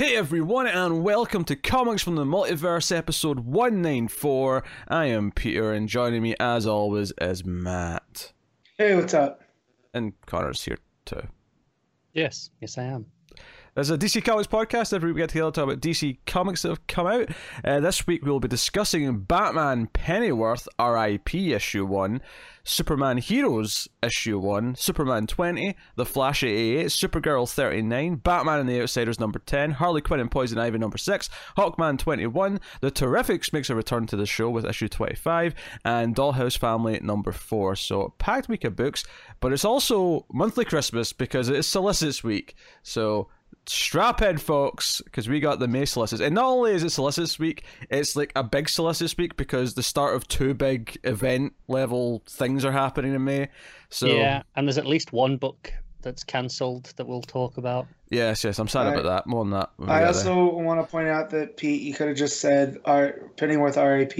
Hey 0.00 0.16
everyone, 0.16 0.66
and 0.66 1.04
welcome 1.04 1.44
to 1.44 1.54
Comics 1.54 2.02
from 2.02 2.14
the 2.14 2.24
Multiverse 2.24 2.90
episode 2.90 3.40
194. 3.40 4.64
I 4.88 5.04
am 5.04 5.30
Peter, 5.30 5.74
and 5.74 5.90
joining 5.90 6.22
me 6.22 6.34
as 6.40 6.66
always 6.66 7.12
is 7.20 7.44
Matt. 7.44 8.32
Hey, 8.78 8.96
what's 8.96 9.12
up? 9.12 9.42
And 9.92 10.14
Connor's 10.24 10.64
here 10.64 10.78
too. 11.04 11.28
Yes, 12.14 12.48
yes, 12.62 12.78
I 12.78 12.84
am. 12.84 13.04
There's 13.76 13.90
a 13.90 13.96
DC 13.96 14.24
Comics 14.24 14.48
podcast. 14.48 14.92
Every 14.92 15.10
week 15.10 15.14
we 15.14 15.22
get 15.22 15.30
together 15.30 15.52
to 15.52 15.54
talk 15.54 15.64
about 15.64 15.80
DC 15.80 16.18
comics 16.26 16.62
that 16.62 16.70
have 16.70 16.86
come 16.88 17.06
out. 17.06 17.28
Uh, 17.64 17.78
this 17.78 18.04
week 18.04 18.24
we'll 18.24 18.40
be 18.40 18.48
discussing 18.48 19.20
Batman 19.20 19.86
Pennyworth 19.86 20.66
RIP 20.80 21.32
issue 21.36 21.86
1, 21.86 22.20
Superman 22.64 23.18
Heroes 23.18 23.86
issue 24.02 24.40
1, 24.40 24.74
Superman 24.74 25.28
20, 25.28 25.76
The 25.94 26.04
Flash 26.04 26.42
88, 26.42 26.86
Supergirl 26.88 27.48
39, 27.48 28.16
Batman 28.16 28.58
and 28.58 28.68
the 28.68 28.82
Outsiders 28.82 29.20
number 29.20 29.38
10, 29.38 29.70
Harley 29.72 30.00
Quinn 30.00 30.18
and 30.18 30.32
Poison 30.32 30.58
Ivy 30.58 30.78
number 30.78 30.98
6, 30.98 31.30
Hawkman 31.56 31.96
21, 31.96 32.58
The 32.80 32.90
Terrifics 32.90 33.52
makes 33.52 33.70
a 33.70 33.76
return 33.76 34.04
to 34.08 34.16
the 34.16 34.26
show 34.26 34.50
with 34.50 34.64
issue 34.64 34.88
25, 34.88 35.54
and 35.84 36.16
Dollhouse 36.16 36.58
Family 36.58 36.98
number 37.00 37.30
4. 37.30 37.76
So, 37.76 38.14
packed 38.18 38.48
week 38.48 38.64
of 38.64 38.74
books, 38.74 39.04
but 39.38 39.52
it's 39.52 39.64
also 39.64 40.26
monthly 40.32 40.64
Christmas 40.64 41.12
because 41.12 41.48
it 41.48 41.54
is 41.54 41.68
Solicits 41.68 42.24
week. 42.24 42.56
So, 42.82 43.28
strap 43.70 44.20
in, 44.20 44.36
folks, 44.36 45.00
because 45.04 45.28
we 45.28 45.38
got 45.38 45.60
the 45.60 45.68
May 45.68 45.84
solicits. 45.84 46.20
And 46.20 46.34
not 46.34 46.46
only 46.46 46.72
is 46.72 46.82
it 46.82 46.90
solicits 46.90 47.38
week, 47.38 47.64
it's 47.88 48.16
like 48.16 48.32
a 48.34 48.42
big 48.42 48.68
solicits 48.68 49.16
week 49.16 49.36
because 49.36 49.74
the 49.74 49.82
start 49.82 50.16
of 50.16 50.26
two 50.26 50.54
big 50.54 50.98
event 51.04 51.54
level 51.68 52.22
things 52.26 52.64
are 52.64 52.72
happening 52.72 53.14
in 53.14 53.24
May. 53.24 53.48
So 53.88 54.06
yeah, 54.06 54.42
and 54.56 54.66
there's 54.66 54.78
at 54.78 54.86
least 54.86 55.12
one 55.12 55.36
book 55.36 55.72
that's 56.02 56.24
cancelled 56.24 56.92
that 56.96 57.06
we'll 57.06 57.22
talk 57.22 57.58
about. 57.58 57.86
Yes, 58.10 58.42
yes, 58.42 58.58
I'm 58.58 58.68
sad 58.68 58.88
I- 58.88 58.92
about 58.92 59.04
that. 59.04 59.26
More 59.26 59.40
on 59.40 59.50
that. 59.50 59.70
I 59.86 60.00
get 60.00 60.08
also 60.08 60.52
want 60.52 60.80
to 60.80 60.90
point 60.90 61.08
out 61.08 61.30
that 61.30 61.56
Pete, 61.56 61.82
you 61.82 61.94
could 61.94 62.08
have 62.08 62.16
just 62.16 62.40
said 62.40 62.78
R- 62.84 63.20
Pennyworth 63.36 63.76
RAP. 63.76 64.18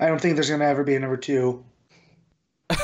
I 0.00 0.06
don't 0.06 0.20
think 0.20 0.34
there's 0.34 0.48
going 0.48 0.60
to 0.60 0.66
ever 0.66 0.84
be 0.84 0.96
a 0.96 1.00
number 1.00 1.16
two. 1.16 1.64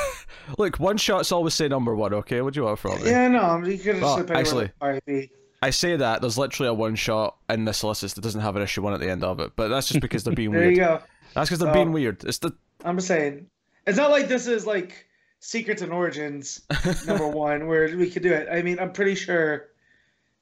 Look, 0.57 0.79
one 0.79 0.97
shots 0.97 1.31
always 1.31 1.53
say 1.53 1.67
number 1.67 1.95
one. 1.95 2.13
Okay, 2.13 2.41
what 2.41 2.53
do 2.53 2.59
you 2.61 2.65
want 2.65 2.79
from 2.79 3.01
me? 3.03 3.09
Yeah, 3.09 3.27
no, 3.27 3.57
you 3.65 3.77
could 3.77 3.95
have 3.95 4.03
Well, 4.03 4.17
just 4.17 4.29
oh, 4.29 4.59
said 4.59 4.71
Pennyworth 4.81 5.01
RAP. 5.07 5.29
I 5.65 5.69
say 5.71 5.95
that 5.95 6.21
there's 6.21 6.37
literally 6.37 6.69
a 6.69 6.73
one 6.73 6.95
shot 6.95 7.37
in 7.49 7.65
the 7.65 7.73
solicits 7.73 8.13
that 8.13 8.21
doesn't 8.21 8.41
have 8.41 8.55
an 8.55 8.61
issue 8.61 8.81
one 8.81 8.93
at 8.93 8.99
the 8.99 9.09
end 9.09 9.23
of 9.23 9.39
it, 9.39 9.53
but 9.55 9.67
that's 9.69 9.87
just 9.87 9.99
because 9.99 10.23
they're 10.23 10.33
being 10.35 10.51
There 10.53 10.61
weird. 10.61 10.71
you 10.73 10.77
go. 10.77 11.01
That's 11.33 11.49
because 11.49 11.59
they're 11.59 11.69
So- 11.69 11.73
being 11.73 11.89
oh. 11.89 11.91
weird. 11.91 12.23
It's 12.23 12.37
the 12.39 12.53
I'm 12.83 12.97
just 12.97 13.07
saying. 13.07 13.47
It's 13.87 13.97
not 13.97 14.11
like 14.11 14.27
this 14.27 14.47
is 14.47 14.65
like 14.65 15.07
Secrets 15.39 15.81
and 15.81 15.91
Origins 15.91 16.61
number 17.07 17.27
one 17.27 17.67
where 17.67 17.95
we 17.97 18.09
could 18.09 18.23
do 18.23 18.31
it. 18.33 18.47
I 18.51 18.61
mean, 18.61 18.79
I'm 18.79 18.91
pretty 18.91 19.15
sure 19.15 19.67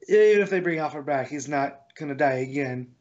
even 0.09 0.41
if 0.41 0.49
they 0.49 0.59
bring 0.59 0.79
Alfred 0.79 1.05
back, 1.05 1.29
he's 1.29 1.47
not 1.47 1.79
going 1.95 2.09
to 2.09 2.15
die 2.15 2.39
again. 2.39 2.92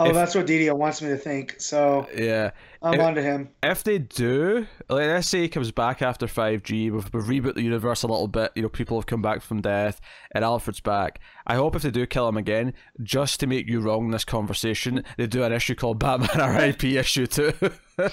Oh, 0.00 0.06
If- 0.06 0.14
that's 0.14 0.34
what 0.36 0.46
Didio 0.46 0.74
wants 0.76 1.02
me 1.02 1.08
to 1.08 1.16
think. 1.16 1.56
So 1.58 2.06
yeah. 2.16 2.52
I'm 2.80 2.94
If- 2.94 3.00
on 3.00 3.14
to 3.16 3.22
him. 3.22 3.48
if 3.64 3.82
they 3.82 3.98
do, 3.98 4.66
like 4.88 5.08
let's 5.08 5.28
say 5.28 5.40
he 5.40 5.48
comes 5.48 5.72
back 5.72 6.00
after 6.02 6.26
5G, 6.28 6.90
we've, 6.92 7.12
we've 7.12 7.24
reboot 7.42 7.54
the 7.56 7.62
universe 7.62 8.04
a 8.04 8.06
little 8.06 8.28
bit, 8.28 8.52
you 8.54 8.62
know, 8.62 8.68
people 8.68 8.96
have 8.96 9.06
come 9.06 9.20
back 9.20 9.42
from 9.42 9.60
death, 9.60 10.00
and 10.32 10.44
Alfred's 10.44 10.78
back. 10.78 11.18
I 11.48 11.56
hope 11.56 11.74
if 11.74 11.82
they 11.82 11.90
do 11.90 12.06
kill 12.06 12.28
him 12.28 12.36
again, 12.36 12.74
just 13.02 13.40
to 13.40 13.48
make 13.48 13.66
you 13.66 13.80
wrong 13.80 14.04
in 14.04 14.10
this 14.12 14.24
conversation, 14.24 15.02
they 15.16 15.26
do 15.26 15.42
an 15.42 15.52
issue 15.52 15.74
called 15.74 15.98
Batman 15.98 16.54
RIP 16.56 16.84
issue 16.84 17.26
2. 17.26 17.52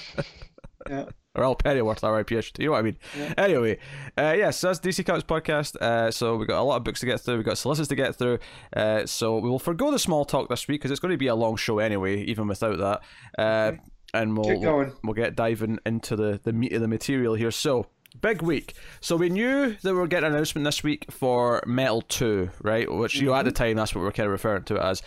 Yeah. 0.88 1.06
Or 1.36 1.44
Al 1.44 1.54
Pennyworth 1.54 2.02
RIP 2.02 2.32
issue 2.32 2.52
2, 2.54 2.62
you 2.62 2.68
know 2.68 2.72
what 2.72 2.78
I 2.78 2.82
mean? 2.82 2.96
Yeah. 3.16 3.34
Anyway, 3.36 3.78
uh, 4.18 4.34
yes, 4.36 4.60
that's 4.60 4.80
DC 4.80 5.04
Comics 5.04 5.24
Podcast. 5.24 5.76
Uh, 5.76 6.10
so 6.10 6.36
we've 6.36 6.48
got 6.48 6.60
a 6.60 6.64
lot 6.64 6.76
of 6.78 6.84
books 6.84 7.00
to 7.00 7.06
get 7.06 7.20
through, 7.20 7.36
we've 7.36 7.44
got 7.44 7.58
solicits 7.58 7.88
to 7.88 7.94
get 7.94 8.16
through. 8.16 8.38
Uh, 8.74 9.04
so 9.06 9.38
we 9.38 9.48
will 9.50 9.58
forego 9.58 9.90
the 9.90 9.98
small 9.98 10.24
talk 10.24 10.48
this 10.48 10.66
week 10.66 10.80
because 10.80 10.90
it's 10.90 11.00
going 11.00 11.12
to 11.12 11.18
be 11.18 11.26
a 11.26 11.34
long 11.34 11.56
show 11.56 11.78
anyway, 11.78 12.22
even 12.22 12.48
without 12.48 12.78
that. 12.78 13.02
Uh, 13.38 13.72
and 14.14 14.36
we'll, 14.36 14.48
Get 14.48 14.62
going. 14.62 14.92
we'll 15.04 15.14
get 15.14 15.36
diving 15.36 15.78
into 15.84 16.16
the, 16.16 16.40
the 16.42 16.52
meat 16.52 16.72
of 16.72 16.80
the 16.80 16.88
material 16.88 17.34
here. 17.34 17.50
So, 17.50 17.86
big 18.22 18.40
week. 18.40 18.72
So, 19.00 19.16
we 19.16 19.28
knew 19.28 19.76
that 19.82 19.92
we 19.92 19.98
were 19.98 20.06
getting 20.06 20.28
an 20.28 20.32
announcement 20.34 20.64
this 20.64 20.82
week 20.82 21.06
for 21.10 21.62
Metal 21.66 22.00
2, 22.00 22.50
right? 22.62 22.90
Which, 22.90 23.16
you 23.16 23.26
know, 23.26 23.34
at 23.34 23.44
the 23.44 23.52
time, 23.52 23.76
that's 23.76 23.94
what 23.94 24.00
we 24.00 24.08
are 24.08 24.12
kind 24.12 24.26
of 24.26 24.32
referring 24.32 24.62
to 24.64 24.76
it 24.76 24.82
as. 24.82 25.02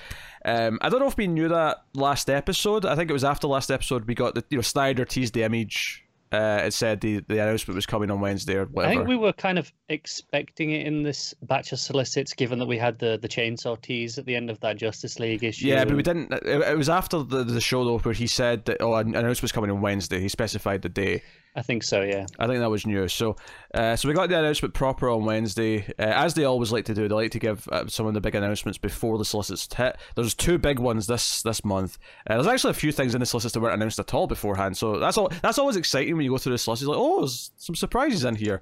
Um, 0.46 0.78
I 0.82 0.90
don't 0.90 1.00
know 1.00 1.08
if 1.08 1.18
we 1.18 1.28
knew 1.28 1.48
that 1.48 1.78
last 1.94 2.30
episode. 2.30 2.86
I 2.86 2.96
think 2.96 3.10
it 3.10 3.14
was 3.14 3.24
after 3.24 3.48
last 3.48 3.72
episode 3.72 4.06
we 4.06 4.16
got 4.16 4.36
the, 4.36 4.44
you 4.50 4.58
know, 4.58 4.62
Snyder 4.62 5.06
teased 5.06 5.34
the 5.34 5.44
image. 5.44 6.06
Uh, 6.32 6.62
it 6.64 6.74
said 6.74 7.02
the, 7.02 7.24
the 7.28 7.42
announcement 7.42 7.76
was 7.76 7.88
coming 7.88 8.12
on 8.12 8.22
Wednesday 8.22 8.56
or 8.56 8.66
whatever. 8.66 8.92
I 8.92 8.96
think 8.96 9.08
we 9.08 9.16
were 9.16 9.34
kind 9.34 9.58
of 9.58 9.72
expecting 9.90 10.70
it 10.70 10.86
in 10.86 11.02
this 11.02 11.34
batch 11.42 11.72
of 11.72 11.80
solicits, 11.80 12.34
given 12.34 12.60
that 12.60 12.68
we 12.68 12.78
had 12.78 13.00
the 13.00 13.18
the 13.20 13.28
chainsaw 13.28 13.82
tease 13.82 14.20
at 14.20 14.26
the 14.26 14.36
end 14.36 14.52
of 14.52 14.60
that 14.60 14.78
Justice 14.78 15.20
League 15.20 15.44
issue. 15.44 15.68
Yeah, 15.68 15.86
but 15.86 15.96
we 15.96 16.04
didn't. 16.04 16.32
It, 16.32 16.62
it 16.62 16.78
was 16.78 16.88
after 16.88 17.24
the, 17.24 17.44
the 17.44 17.60
show 17.60 17.84
though, 17.84 17.98
where 17.98 18.14
he 18.14 18.28
said 18.28 18.66
that 18.66 18.78
oh, 18.80 18.94
an 18.94 19.16
announcement 19.16 19.42
was 19.42 19.52
coming 19.52 19.72
on 19.72 19.82
Wednesday. 19.82 20.20
He 20.20 20.30
specified 20.30 20.84
the 20.84 20.90
day. 20.90 21.24
I 21.56 21.62
think 21.62 21.84
so. 21.84 22.02
Yeah. 22.04 22.26
I 22.38 22.46
think 22.48 22.60
that 22.60 22.70
was 22.70 22.86
new. 22.86 23.08
So, 23.08 23.36
uh, 23.74 23.96
so 23.96 24.08
we 24.08 24.14
got 24.14 24.30
the 24.30 24.38
announcement 24.38 24.74
proper 24.74 25.10
on 25.10 25.26
Wednesday, 25.26 25.86
uh, 25.98 26.04
as 26.04 26.36
they 26.36 26.46
always 26.46 26.72
like 26.72 26.86
to 26.86 26.94
do. 26.94 27.08
They 27.08 27.16
like 27.16 27.32
to 27.32 27.40
give 27.40 27.68
uh, 27.70 27.88
some 27.88 28.06
of 28.06 28.14
the 28.14 28.22
big 28.22 28.36
announcements 28.36 28.78
before 28.78 29.18
the 29.18 29.26
solicits 29.26 29.68
hit. 29.74 29.98
There's 30.16 30.36
two 30.36 30.60
big 30.60 30.80
ones 30.80 31.08
this 31.08 31.42
this 31.42 31.66
month. 31.66 31.98
Uh, 32.30 32.36
there's 32.36 32.48
actually 32.48 32.72
a 32.72 32.76
few 32.76 32.92
things 32.92 33.16
in 33.16 33.20
the 33.20 33.26
solicits 33.26 33.54
that 33.54 33.60
weren't 33.60 33.74
announced 33.74 34.00
at 34.00 34.14
all 34.14 34.28
beforehand. 34.28 34.78
So 34.78 35.00
that's 35.00 35.18
all. 35.18 35.32
That's 35.42 35.58
always 35.58 35.76
exciting 35.76 36.16
when 36.16 36.24
you 36.24 36.32
go 36.32 36.38
through 36.38 36.54
the 36.54 36.60
solicits. 36.60 36.88
Like, 36.88 37.00
oh, 37.00 37.22
there's 37.22 37.52
some 37.58 37.76
surprises 37.76 38.24
in 38.24 38.36
here. 38.36 38.62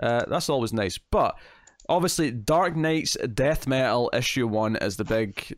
Uh, 0.00 0.24
that's 0.28 0.50
always 0.50 0.74
nice. 0.74 0.98
But 0.98 1.36
obviously, 1.88 2.30
Dark 2.30 2.76
Nights 2.76 3.16
Death 3.34 3.66
Metal 3.66 4.10
issue 4.12 4.46
one 4.46 4.76
is 4.76 4.96
the 4.98 5.04
big, 5.04 5.56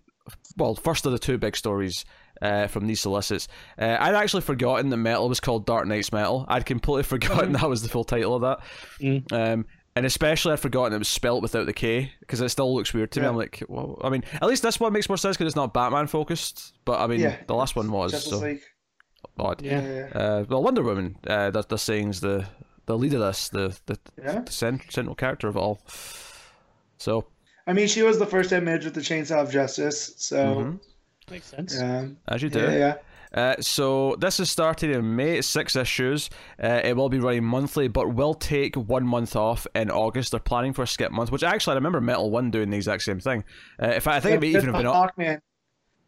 well, 0.57 0.77
first 0.77 1.07
of 1.07 1.13
the 1.13 1.19
two 1.19 1.39
big 1.39 1.57
stories 1.57 2.05
uh, 2.43 2.67
from 2.69 2.87
these 2.87 3.01
solicits. 3.01 3.49
Uh, 3.79 3.97
I'd 3.99 4.15
actually 4.15 4.43
forgotten 4.43 4.89
that 4.91 4.97
metal 4.97 5.29
was 5.29 5.41
called 5.41 5.67
Dark 5.67 5.87
Nights 5.87 6.13
Metal. 6.13 6.45
I'd 6.49 6.67
completely 6.67 7.03
forgotten 7.19 7.53
that 7.53 7.69
was 7.69 7.83
the 7.83 7.89
full 7.89 8.05
title 8.05 8.35
of 8.35 8.43
that. 8.43 8.61
Mm. 9.01 9.33
Um, 9.33 9.67
and 9.97 10.07
especially 10.07 10.53
I'd 10.53 10.61
forgotten 10.61 10.93
it 10.93 10.99
was 10.99 11.09
spelt 11.09 11.43
without 11.43 11.67
the 11.67 11.73
K 11.73 12.13
because 12.21 12.41
it 12.41 12.49
still 12.51 12.73
looks 12.73 12.95
weird 12.95 13.11
to 13.13 13.21
me. 13.21 13.27
I'm 13.27 13.37
like, 13.37 13.63
well, 13.69 13.99
I 14.05 14.11
mean, 14.11 14.23
at 14.35 14.47
least 14.47 14.63
this 14.63 14.79
one 14.79 14.93
makes 14.93 15.09
more 15.09 15.17
sense 15.17 15.37
because 15.37 15.49
it's 15.51 15.57
not 15.57 15.75
Batman 15.75 16.07
focused. 16.07 16.75
But 16.85 17.01
I 17.01 17.07
mean, 17.09 17.21
Yeah. 17.21 17.37
the 17.49 17.55
last 17.55 17.75
one 17.75 17.91
was 17.91 18.13
Justice 18.13 18.31
so 18.33 18.39
League. 18.39 18.63
odd. 19.41 19.61
Yeah. 19.63 19.83
Yeah. 19.83 20.09
yeah. 20.15 20.19
Uh, 20.21 20.45
well, 20.49 20.63
Wonder 20.63 20.83
Woman, 20.85 21.17
uh, 21.27 21.51
they're, 21.51 21.63
they're 21.63 21.79
saying 21.79 22.11
is 22.11 22.21
the 22.21 22.47
the 22.87 22.97
lead 22.97 23.13
of 23.15 23.21
this, 23.21 23.49
the 23.49 23.77
the, 23.87 23.99
Yeah. 24.23 24.41
the 24.43 24.53
cent- 24.53 24.91
central 24.93 25.17
character 25.17 25.49
of 25.49 25.57
it 25.57 25.61
all. 25.61 25.81
So, 26.99 27.27
I 27.67 27.73
mean, 27.73 27.89
she 27.89 28.03
was 28.03 28.19
the 28.19 28.27
first 28.27 28.53
image 28.53 28.85
with 28.85 28.95
the 28.95 29.01
Chainsaw 29.01 29.43
of 29.43 29.51
Justice, 29.51 30.15
so 30.17 30.39
mhm, 30.57 30.81
Makes 31.31 31.47
sense. 31.47 31.81
um, 31.81 32.17
as 32.29 32.43
you 32.43 32.49
do. 32.51 32.61
yeah, 32.61 32.73
yeah. 32.77 32.95
Uh, 33.35 33.61
so 33.61 34.17
this 34.19 34.41
is 34.41 34.51
starting 34.51 34.91
in 34.91 35.15
May. 35.17 35.37
It's 35.37 35.47
six 35.47 35.77
issues. 35.77 36.31
Uh, 36.63 36.81
it 36.83 36.97
will 36.97 37.11
be 37.11 37.19
running 37.19 37.45
monthly, 37.45 37.87
but 37.87 38.15
will 38.15 38.33
take 38.33 38.75
one 38.75 39.07
month 39.07 39.37
off 39.37 39.67
in 39.75 39.91
August. 39.91 40.31
They're 40.31 40.41
planning 40.41 40.73
for 40.73 40.83
a 40.83 40.87
skip 40.87 41.13
month, 41.13 41.31
which 41.31 41.43
actually 41.43 41.73
I 41.73 41.75
remember 41.75 42.01
Metal 42.01 42.31
One 42.31 42.51
doing 42.51 42.71
the 42.71 42.77
exact 42.79 43.03
same 43.03 43.21
thing. 43.21 43.45
Uh, 43.83 43.89
if 43.89 44.07
I, 44.09 44.17
I 44.17 44.21
think 44.21 44.37
it 44.37 44.41
may 44.41 44.53
There's 44.53 44.65
even 44.65 44.75
have 44.75 44.83
been, 44.83 44.91
the 44.91 45.33
Hawkman 45.33 45.41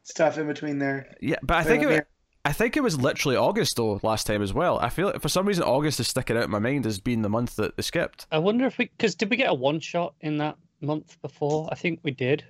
stuff 0.03 0.39
in 0.39 0.47
between 0.47 0.79
there. 0.79 1.15
yeah, 1.21 1.37
but 1.43 1.59
I 1.59 1.63
think 1.63 1.83
Yeah, 1.83 1.91
it, 1.91 2.07
I 2.47 2.53
think 2.55 2.79
it 2.79 2.83
was 2.83 2.99
literally 2.99 3.37
August 3.37 3.77
though 3.77 4.01
last 4.03 4.27
time 4.27 4.41
as 4.41 4.55
well. 4.55 4.79
I 4.79 4.89
feel 4.89 5.09
like 5.09 5.21
for 5.21 5.29
some 5.29 5.47
reason 5.47 5.63
August 5.63 6.01
is 6.01 6.09
sticking 6.09 6.39
out 6.39 6.45
in 6.45 6.51
my 6.51 6.59
mind 6.59 6.87
as 6.87 6.99
being 6.99 7.21
the 7.21 7.29
month 7.29 7.57
that 7.57 7.77
they 7.77 7.83
skipped. 7.83 8.27
I 8.33 8.39
wonder 8.39 8.65
if 8.65 8.79
we 8.79 8.87
because 8.87 9.15
did 9.15 9.29
we 9.29 9.37
get 9.37 9.51
a 9.51 9.55
one 9.55 9.79
shot 9.79 10.15
in 10.23 10.39
that 10.39 10.57
month 10.81 11.21
before? 11.21 11.69
I 11.71 11.75
think 11.75 12.01
we 12.03 12.13
did. 12.13 12.45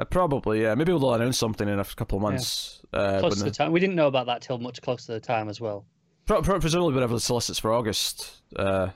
Uh, 0.00 0.04
probably, 0.06 0.62
yeah. 0.62 0.74
Maybe 0.74 0.92
we'll 0.92 1.12
announce 1.14 1.38
something 1.38 1.68
in 1.68 1.78
a 1.78 1.84
couple 1.84 2.16
of 2.16 2.22
months. 2.22 2.80
Uh, 2.92 3.20
Close 3.20 3.38
to 3.38 3.44
the- 3.44 3.50
time. 3.50 3.70
We 3.70 3.80
didn't 3.80 3.96
know 3.96 4.06
about 4.06 4.26
that 4.26 4.40
till 4.40 4.58
much 4.58 4.80
closer 4.80 5.06
to 5.06 5.12
the 5.12 5.20
time 5.20 5.48
as 5.48 5.60
well. 5.60 5.84
Pro- 6.26 6.42
pro- 6.42 6.58
presumably 6.60 6.94
whenever 6.94 7.14
the 7.14 7.20
solicits 7.20 7.58
for 7.58 7.72
August 7.72 8.42
uh, 8.56 8.88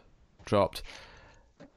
dropped. 0.46 0.82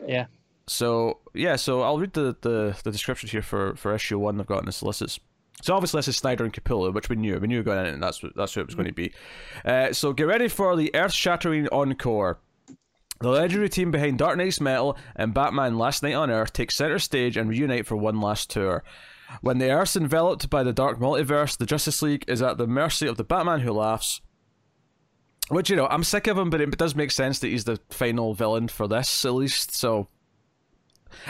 Yeah. 0.05 0.27
So 0.67 1.19
yeah, 1.33 1.55
so 1.55 1.81
I'll 1.81 1.97
read 1.97 2.13
the, 2.13 2.35
the, 2.41 2.77
the 2.83 2.91
description 2.91 3.29
here 3.29 3.41
for, 3.41 3.75
for 3.75 3.93
issue 3.93 4.17
one 4.19 4.39
I've 4.39 4.47
got 4.47 4.59
in 4.59 4.65
the 4.65 4.71
solicits. 4.71 5.19
So 5.61 5.73
obviously 5.73 5.97
this 5.99 6.07
is 6.09 6.17
Snyder 6.17 6.43
and 6.43 6.53
Capullo, 6.53 6.93
which 6.93 7.09
we 7.09 7.15
knew. 7.15 7.37
We 7.39 7.47
knew 7.47 7.63
going 7.63 7.79
in, 7.79 7.93
and 7.95 8.03
that's 8.03 8.21
that's 8.35 8.55
what 8.55 8.61
it 8.61 8.65
was 8.67 8.75
going 8.75 8.87
to 8.87 8.93
be. 8.93 9.11
Uh, 9.65 9.91
so 9.91 10.13
get 10.13 10.27
ready 10.27 10.47
for 10.47 10.75
the 10.75 10.93
earth-shattering 10.93 11.67
encore. 11.69 12.37
The 13.19 13.29
legendary 13.29 13.69
team 13.69 13.89
behind 13.89 14.19
Dark 14.19 14.37
Nights 14.37 14.61
Metal 14.61 14.95
and 15.15 15.33
Batman 15.33 15.79
Last 15.79 16.03
Knight 16.03 16.13
on 16.13 16.29
Earth 16.29 16.53
take 16.53 16.69
center 16.69 16.99
stage 16.99 17.35
and 17.37 17.49
reunite 17.49 17.87
for 17.87 17.95
one 17.95 18.21
last 18.21 18.51
tour. 18.51 18.83
When 19.41 19.57
the 19.57 19.71
Earth's 19.71 19.95
enveloped 19.95 20.49
by 20.49 20.63
the 20.63 20.73
dark 20.73 20.99
multiverse, 20.99 21.57
the 21.57 21.65
Justice 21.65 22.01
League 22.01 22.25
is 22.27 22.41
at 22.41 22.57
the 22.57 22.67
mercy 22.67 23.07
of 23.07 23.17
the 23.17 23.23
Batman 23.23 23.61
who 23.61 23.71
laughs. 23.71 24.21
Which, 25.49 25.69
you 25.69 25.75
know, 25.75 25.87
I'm 25.87 26.03
sick 26.03 26.27
of 26.27 26.37
him, 26.37 26.49
but 26.49 26.61
it 26.61 26.77
does 26.77 26.95
make 26.95 27.11
sense 27.11 27.39
that 27.39 27.47
he's 27.47 27.63
the 27.63 27.79
final 27.89 28.33
villain 28.33 28.67
for 28.67 28.87
this, 28.87 29.23
at 29.23 29.33
least, 29.33 29.73
so 29.73 30.07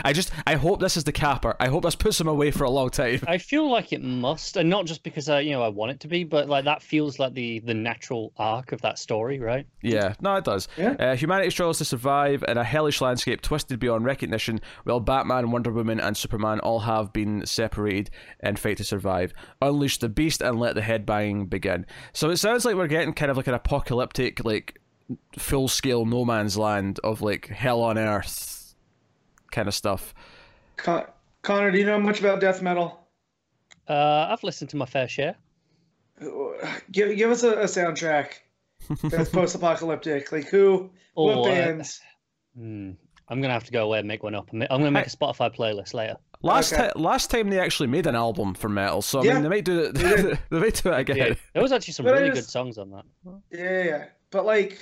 I 0.04 0.12
just 0.12 0.32
I 0.46 0.54
hope 0.54 0.80
this 0.80 0.96
is 0.96 1.04
the 1.04 1.12
capper. 1.12 1.56
I 1.60 1.68
hope 1.68 1.82
this 1.82 1.94
puts 1.94 2.20
him 2.20 2.28
away 2.28 2.50
for 2.50 2.64
a 2.64 2.70
long 2.70 2.90
time. 2.90 3.20
I 3.26 3.38
feel 3.38 3.70
like 3.70 3.92
it 3.92 4.02
must, 4.02 4.56
and 4.56 4.68
not 4.68 4.86
just 4.86 5.02
because 5.02 5.28
I, 5.28 5.40
you 5.40 5.52
know, 5.52 5.62
I 5.62 5.68
want 5.68 5.92
it 5.92 6.00
to 6.00 6.08
be, 6.08 6.24
but 6.24 6.48
like 6.48 6.64
that 6.64 6.82
feels 6.82 7.18
like 7.18 7.34
the 7.34 7.60
the 7.60 7.74
natural 7.74 8.32
arc 8.36 8.72
of 8.72 8.80
that 8.82 8.98
story, 8.98 9.38
right? 9.38 9.66
Yeah, 9.82 10.14
no, 10.20 10.36
it 10.36 10.44
does. 10.44 10.68
Yeah. 10.76 10.92
Uh, 10.98 11.16
humanity 11.16 11.50
struggles 11.50 11.78
to 11.78 11.84
survive 11.84 12.44
in 12.46 12.58
a 12.58 12.64
hellish 12.64 13.00
landscape 13.00 13.40
twisted 13.40 13.78
beyond 13.78 14.04
recognition, 14.04 14.60
while 14.84 15.00
Batman, 15.00 15.50
Wonder 15.50 15.72
Woman, 15.72 16.00
and 16.00 16.16
Superman 16.16 16.60
all 16.60 16.80
have 16.80 17.12
been 17.12 17.44
separated 17.46 18.10
and 18.40 18.58
fight 18.58 18.76
to 18.78 18.84
survive. 18.84 19.32
Unleash 19.62 19.98
the 19.98 20.08
beast 20.08 20.42
and 20.42 20.58
let 20.58 20.74
the 20.74 20.80
headbanging 20.80 21.48
begin. 21.48 21.86
So 22.12 22.30
it 22.30 22.38
sounds 22.38 22.64
like 22.64 22.76
we're 22.76 22.86
getting 22.86 23.12
kind 23.12 23.30
of 23.30 23.36
like 23.36 23.46
an 23.46 23.54
apocalyptic, 23.54 24.44
like 24.44 24.80
full 25.38 25.68
scale 25.68 26.04
no 26.04 26.24
man's 26.24 26.58
land 26.58 27.00
of 27.02 27.22
like 27.22 27.46
hell 27.46 27.80
on 27.80 27.96
earth 27.96 28.28
kind 29.50 29.68
of 29.68 29.74
stuff. 29.74 30.14
Con- 30.76 31.06
Connor, 31.42 31.70
do 31.70 31.78
you 31.78 31.86
know 31.86 31.98
much 31.98 32.20
about 32.20 32.40
death 32.40 32.62
metal? 32.62 33.00
Uh, 33.88 34.26
I've 34.30 34.42
listened 34.42 34.70
to 34.70 34.76
my 34.76 34.86
fair 34.86 35.08
share. 35.08 35.36
Give 36.90 37.16
give 37.16 37.30
us 37.30 37.42
a, 37.42 37.52
a 37.60 37.64
soundtrack 37.64 38.32
that's 39.04 39.30
post-apocalyptic. 39.32 40.32
Like 40.32 40.46
who? 40.48 40.90
Or, 41.14 41.36
what 41.36 41.50
uh, 41.50 41.54
bands? 41.54 42.00
Hmm. 42.56 42.92
I'm 43.28 43.40
gonna 43.40 43.52
have 43.52 43.64
to 43.64 43.72
go 43.72 43.84
away 43.84 43.98
and 43.98 44.08
make 44.08 44.22
one 44.22 44.34
up. 44.34 44.48
I'm 44.52 44.62
I'm 44.62 44.68
gonna 44.80 44.90
make 44.90 45.06
a 45.06 45.10
Spotify 45.10 45.54
playlist 45.54 45.94
later. 45.94 46.16
Last 46.42 46.72
Okay. 46.72 46.90
ti- 46.94 46.98
last 47.00 47.30
time 47.30 47.50
they 47.50 47.60
actually 47.60 47.88
made 47.88 48.06
an 48.06 48.14
album 48.14 48.54
for 48.54 48.68
metal, 48.68 49.02
so 49.02 49.20
I 49.20 49.24
Yeah, 49.24 49.34
mean 49.34 49.42
they 49.44 49.48
might 49.48 49.64
do 49.64 49.80
it. 49.84 49.94
they 49.94 50.22
they 50.50 50.58
might 50.60 50.82
do 50.82 50.90
it 50.92 51.00
again. 51.00 51.16
Yeah, 51.16 51.34
there 51.52 51.62
was 51.62 51.72
actually 51.72 51.94
some 51.94 52.04
But 52.04 52.14
really 52.14 52.30
just- 52.30 52.42
good 52.46 52.50
songs 52.50 52.78
on 52.78 52.90
that. 52.90 53.04
Yeah, 53.50 53.60
yeah, 53.60 53.84
yeah. 53.84 54.04
But 54.30 54.44
like, 54.44 54.78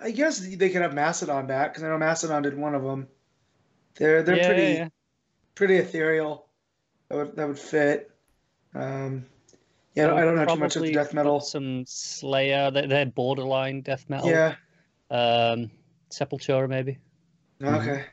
I 0.00 0.10
guess 0.10 0.38
they 0.40 0.70
could 0.70 0.82
have 0.82 0.94
Mastodon 0.94 1.46
back 1.46 1.72
because 1.72 1.84
I 1.84 1.88
know 1.88 1.98
Mastodon 1.98 2.42
did 2.42 2.56
one 2.56 2.74
of 2.74 2.82
them. 2.82 3.06
They're 3.96 4.22
they're 4.22 4.36
yeah, 4.36 4.46
pretty 4.46 4.62
yeah, 4.62 4.78
yeah. 4.78 4.88
pretty 5.54 5.76
ethereal. 5.76 6.46
That 7.08 7.16
would 7.16 7.36
that 7.36 7.48
would 7.48 7.58
fit. 7.58 8.10
Um, 8.74 9.26
yeah, 9.94 10.04
I 10.04 10.06
don't, 10.08 10.18
I 10.18 10.24
don't 10.24 10.36
know 10.36 10.44
too 10.46 10.56
much 10.56 10.76
of 10.76 10.80
Probably 10.80 10.92
death 10.92 11.14
metal. 11.14 11.40
Some 11.40 11.84
Slayer. 11.86 12.70
They're, 12.72 12.88
they're 12.88 13.06
borderline 13.06 13.82
death 13.82 14.06
metal. 14.08 14.28
Yeah. 14.28 14.56
Um, 15.10 15.70
Sepultura 16.10 16.68
maybe. 16.68 16.98
Okay. 17.62 18.04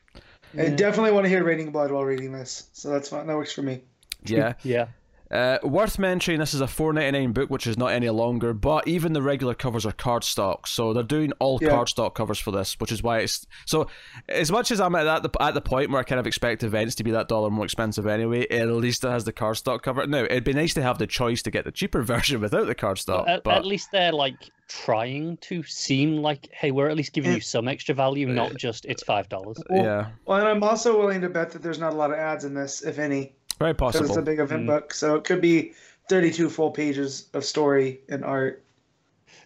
I 0.57 0.63
Yeah. 0.63 0.75
definitely 0.75 1.11
want 1.11 1.25
to 1.25 1.29
hear 1.29 1.43
Raining 1.43 1.71
Blood 1.71 1.91
while 1.91 2.03
reading 2.03 2.31
this, 2.31 2.69
so 2.73 2.89
that's 2.89 3.09
fine. 3.09 3.25
That 3.25 3.35
works 3.35 3.53
for 3.53 3.63
me. 3.63 3.81
Yeah. 4.25 4.53
Yeah. 4.63 4.87
Uh, 5.31 5.57
worth 5.63 5.97
mentioning, 5.97 6.39
this 6.39 6.53
is 6.53 6.59
a 6.61 6.67
four 6.67 6.91
ninety 6.91 7.17
nine 7.19 7.31
book, 7.31 7.49
which 7.49 7.65
is 7.65 7.77
not 7.77 7.87
any 7.93 8.09
longer. 8.09 8.53
But 8.53 8.87
even 8.87 9.13
the 9.13 9.21
regular 9.21 9.53
covers 9.53 9.85
are 9.85 9.93
cardstock, 9.93 10.67
so 10.67 10.93
they're 10.93 11.03
doing 11.03 11.31
all 11.39 11.57
Yeah. 11.61 11.69
cardstock 11.69 12.15
covers 12.15 12.37
for 12.39 12.51
this, 12.51 12.79
which 12.79 12.91
is 12.91 13.01
why 13.01 13.19
it's 13.19 13.47
so. 13.65 13.87
As 14.27 14.51
much 14.51 14.71
as 14.71 14.81
I'm 14.81 14.93
at 14.95 15.23
the 15.23 15.31
at 15.41 15.53
the 15.53 15.61
point 15.61 15.89
where 15.89 16.01
I 16.01 16.03
kind 16.03 16.19
of 16.19 16.27
expect 16.27 16.63
events 16.63 16.95
to 16.95 17.03
be 17.03 17.11
that 17.11 17.29
dollar 17.29 17.49
more 17.49 17.63
expensive 17.65 18.07
anyway, 18.07 18.45
at 18.49 18.67
least 18.69 19.03
it 19.05 19.09
has 19.09 19.23
the 19.23 19.33
cardstock 19.33 19.83
cover. 19.83 20.05
Now 20.05 20.23
it'd 20.23 20.43
be 20.43 20.53
nice 20.53 20.73
to 20.73 20.81
have 20.81 20.97
the 20.97 21.07
choice 21.07 21.41
to 21.43 21.51
get 21.51 21.63
the 21.63 21.71
cheaper 21.71 22.01
version 22.03 22.41
without 22.41 22.67
the 22.67 22.75
cardstock, 22.75 23.27
At, 23.29 23.43
but 23.43 23.55
at 23.55 23.65
least 23.65 23.89
they're 23.91 24.11
like 24.11 24.49
trying 24.67 25.35
to 25.37 25.61
seem 25.63 26.17
like, 26.17 26.49
hey, 26.53 26.71
we're 26.71 26.87
at 26.89 26.95
least 26.95 27.11
giving 27.13 27.33
you 27.33 27.41
some 27.41 27.67
extra 27.67 27.93
value, 27.93 28.25
not 28.27 28.55
just 28.55 28.85
it's 28.85 29.03
five 29.03 29.27
dollars. 29.29 29.57
Well, 29.69 29.83
yeah, 29.83 30.07
Well, 30.25 30.39
and 30.39 30.47
I'm 30.47 30.63
also 30.63 30.97
willing 30.97 31.21
to 31.21 31.29
bet 31.29 31.51
that 31.51 31.61
there's 31.61 31.79
not 31.79 31.91
a 31.93 31.95
lot 31.95 32.11
of 32.11 32.17
ads 32.17 32.45
in 32.45 32.53
this, 32.53 32.81
if 32.81 32.97
any, 32.97 33.35
very 33.61 33.73
because 33.73 34.01
it's 34.01 34.17
a 34.17 34.21
big 34.21 34.39
event 34.39 34.63
Mm. 34.63 34.67
book. 34.67 34.93
So 34.93 35.15
it 35.15 35.23
could 35.23 35.41
be 35.41 35.73
32 36.09 36.49
full 36.49 36.71
pages 36.71 37.29
of 37.33 37.45
story 37.45 38.01
and 38.09 38.23
art. 38.25 38.63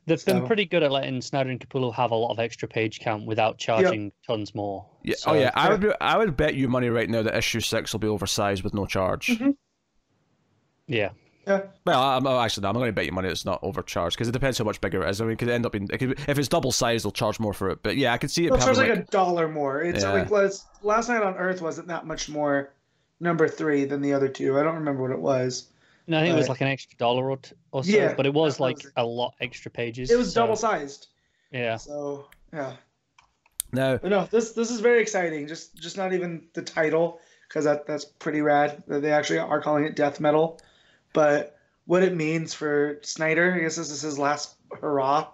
They've 0.07 0.23
been 0.23 0.45
pretty 0.45 0.65
good 0.65 0.83
at 0.83 0.91
letting 0.91 1.19
Snyder 1.21 1.50
and 1.50 1.59
Capullo 1.59 1.94
have 1.94 2.12
a 2.12 2.15
lot 2.15 2.31
of 2.31 2.39
extra 2.39 2.67
page 2.67 3.00
count 3.00 3.25
without 3.25 3.57
charging 3.57 4.12
tons 4.25 4.53
more. 4.53 4.85
Yeah. 5.03 5.15
So- 5.17 5.31
oh 5.31 5.33
yeah, 5.33 5.51
I 5.56 5.69
would 5.69 5.94
I 6.00 6.17
would 6.17 6.38
bet 6.38 6.53
you 6.56 6.67
money 6.67 6.89
right 6.89 7.09
now 7.09 7.23
that 7.23 7.35
issue 7.35 7.59
six 7.59 7.91
will 7.94 8.00
be 8.00 8.07
oversized 8.07 8.63
with 8.63 8.73
no 8.73 8.85
charge. 8.85 9.27
Mhm. 9.27 9.56
Yeah. 10.88 11.09
Yeah. 11.47 11.61
Well, 11.85 12.01
I'm 12.01 12.25
oh, 12.25 12.39
actually 12.39 12.63
no, 12.63 12.69
I'm 12.69 12.73
not 12.73 12.79
going 12.79 12.89
to 12.89 12.94
bet 12.94 13.06
you 13.06 13.11
money 13.11 13.29
it's 13.29 13.45
not 13.45 13.59
overcharged 13.61 14.15
because 14.15 14.27
it 14.27 14.31
depends 14.31 14.57
how 14.57 14.63
much 14.65 14.81
bigger 14.81 15.03
it 15.06 15.09
is. 15.11 15.21
I 15.21 15.25
mean, 15.25 15.33
it 15.33 15.39
could 15.39 15.50
end 15.50 15.65
up 15.65 15.73
being 15.73 15.88
it 15.94 15.97
could, 16.00 16.19
if 16.27 16.39
it's 16.39 16.47
double 16.47 16.71
size, 16.71 17.03
they'll 17.03 17.11
charge 17.11 17.39
more 17.39 17.53
for 17.53 17.69
it. 17.69 17.83
But 17.83 17.97
yeah, 17.97 18.13
I 18.13 18.18
could 18.18 18.31
see 18.31 18.45
it. 18.47 18.51
Well, 18.51 18.59
it 18.59 18.63
charges 18.63 18.79
like 18.79 18.89
like- 18.89 19.00
a 19.00 19.11
dollar 19.11 19.47
more. 19.47 19.81
It's 19.83 20.03
Yeah. 20.03 20.11
like 20.13 20.31
last, 20.31 20.65
last 20.81 21.07
knight 21.09 21.21
on 21.21 21.35
Earth 21.35 21.61
wasn't 21.61 21.88
that 21.89 22.07
much 22.07 22.29
more 22.29 22.73
number 23.19 23.47
three 23.47 23.85
than 23.85 24.01
the 24.01 24.13
other 24.13 24.27
two. 24.27 24.59
I 24.59 24.63
don't 24.63 24.75
remember 24.75 25.01
what 25.01 25.12
it 25.12 25.19
was. 25.19 25.69
No, 26.07 26.19
I 26.19 26.21
think 26.21 26.33
it 26.33 26.38
was 26.38 26.50
like 26.50 26.62
an 26.62 26.67
extra 26.67 26.97
dollar 26.97 27.31
or, 27.31 27.38
t- 27.38 27.56
or 27.71 27.83
so, 27.83 27.89
Yeah, 27.89 28.13
but 28.13 28.25
it 28.25 28.33
was 28.33 28.59
like 28.59 28.77
was 28.77 28.91
a 28.95 29.06
lot 29.06 29.33
extra 29.41 29.71
pages. 29.71 30.12
It 30.12 30.17
was 30.17 30.33
so, 30.33 30.41
double 30.41 30.56
sized. 30.56 31.07
Yeah. 31.51 31.77
So 31.77 32.27
yeah. 32.53 32.73
No. 33.71 33.97
But 33.97 34.09
no, 34.09 34.27
this 34.29 34.51
this 34.51 34.69
is 34.69 34.79
very 34.79 35.01
exciting. 35.01 35.47
Just 35.47 35.75
just 35.75 35.97
not 35.97 36.13
even 36.13 36.47
the 36.53 36.62
title 36.62 37.19
because 37.47 37.65
that 37.65 37.88
that's 37.88 38.06
pretty 38.06 38.41
rad. 38.41 38.83
that 38.88 39.01
They 39.01 39.12
actually 39.12 39.39
are 39.39 39.61
calling 39.61 39.85
it 39.85 39.95
death 39.95 40.19
metal, 40.19 40.59
but 41.13 41.57
what 41.85 42.03
it 42.03 42.15
means 42.15 42.53
for 42.53 43.00
Snyder, 43.01 43.53
I 43.53 43.59
guess 43.59 43.75
this 43.75 43.89
is 43.89 44.01
his 44.01 44.19
last 44.19 44.56
hurrah 44.79 45.27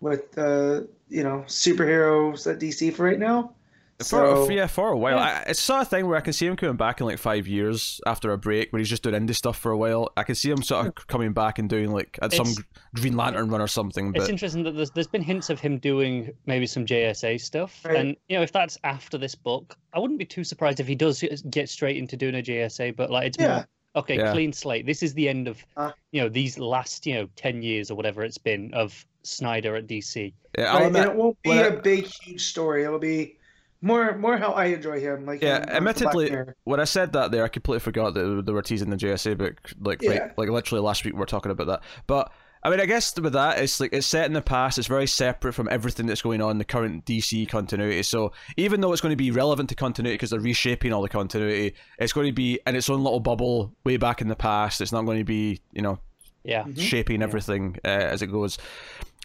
with 0.00 0.36
uh 0.38 0.82
you 1.08 1.24
know 1.24 1.44
superheroes 1.46 2.50
at 2.50 2.60
DC 2.60 2.94
for 2.94 3.04
right 3.04 3.18
now. 3.18 3.52
For, 3.98 4.04
So 4.04 4.46
for- 4.46 4.52
yeah, 4.52 4.66
for 4.66 4.90
a 4.90 4.96
while. 4.96 5.16
Yeah. 5.16 5.42
I, 5.46 5.50
it's 5.50 5.60
sort 5.60 5.82
of 5.82 5.88
thing 5.88 6.06
where 6.06 6.16
I 6.16 6.20
can 6.20 6.32
see 6.32 6.46
him 6.46 6.56
coming 6.56 6.76
back 6.76 7.00
in 7.00 7.06
like 7.06 7.18
five 7.18 7.46
years 7.46 8.00
after 8.06 8.32
a 8.32 8.38
break, 8.38 8.72
where 8.72 8.78
he's 8.80 8.88
just 8.88 9.02
doing 9.04 9.14
indie 9.14 9.34
stuff 9.34 9.56
for 9.56 9.70
a 9.70 9.76
while. 9.76 10.10
I 10.16 10.24
can 10.24 10.34
see 10.34 10.50
him 10.50 10.62
sort 10.62 10.86
of 10.86 11.06
coming 11.06 11.32
back 11.32 11.58
and 11.58 11.68
doing 11.68 11.92
like 11.92 12.18
at 12.20 12.32
some 12.32 12.48
Green 12.94 13.16
Lantern 13.16 13.48
run 13.50 13.60
or 13.60 13.68
something. 13.68 14.12
But... 14.12 14.22
It's 14.22 14.30
interesting 14.30 14.64
that 14.64 14.72
there's 14.76 14.90
there's 14.90 15.06
been 15.06 15.22
hints 15.22 15.48
of 15.50 15.60
him 15.60 15.78
doing 15.78 16.32
maybe 16.46 16.66
some 16.66 16.84
JSA 16.84 17.40
stuff, 17.40 17.80
Right. 17.84 17.96
and 17.96 18.16
you 18.28 18.36
know 18.36 18.42
if 18.42 18.50
that's 18.52 18.76
after 18.84 19.16
this 19.16 19.34
book, 19.34 19.76
I 19.92 20.00
wouldn't 20.00 20.18
be 20.18 20.24
too 20.26 20.44
surprised 20.44 20.80
if 20.80 20.86
he 20.88 20.94
does 20.96 21.24
get 21.50 21.68
straight 21.68 21.96
into 21.96 22.16
doing 22.16 22.34
a 22.34 22.42
JSA. 22.42 22.96
But 22.96 23.10
like 23.10 23.28
it's 23.28 23.38
Yeah. 23.38 23.54
more 23.54 23.66
okay, 23.96 24.16
Yeah. 24.16 24.32
clean 24.32 24.52
slate. 24.52 24.86
This 24.86 25.04
is 25.04 25.14
the 25.14 25.28
end 25.28 25.46
of 25.46 25.64
Uh. 25.76 25.92
you 26.10 26.20
know 26.20 26.28
these 26.28 26.58
last 26.58 27.06
you 27.06 27.14
know 27.14 27.28
ten 27.36 27.62
years 27.62 27.92
or 27.92 27.94
whatever 27.94 28.24
it's 28.24 28.38
been 28.38 28.74
of 28.74 29.06
Snyder 29.22 29.76
at 29.76 29.86
DC. 29.86 30.32
yeah, 30.58 30.72
I'll 30.72 30.80
right, 30.80 30.86
and 30.86 30.96
it 30.96 31.14
won't 31.14 31.40
be 31.42 31.50
when 31.50 31.58
I- 31.58 31.66
a 31.68 31.80
big 31.80 32.06
huge 32.06 32.42
story. 32.44 32.82
It'll 32.84 32.98
be 32.98 33.38
more 33.84 34.16
more 34.18 34.36
how 34.38 34.52
I 34.52 34.66
enjoy 34.66 34.98
him. 35.00 35.26
Like 35.26 35.42
Yeah, 35.42 35.56
him 35.56 35.62
on 35.62 35.66
Black 35.66 35.76
admittedly, 35.76 36.52
when 36.64 36.80
I 36.80 36.84
said 36.84 37.12
that 37.12 37.30
there, 37.30 37.44
I 37.44 37.48
completely 37.48 37.80
forgot 37.80 38.14
that 38.14 38.42
they 38.46 38.52
were 38.52 38.62
teasing 38.62 38.90
the 38.90 38.96
JSA 38.96 39.36
book. 39.38 39.56
Like, 39.80 40.02
Yeah. 40.02 40.10
like, 40.10 40.36
like 40.38 40.48
literally 40.48 40.82
last 40.82 41.04
week 41.04 41.14
we 41.14 41.20
were 41.20 41.26
talking 41.26 41.52
about 41.52 41.66
that. 41.68 41.82
But 42.06 42.32
I 42.62 42.70
mean, 42.70 42.80
I 42.80 42.86
guess 42.86 43.14
with 43.20 43.34
that, 43.34 43.58
it's 43.58 43.78
like 43.78 43.92
it's 43.92 44.06
set 44.06 44.24
in 44.24 44.32
the 44.32 44.40
past. 44.40 44.78
It's 44.78 44.88
very 44.88 45.06
separate 45.06 45.52
from 45.52 45.68
everything 45.70 46.06
that's 46.06 46.22
going 46.22 46.40
on 46.40 46.52
in 46.52 46.56
the 46.58 46.64
current 46.64 47.04
DC 47.04 47.46
continuity. 47.46 48.02
So 48.04 48.32
even 48.56 48.80
though 48.80 48.90
it's 48.92 49.02
going 49.02 49.12
to 49.12 49.16
be 49.16 49.30
relevant 49.30 49.68
to 49.68 49.74
continuity 49.74 50.14
because 50.14 50.30
they're 50.30 50.40
reshaping 50.40 50.90
all 50.90 51.02
the 51.02 51.10
continuity, 51.10 51.74
it's 51.98 52.14
going 52.14 52.26
to 52.26 52.32
be 52.32 52.58
in 52.66 52.74
its 52.74 52.88
own 52.88 53.04
little 53.04 53.20
bubble 53.20 53.74
way 53.84 53.98
back 53.98 54.22
in 54.22 54.28
the 54.28 54.34
past. 54.36 54.80
It's 54.80 54.92
not 54.92 55.04
going 55.04 55.18
to 55.18 55.24
be, 55.24 55.60
you 55.72 55.82
know, 55.82 55.98
Yeah, 56.46 56.64
Mhm. 56.64 56.78
shaping 56.78 57.22
everything 57.22 57.76
uh, 57.84 57.88
as 57.88 58.20
it 58.22 58.26
goes. 58.28 58.58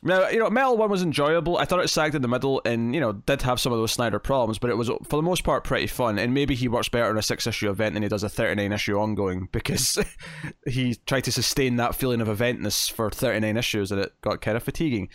Now, 0.02 0.30
you 0.30 0.40
know, 0.40 0.50
Metal 0.50 0.78
One 0.78 0.90
was 0.90 1.04
enjoyable. 1.04 1.58
I 1.58 1.66
thought 1.66 1.82
it 1.84 1.90
sagged 1.90 2.16
in 2.16 2.22
the 2.22 2.28
middle 2.28 2.62
and, 2.66 2.94
you 2.96 3.02
know, 3.02 3.12
did 3.14 3.42
have 3.42 3.60
some 3.60 3.74
of 3.74 3.80
those 3.80 3.92
Snyder 3.92 4.20
problems, 4.20 4.58
but 4.58 4.70
it 4.70 4.78
was, 4.78 4.88
for 4.88 5.16
the 5.18 5.22
most 5.22 5.44
part, 5.44 5.64
pretty 5.64 5.88
fun. 5.88 6.18
And 6.18 6.34
maybe 6.34 6.56
he 6.56 6.68
works 6.68 6.88
better 6.90 7.10
in 7.12 7.18
a 7.18 7.22
six 7.22 7.46
issue 7.46 7.70
event 7.70 7.94
than 7.96 8.04
he 8.04 8.10
does 8.10 8.24
a 8.24 8.30
39 8.30 8.72
issue 8.72 8.98
ongoing 8.98 9.50
because 9.52 9.98
he 10.68 10.96
tried 11.06 11.26
to 11.26 11.32
sustain 11.32 11.76
that 11.78 11.96
feeling 11.96 12.22
of 12.22 12.28
eventness 12.28 12.92
for 12.92 13.10
39 13.10 13.58
issues 13.58 13.92
and 13.92 14.00
it 14.02 14.14
got 14.22 14.42
kind 14.42 14.56
of 14.56 14.64
fatiguing. 14.64 15.10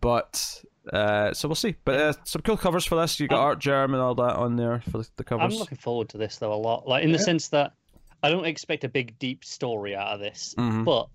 But, 0.00 0.62
uh, 0.92 1.32
so 1.32 1.46
we'll 1.48 1.54
see. 1.54 1.76
But 1.84 1.94
uh, 2.00 2.12
some 2.24 2.42
cool 2.42 2.56
covers 2.56 2.84
for 2.84 2.96
this. 3.00 3.20
You 3.20 3.28
got 3.28 3.38
Um, 3.38 3.44
Artgerm 3.44 3.94
and 3.94 4.02
all 4.02 4.14
that 4.16 4.36
on 4.36 4.56
there 4.56 4.80
for 4.90 4.98
the, 4.98 5.08
the 5.16 5.24
I'm 5.38 5.50
looking 5.50 5.78
forward 5.78 6.08
to 6.10 6.18
this 6.18 6.36
though 6.38 6.52
a 6.52 6.56
lot. 6.56 6.88
Like 6.88 7.04
in 7.04 7.12
the 7.12 7.18
sense 7.18 7.48
that 7.48 7.72
I 8.22 8.30
don't 8.30 8.46
expect 8.46 8.84
a 8.84 8.88
big 8.88 9.18
deep 9.18 9.44
story 9.44 9.94
out 9.94 10.14
of 10.14 10.18
this, 10.20 10.54
Mhm. 10.58 10.84
but 10.84 11.08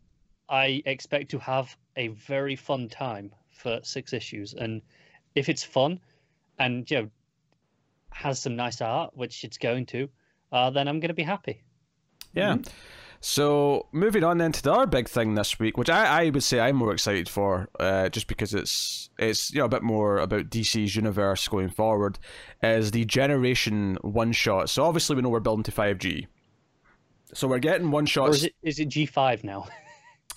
I 0.49 0.81
expect 0.85 1.31
to 1.31 1.39
have 1.39 1.75
a 1.95 2.07
very 2.09 2.55
fun 2.55 2.89
time 2.89 3.31
for 3.51 3.79
six 3.83 4.13
issues. 4.13 4.53
And 4.53 4.81
if 5.35 5.49
it's 5.49 5.63
fun 5.63 5.99
and 6.57 6.89
you 6.89 6.97
know 7.01 7.09
has 8.11 8.39
some 8.41 8.55
nice 8.55 8.81
art, 8.81 9.15
which 9.15 9.43
it's 9.43 9.57
going 9.57 9.85
to, 9.87 10.09
uh, 10.51 10.69
then 10.71 10.87
I'm 10.87 10.99
going 10.99 11.09
to 11.09 11.13
be 11.13 11.23
happy. 11.23 11.63
Yeah. 12.33 12.57
So 13.21 13.87
moving 13.91 14.23
on 14.23 14.37
then 14.37 14.53
to 14.53 14.63
the 14.63 14.71
other 14.71 14.85
big 14.87 15.09
thing 15.09 15.35
this 15.35 15.59
week, 15.59 15.77
which 15.77 15.89
I, 15.89 16.23
I 16.23 16.29
would 16.29 16.41
say 16.43 16.61
I'm 16.61 16.77
more 16.77 16.93
excited 16.93 17.27
for, 17.27 17.67
uh, 17.79 18.07
just 18.09 18.27
because 18.27 18.53
it's 18.53 19.09
it's 19.19 19.51
you 19.53 19.59
know 19.59 19.65
a 19.65 19.69
bit 19.69 19.83
more 19.83 20.19
about 20.19 20.49
DC's 20.49 20.95
universe 20.95 21.47
going 21.49 21.69
forward, 21.69 22.17
is 22.63 22.91
the 22.91 23.03
Generation 23.05 23.97
one 24.01 24.31
shot. 24.31 24.69
So 24.69 24.83
obviously 24.85 25.17
we 25.17 25.21
know 25.21 25.29
we're 25.29 25.41
building 25.41 25.63
to 25.63 25.71
five 25.71 25.97
G. 25.97 26.27
So 27.33 27.47
we're 27.47 27.59
getting 27.59 27.91
one 27.91 28.05
Or 28.05 28.07
shots. 28.07 28.37
is 28.37 28.43
it 28.45 28.55
is 28.63 28.79
it 28.79 28.89
G5 28.89 29.43
now? 29.43 29.67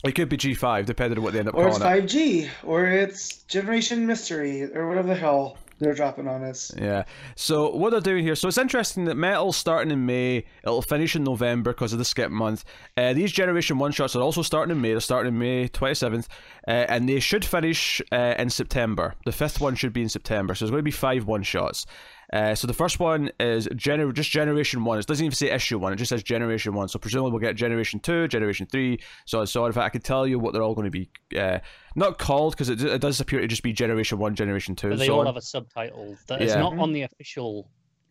It 0.04 0.12
could 0.12 0.28
be 0.28 0.37
G 0.37 0.54
five, 0.54 0.87
depending 0.87 1.18
on 1.18 1.25
what 1.25 1.32
they 1.32 1.38
end 1.38 1.49
up 1.49 1.54
Or 1.54 1.68
it's 1.68 1.78
calling 1.78 2.04
it. 2.04 2.06
5G, 2.09 2.49
or 2.64 2.87
it's 2.87 3.42
Generation 3.44 4.06
Mystery, 4.06 4.64
or 4.75 4.88
whatever 4.88 5.09
the 5.09 5.14
hell 5.14 5.59
they're 5.78 5.94
dropping 5.94 6.28
on 6.28 6.44
us. 6.44 6.73
Yeah. 6.76 7.04
So 7.35 7.71
what 7.75 7.90
they're 7.90 8.00
doing 8.00 8.25
here, 8.25 8.35
so 8.37 8.47
it's 8.49 8.59
interesting 8.59 9.04
that 9.06 9.16
Metal's 9.16 9.56
starting 9.56 9.90
in 9.92 10.06
May. 10.06 10.44
It'll 10.64 10.82
finish 10.82 11.16
in 11.16 11.25
November 11.25 11.73
because 11.73 11.92
of 11.92 11.99
the 11.99 12.04
skip 12.04 12.30
month. 12.30 12.64
Uh, 12.97 13.12
these 13.12 13.32
Generation 13.32 13.78
One 13.78 13.92
shots 13.92 14.14
are 14.16 14.23
also 14.23 14.42
starting 14.42 14.75
in 14.75 14.80
May. 14.80 14.90
They're 14.90 15.00
starting 15.00 15.32
in 15.35 15.38
May 15.38 15.68
twenty 15.68 15.94
seventh, 15.94 16.28
uh, 16.66 16.71
and 16.71 17.09
they 17.09 17.21
should 17.21 17.44
finish 17.44 18.00
uh, 18.12 18.35
in 18.38 18.50
September. 18.50 19.14
The 19.25 19.32
fifth 19.32 19.61
one 19.61 19.75
should 19.76 19.92
be 19.92 20.02
in 20.02 20.09
September. 20.09 20.54
So 20.54 20.64
there's 20.64 20.71
going 20.71 20.80
to 20.80 20.85
be 20.85 20.90
five 20.90 21.26
one 21.26 21.42
shots. 21.42 21.87
Uh, 22.33 22.55
so 22.55 22.67
the 22.67 22.73
first 22.73 22.99
one 22.99 23.31
is 23.39 23.69
gener- 23.69 24.12
just 24.12 24.31
Generation 24.31 24.85
1. 24.85 24.99
It 24.99 25.07
doesn't 25.07 25.25
even 25.25 25.35
say 25.37 25.51
Issue 25.51 25.79
1, 25.79 25.93
it 25.93 25.97
just 25.97 26.09
says 26.09 26.23
Generation 26.23 26.73
1. 26.73 26.89
So 26.89 26.99
presumably 26.99 27.33
we'll 27.33 27.41
get 27.41 27.57
Generation 27.57 28.01
2, 28.01 28.29
Generation 28.29 28.67
3, 28.67 28.99
so 29.27 29.41
on 29.41 29.47
so. 29.47 29.67
In 29.67 29.73
fact, 29.73 29.85
I 29.85 29.89
can 29.91 30.01
tell 30.01 30.27
you 30.27 30.39
what 30.39 30.53
they're 30.55 30.62
all 30.62 30.75
going 30.75 30.91
to 30.91 30.91
be. 30.91 31.11
Uh, 31.39 31.59
not 31.95 32.19
called, 32.19 32.55
because 32.55 32.71
it, 32.71 32.83
it 32.83 33.01
does 33.03 33.21
appear 33.21 33.41
to 33.41 33.47
just 33.47 33.62
be 33.62 33.73
Generation 33.75 34.19
1, 34.19 34.35
Generation 34.35 34.75
2, 34.75 34.89
But 34.91 34.99
they 34.99 35.07
so 35.09 35.15
all 35.15 35.21
on. 35.21 35.27
have 35.27 35.37
a 35.37 35.43
subtitle 35.43 36.17
that 36.29 36.41
is 36.41 36.53
Yeah. 36.53 36.61
not 36.61 36.79
on 36.79 36.93
the 36.93 37.03
official. 37.03 37.69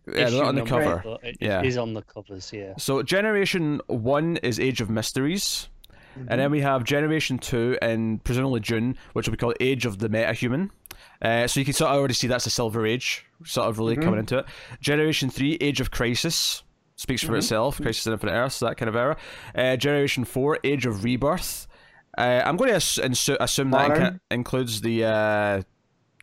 yeah, 0.07 0.29
not 0.29 0.43
on 0.45 0.55
the 0.55 0.61
number, 0.65 0.83
cover. 0.83 1.01
but 1.03 1.23
it 1.23 1.37
Yeah. 1.41 1.63
is 1.63 1.77
on 1.77 1.93
the 1.93 2.01
covers. 2.03 2.51
Yeah. 2.53 2.73
So 2.77 3.01
Generation 3.01 3.81
1 3.87 4.37
is 4.37 4.59
Age 4.59 4.81
of 4.81 4.89
Mysteries. 4.89 5.67
And 6.27 6.41
then 6.41 6.51
we 6.51 6.59
have 6.59 6.83
Generation 6.83 7.37
2 7.39 7.77
in 7.81 8.19
presumably 8.19 8.59
June, 8.59 8.97
which 9.13 9.27
will 9.27 9.31
be 9.31 9.37
called 9.37 9.55
Age 9.61 9.85
of 9.85 9.97
the 9.99 10.09
Metahuman. 10.09 10.69
Uh, 11.21 11.47
so 11.47 11.59
you 11.59 11.65
can 11.65 11.73
sort 11.73 11.91
of 11.91 11.97
already 11.97 12.13
see 12.13 12.27
that's 12.27 12.45
the 12.45 12.49
Silver 12.49 12.85
Age, 12.85 13.25
sort 13.45 13.67
of 13.69 13.77
really 13.77 13.95
coming 13.95 14.19
into 14.19 14.39
it. 14.39 14.45
Generation 14.79 15.29
3, 15.29 15.57
Age 15.61 15.79
of 15.79 15.91
Crisis, 15.91 16.63
speaks 16.95 17.21
for 17.23 17.35
itself. 17.35 17.79
Crisis 17.81 18.07
in 18.07 18.13
Infinite 18.13 18.33
Earths, 18.33 18.59
that 18.59 18.77
kind 18.77 18.89
of 18.89 18.95
era. 18.95 19.17
Uh, 19.53 19.75
Generation 19.75 20.25
4, 20.25 20.59
Age 20.63 20.85
of 20.85 21.03
Rebirth. 21.03 21.67
Uh, 22.17 22.41
I'm 22.45 22.57
going 22.57 22.69
to 22.71 22.75
ass- 22.75 22.99
insu- 23.01 23.37
assume 23.39 23.71
that 23.71 23.89
Modern. 23.89 24.03
inca- 24.05 24.19
includes 24.31 24.81
the 24.81 25.05
uh, 25.05 25.61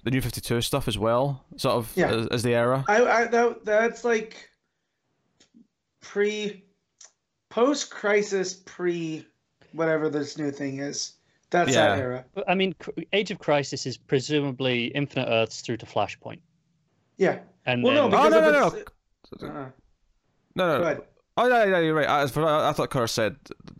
the 0.05 0.11
New 0.11 0.21
52 0.21 0.61
stuff 0.63 0.87
as 0.89 0.99
well, 0.99 1.45
sort 1.57 1.77
of 1.77 1.93
Yeah. 1.97 2.11
as, 2.11 2.27
as 2.29 2.43
the 2.43 2.55
era. 2.55 2.85
I, 2.89 3.05
I 3.05 3.25
that, 3.27 3.65
that's 3.65 4.05
like 4.05 4.49
pre, 6.01 6.65
post 7.51 7.91
crisis, 7.91 8.55
pre 8.55 9.27
whatever 9.73 10.09
this 10.11 10.39
new 10.39 10.51
thing 10.51 10.79
is. 10.79 11.15
That's 11.51 11.73
Yeah. 11.73 11.89
that 11.97 11.99
era. 11.99 12.25
I 12.47 12.55
mean, 12.55 12.75
Age 13.13 13.31
of 13.31 13.39
Crisis 13.39 13.87
is 13.87 13.97
presumably 13.97 14.87
Infinite 14.89 15.29
Earths 15.29 15.61
through 15.63 15.79
to 15.79 15.87
Flashpoint, 15.87 16.41
Yeah. 17.17 17.39
and 17.67 17.83
Well, 17.83 17.95
no, 17.95 18.03
then 18.03 18.11
because 18.11 18.31
no, 18.31 18.39
of 18.39 18.45
no, 18.45 18.61
no, 18.61 18.67
its- 18.77 18.93
Uh, 19.43 19.71
No, 20.55 20.67
no, 20.69 20.79
go 20.79 20.95
no. 20.95 21.05
Oh, 21.41 21.47
yeah, 21.47 21.65
yeah, 21.67 21.79
you're 21.79 21.95
right. 21.95 22.09
I, 22.09 22.23
I, 22.23 22.69
I 22.71 22.73
thought 22.73 22.91
Connor 22.91 23.07
said 23.07 23.37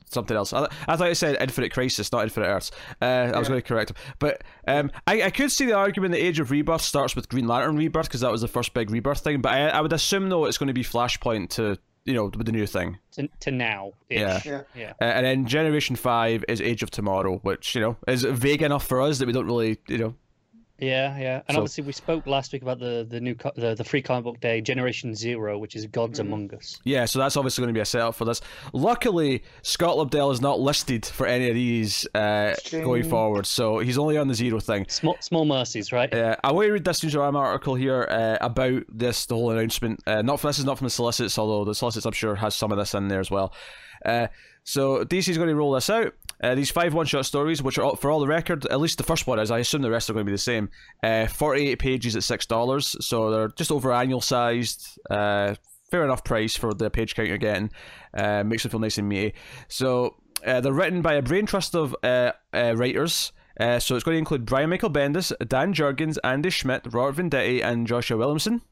something 0.09 0.37
else. 0.37 0.53
I, 0.53 0.69
I 0.87 0.95
thought 0.97 1.09
he 1.09 1.15
said 1.15 1.37
Infinite 1.41 1.73
Crisis, 1.73 2.13
not 2.13 2.23
Infinite 2.23 2.47
Earths. 2.47 2.71
Uh, 3.03 3.33
I 3.35 3.39
was 3.39 3.49
going 3.49 3.61
to 3.61 3.67
correct 3.67 3.91
him. 3.91 3.97
But 4.21 4.45
um, 4.69 4.93
I, 5.09 5.23
I 5.23 5.31
could 5.31 5.51
see 5.51 5.67
the 5.67 5.73
argument 5.73 6.13
the 6.13 6.25
Age 6.25 6.39
of 6.39 6.53
Rebirth 6.53 6.83
starts 6.83 7.17
with 7.17 7.29
Green 7.29 7.49
Lantern 7.49 7.77
Rebirth 7.77 8.07
because 8.07 8.21
that 8.21 8.31
was 8.31 8.43
the 8.43 8.49
first 8.49 8.75
big 8.75 8.91
rebirth 8.93 9.25
thing. 9.25 9.41
But 9.41 9.55
I, 9.55 9.69
I 9.71 9.81
would 9.81 9.93
assume, 9.93 10.29
though, 10.29 10.45
it's 10.45 10.57
going 10.57 10.69
to 10.69 10.73
be 10.73 10.85
Flashpoint 10.85 11.49
to, 11.51 11.77
you 12.05 12.15
know, 12.15 12.25
with 12.25 12.47
the 12.47 12.53
new 12.53 12.67
thing. 12.67 12.99
to, 13.13 13.29
to 13.41 13.51
now. 13.51 13.93
Yeah. 14.09 14.41
Yeah. 14.45 14.63
Yeah. 14.75 14.93
Uh, 15.01 15.05
and 15.05 15.27
then 15.27 15.47
Generation 15.47 15.97
5 15.97 16.45
is 16.49 16.61
Age 16.61 16.83
of 16.83 16.91
Tomorrow, 16.91 17.39
which, 17.39 17.75
you 17.75 17.81
know, 17.81 17.97
is 18.07 18.25
vague 18.25 18.63
enough 18.63 18.87
for 18.87 19.01
us 19.01 19.19
that 19.19 19.27
we 19.27 19.33
don't 19.33 19.47
really, 19.47 19.79
you 19.89 19.99
know. 19.99 20.15
Yeah, 20.81 21.19
yeah, 21.19 21.43
and 21.49 21.55
So- 21.57 21.61
obviously 21.61 21.85
we 21.85 21.93
spoke 21.93 22.27
last 22.27 22.53
week 22.53 22.63
about 22.63 22.79
the 22.79 23.05
the 23.09 23.21
new 23.21 23.35
co- 23.35 23.51
the, 23.57 23.75
the 23.75 23.83
free 23.83 24.01
comic 24.01 24.25
book 24.25 24.41
day 24.41 24.61
Generation 24.61 25.15
Zero, 25.15 25.59
which 25.59 25.75
is 25.75 25.87
Gods 25.87 26.21
Mm-hmm. 26.21 26.33
Among 26.33 26.55
Us. 26.55 26.79
Yeah, 26.85 27.05
so 27.05 27.19
that's 27.19 27.37
obviously 27.37 27.63
going 27.63 27.75
to 27.75 27.77
be 27.77 27.81
a 27.83 27.85
setup 27.85 28.15
for 28.15 28.25
this. 28.25 28.41
Luckily, 28.73 29.43
Scott 29.63 29.97
Lobdell 29.97 30.33
is 30.33 30.41
not 30.41 30.61
listed 30.61 31.05
for 31.05 31.27
any 31.27 31.49
of 31.49 31.55
these 31.55 32.07
uh, 32.15 32.55
going 32.71 33.03
forward, 33.03 33.47
so 33.47 33.81
he's 33.81 33.99
only 33.99 34.17
on 34.17 34.29
the 34.29 34.35
zero 34.35 34.61
thing. 34.61 34.87
Small 34.89 35.17
small 35.21 35.45
mercies, 35.45 35.91
right? 35.93 36.13
Uh, 36.15 36.37
I 36.45 36.53
want 36.53 36.67
to 36.67 36.73
read 36.73 36.85
this 36.85 37.01
Newsarama 37.01 37.37
article 37.37 37.75
here 37.75 38.07
uh, 38.09 38.39
about 38.41 38.85
this, 38.89 39.27
the 39.27 39.35
whole 39.35 39.51
announcement. 39.51 40.01
Uh, 40.07 40.23
not 40.23 40.39
for, 40.39 40.47
this 40.47 40.59
is 40.61 40.65
not 40.65 40.79
from 40.79 40.87
the 40.87 40.91
solicits, 40.91 41.39
although 41.39 41.65
the 41.65 41.75
solicits 41.75 42.07
I'm 42.07 42.13
sure 42.13 42.37
has 42.37 42.55
some 42.55 42.71
of 42.71 42.79
this 42.79 42.95
in 42.95 43.09
there 43.09 43.21
as 43.21 43.31
well. 43.31 43.53
Uh, 44.07 44.29
so 44.63 45.05
DC 45.05 45.29
is 45.29 45.37
going 45.39 45.49
to 45.49 45.57
roll 45.57 45.73
this 45.73 45.91
out. 45.91 46.15
Uh, 46.43 46.55
these 46.55 46.71
five 46.71 46.95
one-shot 46.95 47.27
stories, 47.27 47.63
which 47.63 47.79
are 47.79 47.83
all, 47.83 47.97
for 47.97 48.11
all 48.11 48.21
the 48.21 48.27
record, 48.27 48.65
at 48.67 48.81
least 48.81 48.99
the 48.99 49.05
first 49.05 49.27
one 49.27 49.39
is. 49.39 49.51
I 49.51 49.59
assume 49.59 49.83
the 49.83 49.91
rest 49.91 50.09
are 50.09 50.13
going 50.13 50.25
to 50.25 50.31
be 50.31 50.35
the 50.35 50.39
same. 50.39 50.71
Uh, 51.03 51.27
Forty-eight 51.27 51.79
pages 51.79 52.15
at 52.17 52.23
six 52.23 52.47
dollars, 52.47 52.97
so 53.01 53.31
they're 53.31 53.49
just 53.49 53.73
over 53.73 53.93
annual 53.93 54.21
sized. 54.21 54.99
Uh, 55.11 55.55
fair 55.91 56.05
enough 56.05 56.23
price 56.23 56.57
for 56.57 56.75
the 56.75 56.91
page 56.91 57.15
count 57.15 57.29
you're 57.29 57.39
getting. 57.39 57.71
Uh, 58.15 58.45
makes 58.45 58.65
it 58.65 58.71
feel 58.71 58.81
nice 58.81 58.99
and 58.99 59.09
meaty. 59.09 59.35
So 59.69 60.17
uh, 60.47 60.61
they're 60.61 60.73
written 60.73 61.03
by 61.03 61.15
a 61.15 61.23
brain 61.23 61.47
trust 61.47 61.75
of 61.75 61.97
uh, 62.03 62.33
writers. 62.53 63.33
So 63.61 63.97
it's 63.97 64.05
going 64.05 64.15
to 64.15 64.19
include 64.19 64.47
Brian 64.47 64.71
Michael 64.71 64.91
Bendis, 64.91 65.33
Dan 65.49 65.75
Jurgens, 65.75 66.17
Andy 66.23 66.51
Schmidt, 66.51 66.87
Robert 66.93 67.21
Venditti, 67.21 67.65
and 67.65 67.89
Joshua 67.89 68.17
Williamson 68.17 68.63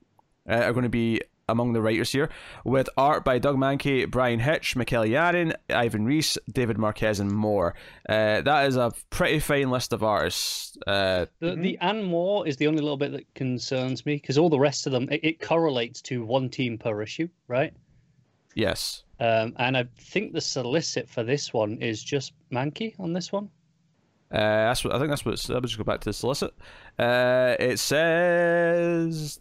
are 0.47 0.73
going 0.73 0.85
to 0.85 0.89
be 0.89 1.21
among 1.49 1.73
the 1.73 1.81
writers 1.81 2.11
here, 2.13 2.29
with 2.65 2.89
art 2.97 3.25
by 3.25 3.39
Doug 3.39 3.57
Mahnke, 3.57 4.11
Bryan 4.11 4.41
Hitch, 4.41 4.75
Mikel 4.75 5.05
Yarin, 5.05 5.55
Ivan 5.71 6.05
Reis, 6.05 6.37
David 6.51 6.77
Marquez, 6.79 7.21
and 7.21 7.31
more. 7.31 7.75
Uh, 8.09 8.41
that 8.43 8.67
is 8.67 8.77
a 8.77 8.93
pretty 9.11 9.39
fine 9.39 9.71
list 9.71 9.93
of 9.93 10.03
artists. 10.03 10.77
Uh, 10.87 11.27
The 11.41 11.55
the 11.57 11.79
and 11.81 12.05
more 12.05 12.47
is 12.47 12.57
the 12.57 12.67
only 12.67 12.83
little 12.83 12.97
bit 12.97 13.13
that 13.13 13.33
concerns 13.35 14.05
me 14.05 14.17
because 14.17 14.39
all 14.39 14.51
the 14.51 14.59
rest 14.59 14.87
of 14.87 14.93
them 14.93 15.09
it, 15.11 15.21
it 15.23 15.41
correlates 15.41 16.03
to 16.03 16.25
one 16.25 16.49
team 16.49 16.79
per 16.79 17.01
issue, 17.03 17.29
right? 17.49 17.73
yes. 18.55 19.03
Um, 19.19 19.55
and 19.59 19.77
I 19.79 19.87
think 19.99 20.35
the 20.35 20.41
solicit 20.43 21.09
for 21.09 21.23
this 21.23 21.53
one 21.53 21.79
is 21.81 22.03
just 22.03 22.33
Mahnke 22.53 22.99
on 23.01 23.13
this 23.15 23.33
one. 23.33 23.49
Uh, 24.31 24.39
that's 24.69 24.83
what 24.85 24.95
I 24.95 24.99
think. 24.99 25.09
That's 25.11 25.25
what. 25.25 25.49
Let 25.49 25.63
me 25.63 25.69
just 25.69 25.79
go 25.79 25.85
back 25.85 26.01
to 26.01 26.11
the 26.11 26.13
solicit. 26.13 26.53
Uh, 26.99 27.55
it 27.61 27.79
says 27.79 29.39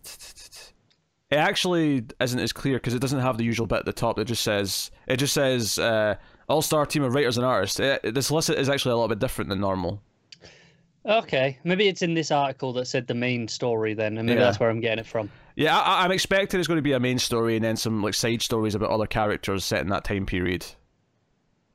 it 1.31 1.37
actually 1.37 2.03
isn't 2.21 2.39
as 2.39 2.53
clear 2.53 2.75
because 2.75 2.93
it 2.93 2.99
doesn't 2.99 3.19
have 3.19 3.37
the 3.37 3.43
usual 3.43 3.67
bit 3.67 3.79
at 3.79 3.85
the 3.85 3.93
top. 3.93 4.15
that 4.17 4.25
just 4.25 4.43
says 4.43 4.91
it 5.07 5.17
just 5.17 5.33
says 5.33 5.79
uh, 5.79 6.15
all 6.47 6.61
star 6.61 6.85
team 6.85 7.03
of 7.03 7.13
writers 7.13 7.37
and 7.37 7.45
artists. 7.45 7.79
It, 7.79 8.13
the 8.13 8.21
solicit 8.21 8.57
is 8.59 8.69
actually 8.69 8.91
a 8.91 8.95
little 8.95 9.09
bit 9.09 9.19
different 9.19 9.49
than 9.49 9.59
normal. 9.59 10.01
Okay, 11.07 11.59
maybe 11.63 11.87
it's 11.87 12.01
in 12.01 12.15
this 12.15 12.31
article 12.31 12.73
that 12.73 12.85
said 12.85 13.05
the 13.05 13.13
main 13.13 13.47
story 13.47 13.93
then, 13.93 14.17
and 14.17 14.25
maybe 14.25 14.39
Yeah. 14.39 14.45
that's 14.45 14.59
where 14.59 14.69
I'm 14.71 14.79
getting 14.79 14.99
it 14.99 15.05
from. 15.05 15.29
Yeah, 15.55 15.77
I, 15.79 16.03
I'm 16.03 16.11
expecting 16.11 16.59
it's 16.59 16.67
going 16.67 16.79
to 16.79 16.81
be 16.81 16.93
a 16.93 16.99
main 16.99 17.19
story 17.19 17.55
and 17.55 17.63
then 17.63 17.75
some 17.77 18.01
like 18.01 18.15
side 18.15 18.41
stories 18.41 18.73
about 18.73 18.89
other 18.89 19.05
characters 19.05 19.63
set 19.63 19.81
in 19.81 19.89
that 19.89 20.03
time 20.03 20.25
period. 20.25 20.65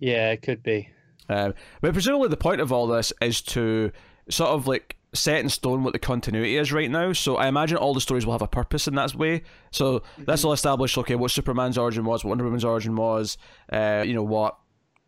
Yeah, 0.00 0.32
it 0.32 0.42
could 0.42 0.62
be. 0.64 0.88
Um, 1.28 1.54
but 1.80 1.92
presumably 1.92 2.28
the 2.28 2.36
point 2.36 2.60
of 2.60 2.72
all 2.72 2.88
this 2.88 3.12
is 3.22 3.40
to 3.42 3.92
sort 4.28 4.50
of 4.50 4.66
like 4.66 4.96
set 5.12 5.40
in 5.40 5.48
stone 5.48 5.82
what 5.82 5.92
the 5.92 5.98
continuity 5.98 6.56
is 6.56 6.72
right 6.72 6.90
now. 6.90 7.12
So 7.12 7.36
I 7.36 7.48
imagine 7.48 7.76
all 7.76 7.94
the 7.94 8.00
stories 8.00 8.24
will 8.24 8.32
have 8.32 8.42
a 8.42 8.48
purpose 8.48 8.86
in 8.86 8.94
that 8.94 9.14
way. 9.14 9.42
So 9.70 10.02
this 10.18 10.44
will 10.44 10.52
establish 10.52 10.96
okay 10.98 11.14
what 11.14 11.30
Superman's 11.30 11.78
origin 11.78 12.04
was, 12.04 12.24
what 12.24 12.30
Wonder 12.30 12.44
Woman's 12.44 12.64
origin 12.64 12.96
was, 12.96 13.36
uh, 13.72 14.04
you 14.06 14.14
know 14.14 14.22
what, 14.22 14.56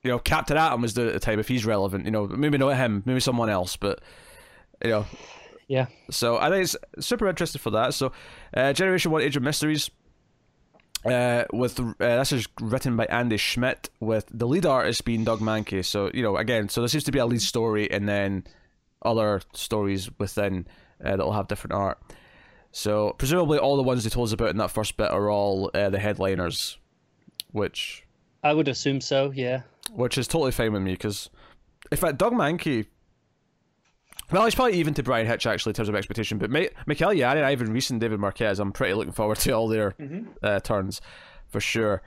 you 0.03 0.11
know 0.11 0.19
Captain 0.19 0.57
Atom 0.57 0.83
was 0.83 0.95
the 0.95 1.09
at 1.09 1.13
the 1.13 1.21
time 1.21 1.39
if 1.39 1.49
he's 1.49 1.65
relevant. 1.65 2.05
You 2.05 2.11
know 2.11 2.27
maybe 2.27 2.59
not 2.59 2.77
him, 2.77 3.03
maybe 3.07 3.21
someone 3.21 3.51
else, 3.51 3.77
but 3.77 4.01
you 4.85 4.91
know. 4.91 5.07
Yeah. 5.69 5.87
So 6.11 6.37
I 6.37 6.51
think 6.51 6.65
it's 6.65 6.77
super 7.07 7.29
interested 7.29 7.61
for 7.61 7.71
that. 7.71 7.95
So 7.95 8.13
uh, 8.55 8.73
Generation 8.73 9.11
One 9.11 9.23
Age 9.23 9.37
of 9.37 9.43
Mysteries. 9.43 9.91
Uh, 11.05 11.45
with 11.53 11.81
uh, 11.81 11.93
this 11.99 12.31
is 12.31 12.47
written 12.61 12.97
by 12.97 13.05
Andy 13.07 13.37
Schmidt, 13.37 13.91
with 13.99 14.25
the 14.31 14.47
lead 14.47 14.65
artist 14.65 15.05
being 15.05 15.25
Doug 15.25 15.41
Mahnke. 15.41 15.85
So 15.85 16.13
you 16.15 16.23
know, 16.23 16.37
again, 16.37 16.69
so 16.69 16.81
there 16.81 16.87
seems 16.87 17.03
to 17.05 17.11
be 17.11 17.19
a 17.19 17.27
lead 17.27 17.43
story, 17.43 17.91
and 17.91 18.09
then 18.09 18.45
other 19.05 19.41
stories 19.53 20.11
within 20.19 20.67
uh, 21.05 21.17
that 21.17 21.25
will 21.25 21.33
have 21.33 21.49
different 21.49 21.75
art. 21.75 21.99
So 22.71 23.15
presumably, 23.19 23.59
all 23.59 23.77
the 23.77 23.83
ones 23.83 24.05
they 24.05 24.11
told 24.11 24.29
us 24.29 24.33
about 24.33 24.51
in 24.51 24.57
that 24.59 24.71
first 24.71 24.97
bit 24.97 25.11
are 25.11 25.31
all 25.31 25.71
uh, 25.75 25.91
the 25.91 25.99
headliners, 25.99 26.79
which 27.51 28.05
I 28.43 28.55
would 28.55 28.69
assume 28.69 29.01
so. 29.01 29.31
Yeah. 29.35 29.63
which 29.93 30.17
is 30.17 30.27
totally 30.27 30.53
fine 30.53 30.73
with 30.73 30.83
me 30.83 30.93
because, 30.93 31.29
in 31.91 31.99
fact, 31.99 32.19
Doug 32.19 32.33
Mahnke. 32.33 32.87
Well, 34.31 34.45
he's 34.47 34.55
probably 34.55 34.79
even 34.79 34.95
to 34.95 35.03
Bryan 35.03 35.27
Hitch 35.27 35.47
actually 35.47 35.71
in 35.71 35.75
terms 35.75 35.91
of 35.91 35.95
expectation, 35.95 36.39
but 36.39 36.49
Ma- 36.51 36.65
Mikel 36.87 37.11
Yarin, 37.11 37.45
Ivan 37.45 37.71
Reis, 37.71 37.91
and 37.91 38.01
David 38.01 38.19
Marquez, 38.19 38.59
I'm 38.61 38.73
pretty 38.73 38.95
looking 38.95 39.13
forward 39.13 39.37
to 39.41 39.53
all 39.53 39.69
their 39.69 39.95
uh, 40.43 40.61
turns 40.61 41.03
for 41.49 41.61
sure. 41.61 42.01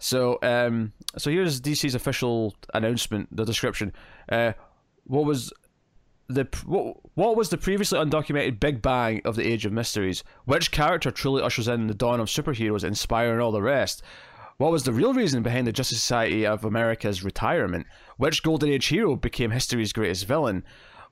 So, 0.00 0.40
um, 0.42 0.92
so 1.16 1.30
here's 1.30 1.60
DC's 1.60 1.94
official 1.94 2.56
announcement, 2.74 3.28
the 3.36 3.44
description. 3.44 3.92
Uh, 4.28 4.54
what 5.04 5.24
was 5.26 5.52
the 6.34 6.48
what, 7.14 7.36
was 7.36 7.50
the 7.50 7.58
previously 7.58 7.98
undocumented 7.98 8.60
Big 8.60 8.80
Bang 8.82 9.20
of 9.24 9.36
the 9.36 9.46
Age 9.46 9.66
of 9.66 9.72
Mysteries? 9.72 10.24
Which 10.44 10.70
character 10.70 11.10
truly 11.10 11.42
ushers 11.42 11.68
in 11.68 11.86
the 11.86 11.94
dawn 11.94 12.20
of 12.20 12.28
superheroes, 12.28 12.84
inspiring 12.84 13.40
all 13.40 13.52
the 13.52 13.62
rest? 13.62 14.02
What 14.56 14.72
was 14.72 14.84
the 14.84 14.92
real 14.92 15.14
reason 15.14 15.42
behind 15.42 15.66
the 15.66 15.72
Justice 15.72 16.00
Society 16.00 16.46
of 16.46 16.64
America's 16.64 17.24
retirement? 17.24 17.86
Which 18.18 18.42
Golden 18.42 18.68
Age 18.68 18.86
hero 18.86 19.16
became 19.16 19.50
history's 19.50 19.92
greatest 19.92 20.26
villain? 20.26 20.64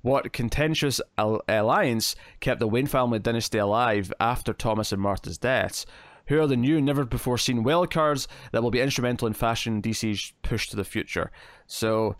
What 0.03 0.33
contentious 0.33 1.01
al- 1.17 1.43
alliance 1.49 2.15
kept 2.41 2.61
the 2.61 2.69
Wayne 2.69 2.87
family 2.87 3.19
dynasty 3.19 3.59
alive 3.59 4.13
after 4.21 4.53
Thomas 4.53 4.93
and 4.93 5.01
Martha's 5.01 5.39
deaths? 5.39 5.87
Who 6.27 6.39
are 6.41 6.47
the 6.47 6.57
new, 6.57 6.81
never 6.81 7.07
before 7.07 7.39
seen 7.39 7.65
wildcards 7.65 8.27
that 8.53 8.63
will 8.63 8.71
be 8.71 8.83
instrumental 8.83 9.27
in 9.27 9.33
fashioning 9.33 9.81
DC's 9.81 10.35
push 10.43 10.69
to 10.69 10.77
the 10.77 10.85
future? 10.85 11.31
So, 11.67 12.17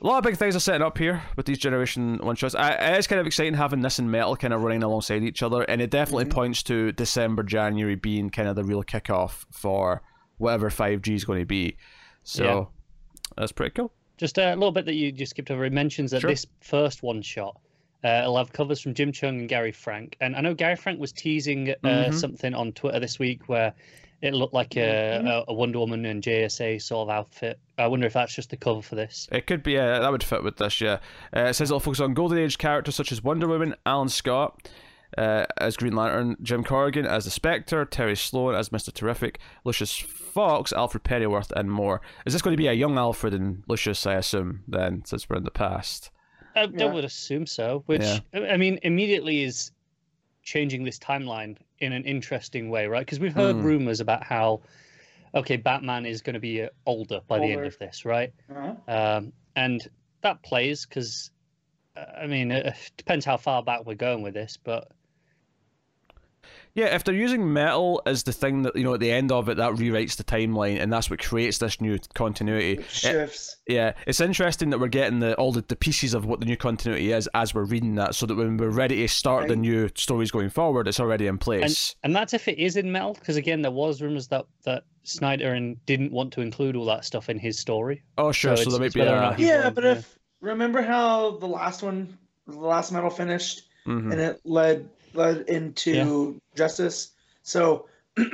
a 0.00 0.06
lot 0.06 0.18
of 0.18 0.24
big 0.24 0.36
things 0.36 0.54
are 0.54 0.60
setting 0.60 0.82
up 0.82 0.98
here 0.98 1.22
with 1.36 1.46
these 1.46 1.58
Generation 1.58 2.18
One 2.18 2.36
shots. 2.36 2.54
I, 2.54 2.70
it's 2.96 3.06
kind 3.06 3.20
of 3.20 3.26
exciting 3.26 3.54
having 3.54 3.80
this 3.80 3.98
and 3.98 4.10
Metal 4.10 4.36
kind 4.36 4.52
of 4.52 4.62
running 4.62 4.82
alongside 4.82 5.22
each 5.22 5.42
other, 5.42 5.62
and 5.62 5.80
it 5.80 5.90
definitely 5.90 6.26
points 6.26 6.62
to 6.64 6.92
December, 6.92 7.42
January 7.42 7.94
being 7.96 8.30
kind 8.30 8.48
of 8.48 8.56
the 8.56 8.64
real 8.64 8.82
kickoff 8.84 9.44
for 9.50 10.02
whatever 10.38 10.68
5G 10.70 11.14
is 11.14 11.24
going 11.24 11.40
to 11.40 11.46
be. 11.46 11.76
So, 12.24 12.44
Yeah. 12.44 12.64
that's 13.38 13.52
pretty 13.52 13.72
cool. 13.74 13.92
Just 14.18 14.38
a 14.38 14.54
little 14.54 14.72
bit 14.72 14.84
that 14.86 14.94
you 14.94 15.12
just 15.12 15.30
skipped 15.30 15.50
over. 15.50 15.64
It 15.64 15.72
mentions 15.72 16.10
that 16.10 16.20
Sure. 16.20 16.30
this 16.30 16.46
first 16.60 17.02
one 17.02 17.22
shot 17.22 17.58
Uh, 18.04 18.20
it'll 18.22 18.36
have 18.36 18.52
covers 18.52 18.80
from 18.80 18.94
Jim 18.94 19.10
Cheung 19.10 19.30
and 19.30 19.48
Gary 19.48 19.72
Frank. 19.72 20.16
And 20.20 20.36
I 20.36 20.40
know 20.40 20.54
Gary 20.54 20.76
Frank 20.76 21.00
was 21.00 21.10
teasing 21.12 21.70
uh, 21.70 21.74
Mhm. 21.82 22.14
something 22.14 22.54
on 22.54 22.72
Twitter 22.72 23.00
this 23.00 23.18
week 23.18 23.48
where 23.48 23.72
it 24.22 24.32
looked 24.34 24.54
like 24.54 24.76
a, 24.76 25.16
a, 25.16 25.44
a 25.48 25.54
Wonder 25.54 25.78
Woman 25.78 26.04
and 26.06 26.22
JSA 26.22 26.80
sort 26.82 27.08
of 27.08 27.14
outfit. 27.14 27.58
I 27.78 27.86
wonder 27.86 28.06
if 28.06 28.14
that's 28.14 28.34
just 28.34 28.50
the 28.50 28.56
cover 28.56 28.82
for 28.82 28.94
this. 28.94 29.28
It 29.30 29.46
could 29.46 29.62
be, 29.62 29.72
yeah, 29.72 29.98
that 29.98 30.10
would 30.10 30.22
fit 30.22 30.42
with 30.42 30.56
this, 30.56 30.80
yeah. 30.80 30.98
Uh, 31.34 31.40
it 31.40 31.54
says 31.54 31.70
it'll 31.70 31.80
focus 31.80 32.00
on 32.00 32.14
Golden 32.14 32.38
Age 32.38 32.58
characters 32.58 32.94
such 32.94 33.12
as 33.12 33.22
Wonder 33.22 33.46
Woman, 33.46 33.74
Alan 33.84 34.08
Scott 34.08 34.68
uh, 35.18 35.44
as 35.58 35.76
Green 35.76 35.94
Lantern, 35.94 36.36
Jim 36.42 36.64
Corrigan 36.64 37.06
as 37.06 37.24
the 37.26 37.30
Spectre, 37.30 37.84
Terry 37.84 38.16
Sloane 38.16 38.54
as 38.54 38.70
Mr. 38.70 38.92
Terrific, 38.92 39.38
Lucius 39.64 39.96
Fox, 39.96 40.72
Alfred 40.72 41.04
Pennyworth, 41.04 41.52
and 41.52 41.70
more. 41.70 42.00
Is 42.24 42.32
this 42.32 42.42
going 42.42 42.52
to 42.54 42.60
be 42.60 42.66
a 42.66 42.72
young 42.72 42.98
Alfred 42.98 43.34
and 43.34 43.62
Lucius, 43.68 44.06
I 44.06 44.14
assume, 44.14 44.62
then, 44.66 45.04
since 45.04 45.28
we're 45.28 45.36
in 45.36 45.44
the 45.44 45.50
past? 45.50 46.10
I, 46.54 46.62
I 46.62 46.68
Yeah. 46.72 46.92
would 46.92 47.04
assume 47.04 47.46
so. 47.46 47.82
Which 47.86 48.02
Yeah. 48.02 48.18
I 48.34 48.38
I 48.52 48.56
mean, 48.56 48.78
immediately 48.82 49.42
is 49.42 49.72
changing 50.46 50.84
this 50.84 50.98
timeline 50.98 51.56
in 51.80 51.92
an 51.92 52.04
interesting 52.04 52.70
way, 52.70 52.86
right? 52.86 53.04
Because 53.04 53.20
we've 53.20 53.34
heard 53.34 53.56
Mm. 53.56 53.64
rumors 53.64 54.00
about 54.00 54.22
how, 54.22 54.62
okay, 55.34 55.56
Batman 55.56 56.06
is 56.06 56.22
going 56.22 56.34
to 56.34 56.40
be 56.40 56.62
uh, 56.62 56.68
older 56.86 57.20
by 57.26 57.40
the 57.40 57.52
end 57.52 57.66
of 57.66 57.78
this, 57.78 58.04
right? 58.06 58.32
Uh-huh. 58.48 58.74
Um, 58.88 59.32
and 59.56 59.86
that 60.22 60.42
plays 60.42 60.86
because, 60.86 61.30
I 61.96 62.26
mean, 62.26 62.52
it 62.52 62.74
depends 62.96 63.24
how 63.26 63.36
far 63.36 63.62
back 63.62 63.84
we're 63.84 63.94
going 63.96 64.22
with 64.22 64.34
this, 64.34 64.56
but 64.62 64.88
Yeah, 66.76 66.94
if 66.94 67.04
they're 67.04 67.14
using 67.14 67.52
metal 67.54 68.02
as 68.04 68.24
the 68.24 68.32
thing 68.32 68.62
that, 68.62 68.76
you 68.76 68.84
know, 68.84 68.92
at 68.92 69.00
the 69.00 69.10
end 69.10 69.32
of 69.32 69.48
it, 69.48 69.56
that 69.56 69.72
rewrites 69.72 70.16
the 70.16 70.24
timeline, 70.24 70.78
and 70.78 70.92
that's 70.92 71.08
what 71.08 71.18
creates 71.20 71.56
this 71.56 71.80
new 71.80 71.98
continuity. 72.14 72.72
It 72.74 72.90
shifts. 72.90 73.56
Yeah, 73.66 73.94
it's 74.06 74.20
interesting 74.20 74.68
that 74.70 74.78
we're 74.78 74.88
getting 74.88 75.20
the 75.20 75.34
all 75.36 75.52
the, 75.52 75.64
the 75.66 75.74
pieces 75.74 76.12
of 76.12 76.26
what 76.26 76.38
the 76.40 76.44
new 76.46 76.56
continuity 76.58 77.12
is 77.12 77.28
as 77.32 77.54
we're 77.54 77.64
reading 77.64 77.94
that, 77.94 78.14
so 78.14 78.26
that 78.26 78.34
when 78.34 78.58
we're 78.58 78.68
ready 78.68 78.96
to 78.96 79.08
start 79.08 79.48
the 79.48 79.56
new 79.56 79.88
stories 79.94 80.30
going 80.30 80.50
forward, 80.50 80.86
it's 80.86 81.00
already 81.00 81.26
in 81.26 81.38
place. 81.38 81.96
and 82.04 82.14
that's 82.14 82.34
if 82.34 82.46
it 82.46 82.58
is 82.58 82.76
in 82.76 82.92
metal. 82.92 83.14
Because 83.14 83.36
again, 83.36 83.62
there 83.62 83.70
was 83.72 84.02
rumors 84.02 84.28
that 84.28 84.44
that 84.64 84.84
Snyder 85.02 85.54
and 85.54 85.82
didn't 85.86 86.12
want 86.12 86.32
to 86.34 86.42
include 86.42 86.76
all 86.76 86.84
that 86.84 87.06
stuff 87.06 87.30
in 87.30 87.38
his 87.38 87.58
story. 87.58 88.02
oh, 88.18 88.32
sure. 88.32 88.54
so 88.56 88.64
So, 88.64 88.70
there 88.72 88.80
might 88.80 88.92
be 88.92 89.00
a. 89.00 89.34
Yeah, 89.38 89.64
will, 89.64 89.70
but 89.70 89.84
yeah. 89.84 89.92
if 89.92 90.18
remember 90.42 90.82
how 90.82 91.38
the 91.38 91.46
last 91.48 91.82
one, 91.82 92.18
the 92.46 92.58
last 92.58 92.92
metal 92.92 93.08
finished, 93.08 93.62
Mhm. 93.86 94.12
and 94.12 94.20
it 94.20 94.40
led 94.44 94.90
led 95.16 95.48
into 95.48 96.40
justice. 96.54 97.12
So 97.42 97.86
I 98.18 98.24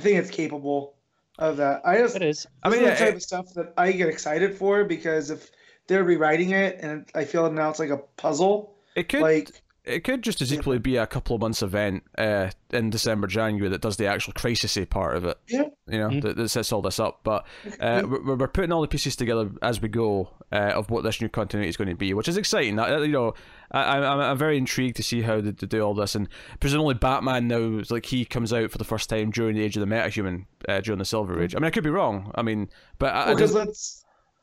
think 0.00 0.18
it's 0.18 0.30
capable 0.30 0.94
of 1.38 1.56
that. 1.58 1.82
I 1.84 1.98
just 1.98 2.16
It 2.16 2.22
is. 2.22 2.46
I 2.62 2.68
I 2.68 2.70
mean, 2.70 2.80
mean, 2.80 2.88
yeah, 2.88 2.94
the 2.94 2.98
type 3.04 3.08
it- 3.10 3.16
of 3.16 3.22
stuff 3.22 3.54
that 3.54 3.72
I 3.76 3.92
get 3.92 4.08
excited 4.08 4.54
for 4.56 4.84
because 4.84 5.30
if 5.30 5.50
they're 5.86 6.04
rewriting 6.04 6.50
it 6.50 6.78
and 6.80 7.06
I 7.14 7.24
feel 7.24 7.50
now 7.50 7.70
it's 7.70 7.78
like 7.78 7.90
a 7.90 7.98
puzzle, 8.16 8.74
It 8.94 9.08
could 9.08 9.20
like 9.22 9.62
it 9.84 10.04
could 10.04 10.22
just 10.22 10.40
as 10.40 10.52
equally 10.52 10.78
be 10.78 10.96
a 10.96 11.06
couple 11.06 11.34
of 11.34 11.40
months 11.40 11.62
event 11.62 12.04
uh, 12.16 12.50
in 12.70 12.90
December, 12.90 13.26
January 13.26 13.68
that 13.68 13.80
does 13.80 13.96
the 13.96 14.06
actual 14.06 14.32
crisisy 14.32 14.88
part 14.88 15.16
of 15.16 15.24
it. 15.24 15.38
Yeah. 15.48 15.64
You 15.88 15.98
know, 15.98 16.08
Mhm. 16.08 16.22
that, 16.22 16.36
that 16.36 16.48
sets 16.50 16.72
all 16.72 16.82
this 16.82 17.00
up. 17.00 17.20
But 17.24 17.44
uh, 17.80 18.02
we're, 18.06 18.36
we're 18.36 18.48
putting 18.48 18.70
all 18.72 18.80
the 18.80 18.88
pieces 18.88 19.16
together 19.16 19.50
as 19.60 19.82
we 19.82 19.88
go 19.88 20.30
uh, 20.52 20.72
of 20.74 20.90
what 20.90 21.02
this 21.02 21.20
new 21.20 21.28
continuity 21.28 21.68
is 21.68 21.76
going 21.76 21.88
to 21.88 21.96
be, 21.96 22.14
which 22.14 22.28
is 22.28 22.36
exciting. 22.36 22.78
I, 22.78 22.98
you 23.00 23.08
know, 23.08 23.34
I, 23.72 23.98
I'm, 23.98 24.20
I'm 24.20 24.38
very 24.38 24.56
intrigued 24.56 24.96
to 24.96 25.02
see 25.02 25.22
how 25.22 25.40
they, 25.40 25.50
they 25.50 25.66
do 25.66 25.80
all 25.80 25.94
this. 25.94 26.14
And 26.14 26.28
presumably 26.60 26.94
Batman 26.94 27.48
now, 27.48 27.80
like 27.90 28.06
he 28.06 28.24
comes 28.24 28.52
out 28.52 28.70
for 28.70 28.78
the 28.78 28.84
first 28.84 29.10
time 29.10 29.30
during 29.32 29.56
the 29.56 29.62
age 29.62 29.76
of 29.76 29.80
the 29.86 29.92
metahuman, 29.92 30.46
uh, 30.68 30.80
during 30.80 30.98
the 30.98 31.04
Silver 31.04 31.42
Age. 31.42 31.54
I 31.56 31.58
mean, 31.58 31.66
I 31.66 31.70
could 31.70 31.84
be 31.84 31.90
wrong. 31.90 32.30
I 32.36 32.42
mean, 32.42 32.68
but 32.98 33.12
I, 33.14 33.30
I 33.30 33.34
because 33.34 33.52
just, 33.52 33.54
that's 33.66 34.01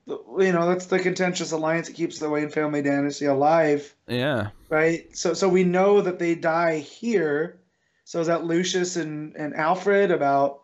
you 0.10 0.51
know 0.51 0.68
that's 0.68 0.88
the 0.88 1.00
contentious 1.00 1.51
alliance 1.51 1.88
that 1.88 1.96
keeps 1.96 2.20
the 2.20 2.30
Wayne 2.30 2.50
family 2.50 2.82
dynasty 2.82 3.25
alive, 3.25 3.96
yeah. 4.08 4.50
right? 4.70 5.16
So 5.16 5.34
so 5.34 5.48
we 5.48 5.63
know 5.63 6.01
that 6.01 6.20
they 6.20 6.36
die 6.36 6.80
here. 6.80 7.60
So 8.06 8.20
is 8.20 8.28
that 8.28 8.44
Lucius 8.44 8.96
and, 8.96 9.36
and 9.36 9.56
Alfred 9.56 10.10
about 10.10 10.63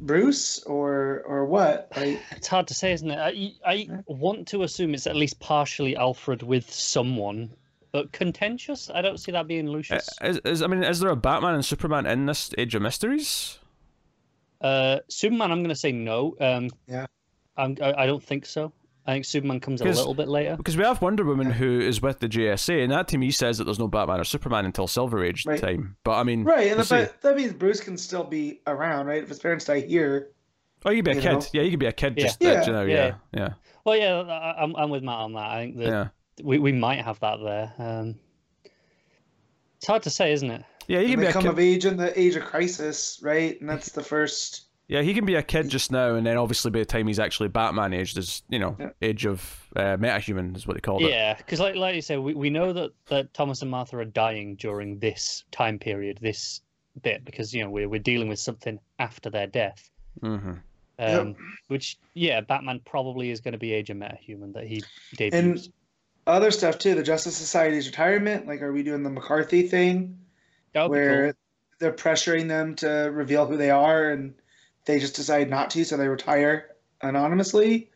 Bruce 0.00 0.62
or 0.64 1.22
or 1.26 1.46
what? 1.46 1.88
Like 1.96 2.20
It's 2.32 2.48
hard 2.48 2.68
to 2.68 2.74
say, 2.74 2.92
isn't 2.92 3.10
it? 3.10 3.18
I, 3.18 3.54
I 3.64 3.88
want 4.06 4.48
to 4.48 4.62
assume 4.62 4.94
it's 4.94 5.06
at 5.06 5.16
least 5.16 5.40
partially 5.40 5.96
Alfred 5.96 6.42
with 6.42 6.70
someone, 6.70 7.50
but 7.92 8.12
contentious. 8.12 8.90
I 8.92 9.00
don't 9.00 9.18
see 9.18 9.32
that 9.32 9.46
being 9.46 9.68
Lucius. 9.68 10.08
Uh, 10.20 10.28
Is, 10.28 10.40
is 10.44 10.62
I 10.62 10.66
mean, 10.66 10.82
is 10.82 11.00
there 11.00 11.10
a 11.10 11.16
Batman 11.16 11.54
and 11.54 11.64
Superman 11.64 12.06
in 12.06 12.26
this 12.26 12.50
Age 12.58 12.74
of 12.74 12.82
Mysteries? 12.82 13.58
Uh, 14.60 14.98
Superman, 15.08 15.50
I'm 15.50 15.58
going 15.60 15.70
to 15.70 15.74
say 15.74 15.92
no. 15.92 16.36
Um, 16.40 16.70
Yeah. 16.86 17.06
I'm, 17.56 17.76
I, 17.82 17.94
I 18.02 18.06
don't 18.06 18.22
think 18.22 18.46
so. 18.46 18.72
I 19.06 19.14
think 19.14 19.24
Superman 19.24 19.58
comes 19.58 19.80
a 19.80 19.84
little 19.84 20.14
bit 20.14 20.28
later. 20.28 20.56
Because 20.56 20.76
we 20.76 20.84
have 20.84 21.02
Wonder 21.02 21.24
Woman 21.24 21.50
who 21.50 21.80
is 21.80 22.00
with 22.00 22.20
the 22.20 22.28
JSA, 22.28 22.84
and 22.84 22.92
that 22.92 23.08
to 23.08 23.18
me 23.18 23.32
says 23.32 23.58
that 23.58 23.64
there's 23.64 23.80
no 23.80 23.88
Batman 23.88 24.20
or 24.20 24.24
Superman 24.24 24.64
until 24.64 24.86
Silver 24.86 25.24
Age 25.24 25.44
Right. 25.44 25.60
time. 25.60 25.96
But 26.04 26.12
I 26.12 26.22
mean, 26.22 26.44
right, 26.44 26.68
and 26.68 26.76
we'll 26.76 26.84
see. 26.84 27.06
that 27.20 27.36
means 27.36 27.52
Bruce 27.52 27.80
can 27.80 27.98
still 27.98 28.22
be 28.22 28.60
around, 28.66 29.06
right? 29.06 29.20
If 29.22 29.28
his 29.28 29.40
parents 29.40 29.64
die 29.64 29.80
here, 29.80 30.30
oh, 30.84 30.90
you 30.90 31.02
can 31.02 31.14
be 31.14 31.18
a 31.18 31.22
kid. 31.22 31.32
know? 31.32 31.42
Yeah, 31.52 31.62
you 31.62 31.70
can 31.70 31.78
be 31.80 31.86
a 31.86 31.92
kid. 31.92 32.14
Yeah. 32.16 32.24
Just 32.24 32.40
Yeah. 32.42 32.64
you 32.64 32.72
know, 32.72 32.84
Yeah. 32.84 32.94
yeah, 32.94 33.14
yeah, 33.40 33.48
Well, 33.84 33.96
yeah, 33.96 34.20
I, 34.20 34.62
I'm, 34.62 34.76
I'm 34.76 34.90
with 34.90 35.02
Matt 35.02 35.18
on 35.18 35.32
that. 35.32 35.50
I 35.50 35.62
think 35.64 35.78
that 35.78 35.86
yeah. 35.88 36.08
we, 36.44 36.58
we 36.60 36.70
might 36.70 37.00
have 37.04 37.18
that 37.20 37.38
there. 37.42 37.72
Um, 37.78 38.14
it's 39.78 39.86
hard 39.88 40.04
to 40.04 40.10
say, 40.10 40.32
isn't 40.32 40.50
it? 40.50 40.64
Yeah, 40.86 41.00
he 41.00 41.10
can 41.10 41.20
be 41.20 41.26
a 41.26 41.32
come 41.32 41.42
kid. 41.42 41.50
of 41.50 41.58
age 41.58 41.86
in 41.86 41.96
the 41.96 42.16
age 42.18 42.36
of 42.36 42.44
crisis, 42.44 43.18
right? 43.20 43.60
And 43.60 43.68
that's 43.68 43.90
the 43.90 44.02
first. 44.02 44.66
Yeah, 44.88 45.02
he 45.02 45.14
can 45.14 45.24
be 45.24 45.36
a 45.36 45.42
kid 45.42 45.68
just 45.68 45.90
now, 45.90 46.14
and 46.16 46.26
then 46.26 46.36
obviously 46.36 46.70
by 46.70 46.80
the 46.80 46.84
time 46.84 47.06
he's 47.06 47.18
actually 47.18 47.48
Batman 47.48 47.94
aged, 47.94 48.18
is 48.18 48.42
you 48.50 48.58
know, 48.58 48.76
Yeah. 48.78 48.90
age 49.00 49.24
of 49.24 49.68
uh, 49.74 49.96
metahuman 49.96 50.54
is 50.56 50.66
what 50.66 50.74
they 50.74 50.80
called 50.80 51.02
it. 51.02 51.10
Yeah, 51.10 51.34
because 51.34 51.60
like 51.60 51.76
like 51.76 51.94
you 51.94 52.02
said, 52.02 52.18
we, 52.18 52.34
we 52.34 52.50
know 52.50 52.72
that, 52.72 52.90
that 53.06 53.32
Thomas 53.32 53.62
and 53.62 53.70
Martha 53.70 53.96
are 53.98 54.04
dying 54.04 54.56
during 54.56 54.98
this 54.98 55.44
time 55.50 55.78
period, 55.78 56.18
this 56.20 56.60
bit, 57.02 57.24
because 57.24 57.54
you 57.54 57.62
know 57.64 57.70
we're 57.70 57.88
we're 57.88 58.00
dealing 58.00 58.28
with 58.28 58.38
something 58.38 58.78
after 58.98 59.30
their 59.30 59.46
death. 59.46 59.90
hmm 60.20 60.52
Yep. 60.98 61.20
Um, 61.20 61.36
Which 61.68 61.98
yeah, 62.14 62.42
Batman 62.42 62.80
probably 62.84 63.30
is 63.30 63.40
going 63.40 63.52
to 63.52 63.58
be 63.58 63.72
Age 63.72 63.88
of 63.90 63.96
Metahuman 63.96 64.52
that 64.52 64.66
he 64.66 64.84
And 65.32 65.58
other 66.26 66.50
stuff 66.50 66.78
too, 66.78 66.94
the 66.94 67.02
Justice 67.02 67.36
Society's 67.36 67.86
retirement. 67.86 68.46
Like, 68.46 68.62
are 68.62 68.72
we 68.72 68.82
doing 68.82 69.02
the 69.02 69.10
McCarthy 69.10 69.66
thing 69.66 70.18
That 70.74 70.84
be 70.84 70.90
where 70.90 71.32
cool. 71.32 71.40
they're 71.80 71.92
pressuring 71.92 72.46
them 72.46 72.76
to 72.76 73.10
reveal 73.12 73.46
who 73.46 73.56
they 73.56 73.70
are 73.70 74.10
and 74.10 74.34
they 74.86 74.98
just 74.98 75.14
decide 75.16 75.48
not 75.50 75.70
to, 75.70 75.84
so 75.84 75.96
they 75.96 76.08
retire 76.08 76.68
anonymously? 77.00 77.88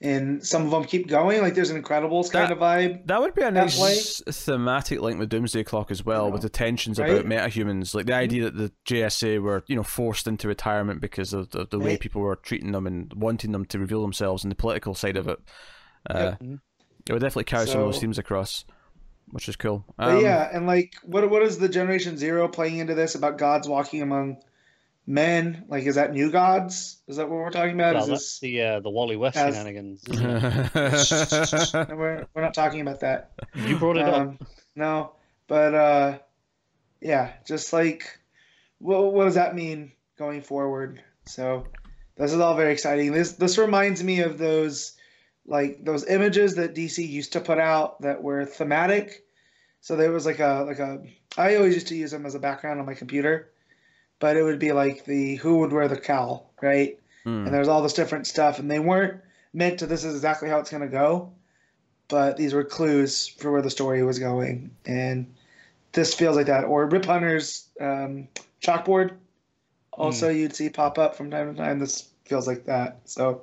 And 0.00 0.46
some 0.46 0.64
of 0.64 0.70
them 0.70 0.84
keep 0.84 1.08
going. 1.08 1.42
Like, 1.42 1.56
there's 1.56 1.70
an 1.70 1.82
Incredibles 1.82 2.30
kind 2.30 2.52
of 2.52 2.58
vibe. 2.58 3.04
That 3.08 3.20
would 3.20 3.34
be 3.34 3.42
a 3.42 3.46
That 3.50 3.76
nice 3.76 4.22
thematic 4.30 5.00
link 5.00 5.18
with 5.18 5.28
Doomsday 5.28 5.64
Clock 5.64 5.90
as 5.90 6.04
well, 6.06 6.30
with 6.30 6.42
the 6.42 6.48
tensions 6.48 7.00
right? 7.00 7.10
about 7.10 7.24
metahumans, 7.24 7.96
like 7.96 8.06
the 8.06 8.14
idea 8.14 8.44
that 8.44 8.56
the 8.56 8.70
JSA 8.86 9.42
were, 9.42 9.64
you 9.66 9.74
know, 9.74 9.82
forced 9.82 10.28
into 10.28 10.46
retirement 10.46 11.00
because 11.00 11.32
of 11.32 11.50
the, 11.50 11.66
the 11.66 11.80
way 11.80 11.90
Right. 11.92 12.00
people 12.00 12.22
were 12.22 12.36
treating 12.36 12.70
them 12.70 12.86
and 12.86 13.12
wanting 13.14 13.50
them 13.50 13.64
to 13.64 13.78
reveal 13.80 14.02
themselves, 14.02 14.44
and 14.44 14.52
the 14.52 14.56
political 14.56 14.94
side 14.94 15.16
of 15.16 15.26
it. 15.26 15.40
Uh, 16.08 16.36
Yep. 16.40 16.58
It 17.08 17.12
would 17.14 17.22
definitely 17.22 17.44
carry 17.44 17.66
some 17.66 17.80
of 17.80 17.86
those 17.86 17.98
themes 18.00 18.18
across, 18.18 18.66
which 19.30 19.48
is 19.48 19.56
cool. 19.56 19.84
Um, 19.98 20.20
yeah, 20.22 20.48
and 20.52 20.66
like, 20.68 20.94
what 21.02 21.28
what 21.28 21.42
is 21.42 21.58
the 21.58 21.68
Generation 21.68 22.16
Zero 22.18 22.46
playing 22.46 22.78
into 22.78 22.94
this 22.94 23.14
about 23.16 23.36
gods 23.38 23.66
walking 23.66 24.02
among 24.02 24.36
men? 25.08 25.64
Like, 25.68 25.84
is 25.84 25.94
that 25.96 26.12
new 26.12 26.30
gods? 26.30 27.00
Is 27.08 27.16
that 27.16 27.28
what 27.28 27.38
we're 27.38 27.50
talking 27.50 27.74
about? 27.74 27.94
Well, 27.94 28.04
is 28.04 28.08
that's 28.10 28.20
this? 28.20 28.38
the 28.40 28.62
uh, 28.62 28.80
the 28.80 28.90
Wally 28.90 29.16
West 29.16 29.36
as- 29.36 29.54
shenanigans. 29.54 30.04
isn't 30.08 30.26
it? 30.26 31.88
No, 31.88 31.96
we're 31.96 32.26
we're 32.34 32.42
not 32.42 32.54
talking 32.54 32.82
about 32.82 33.00
that. 33.00 33.32
you 33.54 33.78
brought 33.78 33.96
it 33.96 34.04
up. 34.04 34.14
Um, 34.14 34.38
no, 34.76 35.12
but 35.48 35.74
uh, 35.74 36.18
yeah, 37.00 37.32
just 37.46 37.72
like, 37.72 38.20
what 38.78 39.12
what 39.12 39.24
does 39.24 39.34
that 39.34 39.54
mean 39.54 39.92
going 40.18 40.42
forward? 40.42 41.02
So, 41.24 41.66
this 42.16 42.32
is 42.32 42.38
all 42.38 42.54
very 42.54 42.72
exciting. 42.72 43.10
This 43.12 43.32
this 43.32 43.58
reminds 43.58 44.04
me 44.04 44.20
of 44.20 44.38
those 44.38 44.94
like 45.46 45.82
those 45.82 46.06
images 46.06 46.56
that 46.56 46.74
DC 46.74 47.08
used 47.08 47.32
to 47.32 47.40
put 47.40 47.58
out 47.58 48.02
that 48.02 48.22
were 48.22 48.44
thematic. 48.44 49.24
So 49.80 49.96
there 49.96 50.12
was 50.12 50.26
like 50.26 50.40
a 50.40 50.64
like 50.66 50.78
a 50.78 51.02
I 51.36 51.56
always 51.56 51.74
used 51.74 51.88
to 51.88 51.96
use 51.96 52.10
them 52.10 52.26
as 52.26 52.34
a 52.34 52.38
background 52.38 52.78
on 52.78 52.86
my 52.86 52.94
computer, 52.94 53.50
but 54.18 54.36
it 54.36 54.42
would 54.42 54.58
be 54.58 54.72
like 54.72 55.04
the 55.04 55.36
who 55.36 55.58
would 55.58 55.72
wear 55.72 55.88
the 55.88 56.00
cowl, 56.00 56.50
right? 56.60 56.98
hmm. 57.28 57.44
and 57.46 57.54
there's 57.54 57.68
all 57.68 57.82
this 57.82 57.92
different 57.92 58.26
stuff, 58.26 58.58
and 58.58 58.70
they 58.70 58.78
weren't 58.78 59.20
meant 59.52 59.78
to. 59.78 59.86
This 59.86 60.04
is 60.04 60.14
exactly 60.14 60.48
how 60.48 60.58
it's 60.58 60.70
going 60.70 60.82
to 60.82 60.88
go, 60.88 61.32
but 62.08 62.36
these 62.36 62.54
were 62.54 62.64
clues 62.64 63.28
for 63.28 63.52
where 63.52 63.62
the 63.62 63.70
story 63.70 64.02
was 64.02 64.18
going, 64.18 64.70
and 64.86 65.32
this 65.92 66.14
feels 66.14 66.36
like 66.36 66.46
that. 66.46 66.64
Or 66.64 66.86
Rip 66.86 67.04
Hunter's 67.04 67.68
um, 67.80 68.28
chalkboard, 68.62 69.12
also 69.92 70.28
you'd 70.28 70.54
see 70.54 70.70
pop 70.70 70.98
up 70.98 71.14
from 71.14 71.30
time 71.30 71.54
to 71.54 71.60
time. 71.60 71.78
This 71.78 72.08
feels 72.24 72.46
like 72.46 72.64
that, 72.64 73.00
so 73.04 73.42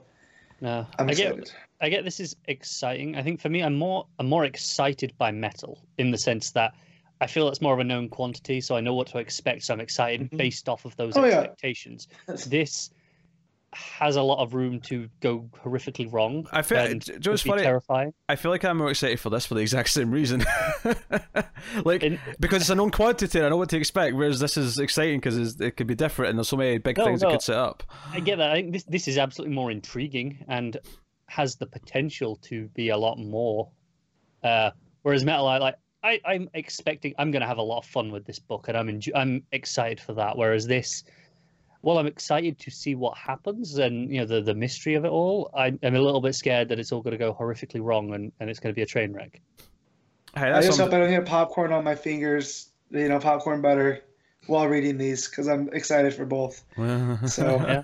No, 0.62 0.86
I'm 1.00 1.10
I 1.10 1.14
get. 1.14 1.54
I 1.82 1.90
get 1.90 2.06
this 2.06 2.22
is 2.22 2.38
exciting. 2.46 3.18
I 3.18 3.22
think 3.22 3.42
for 3.42 3.50
me, 3.50 3.62
I'm 3.62 3.76
more 3.76 4.08
I'm 4.18 4.28
more 4.28 4.46
excited 4.46 5.14
by 5.18 5.32
metal 5.32 5.80
in 5.98 6.12
the 6.12 6.18
sense 6.18 6.52
that 6.52 6.74
I 7.22 7.28
feel 7.28 7.48
it's 7.48 7.62
more 7.62 7.74
of 7.74 7.80
a 7.80 7.84
known 7.84 8.10
quantity, 8.10 8.60
so 8.62 8.76
I 8.76 8.82
know 8.82 8.94
what 8.94 9.08
to 9.08 9.20
expect. 9.20 9.64
So 9.64 9.74
I'm 9.74 9.80
excited 9.80 10.30
Mhm. 10.32 10.38
based 10.38 10.68
off 10.70 10.86
of 10.86 10.96
those 10.98 11.16
Oh, 11.16 11.24
yeah. 11.26 11.40
expectations. 11.40 12.08
This, 12.48 12.90
has 13.74 14.16
a 14.16 14.22
lot 14.22 14.42
of 14.42 14.54
room 14.54 14.80
to 14.80 15.10
go 15.20 15.50
horrifically 15.62 16.10
wrong. 16.10 16.48
I 16.54 16.62
feel- 16.62 16.78
and 16.80 17.02
do 17.04 17.12
you 17.12 17.20
could 17.20 17.32
be 17.32 17.38
funny? 17.50 17.64
Terrifying. 17.64 18.14
I 18.30 18.38
feel 18.38 18.50
like 18.50 18.64
I'm 18.64 18.78
more 18.78 18.90
excited 18.90 19.20
for 19.20 19.30
this 19.30 19.46
for 19.46 19.56
the 19.56 19.60
exact 19.60 19.90
same 19.90 20.12
reason. 20.12 20.46
like 21.84 22.02
In- 22.04 22.20
because 22.40 22.62
it's 22.62 22.70
a 22.70 22.76
known 22.76 22.92
quantity, 22.92 23.38
and 23.40 23.46
I 23.46 23.50
know 23.50 23.58
what 23.58 23.68
to 23.70 23.78
expect. 23.78 24.16
Whereas 24.16 24.40
this 24.40 24.56
is 24.56 24.80
exciting 24.80 25.20
because 25.20 25.60
it 25.60 25.72
could 25.76 25.88
be 25.88 25.96
different, 25.96 26.30
and 26.30 26.38
there's 26.40 26.48
so 26.48 26.56
many 26.58 26.78
big 26.78 26.98
No, 26.98 27.04
things 27.06 27.22
no. 27.22 27.28
it 27.28 27.32
could 27.34 27.42
set 27.42 27.58
up. 27.58 27.84
I 28.12 28.20
get 28.22 28.38
that. 28.38 28.52
I 28.52 28.56
think 28.56 28.72
this 28.74 28.84
this 28.86 29.08
is 29.10 29.18
absolutely 29.18 29.54
more 29.56 29.72
intriguing 29.72 30.46
and 30.48 30.78
has 31.28 31.56
the 31.58 31.66
potential 31.66 32.38
to 32.44 32.68
be 32.70 32.90
a 32.90 32.98
lot 32.98 33.18
more. 33.18 33.70
Uh, 34.44 34.72
whereas 35.02 35.26
Metal, 35.26 35.48
I 35.48 35.58
like. 35.58 35.76
I, 36.06 36.20
I'm 36.26 36.50
expecting 36.54 37.14
I'm 37.18 37.32
going 37.32 37.42
to 37.42 37.48
have 37.48 37.58
a 37.58 37.64
lot 37.64 37.80
of 37.80 37.86
fun 37.86 38.12
with 38.12 38.26
this 38.26 38.38
book, 38.38 38.68
and 38.68 38.78
I'm 38.78 38.88
enjo- 38.88 39.16
I'm 39.16 39.44
excited 39.52 40.00
for 40.00 40.14
that. 40.14 40.38
Whereas 40.38 40.68
this, 40.68 41.04
well, 41.82 41.98
I'm 41.98 42.06
excited 42.06 42.60
to 42.60 42.70
see 42.72 42.94
what 42.96 43.18
happens 43.18 43.78
and 43.80 44.12
you 44.14 44.20
know 44.20 44.26
the 44.26 44.42
the 44.42 44.54
mystery 44.54 44.94
of 44.96 45.04
it 45.06 45.10
all. 45.10 45.50
I'm, 45.56 45.80
I'm 45.84 45.96
a 45.96 46.00
little 46.02 46.22
bit 46.22 46.36
scared 46.36 46.70
that 46.70 46.80
it's 46.80 46.92
all 46.92 47.02
going 47.02 47.14
to 47.14 47.18
go 47.18 47.34
horrifically 47.34 47.82
wrong 47.82 48.14
and, 48.14 48.32
and 48.40 48.50
it's 48.50 48.60
going 48.60 48.74
to 48.74 48.76
be 48.76 48.84
a 48.84 48.86
train 48.86 49.14
wreck. 49.14 49.42
Hey, 50.36 50.52
I 50.52 50.62
just 50.62 50.78
some- 50.78 50.86
hope 50.86 50.94
I 50.94 51.00
don't 51.00 51.10
get 51.10 51.26
popcorn 51.26 51.74
on 51.74 51.84
my 51.84 51.96
fingers, 51.96 52.70
you 52.92 53.10
know, 53.10 53.20
popcorn 53.20 53.62
butter, 53.62 54.02
while 54.48 54.68
reading 54.68 54.98
these 55.00 55.28
because 55.28 55.48
I'm 55.48 55.70
excited 55.74 56.14
for 56.14 56.26
both. 56.26 56.64
So- 57.28 57.84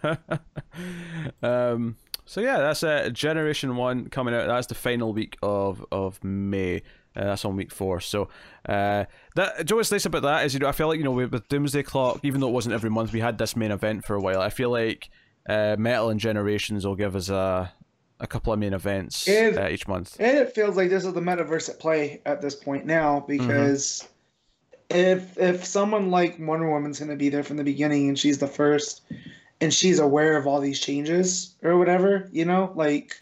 um, 1.44 1.96
so 2.26 2.40
yeah, 2.40 2.60
that's 2.60 2.84
uh, 2.84 3.10
Generation 3.12 3.76
One 3.76 4.08
coming 4.10 4.34
out. 4.34 4.48
That's 4.48 4.68
the 4.68 4.76
final 4.76 5.12
week 5.12 5.38
of 5.42 5.84
of 5.92 6.24
May. 6.24 6.84
Uh, 7.16 7.26
that's 7.26 7.44
on 7.44 7.58
week 7.58 7.72
four. 7.72 8.00
So, 8.00 8.30
uh, 8.68 9.06
that 9.36 9.70
know 9.70 9.76
what's 9.76 9.92
nice 9.92 10.06
about 10.06 10.22
that 10.22 10.46
is 10.46 10.54
you 10.54 10.60
know 10.60 10.68
I 10.68 10.72
feel 10.72 10.88
like 10.88 10.98
you 10.98 11.04
know 11.04 11.12
with, 11.12 11.32
with 11.32 11.48
Doomsday 11.50 11.84
Clock, 11.84 12.22
even 12.24 12.40
though 12.40 12.48
it 12.48 12.54
wasn't 12.54 12.74
every 12.74 12.90
month, 12.90 13.12
we 13.12 13.20
had 13.20 13.38
this 13.38 13.56
main 13.56 13.72
event 13.72 14.06
for 14.06 14.16
a 14.16 14.22
while. 14.22 14.42
I 14.42 14.50
feel 14.50 14.70
like 14.70 15.10
uh, 15.48 15.76
Metal 15.78 16.10
and 16.10 16.20
Generations 16.20 16.86
will 16.86 16.96
give 16.96 17.16
us 17.16 17.30
a 17.30 17.74
a 18.22 18.28
couple 18.28 18.54
of 18.54 18.60
main 18.60 18.74
events 18.74 19.28
uh, 19.28 19.68
each 19.70 19.88
month. 19.88 20.16
And 20.20 20.38
it 20.38 20.54
feels 20.54 20.78
like 20.78 20.90
this 20.90 21.04
is 21.04 21.14
the 21.14 21.22
metaverse 21.22 21.70
at 21.70 21.80
play 21.80 22.22
at 22.26 22.42
this 22.42 22.56
point 22.56 22.86
now 22.86 23.26
because 23.28 24.08
if 24.90 25.38
if 25.38 25.66
someone 25.66 26.12
like 26.12 26.38
Wonder 26.40 26.70
Woman's 26.70 27.00
going 27.00 27.10
to 27.10 27.18
be 27.18 27.30
there 27.30 27.44
from 27.44 27.58
the 27.58 27.64
beginning 27.64 28.10
and 28.10 28.18
she's 28.18 28.38
the 28.38 28.48
first 28.48 29.02
and 29.60 29.74
she's 29.74 30.00
aware 30.00 30.38
of 30.38 30.48
all 30.48 30.62
these 30.62 30.80
changes 30.80 31.56
or 31.64 31.78
whatever, 31.78 32.30
you 32.32 32.46
know, 32.46 32.72
like 32.76 33.20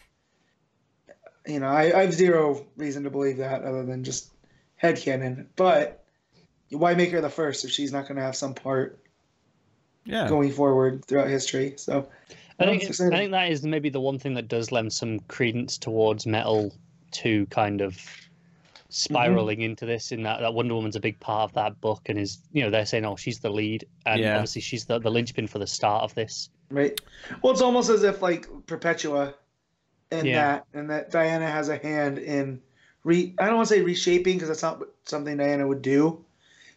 you 1.50 1.60
know, 1.60 1.68
I, 1.68 1.96
I 1.96 2.02
have 2.02 2.12
zero 2.14 2.66
reason 2.76 3.04
to 3.04 3.10
believe 3.10 3.38
that 3.38 3.62
other 3.62 3.84
than 3.84 4.04
just 4.04 4.32
headcanon. 4.82 5.48
But 5.56 6.04
why 6.70 6.94
make 6.94 7.10
her 7.12 7.20
the 7.20 7.30
first 7.30 7.64
if 7.64 7.70
she's 7.70 7.92
not 7.92 8.06
going 8.08 8.16
to 8.16 8.22
have 8.22 8.36
some 8.36 8.54
part 8.54 9.00
Yeah, 10.04 10.28
going 10.28 10.52
forward 10.52 11.04
throughout 11.04 11.28
history? 11.28 11.74
So 11.76 12.08
I 12.58 12.66
think 12.66 12.82
I 12.84 13.16
think 13.18 13.30
that 13.32 13.50
is 13.50 13.62
maybe 13.64 13.88
the 13.88 14.00
one 14.00 14.18
thing 14.18 14.34
that 14.34 14.48
does 14.48 14.70
lend 14.72 14.92
some 14.92 15.20
credence 15.20 15.78
towards 15.78 16.26
Metal 16.26 16.74
to 17.12 17.46
kind 17.46 17.80
of 17.80 17.98
spiraling 18.88 19.58
Mm-hmm. 19.58 19.64
into 19.64 19.86
this. 19.86 20.12
In 20.12 20.22
that, 20.24 20.40
that 20.40 20.54
Wonder 20.54 20.74
Woman's 20.74 20.96
a 20.96 21.00
big 21.00 21.18
part 21.20 21.50
of 21.50 21.54
that 21.54 21.80
book, 21.80 22.08
and 22.08 22.18
is 22.18 22.38
you 22.52 22.62
know 22.62 22.70
they're 22.70 22.86
saying, 22.86 23.04
oh, 23.04 23.16
she's 23.16 23.40
the 23.40 23.50
lead, 23.50 23.86
and 24.06 24.20
Yeah. 24.22 24.34
obviously 24.34 24.62
she's 24.62 24.84
the 24.86 24.98
the 24.98 25.10
linchpin 25.10 25.46
for 25.46 25.58
the 25.58 25.66
start 25.66 26.02
of 26.04 26.14
this. 26.14 26.50
Right. 26.70 27.00
Well, 27.42 27.52
it's 27.52 27.62
almost 27.62 27.90
as 27.90 28.02
if 28.02 28.22
like 28.22 28.46
Perpetua, 28.66 29.34
and 30.10 30.26
Yeah. 30.28 30.40
that, 30.42 30.66
and 30.74 30.90
that 30.90 31.10
Diana 31.10 31.48
has 31.50 31.68
a 31.68 31.76
hand 31.76 32.18
in 32.18 32.60
re. 33.04 33.34
I 33.38 33.46
don't 33.46 33.56
want 33.56 33.68
to 33.68 33.74
say 33.74 33.82
reshaping 33.82 34.34
because 34.36 34.48
that's 34.48 34.62
not 34.62 34.82
something 35.04 35.36
Diana 35.36 35.66
would 35.66 35.82
do, 35.82 36.24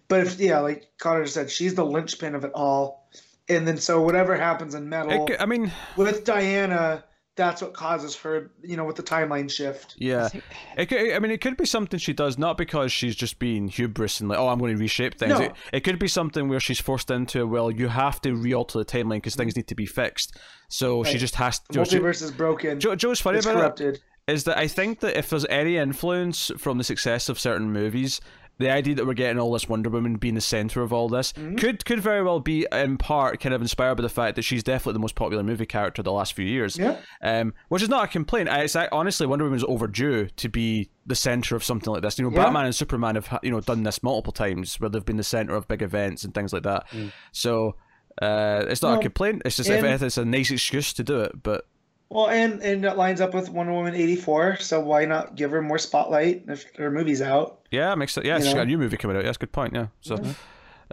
but 0.07 0.21
if 0.21 0.39
yeah, 0.39 0.59
like 0.59 0.91
Connor 0.99 1.25
said, 1.27 1.49
she's 1.49 1.75
the 1.75 1.85
linchpin 1.85 2.35
of 2.35 2.43
it 2.45 2.51
all, 2.53 3.09
and 3.49 3.67
then 3.67 3.77
so 3.77 4.01
whatever 4.01 4.35
happens 4.35 4.75
in 4.75 4.83
It 4.83 4.87
Metal 4.87 5.27
c- 5.27 5.37
I 5.39 5.45
mean, 5.45 5.71
with 5.97 6.23
Diana, 6.23 7.03
that's 7.35 7.61
what 7.61 7.73
causes 7.73 8.15
her, 8.17 8.51
you 8.61 8.77
know, 8.77 8.85
with 8.85 8.95
the 8.95 9.03
timeline 9.03 9.49
shift. 9.51 9.95
yeah. 9.97 10.29
I 10.77 10.81
It 10.81 10.85
could, 10.87 11.13
I 11.13 11.19
mean, 11.19 11.31
it 11.31 11.41
could 11.41 11.57
be 11.57 11.65
something 11.65 11.99
she 11.99 12.13
does 12.13 12.37
not 12.37 12.57
because 12.57 12.91
she's 12.91 13.15
just 13.15 13.39
being 13.39 13.67
hubris 13.67 14.19
and 14.19 14.29
like, 14.29 14.37
oh, 14.37 14.49
I'm 14.49 14.59
going 14.59 14.75
to 14.75 14.79
reshape 14.79 15.15
things. 15.15 15.39
No. 15.39 15.45
It, 15.45 15.53
it 15.71 15.79
could 15.81 15.97
be 15.97 16.07
something 16.07 16.47
where 16.47 16.59
she's 16.59 16.79
forced 16.79 17.09
into, 17.09 17.47
well, 17.47 17.71
you 17.71 17.87
have 17.87 18.21
to 18.21 18.35
re-alter 18.35 18.77
the 18.77 18.85
timeline 18.85 19.17
because 19.17 19.35
things 19.35 19.55
need 19.55 19.67
to 19.67 19.75
be 19.75 19.87
fixed. 19.87 20.37
So 20.69 21.03
she 21.03 21.17
just 21.17 21.35
has 21.35 21.59
The 21.69 21.83
to. 21.83 21.85
Joe, 21.85 21.99
multiverse 21.99 22.21
is 22.21 22.31
broken. 22.31 22.79
Joe, 22.79 22.95
Joe's 22.95 23.19
funny 23.19 23.37
it's 23.39 23.47
about 23.47 23.57
it 23.57 23.59
corrupted. 23.61 24.01
is 24.27 24.43
that 24.43 24.57
I 24.57 24.67
think 24.67 24.99
that 24.99 25.17
if 25.17 25.29
there's 25.29 25.45
any 25.47 25.77
influence 25.77 26.51
from 26.57 26.77
the 26.77 26.83
success 26.83 27.29
of 27.29 27.39
certain 27.39 27.71
movies, 27.71 28.21
the 28.59 28.69
idea 28.69 28.93
that 28.95 29.05
we're 29.07 29.13
getting 29.13 29.39
all 29.39 29.51
this 29.51 29.67
Wonder 29.67 29.89
Woman 29.89 30.15
being 30.17 30.35
the 30.35 30.41
center 30.41 30.81
of 30.83 30.93
all 30.93 31.09
this 31.09 31.33
Mm-hmm. 31.33 31.55
could 31.55 31.85
could 31.85 31.99
very 31.99 32.21
well 32.23 32.39
be 32.39 32.67
in 32.71 32.97
part 32.97 33.39
kind 33.39 33.53
of 33.55 33.61
inspired 33.61 33.95
by 33.95 34.03
the 34.03 34.09
fact 34.09 34.35
that 34.35 34.43
she's 34.43 34.63
definitely 34.63 34.93
the 34.93 34.99
most 34.99 35.15
popular 35.15 35.41
movie 35.43 35.65
character 35.65 36.03
the 36.03 36.11
last 36.11 36.33
few 36.33 36.45
years. 36.45 36.77
Yeah. 36.77 36.97
Um, 37.21 37.53
which 37.69 37.81
is 37.81 37.89
not 37.89 38.05
a 38.05 38.07
complaint. 38.07 38.49
I, 38.49 38.59
it's, 38.61 38.75
I, 38.75 38.87
honestly, 38.91 39.25
Wonder 39.25 39.45
Woman 39.45 39.57
is 39.57 39.63
overdue 39.67 40.27
to 40.27 40.49
be 40.49 40.89
the 41.05 41.15
center 41.15 41.55
of 41.55 41.63
something 41.63 41.91
like 41.91 42.03
this. 42.03 42.17
You 42.19 42.25
know, 42.29 42.31
Yeah. 42.35 42.43
Batman 42.45 42.65
and 42.65 42.75
Superman 42.75 43.15
have 43.15 43.39
you 43.41 43.51
know 43.51 43.59
done 43.59 43.83
this 43.83 44.03
multiple 44.03 44.33
times 44.33 44.79
where 44.79 44.89
they've 44.89 45.03
been 45.03 45.17
the 45.17 45.23
center 45.23 45.55
of 45.55 45.67
big 45.67 45.81
events 45.81 46.23
and 46.23 46.33
things 46.33 46.53
like 46.53 46.63
that. 46.63 46.85
So 47.31 47.75
uh, 48.21 48.65
it's 48.67 48.81
not 48.83 48.99
a 48.99 49.01
complaint. 49.01 49.41
It's 49.45 49.57
just 49.57 49.69
if 49.69 50.01
it's 50.03 50.17
a 50.17 50.25
nice 50.25 50.51
excuse 50.51 50.93
to 50.93 51.03
do 51.03 51.21
it. 51.21 51.41
But 51.41 51.65
Well, 52.13 52.29
and 52.29 52.61
and 52.61 52.85
it 52.85 52.95
lines 52.95 53.21
up 53.21 53.33
with 53.33 53.49
Wonder 53.49 53.73
Woman 53.73 53.95
eighty 53.95 54.15
four, 54.15 54.57
so 54.57 54.79
why 54.79 55.05
not 55.05 55.35
give 55.35 55.51
her 55.51 55.61
more 55.61 55.79
spotlight 55.79 56.43
if 56.47 56.65
her 56.77 56.91
movie's 56.91 57.21
out? 57.21 57.59
Yeah, 57.71 57.91
it 57.91 57.95
makes 57.97 58.13
sense. 58.13 58.25
Yeah, 58.27 58.37
You 58.37 58.43
she's 58.43 58.53
got 58.53 58.61
a 58.63 58.65
new 58.67 58.77
movie 58.77 58.97
coming 58.97 59.17
out. 59.17 59.21
Yeah, 59.23 59.27
that's 59.29 59.37
a 59.37 59.39
good 59.39 59.51
point. 59.51 59.73
Yeah, 59.73 59.87
so 60.01 60.15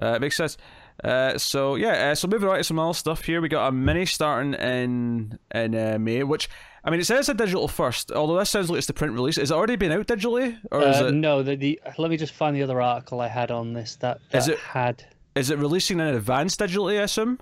uh, 0.02 0.14
it 0.14 0.20
makes 0.20 0.36
sense. 0.36 0.56
Uh, 1.04 1.36
so 1.38 1.76
yeah, 1.76 2.10
uh, 2.10 2.14
so 2.14 2.26
moving 2.28 2.48
on 2.48 2.56
to 2.56 2.64
some 2.64 2.78
other 2.78 2.94
stuff 2.94 3.24
here, 3.24 3.40
we 3.40 3.48
got 3.48 3.68
a 3.68 3.72
mini 3.72 4.06
starting 4.06 4.54
in 4.54 5.38
in 5.54 5.74
uh, 5.74 5.98
May, 6.00 6.22
which 6.22 6.48
I 6.84 6.90
mean 6.90 7.00
it 7.00 7.04
says 7.06 7.28
a 7.28 7.34
digital 7.34 7.68
first. 7.68 8.10
Although 8.12 8.38
this 8.38 8.50
sounds 8.50 8.70
like 8.70 8.78
it's 8.78 8.86
the 8.86 8.94
print 8.94 9.12
release. 9.14 9.36
Is 9.38 9.50
it 9.50 9.54
already 9.54 9.76
been 9.76 9.92
out 9.92 10.06
digitally, 10.06 10.58
or 10.70 10.82
is 10.82 11.00
Uh, 11.00 11.06
it 11.06 11.12
No, 11.14 11.42
the, 11.42 11.54
the 11.56 11.80
let 11.98 12.10
me 12.10 12.16
just 12.16 12.32
find 12.32 12.56
the 12.56 12.62
other 12.62 12.80
article 12.80 13.20
I 13.20 13.28
had 13.28 13.50
on 13.50 13.72
this 13.74 13.96
that, 13.96 14.20
that 14.30 14.38
Is 14.38 14.48
it- 14.48 14.58
had 14.58 15.04
is 15.34 15.50
it 15.50 15.58
releasing 15.58 16.00
in 16.00 16.06
advance 16.06 16.56
digitally? 16.56 16.98
I 16.98 17.02
assume. 17.04 17.38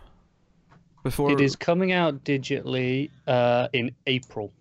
Before 1.02 1.30
it 1.32 1.40
is 1.40 1.56
coming 1.56 1.92
out 1.92 2.24
digitally 2.24 3.10
uh, 3.26 3.68
in 3.72 3.94
April. 4.06 4.52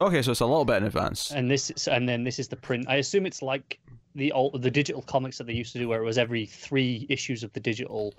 okay, 0.00 0.22
so 0.22 0.30
it's 0.30 0.40
a 0.40 0.46
little 0.46 0.64
bit 0.64 0.76
in 0.78 0.84
advance. 0.84 1.30
and 1.32 1.50
this 1.50 1.70
is, 1.70 1.88
and 1.88 2.08
then 2.08 2.22
this 2.24 2.38
is 2.38 2.48
the 2.48 2.56
print. 2.56 2.86
I 2.88 2.96
assume 2.96 3.26
it's 3.26 3.42
like 3.42 3.78
the 4.14 4.32
old 4.32 4.62
the 4.62 4.70
digital 4.70 5.02
comics 5.02 5.38
that 5.38 5.46
they 5.46 5.52
used 5.54 5.72
to 5.72 5.78
do, 5.78 5.88
where 5.88 6.00
it 6.02 6.04
was 6.04 6.18
every 6.18 6.46
three 6.46 7.06
issues 7.08 7.42
of 7.42 7.52
the 7.52 7.60
digital 7.60 8.14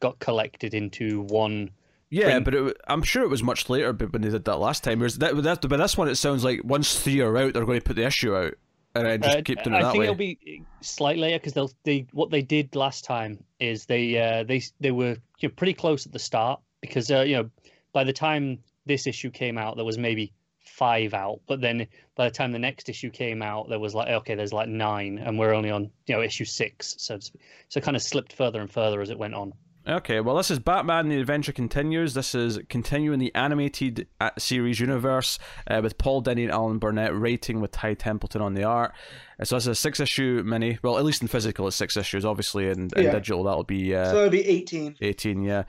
got 0.00 0.18
collected 0.18 0.74
into 0.74 1.22
one. 1.22 1.70
Yeah, 2.10 2.38
but 2.38 2.54
it, 2.54 2.62
wa- 2.62 2.72
I'm 2.86 3.02
sure 3.02 3.24
it 3.24 3.28
was 3.30 3.42
much 3.42 3.68
later. 3.68 3.92
But 3.92 4.12
when 4.12 4.22
they 4.22 4.30
did 4.30 4.44
that 4.44 4.58
last 4.58 4.84
time, 4.84 5.00
whereas 5.00 5.18
that, 5.18 5.34
that 5.42 5.68
but 5.68 5.76
this 5.78 5.96
one, 5.98 6.08
it 6.08 6.14
sounds 6.16 6.44
like 6.44 6.60
once 6.64 7.00
three 7.00 7.20
are 7.20 7.36
out, 7.36 7.52
they're 7.54 7.64
going 7.66 7.80
to 7.80 7.84
put 7.84 7.96
the 7.96 8.06
issue 8.06 8.34
out 8.36 8.54
and 8.94 9.06
then 9.06 9.20
just 9.22 9.36
Uh, 9.38 9.42
keep 9.42 9.62
doing 9.64 9.74
it 9.74 9.78
I 9.78 9.82
that 9.82 9.90
think 9.92 10.00
way. 10.00 10.04
it'll 10.06 10.14
be 10.14 10.62
slightly 10.80 11.22
later 11.22 11.38
because 11.38 11.52
they'll 11.54 11.70
they 11.84 12.06
what 12.12 12.30
they 12.30 12.42
did 12.42 12.74
last 12.76 13.04
time 13.04 13.42
is 13.58 13.86
they 13.86 14.16
uh, 14.18 14.44
they 14.44 14.62
they 14.80 14.92
were 14.92 15.16
you 15.40 15.48
know, 15.48 15.54
pretty 15.56 15.74
close 15.74 16.06
at 16.06 16.12
the 16.12 16.18
start 16.18 16.60
because 16.86 17.10
uh, 17.10 17.20
you 17.20 17.36
know 17.36 17.50
by 17.92 18.04
the 18.04 18.12
time 18.12 18.58
this 18.86 19.06
issue 19.06 19.30
came 19.30 19.58
out 19.58 19.76
there 19.76 19.84
was 19.84 19.98
maybe 19.98 20.32
five 20.60 21.14
out 21.14 21.40
but 21.46 21.60
then 21.60 21.86
by 22.16 22.24
the 22.28 22.30
time 22.34 22.52
the 22.52 22.58
next 22.58 22.88
issue 22.88 23.08
came 23.08 23.40
out 23.40 23.68
there 23.68 23.78
was 23.78 23.94
like 23.94 24.08
okay 24.08 24.34
there's 24.34 24.52
like 24.52 24.68
nine 24.68 25.18
and 25.18 25.38
we're 25.38 25.54
only 25.54 25.70
on 25.70 25.90
you 26.06 26.14
know 26.14 26.20
issue 26.22 26.44
six 26.44 26.96
so 26.98 27.16
to 27.16 27.22
speak. 27.22 27.40
so 27.68 27.78
it 27.78 27.84
kind 27.84 27.96
of 27.96 28.02
slipped 28.02 28.32
further 28.32 28.60
and 28.60 28.70
further 28.70 29.00
as 29.00 29.10
it 29.10 29.18
went 29.18 29.34
on 29.34 29.52
Okay, 29.88 30.18
well, 30.18 30.34
this 30.34 30.50
is 30.50 30.58
Batman: 30.58 31.08
The 31.08 31.20
Adventure 31.20 31.52
Continues. 31.52 32.12
This 32.12 32.34
is 32.34 32.58
continuing 32.68 33.20
the 33.20 33.32
animated 33.36 34.08
uh, 34.20 34.30
series 34.36 34.80
universe 34.80 35.38
uh, 35.68 35.78
with 35.80 35.96
Paul 35.96 36.24
Dini 36.24 36.42
and 36.42 36.50
Alan 36.50 36.80
Burnett 36.80 37.14
writing 37.14 37.60
with 37.60 37.70
Ty 37.70 37.94
Templeton 37.94 38.42
on 38.42 38.54
the 38.54 38.64
art. 38.64 38.94
Uh, 39.38 39.44
so 39.44 39.54
this 39.54 39.62
is 39.62 39.68
a 39.68 39.74
six-issue 39.76 40.42
mini. 40.44 40.80
Well, 40.82 40.98
at 40.98 41.04
least 41.04 41.22
in 41.22 41.28
physical, 41.28 41.68
it's 41.68 41.76
six 41.76 41.96
issues. 41.96 42.24
Obviously, 42.24 42.66
in, 42.66 42.88
in 42.96 43.04
Yeah. 43.04 43.12
digital, 43.12 43.44
that'll 43.44 43.62
be 43.62 43.94
uh, 43.94 44.10
so 44.10 44.18
it'd 44.22 44.32
be 44.32 44.44
eighteen. 44.44 44.96
eighteen. 45.00 45.42
Yeah, 45.44 45.62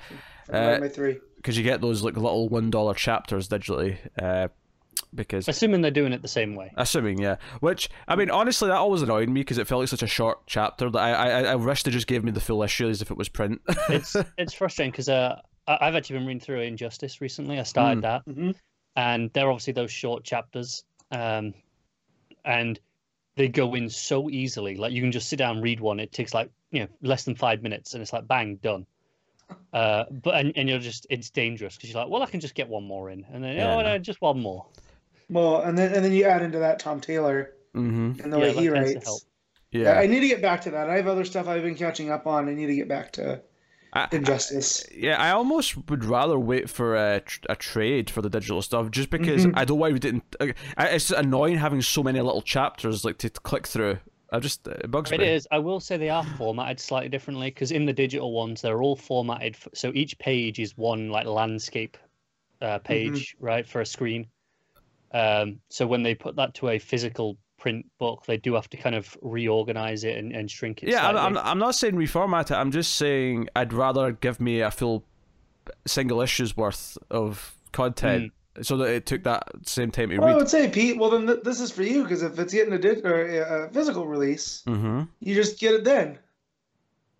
Uh, 0.52 0.56
Uh, 0.58 0.78
my 0.82 0.88
three. 0.90 1.20
because 1.38 1.58
you 1.58 1.64
get 1.64 1.82
those 1.82 2.04
like 2.04 2.16
little 2.16 2.50
one-dollar 2.50 2.94
chapters 2.96 3.48
digitally. 3.50 3.98
Uh, 4.22 4.48
because 5.14 5.48
assuming 5.48 5.82
they're 5.82 5.92
doing 5.92 6.12
it 6.12 6.22
the 6.24 6.28
same 6.28 6.56
way 6.56 6.72
Assuming, 6.76 7.20
yeah. 7.20 7.36
Which 7.60 7.88
I 8.08 8.16
mean, 8.16 8.30
honestly, 8.32 8.68
that 8.70 8.76
always 8.76 9.02
annoyed 9.04 9.30
me 9.30 9.42
because 9.42 9.58
it 9.60 9.68
felt 9.68 9.80
like 9.82 9.90
such 9.90 10.02
a 10.04 10.08
short 10.08 10.40
chapter 10.48 10.90
that 10.90 11.00
I 11.00 11.12
I, 11.12 11.42
I 11.52 11.56
wish 11.56 11.84
they 11.84 11.92
just 11.92 12.08
gave 12.08 12.24
me 12.24 12.32
the 12.32 12.40
full 12.42 12.62
issue 12.64 12.88
as 12.90 13.02
if 13.02 13.12
it 13.12 13.18
was 13.18 13.30
print. 13.30 13.62
it's 13.90 14.16
it's 14.38 14.54
frustrating 14.54 14.92
because 14.92 15.08
uh, 15.08 15.40
I- 15.68 15.78
I've 15.82 15.96
actually 15.96 16.18
been 16.20 16.28
reading 16.28 16.40
through 16.42 16.62
Injustice 16.62 17.22
recently. 17.22 17.60
I 17.60 17.64
started 17.64 18.00
Mm. 18.00 18.02
that, 18.02 18.26
Mhm. 18.26 18.56
and 18.96 19.32
they're 19.34 19.50
obviously 19.50 19.74
those 19.74 19.92
short 19.92 20.24
chapters, 20.24 20.84
um, 21.12 21.54
and 22.44 22.80
they 23.36 23.48
go 23.48 23.76
in 23.76 23.90
so 23.90 24.30
easily. 24.30 24.76
Like 24.76 24.92
you 24.94 25.02
can 25.02 25.12
just 25.12 25.30
sit 25.30 25.38
down 25.38 25.56
and 25.58 25.64
read 25.64 25.80
one. 25.80 26.00
It 26.00 26.12
takes 26.12 26.34
like 26.34 26.50
you 26.72 26.82
know 26.82 26.88
less 27.02 27.24
than 27.24 27.36
five 27.36 27.62
minutes, 27.62 27.94
and 27.94 28.02
it's 28.02 28.12
like 28.14 28.28
bang 28.28 28.56
done. 28.56 28.86
Uh, 29.74 30.06
but 30.24 30.36
and, 30.36 30.54
and 30.56 30.68
you're 30.70 30.80
just 30.80 31.06
it's 31.10 31.30
dangerous 31.30 31.76
because 31.76 31.92
you're 31.92 32.02
like, 32.02 32.12
well, 32.12 32.24
I 32.24 32.26
can 32.26 32.40
just 32.40 32.56
get 32.56 32.68
one 32.68 32.84
more 32.84 33.10
in, 33.10 33.26
and 33.32 33.44
then 33.44 33.56
Yeah, 33.56 33.74
oh 33.74 33.82
no. 33.82 33.84
no, 33.84 33.98
just 33.98 34.22
one 34.22 34.40
more. 34.40 34.66
Well, 35.30 35.62
and 35.62 35.78
then 35.78 35.94
and 35.94 36.04
then 36.04 36.12
you 36.14 36.26
add 36.26 36.42
into 36.42 36.60
that 36.60 36.80
Tom 36.80 37.00
Taylor 37.02 37.52
mm-hmm. 37.76 38.22
and 38.22 38.34
the 38.34 38.38
Yeah, 38.40 38.44
way 38.44 38.54
he 38.54 38.70
writes. 38.70 39.06
help. 39.06 39.22
Yeah. 39.72 40.00
I 40.00 40.08
need 40.08 40.22
to 40.22 40.28
get 40.28 40.42
back 40.42 40.62
to 40.62 40.72
that. 40.72 40.90
I 40.90 40.96
have 40.96 41.08
other 41.08 41.26
stuff 41.26 41.48
I've 41.48 41.62
been 41.64 41.76
catching 41.76 42.10
up 42.10 42.26
on. 42.26 42.48
I 42.50 42.54
need 42.54 42.68
to 42.68 42.76
get 42.76 42.88
back 42.88 43.12
to. 43.14 43.42
I- 43.94 44.08
Injustice. 44.12 44.86
Yeah, 44.96 45.22
I 45.22 45.32
almost 45.32 45.90
would 45.90 46.04
rather 46.06 46.38
wait 46.38 46.70
for 46.70 46.96
a, 46.96 47.22
a 47.50 47.56
trade 47.56 48.10
for 48.10 48.22
the 48.22 48.30
digital 48.30 48.62
stuff 48.62 48.92
just 48.92 49.10
because 49.10 49.46
Mhm. 49.46 49.54
I 49.56 49.66
don't 49.66 49.80
want 49.80 50.02
to. 50.02 50.22
Uh, 50.40 50.48
it's 50.78 51.10
annoying 51.12 51.58
having 51.58 51.82
so 51.82 52.04
many 52.04 52.20
little 52.22 52.42
chapters 52.42 53.04
like 53.06 53.18
to 53.20 53.30
click 53.30 53.66
through. 53.68 54.00
I 54.32 54.40
just 54.40 54.68
it 54.68 54.92
bugs 54.92 55.12
It 55.12 55.20
me. 55.20 55.28
is. 55.28 55.48
I 55.52 55.60
will 55.60 55.80
say 55.80 55.98
they 55.98 56.10
are 56.10 56.24
formatted 56.38 56.80
slightly 56.80 57.10
differently 57.10 57.50
because 57.50 57.72
in 57.72 57.86
the 57.86 57.94
digital 57.94 58.34
ones 58.34 58.62
they're 58.62 58.82
all 58.82 58.96
formatted. 58.96 59.56
f 59.56 59.68
so 59.74 59.92
each 59.94 60.18
page 60.20 60.60
is 60.60 60.78
one 60.78 61.10
like 61.10 61.26
landscape 61.26 61.98
uh, 62.62 62.80
page, 62.80 63.36
right, 63.40 63.66
for 63.68 63.82
a 63.82 63.86
screen. 63.86 64.28
Um, 65.13 65.60
so 65.70 65.88
when 65.88 66.04
they 66.04 66.16
put 66.16 66.36
that 66.36 66.54
to 66.56 66.70
a 66.70 66.80
physical 66.80 67.38
print 67.58 67.86
book, 68.00 68.26
they 68.26 68.38
do 68.38 68.54
have 68.54 68.70
to 68.72 68.78
kind 68.78 68.96
of 68.96 69.18
reorganize 69.22 70.04
it 70.04 70.18
and, 70.18 70.34
and 70.34 70.52
shrink 70.52 70.84
it. 70.84 70.90
Yeah, 70.90 71.08
I'm, 71.08 71.16
slightly. 71.16 71.40
I'm, 71.40 71.48
I'm 71.48 71.60
not 71.60 71.76
saying 71.76 71.96
reformat 71.96 72.52
it. 72.52 72.56
I'm 72.56 72.72
just 72.72 72.96
saying 72.96 73.48
I'd 73.56 73.74
rather 73.74 74.12
give 74.12 74.40
me 74.42 74.62
a 74.62 74.72
full 74.72 75.06
single 75.86 76.22
issue's 76.22 76.58
worth 76.58 76.98
of 77.10 77.56
content 77.72 78.34
so 78.62 78.78
that 78.78 78.89
it 78.89 79.06
took 79.06 79.24
that 79.24 79.43
same 79.65 79.91
time 79.91 80.10
to 80.10 80.17
Well, 80.17 80.30
I 80.30 80.36
would 80.36 80.50
say, 80.50 80.70
Pete. 80.70 80.98
Well, 80.98 81.10
then 81.12 81.28
th- 81.28 81.43
this 81.43 81.60
is 81.60 81.72
for 81.72 81.84
you 81.84 82.04
because 82.04 82.24
if 82.24 82.38
it's 82.39 82.54
getting 82.54 82.74
a, 82.74 82.78
di- 82.80 83.02
or 83.04 83.65
a 83.65 83.70
physical 83.72 84.08
release, 84.08 84.63
Mm-hmm. 84.67 85.04
you 85.20 85.36
just 85.36 85.60
get 85.60 85.74
it 85.76 85.84
then, 85.84 86.20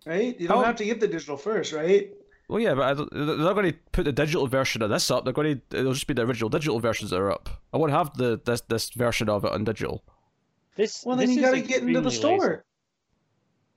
right? 0.06 0.38
You 0.40 0.48
don't 0.48 0.58
Oh. 0.58 0.64
have 0.64 0.76
to 0.76 0.84
get 0.84 1.00
the 1.00 1.08
digital 1.08 1.36
first, 1.36 1.72
right? 1.72 2.12
Well, 2.48 2.60
yeah, 2.60 2.74
but 2.74 2.82
I 2.84 2.94
don't, 2.94 3.10
they're 3.12 3.36
not 3.36 3.52
going 3.54 3.72
to 3.72 3.78
put 3.92 4.04
the 4.04 4.12
digital 4.12 4.46
version 4.46 4.80
of 4.82 4.88
this 4.90 5.10
up. 5.10 5.24
They're 5.24 5.34
going 5.34 5.60
to. 5.70 5.78
It'll 5.78 5.92
just 5.92 6.06
be 6.06 6.14
the 6.14 6.22
original 6.22 6.48
digital 6.48 6.80
versions 6.80 7.10
that 7.10 7.20
are 7.20 7.30
up. 7.30 7.48
I 7.74 7.76
won't 7.76 7.92
have 7.92 8.16
the 8.16 8.40
this 8.44 8.62
this 8.68 8.88
version 8.90 9.28
of 9.28 9.44
it 9.44 9.52
on 9.52 9.64
digital. 9.64 10.02
This, 10.76 11.02
Well, 11.04 11.16
then 11.16 11.26
this 11.26 11.36
you 11.36 11.42
got 11.42 11.50
to 11.50 11.60
get 11.60 11.82
into 11.82 12.00
the 12.00 12.06
extremely 12.08 12.38
lazy. 12.38 12.40
store. 12.40 12.64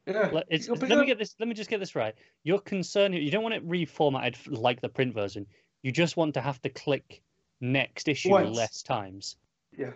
Yeah. 0.08 0.30
Let, 0.32 0.46
it's, 0.50 0.70
let 0.70 0.82
me 0.82 0.96
up. 0.96 1.06
get 1.06 1.20
this. 1.20 1.36
Let 1.40 1.48
me 1.50 1.54
just 1.54 1.70
get 1.70 1.80
this 1.80 1.96
right. 1.96 2.16
You're 2.44 2.60
concerned. 2.60 3.14
You 3.16 3.30
don't 3.30 3.44
want 3.44 3.56
it 3.56 3.68
reformatted 3.68 4.38
like 4.48 4.80
the 4.82 4.90
print 4.90 5.14
version. 5.14 5.46
You 5.84 5.92
just 5.92 6.16
want 6.16 6.34
to 6.36 6.42
have 6.42 6.62
to 6.62 6.70
click 6.70 7.22
next 7.62 8.08
issue 8.08 8.30
Once. 8.32 8.56
less 8.56 8.82
times. 8.82 9.38
Yeah. 9.78 9.92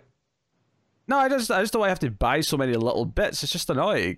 No, 1.07 1.17
I 1.17 1.29
just 1.29 1.51
I 1.51 1.61
just 1.61 1.73
don't 1.73 1.81
want 1.81 1.87
to 1.89 1.91
have 1.91 1.99
to 1.99 2.11
buy 2.11 2.41
so 2.41 2.57
many 2.57 2.73
little 2.73 3.05
bits. 3.05 3.43
It's 3.43 3.51
just 3.51 3.69
annoying. 3.69 4.17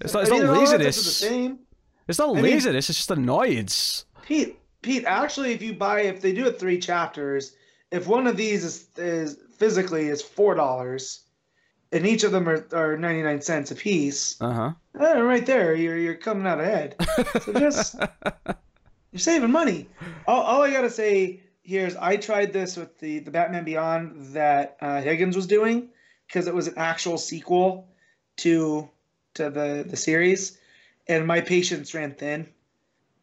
It's 0.00 0.12
not, 0.14 0.22
it's 0.22 0.30
I 0.30 0.34
mean, 0.34 0.46
not 0.46 0.56
all 0.56 0.66
the 0.66 0.78
bits 0.78 1.22
are 1.22 1.28
laziness. 1.30 1.58
It's 2.08 2.18
not 2.18 2.30
I 2.30 2.32
mean- 2.34 2.42
laziness. 2.42 2.88
it's 2.90 2.98
just 2.98 3.10
annoyance. 3.10 4.04
Pete, 4.22 4.58
Pete, 4.82 5.04
actually, 5.06 5.52
if 5.52 5.62
you 5.62 5.72
buy, 5.74 6.02
if 6.02 6.20
they 6.20 6.32
do 6.32 6.46
it 6.46 6.58
three 6.60 6.78
chapters, 6.78 7.54
if 7.90 8.06
one 8.06 8.26
of 8.26 8.36
these 8.36 8.64
is, 8.64 8.88
is 8.96 9.38
physically 9.56 10.08
is 10.08 10.22
four 10.22 10.54
dollars, 10.54 11.24
and 11.92 12.06
each 12.06 12.22
of 12.22 12.32
them 12.32 12.48
are, 12.48 12.66
are 12.72 12.96
ninety 12.96 13.22
nine 13.22 13.40
cents 13.40 13.70
a 13.70 13.74
piece, 13.74 14.40
Uh 14.40 14.52
huh. 14.52 14.72
eh, 15.00 15.18
right 15.20 15.44
there, 15.46 15.74
you're 15.74 15.96
you're 15.98 16.14
coming 16.14 16.46
out 16.46 16.60
ahead. 16.60 16.94
So 17.42 17.52
just 17.54 17.96
you're 19.12 19.18
saving 19.18 19.50
money. 19.50 19.88
All, 20.26 20.42
all 20.42 20.62
I 20.62 20.70
gotta 20.70 20.90
say 20.90 21.40
here 21.70 21.86
is 21.86 21.94
I 21.96 22.16
tried 22.16 22.52
this 22.52 22.76
with 22.76 22.98
the 22.98 23.20
the 23.20 23.30
Batman 23.30 23.62
Beyond 23.62 24.34
that 24.34 24.76
uh, 24.80 25.00
Higgins 25.00 25.36
was 25.36 25.46
doing 25.46 25.88
because 26.26 26.48
it 26.48 26.54
was 26.54 26.66
an 26.66 26.74
actual 26.76 27.16
sequel 27.16 27.88
to 28.38 28.90
to 29.34 29.50
the 29.50 29.86
the 29.88 29.96
series, 29.96 30.58
and 31.06 31.24
my 31.28 31.40
patience 31.40 31.94
ran 31.94 32.12
thin. 32.12 32.48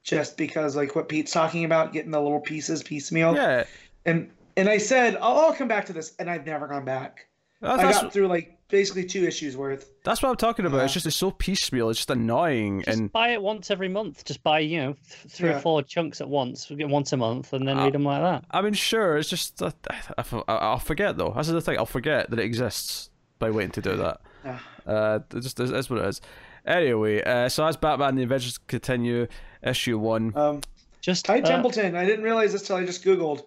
Just 0.02 0.38
because, 0.38 0.78
like 0.78 0.96
what 0.96 1.10
Pete's 1.10 1.34
talking 1.34 1.66
about, 1.66 1.92
getting 1.92 2.12
the 2.12 2.22
little 2.22 2.40
pieces 2.40 2.82
piecemeal, 2.82 3.36
yeah, 3.36 3.66
and 4.06 4.32
and 4.56 4.70
I 4.70 4.78
said 4.78 5.18
I'll, 5.18 5.38
I'll 5.40 5.54
come 5.54 5.68
back 5.68 5.86
to 5.88 5.94
this, 5.94 6.16
and 6.18 6.30
I've 6.30 6.46
never 6.46 6.68
gone 6.68 6.86
back. 6.86 7.28
that's, 7.60 7.84
I 7.84 7.92
got 7.92 8.14
through 8.14 8.28
like 8.28 8.57
basically 8.70 9.06
two 9.06 9.26
issues 9.26 9.56
worth. 9.56 9.90
that's 10.04 10.22
what 10.22 10.30
I'm 10.30 10.36
talking 10.36 10.66
about. 10.66 10.84
It's 10.86 10.94
just 10.94 11.06
it's 11.06 11.16
so 11.16 11.32
piecemeal. 11.32 11.90
It's 11.90 12.00
just 12.00 12.10
annoying, 12.10 12.82
Just 12.84 12.98
and 12.98 13.12
buy 13.12 13.30
it 13.30 13.42
once 13.42 13.72
every 13.72 13.88
month. 13.90 14.26
Just 14.26 14.44
buy, 14.44 14.60
you 14.60 14.80
know, 14.82 14.96
three 15.30 15.50
Yeah. 15.50 15.58
or 15.58 15.60
four 15.60 15.82
chunks 15.84 16.22
at 16.22 16.30
once, 16.30 16.66
get 16.78 16.90
once 16.90 17.14
a 17.14 17.18
month, 17.18 17.54
and 17.54 17.68
then 17.68 17.78
Uh, 17.78 17.86
read 17.86 17.94
them 17.94 18.04
like 18.04 18.22
that. 18.22 18.46
I 18.52 18.62
mean, 18.62 18.74
sure, 18.74 19.18
it's 19.18 19.30
just 19.30 19.62
uh, 19.62 19.72
I, 19.90 20.24
I, 20.48 20.54
I'll 20.56 20.80
forget 20.80 21.18
though. 21.18 21.34
That's 21.36 21.48
the 21.50 21.62
thing. 21.62 21.78
I'll 21.78 21.86
forget 21.86 22.30
that 22.30 22.40
it 22.40 22.46
exists 22.46 23.10
by 23.40 23.50
waiting 23.52 23.72
to 23.72 23.82
do 23.82 23.96
that. 23.98 24.22
Yeah. 24.46 24.60
Uh, 24.86 25.20
it 25.34 25.42
just 25.42 25.60
is, 25.60 25.72
is 25.72 25.90
what 25.90 26.00
it 26.00 26.06
is. 26.08 26.22
Anyway, 26.66 27.22
uh, 27.24 27.48
so 27.50 27.66
as 27.66 27.78
Batman: 27.78 28.10
and 28.10 28.18
The 28.18 28.24
Adventures 28.24 28.58
Continue, 28.58 29.28
issue 29.64 29.98
one. 29.98 30.34
Um, 30.36 30.62
Just 31.02 31.24
Ty 31.26 31.40
uh, 31.40 31.46
Templeton. 31.46 31.96
I 31.96 32.06
didn't 32.06 32.24
realize 32.26 32.52
this 32.52 32.64
till 32.64 32.76
I 32.76 32.86
just 32.86 33.04
googled. 33.06 33.44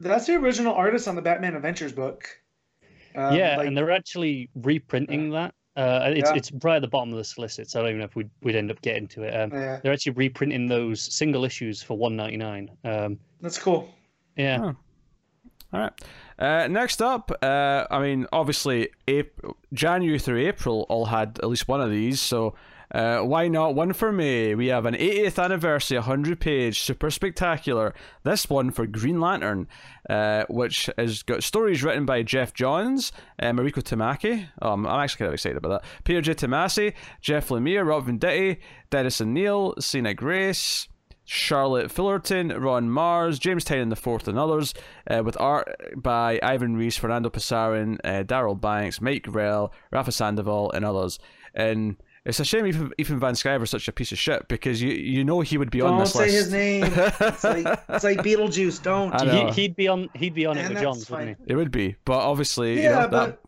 That's 0.00 0.26
the 0.26 0.36
original 0.36 0.74
artist 0.74 1.08
on 1.08 1.16
the 1.16 1.22
Batman 1.22 1.56
Adventures 1.56 1.92
book. 1.92 2.28
Um, 3.14 3.34
yeah, 3.36 3.56
like- 3.56 3.66
and 3.66 3.76
they're 3.76 3.90
actually 3.90 4.48
reprinting 4.54 5.30
that. 5.30 5.54
Uh, 5.76 6.10
it's 6.14 6.28
Yeah. 6.30 6.36
it's 6.36 6.50
right 6.64 6.76
at 6.76 6.82
the 6.82 6.88
bottom 6.88 7.12
of 7.12 7.18
the 7.18 7.24
solicit, 7.24 7.70
so 7.70 7.78
I 7.78 7.82
don't 7.82 7.90
even 7.90 7.98
know 8.00 8.04
if 8.06 8.16
we'd, 8.16 8.30
we'd 8.42 8.56
end 8.56 8.70
up 8.70 8.80
getting 8.82 9.06
to 9.08 9.22
it. 9.22 9.30
Um, 9.34 9.52
yeah, 9.52 9.78
they're 9.80 9.92
actually 9.92 10.12
reprinting 10.12 10.66
those 10.66 11.00
single 11.00 11.44
issues 11.44 11.82
for 11.82 11.96
one 11.96 12.16
ninety 12.16 12.36
nine. 12.36 12.70
Um, 12.84 13.18
that's 13.40 13.58
cool. 13.58 13.88
yeah, 14.36 14.58
Oh. 14.60 14.76
All 15.72 15.80
right. 15.80 15.92
Uh, 16.38 16.66
next 16.68 17.02
up, 17.02 17.30
uh, 17.42 17.84
I 17.90 18.00
mean, 18.00 18.26
obviously, 18.32 18.88
April, 19.06 19.56
January 19.72 20.18
through 20.18 20.40
April 20.48 20.86
all 20.88 21.04
had 21.06 21.38
at 21.42 21.48
least 21.48 21.68
one 21.68 21.80
of 21.80 21.90
these, 21.90 22.20
so 22.20 22.54
uh, 22.92 23.20
why 23.20 23.48
not 23.48 23.74
one 23.74 23.92
for 23.92 24.10
me? 24.10 24.54
We 24.54 24.68
have 24.68 24.86
an 24.86 24.94
80th 24.94 25.42
anniversary, 25.42 25.98
100 25.98 26.40
page, 26.40 26.82
super 26.82 27.10
spectacular. 27.10 27.94
This 28.24 28.48
one 28.48 28.70
for 28.70 28.86
Green 28.86 29.20
Lantern, 29.20 29.68
uh, 30.08 30.44
which 30.48 30.88
has 30.96 31.22
got 31.22 31.42
stories 31.42 31.82
written 31.82 32.06
by 32.06 32.22
Geoff 32.22 32.54
Johns, 32.54 33.12
uh, 33.40 33.46
Mariko 33.46 33.82
Tamaki. 33.82 34.48
Um, 34.62 34.86
I'm 34.86 35.00
actually 35.00 35.18
kind 35.18 35.28
of 35.28 35.34
excited 35.34 35.58
about 35.58 35.82
that. 35.82 35.90
Peter 36.04 36.22
J. 36.22 36.34
Tomasi, 36.34 36.94
Jeff 37.20 37.48
Lemire, 37.48 37.86
Rob 37.86 38.06
Venditti, 38.06 38.58
Dennis 38.90 39.20
O'Neil, 39.20 39.74
Sina 39.78 40.14
Grace. 40.14 40.88
Charlotte 41.30 41.90
Fullerton, 41.90 42.48
Ron 42.58 42.88
Marz, 42.88 43.38
James 43.38 43.62
Tynion 43.62 43.94
Fourth, 43.98 44.28
and 44.28 44.38
others, 44.38 44.72
uh, 45.10 45.22
with 45.22 45.38
art 45.38 45.68
by 45.94 46.40
Ivan 46.42 46.74
Reis, 46.74 46.96
Fernando 46.96 47.28
Pasarin, 47.28 47.98
uh, 48.02 48.24
Darryl 48.24 48.58
Banks, 48.58 49.02
Mike 49.02 49.24
Grell, 49.24 49.70
Rafa 49.90 50.10
Sandoval, 50.10 50.72
and 50.72 50.86
others. 50.86 51.18
And 51.54 51.96
it's 52.28 52.38
a 52.40 52.44
shame 52.44 52.66
even 52.66 52.92
Ethan 52.98 53.18
Van 53.18 53.34
Sciver's 53.34 53.70
such 53.70 53.88
a 53.88 53.92
piece 53.92 54.12
of 54.12 54.18
shit 54.18 54.46
because 54.48 54.80
you 54.80 54.90
you 54.90 55.24
know 55.24 55.40
he 55.40 55.58
would 55.58 55.70
be 55.70 55.80
on 55.80 55.98
this 55.98 56.14
list. 56.14 56.18
Don't 56.18 56.28
say 56.28 56.36
his 56.36 56.52
name. 56.52 56.92
It's 57.20 57.42
like 57.44 57.80
it's 57.88 58.04
like 58.04 58.18
Beetlejuice. 58.18 58.82
Don't. 58.82 59.18
He, 59.54 59.62
he'd 59.62 59.74
be 59.76 59.88
on 59.88 60.08
he'd 60.14 60.34
be 60.34 60.46
on 60.46 60.56
it 60.58 60.62
with 60.62 60.72
that's 60.74 60.82
Johns, 60.82 61.08
fine. 61.08 61.18
wouldn't 61.28 61.38
he? 61.46 61.52
It 61.52 61.56
would 61.56 61.70
be, 61.70 61.96
but 62.04 62.18
obviously, 62.18 62.74
you 62.76 62.82
yeah, 62.82 62.90
know, 62.90 62.96
that 63.00 63.10
but 63.10 63.42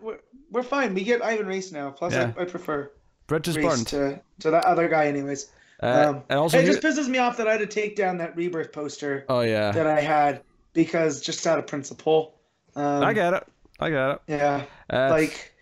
we're, 0.00 0.18
we're 0.52 0.62
fine. 0.62 0.94
We 0.94 1.02
get 1.02 1.24
Ivan 1.24 1.46
Reis 1.46 1.72
now. 1.72 1.90
Plus, 1.90 2.12
Yeah. 2.12 2.32
I, 2.36 2.42
I 2.42 2.44
prefer 2.44 2.92
bridge 3.26 3.48
is 3.48 3.56
Reese 3.56 3.66
burned. 3.66 3.86
to 3.88 4.20
to 4.40 4.50
that 4.50 4.64
other 4.64 4.88
guy, 4.88 5.06
anyways. 5.06 5.50
Uh, 5.82 5.86
um, 6.08 6.22
and 6.28 6.38
also, 6.38 6.58
it 6.58 6.64
here- 6.64 6.72
just 6.74 6.82
pisses 6.84 7.08
me 7.08 7.18
off 7.18 7.36
that 7.38 7.48
I 7.48 7.52
had 7.52 7.60
to 7.60 7.66
take 7.66 7.96
down 7.96 8.18
that 8.18 8.36
rebirth 8.36 8.72
poster 8.72 9.24
oh 9.28 9.40
yeah, 9.40 9.72
that 9.72 9.86
I 9.86 10.00
had 10.00 10.42
because 10.72 11.20
just 11.20 11.46
out 11.46 11.58
of 11.58 11.66
principle. 11.66 12.34
Um, 12.74 13.02
I 13.02 13.12
get 13.14 13.32
it. 13.34 13.46
I 13.80 13.90
get 13.90 14.10
it. 14.10 14.20
Yeah, 14.28 14.64
Uh, 14.90 15.08
like 15.10 15.54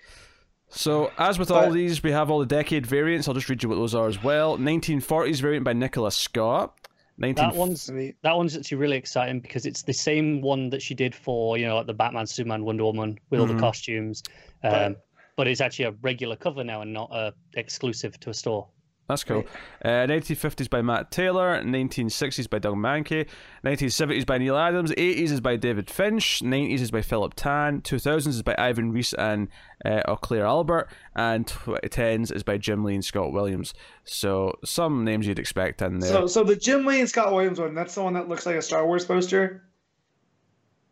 So, 0.76 1.12
as 1.18 1.38
with 1.38 1.50
all 1.50 1.70
these, 1.70 2.02
we 2.02 2.10
have 2.10 2.30
all 2.30 2.40
the 2.40 2.46
decade 2.46 2.84
variants. 2.84 3.28
I'll 3.28 3.34
just 3.34 3.48
read 3.48 3.62
you 3.62 3.68
what 3.68 3.76
those 3.76 3.94
are 3.94 4.08
as 4.08 4.22
well. 4.22 4.58
1940s 4.58 5.40
variant 5.40 5.64
by 5.64 5.72
Nicola 5.72 6.10
Scott. 6.10 6.74
19... 7.18 7.50
That 7.50 7.54
one's 7.54 7.86
that 7.86 8.36
one's 8.36 8.56
actually 8.56 8.78
really 8.78 8.96
exciting 8.96 9.38
because 9.38 9.66
it's 9.66 9.82
the 9.82 9.92
same 9.92 10.40
one 10.40 10.68
that 10.70 10.82
she 10.82 10.94
did 10.94 11.14
for 11.14 11.56
you 11.56 11.64
know 11.64 11.76
like 11.76 11.86
the 11.86 11.94
Batman, 11.94 12.26
Superman, 12.26 12.64
Wonder 12.64 12.82
Woman 12.84 13.20
with 13.30 13.38
all 13.38 13.46
Mhm. 13.46 13.54
the 13.54 13.60
costumes, 13.60 14.22
um, 14.64 14.70
But- 14.72 15.00
but 15.36 15.46
it's 15.46 15.60
actually 15.60 15.84
a 15.86 15.92
regular 16.02 16.34
cover 16.34 16.64
now 16.64 16.80
and 16.82 16.92
not 16.92 17.10
a 17.12 17.32
exclusive 17.56 18.18
to 18.20 18.30
a 18.30 18.34
store. 18.34 18.66
That's 19.06 19.22
cool. 19.22 19.44
Uh, 19.84 19.88
1950s 20.06 20.70
by 20.70 20.80
Matt 20.80 21.10
Taylor. 21.10 21.62
1960s 21.62 22.48
by 22.48 22.58
Doug 22.58 22.74
Mahnke. 22.76 23.26
1970s 23.62 24.24
by 24.24 24.38
Neal 24.38 24.56
Adams. 24.56 24.92
80s 24.92 25.30
is 25.30 25.40
by 25.42 25.56
David 25.56 25.90
Finch. 25.90 26.40
90s 26.40 26.80
is 26.80 26.90
by 26.90 27.02
Philip 27.02 27.34
Tan. 27.36 27.82
2000s 27.82 28.28
is 28.28 28.42
by 28.42 28.54
Ivan 28.56 28.92
Reis 28.92 29.12
and 29.12 29.48
uh, 29.84 30.00
or 30.08 30.16
Oclair 30.16 30.46
Albert. 30.46 30.88
And 31.14 31.46
2010s 31.46 32.34
is 32.34 32.42
by 32.42 32.56
Jim 32.56 32.82
Lee 32.82 32.94
and 32.94 33.04
Scott 33.04 33.30
Williams. 33.30 33.74
So, 34.04 34.54
some 34.64 35.04
names 35.04 35.26
you'd 35.26 35.38
expect 35.38 35.82
in 35.82 35.98
there. 35.98 36.10
so 36.10 36.26
so 36.26 36.42
the 36.42 36.56
Jim 36.56 36.86
Lee 36.86 37.00
and 37.00 37.08
Scott 37.08 37.30
Williams 37.30 37.60
one. 37.60 37.74
That's 37.74 37.94
the 37.94 38.02
one 38.02 38.14
that 38.14 38.28
looks 38.30 38.46
like 38.46 38.56
a 38.56 38.62
Star 38.62 38.86
Wars 38.86 39.04
poster. 39.04 39.64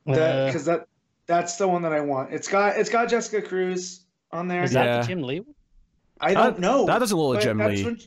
That 0.07 0.19
Uh, 0.19 0.47
because 0.47 0.65
that 0.67 0.87
that's 1.27 1.57
the 1.57 1.67
one 1.69 1.81
that 1.83 1.93
I 1.93 2.01
want. 2.01 2.33
It's 2.35 2.49
got 2.49 2.77
it's 2.77 2.91
got 2.91 3.09
Jessica 3.09 3.41
Cruz 3.47 4.05
on 4.33 4.49
there. 4.49 4.63
is 4.65 4.73
that 4.73 4.85
Yeah. 4.85 5.01
the 5.01 5.07
Jim 5.07 5.23
Lee? 5.23 5.41
one? 5.41 5.55
I 6.23 6.35
don't 6.35 6.55
That- 6.55 6.61
know. 6.61 6.87
that 6.87 6.99
doesn't 7.01 7.17
look 7.17 7.35
like 7.35 7.39
but 7.39 7.45
Jim 7.45 7.59
that's 7.59 7.71
Lee. 7.79 7.85
when- 7.85 7.99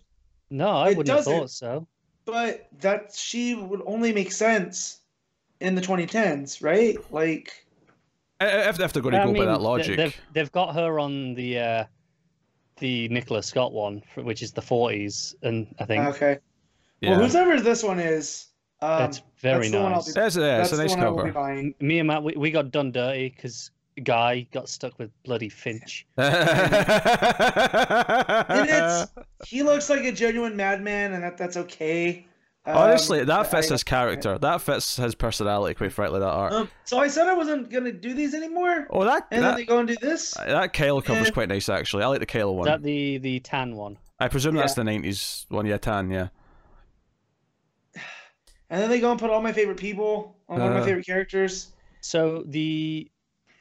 No, 0.49 0.69
I 0.69 0.89
wouldn't 0.93 1.09
have 1.09 1.23
thought 1.25 1.49
so. 1.51 1.87
but 2.25 2.67
that 2.79 3.13
she 3.15 3.55
would 3.55 3.81
only 3.85 4.13
make 4.13 4.31
sense 4.31 4.99
in 5.59 5.75
the 5.75 5.81
2010s, 5.81 6.63
right? 6.63 6.97
Like, 7.11 7.65
if, 8.41 8.79
if 8.79 8.93
they're 8.93 9.01
going 9.03 9.13
to 9.15 9.21
I 9.21 9.25
go 9.25 9.33
by 9.33 9.45
that 9.45 9.61
logic. 9.61 9.97
They've, 9.97 10.15
they've 10.33 10.51
got 10.51 10.73
her 10.75 10.99
on 10.99 11.33
the 11.35 11.59
uh, 11.59 11.83
the 12.77 13.07
Nicola 13.09 13.41
Scott 13.41 13.71
one, 13.71 14.01
which 14.15 14.41
is 14.41 14.51
the 14.51 14.61
40s, 14.61 15.33
and 15.43 15.73
I 15.79 15.85
think 15.85 16.03
okay. 16.07 16.37
yeah. 17.01 17.11
Well, 17.17 17.27
whoever 17.29 17.59
this 17.61 17.83
one 17.83 17.99
is, 17.99 18.47
um, 18.81 19.03
it's 19.03 19.21
very 19.39 19.69
that's 19.69 19.71
the 19.71 19.77
one 19.81 19.91
I'll 19.93 19.97
nice. 19.99 20.05
be- 20.07 20.11
That's, 20.13 20.35
yeah, 20.35 20.57
that's 20.57 20.71
it's 20.73 20.79
a 20.79 20.81
nice 20.83 20.91
one 20.91 20.99
I 20.99 21.09
will 21.09 21.23
be 21.23 21.31
cover. 21.31 21.71
Me 21.79 21.99
and 21.99 22.07
Matt, 22.07 22.23
we, 22.23 22.33
we 22.35 22.51
got 22.51 22.71
done 22.71 22.91
dirty 22.91 23.29
because 23.35 23.71
guy 24.03 24.47
got 24.51 24.69
stuck 24.69 24.97
with 24.99 25.11
bloody 25.23 25.49
Finch. 25.49 26.05
And 26.17 26.33
it's 28.69 29.11
he 29.45 29.63
looks 29.63 29.89
like 29.89 30.03
a 30.03 30.11
genuine 30.11 30.55
madman, 30.55 31.13
and 31.13 31.23
that 31.23 31.37
that's 31.37 31.57
okay. 31.57 32.25
Um, 32.67 32.77
Honestly, 32.77 33.23
that 33.23 33.51
fits 33.51 33.69
I- 33.69 33.73
his 33.75 33.83
character. 33.83 34.37
That 34.39 34.61
fits 34.61 34.95
his 34.97 35.13
personality, 35.15 35.75
quite 35.75 35.93
frankly. 35.93 36.19
That 36.19 36.29
art. 36.29 36.53
Um, 36.53 36.69
so 36.83 36.97
I 36.97 37.07
said 37.07 37.27
I 37.27 37.33
wasn't 37.33 37.69
gonna 37.69 37.91
do 37.91 38.13
these 38.13 38.33
anymore, 38.33 38.87
oh, 38.89 39.03
that 39.05 39.27
and 39.31 39.43
then 39.43 39.55
they 39.55 39.65
go 39.65 39.79
and 39.79 39.87
do 39.87 39.95
this. 40.01 40.31
that 40.33 40.73
Kale 40.73 41.01
cover's 41.01 41.27
Eh. 41.27 41.31
quite 41.31 41.49
nice 41.49 41.69
actually. 41.69 42.03
I 42.03 42.07
like 42.07 42.19
the 42.19 42.25
Kyle 42.25 42.51
Is 42.51 42.55
one. 42.57 42.65
that 42.65 42.83
the 42.83 43.17
the 43.19 43.39
tan 43.41 43.75
one? 43.75 43.97
I 44.19 44.27
presume 44.29 44.55
that's 44.55 44.73
the 44.73 44.83
'90s 44.83 45.45
one. 45.49 45.65
Yeah, 45.65 45.77
tan. 45.77 46.09
Yeah. 46.09 46.27
And 48.71 48.81
then 48.81 48.89
they 48.89 48.99
go 48.99 49.11
and 49.11 49.19
put 49.19 49.29
all 49.29 49.43
my 49.43 49.53
favorite 49.53 49.77
people 49.77 50.35
on 50.49 50.59
one 50.59 50.71
of 50.71 50.75
Uh. 50.75 50.79
my 50.79 50.85
favorite 50.85 51.05
characters. 51.05 51.71
So 52.01 52.43
the 52.47 53.09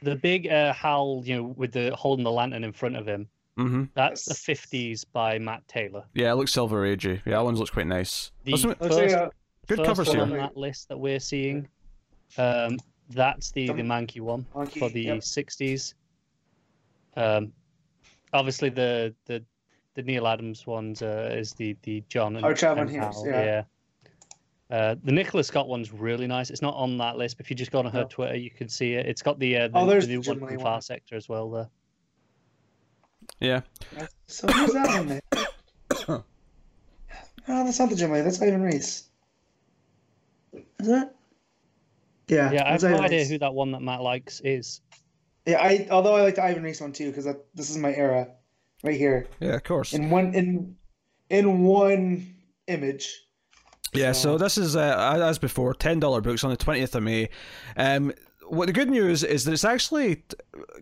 the 0.04 0.16
big 0.16 0.48
uh, 0.48 0.72
Hal, 0.72 1.22
you 1.24 1.36
know, 1.36 1.42
with 1.56 1.72
the 1.72 1.94
holding 1.96 2.24
the 2.24 2.30
lantern 2.30 2.64
in 2.64 2.72
front 2.72 2.96
of 2.96 3.06
him. 3.06 3.26
Mm-hmm. 3.58 3.84
That's 3.94 4.24
the 4.24 4.34
fifties 4.34 5.04
by 5.04 5.38
Matt 5.38 5.66
Taylor. 5.68 6.04
Yeah, 6.14 6.32
it 6.32 6.34
looks 6.34 6.52
silver 6.52 6.82
agey. 6.82 7.20
Yeah, 7.24 7.36
that 7.36 7.44
one 7.44 7.54
looks 7.54 7.70
quite 7.70 7.86
nice. 7.86 8.32
The 8.44 8.52
That's 8.52 8.62
some- 8.62 8.70
Looks 8.70 8.80
like 8.96 9.10
first, 9.10 9.32
good 9.68 9.78
first 9.78 9.86
covers 9.88 10.08
one 10.08 10.16
here. 10.16 10.24
on 10.24 10.30
that 10.38 10.56
list 10.56 10.88
that 10.88 10.98
we're 10.98 11.20
seeing. 11.20 11.68
Um, 12.36 12.78
that's 13.10 13.52
the 13.52 13.68
the 13.68 13.76
Some- 13.78 13.86
Mahnke 13.88 14.20
one 14.20 14.44
Monkey, 14.54 14.80
for 14.80 14.88
the 14.90 15.02
yep. 15.02 15.22
sixties. 15.22 15.94
Um, 17.16 17.52
obviously 18.32 18.70
the 18.70 19.14
the 19.26 19.44
the 19.94 20.02
Neal 20.02 20.26
Adams 20.26 20.66
ones 20.66 21.02
uh, 21.02 21.30
is 21.32 21.52
the 21.52 21.76
the 21.82 22.02
John 22.08 22.34
and, 22.34 22.44
Our 22.44 22.54
Traveling 22.54 22.88
and 22.88 22.90
Heroes, 22.90 23.24
Hal, 23.24 23.26
yeah. 23.26 23.62
Uh, 24.70 24.96
the 25.04 25.12
Nicola 25.12 25.44
Scott 25.44 25.68
one's 25.68 25.92
really 25.92 26.26
nice. 26.26 26.50
It's 26.50 26.62
not 26.62 26.74
on 26.74 26.96
that 26.98 27.16
list, 27.16 27.36
but 27.36 27.44
if 27.46 27.50
you 27.50 27.56
just 27.56 27.70
go 27.70 27.78
on 27.80 27.86
her 27.86 28.00
No. 28.02 28.06
Twitter, 28.08 28.34
you 28.36 28.50
can 28.50 28.68
see 28.68 28.94
it. 28.94 29.06
It's 29.06 29.22
got 29.22 29.38
the, 29.38 29.56
uh, 29.58 29.68
the, 29.68 29.78
Oh, 29.78 29.86
there's 29.86 30.06
the 30.06 30.14
new 30.14 30.22
the 30.22 30.30
one 30.30 30.38
Jim 30.38 30.48
from 30.48 30.56
Lee 30.56 30.62
Far 30.62 30.72
one. 30.72 30.82
Sector 30.82 31.16
as 31.16 31.28
well. 31.28 31.50
There. 31.50 31.68
Yeah. 33.40 33.60
So 34.26 34.46
who's 34.48 34.72
that 34.72 34.88
one 34.88 35.08
then? 35.08 35.20
oh, 36.08 36.24
that's 37.46 37.78
not 37.78 37.90
the 37.90 37.96
Jim 37.96 38.10
Lee. 38.10 38.22
That's 38.22 38.40
Ivan 38.40 38.62
Reis. 38.62 39.08
Is 40.52 40.86
that? 40.88 41.14
Yeah. 42.28 42.50
Yeah, 42.52 42.64
I 42.66 42.72
have 42.72 42.80
that's 42.80 42.98
no 42.98 43.04
idea 43.04 43.18
Reis. 43.18 43.30
who 43.30 43.38
that 43.38 43.52
one 43.54 43.72
that 43.72 43.82
Matt 43.82 44.00
likes 44.00 44.40
is. 44.40 44.80
Yeah, 45.46 45.58
I 45.60 45.86
although 45.90 46.16
I 46.16 46.22
like 46.22 46.36
the 46.36 46.44
Ivan 46.44 46.62
Reis 46.62 46.80
one 46.80 46.92
too 46.92 47.10
because 47.10 47.26
this 47.54 47.68
is 47.68 47.76
my 47.76 47.94
era, 47.94 48.28
right 48.82 48.96
here 48.96 49.26
Yeah, 49.40 49.56
of 49.56 49.62
course. 49.64 49.92
in 49.92 50.08
one 50.08 50.34
in 50.34 50.76
in 51.28 51.62
one 51.64 52.34
image. 52.66 53.23
Yeah, 53.94 54.12
so 54.12 54.36
this 54.38 54.58
is 54.58 54.76
uh, 54.76 55.20
as 55.22 55.38
before, 55.38 55.74
ten 55.74 56.00
dollar 56.00 56.20
books 56.20 56.44
on 56.44 56.50
the 56.50 56.56
twentieth 56.56 56.94
of 56.94 57.02
May. 57.02 57.30
Um, 57.76 58.12
what 58.48 58.66
the 58.66 58.72
good 58.72 58.90
news 58.90 59.22
is 59.24 59.44
that 59.44 59.52
it's 59.52 59.64
actually 59.64 60.22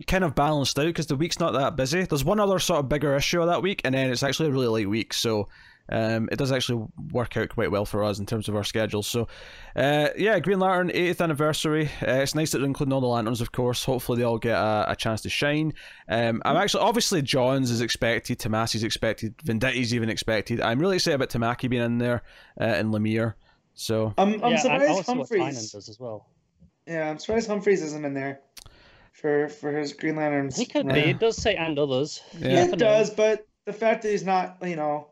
kind 0.07 0.25
of 0.25 0.35
balanced 0.35 0.79
out 0.79 0.87
because 0.87 1.07
the 1.07 1.17
week's 1.17 1.39
not 1.39 1.53
that 1.53 1.77
busy. 1.77 2.05
There's 2.05 2.25
one 2.25 2.41
other 2.41 2.59
sort 2.59 2.81
of 2.81 2.89
bigger 2.89 3.15
issue 3.17 3.41
of 3.41 3.49
that 3.49 3.63
week, 3.63 3.83
and 3.85 3.95
then 3.95 4.11
it's 4.11 4.23
actually 4.23 4.49
a 4.49 4.53
really 4.53 4.67
light 4.67 4.89
week. 4.89 5.15
So 5.15 5.49
um, 5.89 6.29
it 6.33 6.39
does 6.39 6.53
actually 6.53 6.87
work 7.13 7.37
out 7.37 7.49
quite 7.51 7.71
well 7.71 7.85
for 7.85 8.05
us 8.05 8.19
in 8.19 8.27
terms 8.27 8.49
of 8.49 8.57
our 8.57 8.65
schedule. 8.65 9.03
So 9.03 9.29
uh, 9.77 10.09
yeah, 10.17 10.39
Green 10.39 10.59
Lantern 10.59 10.89
80th 10.89 11.21
anniversary. 11.21 11.87
Uh, 12.01 12.23
it's 12.23 12.35
nice 12.35 12.53
that 12.53 12.59
they're 12.59 12.67
including 12.67 12.93
all 12.93 13.01
the 13.01 13.07
lanterns, 13.07 13.41
of 13.41 13.53
course. 13.53 13.85
Hopefully 13.85 14.19
they 14.19 14.25
all 14.25 14.39
get 14.39 14.57
a, 14.59 14.93
a 14.93 14.97
chance 14.97 15.21
to 15.23 15.29
shine. 15.29 15.75
Um, 16.09 16.43
I'm 16.45 16.57
actually 16.57 16.83
obviously 16.85 17.23
Johns 17.23 17.71
is 17.71 17.81
expected, 17.81 18.39
Tomasi's 18.39 18.85
expected, 18.85 19.37
Venditti's 19.39 19.95
even 19.95 20.09
expected. 20.09 20.61
I'm 20.61 20.79
really 20.79 20.97
excited 20.97 21.17
about 21.17 21.31
Tamaki 21.31 21.69
being 21.69 21.83
in 21.83 21.99
there 21.99 22.23
uh, 22.61 22.65
and 22.65 22.93
Lemire. 22.93 23.35
So 23.75 24.15
I'm 24.19 24.43
I'm 24.45 24.53
yeah, 24.53 24.59
surprised 24.59 24.91
also 24.91 25.15
what 25.15 25.29
Humphries. 25.29 25.73
does 25.73 25.89
as 25.89 25.99
well. 25.99 26.27
Yeah, 26.87 27.09
I'm 27.11 27.19
surprised 27.19 27.49
Humphries 27.49 27.83
isn't 27.83 28.05
in 28.05 28.15
there 28.15 28.41
for 29.13 29.49
for 29.49 29.73
his 29.73 29.93
Green 29.93 30.17
Lanterns. 30.17 30.57
He 30.57 30.67
could 30.67 30.87
run. 30.87 30.95
be. 30.95 31.01
It 31.01 31.19
does 31.19 31.37
say 31.37 31.55
and 31.55 31.79
others. 31.79 32.21
Yeah. 32.39 32.49
Yeah, 32.49 32.65
it 32.67 32.79
does, 32.79 33.11
but 33.11 33.47
the 33.65 33.73
fact 33.73 34.03
that 34.03 34.11
he's 34.11 34.25
not, 34.25 34.59
you 34.63 34.77
know, 34.77 35.09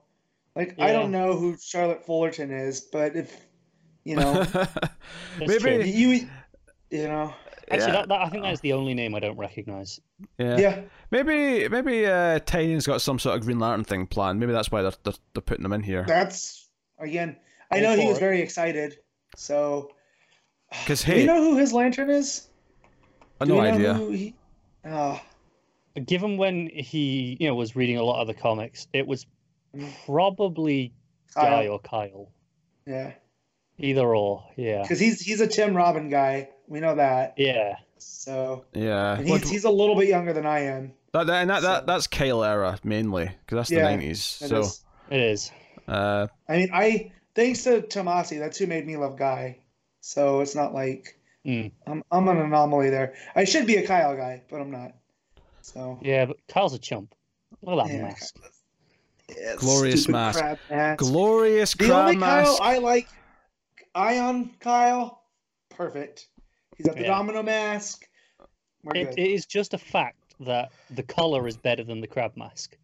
like 0.57 0.75
I 0.79 0.93
don't 0.93 1.11
know 1.11 1.37
who 1.37 1.57
Charlotte 1.63 2.05
Fullerton 2.05 2.51
is, 2.51 2.81
but 2.81 3.17
if 3.17 3.47
you 4.05 4.17
know, 4.17 4.43
That's 4.45 4.79
true. 5.39 5.79
maybe 5.79 5.91
you, 5.91 6.29
you 6.91 7.09
know, 7.09 7.35
Actually, 7.71 7.87
yeah, 7.87 7.93
that, 7.93 8.09
that, 8.09 8.21
I 8.23 8.29
think 8.31 8.43
that's 8.43 8.61
the 8.61 8.73
only 8.73 8.95
name 8.95 9.15
I 9.15 9.21
don't 9.21 9.39
recognize. 9.39 10.01
yeah. 10.39 10.59
yeah, 10.59 10.81
Maybe 11.13 11.69
maybe 11.69 12.05
uh, 12.07 12.41
Tynion's 12.41 12.87
got 12.87 13.01
some 13.01 13.19
sort 13.19 13.39
of 13.39 13.45
Green 13.45 13.59
Lantern 13.61 13.85
thing 13.85 14.07
planned. 14.07 14.41
Maybe 14.41 14.53
that's 14.53 14.71
why 14.73 14.83
they're 14.83 14.93
they're, 15.05 15.13
they're 15.35 15.43
putting 15.43 15.63
them 15.63 15.73
in 15.73 15.83
here. 15.83 16.05
that's 16.07 16.69
again. 16.99 17.37
I 17.71 17.77
All 17.77 17.83
know 17.83 17.97
he 18.01 18.09
was 18.09 18.17
it. 18.17 18.21
very 18.21 18.41
excited. 18.41 18.97
So, 19.37 19.93
Because 20.71 21.03
do 21.05 21.13
hey, 21.13 21.21
you 21.21 21.27
know 21.27 21.41
who 21.41 21.57
his 21.59 21.73
lantern 21.73 22.11
is? 22.11 22.49
I 23.41 23.45
Do 23.45 23.55
no 23.55 23.61
we 23.61 23.69
know 23.69 23.75
idea. 23.75 23.95
Who 23.95 24.11
he, 24.11 24.35
oh, 24.87 25.21
Given 26.07 26.37
when 26.37 26.69
he, 26.75 27.37
you 27.39 27.47
know, 27.49 27.55
was 27.55 27.77
reading 27.77 27.97
a 27.99 28.03
lot 28.03 28.21
of 28.21 28.27
the 28.27 28.35
comics, 28.35 28.89
it 28.93 29.07
was 29.07 29.27
probably 30.07 30.93
Guy 31.35 31.69
or 31.69 31.79
Kyle. 31.81 32.31
Yeah, 32.87 33.13
Either 33.79 34.15
or, 34.15 34.45
yeah. 34.57 34.83
because 34.83 34.99
he's 34.99 35.21
he's 35.21 35.41
a 35.41 35.47
Tim 35.47 35.77
Robin 35.77 36.09
guy. 36.11 36.49
We 36.67 36.81
know 36.81 36.95
that. 36.97 37.35
Yeah. 37.37 37.77
So, 37.99 38.65
Yeah, 38.75 39.19
and 39.19 39.27
he's 39.29 39.49
he's 39.49 39.65
a 39.65 39.71
little 39.71 39.95
bit 39.95 40.09
younger 40.09 40.33
than 40.33 40.47
I 40.47 40.61
am. 40.61 40.93
that, 41.13 41.27
that, 41.27 41.43
and 41.43 41.51
that, 41.51 41.63
that 41.63 41.87
that's 41.87 42.07
Kyle 42.07 42.43
era 42.43 42.79
mainly 42.83 43.27
because 43.27 43.57
that's 43.57 43.69
the 43.69 43.77
Yeah, 43.77 43.83
nineties. 43.83 44.39
It 44.43 44.49
So 44.49 44.61
is. 44.61 44.85
It 45.11 45.21
is. 45.21 45.53
uh, 45.87 46.27
I 46.49 46.57
mean, 46.57 46.71
I 46.73 47.13
thanks 47.35 47.65
to 47.65 47.83
Tomasi, 47.83 48.39
that's 48.39 48.59
who 48.59 48.67
made 48.67 48.87
me 48.87 48.97
love 48.97 49.19
Guy. 49.19 49.59
So 50.01 50.41
it's 50.41 50.55
not 50.55 50.73
like 50.75 51.17
Mm. 51.47 51.73
I'm 51.87 52.03
I'm 52.11 52.29
an 52.29 52.37
anomaly 52.39 52.91
there. 52.91 53.15
I 53.35 53.45
should 53.45 53.67
be 53.67 53.77
a 53.77 53.87
Kyle 53.87 54.15
guy, 54.15 54.43
but 54.51 54.61
I'm 54.61 54.71
not. 54.71 54.93
So 55.63 55.99
Yeah, 56.03 56.27
but 56.27 56.37
Kyle's 56.49 56.75
a 56.75 56.79
chump. 56.79 57.15
Look 57.63 57.79
at 57.81 57.89
that 57.89 57.95
Yeah, 57.95 58.03
mask. 58.03 58.37
Yeah, 59.39 59.55
Glorious 59.57 60.09
mask. 60.09 60.39
crab 60.39 60.59
mask. 60.71 60.99
glorious 60.99 61.73
The 61.75 61.87
crab 61.87 61.99
only 62.09 62.17
Kyle 62.17 62.43
mask. 62.45 62.63
I 62.63 62.79
like, 62.79 63.09
Ion 63.95 64.51
Kyle, 64.61 65.23
perfect. 65.69 66.29
He's 66.77 66.87
got 66.87 66.97
the 66.97 67.03
Yeah. 67.03 67.09
domino 67.09 67.43
mask. 67.43 68.09
We're 68.83 68.97
It, 68.97 69.19
it 69.19 69.31
is 69.31 69.47
just 69.47 69.75
a 69.75 69.79
fact 69.79 70.17
that 70.41 70.71
the 70.91 71.03
collar 71.03 71.47
is 71.47 71.57
better 71.57 71.85
than 71.85 72.01
the 72.01 72.07
crab 72.07 72.33
mask. 72.37 72.77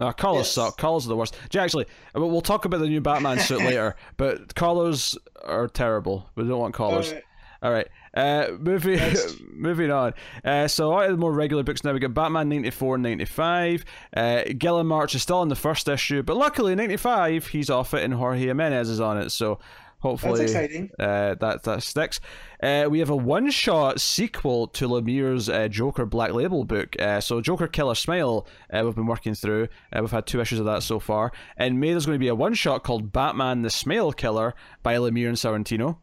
No, 0.00 0.12
collars 0.12 0.46
Yes. 0.46 0.52
suck. 0.52 0.76
Collars 0.78 1.06
are 1.06 1.08
the 1.08 1.16
worst. 1.16 1.36
Gee, 1.50 1.58
actually, 1.58 1.86
we'll 2.14 2.40
talk 2.40 2.64
about 2.64 2.78
the 2.78 2.88
new 2.88 3.00
Batman 3.00 3.38
suit 3.40 3.58
later, 3.64 3.96
but 4.16 4.54
collars 4.54 5.16
are 5.44 5.68
terrible. 5.68 6.28
We 6.36 6.44
don't 6.44 6.58
want 6.58 6.74
collars. 6.74 7.12
Uh, 7.12 7.20
All 7.64 7.72
right. 7.72 7.88
Uh, 8.12 8.48
moving 8.60 9.00
moving 9.52 9.90
on. 9.90 10.12
Uh, 10.44 10.68
so 10.68 10.92
out 10.92 11.06
of 11.06 11.12
the 11.12 11.16
more 11.16 11.32
regular 11.32 11.62
books 11.62 11.82
now, 11.82 11.92
we 11.94 11.98
got 11.98 12.12
Batman 12.12 12.50
94 12.50 12.96
and 12.96 13.02
95. 13.02 13.84
Uh, 14.14 14.20
Guillem 14.48 14.84
March 14.86 15.14
is 15.14 15.22
still 15.22 15.42
in 15.42 15.48
the 15.48 15.56
first 15.56 15.88
issue, 15.88 16.22
but 16.22 16.36
luckily 16.36 16.74
95 16.74 17.46
he's 17.48 17.70
off 17.70 17.94
it 17.94 18.04
and 18.04 18.12
Jorge 18.14 18.40
Jimenez 18.46 18.90
is 18.90 19.00
on 19.00 19.16
it. 19.18 19.30
So 19.30 19.58
hopefully 20.00 20.40
that's 20.40 20.52
exciting. 20.52 20.90
uh, 20.98 21.34
that 21.40 21.62
that 21.62 21.82
sticks. 21.82 22.20
Uh, 22.62 22.86
we 22.90 22.98
have 22.98 23.10
a 23.10 23.16
one-shot 23.16 23.98
sequel 24.00 24.66
to 24.68 24.86
Lemire's 24.86 25.48
uh, 25.48 25.66
Joker 25.68 26.04
Black 26.06 26.32
Label 26.32 26.64
book. 26.64 26.94
Uh, 27.00 27.20
so 27.20 27.40
Joker 27.40 27.66
Killer 27.66 27.94
Smile, 27.94 28.46
uh, 28.72 28.82
we've 28.84 28.94
been 28.94 29.06
working 29.06 29.34
through. 29.34 29.68
Uh, 29.90 30.00
we've 30.02 30.10
had 30.10 30.26
two 30.26 30.40
issues 30.40 30.58
of 30.60 30.66
that 30.66 30.82
so 30.82 31.00
far. 31.00 31.32
In 31.58 31.80
May, 31.80 31.90
there's 31.92 32.04
going 32.06 32.16
to 32.16 32.20
be 32.20 32.28
a 32.28 32.34
one-shot 32.34 32.84
called 32.84 33.10
Batman: 33.12 33.62
The 33.62 33.70
Smile 33.70 34.12
Killer 34.12 34.54
by 34.82 34.94
Lemire 34.96 35.28
and 35.28 35.36
Sorrentino. 35.38 35.96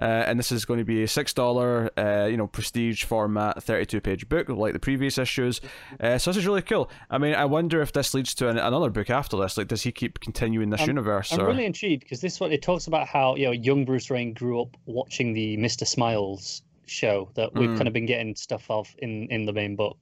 Uh, 0.00 0.04
and 0.26 0.38
this 0.40 0.50
is 0.50 0.64
going 0.64 0.78
to 0.78 0.84
be 0.84 1.04
a 1.04 1.08
six 1.08 1.32
dollar, 1.32 1.88
uh, 1.96 2.26
you 2.26 2.36
know, 2.36 2.48
prestige 2.48 3.04
format, 3.04 3.62
thirty-two 3.62 4.00
page 4.00 4.28
book 4.28 4.48
like 4.48 4.72
the 4.72 4.78
previous 4.80 5.18
issues. 5.18 5.60
Uh, 6.00 6.18
so 6.18 6.30
this 6.30 6.38
is 6.38 6.46
really 6.46 6.62
cool. 6.62 6.90
I 7.10 7.18
mean, 7.18 7.34
I 7.34 7.44
wonder 7.44 7.80
if 7.80 7.92
this 7.92 8.12
leads 8.12 8.34
to 8.36 8.48
an, 8.48 8.58
another 8.58 8.90
book 8.90 9.08
after 9.08 9.36
this. 9.36 9.56
Like, 9.56 9.68
does 9.68 9.82
he 9.82 9.92
keep 9.92 10.18
continuing 10.18 10.70
this 10.70 10.80
I'm- 10.80 10.90
universe? 10.90 11.32
I'm 11.32 11.40
or... 11.40 11.46
really 11.46 11.64
intrigued 11.64 12.02
because 12.02 12.20
this 12.20 12.40
one 12.40 12.50
it 12.50 12.60
talks 12.60 12.88
about 12.88 13.06
how 13.06 13.36
you 13.36 13.46
know 13.46 13.52
young 13.52 13.84
Bruce 13.84 14.10
Wayne 14.10 14.32
grew 14.34 14.62
up 14.62 14.76
watching 14.86 15.32
the 15.32 15.56
Mister 15.58 15.84
Smiles 15.84 16.62
show 16.86 17.30
that 17.34 17.54
we've 17.54 17.70
Mm. 17.70 17.76
kind 17.76 17.86
of 17.86 17.94
been 17.94 18.06
getting 18.06 18.34
stuff 18.34 18.68
of 18.68 18.94
in 18.98 19.28
in 19.30 19.44
the 19.46 19.52
main 19.52 19.76
book. 19.76 19.96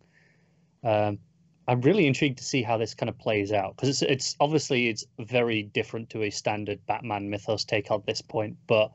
Um, 0.82 1.18
I'm 1.68 1.82
really 1.82 2.06
intrigued 2.06 2.38
to 2.38 2.44
see 2.44 2.62
how 2.62 2.78
this 2.78 2.94
kind 2.94 3.10
of 3.10 3.18
plays 3.18 3.52
out 3.52 3.76
because 3.76 3.90
it's 3.90 4.02
it's 4.02 4.36
obviously 4.40 4.88
it's 4.88 5.04
very 5.18 5.62
different 5.62 6.08
to 6.10 6.22
a 6.22 6.30
standard 6.30 6.80
Batman 6.86 7.28
mythos 7.28 7.64
take 7.64 7.90
at 7.90 8.06
this 8.06 8.22
point, 8.22 8.56
but 8.66 8.90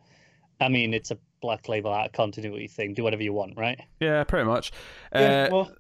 I 0.59 0.69
mean 0.69 0.93
it's 0.93 1.11
a 1.11 1.17
black 1.41 1.69
label 1.69 1.93
out 1.93 2.07
of 2.07 2.11
continuity 2.13 2.67
thing. 2.67 2.93
Do 2.93 3.03
whatever 3.03 3.23
you 3.23 3.33
want, 3.33 3.57
right? 3.57 3.79
Yeah, 3.99 4.23
pretty 4.23 4.45
much. 4.45 4.71
Yeah, 5.13 5.47
Uh, 5.49 5.53
well, 5.53 5.71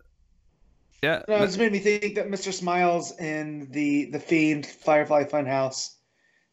yeah. 1.03 1.23
no, 1.27 1.35
it 1.37 1.47
just 1.47 1.59
made 1.59 1.71
me 1.71 1.79
think 1.79 2.15
that 2.15 2.29
Mr. 2.29 2.53
Smiles 2.53 3.11
and 3.11 3.71
the 3.71 4.05
the 4.05 4.19
Fiend 4.19 4.65
Firefly 4.65 5.25
Funhouse 5.25 5.95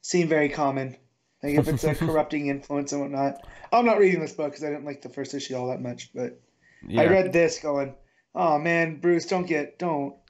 seem 0.01 0.29
very 0.29 0.49
common. 0.49 0.97
Like 1.43 1.55
if 1.59 1.69
it's 1.69 1.85
a 1.85 1.95
corrupting 2.07 2.47
influence 2.49 2.93
and 2.93 3.03
whatnot. 3.03 3.47
I'm 3.73 3.85
not 3.85 3.99
reading 3.99 4.21
this 4.21 4.33
book 4.33 4.51
because 4.51 4.65
I 4.65 4.71
didn't 4.71 4.85
like 4.85 5.03
the 5.03 5.09
first 5.09 5.35
issue 5.35 5.55
all 5.55 5.69
that 5.69 5.83
much, 5.83 6.11
but 6.15 6.41
yeah. 6.87 7.03
I 7.03 7.07
read 7.07 7.33
this 7.33 7.59
going, 7.59 7.95
Oh 8.35 8.59
man, 8.59 8.97
Bruce, 9.01 9.27
don't 9.27 9.47
get 9.47 9.79
don't. 9.79 10.15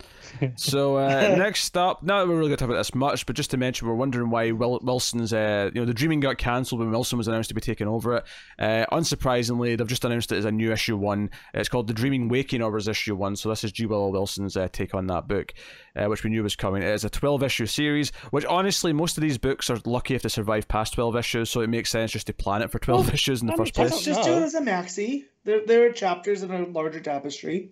So 0.57 0.97
uh, 0.97 1.09
next 1.39 1.76
up, 1.76 2.03
not 2.03 2.26
we're 2.26 2.35
really 2.35 2.49
going 2.49 2.57
to 2.57 2.64
talk 2.64 2.68
about 2.68 2.78
this 2.78 2.93
much, 2.95 3.24
but 3.24 3.37
just 3.37 3.53
to 3.53 3.57
mention, 3.57 3.87
we're 3.87 3.95
wondering 3.95 4.31
why 4.31 4.51
Wil- 4.51 4.81
Wilson's, 4.83 5.33
uh, 5.33 5.70
you 5.72 5.81
know, 5.81 5.85
the 5.85 5.95
Dreaming 5.95 6.18
got 6.18 6.39
cancelled 6.39 6.81
when 6.81 6.91
Wilson 6.91 7.18
was 7.18 7.28
announced 7.28 7.51
to 7.51 7.55
be 7.55 7.61
taking 7.61 7.87
over 7.87 8.16
it. 8.16 8.24
Uh, 8.59 8.85
unsurprisingly, 8.91 9.78
they've 9.78 9.87
just 9.87 10.05
announced 10.05 10.33
it 10.33 10.39
as 10.39 10.45
a 10.45 10.51
new 10.51 10.72
issue 10.72 10.97
one. 10.97 11.31
It's 11.53 11.68
called 11.68 11.87
The 11.87 11.95
Dreaming 11.95 12.28
Waking 12.28 12.62
Hours 12.62 12.89
issue 12.89 13.14
one. 13.14 13.37
So 13.37 13.49
this 13.49 13.62
is 13.62 13.70
G. 13.70 13.87
Willow 13.87 14.09
Wilson's 14.11 14.57
uh, 14.57 14.66
take 14.72 14.93
on 14.93 15.07
that 15.07 15.28
book, 15.28 15.55
uh, 15.95 16.07
which 16.07 16.24
we 16.24 16.31
knew 16.31 16.43
was 16.43 16.57
coming. 16.57 16.83
It's 16.83 17.05
a 17.05 17.11
12 17.11 17.45
issue 17.45 17.66
series, 17.66 18.11
which 18.31 18.45
honestly, 18.45 18.93
most 18.93 19.16
of 19.16 19.22
these 19.22 19.39
books 19.39 19.70
are 19.70 19.78
lucky 19.85 20.16
if 20.16 20.22
they 20.22 20.28
survive 20.28 20.66
past 20.66 20.95
12 20.95 21.14
issues, 21.16 21.51
so 21.51 21.61
it 21.61 21.68
makes 21.70 21.91
sense 21.91 22.11
just 22.11 22.26
to 22.26 22.33
plan 22.33 22.62
it 22.62 22.72
for 22.72 22.81
12 22.81 23.07
Well, 23.07 23.14
issues 23.14 23.41
in 23.41 23.47
the 23.47 23.53
I 23.53 23.57
mean, 23.57 23.66
first 23.66 23.74
place. 23.74 24.03
Just 24.03 24.24
do 24.24 24.33
it 24.33 24.43
as 24.43 24.55
a 24.55 24.61
maxi. 24.61 25.26
There, 25.45 25.64
there 25.66 25.87
are 25.87 25.93
chapters 25.93 26.43
in 26.43 26.51
a 26.51 26.66
larger 26.66 27.01
tapestry. 27.01 27.70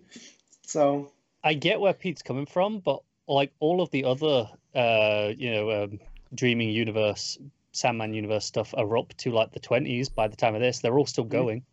So 0.73 1.11
I 1.43 1.53
get 1.53 1.79
where 1.79 1.93
Pete's 1.93 2.23
coming 2.23 2.47
from, 2.47 2.79
but 2.79 3.03
like 3.27 3.53
all 3.59 3.79
of 3.79 3.91
the 3.91 4.05
other, 4.05 4.49
uh, 4.73 5.31
you 5.37 5.51
know, 5.51 5.83
um, 5.83 5.99
Dreaming 6.33 6.69
Universe, 6.69 7.37
Sandman 7.73 8.15
Universe 8.15 8.43
stuff 8.43 8.73
are 8.75 8.97
up 8.97 9.13
to 9.17 9.29
like 9.29 9.51
the 9.51 9.59
twenties 9.59 10.09
by 10.09 10.27
the 10.27 10.35
time 10.35 10.55
of 10.55 10.61
this. 10.61 10.79
They're 10.79 10.97
all 10.97 11.05
still 11.05 11.25
going. 11.25 11.63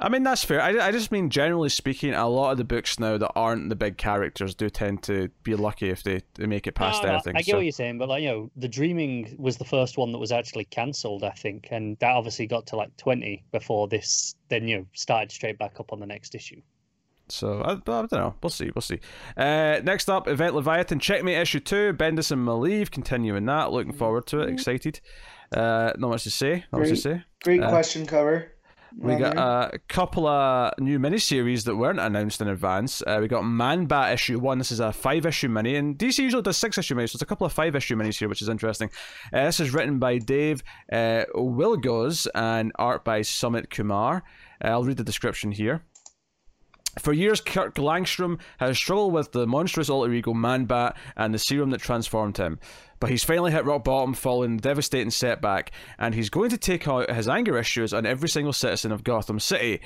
I 0.00 0.08
mean, 0.08 0.24
that's 0.24 0.42
fair. 0.42 0.60
I, 0.60 0.88
I 0.88 0.90
just 0.90 1.12
mean, 1.12 1.30
generally 1.30 1.68
speaking, 1.68 2.14
a 2.14 2.28
lot 2.28 2.50
of 2.50 2.58
the 2.58 2.64
books 2.64 2.98
now 2.98 3.16
that 3.16 3.30
aren't 3.36 3.68
the 3.68 3.76
big 3.76 3.96
characters 3.96 4.56
do 4.56 4.68
tend 4.68 5.04
to 5.04 5.28
be 5.44 5.54
lucky 5.54 5.90
if 5.90 6.02
they, 6.02 6.22
they 6.34 6.46
make 6.46 6.66
it 6.66 6.74
past 6.74 7.04
No, 7.04 7.10
no, 7.10 7.14
anything. 7.14 7.36
I 7.36 7.42
get 7.42 7.52
so- 7.52 7.58
what 7.58 7.64
you're 7.64 7.70
saying, 7.70 7.98
but 7.98 8.08
like 8.08 8.24
you 8.24 8.28
know, 8.28 8.50
the 8.56 8.66
Dreaming 8.66 9.36
was 9.38 9.58
the 9.58 9.64
first 9.64 9.96
one 9.98 10.10
that 10.10 10.18
was 10.18 10.32
actually 10.32 10.64
cancelled, 10.64 11.22
I 11.22 11.30
think, 11.30 11.68
and 11.70 11.96
that 12.00 12.10
obviously 12.10 12.48
got 12.48 12.66
to 12.68 12.76
like 12.76 12.96
twenty 12.96 13.44
before 13.52 13.86
this. 13.86 14.34
Then 14.48 14.66
you 14.66 14.78
know, 14.78 14.86
started 14.94 15.30
straight 15.30 15.58
back 15.58 15.78
up 15.78 15.92
on 15.92 16.00
the 16.00 16.06
next 16.06 16.34
issue. 16.34 16.60
So 17.28 17.60
I, 17.62 17.72
I 17.72 17.76
don't 17.76 18.12
know. 18.12 18.34
We'll 18.42 18.50
see. 18.50 18.70
We'll 18.74 18.82
see. 18.82 19.00
Uh, 19.36 19.80
next 19.84 20.08
up, 20.10 20.28
Event 20.28 20.54
Leviathan 20.54 20.98
Checkmate 20.98 21.38
issue 21.38 21.60
two. 21.60 21.92
Bendis 21.94 22.30
and 22.30 22.46
Maleev 22.46 22.90
continuing 22.90 23.46
that. 23.46 23.72
Looking 23.72 23.92
forward 23.92 24.26
to 24.28 24.40
it. 24.40 24.50
Excited. 24.50 25.00
Uh, 25.54 25.92
not 25.98 26.10
much 26.10 26.24
to 26.24 26.30
say. 26.30 26.64
Not 26.72 26.80
much 26.80 26.88
to 26.88 26.94
Great. 26.94 27.02
say. 27.02 27.24
great 27.44 27.62
Uh, 27.62 27.68
question 27.70 28.06
cover. 28.06 28.52
We 28.98 29.16
got 29.16 29.38
a 29.38 29.78
couple 29.88 30.26
of 30.26 30.74
new 30.78 30.98
miniseries 30.98 31.64
that 31.64 31.76
weren't 31.76 31.98
announced 31.98 32.42
in 32.42 32.48
advance. 32.48 33.00
Uh, 33.06 33.18
we 33.22 33.26
got 33.28 33.40
Man 33.40 33.86
Bat 33.86 34.12
issue 34.12 34.38
one. 34.38 34.58
This 34.58 34.70
is 34.70 34.80
a 34.80 34.92
five 34.92 35.24
issue 35.24 35.48
mini, 35.48 35.76
and 35.76 35.96
DC 35.96 36.18
usually 36.18 36.42
does 36.42 36.58
six 36.58 36.76
issue 36.76 36.94
minis, 36.94 37.08
so 37.08 37.16
it's 37.16 37.22
a 37.22 37.26
couple 37.26 37.46
of 37.46 37.54
five 37.54 37.74
issue 37.74 37.96
minis 37.96 38.18
here, 38.18 38.28
which 38.28 38.42
is 38.42 38.50
interesting. 38.50 38.90
Uh, 39.32 39.44
this 39.46 39.60
is 39.60 39.72
written 39.72 39.98
by 39.98 40.18
Dave 40.18 40.62
uh, 40.92 41.24
Wielgosz 41.34 42.26
and 42.34 42.70
art 42.76 43.02
by 43.02 43.20
Sumit 43.20 43.70
Kumar. 43.70 44.24
Uh, 44.62 44.68
I'll 44.68 44.84
read 44.84 44.98
the 44.98 45.04
description 45.04 45.52
here. 45.52 45.82
For 46.98 47.12
years, 47.12 47.40
Kirk 47.40 47.74
Langstrom 47.76 48.38
has 48.58 48.76
struggled 48.76 49.12
with 49.14 49.32
the 49.32 49.46
monstrous 49.46 49.88
alter 49.88 50.12
ego 50.12 50.34
Man 50.34 50.66
Bat 50.66 50.96
and 51.16 51.32
the 51.32 51.38
serum 51.38 51.70
that 51.70 51.80
transformed 51.80 52.36
him. 52.36 52.58
But 53.00 53.10
he's 53.10 53.24
finally 53.24 53.50
hit 53.50 53.64
rock 53.64 53.84
bottom 53.84 54.14
following 54.14 54.54
a 54.54 54.58
devastating 54.58 55.10
setback, 55.10 55.72
and 55.98 56.14
he's 56.14 56.30
going 56.30 56.50
to 56.50 56.58
take 56.58 56.86
out 56.86 57.10
his 57.10 57.28
anger 57.28 57.58
issues 57.58 57.92
on 57.92 58.06
every 58.06 58.28
single 58.28 58.52
citizen 58.52 58.92
of 58.92 59.04
Gotham 59.04 59.40
City. 59.40 59.80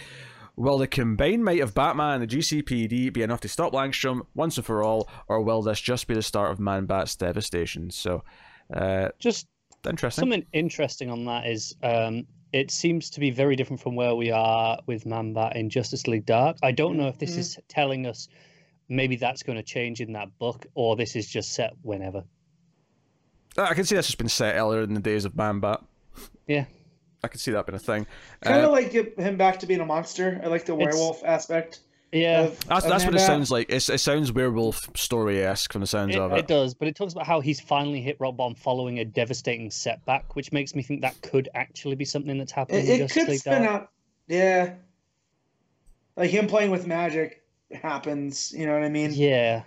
Will 0.56 0.78
the 0.78 0.86
combined 0.86 1.44
might 1.44 1.60
of 1.60 1.74
Batman 1.74 2.20
and 2.20 2.30
the 2.30 2.36
GCPD 2.38 3.12
be 3.12 3.22
enough 3.22 3.40
to 3.40 3.48
stop 3.48 3.72
Langstrom 3.72 4.22
once 4.34 4.56
and 4.56 4.66
for 4.66 4.82
all, 4.82 5.08
or 5.28 5.42
will 5.42 5.62
this 5.62 5.80
just 5.80 6.06
be 6.08 6.14
the 6.14 6.22
start 6.22 6.50
of 6.50 6.58
Man 6.58 6.86
Bat's 6.86 7.14
devastation? 7.14 7.90
So, 7.90 8.24
uh, 8.74 9.10
Just 9.18 9.46
interesting. 9.88 10.22
something 10.22 10.46
interesting 10.52 11.10
on 11.10 11.24
that 11.26 11.46
is 11.46 11.76
um, 11.82 12.26
it 12.56 12.70
seems 12.70 13.10
to 13.10 13.20
be 13.20 13.30
very 13.30 13.54
different 13.54 13.80
from 13.82 13.94
where 13.96 14.14
we 14.14 14.30
are 14.30 14.78
with 14.86 15.04
Manbat 15.04 15.56
in 15.56 15.68
Justice 15.68 16.06
League 16.06 16.24
Dark. 16.24 16.56
I 16.62 16.72
don't 16.72 16.96
know 16.96 17.06
if 17.08 17.18
this 17.18 17.34
Mhm. 17.34 17.38
is 17.38 17.58
telling 17.68 18.06
us 18.06 18.28
maybe 18.88 19.16
that's 19.16 19.42
going 19.42 19.56
to 19.58 19.62
change 19.62 20.00
in 20.00 20.12
that 20.14 20.38
book 20.38 20.64
or 20.74 20.96
this 20.96 21.16
is 21.16 21.28
just 21.28 21.52
set 21.52 21.74
whenever. 21.82 22.24
I 23.58 23.74
can 23.74 23.84
see 23.84 23.94
that's 23.94 24.06
just 24.08 24.16
been 24.18 24.28
set 24.30 24.54
earlier 24.56 24.82
in 24.82 24.94
the 24.94 25.00
days 25.00 25.24
of 25.26 25.36
Man 25.36 25.60
Bat. 25.60 25.82
Yeah. 26.46 26.64
I 27.22 27.28
can 27.28 27.38
see 27.38 27.50
that 27.50 27.66
being 27.66 27.76
a 27.76 27.78
thing. 27.78 28.06
kind 28.40 28.62
Uh, 28.62 28.66
of 28.66 28.72
like 28.72 28.92
him 29.18 29.36
back 29.36 29.60
to 29.60 29.66
being 29.66 29.80
a 29.80 29.86
monster. 29.86 30.40
I 30.42 30.46
like 30.46 30.64
the 30.64 30.74
werewolf 30.74 31.22
aspect. 31.24 31.80
Yeah. 32.12 32.50
That's, 32.68 32.84
that's 32.86 32.86
what 32.86 32.94
it 32.94 33.02
Man-Bat. 33.04 33.20
Uh, 33.20 33.26
sounds 33.26 33.50
like. 33.50 33.66
It's, 33.68 33.88
it 33.90 33.98
sounds 33.98 34.32
werewolf 34.32 34.88
story 34.96 35.42
esque 35.42 35.72
from 35.72 35.80
the 35.80 35.86
sounds 35.86 36.14
It, 36.14 36.20
of 36.20 36.32
it 36.32 36.38
it. 36.38 36.46
does, 36.46 36.72
but 36.74 36.88
it 36.88 36.96
talks 36.96 37.12
about 37.12 37.26
how 37.26 37.40
he's 37.40 37.60
finally 37.60 38.00
hit 38.00 38.16
rock 38.20 38.36
bottom 38.36 38.54
following 38.54 39.00
a 39.00 39.04
devastating 39.04 39.70
setback, 39.70 40.34
which 40.36 40.52
makes 40.52 40.74
me 40.74 40.82
think 40.82 41.02
that 41.02 41.20
could 41.22 41.48
actually 41.54 41.96
be 41.96 42.04
something 42.04 42.38
that's 42.38 42.52
happening 42.52 42.86
It, 42.86 43.00
in 43.00 43.00
it 43.06 43.10
could 43.10 43.28
League 43.28 43.40
spin 43.40 43.62
Dark. 43.64 43.82
out. 43.82 43.90
Yeah. 44.28 44.74
Like 46.16 46.30
him 46.30 46.46
playing 46.46 46.70
with 46.70 46.86
magic 46.86 47.42
happens. 47.72 48.52
You 48.56 48.66
know 48.66 48.72
what 48.74 48.82
I 48.84 48.88
mean? 48.88 49.12
Yeah. 49.12 49.62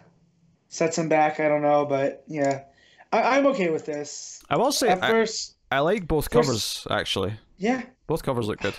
Sets 0.70 0.98
him 0.98 1.10
back. 1.10 1.40
I 1.40 1.48
don't 1.50 1.62
know, 1.62 1.86
but 1.86 2.24
yeah, 2.28 2.64
I, 3.12 3.38
I'm 3.38 3.46
okay 3.48 3.70
with 3.70 3.86
this. 3.86 4.42
I 4.50 4.58
will 4.58 4.72
say, 4.72 4.90
At 4.90 5.04
I, 5.04 5.10
first, 5.10 5.56
I 5.72 5.80
like 5.80 6.08
both 6.08 6.26
first- 6.32 6.32
covers 6.32 6.88
actually. 6.90 7.34
yeah. 7.58 7.84
Both 8.08 8.24
covers 8.24 8.48
look 8.48 8.60
good. 8.60 8.74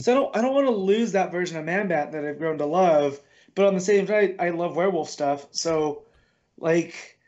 So 0.00 0.12
I 0.12 0.14
don't 0.14 0.36
I 0.36 0.40
don't 0.40 0.54
want 0.54 0.66
to 0.66 0.72
lose 0.72 1.12
that 1.12 1.30
version 1.30 1.56
of 1.56 1.64
Man 1.64 1.88
Bat 1.88 2.12
that 2.12 2.24
I've 2.24 2.38
grown 2.38 2.58
to 2.58 2.66
love, 2.66 3.20
but 3.54 3.66
on 3.66 3.74
the 3.74 3.80
same 3.80 4.06
time, 4.06 4.34
I 4.40 4.48
love 4.50 4.74
werewolf 4.76 5.08
stuff. 5.08 5.46
So, 5.52 6.02
like, 6.58 7.18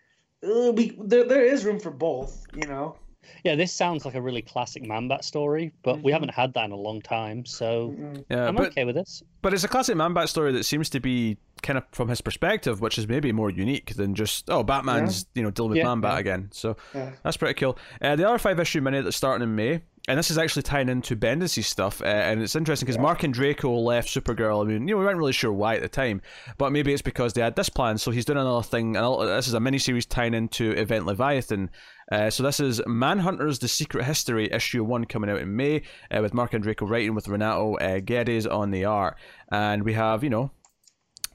uh, 0.42 0.72
we 0.72 0.96
there 1.00 1.24
there 1.24 1.44
is 1.44 1.64
room 1.64 1.78
for 1.78 1.90
both. 1.90 2.44
You 2.54 2.66
know. 2.66 2.96
Yeah, 3.44 3.56
this 3.56 3.72
sounds 3.72 4.04
like 4.04 4.14
a 4.14 4.22
really 4.22 4.40
classic 4.42 4.82
Manbat 4.84 5.22
story, 5.22 5.72
but 5.82 6.02
we 6.02 6.11
Mhm. 6.11 6.14
haven't 6.14 6.28
had 6.30 6.54
that 6.54 6.64
in 6.64 6.72
a 6.72 6.76
long 6.76 7.02
time, 7.02 7.44
so. 7.44 7.94
Yeah, 8.30 8.46
I'm 8.48 8.54
but 8.54 8.68
okay 8.68 8.84
with 8.84 8.94
this. 8.94 9.22
but 9.42 9.52
it's 9.52 9.64
a 9.64 9.68
classic 9.68 9.96
Man 9.96 10.14
Bat 10.14 10.28
story 10.30 10.52
that 10.52 10.64
seems 10.64 10.88
to 10.90 11.00
be 11.00 11.36
kind 11.62 11.76
of 11.76 11.84
from 11.92 12.09
his 12.09 12.20
perspective, 12.20 12.80
which 12.80 12.96
is 12.98 13.06
maybe 13.06 13.30
more 13.32 13.50
unique 13.50 13.94
than 13.96 14.14
just 14.14 14.48
oh 14.48 14.62
Batman's 14.62 15.26
you 15.34 15.42
know 15.42 15.50
dealing 15.50 15.70
with 15.70 15.78
Yeah. 15.78 15.84
Man 15.84 16.00
Bat 16.00 16.12
Yeah. 16.14 16.18
again. 16.20 16.48
So 16.52 16.76
Yeah. 16.94 17.11
that's 17.22 17.36
pretty 17.36 17.54
cool. 17.54 17.76
Uh, 18.00 18.16
the 18.16 18.26
other 18.26 18.38
five 18.38 18.59
issue 18.61 18.80
mini 18.80 19.00
that's 19.02 19.16
starting 19.16 19.42
in 19.46 19.54
May, 19.54 19.82
and 20.09 20.18
this 20.18 20.30
is 20.30 20.38
actually 20.38 20.62
tying 20.62 20.88
into 20.88 21.14
Bendis' 21.14 21.64
stuff, 21.64 22.00
uh, 22.02 22.06
and 22.06 22.42
it's 22.42 22.56
interesting 22.56 22.86
because 22.86 22.96
Yeah. 22.96 23.02
Marc 23.02 23.20
Andreyko 23.20 23.84
left 23.84 24.09
Supergirl. 24.09 24.64
I 24.64 24.66
mean, 24.66 24.88
you 24.88 24.94
know, 24.94 24.98
we 24.98 25.04
weren't 25.04 25.18
really 25.18 25.32
sure 25.32 25.52
why 25.52 25.76
at 25.76 25.82
the 25.82 25.88
time, 25.88 26.22
but 26.56 26.72
maybe 26.72 26.92
it's 26.92 27.02
because 27.02 27.34
they 27.34 27.42
had 27.42 27.54
this 27.54 27.68
plan. 27.68 27.98
So 27.98 28.11
he's 28.11 28.24
doing 28.24 28.38
another 28.38 28.62
thing. 28.62 28.96
And 28.96 29.28
this 29.28 29.46
is 29.46 29.54
a 29.54 29.59
miniseries 29.59 30.09
tying 30.09 30.34
into 30.34 30.72
Event 30.72 31.06
Leviathan. 31.06 31.70
Uh, 32.11 32.30
so 32.30 32.42
this 32.42 32.59
is 32.59 32.80
Manhunters: 32.80 33.61
The 33.61 33.68
Secret 33.68 34.04
History, 34.04 34.50
issue 34.50 34.82
one, 34.82 35.04
coming 35.04 35.28
out 35.30 35.40
in 35.40 35.54
May, 35.54 35.82
uh, 36.11 36.20
with 36.22 36.32
Marc 36.32 36.52
Andreyko 36.52 36.88
writing, 36.88 37.14
with 37.14 37.28
Renato 37.28 37.74
uh, 37.76 38.00
Guedes 38.00 38.50
on 38.50 38.70
the 38.70 38.86
art, 38.86 39.16
and 39.52 39.82
we 39.84 39.92
have 39.92 40.24
you 40.24 40.30
know. 40.30 40.50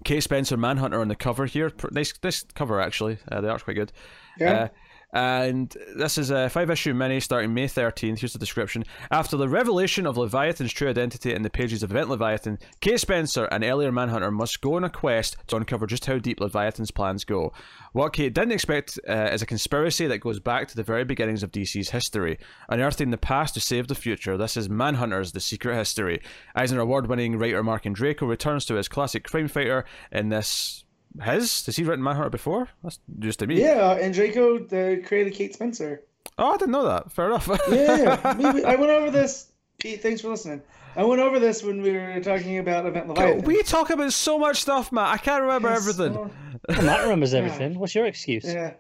Kate 0.03 0.21
Spencer 0.21 0.57
Manhunter 0.57 0.99
on 0.99 1.07
the 1.07 1.15
cover 1.15 1.45
here. 1.45 1.71
Nice, 1.91 2.13
nice 2.21 2.43
cover 2.55 2.81
actually. 2.81 3.19
Uh, 3.31 3.39
the 3.39 3.49
art's 3.49 3.63
quite 3.63 3.75
good. 3.75 3.93
Yeah. 4.37 4.69
Uh, 5.13 5.45
and 5.47 5.77
this 5.95 6.17
is 6.17 6.31
a 6.31 6.49
five 6.49 6.69
issue 6.69 6.93
mini 6.93 7.19
starting 7.19 7.53
May 7.53 7.67
13th. 7.67 8.19
Here's 8.19 8.33
the 8.33 8.39
description. 8.39 8.83
After 9.11 9.37
the 9.37 9.47
revelation 9.47 10.07
of 10.07 10.17
Leviathan's 10.17 10.73
true 10.73 10.89
identity 10.89 11.33
in 11.33 11.43
the 11.43 11.49
pages 11.49 11.83
of 11.83 11.91
Event 11.91 12.09
Leviathan, 12.09 12.57
Kate 12.81 12.99
Spencer, 12.99 13.45
an 13.45 13.63
earlier 13.63 13.91
Manhunter, 13.91 14.31
must 14.31 14.61
go 14.61 14.75
on 14.75 14.83
a 14.83 14.89
quest 14.89 15.37
to 15.47 15.55
uncover 15.55 15.85
just 15.85 16.05
how 16.05 16.17
deep 16.17 16.39
Leviathan's 16.39 16.91
plans 16.91 17.25
go. 17.25 17.53
What 17.91 18.13
Kate 18.13 18.33
didn't 18.33 18.53
expect 18.53 18.99
uh, 19.07 19.29
is 19.31 19.43
a 19.43 19.45
conspiracy 19.45 20.07
that 20.07 20.17
goes 20.17 20.39
back 20.39 20.67
to 20.69 20.75
the 20.75 20.83
very 20.83 21.03
beginnings 21.03 21.43
of 21.43 21.51
DC's 21.51 21.91
history, 21.91 22.39
unearthing 22.69 23.11
the 23.11 23.17
past 23.17 23.53
to 23.53 23.59
save 23.59 23.87
the 23.87 23.95
future. 23.95 24.35
This 24.35 24.57
is 24.57 24.67
Manhunters: 24.67 25.33
The 25.33 25.39
Secret 25.39 25.75
History. 25.75 26.21
Eisner 26.55 26.79
Award-winning 26.79 27.37
writer 27.37 27.63
Marc 27.63 27.83
Andreyko 27.83 28.27
returns 28.27 28.65
to 28.65 28.75
his 28.75 28.87
classic 28.87 29.23
crime 29.23 29.47
fighter 29.47 29.85
in 30.11 30.29
this. 30.29 30.83
His? 31.21 31.65
Has 31.65 31.75
he 31.75 31.83
written 31.83 32.03
Manhunter 32.03 32.29
before? 32.29 32.69
That's 32.83 32.99
just 33.19 33.39
to 33.39 33.47
me. 33.47 33.61
yeah, 33.61 33.73
uh, 33.91 33.95
and 33.95 34.13
Andreyko 34.15 34.67
the 34.69 35.01
created 35.05 35.33
Kate 35.33 35.53
Spencer. 35.53 36.01
Oh, 36.37 36.51
I 36.53 36.57
didn't 36.57 36.71
know 36.71 36.85
that. 36.85 37.11
Fair 37.11 37.27
enough. 37.27 37.47
Yeah, 37.69 38.37
we, 38.37 38.51
we- 38.61 38.65
I 38.65 38.75
went 38.75 38.91
over 38.91 39.11
this. 39.11 39.51
Pete, 39.79 40.01
thanks 40.01 40.21
for 40.21 40.29
listening. 40.29 40.61
I 40.95 41.03
went 41.03 41.21
over 41.21 41.39
this 41.39 41.63
when 41.63 41.81
we 41.81 41.91
were 41.91 42.19
talking 42.21 42.59
about 42.59 42.85
Event 42.85 43.07
Leviathan. 43.09 43.41
we 43.45 43.61
talk 43.63 43.89
about 43.89 44.13
so 44.13 44.37
much 44.37 44.61
stuff, 44.61 44.91
Matt. 44.91 45.07
I 45.13 45.17
can't 45.17 45.41
remember 45.41 45.69
Yes, 45.69 45.87
everything. 45.87 46.13
so- 46.69 46.81
Matt 46.83 47.01
remembers 47.03 47.33
everything. 47.33 47.77
What's 47.79 47.93
your 47.95 48.05
excuse? 48.05 48.45
yeah. 48.45 48.73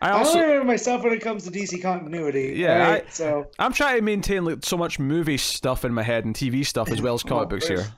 I 0.00 0.10
I 0.10 0.12
also, 0.12 0.34
only 0.34 0.42
remember 0.44 0.66
myself 0.66 1.02
when 1.02 1.12
it 1.12 1.20
comes 1.20 1.42
to 1.44 1.50
DC 1.50 1.82
continuity. 1.82 2.52
Yeah, 2.56 2.74
alright? 2.84 3.04
I- 3.06 3.10
so 3.10 3.46
I'm 3.58 3.72
trying 3.72 3.96
to 3.96 4.02
maintain 4.02 4.44
like 4.44 4.58
so 4.64 4.76
much 4.76 4.98
movie 5.00 5.38
stuff 5.38 5.84
in 5.84 5.92
my 5.92 6.02
head 6.04 6.24
and 6.24 6.34
TV 6.36 6.64
stuff 6.64 6.88
as 6.92 7.02
well 7.02 7.14
as 7.14 7.22
comic 7.24 7.40
Well, 7.40 7.46
books 7.46 7.66
there's- 7.68 7.84
here. 7.86 7.94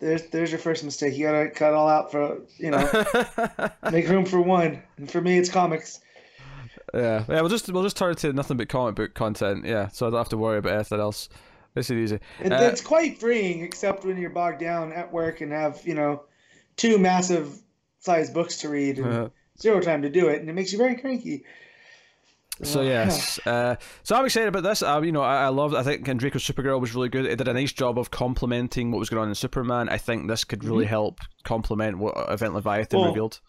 There's 0.00 0.22
there's 0.26 0.50
your 0.50 0.58
first 0.60 0.84
mistake. 0.84 1.16
You 1.16 1.26
gotta 1.26 1.50
cut 1.50 1.74
all 1.74 1.88
out 1.88 2.10
for 2.12 2.40
you 2.58 2.70
know 2.70 3.04
make 3.90 4.08
room 4.08 4.24
for 4.24 4.40
one. 4.40 4.82
And 4.96 5.10
for 5.10 5.20
me, 5.20 5.38
it's 5.38 5.48
comics. 5.48 6.00
yeah, 6.94 7.24
yeah. 7.28 7.40
We'll 7.40 7.48
just 7.48 7.68
we'll 7.70 7.82
just 7.82 7.96
turn 7.96 8.12
it 8.12 8.18
to 8.18 8.32
nothing 8.32 8.56
but 8.56 8.68
comic 8.68 8.94
book 8.94 9.14
content. 9.14 9.64
Yeah, 9.64 9.88
so 9.88 10.06
I 10.06 10.10
don't 10.10 10.18
have 10.18 10.28
to 10.30 10.36
worry 10.38 10.58
about 10.58 10.72
anything 10.74 11.00
else. 11.00 11.28
This 11.74 11.90
is 11.90 11.96
easy. 12.12 12.20
It, 12.42 12.52
Uh, 12.52 12.62
it's 12.62 12.80
quite 12.80 13.20
freeing, 13.20 13.62
except 13.62 14.04
when 14.04 14.16
you're 14.18 14.30
bogged 14.30 14.60
down 14.60 14.92
at 14.92 15.12
work 15.12 15.40
and 15.40 15.52
have 15.52 15.80
you 15.84 15.94
know 15.94 16.22
two 16.76 16.98
massive 16.98 17.60
sized 18.00 18.32
books 18.34 18.58
to 18.58 18.68
read 18.68 18.98
and 18.98 19.06
Uh, 19.06 19.28
zero 19.60 19.80
time 19.80 20.02
to 20.02 20.08
do 20.08 20.28
it, 20.28 20.40
and 20.40 20.48
it 20.48 20.54
makes 20.54 20.72
you 20.72 20.78
very 20.78 20.96
cranky. 20.96 21.44
So 22.62 22.82
yes, 22.82 23.38
uh, 23.46 23.76
so 24.02 24.16
I'm 24.16 24.24
excited 24.24 24.48
about 24.48 24.62
this. 24.64 24.82
Uh, 24.82 25.00
you 25.02 25.12
know, 25.12 25.22
I, 25.22 25.44
I 25.44 25.48
love. 25.48 25.74
I 25.74 25.82
think 25.82 26.08
Andreyko's 26.08 26.42
Supergirl 26.42 26.80
was 26.80 26.94
really 26.94 27.08
good. 27.08 27.24
It 27.26 27.36
did 27.36 27.46
a 27.48 27.52
nice 27.54 27.72
job 27.72 27.98
of 27.98 28.10
complementing 28.10 28.90
what 28.90 28.98
was 28.98 29.08
going 29.10 29.22
on 29.22 29.28
in 29.28 29.34
Superman. 29.34 29.88
I 29.88 29.98
think 29.98 30.28
this 30.28 30.44
could 30.44 30.64
really 30.64 30.86
help 30.86 31.20
complement 31.44 31.98
what 31.98 32.14
Event 32.28 32.54
Leviathan 32.54 32.98
Well, 33.00 33.08
revealed. 33.10 33.40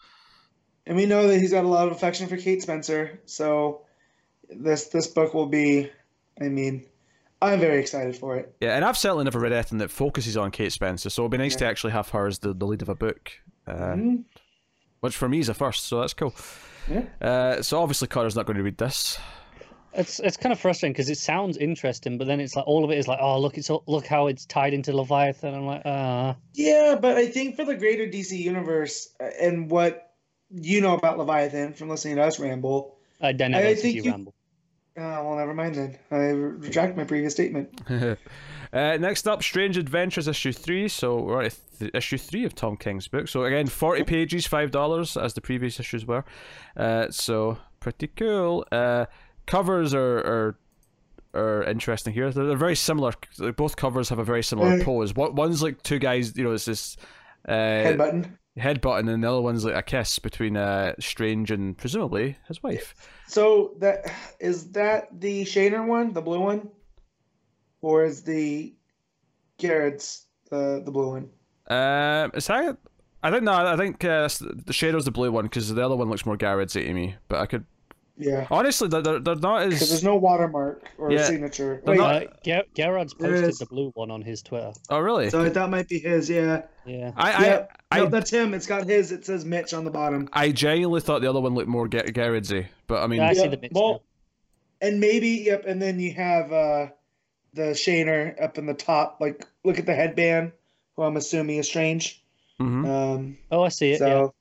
And 0.86 0.96
we 0.96 1.06
know 1.06 1.26
that 1.28 1.38
he's 1.38 1.50
got 1.52 1.64
a 1.64 1.68
lot 1.68 1.86
of 1.88 1.92
affection 1.92 2.28
for 2.28 2.36
Kate 2.36 2.62
Spencer, 2.62 3.20
so 3.26 3.82
this 4.48 4.86
this 4.88 5.06
book 5.08 5.34
will 5.34 5.46
be. 5.46 5.90
I 6.40 6.48
mean, 6.48 6.86
I'm 7.42 7.60
very 7.60 7.80
excited 7.80 8.16
for 8.16 8.36
it. 8.36 8.54
Yeah, 8.60 8.76
and 8.76 8.84
I've 8.84 8.96
certainly 8.96 9.24
never 9.24 9.40
read 9.40 9.52
anything 9.52 9.78
that 9.78 9.90
focuses 9.90 10.36
on 10.36 10.50
Kate 10.50 10.72
Spencer, 10.72 11.10
so 11.10 11.22
it'd 11.22 11.32
be 11.32 11.38
nice 11.38 11.56
to 11.56 11.66
actually 11.66 11.92
have 11.92 12.08
her 12.10 12.26
as 12.26 12.38
the, 12.38 12.54
the 12.54 12.66
lead 12.66 12.82
of 12.82 12.88
a 12.88 12.94
book. 12.94 13.32
Uh, 13.66 13.72
Mhm. 13.94 14.24
which 15.00 15.16
for 15.16 15.28
me 15.28 15.38
is 15.40 15.48
a 15.48 15.54
first, 15.54 15.84
so 15.86 16.00
that's 16.00 16.14
cool. 16.14 16.34
Yeah. 16.88 17.04
Uh, 17.20 17.62
so 17.62 17.80
obviously 17.80 18.08
Connor's 18.08 18.36
not 18.36 18.46
going 18.46 18.56
to 18.56 18.62
read 18.62 18.78
this. 18.78 19.18
It's 19.92 20.20
it's 20.20 20.36
kind 20.36 20.52
of 20.52 20.60
frustrating 20.60 20.92
because 20.92 21.10
it 21.10 21.18
sounds 21.18 21.56
interesting, 21.56 22.16
but 22.16 22.28
then 22.28 22.38
it's 22.38 22.54
like 22.54 22.64
all 22.66 22.84
of 22.84 22.90
it 22.92 22.98
is 22.98 23.08
like, 23.08 23.18
oh 23.20 23.40
look, 23.40 23.58
it's 23.58 23.68
all, 23.70 23.82
look 23.88 24.06
how 24.06 24.28
it's 24.28 24.46
tied 24.46 24.72
into 24.72 24.96
Leviathan. 24.96 25.52
I'm 25.52 25.66
like, 25.66 25.82
ah, 25.84 26.36
Yeah, 26.54 26.96
but 27.00 27.16
I 27.16 27.26
think 27.26 27.56
for 27.56 27.64
the 27.64 27.74
greater 27.74 28.06
DC 28.06 28.38
universe 28.38 29.08
uh, 29.20 29.30
and 29.40 29.68
what 29.68 30.12
you 30.50 30.80
know 30.80 30.94
about 30.94 31.18
Leviathan 31.18 31.72
from 31.74 31.88
listening 31.88 32.16
to 32.16 32.22
us 32.22 32.38
ramble, 32.38 32.98
I 33.20 33.32
don't 33.32 33.50
know. 33.50 33.58
I 33.58 33.68
I 33.70 33.74
think 33.74 33.96
you 33.96 34.02
you- 34.04 34.10
ramble. 34.12 34.34
uh, 34.96 35.02
well, 35.24 35.34
never 35.36 35.54
mind 35.54 35.74
then. 35.74 35.98
I 36.12 36.16
retract 36.16 36.96
my 36.96 37.04
previous 37.04 37.32
statement. 37.32 37.80
uh, 38.72 38.96
next 38.98 39.26
up, 39.28 39.42
Strange 39.42 39.76
Adventures 39.76 40.28
issue 40.28 40.52
three. 40.52 40.88
So 40.88 41.16
we're 41.20 41.42
at 41.42 41.56
th- 41.78 41.90
issue 41.94 42.18
three 42.18 42.44
of 42.44 42.54
Tom 42.54 42.76
King's 42.76 43.08
book. 43.08 43.28
So 43.28 43.44
again, 43.44 43.66
forty 43.66 44.04
pages, 44.04 44.46
five 44.46 44.70
dollars, 44.70 45.16
as 45.16 45.34
the 45.34 45.40
previous 45.40 45.80
issues 45.80 46.06
were. 46.06 46.24
Uh, 46.76 47.06
so 47.10 47.58
pretty 47.80 48.06
cool. 48.08 48.64
Uh, 48.70 49.06
covers 49.46 49.94
are 49.94 50.18
are 50.18 50.58
are 51.34 51.62
interesting 51.64 52.12
here. 52.12 52.30
They're, 52.32 52.46
they're 52.46 52.56
very 52.56 52.76
similar. 52.76 53.12
Both 53.56 53.76
covers 53.76 54.08
have 54.08 54.18
a 54.18 54.24
very 54.24 54.42
similar 54.42 54.78
Mm. 54.78 54.84
pose. 54.84 55.14
One 55.14 55.34
one's 55.34 55.62
like 55.62 55.82
two 55.82 55.98
guys. 55.98 56.36
You 56.36 56.44
know, 56.44 56.52
it's 56.52 56.64
this. 56.64 56.96
Uh, 57.48 57.52
Head 57.52 57.98
button. 57.98 58.38
headbutt, 58.58 58.98
and 58.98 59.08
the 59.22 59.28
other 59.30 59.40
one's 59.40 59.64
like 59.64 59.74
a 59.74 59.82
kiss 59.82 60.18
between 60.18 60.56
uh, 60.58 60.92
Strange 61.00 61.50
and 61.50 61.78
presumably 61.78 62.36
his 62.48 62.62
wife. 62.62 62.94
So 63.26 63.74
that 63.78 64.12
is 64.40 64.72
that 64.72 65.08
the 65.18 65.44
Shaner 65.44 65.86
one, 65.86 66.12
the 66.12 66.20
blue 66.20 66.40
one, 66.40 66.68
or 67.82 68.04
is 68.04 68.22
the 68.22 68.74
Gerads' 69.58 70.26
the 70.50 70.82
the 70.84 70.90
blue 70.90 71.08
one? 71.10 71.30
Um, 71.68 72.30
is 72.34 72.46
that? 72.48 72.76
I 73.22 73.30
think 73.30 73.42
no. 73.44 73.52
I 73.52 73.76
think 73.76 74.02
uh, 74.04 74.28
the 74.66 74.72
Shadow's 74.72 75.04
the 75.04 75.10
blue 75.10 75.30
one 75.30 75.44
because 75.44 75.72
the 75.72 75.84
other 75.84 75.96
one 75.96 76.08
looks 76.08 76.24
more 76.24 76.36
Gerads' 76.36 76.72
to 76.72 76.92
me. 76.94 77.16
But 77.28 77.40
I 77.40 77.46
could 77.46 77.64
Yeah, 78.16 78.46
honestly, 78.50 78.88
they're 78.88 79.02
they're, 79.02 79.18
they're 79.20 79.36
not 79.36 79.68
because 79.68 79.90
there's 79.90 80.02
no 80.04 80.16
watermark 80.16 80.88
or 80.98 81.12
Yeah. 81.12 81.24
signature. 81.24 81.82
They're 81.84 81.92
Wait, 81.96 81.98
not- 81.98 82.22
Uh, 82.26 82.30
Ger- 82.44 82.64
Gerads' 82.74 83.12
posted 83.14 83.50
is. 83.50 83.58
the 83.58 83.66
blue 83.66 83.90
one 83.94 84.10
on 84.10 84.22
his 84.22 84.42
Twitter. 84.42 84.72
Oh 84.88 84.98
really? 85.00 85.28
so 85.30 85.48
that 85.48 85.70
might 85.70 85.88
be 85.88 85.98
his. 85.98 86.28
Yeah, 86.30 86.62
Yeah. 86.86 87.12
I 87.16 87.46
yeah. 87.46 87.66
I 87.92 87.98
no, 87.98 88.06
I, 88.06 88.08
that's 88.08 88.30
him. 88.30 88.54
It's 88.54 88.66
got 88.66 88.86
his. 88.86 89.12
It 89.12 89.24
says 89.26 89.44
Mitch 89.44 89.74
on 89.74 89.84
the 89.84 89.90
bottom. 89.90 90.28
I 90.32 90.50
genuinely 90.52 91.00
thought 91.02 91.20
the 91.20 91.28
other 91.30 91.40
one 91.40 91.54
looked 91.54 91.68
more 91.68 91.88
Gar- 91.88 92.04
Gerads' 92.10 92.52
but 92.86 93.02
I 93.02 93.06
mean, 93.06 93.20
Yeah, 93.20 93.28
I 93.28 93.32
see 93.34 93.42
Yeah, 93.42 93.48
the 93.48 93.58
mix. 93.58 93.74
well, 93.74 93.92
now. 93.92 94.00
And 94.88 94.98
maybe 94.98 95.28
yep. 95.28 95.64
And 95.66 95.80
then 95.80 96.00
you 96.00 96.12
have 96.14 96.50
uh 96.52 96.86
the 97.54 97.72
Shaner 97.72 98.40
up 98.42 98.58
in 98.58 98.66
the 98.66 98.74
top. 98.74 99.18
Like, 99.20 99.46
look 99.64 99.78
at 99.78 99.86
the 99.86 99.94
headband. 99.94 100.52
Who 100.96 101.02
I'm 101.02 101.16
assuming 101.16 101.56
is 101.58 101.66
Strange. 101.68 102.22
mhm. 102.60 102.86
Um, 102.86 103.38
Oh, 103.50 103.62
I 103.62 103.68
see 103.68 103.92
it. 103.92 103.98
So, 103.98 104.34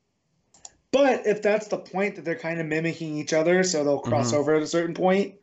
but 0.92 1.26
if 1.28 1.42
that's 1.42 1.68
the 1.68 1.78
point 1.78 2.16
that 2.16 2.26
they're 2.26 2.36
kind 2.36 2.60
of 2.60 2.66
mimicking 2.66 3.18
each 3.18 3.34
other, 3.34 3.64
so 3.64 3.84
they'll 3.84 4.00
cross 4.00 4.32
Mhm. 4.34 4.38
over 4.38 4.56
at 4.56 4.62
a 4.64 4.68
certain 4.68 4.94
point, 4.96 5.36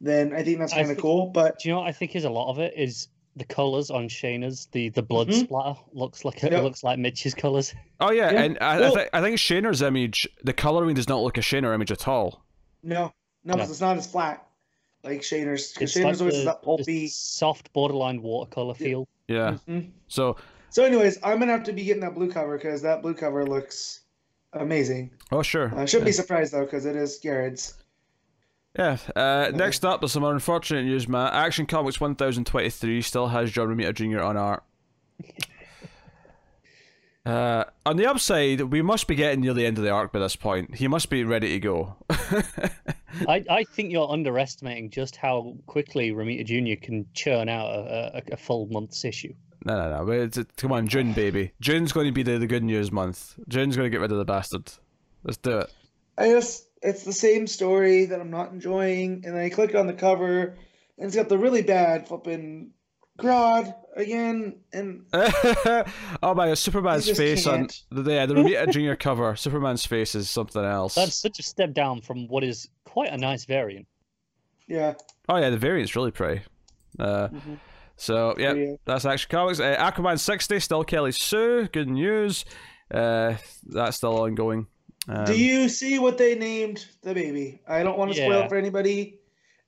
then 0.00 0.32
I 0.32 0.42
think 0.42 0.58
that's 0.58 0.72
kind 0.72 0.90
of 0.90 0.98
cool. 0.98 1.26
But. 1.26 1.58
Do 1.60 1.68
you 1.68 1.74
know 1.74 1.80
what 1.80 1.88
I 1.88 1.92
think 1.92 2.14
is 2.16 2.24
a 2.24 2.30
lot 2.30 2.50
of 2.50 2.58
it 2.58 2.74
is 2.76 3.08
the 3.36 3.44
colors 3.44 3.90
on 3.90 4.08
Shaner's. 4.08 4.66
The 4.72 4.90
the 4.90 5.02
blood 5.02 5.28
Mhm. 5.28 5.44
splatter 5.44 5.80
looks 5.92 6.24
like 6.24 6.42
it 6.44 6.52
Yep. 6.52 6.62
looks 6.62 6.84
like 6.84 6.98
Mitch's 7.00 7.34
colors. 7.34 7.74
oh 8.00 8.12
yeah, 8.12 8.32
yeah, 8.32 8.42
and 8.42 8.58
I, 8.60 8.76
I, 8.88 8.90
th- 8.94 9.08
I 9.12 9.20
think 9.20 9.38
Shaner's 9.38 9.82
image, 9.82 10.28
the 10.44 10.52
coloring 10.52 10.94
does 10.94 11.08
not 11.08 11.20
look 11.22 11.36
a 11.36 11.40
Shaner 11.40 11.74
image 11.74 11.90
at 11.90 12.06
all. 12.06 12.44
no, 12.82 13.12
no, 13.44 13.56
No. 13.56 13.62
it's 13.64 13.80
not 13.80 13.96
as 13.96 14.06
flat 14.06 14.46
like 15.04 15.20
Shaner's. 15.22 15.72
Because 15.72 15.90
It's 15.90 15.96
like 15.96 16.04
Shaner's 16.14 16.20
always 16.20 16.34
the, 16.34 16.38
has 16.40 16.44
that 16.46 16.60
the 16.60 16.64
pulpy. 16.64 17.06
soft 17.08 17.72
borderline 17.72 18.22
watercolor 18.22 18.74
Yeah. 18.78 18.86
feel. 18.86 19.08
Yeah. 19.28 19.56
Mhm. 19.68 19.90
So 20.08 20.36
So, 20.70 20.84
anyways, 20.84 21.18
I'm 21.22 21.38
gonna 21.38 21.52
have 21.52 21.64
to 21.64 21.72
be 21.72 21.84
getting 21.84 22.02
that 22.02 22.14
blue 22.14 22.30
cover 22.30 22.56
because 22.58 22.82
that 22.82 23.02
blue 23.02 23.14
cover 23.14 23.46
looks 23.46 24.00
amazing. 24.52 25.10
oh 25.32 25.42
sure. 25.42 25.72
I 25.76 25.84
shouldn't 25.84 26.06
be 26.06 26.12
surprised 26.12 26.52
though 26.52 26.64
because 26.64 26.84
it 26.86 26.96
is 26.96 27.18
Gerads'. 27.18 27.74
Yeah. 28.78 28.96
Uh, 29.14 29.52
next 29.54 29.84
up, 29.84 30.00
there's 30.00 30.10
some 30.12 30.24
unfortunate 30.24 30.82
news, 30.84 31.06
Matt. 31.06 31.32
Action 31.32 31.64
Comics 31.66 32.00
1023 32.00 33.02
still 33.02 33.28
has 33.28 33.52
John 33.52 33.68
Romita 33.68 33.94
Jr. 33.94 34.20
on 34.20 34.36
art. 34.36 34.64
Uh, 37.26 37.64
on 37.86 37.96
the 37.96 38.04
upside, 38.04 38.60
we 38.60 38.82
must 38.82 39.06
be 39.06 39.14
getting 39.14 39.40
near 39.40 39.54
the 39.54 39.64
end 39.64 39.78
of 39.78 39.84
the 39.84 39.88
arc 39.88 40.12
by 40.12 40.18
this 40.18 40.36
point. 40.36 40.74
He 40.74 40.86
must 40.88 41.08
be 41.08 41.24
ready 41.24 41.48
to 41.50 41.58
go. 41.58 41.96
I, 43.28 43.44
I 43.50 43.64
think 43.64 43.90
you're 43.92 44.10
underestimating 44.10 44.90
just 44.90 45.16
how 45.16 45.56
quickly 45.66 46.10
Romita 46.12 46.44
Jr. 46.44 46.80
can 46.84 47.06
churn 47.14 47.48
out 47.48 47.66
a, 47.70 48.22
a, 48.30 48.32
a 48.32 48.36
full 48.36 48.66
month's 48.66 49.04
issue. 49.04 49.32
no, 49.64 49.74
no, 49.76 49.98
no. 49.98 50.06
But 50.06 50.16
it's, 50.18 50.36
it- 50.38 50.56
come 50.56 50.72
on, 50.72 50.86
June, 50.88 51.12
baby. 51.12 51.52
June's 51.60 51.92
going 51.92 52.06
to 52.06 52.12
be 52.12 52.22
the, 52.22 52.38
the 52.38 52.46
good 52.46 52.64
news 52.64 52.90
month. 52.92 53.34
June's 53.48 53.76
going 53.76 53.86
to 53.86 53.90
get 53.90 54.00
rid 54.00 54.12
of 54.12 54.18
the 54.18 54.24
bastard. 54.24 54.70
Let's 55.22 55.38
do 55.38 55.58
it. 55.58 55.72
I 56.18 56.28
just 56.30 56.68
it's 56.82 57.02
the 57.04 57.12
same 57.12 57.46
story 57.46 58.04
that 58.06 58.20
I'm 58.20 58.30
not 58.30 58.52
enjoying, 58.52 59.22
and 59.24 59.34
then 59.34 59.42
I 59.44 59.48
click 59.48 59.74
on 59.74 59.86
the 59.86 59.94
cover, 59.94 60.56
and 60.98 61.06
it's 61.06 61.16
got 61.16 61.28
the 61.28 61.38
really 61.38 61.62
bad 61.62 62.06
flipping 62.06 62.70
Grodd 63.18 63.74
again, 63.96 64.60
and 64.72 65.06
oh 65.14 66.34
my, 66.36 66.52
Superman's 66.54 67.10
face 67.16 67.44
can't. 67.44 67.82
on 67.92 68.04
the 68.04 68.10
yeah 68.12 68.26
the 68.26 68.34
Romita 68.34 68.70
Jr. 68.70 68.94
cover. 68.94 69.34
Superman's 69.36 69.86
face 69.86 70.14
is 70.14 70.28
something 70.28 70.64
else. 70.64 70.94
That's 70.96 71.16
such 71.16 71.38
a 71.38 71.42
step 71.42 71.72
down 71.72 72.00
from 72.00 72.28
what 72.28 72.44
is 72.44 72.68
quite 72.94 73.12
a 73.12 73.16
nice 73.18 73.44
variant. 73.44 73.86
yeah, 74.68 74.94
Oh 75.28 75.36
yeah, 75.36 75.50
the 75.50 75.58
variant's 75.58 75.94
really 75.96 76.10
pretty. 76.12 76.42
Uh, 76.98 77.28
Mhm. 77.28 77.58
so 77.96 78.34
yeah, 78.38 78.52
Yeah. 78.54 78.74
that's 78.84 79.04
Action 79.04 79.28
Comics. 79.30 79.58
Uh, 79.60 79.74
Aquaman 79.76 80.18
sixty 80.18 80.60
still 80.60 80.84
Kelly 80.84 81.12
Sue. 81.12 81.68
Good 81.72 81.88
news. 81.90 82.44
Uh, 82.90 83.34
that's 83.66 83.96
still 83.96 84.16
ongoing. 84.20 84.66
Um, 85.08 85.24
Do 85.26 85.38
you 85.38 85.68
see 85.68 85.98
what 85.98 86.16
they 86.18 86.34
named 86.34 86.86
the 87.02 87.12
baby? 87.14 87.60
I 87.68 87.82
don't 87.82 87.98
want 87.98 88.12
to 88.12 88.16
spoil 88.16 88.42
it 88.44 88.48
for 88.48 88.56
anybody, 88.56 89.18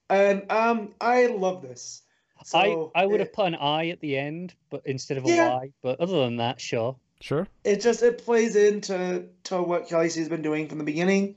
and 0.09 0.51
um, 0.51 0.95
I 1.01 1.27
love 1.27 1.63
this. 1.63 2.03
So 2.45 2.93
I, 2.95 3.03
I 3.03 3.07
would 3.07 3.17
it, 3.21 3.25
have 3.25 3.33
put 3.33 3.47
an 3.49 3.55
I 3.57 3.89
at 3.89 4.01
the 4.01 4.17
end, 4.17 4.55
but 4.71 4.83
instead 4.85 5.19
of 5.19 5.25
a 5.25 5.29
Yeah. 5.29 5.57
Y. 5.57 5.71
But 5.83 6.01
other 6.01 6.21
than 6.25 6.37
that, 6.37 6.61
sure. 6.61 6.97
Sure. 7.21 7.49
it 7.65 7.81
just 7.81 8.03
it 8.03 8.19
plays 8.25 8.55
into 8.57 9.25
to 9.45 9.63
what 9.63 9.89
Kelly 9.89 10.11
Sue's 10.11 10.29
been 10.29 10.43
doing 10.43 10.69
from 10.69 10.79
the 10.79 10.85
beginning. 10.85 11.37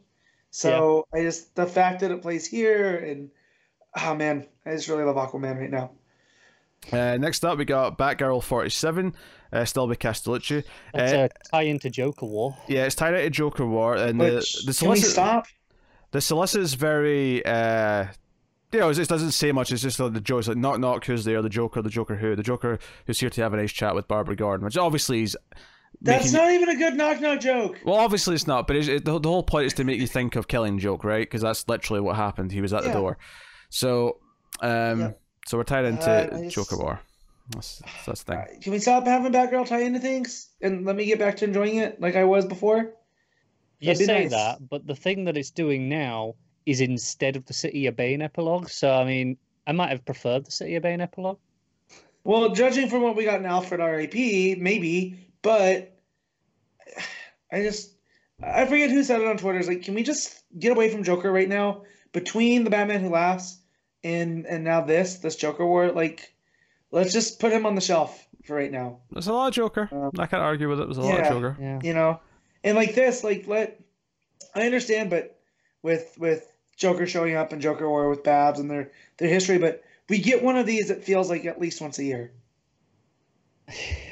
So 0.52 1.08
I 1.14 1.22
just 1.22 1.56
the 1.56 1.66
fact 1.66 2.00
that 2.02 2.12
it 2.12 2.22
plays 2.22 2.46
here 2.48 2.98
and 2.98 3.30
oh 4.04 4.16
man, 4.16 4.48
I 4.66 4.72
just 4.72 4.88
really 4.88 5.04
love 5.04 5.16
Aquaman 5.16 5.60
right 5.60 5.70
now. 5.70 5.92
Uh, 6.92 7.18
next 7.18 7.44
up, 7.44 7.58
we 7.58 7.66
got 7.66 7.98
Batgirl 7.98 8.42
forty 8.44 8.70
seven. 8.70 9.16
Uh, 9.52 9.66
still 9.66 9.88
by 9.88 9.96
Castellucci. 9.96 10.64
That's 10.94 11.12
Uh, 11.14 11.28
a 11.32 11.50
tie 11.52 11.62
into 11.64 11.90
Joker 11.90 12.26
War. 12.28 12.56
yeah, 12.68 12.86
it's 12.86 12.94
tied 12.96 13.16
into 13.16 13.30
Joker 13.32 13.66
War, 13.66 13.96
and 13.96 14.20
the 14.22 14.36
Which, 14.36 14.54
the 14.66 14.74
can 14.74 14.90
we 14.90 14.96
solicit- 14.98 15.10
stop? 15.12 15.48
the 16.12 16.22
solicit 16.22 16.62
is 16.62 16.74
very 16.76 17.46
uh 17.46 18.06
you 18.72 18.80
know, 18.80 18.90
it 18.92 19.08
doesn't 19.08 19.32
say 19.32 19.52
much. 19.52 19.72
It's 19.72 19.82
just 19.82 20.00
like 20.00 20.14
the 20.14 20.22
joke. 20.22 20.40
It's 20.40 20.48
like 20.48 20.58
knock 20.58 20.80
knock, 20.80 21.04
who's 21.06 21.26
there? 21.26 21.42
The 21.42 21.50
Joker, 21.50 21.82
the 21.82 21.90
Joker 21.90 22.16
who? 22.18 22.36
The 22.36 22.44
Joker 22.44 22.78
who's 23.08 23.20
here 23.20 23.32
to 23.32 23.42
have 23.42 23.52
a 23.54 23.58
nice 23.58 23.72
chat 23.72 23.96
with 23.96 24.08
Barbara 24.08 24.36
Gordon, 24.36 24.64
which 24.66 24.78
obviously 24.78 25.24
is. 25.24 25.36
That's 26.02 26.32
making- 26.32 26.40
not 26.40 26.52
even 26.54 26.70
a 26.70 26.76
good 26.78 26.94
knock 26.96 27.20
knock 27.22 27.40
joke. 27.42 27.80
Well, 27.84 27.96
obviously 27.96 28.36
it's 28.36 28.48
not, 28.48 28.68
but 28.68 28.76
it's, 28.78 28.88
it, 28.88 29.06
the, 29.06 29.20
the 29.20 29.30
whole 29.30 29.44
point 29.44 29.66
is 29.66 29.74
to 29.74 29.84
make 29.84 30.00
you 30.00 30.08
think 30.08 30.36
of 30.36 30.48
Killing 30.48 30.80
Joke, 30.80 31.04
right? 31.04 31.24
Because 31.28 31.42
that's 31.42 31.68
literally 31.68 32.00
what 32.02 32.16
happened. 32.16 32.52
He 32.52 32.62
was 32.62 32.74
at 32.74 32.84
the 32.84 32.92
door. 32.92 33.18
So, 33.70 34.18
um, 34.62 35.00
Yep. 35.02 35.22
so 35.48 35.58
we're 35.58 35.64
tied 35.64 35.86
into 35.86 36.10
Uh, 36.10 36.38
I 36.38 36.42
just- 36.44 36.56
Joker 36.56 36.78
War. 36.78 37.00
That's 37.50 37.82
that's 38.06 38.24
the 38.24 38.32
thing. 38.34 38.38
Alright, 38.40 38.62
Can 38.62 38.72
we 38.74 38.80
stop 38.80 39.08
having 39.08 39.32
Batgirl 39.32 39.68
tie 39.68 39.82
into 39.82 40.00
things 40.00 40.50
and 40.62 40.86
let 40.86 40.96
me 40.96 41.06
get 41.06 41.18
back 41.18 41.36
to 41.38 41.46
enjoying 41.46 41.78
it 41.78 42.00
like 42.00 42.16
I 42.16 42.24
was 42.24 42.46
before? 42.46 42.94
You 43.80 43.88
That'd 43.94 44.06
say 44.06 44.22
nice. 44.26 44.32
that, 44.32 44.70
but 44.70 44.86
the 44.86 44.96
thing 44.96 45.24
that 45.26 45.36
it's 45.36 45.50
doing 45.50 45.90
now 45.90 46.36
is 46.68 46.80
instead 46.80 47.36
of 47.36 47.46
the 47.48 47.54
City 47.54 47.88
of 47.88 47.96
Bane 47.96 48.22
epilogue. 48.22 48.70
So 48.70 48.94
I 48.94 49.04
mean, 49.04 49.36
I 49.66 49.72
might 49.72 49.90
have 49.90 50.06
preferred 50.06 50.46
the 50.46 50.52
City 50.52 50.76
of 50.76 50.84
Bane 50.84 51.02
epilogue. 51.02 51.40
Well, 52.24 52.50
judging 52.50 52.88
from 52.88 53.02
what 53.02 53.16
we 53.16 53.24
got 53.26 53.40
in 53.40 53.46
Alfred 53.48 53.80
R.A.P., 53.82 54.56
maybe, 54.60 55.16
but 55.42 55.98
I 57.52 57.62
just 57.62 57.94
I 58.42 58.66
forget 58.66 58.90
who 58.90 59.04
said 59.04 59.22
it 59.22 59.28
on 59.28 59.38
Twitter. 59.38 59.60
It's 59.60 59.68
like, 59.68 59.84
can 59.84 59.96
we 59.96 60.04
just 60.04 60.44
get 60.58 60.72
away 60.72 60.90
from 60.90 61.04
Joker 61.04 61.32
right 61.32 61.50
now? 61.50 61.84
Between 62.12 62.64
the 62.64 62.70
Batman 62.70 63.02
Who 63.02 63.10
Laughs 63.10 63.60
and 64.04 64.46
and 64.46 64.64
now 64.64 64.82
this 64.82 65.18
this 65.18 65.36
Joker 65.36 65.66
War, 65.66 65.92
like, 65.92 66.34
let's 66.92 67.14
just 67.14 67.40
put 67.40 67.52
him 67.52 67.66
on 67.66 67.76
the 67.76 67.82
shelf 67.82 68.28
for 68.46 68.56
right 68.56 68.72
now. 68.72 69.00
There's 69.12 69.28
a 69.28 69.34
lot 69.34 69.48
of 69.48 69.54
Joker. 69.54 69.90
Um, 69.92 70.12
I 70.18 70.26
can't 70.26 70.42
argue 70.42 70.70
with 70.70 70.80
it. 70.80 70.86
There's 70.86 70.98
a 70.98 71.02
lot 71.02 71.20
of. 71.20 71.28
Joker. 71.28 71.58
Yeah. 71.60 71.80
You 71.84 71.94
know, 71.94 72.20
and 72.64 72.76
like 72.76 72.96
this, 72.96 73.24
like 73.24 73.48
let 73.48 73.80
I 74.56 74.62
understand, 74.66 75.10
but 75.10 75.40
with 75.84 76.16
with 76.18 76.52
Joker 76.78 77.06
showing 77.06 77.36
up 77.36 77.52
and 77.54 77.62
Joker 77.62 77.88
War 77.88 78.10
with 78.10 78.24
Babs 78.24 78.60
and 78.60 78.70
their 78.70 78.92
their 79.18 79.30
history, 79.30 79.58
but 79.58 79.84
we 80.08 80.20
get 80.20 80.44
one 80.44 80.58
of 80.58 80.66
these. 80.66 80.90
It 80.90 81.04
feels 81.04 81.30
like 81.30 81.46
at 81.46 81.62
least 81.62 81.82
once 81.82 82.00
a 82.00 82.04
year, 82.04 82.32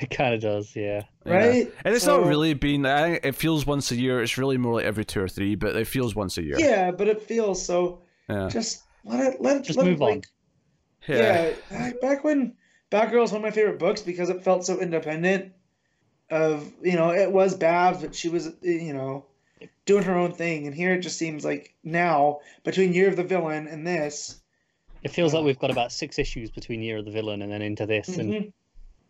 It 0.01 0.10
kind 0.12 0.34
of 0.36 0.41
does, 0.41 0.76
yeah. 0.76 1.03
Yeah. 1.26 1.34
right? 1.34 1.72
And 1.84 1.95
it's 1.95 2.05
So- 2.05 2.20
not 2.22 2.28
really 2.28 2.53
been. 2.53 2.86
I 2.86 3.01
think 3.01 3.26
it 3.26 3.36
feels 3.36 3.66
once 3.66 3.91
a 3.91 3.95
year. 3.95 4.22
It's 4.22 4.38
really 4.38 4.58
more 4.58 4.74
like 4.76 4.86
every 4.86 5.03
two 5.05 5.22
or 5.22 5.28
three, 5.28 5.55
but 5.55 5.76
it 5.76 5.88
feels 5.88 6.16
once 6.16 6.38
a 6.38 6.43
year. 6.43 6.55
Yeah, 6.60 6.91
but 6.91 7.08
it 7.08 7.22
feels 7.22 7.64
so. 7.64 8.01
Yeah. 8.30 8.49
Just 8.49 8.84
let 9.03 9.34
it 9.34 9.41
let 9.41 9.58
it 9.58 9.64
Just 9.64 9.78
let 9.78 9.88
it, 9.88 9.91
move 9.91 10.01
on. 10.01 10.10
like, 10.16 10.26
Yeah, 11.08 11.51
back- 11.72 12.01
back 12.01 12.24
when 12.24 12.55
Batgirl 12.91 13.22
was 13.22 13.32
one 13.32 13.39
of 13.39 13.43
my 13.43 13.51
favorite 13.51 13.80
books 13.80 14.01
because 14.01 14.30
it 14.30 14.43
felt 14.43 14.66
so 14.66 14.80
independent. 14.80 15.53
Of 16.30 16.74
you 16.84 16.95
know, 16.95 17.12
it 17.12 17.32
was 17.32 17.55
Babs, 17.55 18.01
but 18.01 18.14
she 18.14 18.28
was 18.28 18.51
you 18.62 18.93
know 18.93 19.26
doing 19.86 20.03
her 20.03 20.16
own 20.16 20.34
thing, 20.34 20.68
and 20.68 20.76
here 20.76 20.93
it 20.93 20.99
just 20.99 21.18
seems 21.18 21.45
like 21.45 21.74
now 21.86 22.39
between 22.66 22.93
Year 22.93 23.08
of 23.08 23.16
the 23.16 23.24
Villain 23.24 23.66
and 23.68 23.88
this, 23.88 24.41
It 25.03 25.12
feels 25.12 25.34
like 25.34 25.45
we've 25.45 25.58
got 25.58 25.72
about 25.72 25.93
six 25.93 26.20
issues 26.20 26.51
between 26.51 26.82
Year 26.82 26.97
of 26.97 27.05
the 27.05 27.12
Villain 27.12 27.41
and 27.41 27.49
then 27.51 27.62
into 27.62 27.86
this, 27.86 28.10
and 28.18 28.34
Mhm. 28.34 28.53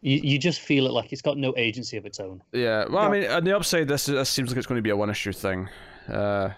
You, 0.01 0.19
you 0.23 0.39
just 0.39 0.61
feel 0.61 0.85
it 0.85 0.91
like 0.91 1.11
it's 1.11 1.21
got 1.21 1.37
no 1.37 1.53
agency 1.57 1.97
of 1.97 2.05
its 2.05 2.19
own. 2.19 2.41
Yeah. 2.51 2.85
Well, 2.89 3.03
I 3.03 3.09
mean, 3.09 3.29
on 3.29 3.43
the 3.43 3.55
upside, 3.55 3.87
this, 3.87 4.05
this 4.05 4.29
seems 4.29 4.49
like 4.49 4.57
it's 4.57 4.67
going 4.67 4.77
to 4.77 4.83
be 4.83 4.91
a 4.91 4.95
one 4.95 5.09
issue 5.09 5.33
thing. 5.33 5.69
Uh, 6.07 6.49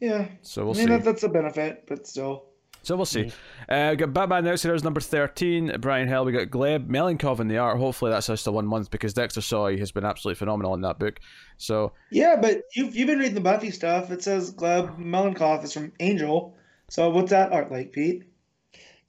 yeah, 0.00 0.26
so 0.42 0.64
we'll 0.64 0.74
I 0.74 0.78
mean 0.78 0.86
see. 0.88 0.92
that, 0.94 1.04
that's 1.04 1.22
a 1.22 1.28
benefit, 1.28 1.84
but 1.86 2.08
still, 2.08 2.46
So 2.82 2.96
we'll 2.96 3.06
see. 3.06 3.30
Uh, 3.68 3.90
we 3.90 3.96
got 3.96 4.12
Batman 4.12 4.48
Outsiders 4.48 4.82
number 4.82 5.00
13, 5.00 5.76
Bryan 5.80 6.08
Hill. 6.08 6.24
We 6.24 6.32
got 6.32 6.48
Gleb, 6.48 6.88
Melnikov 6.88 7.38
in 7.38 7.46
the 7.46 7.58
art. 7.58 7.78
Hopefully 7.78 8.10
that's 8.10 8.26
just 8.26 8.48
a 8.48 8.52
one 8.52 8.66
month 8.66 8.90
because 8.90 9.14
Dexter 9.14 9.40
Soy 9.40 9.78
has 9.78 9.92
been 9.92 10.04
absolutely 10.04 10.40
phenomenal 10.40 10.74
in 10.74 10.80
that 10.80 10.98
book. 10.98 11.20
So, 11.56 11.92
yeah. 12.10 12.34
But 12.34 12.62
you've 12.74 12.96
you've 12.96 13.06
been 13.06 13.20
reading 13.20 13.36
the 13.36 13.40
Buffy 13.40 13.70
stuff. 13.70 14.10
It 14.10 14.24
says 14.24 14.52
Gleb 14.52 14.98
Melnikov 14.98 15.62
is 15.62 15.72
from 15.72 15.92
Angel. 16.00 16.56
So 16.88 17.08
what's 17.10 17.30
that 17.30 17.52
art 17.52 17.70
like, 17.70 17.92
Pete? 17.92 18.24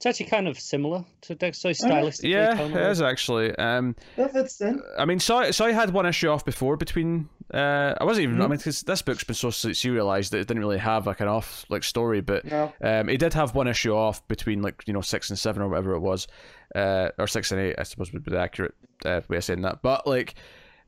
It's 0.06 0.20
actually 0.20 0.26
kind 0.30 0.48
of 0.48 0.60
similar 0.60 1.02
to 1.22 1.34
Dexter, 1.34 1.72
so 1.72 1.86
Oh, 1.86 1.88
yeah. 1.88 2.02
stylistically. 2.02 2.28
yeah, 2.30 2.52
it 2.52 2.72
tonally. 2.72 2.90
is 2.90 3.00
actually. 3.00 3.56
Um, 3.56 3.96
That 4.16 4.32
fits 4.34 4.58
then. 4.58 4.82
I 4.98 5.06
mean, 5.06 5.18
so 5.18 5.50
so 5.50 5.64
I 5.64 5.72
had 5.72 5.94
one 5.94 6.04
issue 6.04 6.28
off 6.28 6.44
before 6.44 6.76
between. 6.76 7.30
Uh, 7.52 7.94
I 7.98 8.04
wasn't 8.04 8.24
even. 8.24 8.40
I 8.42 8.44
Mhm. 8.44 8.50
mean, 8.50 8.58
because 8.58 8.82
this 8.82 9.00
book's 9.00 9.24
been 9.24 9.34
so 9.34 9.48
serialized 9.48 10.32
that 10.32 10.40
it 10.40 10.46
didn't 10.48 10.60
really 10.62 10.76
have 10.76 11.06
like 11.06 11.20
an 11.20 11.28
off 11.28 11.64
like 11.70 11.84
story, 11.84 12.20
but 12.20 12.44
No. 12.44 12.70
Um, 12.82 13.08
he 13.08 13.16
did 13.16 13.32
have 13.32 13.54
one 13.54 13.66
issue 13.66 13.94
off 13.94 14.26
between 14.28 14.60
like 14.60 14.82
you 14.86 14.92
know 14.92 15.00
six 15.00 15.30
and 15.30 15.38
seven 15.38 15.62
or 15.62 15.68
whatever 15.70 15.94
it 15.94 16.00
was, 16.00 16.26
uh, 16.74 17.08
or 17.18 17.26
six 17.26 17.50
and 17.50 17.58
eight 17.62 17.76
I 17.78 17.84
suppose 17.84 18.12
would 18.12 18.24
be 18.24 18.30
the 18.30 18.38
accurate 18.40 18.74
uh, 19.06 19.22
way 19.28 19.38
of 19.38 19.44
saying 19.44 19.62
that. 19.62 19.80
But 19.80 20.06
like, 20.06 20.34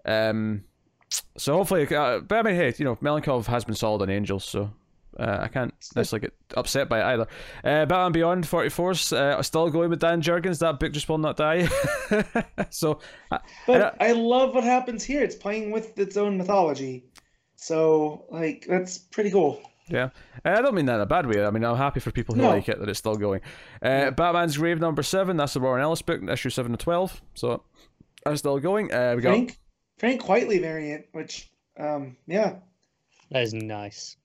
um, 0.04 0.64
so 1.38 1.54
hopefully, 1.56 1.86
uh, 1.94 2.18
but 2.20 2.36
I 2.38 2.42
mean, 2.42 2.56
hey, 2.56 2.74
you 2.76 2.84
know, 2.84 2.96
Melnikov 2.96 3.46
has 3.46 3.64
been 3.64 3.76
solid 3.76 4.02
on 4.02 4.10
Angels, 4.10 4.44
so 4.44 4.72
uh, 5.18 5.38
I 5.42 5.48
can't 5.48 5.72
necessarily 5.94 6.28
get 6.28 6.34
upset 6.56 6.88
by 6.88 7.00
it 7.00 7.04
either. 7.14 7.26
Uh, 7.64 7.86
Batman 7.86 8.12
Beyond 8.12 8.44
44's 8.44 9.12
uh, 9.12 9.42
still 9.42 9.70
going 9.70 9.90
with 9.90 10.00
Dan 10.00 10.20
Jurgens. 10.22 10.58
That 10.60 10.78
book 10.78 10.92
just 10.92 11.08
will 11.08 11.18
not 11.18 11.36
die. 11.36 11.68
so 12.70 13.00
But 13.66 13.96
I 14.00 14.12
love 14.12 14.54
what 14.54 14.64
happens 14.64 15.04
here. 15.04 15.22
It's 15.22 15.34
playing 15.36 15.70
with 15.70 15.98
its 15.98 16.16
own 16.16 16.36
mythology. 16.38 17.04
So, 17.56 18.26
like, 18.30 18.66
that's 18.68 18.98
pretty 18.98 19.30
cool. 19.30 19.60
Yeah, 19.88 20.10
Uh, 20.44 20.50
I 20.50 20.62
don't 20.62 20.74
mean 20.74 20.86
that 20.86 20.96
in 20.96 21.00
a 21.00 21.06
bad 21.06 21.26
way. 21.26 21.44
I 21.44 21.50
mean, 21.50 21.64
I'm 21.64 21.76
happy 21.76 22.00
for 22.00 22.10
people 22.10 22.34
who 22.34 22.42
No. 22.42 22.48
like 22.50 22.68
it 22.68 22.78
that 22.80 22.88
it's 22.88 22.98
still 22.98 23.14
going. 23.16 23.40
Uh, 23.80 24.10
Batman's 24.10 24.56
Grave 24.56 24.80
number 24.80 25.02
seven. 25.02 25.36
That's 25.36 25.54
the 25.54 25.60
Warren 25.60 25.80
Ellis 25.80 26.02
book, 26.02 26.20
issue 26.28 26.50
seven 26.50 26.72
to 26.72 26.76
twelve. 26.78 27.22
So 27.34 27.62
that's 28.24 28.40
still 28.40 28.58
going. 28.58 28.92
Uh, 28.92 29.12
we 29.16 29.22
got 29.22 29.30
Frank 29.30 29.58
Frank 29.96 30.20
Quitely 30.22 30.60
variant, 30.60 31.06
which, 31.12 31.50
um, 31.78 32.16
yeah, 32.26 32.56
That 33.30 33.44
is 33.44 33.54
nice. 33.54 34.16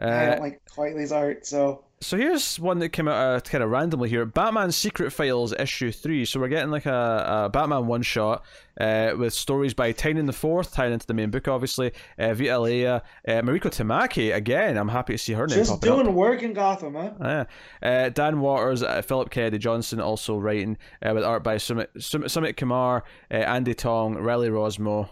I 0.00 0.04
uh, 0.04 0.30
don't 0.30 0.40
like 0.40 0.60
Quitely's 0.66 1.12
art. 1.12 1.46
So, 1.46 1.84
so 2.02 2.18
here's 2.18 2.60
one 2.60 2.78
that 2.80 2.90
came 2.90 3.08
out 3.08 3.14
uh, 3.16 3.40
kind 3.40 3.64
of 3.64 3.70
randomly 3.70 4.10
here. 4.10 4.26
Batman 4.26 4.70
Secret 4.70 5.10
Files 5.10 5.54
issue 5.58 5.90
three. 5.90 6.26
So 6.26 6.38
we're 6.38 6.48
getting 6.48 6.70
like 6.70 6.84
a, 6.84 7.44
a 7.44 7.48
Batman 7.48 7.86
one 7.86 8.02
shot 8.02 8.44
uh, 8.78 9.12
with 9.16 9.32
stories 9.32 9.72
by 9.72 9.94
Tynion 9.94 10.26
the 10.26 10.34
Fourth, 10.34 10.74
tying 10.74 10.92
into 10.92 11.06
the 11.06 11.14
main 11.14 11.30
book, 11.30 11.48
obviously. 11.48 11.92
Uh, 12.18 12.34
Vita 12.34 12.62
Ayala, 12.62 12.96
uh, 13.26 13.30
Mariko 13.40 13.70
Tamaki 13.70 14.34
again. 14.34 14.76
I'm 14.76 14.88
happy 14.88 15.14
to 15.14 15.18
see 15.18 15.32
her 15.32 15.46
name 15.46 15.56
just 15.56 15.70
popping 15.70 15.90
up. 15.90 16.02
doing 16.02 16.14
work 16.14 16.42
in 16.42 16.52
Gotham, 16.52 16.94
huh? 16.94 17.12
Yeah. 17.18 17.44
Uh, 17.82 18.08
Dan 18.10 18.40
Watters, 18.40 18.82
uh, 18.82 19.00
Philip 19.00 19.30
Kennedy 19.30 19.56
Johnson 19.56 19.98
also 19.98 20.36
writing 20.36 20.76
uh, 21.02 21.12
with 21.14 21.24
art 21.24 21.42
by 21.42 21.56
Sumit, 21.56 21.88
Summit, 22.02 22.28
Sumit 22.28 22.56
Kumar, 22.58 23.04
uh, 23.30 23.34
Andy 23.34 23.72
Tong, 23.72 24.16
Riley 24.16 24.50
Rossmo, 24.50 25.08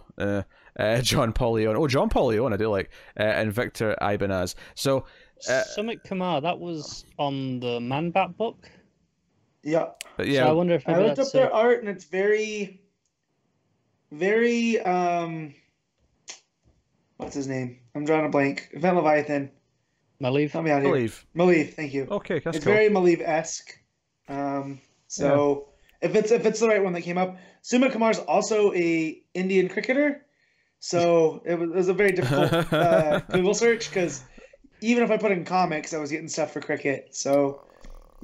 uh, 0.79 1.01
John 1.03 1.33
Paul 1.33 1.53
Leon. 1.53 1.77
Oh, 1.77 1.87
John 1.87 2.09
Paul 2.09 2.27
Leon, 2.29 2.53
I 2.53 2.57
do 2.57 2.69
like, 2.69 2.91
uh, 3.19 3.23
and 3.23 3.53
Victor 3.53 3.97
Ibanez. 4.01 4.55
So, 4.75 5.05
Uh, 5.49 5.63
Sumit 5.77 6.03
Kumar, 6.05 6.41
that 6.41 6.59
was 6.59 7.05
on 7.19 7.61
the 7.61 7.81
Man 7.81 8.11
Bat 8.11 8.37
book. 8.37 8.71
Yeah. 9.63 9.91
but 10.17 10.27
So 10.27 10.33
I 10.49 10.53
wonder 10.53 10.75
if 10.75 10.89
I 10.89 10.93
maybe 10.93 11.05
looked 11.05 11.17
that's 11.17 11.29
up 11.29 11.33
their 11.33 11.53
art 11.53 11.81
and 11.81 11.89
it's 11.89 12.05
very, 12.05 12.81
very, 14.13 14.81
um, 14.81 15.55
what's 17.17 17.35
his 17.35 17.47
name? 17.49 17.79
I'm 17.95 18.05
drawing 18.05 18.27
a 18.27 18.29
blank. 18.29 18.69
Event 18.73 18.97
Leviathan. 18.97 19.51
Maleev. 20.23 20.51
Help 20.53 20.65
me 20.65 20.71
out 20.71 20.83
here. 20.83 20.91
believe. 20.91 21.27
Maleev, 21.37 21.75
thank 21.75 21.93
you. 21.93 22.07
Okay, 22.11 22.39
that's 22.41 22.57
it's 22.57 22.65
cool. 22.65 22.75
very 22.75 22.89
Maleev 22.89 23.21
esque. 23.21 23.79
Um, 24.29 24.81
so 25.09 25.69
if 26.01 26.15
it's 26.15 26.31
if 26.31 26.47
it's 26.47 26.61
the 26.61 26.69
right 26.69 26.83
one 26.83 26.93
that 26.95 27.03
came 27.03 27.19
up, 27.19 27.37
Suma 27.63 27.91
Kumar's 27.91 28.19
also 28.21 28.73
a 28.75 29.21
Indian 29.35 29.69
cricketer. 29.69 30.24
So 30.85 31.41
it 31.47 31.59
was, 31.59 31.71
it 31.71 31.75
was 31.77 31.89
a 31.89 31.95
very 31.95 32.13
difficult 32.13 32.53
uh, 32.71 33.21
Google 33.31 33.55
search 33.55 33.89
because 33.89 34.23
even 34.83 35.03
if 35.03 35.11
I 35.11 35.17
put 35.17 35.33
in 35.33 35.47
comics, 35.47 35.95
I 35.95 35.99
was 35.99 36.11
getting 36.11 36.29
stuff 36.29 36.53
for 36.53 36.61
cricket. 36.61 37.17
So 37.17 37.63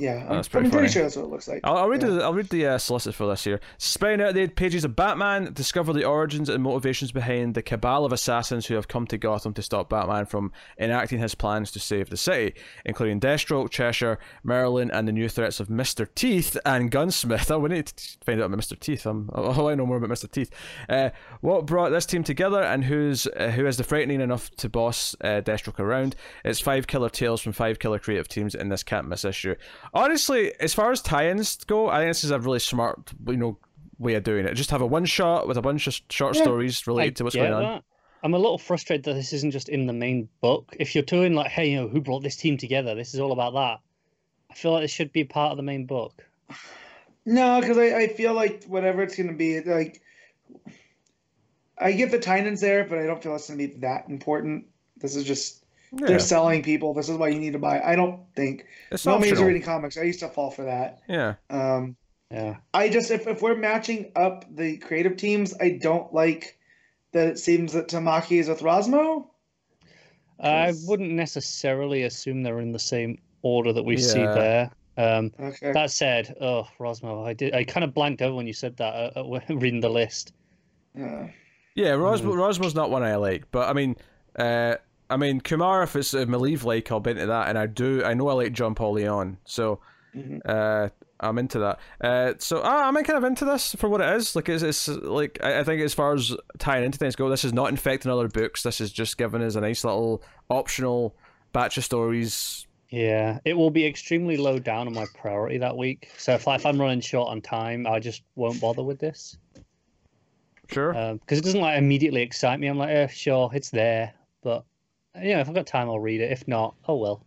yeah, 0.01 0.27
I'm, 0.29 0.43
pretty 0.43 0.67
I'm 0.67 0.71
pretty 0.71 0.71
funny. 0.71 0.89
sure 0.89 1.03
that's 1.03 1.17
what 1.17 1.27
it 1.27 1.31
looks 1.31 1.47
like. 1.47 1.61
I'll, 1.65 1.77
I'll 1.77 1.89
read 1.89 2.03
Yeah. 2.03 2.09
the 2.09 2.25
I'll 2.25 2.35
read 2.35 2.49
the 2.49 2.67
uh, 2.67 2.79
solicit 2.79 3.15
for 3.15 3.27
this 3.29 3.45
here. 3.45 3.61
Spreading 3.79 4.27
out 4.27 4.35
the 4.35 4.49
pages 4.49 4.85
of 4.85 4.97
Batman, 4.97 5.53
discover 5.53 5.93
the 5.93 6.05
origins 6.05 6.49
and 6.49 6.63
motivations 6.63 7.13
behind 7.13 7.55
the 7.55 7.63
cabal 7.63 8.05
of 8.05 8.13
assassins 8.13 8.67
who 8.67 8.75
have 8.75 8.89
come 8.89 9.07
to 9.09 9.19
Gotham 9.19 9.53
to 9.55 9.63
stop 9.63 9.91
Batman 9.91 10.25
from 10.27 10.53
enacting 10.79 11.19
his 11.19 11.35
plans 11.35 11.71
to 11.73 11.79
save 11.79 12.11
the 12.11 12.17
city, 12.17 12.55
including 12.85 13.21
Deathstroke, 13.21 13.71
Cheshire, 13.71 14.19
Merlin, 14.43 14.91
and 14.91 15.07
the 15.07 15.13
new 15.13 15.29
threats 15.29 15.61
of 15.61 15.69
Mister 15.69 16.07
Teeth 16.07 16.57
and 16.65 16.91
Gunsmith. 16.91 17.51
Oh, 17.51 17.59
we 17.59 17.69
need 17.69 17.87
to 17.87 18.19
find 18.25 18.41
out 18.41 18.47
about 18.47 18.57
Mister 18.57 18.77
Teeth. 18.77 19.05
I'm, 19.07 19.29
oh, 19.35 19.69
I 19.69 19.75
know 19.75 19.87
more 19.87 19.99
about 19.99 20.11
Mister 20.11 20.27
Teeth. 20.27 20.51
Uh, 20.89 21.11
what 21.41 21.67
brought 21.67 21.91
this 21.91 22.07
team 22.07 22.25
together, 22.25 22.63
and 22.63 22.85
who's 22.85 23.27
uh, 23.27 23.51
who 23.51 23.67
is 23.67 23.77
the 23.77 23.85
frightening 23.85 24.21
enough 24.21 24.51
to 24.57 24.69
boss 24.69 25.15
uh, 25.21 25.43
Deathstroke 25.43 25.79
around? 25.79 26.17
It's 26.45 26.61
five 26.61 26.87
killer 26.87 27.11
tales 27.11 27.41
from 27.41 27.53
five 27.53 27.79
killer 27.79 27.99
creative 27.99 28.29
teams 28.29 28.55
in 28.55 28.69
this 28.69 28.83
can't 28.83 29.09
miss 29.09 29.25
issue. 29.25 29.57
Honestly, 29.93 30.53
as 30.61 30.73
far 30.75 30.93
as 30.93 31.03
tie-ins 31.03 31.57
go, 31.65 31.89
I 31.89 31.99
think 32.01 32.11
this 32.11 32.25
is 32.25 32.31
a 32.31 32.39
really 32.39 32.59
smart, 32.61 33.13
you 33.27 33.37
know, 33.37 33.59
way 33.99 34.15
of 34.15 34.23
doing 34.23 34.47
it. 34.47 34.55
Just 34.55 34.71
have 34.71 34.81
a 34.81 34.87
one 34.87 35.05
shot 35.05 35.49
with 35.49 35.57
a 35.57 35.63
bunch 35.63 35.87
of 35.87 35.99
short 36.09 36.37
Yeah. 36.37 36.43
stories 36.43 36.87
related 36.87 37.17
to 37.17 37.25
what's 37.25 37.35
get 37.37 37.43
going 37.51 37.53
on. 37.55 37.63
that. 37.63 37.85
I'm 38.23 38.35
a 38.35 38.39
little 38.39 38.59
frustrated 38.59 39.05
that 39.07 39.15
this 39.15 39.33
isn't 39.33 39.51
just 39.51 39.69
in 39.69 39.87
the 39.87 39.93
main 39.93 40.29
book. 40.41 40.77
If 40.79 40.95
you're 40.95 41.05
doing 41.05 41.35
like, 41.35 41.51
hey, 41.51 41.71
you 41.71 41.81
know, 41.81 41.89
who 41.89 42.01
brought 42.01 42.23
this 42.23 42.37
team 42.37 42.57
together? 42.59 42.95
This 42.95 43.15
is 43.15 43.21
all 43.21 43.33
about 43.33 43.55
that. 43.55 43.81
I 44.51 44.55
feel 44.55 44.73
like 44.73 44.83
this 44.83 44.91
should 44.91 45.13
be 45.13 45.25
part 45.25 45.53
of 45.53 45.57
the 45.57 45.63
main 45.63 45.87
book. 45.87 46.25
No, 47.25 47.61
because 47.61 47.79
I, 47.79 47.97
I 47.97 48.09
feel 48.09 48.35
like 48.35 48.65
whatever 48.65 49.03
it's 49.03 49.17
gonna 49.17 49.33
be, 49.33 49.61
like 49.61 50.03
I 51.79 51.93
get 51.93 52.11
the 52.11 52.19
tie-ins 52.19 52.61
there, 52.61 52.85
but 52.85 52.99
I 52.99 53.07
don't 53.07 53.23
feel 53.23 53.35
it's 53.35 53.49
gonna 53.49 53.57
be 53.59 53.67
that 53.79 54.09
important. 54.09 54.67
This 54.99 55.17
is 55.17 55.25
just 55.25 55.60
Yeah, 55.93 56.07
they're 56.07 56.19
selling 56.21 56.63
people. 56.63 56.95
This 56.95 57.09
is 57.09 57.17
why 57.17 57.29
you 57.29 57.39
need 57.41 57.55
to 57.55 57.59
buy. 57.59 57.81
I 57.81 57.97
don't 57.97 58.21
think. 58.37 58.67
it's 58.93 59.05
No 59.05 59.19
means 59.19 59.33
optional. 59.33 59.47
reading 59.49 59.63
comics. 59.63 59.97
I 59.99 60.03
used 60.03 60.21
to 60.21 60.29
fall 60.29 60.51
for 60.51 60.65
that. 60.65 61.01
Yeah, 61.09 61.35
Um, 61.51 61.97
Yeah. 62.31 62.57
I 62.73 62.89
just 62.89 63.11
if, 63.11 63.27
if 63.27 63.43
we're 63.43 63.57
matching 63.57 64.13
up 64.15 64.45
the 64.55 64.77
creative 64.79 65.17
teams, 65.17 65.53
I 65.61 65.71
don't 65.71 66.13
like 66.15 66.57
that 67.13 67.27
it 67.27 67.39
seems 67.41 67.73
that 67.73 67.89
Tamaki 67.89 68.39
is 68.39 68.49
with 68.49 68.61
Rossmo. 68.61 69.27
I 70.39 70.73
wouldn't 70.87 71.11
necessarily 71.11 72.05
assume 72.05 72.43
they're 72.43 72.61
in 72.61 72.73
the 72.73 72.79
same 72.79 73.19
order 73.43 73.73
that 73.73 73.83
we 73.83 73.97
see 73.97 74.25
there. 74.25 74.71
Um, 74.97 75.33
Okay. 75.41 75.73
that 75.73 75.91
said, 75.91 76.35
oh, 76.41 76.69
Rossmo, 76.79 77.27
I 77.27 77.33
did. 77.35 77.55
I 77.55 77.65
kind 77.65 77.85
of 77.85 77.95
blanked 77.95 78.23
out 78.23 78.35
when 78.35 78.47
you 78.47 78.53
said 78.53 78.77
that 78.79 78.95
uh, 79.17 79.21
uh, 79.25 79.41
reading 79.55 79.81
the 79.81 79.89
list. 79.91 80.33
Yeah, 80.95 81.29
yeah. 81.75 81.91
Rossmo, 81.93 82.33
Mm. 82.33 82.37
Rossmo's 82.37 82.75
not 82.75 82.91
one 82.91 83.03
I 83.03 83.17
like, 83.17 83.51
but 83.51 83.69
I 83.69 83.73
mean, 83.73 83.97
uh, 84.37 84.77
I 85.11 85.17
mean, 85.17 85.41
Kumar, 85.41 85.83
if 85.83 85.97
it's 85.97 86.15
a 86.15 86.25
Maleev 86.27 86.65
like, 86.65 86.91
I'll 86.91 87.01
be 87.01 87.11
into 87.11 87.27
that, 87.27 87.49
and 87.49 87.59
I 87.59 87.67
do. 87.67 88.05
I 88.05 88.15
know 88.15 88.29
I 88.29 88.33
like 88.35 88.53
John 88.53 88.75
Paul 88.75 88.93
Leon, 88.93 89.39
so 89.45 89.81
mhm. 90.15 90.41
uh, 90.45 90.89
I'm 91.19 91.39
into 91.39 91.59
that. 91.59 91.81
Uh, 92.01 92.35
so 92.39 92.63
I'm 92.63 92.95
kind 92.95 93.19
of 93.19 93.25
into 93.25 93.45
this 93.45 93.75
for 93.75 93.89
what 93.89 94.01
it 94.01 94.17
is. 94.17 94.35
Like, 94.37 94.49
it's, 94.49 94.63
it's 94.63 94.89
like 94.89 95.39
I, 95.43 95.61
I 95.61 95.65
think 95.65 95.83
as 95.83 95.93
far 95.93 96.15
as 96.15 96.35
tying 96.59 96.85
into 96.85 96.99
things 96.99 97.17
go, 97.17 97.29
this 97.29 97.45
is 97.45 97.53
not 97.53 97.69
infecting 97.69 98.11
other 98.11 98.29
books. 98.29 98.63
This 98.63 98.81
is 98.81 98.93
just 98.93 99.19
giving 99.19 99.43
us 99.43 99.57
a 99.57 99.61
nice 99.61 99.85
little 99.85 100.23
optional 100.49 101.15
batch 101.53 101.77
of 101.77 101.85
stories. 101.85 102.67
Yeah, 102.89 103.39
it 103.45 103.55
will 103.55 103.71
be 103.71 103.87
extremely 103.87 104.37
low 104.37 104.59
down 104.59 104.89
on 104.89 104.95
my 104.95 105.07
priority 105.15 105.59
that 105.59 105.77
week. 105.77 106.11
So 106.19 106.35
if, 106.35 106.49
if 106.49 106.67
I'm 106.67 106.81
running 106.81 107.01
short 107.01 107.29
on 107.29 107.41
time, 107.41 107.87
I 107.87 108.01
just 108.01 108.23
won't 108.35 108.61
bother 108.61 108.83
with 108.83 108.99
this 108.99 109.37
Sure. 110.69 110.93
because 110.93 111.39
it 111.39 111.45
doesn't 111.45 111.61
like 111.61 111.79
immediately 111.79 112.23
excite 112.23 112.59
me. 112.61 112.67
I'm 112.67 112.79
like, 112.79 112.91
eh, 112.91 113.07
sure, 113.09 113.51
it's 113.53 113.71
there, 113.71 114.13
but 114.43 114.65
you 115.23 115.35
know, 115.35 115.41
if 115.41 115.49
I've 115.49 115.55
got 115.55 115.67
time, 115.67 115.89
I'll 115.89 116.01
read 116.01 116.21
it. 116.21 116.31
If 116.33 116.47
not, 116.47 116.75
oh 116.89 116.97
well. 116.97 117.25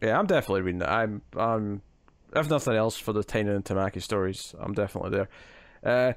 Yeah, 0.00 0.18
I'm 0.18 0.26
definitely 0.26 0.62
reading 0.62 0.82
it. 0.82 0.88
I'm, 0.88 1.22
um, 1.36 1.82
if 2.34 2.50
nothing 2.50 2.74
else, 2.74 2.98
for 2.98 3.12
the 3.12 3.22
Tynion 3.22 3.54
and 3.56 3.64
Tamaki 3.64 4.02
stories, 4.02 4.54
I'm 4.58 4.72
definitely 4.74 5.10
there. 5.10 5.28
Uh, 5.84 6.12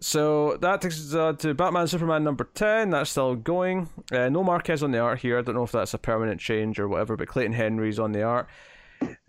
so 0.00 0.56
that 0.58 0.80
takes 0.80 0.98
us 0.98 1.14
uh, 1.14 1.32
to 1.34 1.54
Batman 1.54 1.88
Superman 1.88 2.24
number 2.24 2.48
10. 2.54 2.90
That's 2.90 3.10
still 3.10 3.34
going. 3.34 3.88
Uh, 4.12 4.28
no 4.28 4.42
Marquez 4.44 4.82
on 4.82 4.92
the 4.92 4.98
art 4.98 5.18
here. 5.20 5.38
I 5.38 5.42
don't 5.42 5.56
know 5.56 5.64
if 5.64 5.72
that's 5.72 5.92
a 5.94 5.98
permanent 5.98 6.40
change 6.40 6.78
or 6.78 6.88
whatever, 6.88 7.16
but 7.16 7.28
Clayton 7.28 7.52
Henry's 7.52 7.98
on 7.98 8.12
the 8.12 8.22
art. 8.22 8.48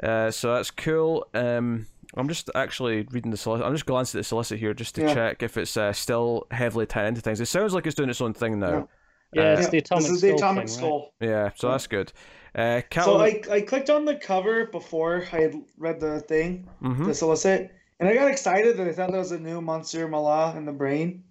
Uh, 0.02 0.32
so 0.32 0.54
that's 0.54 0.72
cool. 0.72 1.28
Um, 1.34 1.88
I'm 2.16 2.28
just 2.28 2.50
actually 2.56 3.08
reading 3.12 3.32
the 3.32 3.38
solicit. 3.38 3.66
I'm 3.66 3.74
just 3.74 3.86
glancing 3.86 4.20
at 4.20 4.22
the 4.22 4.28
solicit 4.28 4.60
here 4.60 4.74
just 4.74 4.96
to 4.96 5.02
Yeah. 5.02 5.14
check 5.14 5.44
if 5.44 5.58
it's 5.58 5.76
uh, 5.76 5.92
still 5.94 6.48
heavily 6.52 6.86
tied 6.86 7.08
into 7.08 7.22
things. 7.22 7.40
It 7.42 7.48
sounds 7.48 7.74
like 7.74 7.86
it's 7.86 7.96
doing 7.96 8.10
its 8.10 8.22
own 8.22 8.34
thing 8.34 8.60
now. 8.60 8.88
Yeah, 9.34 9.54
it's 9.58 9.68
Uh, 9.68 9.70
the 9.72 9.78
atomic 9.78 10.04
this 10.06 10.12
is 10.14 10.22
the 10.22 10.28
skull 10.30 10.38
atomic 10.38 10.68
thing, 10.68 10.76
right? 10.76 10.78
skull. 10.88 11.14
Yeah, 11.20 11.52
so 11.56 11.70
that's 11.72 11.88
good. 11.88 12.12
Uh, 12.56 12.82
So 12.92 13.20
I, 13.20 13.42
I 13.52 13.62
clicked 13.62 13.90
on 13.90 14.06
the 14.06 14.16
cover 14.16 14.66
before 14.66 15.24
I 15.32 15.40
had 15.42 15.56
read 15.78 16.00
the 16.00 16.20
thing, 16.22 16.68
Mhm. 16.82 17.06
the 17.06 17.14
solicit, 17.14 17.72
and 18.00 18.10
I 18.10 18.16
got 18.16 18.28
excited 18.30 18.78
that 18.78 18.88
I 18.88 18.92
thought 18.92 19.12
that 19.12 19.18
was 19.18 19.32
a 19.32 19.40
new 19.40 19.62
Monsieur 19.62 20.08
Mallah 20.08 20.56
in 20.58 20.66
the 20.66 20.72
brain, 20.72 21.24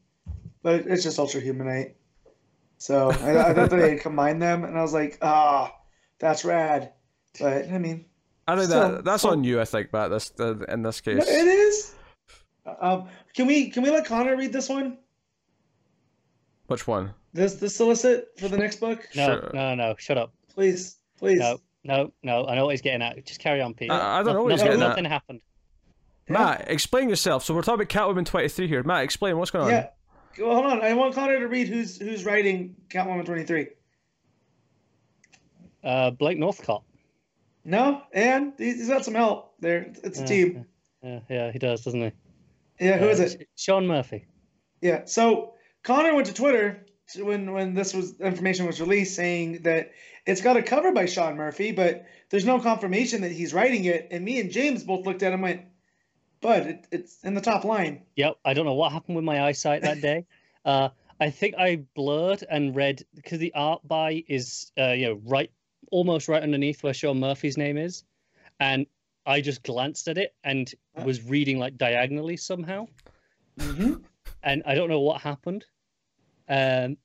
but 0.63 0.87
it's 0.87 1.03
just 1.03 1.19
Ultra 1.19 1.41
Humanite. 1.41 1.95
So 2.77 3.11
I, 3.11 3.51
I 3.51 3.55
thought 3.55 3.71
they 3.71 3.91
had 3.91 4.01
combined 4.01 4.41
them, 4.41 4.63
and 4.65 4.79
I 4.79 4.83
was 4.83 4.93
like, 4.95 5.19
ah, 5.21 5.75
that's 6.21 6.45
rad. 6.45 6.93
But 7.41 7.69
I 7.69 7.79
mean, 7.79 8.05
I 8.47 8.55
think 8.57 8.71
so- 8.71 8.93
that 8.93 9.05
that's 9.05 9.23
so- 9.23 9.31
on 9.31 9.43
you. 9.43 9.61
I 9.61 9.65
think, 9.65 9.93
Matt. 9.93 10.11
This 10.11 10.33
uh, 10.39 10.55
in 10.69 10.83
this 10.83 11.03
no, 11.05 11.15
case. 11.17 11.27
it 11.29 11.47
is. 11.47 11.95
Um, 12.81 13.09
can 13.35 13.47
we 13.49 13.71
can 13.71 13.83
we 13.83 13.91
let 13.91 14.05
Connor 14.07 14.37
read 14.37 14.53
this 14.53 14.69
one? 14.69 14.99
Which 16.69 16.87
one? 16.87 17.13
This 17.33 17.55
the 17.57 17.69
solicit 17.69 18.29
for 18.39 18.49
the 18.49 18.57
next 18.57 18.79
book, 18.81 19.07
No, 19.17 19.27
Sure. 19.27 19.51
no, 19.53 19.75
no, 19.75 19.95
shut 19.99 20.17
up. 20.19 20.33
please, 20.55 20.97
please. 21.19 21.39
No, 21.41 21.59
no, 21.85 22.13
no. 22.23 22.47
I 22.47 22.55
know 22.55 22.65
what 22.67 22.73
he's 22.73 22.81
getting 22.83 23.03
at. 23.03 23.25
Just 23.27 23.41
carry 23.41 23.61
on, 23.61 23.75
Pete. 23.75 23.91
I- 23.91 24.21
I 24.21 24.23
don't 24.23 24.35
know 24.35 24.43
what 24.43 24.53
he's 24.53 24.63
nothing, 24.63 24.79
getting 24.81 25.07
at. 25.07 25.11
happened. 25.13 25.41
Matt, 26.29 26.71
explain 26.71 27.09
yourself. 27.09 27.43
So 27.45 27.55
we're 27.55 27.63
talking 27.63 27.83
about 27.83 27.89
Catwoman 27.89 28.27
23 28.27 28.69
here. 28.69 28.83
Matt, 28.83 29.03
explain 29.03 29.39
what's 29.39 29.51
going 29.51 29.65
on. 29.65 29.71
Yeah. 29.71 29.89
Well, 30.39 30.55
hold 30.55 30.67
on. 30.67 30.83
I 30.83 30.93
want 30.93 31.15
Connor 31.15 31.39
to 31.41 31.49
read 31.49 31.69
who's 31.69 31.99
who's 31.99 32.25
writing 32.25 32.77
Catwoman 32.91 33.25
twenty 33.25 33.43
three. 33.45 33.69
Uh, 35.83 36.11
Blake 36.11 36.39
Northcott. 36.39 36.85
No, 37.65 38.03
and 38.13 38.53
he's 38.59 38.77
he's 38.77 38.89
got 38.89 39.05
some 39.05 39.15
help 39.15 39.55
there. 39.61 39.93
It's 40.05 40.19
a 40.19 40.23
Yeah, 40.23 40.27
team. 40.27 40.67
Yeah, 41.03 41.21
yeah, 41.29 41.53
he 41.53 41.59
does, 41.59 41.83
doesn't 41.83 42.01
he? 42.01 42.13
Yeah, 42.87 42.99
who 42.99 43.09
is 43.09 43.21
Uh, 43.21 43.25
it? 43.25 43.49
Sean 43.57 43.87
Murphy. 43.87 44.27
Yeah. 44.81 45.07
So 45.07 45.55
Connor 45.83 46.15
went 46.15 46.27
to 46.27 46.35
Twitter 46.35 46.85
when 47.17 47.53
when 47.53 47.75
this 47.75 47.95
was 47.95 48.21
information 48.21 48.67
was 48.67 48.81
released, 48.81 49.15
saying 49.15 49.63
that 49.63 49.93
it's 50.27 50.43
got 50.43 50.57
a 50.57 50.63
cover 50.63 50.93
by 50.93 51.07
Sean 51.07 51.37
Murphy, 51.37 51.73
but 51.73 52.05
there's 52.31 52.45
no 52.45 52.61
confirmation 52.61 53.23
that 53.23 53.33
he's 53.33 53.55
writing 53.55 53.85
it. 53.85 54.09
And 54.11 54.25
me 54.25 54.41
and 54.41 54.51
James 54.51 54.85
both 54.85 55.07
looked 55.07 55.23
at 55.23 55.33
him 55.33 55.35
and 55.35 55.43
went, 55.43 55.63
"But 56.41 56.67
it, 56.67 56.87
it's 56.91 57.25
in 57.25 57.35
the 57.35 57.41
top 57.41 57.65
line." 57.65 58.03
Yep, 58.17 58.37
I 58.45 58.55
don't 58.55 58.67
know 58.67 58.75
what 58.75 58.93
happened 58.93 59.17
with 59.17 59.25
my 59.25 59.45
eyesight 59.45 59.83
that 59.83 60.01
day. 60.01 60.27
uh, 60.65 60.91
I 61.21 61.31
think 61.31 61.55
I 61.57 61.85
blurred 61.95 62.45
and 62.49 62.77
read 62.77 63.05
because 63.15 63.39
the 63.39 63.55
art 63.55 63.87
by 63.87 64.25
is 64.29 64.71
uh, 64.79 64.93
you 64.93 65.07
know 65.07 65.21
right 65.25 65.51
almost 65.91 66.29
right 66.29 66.43
underneath 66.43 66.83
where 66.83 66.93
Sean 66.95 67.19
Murphy's 67.21 67.57
name 67.57 67.79
is, 67.79 68.05
and 68.61 68.87
I 69.25 69.41
just 69.41 69.63
glanced 69.63 70.09
at 70.09 70.19
it 70.19 70.35
and 70.45 70.71
Uh. 70.95 71.05
was 71.05 71.23
reading 71.23 71.59
like 71.59 71.79
diagonally 71.79 72.37
somehow, 72.37 72.89
hmm 73.59 73.95
and 74.43 74.63
I 74.67 74.75
don't 74.75 74.89
know 74.89 75.01
what 75.01 75.21
happened. 75.21 75.65
Um, 76.49 76.97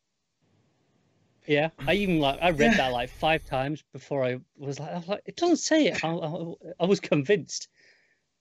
yeah, 1.48 1.70
I 1.88 1.96
even 1.96 2.20
like 2.20 2.40
I 2.42 2.52
read 2.52 2.72
Yeah. 2.72 2.78
that 2.78 2.92
like 2.94 3.10
five 3.10 3.44
times 3.44 3.84
before 3.92 4.24
I 4.24 4.40
was 4.58 4.80
like, 4.80 4.92
I 4.92 4.96
was 4.98 5.08
like 5.08 5.22
it 5.26 5.36
doesn't 5.36 5.58
say 5.58 5.88
it. 5.88 6.04
I, 6.04 6.08
I, 6.10 6.54
I 6.80 6.86
was 6.86 7.00
convinced. 7.00 7.68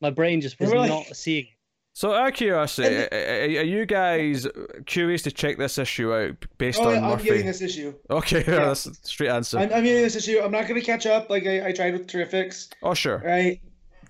My 0.01 0.11
brain 0.11 0.41
just 0.41 0.59
was 0.61 0.71
We're 0.71 0.87
not 0.87 1.17
seeing. 1.17 1.45
it. 1.45 1.51
So, 1.95 2.15
out 2.15 2.29
of 2.29 2.35
curiosity, 2.35 2.89
And 2.89 3.09
are 3.13 3.61
are 3.61 3.65
you 3.65 3.85
guys 3.87 4.47
curious 4.87 5.23
to 5.23 5.31
check 5.31 5.59
this 5.59 5.77
issue 5.79 6.13
out 6.15 6.47
based 6.59 6.81
Oh, 6.81 6.89
on 6.89 6.95
yeah, 6.95 7.01
I'm 7.05 7.11
Murphy? 7.11 7.25
getting 7.25 7.47
this 7.47 7.61
issue. 7.61 7.95
Okay, 8.09 8.45
Yeah. 8.49 8.67
that's 8.67 8.87
a 8.87 8.95
straight 8.95 9.29
answer. 9.31 9.59
I'm, 9.59 9.73
I'm 9.73 9.85
getting 9.85 10.03
this 10.03 10.17
issue. 10.17 10.41
I'm 10.43 10.53
not 10.53 10.69
going 10.69 10.81
to 10.81 10.87
catch 10.87 11.05
up 11.07 11.29
like 11.29 11.47
I, 11.47 11.69
I 11.69 11.73
tried 11.73 11.93
with 11.93 12.07
Terrifics, 12.07 12.69
Oh, 12.83 12.95
sure. 12.95 13.19
right? 13.19 13.61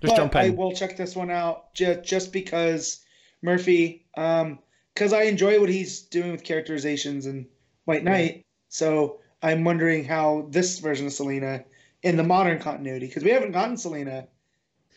Just 0.01 0.15
but 0.15 0.15
jump 0.15 0.35
I 0.35 0.49
will 0.49 0.71
check 0.73 0.95
this 0.97 1.15
one 1.15 1.29
out 1.29 1.73
just 1.73 2.03
just 2.03 2.31
because 2.33 3.03
Murphy, 3.41 4.05
um, 4.15 4.59
because 4.93 5.13
I 5.13 5.23
enjoy 5.23 5.59
what 5.59 5.69
he's 5.69 6.01
doing 6.01 6.31
with 6.31 6.43
characterizations 6.43 7.25
in 7.25 7.47
White 7.85 8.03
Knight. 8.03 8.45
So 8.69 9.19
I'm 9.41 9.63
wondering 9.63 10.03
how 10.05 10.47
this 10.49 10.79
version 10.79 11.07
of 11.07 11.13
Selina 11.13 11.63
in 12.03 12.17
the 12.17 12.23
modern 12.23 12.59
continuity, 12.59 13.07
because 13.07 13.23
we 13.23 13.29
haven't 13.31 13.51
gotten 13.51 13.77
Selina 13.77 14.27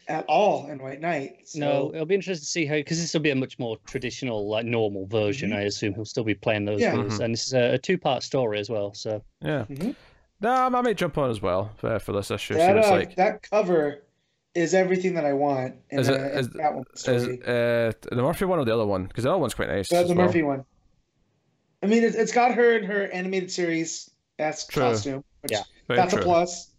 at 0.08 0.24
all 0.28 0.68
in 0.68 0.78
White 0.78 1.00
Knight. 1.00 1.48
So, 1.48 1.58
No, 1.58 1.90
it'll 1.94 2.06
be 2.06 2.14
interesting 2.14 2.42
to 2.44 2.50
see 2.50 2.66
how 2.66 2.74
because 2.76 3.00
this 3.00 3.12
will 3.12 3.20
be 3.20 3.30
a 3.30 3.34
much 3.36 3.58
more 3.58 3.76
traditional, 3.86 4.48
like 4.48 4.66
normal 4.66 5.06
version. 5.06 5.52
I 5.52 5.62
assume 5.62 5.94
he'll 5.94 6.04
still 6.04 6.24
be 6.24 6.34
playing 6.34 6.64
those 6.64 6.80
Yeah. 6.80 6.94
roles, 6.96 7.20
and 7.20 7.32
this 7.34 7.46
is 7.48 7.54
a, 7.54 7.74
a 7.74 7.78
two-part 7.78 8.22
story 8.22 8.58
as 8.60 8.68
well. 8.70 8.92
So 8.94 9.22
Yeah. 9.42 9.64
Mhm. 9.68 9.94
No, 10.40 10.50
I 10.50 10.68
might 10.68 10.96
jump 10.98 11.16
on 11.16 11.30
as 11.30 11.40
well 11.40 11.72
uh, 11.82 11.98
for 11.98 12.12
this 12.12 12.30
issue. 12.30 12.54
see 12.54 12.58
that 12.58 12.68
what 12.74 12.78
it's 12.78 12.88
uh, 12.88 12.90
like. 12.90 13.16
that 13.16 13.42
cover 13.50 14.02
is 14.56 14.74
everything 14.74 15.14
that 15.14 15.24
I 15.24 15.32
want 15.34 15.74
in, 15.90 16.00
Is 16.00 16.08
a, 16.08 16.14
it- 16.14 16.32
in 16.32 16.38
is- 16.38 16.48
that 16.50 16.74
one 16.74 16.84
Is 16.94 17.00
story. 17.00 17.40
uh, 17.46 17.92
the 18.10 18.22
Murphy 18.22 18.44
one 18.46 18.58
or 18.58 18.64
the 18.64 18.74
other 18.74 18.86
one? 18.86 19.04
Because 19.06 19.24
the 19.24 19.30
other 19.30 19.38
one's 19.38 19.54
quite 19.54 19.68
nice. 19.68 19.88
The, 19.88 20.02
the 20.02 20.14
well. 20.14 20.26
Murphy 20.26 20.42
one. 20.42 20.64
I 21.82 21.86
mean, 21.86 22.02
it, 22.02 22.14
it's 22.14 22.32
got 22.32 22.54
her 22.54 22.76
in 22.76 22.84
her 22.84 23.06
animated 23.12 23.50
series 23.50 24.10
as 24.38 24.66
True. 24.66 24.82
costume, 24.82 25.24
which 25.42 25.52
Yeah. 25.52 25.62
That's 25.88 26.12
true. 26.12 26.22
a 26.22 26.24
plus. 26.24 26.70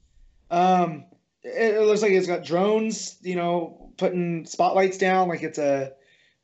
Um, 0.52 1.06
it, 1.44 1.76
it 1.76 1.82
looks 1.84 2.02
like 2.02 2.12
it's 2.12 2.28
got 2.28 2.44
drones, 2.44 3.18
you 3.22 3.36
know, 3.36 3.92
putting 3.98 4.46
spotlights 4.46 4.98
down, 4.98 5.30
like 5.30 5.44
it's 5.44 5.58
a, 5.60 5.94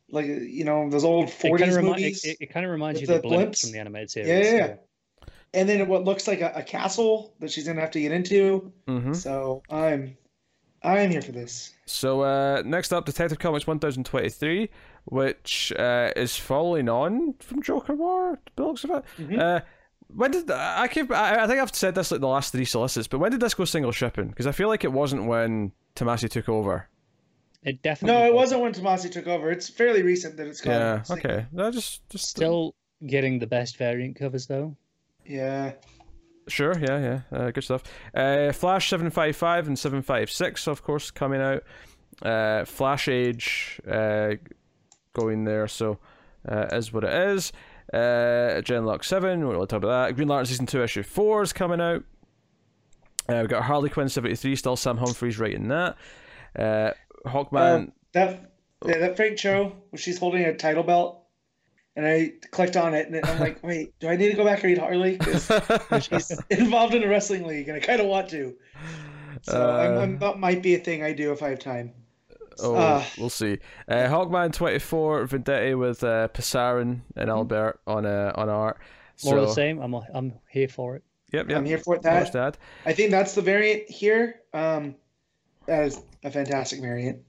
like 0.09 0.27
you 0.27 0.63
know, 0.63 0.89
those 0.89 1.03
old 1.03 1.29
it 1.29 1.39
kind 1.41 1.53
'40s 1.59 1.77
of 1.77 1.83
movies. 1.83 2.23
it, 2.25 2.37
it 2.39 2.45
kind 2.53 2.65
of 2.65 2.71
reminds 2.71 3.01
you 3.01 3.07
of 3.07 3.21
the 3.21 3.27
the 3.27 3.35
blimps 3.35 3.47
blimps. 3.49 3.61
from 3.61 3.71
the 3.71 3.79
animated 3.79 4.11
series. 4.11 4.29
yeah, 4.29 4.39
yeah, 4.39 4.55
yeah. 4.67 4.75
And 5.55 5.67
then 5.69 5.87
what 5.87 6.03
looks 6.03 6.27
like 6.27 6.41
a, 6.41 6.51
a 6.55 6.63
castle 6.63 7.33
that 7.39 7.51
she's 7.51 7.65
gonna 7.67 7.81
have 7.81 7.91
to 7.91 7.99
get 8.01 8.11
into. 8.11 8.71
hmm 8.87 9.13
So 9.13 9.61
I'm, 9.69 10.15
I'm 10.83 11.09
here 11.11 11.21
for 11.21 11.31
this. 11.31 11.73
So 11.85 12.21
uh, 12.21 12.61
next 12.65 12.91
up, 12.91 13.05
Detective 13.05 13.39
Comics 13.39 13.65
1023, 13.67 14.69
which 15.05 15.71
uh, 15.77 16.11
is 16.15 16.35
following 16.35 16.89
on 16.89 17.33
from 17.39 17.61
Joker 17.63 17.93
War. 17.93 18.39
The 18.55 18.63
looks 18.63 18.83
of 18.83 18.89
it. 18.91 19.03
Mhm. 19.17 19.39
Uh, 19.39 19.61
when 20.15 20.31
did 20.31 20.51
I 20.51 20.87
keep? 20.87 21.11
I, 21.11 21.43
I 21.43 21.47
think 21.47 21.59
I've 21.59 21.73
said 21.75 21.95
this 21.95 22.11
like 22.11 22.21
the 22.21 22.27
last 22.27 22.51
three 22.51 22.65
solicits, 22.65 23.07
but 23.07 23.19
when 23.19 23.31
did 23.31 23.39
this 23.39 23.53
go 23.53 23.65
single 23.65 23.91
shipping? 23.91 24.27
Because 24.27 24.45
I 24.47 24.51
feel 24.51 24.67
like 24.67 24.83
it 24.83 24.91
wasn't 24.91 25.25
when 25.25 25.71
Tomasi 25.95 26.29
took 26.29 26.49
over. 26.49 26.87
It 27.63 27.81
definitely. 27.81 28.19
No, 28.19 28.25
it 28.25 28.33
was. 28.33 28.53
wasn't 28.53 28.61
when 28.61 28.73
Tomasi 28.73 29.09
took 29.11 29.25
over. 29.27 29.49
It's 29.49 29.69
fairly 29.69 30.03
recent 30.03 30.35
that 30.37 30.47
it's 30.47 30.61
gone. 30.61 30.73
Yeah. 30.73 31.03
Okay. 31.09 31.45
No, 31.51 31.71
just 31.71 32.07
just 32.09 32.29
Still 32.29 32.75
getting 33.07 33.39
the 33.39 33.47
best 33.47 33.77
variant 33.77 34.15
covers 34.17 34.45
though. 34.47 34.75
Yeah. 35.25 35.73
Sure, 36.47 36.77
yeah, 36.77 37.21
yeah, 37.31 37.37
uh, 37.37 37.51
good 37.51 37.63
stuff. 37.63 37.83
Uh, 38.13 38.51
Flash 38.51 38.89
seven 38.89 39.09
five 39.09 39.35
five 39.35 39.67
and 39.67 39.79
seven 39.79 40.01
five 40.01 40.29
six, 40.29 40.67
of 40.67 40.83
course, 40.83 41.09
coming 41.11 41.41
out. 41.41 41.63
Uh, 42.21 42.65
Flash 42.65 43.07
Age, 43.07 43.79
uh, 43.89 44.33
going 45.13 45.45
there, 45.45 45.67
so 45.67 45.99
uh, 46.47 46.67
is 46.71 46.91
what 46.91 47.03
it 47.03 47.13
is. 47.29 47.53
Uh, 47.93 48.61
Genlock 48.61 49.03
seven, 49.03 49.47
we 49.47 49.53
really 49.53 49.67
talk 49.67 49.77
about 49.77 50.07
that. 50.07 50.15
Green 50.15 50.27
Lantern 50.27 50.45
season 50.45 50.65
two 50.65 50.83
issue 50.83 51.03
four 51.03 51.43
is 51.43 51.53
coming 51.53 51.79
out. 51.79 52.03
Uh, 53.29 53.35
we've 53.39 53.49
got 53.49 53.63
Harley 53.63 53.89
Quinn 53.89 54.09
seventy 54.09 54.35
three, 54.35 54.55
still 54.55 54.75
Sam 54.75 54.97
Humphries 54.97 55.39
writing 55.39 55.67
that. 55.69 55.95
Uh, 56.57 56.91
Hawkman, 57.25 57.91
That 58.13 58.51
yeah, 58.85 58.97
that 58.99 59.15
Frank 59.15 59.37
Cho, 59.37 59.75
she's 59.95 60.19
holding 60.19 60.43
a 60.43 60.55
title 60.55 60.83
belt, 60.83 61.22
and 61.95 62.05
I 62.05 62.33
clicked 62.51 62.75
on 62.77 62.93
it, 62.93 63.07
and 63.07 63.23
I'm 63.25 63.39
like, 63.39 63.63
wait, 63.63 63.97
do 63.99 64.07
I 64.07 64.15
need 64.15 64.29
to 64.29 64.35
go 64.35 64.43
back 64.43 64.63
and 64.63 64.65
read 64.65 64.77
Harley? 64.77 65.17
Because 65.17 65.51
she's 66.05 66.31
involved 66.49 66.93
in 66.93 67.03
a 67.03 67.07
wrestling 67.07 67.45
league, 67.45 67.67
and 67.69 67.77
I 67.77 67.79
kind 67.79 67.99
of 68.01 68.07
want 68.07 68.29
to. 68.29 68.55
So 69.43 69.69
I'm, 69.71 69.97
I'm, 69.97 70.19
that 70.19 70.39
might 70.39 70.61
be 70.63 70.75
a 70.75 70.79
thing 70.79 71.03
I 71.03 71.11
do 71.13 71.31
if 71.31 71.43
I 71.43 71.49
have 71.49 71.59
time. 71.59 71.91
Oh, 72.59 72.75
Uh, 72.75 73.03
we'll 73.17 73.29
see. 73.29 73.57
Uh, 73.87 74.07
Hawkman 74.07 74.53
twenty 74.53 74.79
four, 74.79 75.25
Venditti 75.25 75.77
with 75.77 76.03
uh, 76.03 76.27
Pasarin 76.33 77.01
and 77.15 77.29
Albert 77.29 77.79
on 77.87 78.05
uh, 78.05 78.31
on 78.35 78.47
art. 78.49 78.77
More 79.25 79.37
of 79.37 79.47
the 79.47 79.53
same. 79.53 79.79
I'm 79.79 79.93
I'm 80.13 80.33
here 80.49 80.67
for 80.67 80.95
it. 80.95 81.03
Yep, 81.31 81.49
yep. 81.49 81.57
I'm 81.57 81.65
here 81.65 81.79
for 81.79 81.95
Watch 81.95 82.03
that. 82.03 82.33
that. 82.33 82.57
I 82.85 82.93
think 82.93 83.09
that's 83.09 83.33
the 83.33 83.41
variant 83.41 83.89
here. 83.89 84.41
Um, 84.53 84.95
that 85.65 85.85
is 85.85 85.99
a 86.23 86.29
fantastic 86.29 86.79
variant. 86.79 87.19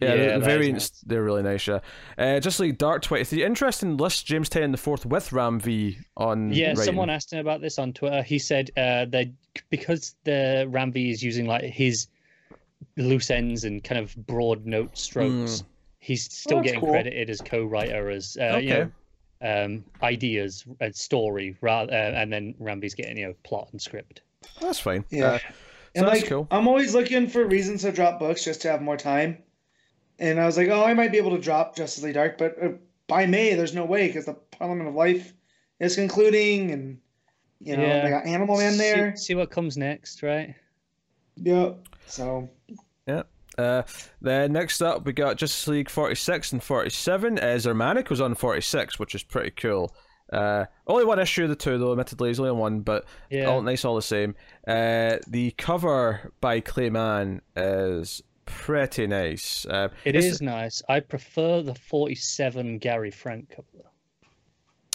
Yeah, 0.00 0.08
Yeah, 0.08 0.16
the, 0.16 0.22
that 0.24 0.38
the 0.40 0.44
variants 0.44 0.90
nice. 0.92 1.00
they're 1.06 1.22
really 1.22 1.42
nice. 1.42 1.66
Yeah, 1.66 1.80
uh, 2.18 2.40
just 2.40 2.58
like 2.60 2.78
Dark 2.78 3.02
Twenty 3.02 3.24
Three. 3.24 3.44
Interesting 3.44 3.96
list. 3.96 4.26
James 4.26 4.48
Tynion 4.48 4.70
the 4.72 4.78
fourth 4.78 5.04
with 5.06 5.32
Ram 5.32 5.60
V 5.60 5.98
on. 6.16 6.52
Yeah, 6.52 6.68
writing. 6.68 6.84
someone 6.84 7.10
asked 7.10 7.32
him 7.32 7.38
about 7.38 7.60
this 7.60 7.78
on 7.78 7.92
Twitter. 7.92 8.22
He 8.22 8.38
said 8.38 8.70
uh, 8.76 9.04
that 9.06 9.26
because 9.68 10.14
the 10.24 10.66
Ram 10.70 10.92
V 10.92 11.10
is 11.10 11.22
using 11.22 11.46
like 11.46 11.64
his 11.64 12.08
loose 12.96 13.30
ends 13.30 13.64
and 13.64 13.82
kind 13.84 14.00
of 14.00 14.14
broad 14.26 14.64
note 14.66 14.96
strokes, 14.96 15.64
he's 15.98 16.24
still 16.32 16.58
that's 16.58 16.68
getting 16.68 16.80
cool. 16.80 16.90
credited 16.90 17.28
as 17.30 17.40
co-writer 17.40 18.10
as 18.10 18.36
uh, 18.40 18.56
you 18.56 18.70
know 18.70 18.90
um, 19.42 19.84
ideas 20.02 20.64
and 20.80 20.94
story, 20.94 21.56
rather, 21.60 21.92
uh, 21.92 21.96
and 21.96 22.32
then 22.32 22.54
Ram 22.58 22.80
V's 22.80 22.94
getting 22.94 23.18
you 23.18 23.26
know 23.28 23.34
plot 23.42 23.68
and 23.72 23.80
script. 23.80 24.22
That's 24.60 24.78
fine. 24.80 25.04
Yeah. 25.10 25.32
Uh, 25.32 25.38
And 25.96 26.06
that's 26.06 26.20
like, 26.20 26.28
cool. 26.30 26.46
I'm 26.52 26.68
always 26.68 26.94
looking 26.94 27.26
for 27.26 27.44
reasons 27.44 27.82
to 27.82 27.90
drop 27.90 28.20
books 28.20 28.44
just 28.44 28.62
to 28.62 28.70
have 28.70 28.80
more 28.80 28.96
time. 28.96 29.38
And 30.20 30.38
I 30.38 30.46
was 30.46 30.56
like, 30.56 30.68
oh, 30.68 30.84
I 30.84 30.94
might 30.94 31.10
be 31.12 31.18
able 31.18 31.30
to 31.32 31.38
drop 31.42 31.74
Justice 31.74 32.04
League 32.04 32.14
Dark, 32.14 32.36
but 32.38 32.54
uh, 32.62 32.68
by 33.08 33.26
May, 33.26 33.54
there's 33.54 33.74
no 33.74 33.84
way 33.84 34.06
because 34.06 34.26
the 34.26 34.34
Parliament 34.34 34.88
of 34.88 34.94
Life 34.94 35.32
is 35.80 35.94
concluding, 35.96 36.70
and 36.70 36.98
you 37.60 37.76
know 37.76 37.82
Yeah. 37.82 38.02
they 38.02 38.10
got 38.10 38.26
Animal 38.26 38.58
Man 38.58 38.76
there. 38.78 39.16
See, 39.16 39.24
see 39.24 39.34
what 39.34 39.50
comes 39.50 39.76
next, 39.76 40.22
right? 40.22 40.54
Yep. 41.36 41.88
So 42.06 42.48
Yeah. 43.06 43.22
Uh, 43.58 43.82
then 44.20 44.52
next 44.52 44.80
up, 44.80 45.04
we 45.04 45.12
got 45.12 45.36
Justice 45.36 45.66
League 45.68 45.90
46 45.90 46.52
and 46.52 46.62
47. 46.62 47.38
Uh, 47.38 47.42
Xermanico 47.42 48.10
was 48.10 48.20
on 48.20 48.34
46, 48.34 48.98
which 48.98 49.14
is 49.14 49.22
pretty 49.22 49.50
cool. 49.50 49.94
Uh, 50.32 50.66
only 50.86 51.04
one 51.04 51.18
issue 51.18 51.42
of 51.42 51.48
the 51.48 51.56
two, 51.56 51.76
though, 51.76 51.90
admittedly. 51.92 52.30
It's 52.30 52.38
only 52.38 52.52
one, 52.52 52.80
but 52.80 53.04
Yeah. 53.30 53.46
all 53.46 53.60
nice 53.62 53.84
all 53.84 53.96
the 53.96 54.02
same. 54.02 54.34
Uh, 54.66 55.16
the 55.26 55.50
cover 55.58 56.32
by 56.40 56.60
Clayman 56.60 57.40
is 57.56 58.22
pretty 58.50 59.06
nice. 59.06 59.64
Uh, 59.66 59.88
it's- 60.04 60.40
nice. 60.40 60.82
I 60.88 61.00
prefer 61.00 61.62
the 61.62 61.74
47 61.74 62.78
Gary 62.78 63.10
Frank 63.10 63.50
cover. 63.50 63.84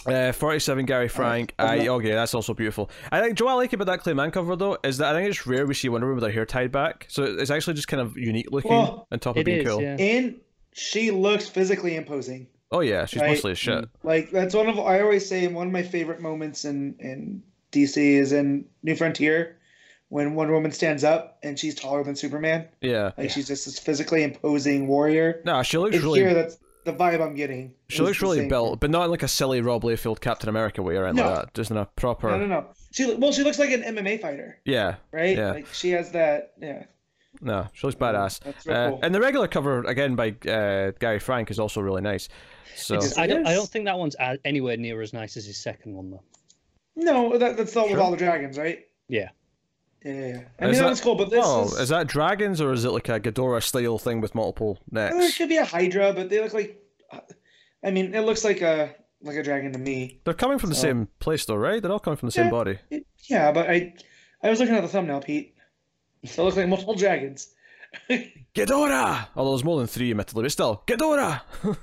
Uh, 0.06 0.32
47 0.32 0.86
Gary 0.86 1.08
Frank. 1.08 1.56
love 1.58 1.68
I, 1.70 1.78
that. 1.80 1.88
okay, 1.88 2.12
that's 2.12 2.36
also 2.36 2.54
beautiful. 2.54 2.92
I 3.12 3.22
think, 3.22 3.36
Joe, 3.38 3.48
I 3.48 3.54
like 3.54 3.74
about 3.74 3.88
that 3.88 4.02
Clayman 4.02 4.32
cover, 4.32 4.56
though, 4.56 4.78
is 4.84 5.00
that 5.00 5.16
I 5.16 5.18
think 5.18 5.30
it's 5.32 5.48
rare 5.48 5.66
we 5.66 5.74
see 5.74 5.90
Wonder 5.90 6.06
Woman 6.06 6.22
with 6.22 6.26
her 6.26 6.32
hair 6.34 6.46
tied 6.46 6.72
back. 6.72 7.08
So 7.10 7.24
it's 7.24 7.50
actually 7.50 7.74
just 7.74 7.88
kind 7.88 8.02
of 8.02 8.16
unique 8.16 8.52
looking 8.52 8.70
Well, 8.70 9.08
on 9.12 9.18
top 9.20 9.36
of 9.36 9.46
being 9.46 9.62
is, 9.62 9.68
cool. 9.68 9.82
yeah. 9.82 9.96
and 10.00 10.36
she 10.74 11.10
looks 11.10 11.48
physically 11.50 11.96
imposing. 11.96 12.46
Oh, 12.72 12.82
yeah, 12.82 13.06
she's 13.06 13.20
Right. 13.22 13.30
mostly 13.32 13.52
as 13.54 13.58
shit. 13.58 13.86
Like 14.04 14.30
that's 14.30 14.54
one 14.54 14.68
of 14.68 14.78
I 14.80 15.00
always 15.02 15.28
say 15.28 15.48
one 15.48 15.68
of 15.68 15.74
my 15.74 15.84
favorite 15.84 16.20
moments 16.20 16.66
in 16.66 16.96
in 17.00 17.42
DC 17.72 17.98
is 17.98 18.32
in 18.32 18.66
New 18.84 18.96
Frontier 18.96 19.58
when 20.10 20.36
Wonder 20.36 20.54
Woman 20.54 20.72
stands 20.72 21.04
up 21.04 21.38
and 21.44 21.58
she's 21.60 21.76
taller 21.76 22.04
than 22.04 22.16
Superman. 22.16 22.68
Yeah. 22.82 23.12
Like 23.18 23.30
she's 23.32 23.48
just 23.48 23.66
this 23.66 23.80
physically 23.80 24.24
imposing 24.24 24.88
warrior. 24.88 25.42
No, 25.46 25.64
she 25.64 25.78
looks 25.78 25.98
really 25.98 26.20
here 26.20 26.34
that's 26.34 26.58
the 26.86 26.94
vibe 26.94 27.20
I'm 27.22 27.34
getting. 27.34 27.74
She 27.90 28.02
looks 28.04 28.22
really 28.22 28.48
built, 28.48 28.80
but 28.80 28.92
not 28.92 29.06
in 29.06 29.12
like 29.12 29.24
a 29.24 29.28
silly 29.28 29.62
Rob 29.62 29.82
Liefeld 29.84 30.20
Captain 30.22 30.48
America 30.50 30.84
way 30.84 30.96
or 30.98 31.06
anything 31.06 31.26
No. 31.26 31.32
like 31.32 31.46
that. 31.46 31.54
Just 31.56 31.72
in 31.72 31.78
a 31.78 31.86
proper. 31.96 32.30
No, 32.30 32.38
no, 32.38 32.46
no. 32.46 32.68
She 32.92 33.14
well, 33.16 33.32
she 33.32 33.44
looks 33.44 33.58
like 33.60 33.72
an 33.72 33.82
MMA 33.82 34.22
fighter, 34.22 34.60
Yeah, 34.66 34.96
right? 35.12 35.36
Yeah. 35.36 35.52
Like 35.52 35.68
she 35.74 35.90
has 35.92 36.12
that. 36.12 36.54
Yeah. 36.62 36.84
no, 37.42 37.68
she 37.74 37.88
looks 37.88 38.00
badass. 38.00 38.40
That's 38.42 38.66
real 38.68 38.78
Uh, 38.78 38.90
cool. 38.92 39.00
and 39.02 39.14
the 39.16 39.20
regular 39.20 39.48
cover 39.48 39.84
again 39.86 40.16
by 40.16 40.30
uh, 40.48 40.92
Gary 41.00 41.20
Frank 41.20 41.50
is 41.50 41.60
also 41.60 41.82
really 41.82 42.02
nice. 42.04 42.30
So 42.76 42.96
It's- 42.96 43.18
I 43.18 43.26
don't. 43.26 43.48
I 43.48 43.54
don't 43.56 43.68
think 43.68 43.86
that 43.86 43.98
one's 43.98 44.16
anywhere 44.46 44.78
near 44.78 45.02
as 45.02 45.12
nice 45.14 45.36
as 45.38 45.46
his 45.46 45.58
second 45.58 45.96
one, 45.96 46.12
though. 46.12 46.24
No, 46.96 47.38
that, 47.38 47.58
that's 47.58 47.74
not 47.76 47.86
Sure. 47.88 47.92
with 47.96 48.00
all 48.00 48.12
the 48.12 48.18
dragons, 48.18 48.58
right? 48.58 48.86
Yeah. 49.10 49.30
Yeah, 50.06 50.14
yeah. 50.14 50.20
yeah. 50.20 50.26
I 50.28 50.36
Is 50.36 50.38
mean 50.38 50.72
that- 50.74 50.82
that 50.84 50.90
was 50.92 51.02
cool, 51.02 51.16
but 51.16 51.30
this 51.32 51.44
oh, 51.46 51.66
is, 51.66 51.80
is 51.80 51.90
that 51.90 52.08
dragons 52.08 52.62
or 52.62 52.72
is 52.72 52.86
it 52.86 52.92
like 52.92 53.10
a 53.10 53.20
Ghidorah 53.20 53.64
style 53.64 53.98
thing 53.98 54.22
with 54.22 54.36
multiple 54.36 54.80
There 54.92 55.12
uh, 55.14 55.20
It 55.20 55.36
could 55.36 55.50
be 55.50 55.58
a 55.58 55.66
Hydra, 55.66 56.14
but 56.14 56.30
they 56.30 56.40
look 56.42 56.54
like. 56.54 56.80
I 57.84 57.92
mean, 57.92 58.14
it 58.16 58.22
looks 58.22 58.44
like 58.44 58.62
a 58.62 58.96
like 59.22 59.36
a 59.36 59.44
dragon 59.44 59.74
to 59.74 59.80
me. 59.80 60.22
They're 60.24 60.34
coming 60.36 60.60
from 60.60 60.70
the 60.70 60.76
same 60.76 61.08
place 61.20 61.46
though, 61.46 61.56
right? 61.56 61.82
They're 61.82 61.92
all 61.92 62.00
coming 62.00 62.18
from 62.18 62.28
the 62.28 62.34
same 62.34 62.50
body. 62.52 62.78
It- 62.90 63.08
yeah, 63.28 63.52
but 63.52 63.70
I 63.70 63.96
I 64.44 64.50
was 64.50 64.60
looking 64.60 64.76
at 64.76 64.82
the 64.82 64.88
thumbnail, 64.88 65.22
Pete. 65.22 65.56
They 66.24 66.44
look 66.44 66.56
like 66.56 66.68
multiple 66.68 66.96
dragons. 66.96 67.54
Ghidorah! 68.10 69.28
Although 69.36 69.52
there's 69.52 69.64
more 69.64 69.78
than 69.80 69.88
three, 69.88 70.12
admittedly, 70.12 70.44
but 70.44 70.52
still, 70.52 70.84
Ghidorah! 70.88 71.42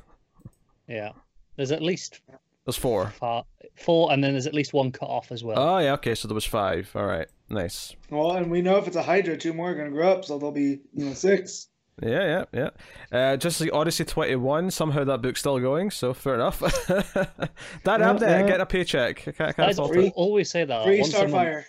Yeah. 0.89 1.13
There's 1.57 1.73
at 1.73 1.83
least 1.83 2.21
there's 2.67 2.77
four. 2.77 3.13
four, 3.19 3.45
four, 3.77 4.13
and 4.13 4.23
then 4.23 4.33
there's 4.33 4.47
at 4.47 4.55
least 4.55 4.73
one 4.73 4.91
cut 4.93 5.09
off 5.09 5.33
as 5.33 5.43
well. 5.45 5.59
Oh 5.59 5.79
yeah, 5.79 5.93
okay, 5.95 6.15
so 6.15 6.29
there 6.29 6.35
was 6.35 6.45
five. 6.45 6.91
All 6.95 7.07
right, 7.07 7.29
nice. 7.51 7.95
Well, 8.11 8.33
and 8.33 8.51
we 8.51 8.63
know 8.63 8.77
if 8.77 8.87
it's 8.87 8.97
a 8.97 9.03
Hydra, 9.03 9.37
two 9.37 9.53
more 9.53 9.71
are 9.71 9.75
gonna 9.75 9.91
grow 9.91 10.13
up, 10.13 10.25
so 10.25 10.39
there'll 10.39 10.53
be 10.53 10.81
you 10.95 11.05
know 11.07 11.15
six. 11.15 11.69
Yeah, 12.03 12.45
yeah, 12.53 12.71
yeah. 13.13 13.17
Uh, 13.33 13.37
just 13.37 13.61
like 13.61 13.71
Odyssey 13.73 14.07
21, 14.07 14.71
somehow 14.71 15.05
that 15.05 15.21
book's 15.21 15.41
still 15.41 15.61
going, 15.61 15.91
so 15.91 16.15
fair 16.15 16.35
enough. 16.35 16.59
that 16.89 17.45
Yeah, 17.87 18.11
up 18.11 18.19
there, 18.19 18.41
yeah. 18.41 18.47
getting 18.47 18.63
a 18.63 18.67
paycheck. 18.67 19.29
I 19.29 19.33
can't, 19.33 19.41
I 19.41 19.49
I 19.49 19.53
can't 19.53 19.77
fault 19.77 19.93
free- 19.93 20.07
it. 20.07 20.13
always 20.17 20.51
say 20.51 20.65
that. 20.65 20.85
Free 20.85 21.01
once 21.01 21.13
a 21.15 21.29
month- 21.29 21.33
Starfire. 21.35 21.65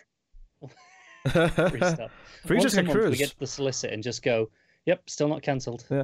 Free 1.69 1.79
stuff. 1.81 2.11
Free 2.45 2.57
Once 2.57 2.63
Jessica 2.73 2.91
a 2.91 2.95
month, 2.95 3.09
we 3.11 3.17
get 3.17 3.35
the 3.39 3.47
solicit 3.47 3.91
and 3.93 4.01
just 4.03 4.23
go, 4.23 4.49
"Yep, 4.85 5.09
still 5.09 5.27
not 5.27 5.41
cancelled." 5.41 5.85
Uh, 5.91 6.03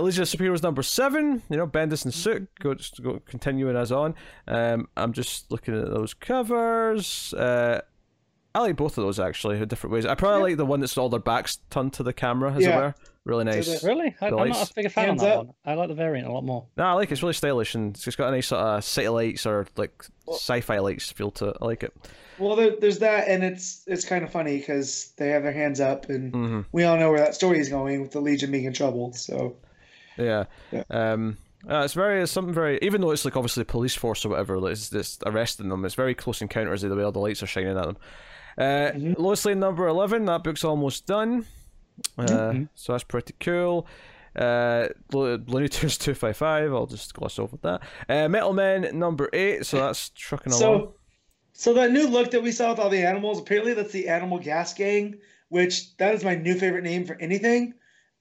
Legion 0.00 0.22
of 0.22 0.28
Superheroes 0.28 0.62
number 0.62 0.82
seven. 0.82 1.42
You 1.50 1.56
know, 1.56 1.66
Bendis 1.66 2.04
and 2.04 2.14
Sook 2.14 2.42
go, 2.60 2.74
just 2.74 3.02
go 3.02 3.20
continuing 3.26 3.76
as 3.76 3.92
on. 3.92 4.14
Um, 4.46 4.88
I'm 4.96 5.12
just 5.12 5.50
looking 5.50 5.78
at 5.80 5.88
those 5.90 6.14
covers. 6.14 7.34
Uh, 7.34 7.80
I 8.54 8.60
like 8.60 8.76
both 8.76 8.96
of 8.98 9.04
those 9.04 9.18
actually 9.18 9.58
in 9.60 9.66
different 9.68 9.92
ways. 9.92 10.06
I 10.06 10.14
probably 10.14 10.38
Yeah. 10.38 10.42
like 10.44 10.56
the 10.58 10.66
one 10.66 10.80
that's 10.80 10.96
all 10.96 11.08
their 11.08 11.18
backs 11.20 11.58
turned 11.70 11.92
to 11.94 12.02
the 12.02 12.12
camera, 12.12 12.52
as 12.54 12.64
it 12.64 12.74
were. 12.74 12.94
Really 13.24 13.44
nice. 13.44 13.82
Really? 13.82 14.14
I, 14.20 14.26
I'm 14.28 14.50
not 14.50 14.70
a 14.70 14.74
big 14.74 14.90
fan 14.92 15.08
of 15.10 15.18
that 15.20 15.32
up. 15.38 15.46
one. 15.46 15.54
I 15.64 15.74
like 15.74 15.88
the 15.88 15.94
variant 15.94 16.28
a 16.28 16.32
lot 16.32 16.44
more. 16.44 16.66
No, 16.76 16.84
I 16.84 16.92
like 16.92 17.08
it. 17.10 17.12
It's 17.12 17.22
really 17.22 17.32
stylish 17.32 17.74
and 17.74 17.96
it's 17.96 18.16
got 18.16 18.28
a 18.28 18.30
nice 18.32 18.48
sort 18.48 18.60
of 18.60 18.84
city 18.84 19.08
lights 19.08 19.46
or 19.46 19.66
like 19.76 20.04
Well- 20.26 20.36
sci-fi 20.36 20.78
lights 20.78 21.10
feel 21.10 21.30
to 21.32 21.48
it. 21.48 21.56
I 21.60 21.64
like 21.64 21.82
it. 21.82 21.92
Well, 22.38 22.54
there, 22.56 22.76
there's 22.78 22.98
that, 22.98 23.28
and 23.28 23.42
it's 23.44 23.82
it's 23.86 24.04
kind 24.04 24.24
of 24.24 24.30
funny 24.30 24.58
because 24.58 25.12
they 25.16 25.28
have 25.30 25.42
their 25.44 25.52
hands 25.52 25.80
up, 25.80 26.08
and 26.10 26.32
hmm 26.34 26.60
we 26.72 26.82
all 26.84 26.96
know 26.98 27.10
where 27.10 27.20
that 27.20 27.34
story 27.34 27.60
is 27.60 27.68
going 27.68 28.02
with 28.02 28.10
the 28.10 28.20
Legion 28.20 28.50
being 28.50 28.64
in 28.64 28.72
trouble. 28.72 29.12
So 29.14 29.56
Yeah. 30.18 30.44
Yeah. 30.70 30.82
Um. 30.90 31.38
Uh, 31.68 31.78
it's 31.82 31.94
very 31.94 32.22
it's 32.22 32.30
something 32.32 32.52
very 32.52 32.78
even 32.82 33.00
though 33.00 33.10
it's 33.10 33.24
like 33.24 33.36
obviously 33.36 33.62
the 33.62 33.64
police 33.72 33.94
force 33.94 34.22
or 34.26 34.28
whatever 34.28 34.58
like, 34.60 34.72
it's 34.72 34.90
just 34.90 35.22
arresting 35.24 35.70
them. 35.70 35.82
It's 35.86 35.94
very 35.94 36.14
close 36.14 36.42
encounters 36.42 36.82
the 36.82 36.94
way 36.94 37.02
all 37.04 37.10
the 37.12 37.20
lights 37.20 37.42
are 37.42 37.46
shining 37.46 37.78
at 37.78 37.84
them. 37.86 37.96
Uh, 38.58 38.92
Mhm. 38.94 39.18
Lois 39.18 39.44
Lane 39.44 39.60
number 39.60 39.86
eleven. 39.86 40.24
That 40.26 40.44
book's 40.44 40.64
almost 40.64 41.06
done. 41.06 41.46
Uh, 42.18 42.22
Mhm. 42.22 42.68
So 42.74 42.92
that's 42.92 43.04
pretty 43.04 43.34
cool. 43.40 43.86
Uh, 44.36 44.88
Lo- 45.12 45.38
Looney 45.46 45.68
Tunes 45.68 45.96
two 45.98 46.14
five 46.14 46.36
five. 46.36 46.72
I'll 46.72 46.86
just 46.86 47.14
gloss 47.14 47.38
over 47.38 47.56
that. 47.62 47.82
Uh, 48.08 48.28
Metal 48.28 48.52
Men 48.52 48.98
number 48.98 49.28
eight. 49.32 49.64
So 49.66 49.78
that's 49.78 50.10
trucking 50.10 50.52
along. 50.52 50.60
so 50.60 50.94
so 51.52 51.72
that 51.74 51.92
new 51.92 52.08
look 52.08 52.32
that 52.32 52.42
we 52.42 52.50
saw 52.50 52.70
with 52.70 52.80
all 52.80 52.90
the 52.90 53.04
animals, 53.06 53.38
apparently 53.38 53.74
that's 53.74 53.92
the 53.92 54.08
Animal 54.08 54.38
Gas 54.40 54.74
Gang, 54.74 55.18
which 55.50 55.96
that 55.98 56.14
is 56.14 56.24
my 56.24 56.34
new 56.34 56.54
favorite 56.58 56.82
name 56.82 57.04
for 57.04 57.16
anything. 57.20 57.74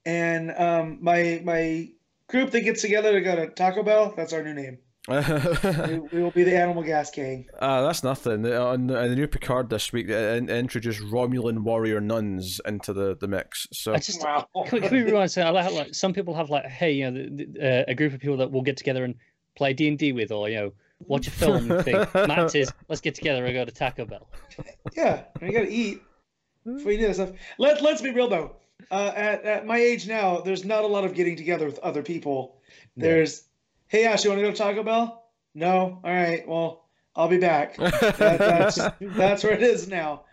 And 0.05 0.51
um, 0.51 0.99
my 1.01 1.41
my 1.43 1.89
group 2.27 2.51
that 2.51 2.61
gets 2.61 2.81
together 2.81 3.11
to 3.13 3.21
go 3.21 3.35
to 3.35 3.47
Taco 3.47 3.81
Bell, 3.83 4.13
that's 4.15 4.33
our 4.33 4.43
new 4.43 4.53
name. 4.53 4.77
We, 5.09 5.99
we 6.13 6.23
will 6.23 6.31
be 6.31 6.43
the 6.43 6.55
Animal 6.55 6.81
Gas 6.83 7.11
Gang. 7.11 7.45
Uh, 7.59 7.81
that's 7.81 8.03
nothing. 8.03 8.45
Uh, 8.45 8.63
On 8.65 8.87
the, 8.87 8.97
on 9.01 9.09
the 9.09 9.15
new 9.15 9.27
Picard 9.27 9.69
this 9.69 9.91
week, 9.91 10.07
they 10.07 10.37
in- 10.37 10.49
introduced 10.49 11.01
Romulan 11.01 11.59
warrior 11.59 11.99
nuns 11.99 12.61
into 12.65 12.93
the, 12.93 13.17
the 13.17 13.27
mix. 13.27 13.67
So 13.73 13.93
I 13.93 13.97
just 13.97 14.23
Wow. 14.23 14.47
can, 14.65 14.81
we- 14.81 14.87
can 14.87 14.91
we 14.97 15.01
rewind? 15.03 15.31
So 15.31 15.41
I 15.41 15.49
like, 15.49 15.65
how, 15.65 15.71
like 15.71 15.93
some 15.93 16.13
people 16.13 16.33
have 16.35 16.49
like, 16.49 16.65
hey, 16.65 16.93
you 16.93 17.11
know, 17.11 17.23
the, 17.29 17.45
the, 17.45 17.81
uh, 17.81 17.83
a 17.89 17.95
group 17.95 18.13
of 18.13 18.21
people 18.21 18.37
that 18.37 18.51
will 18.51 18.61
get 18.61 18.77
together 18.77 19.03
and 19.03 19.15
play 19.57 19.73
D 19.73 19.87
and 19.89 19.97
D 19.97 20.13
with, 20.13 20.31
or 20.31 20.47
you 20.49 20.55
know, 20.55 20.73
watch 21.01 21.27
a 21.27 21.31
film 21.31 21.67
thing. 21.83 21.95
Matt 22.13 22.55
is, 22.55 22.71
let's 22.87 23.01
get 23.01 23.13
together 23.15 23.43
and 23.45 23.53
go 23.53 23.65
to 23.65 23.71
Taco 23.71 24.05
Bell. 24.05 24.29
Yeah, 24.95 25.23
you 25.41 25.51
gotta 25.51 25.69
eat 25.69 26.01
before 26.65 26.91
you 26.93 26.99
do 26.99 27.07
that 27.07 27.15
stuff. 27.15 27.31
Let 27.57 27.81
Let's 27.81 28.01
be 28.01 28.11
real 28.11 28.29
though. 28.29 28.55
Uh, 28.91 29.11
at 29.15 29.43
at 29.43 29.65
my 29.65 29.77
age 29.79 30.07
now, 30.07 30.39
there's 30.41 30.63
not 30.63 30.83
a 30.83 30.87
lot 30.87 31.03
of 31.03 31.13
getting 31.13 31.35
together 31.35 31.65
with 31.65 31.79
other 31.79 32.03
people. 32.03 32.57
No. 32.95 33.07
There's, 33.07 33.43
hey 33.93 34.05
Ash, 34.05 34.23
you 34.23 34.29
want 34.31 34.39
to 34.41 34.45
go 34.47 34.51
to 34.51 34.57
Taco 34.57 34.83
Bell? 34.83 35.23
No. 35.55 35.99
All 36.03 36.11
right. 36.11 36.45
Well, 36.47 36.89
I'll 37.15 37.27
be 37.29 37.37
back. 37.37 37.77
That, 37.79 38.17
that's 38.17 38.79
that's 38.99 39.43
where 39.43 39.53
it 39.53 39.61
is 39.63 39.87
now. 39.87 40.23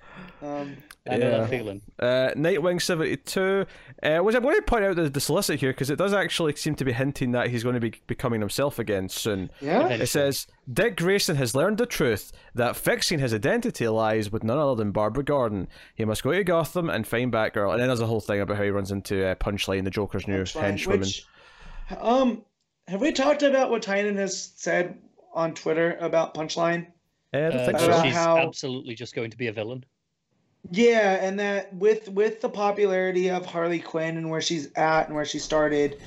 Um, 0.43 0.77
I 1.11 1.17
know 1.19 1.29
Yeah. 1.31 1.39
that 1.41 1.51
feeling. 1.51 1.83
Uh, 1.99 2.31
Nightwing 2.37 2.81
72. 2.81 3.67
Uh, 4.03 4.19
which 4.21 4.35
I'm 4.35 4.43
going 4.43 4.57
to 4.57 4.63
point 4.63 4.85
out 4.85 4.97
the, 4.97 5.11
the 5.11 5.21
solicit 5.21 5.61
here 5.61 5.73
because 5.73 5.91
it 5.91 5.97
does 5.97 6.15
actually 6.15 6.57
seem 6.57 6.75
to 6.77 6.85
be 6.85 6.93
hinting 6.93 7.33
that 7.33 7.49
he's 7.49 7.63
going 7.63 7.75
to 7.75 7.81
be 7.81 7.93
becoming 8.07 8.41
himself 8.41 8.79
again 8.79 9.09
soon. 9.11 9.51
yeah. 9.61 9.81
Eventually. 9.81 10.03
It 10.05 10.07
says 10.09 10.47
Dick 10.73 10.97
Grayson 10.97 11.37
has 11.37 11.55
learned 11.55 11.77
the 11.79 11.87
truth 11.87 12.33
that 12.55 12.77
fixing 12.77 13.19
his 13.19 13.35
identity 13.35 13.87
lies 13.89 14.33
with 14.33 14.43
none 14.45 14.59
other 14.59 14.75
than 14.77 14.91
Barbara 14.93 15.25
Gordon. 15.25 15.69
He 15.95 16.05
must 16.07 16.23
go 16.23 16.33
to 16.33 16.43
Gotham 16.45 16.89
and 16.89 17.07
find 17.07 17.31
Batgirl. 17.31 17.73
And 17.73 17.81
then 17.81 17.89
there's 17.89 18.01
a 18.01 18.07
whole 18.07 18.21
thing 18.21 18.41
about 18.41 18.57
how 18.57 18.63
he 18.63 18.71
runs 18.71 18.91
into 18.91 19.27
uh, 19.27 19.35
Punchline, 19.35 19.85
the 19.85 19.91
Joker's 19.91 20.27
new 20.27 20.39
That's 20.39 20.53
henchwoman. 20.55 21.01
Which, 21.01 21.27
um, 21.99 22.43
have 22.91 23.01
we 23.01 23.13
talked 23.13 23.43
about 23.43 23.71
what 23.71 23.83
Tynion 23.83 24.17
has 24.17 24.53
said 24.57 24.99
on 25.33 25.55
Twitter 25.55 25.97
about 26.01 26.35
Punchline? 26.35 26.87
Uh, 27.33 27.37
Uh, 27.39 27.71
About 27.73 28.05
she's 28.05 28.15
how- 28.15 28.39
absolutely 28.39 28.95
just 28.97 29.15
going 29.15 29.31
to 29.31 29.37
be 29.37 29.47
a 29.47 29.53
villain. 29.53 29.85
Yeah, 30.73 31.25
and 31.25 31.39
that 31.41 31.73
with 31.75 32.09
with 32.11 32.41
the 32.41 32.49
popularity 32.51 33.31
of 33.31 33.47
Harley 33.47 33.79
Quinn 33.79 34.17
and 34.19 34.29
where 34.29 34.43
she's 34.43 34.69
at 34.75 35.07
and 35.07 35.15
where 35.15 35.25
she 35.25 35.39
started, 35.39 35.99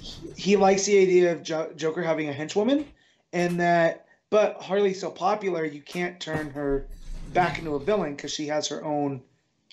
he, 0.00 0.30
he 0.36 0.56
likes 0.56 0.84
the 0.84 0.98
idea 0.98 1.32
of 1.32 1.42
jo- 1.42 1.72
Joker 1.74 2.02
having 2.02 2.28
a 2.28 2.32
henchwoman, 2.32 2.84
and 3.32 3.58
that 3.60 4.06
but 4.30 4.60
Harley's 4.62 5.00
so 5.00 5.10
popular 5.10 5.64
you 5.64 5.80
can't 5.80 6.20
turn 6.20 6.50
her 6.50 6.86
back 7.32 7.58
into 7.58 7.74
a 7.74 7.80
villain 7.80 8.14
because 8.14 8.32
she 8.32 8.46
has 8.46 8.68
her 8.68 8.84
own 8.84 9.22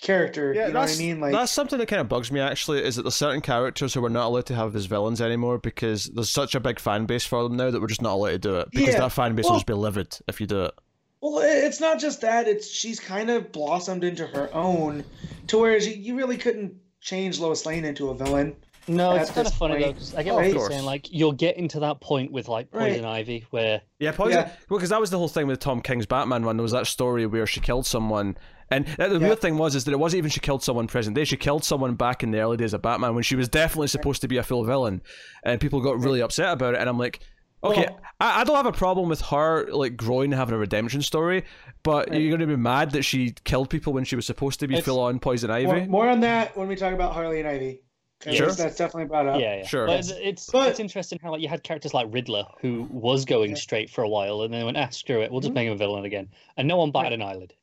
character. 0.01 0.53
Yeah, 0.53 0.67
you 0.67 0.73
know 0.73 0.79
what 0.79 0.83
I 0.83 0.87
that's, 0.87 0.99
mean? 0.99 1.19
Like 1.19 1.31
that's 1.31 1.51
something 1.51 1.79
that 1.79 1.87
kind 1.87 2.01
of 2.01 2.09
bugs 2.09 2.31
me 2.31 2.39
actually. 2.39 2.83
Is 2.83 2.95
that 2.95 3.03
there's 3.03 3.15
certain 3.15 3.41
characters 3.41 3.93
who 3.93 4.01
we're 4.01 4.09
not 4.09 4.27
allowed 4.27 4.45
to 4.47 4.55
have 4.55 4.75
as 4.75 4.85
villains 4.85 5.21
anymore 5.21 5.57
because 5.57 6.05
there's 6.05 6.29
such 6.29 6.55
a 6.55 6.59
big 6.59 6.79
fan 6.79 7.05
base 7.05 7.25
for 7.25 7.43
them 7.43 7.55
now 7.55 7.71
that 7.71 7.81
we're 7.81 7.87
just 7.87 8.01
not 8.01 8.13
allowed 8.13 8.31
to 8.31 8.37
do 8.39 8.55
it 8.57 8.69
because 8.71 8.93
Yeah, 8.93 9.01
that 9.01 9.11
fan 9.11 9.35
base 9.35 9.45
will 9.45 9.53
just 9.53 9.65
be 9.65 9.73
livid 9.73 10.17
if 10.27 10.41
you 10.41 10.47
do 10.47 10.65
it. 10.65 10.73
Well, 11.21 11.39
it's 11.43 11.79
not 11.79 11.99
just 11.99 12.21
that. 12.21 12.47
It's 12.47 12.69
she's 12.69 12.99
kind 12.99 13.29
of 13.29 13.51
blossomed 13.51 14.03
into 14.03 14.27
her 14.27 14.53
own, 14.53 15.03
to 15.47 15.57
where 15.57 15.77
you, 15.77 15.91
you 15.91 16.15
really 16.15 16.37
couldn't 16.37 16.75
change 17.01 17.39
Lois 17.39 17.65
Lane 17.65 17.85
into 17.85 18.09
a 18.09 18.15
villain. 18.15 18.55
No, 18.87 19.15
it's 19.15 19.31
kind 19.31 19.47
of 19.47 19.51
this 19.51 19.57
funny 19.57 19.79
though, 19.79 19.95
I 20.17 20.23
get 20.23 20.31
Oh, 20.31 20.35
what 20.35 20.45
of 20.45 20.53
you're 20.53 20.69
saying. 20.69 20.85
Like 20.85 21.07
you're 21.11 21.33
getting 21.33 21.67
to 21.69 21.79
that 21.79 22.01
point 22.01 22.31
with 22.31 22.47
like 22.47 22.67
Right. 22.71 22.89
Poison 22.91 23.05
Ivy, 23.05 23.45
where 23.49 23.81
Yeah, 23.97 24.11
poison. 24.11 24.39
Yeah. 24.39 24.51
Well, 24.69 24.77
because 24.77 24.89
that 24.89 24.99
was 24.99 25.09
the 25.09 25.17
whole 25.17 25.27
thing 25.27 25.47
with 25.47 25.59
Tom 25.59 25.81
King's 25.81 26.05
Batman 26.05 26.45
one. 26.45 26.57
There 26.57 26.63
was 26.63 26.73
that 26.73 26.85
story 26.85 27.25
where 27.25 27.47
she 27.47 27.59
killed 27.61 27.87
someone, 27.87 28.37
and 28.71 28.85
the 28.85 29.09
Yeah. 29.11 29.17
weird 29.17 29.39
thing 29.41 29.57
was 29.57 29.75
is 29.75 29.85
that 29.85 29.91
it 29.91 29.99
wasn't 29.99 30.19
even 30.19 30.29
she 30.31 30.39
killed 30.39 30.63
someone 30.63 30.87
present 30.87 31.15
day. 31.15 31.23
She 31.23 31.37
killed 31.37 31.63
someone 31.63 31.95
back 31.95 32.23
in 32.23 32.31
the 32.31 32.39
early 32.39 32.57
days 32.57 32.73
of 32.73 32.81
Batman 32.81 33.13
when 33.13 33.23
she 33.23 33.35
was 33.35 33.47
definitely 33.47 33.87
supposed 33.87 34.21
to 34.21 34.27
be 34.27 34.37
a 34.37 34.43
full 34.43 34.63
villain, 34.63 35.01
and 35.43 35.59
people 35.61 35.81
got 35.81 35.99
really 35.99 36.21
upset 36.21 36.51
about 36.53 36.73
it. 36.75 36.79
And 36.79 36.89
I'm 36.89 36.97
like, 36.97 37.19
okay, 37.63 37.85
Well- 37.89 37.99
I, 38.19 38.41
I 38.41 38.43
don't 38.43 38.55
have 38.55 38.65
a 38.65 38.71
problem 38.71 39.09
with 39.09 39.21
her 39.21 39.67
like 39.71 39.95
growing 39.97 40.31
and 40.31 40.39
having 40.39 40.55
a 40.55 40.57
redemption 40.57 41.01
story, 41.01 41.43
but 41.83 42.09
Right. 42.09 42.21
you're 42.21 42.29
going 42.37 42.47
to 42.47 42.55
be 42.55 42.61
mad 42.61 42.91
that 42.91 43.03
she 43.03 43.33
killed 43.43 43.69
people 43.69 43.91
when 43.93 44.03
she 44.05 44.15
was 44.15 44.25
supposed 44.25 44.59
to 44.61 44.67
be 44.67 44.75
It's- 44.75 44.85
full 44.85 44.99
on 44.99 45.19
poison 45.19 45.49
ivy. 45.51 45.85
more 45.87 46.07
on 46.09 46.19
that 46.21 46.55
when 46.57 46.67
we 46.67 46.75
talk 46.75 46.93
about 46.93 47.13
Harley 47.13 47.39
and 47.39 47.47
Ivy. 47.49 47.81
'Cause 48.21 48.35
Sure. 48.35 48.47
That's 48.51 48.77
definitely 48.77 49.05
brought 49.05 49.27
up. 49.27 49.39
yeah, 49.41 49.57
yeah, 49.57 49.65
Sure. 49.65 49.85
But 49.87 49.99
it's 49.99 50.09
it's, 50.11 50.49
But- 50.49 50.69
it's 50.69 50.79
interesting 50.79 51.19
how 51.21 51.31
like 51.31 51.41
you 51.41 51.49
had 51.49 51.63
characters 51.63 51.93
like 51.93 52.07
Riddler 52.09 52.45
who 52.61 52.87
was 52.89 53.25
going 53.25 53.51
Yeah. 53.51 53.55
straight 53.57 53.89
for 53.89 54.03
a 54.03 54.09
while, 54.09 54.41
and 54.43 54.53
then 54.53 54.63
went, 54.65 54.77
ah, 54.77 54.87
screw 54.89 55.21
it, 55.21 55.29
we'll 55.31 55.41
just 55.41 55.51
Mhm. 55.51 55.55
make 55.55 55.67
him 55.67 55.73
a 55.73 55.77
villain 55.77 56.05
again, 56.05 56.29
and 56.57 56.65
no 56.67 56.77
one 56.77 56.91
batted 56.91 57.13
an 57.13 57.21
eyelid. 57.21 57.53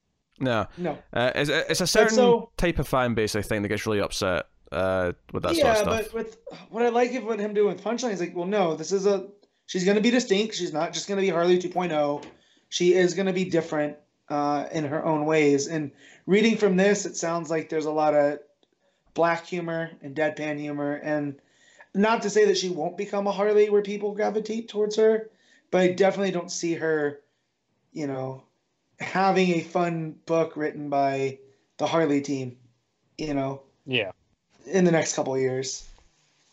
No, 0.42 0.66
No. 0.76 0.98
uh, 1.12 1.32
it's, 1.34 1.48
it's 1.50 1.80
a 1.80 1.86
certain 1.86 2.16
so- 2.16 2.50
type 2.56 2.78
of 2.78 2.86
fan 2.88 3.14
base 3.14 3.34
I 3.36 3.42
think 3.42 3.62
that 3.62 3.68
gets 3.68 3.86
really 3.86 4.00
upset 4.00 4.46
uh, 4.72 5.12
with 5.32 5.42
that 5.44 5.54
stuff. 5.54 5.64
yeah, 5.64 5.74
sort 5.74 5.88
of 5.88 5.94
stuff. 6.06 6.12
but 6.12 6.14
with 6.14 6.36
what 6.70 6.82
I 6.84 6.88
like 6.88 7.14
of 7.14 7.24
what 7.24 7.38
him 7.38 7.54
doing 7.54 7.74
with 7.74 7.84
Punchline 7.84 8.12
is 8.12 8.20
like, 8.20 8.34
well, 8.34 8.46
no, 8.46 8.74
this 8.74 8.92
is 8.92 9.06
a 9.06 9.28
she's 9.66 9.84
going 9.84 9.96
to 9.96 10.02
be 10.02 10.10
distinct. 10.10 10.54
She's 10.56 10.72
not 10.72 10.92
just 10.92 11.08
going 11.08 11.16
to 11.18 11.22
be 11.22 11.28
Harley 11.30 11.58
2.0. 11.58 12.24
She 12.68 12.94
is 12.94 13.14
going 13.14 13.26
to 13.26 13.32
be 13.32 13.44
different 13.44 13.96
uh, 14.28 14.66
in 14.72 14.84
her 14.84 15.04
own 15.04 15.24
ways. 15.26 15.66
And 15.68 15.92
reading 16.26 16.56
from 16.56 16.76
this, 16.76 17.04
it 17.06 17.16
sounds 17.16 17.50
like 17.50 17.68
there's 17.68 17.84
a 17.84 17.90
lot 17.92 18.14
of 18.14 18.38
black 19.14 19.46
humor 19.46 19.90
and 20.02 20.16
deadpan 20.16 20.58
humor, 20.58 20.94
and 20.94 21.36
not 21.94 22.22
to 22.22 22.30
say 22.30 22.46
that 22.46 22.56
she 22.56 22.70
won't 22.70 22.96
become 22.96 23.26
a 23.26 23.32
Harley 23.32 23.68
where 23.68 23.82
people 23.82 24.14
gravitate 24.14 24.70
towards 24.70 24.96
her, 24.96 25.28
but 25.70 25.82
I 25.82 25.92
definitely 25.92 26.30
don't 26.30 26.50
see 26.50 26.72
her, 26.74 27.20
you 27.92 28.06
know, 28.06 28.44
having 29.02 29.50
a 29.50 29.60
fun 29.60 30.16
book 30.26 30.56
written 30.56 30.88
by 30.88 31.38
the 31.78 31.86
Harley 31.86 32.20
team, 32.20 32.56
you 33.18 33.34
know 33.34 33.62
Yeah, 33.86 34.12
in 34.66 34.84
the 34.84 34.92
next 34.92 35.14
couple 35.14 35.34
of 35.34 35.40
years. 35.40 35.86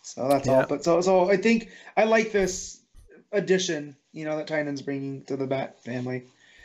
So 0.02 0.28
that's 0.28 0.48
Yeah. 0.48 0.62
all. 0.62 0.66
But 0.68 0.84
so 0.84 1.02
so 1.02 1.30
I 1.30 1.38
think 1.38 1.70
I 1.96 2.04
like 2.06 2.32
this 2.32 2.80
addition, 3.32 3.96
you 4.12 4.26
know, 4.26 4.38
that 4.38 4.48
Tynion's 4.48 4.82
bringing 4.82 5.24
to 5.26 5.38
the 5.38 5.46
Bat 5.48 5.84
family. 5.84 6.24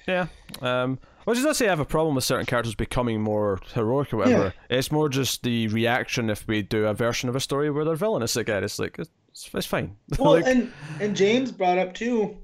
Yeah. 0.09 0.27
Um, 0.61 0.99
well, 1.25 1.35
just 1.35 1.47
not 1.47 1.57
say 1.57 1.67
I 1.67 1.71
have 1.71 1.81
a 1.81 1.85
problem 1.87 2.15
with 2.15 2.25
certain 2.25 2.45
characters 2.47 2.75
becoming 2.75 3.21
more 3.23 3.59
heroic 3.73 4.13
or 4.13 4.19
whatever. 4.19 4.53
Yeah. 4.71 4.79
It's 4.79 4.93
more 4.93 5.09
just 5.09 5.43
the 5.43 5.69
reaction 5.69 6.29
if 6.29 6.47
we 6.47 6.61
do 6.63 6.87
a 6.87 6.93
version 6.95 7.29
of 7.31 7.37
a 7.37 7.41
story 7.41 7.71
where 7.71 7.85
they're 7.85 7.97
villainous 7.97 8.37
again. 8.37 8.63
It's 8.65 8.79
like 8.79 8.99
it's, 8.99 9.11
it's 9.55 9.67
fine. 9.67 9.97
Well, 10.19 10.33
Like, 10.33 10.47
and 10.47 10.73
and 11.01 11.17
James 11.17 11.51
brought 11.53 11.79
up 11.79 11.95
too, 11.95 12.37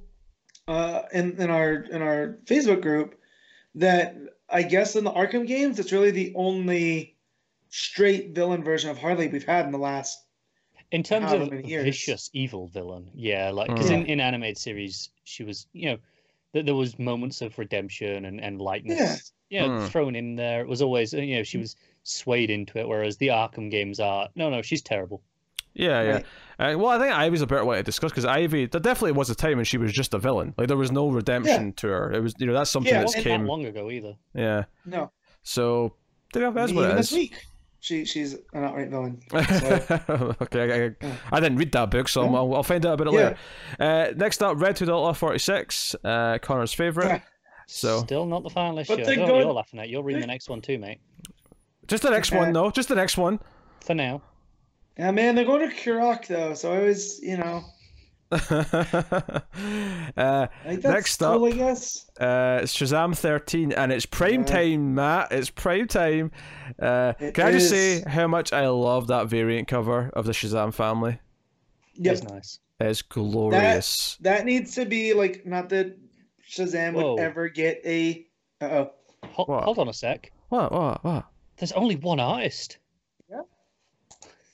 uh, 0.69 1.03
in 1.13 1.37
in 1.41 1.51
our 1.51 1.73
in 1.75 2.01
our 2.03 2.39
Facebook 2.47 2.81
group, 2.83 3.15
that 3.75 4.17
I 4.49 4.63
guess 4.63 4.97
in 4.97 5.05
the 5.05 5.13
Arkham 5.13 5.47
games, 5.47 5.79
it's 5.79 5.93
really 5.93 6.11
the 6.11 6.33
only 6.35 7.17
straight 7.69 8.31
villain 8.35 8.65
version 8.65 8.91
of 8.91 8.99
Harley 8.99 9.29
we've 9.29 9.45
had 9.45 9.67
in 9.67 9.73
the 9.73 9.79
last. 9.79 10.27
in 10.93 11.03
terms 11.05 11.31
of 11.33 11.53
years. 11.65 11.85
vicious 11.85 12.31
evil 12.33 12.67
villain, 12.67 13.11
yeah, 13.15 13.51
like 13.51 13.69
because 13.69 13.91
Mm. 13.91 14.01
in, 14.03 14.07
in 14.07 14.21
animated 14.21 14.59
series 14.59 15.11
she 15.25 15.45
was, 15.45 15.69
you 15.73 15.91
know, 15.91 15.99
th- 16.53 16.67
there 16.67 16.75
was 16.75 16.99
moments 16.99 17.43
of 17.43 17.57
redemption 17.59 18.25
and 18.25 18.41
and 18.41 18.61
lightness, 18.61 19.33
you 19.51 19.61
know, 19.61 19.69
Mm. 19.69 19.89
thrown 19.89 20.17
in 20.17 20.35
there. 20.35 20.63
It 20.63 20.69
was 20.69 20.83
always, 20.83 21.13
you 21.13 21.37
know, 21.37 21.45
she 21.45 21.59
was 21.59 21.77
swayed 22.03 22.51
into 22.51 22.79
it, 22.79 22.89
whereas 22.89 23.17
the 23.19 23.29
Arkham 23.29 23.71
games 23.71 24.01
are, 24.01 24.29
no, 24.35 24.51
no, 24.51 24.63
she's 24.63 24.83
terrible. 24.83 25.23
Yeah, 25.75 26.03
yeah. 26.03 26.13
Right. 26.13 26.75
Uh, 26.75 26.79
well, 26.79 26.89
I 26.89 26.99
think 26.99 27.13
Ivy's 27.15 27.41
a 27.43 27.47
better 27.47 27.65
way 27.65 27.79
to 27.79 27.83
discuss 27.83 28.11
because 28.11 28.25
Ivy, 28.27 28.67
there 28.67 28.81
definitely 28.81 29.13
was 29.13 29.31
a 29.31 29.35
time 29.35 29.57
when 29.57 29.65
she 29.65 29.79
was 29.79 29.93
just 29.93 30.13
a 30.13 30.19
villain. 30.19 30.55
Like 30.59 30.69
there 30.69 30.77
was 30.77 30.93
no 30.93 31.09
redemption 31.11 31.73
to 31.75 31.87
her. 31.89 32.13
It 32.13 32.21
was, 32.21 32.35
you 32.39 32.47
know, 32.47 32.53
that's 32.53 32.71
something 32.71 32.93
Yeah, 32.93 33.01
that's 33.01 33.17
Wasn't 33.17 33.25
came. 33.25 33.43
that 33.43 33.47
long 33.49 33.65
ago 33.65 33.91
either. 33.91 34.15
Yeah. 34.35 34.65
No, 34.85 35.11
So 35.43 35.95
yeah, 36.35 36.51
that's 36.51 36.73
what 36.73 36.83
even 36.85 36.91
it 36.93 36.97
this 36.97 37.13
week, 37.13 37.47
she 37.81 38.05
she's 38.05 38.35
an 38.53 38.65
outright 38.65 38.91
villain. 38.91 39.21
So, 39.33 40.37
okay, 40.43 40.95
I, 41.03 41.07
I, 41.07 41.13
I 41.33 41.41
didn't 41.41 41.57
read 41.57 41.73
that 41.73 41.91
book, 41.91 42.09
so 42.09 42.25
Yeah. 42.25 42.37
I'll, 42.37 42.55
I'll 42.57 42.63
find 42.63 42.85
out 42.85 43.01
about 43.01 43.07
it 43.07 43.15
Yeah. 43.15 43.37
later. 43.79 44.11
Uh, 44.11 44.13
next 44.17 44.43
up, 44.43 44.61
Red 44.61 44.79
Hood 44.79 44.91
Outlaw 44.91 45.15
46, 45.15 45.97
uh, 46.05 46.39
Connor's 46.43 46.75
favourite. 46.75 47.23
So- 47.67 48.01
still 48.03 48.27
not 48.27 48.43
the 48.43 48.51
final 48.51 48.79
issue. 48.81 48.97
But 48.97 49.03
I 49.03 49.05
they're 49.07 49.17
don't 49.17 49.17
know 49.17 49.23
what 49.23 49.29
going- 49.39 49.47
you're 49.47 49.55
laughing 49.55 49.81
at. 49.81 49.89
You're 49.89 50.03
reading 50.03 50.21
the 50.21 50.27
next 50.27 50.51
one 50.51 50.61
too, 50.61 50.79
mate. 50.79 51.01
Just 51.89 52.03
the 52.03 52.11
next 52.11 52.33
one, 52.33 52.53
though. 52.53 52.71
Just 52.71 52.89
the 52.91 52.95
next 52.95 53.17
one. 53.17 53.41
For 53.81 53.95
now. 53.95 54.21
Yeah, 55.01 55.13
man, 55.13 55.35
they're 55.35 55.47
going 55.47 55.67
to 55.67 55.75
Qurac 55.75 56.27
though, 56.27 56.53
so 56.53 56.75
I 56.75 56.81
was, 56.81 57.21
you 57.23 57.39
know, 57.39 57.65
uh, 58.31 60.47
Next 60.67 61.17
cool, 61.17 61.47
up. 61.47 61.53
I 61.53 61.57
guess. 61.57 62.11
uh, 62.21 62.61
it's 62.63 62.77
Shazam 62.77 63.17
13, 63.17 63.73
and 63.73 63.91
it's 63.93 64.05
prime 64.05 64.41
Yeah. 64.41 64.45
time, 64.47 64.95
Matt. 64.95 65.33
It's 65.33 65.49
prime 65.49 65.87
time. 65.89 66.33
Uh, 66.79 67.15
It 67.19 67.33
can 67.35 67.47
I 67.47 67.53
just 67.53 67.71
say 67.71 68.03
how 68.07 68.27
much 68.27 68.53
I 68.53 68.69
love 68.69 69.07
that 69.07 69.29
variant 69.29 69.69
cover 69.69 70.11
of 70.13 70.27
the 70.27 70.33
Shazam 70.33 70.75
family? 70.75 71.19
Yep. 71.95 72.13
It's 72.13 72.23
nice. 72.25 72.59
It's 72.79 73.01
glorious. 73.03 74.19
That 74.21 74.45
needs 74.45 74.75
to 74.75 74.85
be 74.85 75.15
like 75.15 75.47
not 75.47 75.71
that 75.71 75.97
Shazam 76.47 76.93
Whoa. 76.93 77.15
would 77.15 77.21
ever 77.21 77.49
get 77.49 77.81
a. 77.87 78.27
Uh 78.61 78.65
oh. 78.67 78.91
Ho- 79.33 79.61
hold 79.63 79.79
on 79.79 79.89
a 79.89 79.95
sec. 79.95 80.31
What? 80.51 80.71
What? 80.73 81.03
What? 81.05 81.25
There's 81.57 81.73
only 81.73 81.97
one 81.97 82.21
artist. 82.21 82.77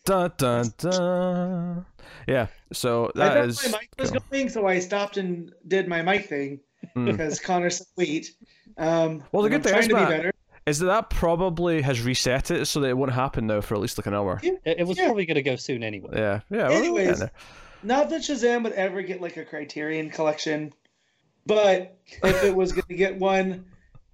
Dun 0.07 0.33
dun 0.39 0.73
dun. 0.79 1.87
Yeah. 2.27 2.47
So 2.73 3.07
I 3.15 3.19
that 3.19 3.35
thought 3.35 3.49
is. 3.49 3.63
my 3.73 3.79
mic 3.79 3.89
was 3.99 4.11
cool. 4.11 4.21
going, 4.31 4.49
so 4.49 4.67
I 4.67 4.79
stopped 4.79 5.17
and 5.19 5.53
did 5.69 5.87
my 5.89 6.01
mic 6.03 6.27
thing 6.27 6.61
Mm. 6.95 7.07
because 7.11 7.41
Connor's 7.41 7.79
said 7.79 7.87
wait. 7.97 8.31
Um, 8.79 9.23
Well, 9.33 9.43
the 9.43 9.49
good 9.51 9.57
I'm 9.57 9.63
thing 9.63 9.73
trying 9.73 9.83
is, 9.83 9.89
to 9.89 9.95
Matt, 9.95 10.09
be 10.09 10.17
better. 10.17 10.33
is 10.67 10.79
that 10.79 10.87
that 10.87 11.11
probably 11.11 11.83
has 11.83 12.01
reset 12.03 12.51
it 12.51 12.67
so 12.67 12.81
that 12.81 12.89
it 12.89 12.97
won't 12.97 13.13
happen 13.13 13.47
now 13.47 13.61
for 13.61 13.75
at 13.75 13.81
least 13.81 13.99
like 13.99 14.07
an 14.07 14.15
hour. 14.15 14.41
Yeah. 14.43 14.53
It, 14.65 14.81
it 14.81 14.87
was 14.87 14.97
Yeah. 14.97 15.07
probably 15.07 15.27
going 15.27 15.35
to 15.37 15.43
go 15.43 15.57
soon 15.57 15.83
anyway. 15.83 16.11
Yeah. 16.15 16.41
Yeah. 16.51 16.69
well, 16.69 16.73
Anyways. 16.79 17.23
Not 17.83 18.09
that 18.11 18.23
Shazam 18.23 18.63
would 18.65 18.73
ever 18.75 19.03
get 19.03 19.21
like 19.21 19.37
a 19.37 19.45
Criterion 19.45 20.11
collection, 20.11 20.73
but 21.45 21.99
if 22.25 22.45
it 22.45 22.55
was 22.55 22.73
going 22.73 22.87
to 22.89 22.95
get 22.95 23.19
one, 23.19 23.67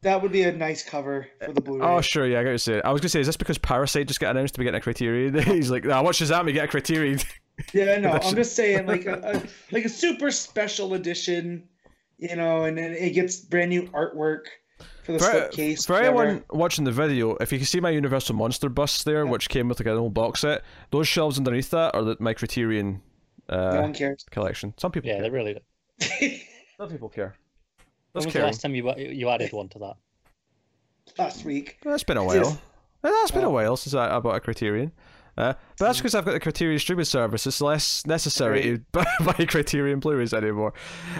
that 0.02 0.20
would 0.22 0.32
be 0.32 0.42
a 0.42 0.52
nice 0.52 0.82
cover 0.82 1.26
for 1.44 1.52
the 1.52 1.60
Blu-ray. 1.60 1.86
Oh 1.86 2.00
sure, 2.00 2.26
yeah, 2.26 2.40
I 2.40 2.44
got 2.44 2.50
to 2.50 2.58
say. 2.58 2.80
I 2.82 2.90
was 2.90 3.00
gonna 3.00 3.08
say, 3.08 3.20
is 3.20 3.26
this 3.26 3.36
because 3.36 3.58
Parasite 3.58 4.06
just 4.08 4.20
got 4.20 4.30
announced 4.36 4.54
to 4.54 4.58
be 4.60 4.64
getting 4.64 4.78
a 4.78 4.82
Criterion? 4.82 5.38
He's 5.42 5.70
like, 5.70 5.84
nah, 5.84 6.02
what 6.02 6.14
Shazam? 6.14 6.44
We 6.44 6.52
get 6.52 6.64
a 6.64 6.68
Criterion. 6.68 7.18
Yeah, 7.74 7.98
no, 7.98 8.12
That's- 8.12 8.30
I'm 8.30 8.34
just 8.34 8.56
saying 8.56 8.86
like 8.86 9.04
a, 9.06 9.20
a 9.36 9.42
like 9.74 9.84
a 9.84 9.88
super 9.88 10.30
special 10.30 10.94
edition, 10.94 11.68
you 12.18 12.34
know, 12.34 12.64
and 12.64 12.76
then 12.78 12.92
it 12.94 13.10
gets 13.10 13.36
brand 13.40 13.68
new 13.68 13.82
artwork 13.88 14.44
for 15.04 15.12
the 15.12 15.18
For, 15.18 15.26
slipcase. 15.26 15.86
for 15.86 15.92
whatever. 15.92 16.22
anyone 16.24 16.44
watching 16.50 16.84
the 16.84 16.90
video, 16.92 17.36
if 17.36 17.52
you 17.52 17.58
can 17.58 17.66
see 17.66 17.78
my 17.78 17.90
Universal 17.90 18.36
Monster 18.36 18.70
bus 18.70 19.04
there, 19.04 19.24
Yeah. 19.26 19.30
which 19.30 19.50
came 19.50 19.68
with 19.68 19.78
like 19.78 19.86
an 19.86 19.98
old 19.98 20.14
box 20.14 20.40
set, 20.40 20.62
those 20.90 21.06
shelves 21.06 21.36
underneath 21.36 21.68
that 21.70 21.94
are 21.94 22.02
the, 22.02 22.16
my 22.18 22.32
Criterion 22.32 23.02
no 23.50 23.56
uh, 23.56 23.80
one 23.82 23.92
cares. 23.92 24.24
collection. 24.30 24.72
Some 24.78 24.90
people 24.90 25.10
Yeah, 25.10 25.18
they 25.20 25.28
care. 25.28 25.32
really. 25.32 25.58
Some 26.78 26.88
people 26.88 27.10
care. 27.10 27.36
When 28.12 28.22
That's 28.24 28.26
was 28.26 28.34
the 28.34 28.42
last 28.46 28.60
time 28.60 28.74
you 28.74 28.94
you 28.96 29.28
added 29.30 29.52
one 29.52 29.68
to 29.70 29.78
that? 29.80 29.94
Last 31.18 31.44
week. 31.44 31.78
That's 31.82 32.04
been 32.04 32.16
a 32.16 32.24
while. 32.24 32.36
Yes. 32.36 32.58
That's 33.02 33.30
been 33.30 33.44
a 33.44 33.48
Uh, 33.48 33.52
while 33.52 33.76
since 33.76 33.94
I, 33.94 34.16
I 34.16 34.20
bought 34.20 34.36
a 34.36 34.40
Criterion. 34.40 34.92
Uh, 35.36 35.54
but 35.78 35.86
that's 35.86 35.98
because 35.98 36.14
I've 36.14 36.24
got 36.26 36.32
the 36.32 36.40
Criterion 36.40 36.78
streaming 36.78 37.06
service. 37.06 37.46
It's 37.46 37.60
less 37.62 38.06
necessary 38.06 38.62
to 38.62 38.78
buy, 38.92 39.04
buy 39.24 39.44
Criterion 39.46 39.98
Blu-rays 39.98 40.34
anymore. 40.34 40.74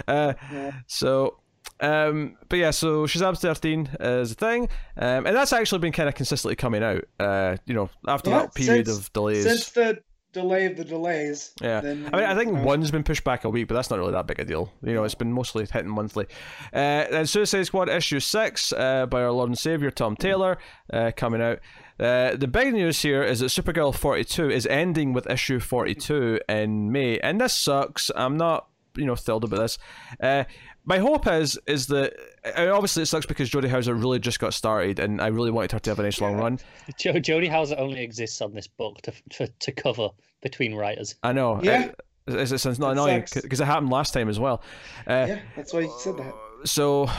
Uh, 0.07 0.33
Yeah. 0.51 0.71
so, 0.87 1.39
um, 1.79 2.37
but 2.47 2.59
yeah, 2.59 2.69
so 2.71 3.05
Shazam 3.07 3.37
13 3.37 3.89
is 3.99 4.31
a 4.31 4.35
thing, 4.35 4.69
um, 4.97 5.25
and 5.25 5.35
that's 5.35 5.51
actually 5.51 5.79
been 5.79 5.91
kind 5.91 6.07
of 6.07 6.13
consistently 6.15 6.55
coming 6.55 6.83
out. 6.83 7.03
Uh, 7.19 7.57
you 7.65 7.73
know, 7.73 7.89
after 8.07 8.29
Yeah, 8.29 8.39
that 8.43 8.53
period 8.53 8.85
since- 8.85 8.99
of 8.99 9.11
delays. 9.13 9.43
Since 9.43 9.71
the 9.71 10.03
delay 10.33 10.65
of 10.65 10.75
the 10.75 10.83
delays. 10.83 11.51
Yeah. 11.61 11.79
then, 11.79 12.09
I 12.11 12.17
mean, 12.17 12.25
I 12.25 12.35
think 12.35 12.51
know, 12.51 12.63
one's 12.63 12.91
been 12.91 13.03
pushed 13.03 13.23
back 13.23 13.45
a 13.45 13.49
week, 13.49 13.67
but 13.67 13.75
that's 13.75 13.89
not 13.89 13.99
really 13.99 14.11
that 14.11 14.27
big 14.27 14.39
a 14.39 14.45
deal. 14.45 14.73
You 14.81 14.93
know, 14.93 15.03
it's 15.03 15.15
been 15.15 15.31
mostly 15.31 15.65
hitting 15.71 15.89
monthly. 15.89 16.25
Uh, 16.73 17.05
and 17.11 17.29
Suicide 17.29 17.63
Squad 17.63 17.87
issue 17.89 18.19
six 18.19 18.73
uh, 18.73 19.05
by 19.05 19.21
our 19.21 19.31
Lord 19.31 19.49
and 19.49 19.57
Savior 19.57 19.91
Tom 19.91 20.15
Taylor 20.15 20.57
uh, 20.91 21.11
coming 21.15 21.41
out. 21.41 21.59
Uh, 21.99 22.35
the 22.35 22.47
big 22.47 22.73
news 22.73 23.01
here 23.01 23.23
is 23.23 23.39
that 23.39 23.45
Supergirl 23.47 23.95
42 23.95 24.49
is 24.49 24.65
ending 24.65 25.13
with 25.13 25.29
issue 25.29 25.59
42 25.59 26.41
in 26.49 26.91
May, 26.91 27.19
and 27.19 27.39
this 27.39 27.55
sucks. 27.55 28.09
I'm 28.15 28.35
not, 28.35 28.67
you 28.95 29.05
know, 29.05 29.15
thrilled 29.15 29.43
about 29.43 29.59
this. 29.59 29.77
Uh, 30.19 30.45
my 30.85 30.97
hope 30.99 31.27
is 31.27 31.57
is 31.67 31.87
that 31.87 32.13
uh, 32.57 32.71
obviously 32.73 33.03
it 33.03 33.05
sucks 33.07 33.25
because 33.25 33.49
Jody 33.49 33.67
Houser 33.69 33.93
really 33.93 34.19
just 34.19 34.39
got 34.39 34.53
started, 34.53 34.99
and 34.99 35.21
I 35.21 35.27
really 35.27 35.51
wanted 35.51 35.71
her 35.71 35.79
to 35.79 35.89
have 35.91 35.99
a 35.99 36.03
nice 36.03 36.19
long 36.21 36.35
run. 36.35 36.59
Jo- 36.97 37.19
Jody 37.19 37.47
Houser 37.47 37.75
only 37.77 38.01
exists 38.03 38.41
on 38.41 38.53
this 38.53 38.67
book 38.67 39.01
to 39.03 39.13
to, 39.31 39.47
to 39.47 39.71
cover 39.71 40.09
between 40.41 40.75
writers. 40.75 41.15
I 41.23 41.31
know. 41.33 41.59
Yeah. 41.63 41.85
It, 41.85 41.99
it's, 42.27 42.51
it's, 42.51 42.65
it's 42.65 42.79
not 42.79 42.89
It 42.89 42.91
annoying 42.93 43.25
because 43.33 43.59
it 43.59 43.65
happened 43.65 43.89
last 43.89 44.13
time 44.13 44.29
as 44.29 44.39
well. 44.39 44.61
Uh, 45.07 45.25
Yeah, 45.29 45.39
that's 45.55 45.73
why 45.73 45.81
you 45.81 45.93
said 45.99 46.15
that. 46.17 46.33
so 46.65 47.09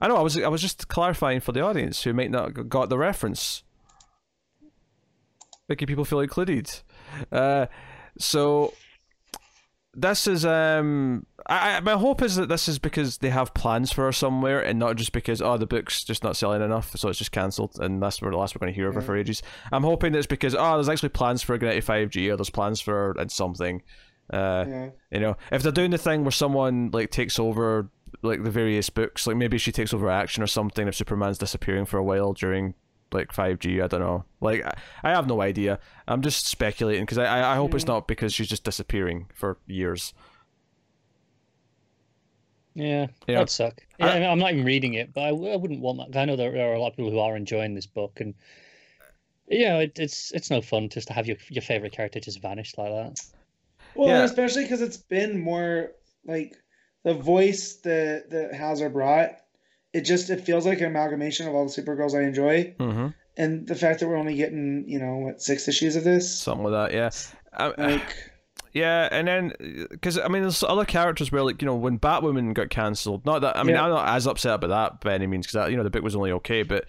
I 0.00 0.08
know 0.08 0.16
I 0.16 0.22
was 0.22 0.36
I 0.38 0.48
was 0.48 0.60
just 0.62 0.88
clarifying 0.88 1.40
for 1.40 1.52
the 1.52 1.60
audience 1.62 2.02
who 2.04 2.12
might 2.12 2.30
not 2.30 2.56
have 2.56 2.68
got 2.68 2.88
the 2.88 2.98
reference, 2.98 3.62
making 5.68 5.86
people 5.86 6.04
feel 6.04 6.20
included. 6.20 6.70
Uh, 7.32 7.66
so 8.18 8.72
this 9.94 10.26
is 10.26 10.44
um 10.44 11.26
I, 11.48 11.76
I 11.76 11.80
my 11.80 11.92
hope 11.92 12.22
is 12.22 12.36
that 12.36 12.48
this 12.48 12.68
is 12.68 12.78
because 12.78 13.18
they 13.18 13.30
have 13.30 13.54
plans 13.54 13.92
for 13.92 14.04
her 14.04 14.12
somewhere 14.12 14.60
and 14.60 14.78
not 14.78 14.96
just 14.96 15.12
because 15.12 15.40
oh 15.40 15.56
the 15.56 15.66
book's 15.66 16.02
just 16.04 16.24
not 16.24 16.36
selling 16.36 16.62
enough 16.62 16.96
so 16.96 17.08
it's 17.08 17.18
just 17.18 17.32
cancelled 17.32 17.78
and 17.78 18.02
that's 18.02 18.20
where 18.20 18.30
the 18.30 18.36
last 18.36 18.54
we're 18.54 18.60
going 18.60 18.72
to 18.72 18.74
hear 18.76 18.88
of 18.88 18.94
her 18.94 19.00
for 19.00 19.16
ages. 19.16 19.42
I'm 19.70 19.84
hoping 19.84 20.12
that 20.12 20.18
it's 20.18 20.26
because 20.26 20.54
oh 20.54 20.74
there's 20.74 20.88
actually 20.88 21.10
plans 21.10 21.42
for 21.42 21.56
Granite 21.58 21.84
5g 21.84 22.32
or 22.32 22.36
there's 22.36 22.50
plans 22.50 22.80
for 22.80 22.92
her 22.92 23.14
and 23.20 23.30
something. 23.30 23.82
Uh 24.32 24.64
Yeah. 24.68 24.90
you 25.12 25.20
know 25.20 25.36
if 25.52 25.62
they're 25.62 25.70
doing 25.72 25.92
the 25.92 25.98
thing 25.98 26.24
where 26.24 26.32
someone 26.32 26.90
like 26.92 27.10
takes 27.10 27.38
over 27.38 27.90
like 28.22 28.42
the 28.42 28.50
various 28.50 28.90
books 28.90 29.26
like 29.26 29.36
maybe 29.36 29.58
she 29.58 29.70
takes 29.70 29.94
over 29.94 30.10
action 30.10 30.42
or 30.42 30.46
something 30.48 30.88
if 30.88 30.96
superman's 30.96 31.38
disappearing 31.38 31.84
for 31.84 31.98
a 31.98 32.02
while 32.02 32.32
during 32.32 32.74
like 33.12 33.32
5g 33.32 33.82
i 33.84 33.86
don't 33.86 34.00
know. 34.00 34.24
Like 34.40 34.64
i, 34.64 34.74
I 35.04 35.10
have 35.10 35.28
no 35.28 35.40
idea. 35.42 35.78
I'm 36.08 36.22
just 36.22 36.48
speculating 36.48 37.04
because 37.04 37.18
I, 37.18 37.26
I 37.26 37.52
i 37.52 37.56
hope 37.56 37.72
it's 37.74 37.86
not 37.86 38.08
because 38.08 38.34
she's 38.34 38.48
just 38.48 38.64
disappearing 38.64 39.26
for 39.32 39.58
years 39.68 40.12
Yeah, 42.76 43.06
Yeah. 43.26 43.34
that'd 43.36 43.48
suck. 43.50 43.80
Yeah, 43.98 44.06
I- 44.06 44.10
I 44.16 44.20
mean, 44.20 44.28
I'm 44.28 44.38
not 44.38 44.52
even 44.52 44.64
reading 44.64 44.94
it, 44.94 45.12
but 45.14 45.22
I 45.22 45.32
wouldn't 45.32 45.80
want 45.80 45.98
that. 46.12 46.18
I 46.20 46.24
know 46.26 46.36
there, 46.36 46.52
there 46.52 46.70
are 46.70 46.74
a 46.74 46.80
lot 46.80 46.90
of 46.90 46.96
people 46.96 47.10
who 47.10 47.18
are 47.18 47.34
enjoying 47.36 47.74
this 47.74 47.86
book, 47.86 48.20
and 48.20 48.34
you 49.48 49.64
know, 49.64 49.80
it, 49.80 49.98
it's 49.98 50.30
it's 50.32 50.50
no 50.50 50.60
fun 50.60 50.88
just 50.88 51.08
to 51.08 51.14
have 51.14 51.26
your 51.26 51.36
your 51.48 51.62
favorite 51.62 51.92
character 51.92 52.20
just 52.20 52.40
vanish 52.42 52.76
like 52.76 52.90
that. 52.90 53.20
Well, 53.94 54.08
Yeah. 54.08 54.24
especially 54.24 54.64
because 54.64 54.82
it's 54.82 54.96
been 54.98 55.40
more 55.40 55.92
like 56.26 56.54
the 57.04 57.14
voice 57.14 57.76
that 57.84 58.30
that 58.30 58.54
Houser 58.54 58.90
brought. 58.90 59.36
It 59.92 60.02
just 60.02 60.28
it 60.28 60.42
feels 60.42 60.66
like 60.66 60.80
an 60.80 60.86
amalgamation 60.88 61.48
of 61.48 61.54
all 61.54 61.64
the 61.64 61.70
Supergirls 61.70 62.14
I 62.14 62.24
enjoy, 62.26 62.74
mm-hmm. 62.78 63.08
and 63.38 63.66
the 63.66 63.74
fact 63.74 64.00
that 64.00 64.08
we're 64.08 64.16
only 64.16 64.36
getting 64.36 64.84
you 64.86 64.98
know 64.98 65.16
what 65.16 65.40
six 65.40 65.66
issues 65.68 65.96
of 65.96 66.04
this, 66.04 66.30
something 66.40 66.64
like 66.70 66.90
that 66.90 66.94
yeah 66.94 67.10
I, 67.56 67.68
like 67.82 68.30
Yeah, 68.76 69.08
and 69.10 69.26
then 69.26 69.52
uh, 69.58 69.86
because 69.90 70.18
I 70.18 70.28
mean, 70.28 70.42
there's 70.42 70.62
other 70.62 70.84
characters 70.84 71.32
where 71.32 71.42
like 71.42 71.62
you 71.62 71.66
know 71.66 71.76
when 71.76 71.98
Batwoman 71.98 72.52
got 72.52 72.68
cancelled. 72.68 73.24
Not 73.24 73.40
that 73.40 73.56
I 73.56 73.62
mean 73.62 73.74
Yeah. 73.74 73.84
I'm 73.84 73.90
not 73.90 74.06
as 74.08 74.26
upset 74.26 74.56
about 74.56 74.68
that 74.68 75.00
by 75.00 75.14
any 75.14 75.26
means 75.26 75.46
because 75.46 75.70
you 75.70 75.78
know 75.78 75.82
the 75.82 75.88
book 75.88 76.02
was 76.02 76.14
only 76.14 76.30
okay, 76.32 76.62
but 76.62 76.84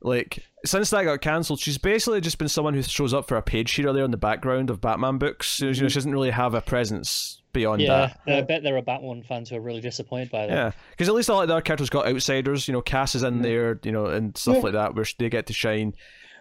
like 0.00 0.44
since 0.64 0.90
that 0.90 1.02
got 1.02 1.20
cancelled, 1.20 1.58
she's 1.58 1.76
basically 1.76 2.20
just 2.20 2.38
been 2.38 2.46
someone 2.46 2.72
who 2.72 2.84
shows 2.84 3.12
up 3.12 3.26
for 3.26 3.36
a 3.36 3.42
page 3.42 3.72
here 3.72 3.88
or 3.88 3.92
there 3.92 4.04
in 4.04 4.12
the 4.12 4.16
background 4.16 4.70
of 4.70 4.80
Batman 4.80 5.18
books. 5.18 5.58
You 5.58 5.66
know, 5.66 5.72
she 5.72 5.80
mm-hmm. 5.80 5.86
doesn't 5.88 6.12
really 6.12 6.30
have 6.30 6.54
a 6.54 6.60
presence 6.60 7.42
beyond 7.52 7.82
yeah, 7.82 7.88
that. 7.88 8.20
Yeah, 8.28 8.36
I 8.36 8.42
bet 8.42 8.62
there 8.62 8.76
are 8.76 8.82
Batwoman 8.82 9.26
fans 9.26 9.50
who 9.50 9.56
are 9.56 9.60
really 9.60 9.80
disappointed 9.80 10.30
by 10.30 10.46
that. 10.46 10.52
Yeah, 10.52 10.70
because 10.92 11.08
at 11.08 11.14
least 11.14 11.30
all 11.30 11.44
the 11.44 11.52
other 11.52 11.60
characters 11.62 11.90
got 11.90 12.06
outsiders. 12.06 12.68
You 12.68 12.74
know, 12.74 12.80
Cass 12.80 13.16
is 13.16 13.24
in 13.24 13.34
mm-hmm. 13.34 13.42
there, 13.42 13.80
you 13.82 13.90
know, 13.90 14.06
and 14.06 14.36
stuff 14.38 14.56
Yeah. 14.56 14.62
like 14.62 14.72
that 14.74 14.94
where 14.94 15.06
they 15.18 15.30
get 15.30 15.46
to 15.46 15.52
shine. 15.52 15.94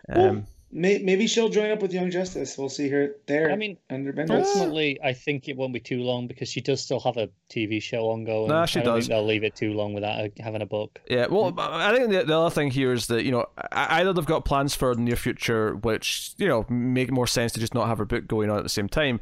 Well, 0.08 0.30
Um, 0.30 0.48
may, 0.74 0.98
maybe 0.98 1.28
she'll 1.28 1.50
join 1.50 1.72
up 1.72 1.82
with 1.82 1.94
Young 1.94 2.10
Justice. 2.10 2.58
We'll 2.58 2.70
see 2.70 2.90
her 2.90 3.16
there. 3.28 3.52
I 3.52 3.56
mean, 3.56 3.78
under 3.90 4.12
Bendis. 4.12 4.46
ultimately, 4.46 5.00
I 5.04 5.14
think 5.14 5.48
it 5.48 5.56
won't 5.56 5.74
be 5.74 5.80
too 5.80 6.02
long 6.02 6.28
because 6.28 6.50
she 6.50 6.62
does 6.62 6.82
still 6.82 7.00
have 7.02 7.18
a 7.18 7.30
TV 7.50 7.82
show 7.82 8.10
ongoing. 8.10 8.50
Nah, 8.50 8.66
she 8.66 8.80
I 8.80 8.84
don't 8.84 8.96
does. 8.96 9.06
think 9.06 9.16
they'll 9.16 9.26
leave 9.26 9.44
it 9.44 9.56
too 9.56 9.74
long 9.74 9.94
without 9.94 10.32
having 10.40 10.62
a 10.62 10.66
book. 10.66 11.00
Yeah, 11.08 11.28
well, 11.28 11.54
I 11.58 11.96
think 11.96 12.12
the, 12.12 12.24
the 12.24 12.38
other 12.38 12.54
thing 12.54 12.72
here 12.72 12.92
is 12.92 13.08
that 13.08 13.24
you 13.24 13.32
know 13.32 13.46
either 13.72 14.12
they've 14.14 14.26
got 14.26 14.46
plans 14.46 14.76
for 14.76 14.96
the 14.96 15.02
near 15.02 15.16
future, 15.16 15.76
which 15.76 16.34
you 16.38 16.48
know 16.48 16.66
make 16.70 17.12
more 17.12 17.28
sense 17.28 17.52
to 17.54 17.60
just 17.60 17.74
not 17.74 17.88
have 17.88 18.00
her 18.00 18.06
book 18.06 18.28
going 18.28 18.50
on 18.50 18.58
at 18.58 18.64
the 18.64 18.70
same 18.70 18.90
time, 18.90 19.20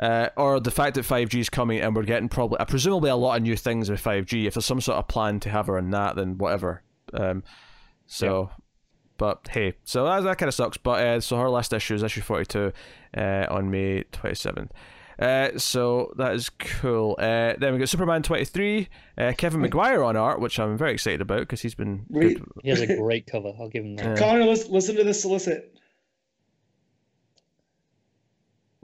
uh, 0.00 0.30
or 0.36 0.58
the 0.58 0.70
fact 0.70 0.94
that 0.94 1.04
five 1.04 1.28
G 1.28 1.40
is 1.40 1.50
coming 1.50 1.80
and 1.80 1.94
we're 1.94 2.02
getting 2.02 2.28
probably 2.28 2.58
uh, 2.58 2.64
presumably 2.64 3.10
a 3.10 3.16
lot 3.16 3.36
of 3.36 3.42
new 3.42 3.56
things 3.56 3.90
with 3.90 4.00
five 4.00 4.26
G. 4.26 4.46
If 4.46 4.54
there's 4.54 4.66
some 4.66 4.80
sort 4.80 4.98
of 4.98 5.08
plan 5.08 5.40
to 5.40 5.50
have 5.50 5.66
her 5.66 5.78
in 5.78 5.90
that, 5.90 6.16
then 6.16 6.38
whatever. 6.38 6.82
Um, 7.12 7.44
so, 8.06 8.50
but 9.18 9.48
hey, 9.50 9.74
so 9.84 10.04
that, 10.04 10.22
that 10.24 10.38
kind 10.38 10.48
of 10.48 10.54
sucks. 10.54 10.76
But 10.76 11.04
uh, 11.04 11.20
so 11.20 11.36
her 11.38 11.50
last 11.50 11.72
issue 11.72 11.94
is 11.94 12.02
issue 12.02 12.20
forty 12.20 12.46
two, 12.46 12.72
uh, 13.16 13.46
on 13.50 13.70
May 13.70 14.04
twenty 14.12 14.34
seventh. 14.34 14.72
Uh, 15.18 15.56
so 15.58 16.12
that 16.16 16.34
is 16.34 16.50
cool. 16.50 17.16
Uh, 17.18 17.54
then 17.58 17.72
we 17.72 17.78
got 17.78 17.88
Superman 17.88 18.22
23, 18.22 18.88
uh, 19.16 19.32
Kevin 19.36 19.60
Maguire 19.60 20.02
on 20.02 20.16
art, 20.16 20.40
which 20.40 20.58
I'm 20.58 20.76
very 20.76 20.92
excited 20.92 21.20
about 21.20 21.40
because 21.40 21.60
he's 21.60 21.76
been 21.76 22.04
Wait. 22.08 22.38
good. 22.38 22.48
He 22.62 22.70
has 22.70 22.80
a 22.80 22.96
great 22.96 23.26
cover. 23.26 23.52
I'll 23.58 23.68
give 23.68 23.84
him 23.84 23.96
that. 23.96 24.18
Connor, 24.18 24.44
listen, 24.44 24.72
listen 24.72 24.96
to 24.96 25.04
this 25.04 25.22
solicit. 25.22 25.78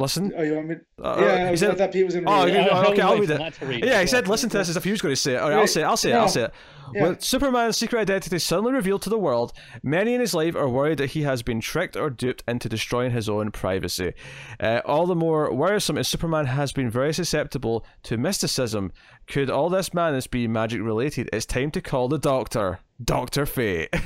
Listen, 0.00 0.32
Oh, 0.34 0.42
you 0.42 0.54
want 0.54 0.68
me? 0.68 0.76
Uh, 1.02 1.16
yeah, 1.20 1.36
he 1.46 1.52
I, 1.52 1.54
said- 1.56 1.76
that 1.76 1.92
Pete 1.92 2.06
was 2.06 2.14
going 2.14 2.24
to 2.24 2.32
Oh, 2.32 2.44
read 2.46 2.56
okay, 2.56 2.64
it. 2.66 2.72
I 2.72 2.84
okay, 2.86 3.02
I'll 3.02 3.18
read 3.18 3.30
it. 3.30 3.60
Read 3.60 3.84
yeah, 3.84 3.98
it 3.98 4.02
he 4.02 4.06
said, 4.06 4.26
listen 4.28 4.48
to 4.50 4.56
this 4.58 4.70
as 4.70 4.76
if 4.78 4.84
he 4.84 4.90
was 4.90 5.02
going 5.02 5.12
to 5.12 5.20
say 5.20 5.34
it. 5.34 5.36
All 5.36 5.50
right, 5.50 5.58
I'll 5.58 5.66
say 5.66 5.82
it, 5.82 5.84
I'll 5.84 5.96
say 5.98 6.10
it, 6.10 6.14
I'll 6.14 6.28
say 6.28 6.44
it. 6.44 6.52
Yeah. 6.94 7.08
With 7.08 7.22
Superman's 7.22 7.76
secret 7.76 8.00
identity 8.00 8.38
suddenly 8.40 8.72
revealed 8.72 9.02
to 9.02 9.10
the 9.10 9.18
world, 9.18 9.52
many 9.82 10.14
in 10.14 10.20
his 10.20 10.34
life 10.34 10.56
are 10.56 10.68
worried 10.68 10.98
that 10.98 11.10
he 11.10 11.22
has 11.22 11.42
been 11.42 11.60
tricked 11.60 11.96
or 11.96 12.10
duped 12.10 12.42
into 12.48 12.68
destroying 12.68 13.12
his 13.12 13.28
own 13.28 13.52
privacy. 13.52 14.12
Uh, 14.58 14.80
all 14.84 15.06
the 15.06 15.14
more 15.14 15.52
worrisome 15.54 15.98
is 15.98 16.08
Superman 16.08 16.46
has 16.46 16.72
been 16.72 16.90
very 16.90 17.12
susceptible 17.14 17.84
to 18.04 18.16
mysticism. 18.16 18.90
Could 19.28 19.50
all 19.50 19.68
this 19.68 19.94
madness 19.94 20.26
be 20.26 20.48
magic 20.48 20.80
related? 20.82 21.28
It's 21.32 21.46
time 21.46 21.70
to 21.72 21.80
call 21.80 22.08
the 22.08 22.18
Doctor, 22.18 22.80
Doctor 23.04 23.44
Fate. 23.46 23.94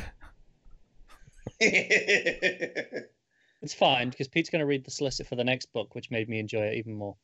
It's 3.64 3.74
fine 3.74 4.10
because 4.10 4.28
Pete's 4.28 4.50
going 4.50 4.60
to 4.60 4.66
read 4.66 4.84
the 4.84 4.90
solicit 4.90 5.26
for 5.26 5.36
the 5.36 5.44
next 5.44 5.72
book, 5.72 5.94
which 5.94 6.10
made 6.10 6.28
me 6.28 6.38
enjoy 6.38 6.60
it 6.66 6.74
even 6.76 6.94
more. 6.94 7.16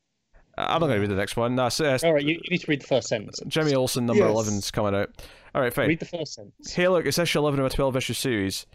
I'm 0.57 0.81
not 0.81 0.87
going 0.87 0.95
to 0.95 0.99
read 0.99 1.09
the 1.11 1.15
next 1.15 1.37
one. 1.37 1.55
No, 1.55 1.69
so, 1.69 1.85
uh, 1.85 1.99
All 2.03 2.13
right, 2.13 2.23
you, 2.23 2.33
you 2.33 2.49
need 2.49 2.61
to 2.61 2.67
read 2.67 2.81
the 2.81 2.87
first 2.87 3.07
sentence. 3.07 3.39
Jimmy 3.47 3.73
Olsen 3.75 4.05
number 4.07 4.23
Yes. 4.23 4.31
11 4.31 4.53
is 4.55 4.71
coming 4.71 4.95
out. 4.95 5.21
All 5.53 5.61
right, 5.61 5.71
fine. 5.71 5.87
Read 5.87 5.99
the 5.99 6.05
first 6.05 6.33
sentence. 6.33 6.73
Hey, 6.73 6.87
look, 6.87 7.05
it's 7.05 7.19
issue 7.19 7.39
11 7.39 7.59
of 7.59 7.67
a 7.67 7.69
12 7.69 7.95
issue 7.95 8.13
series. 8.13 8.65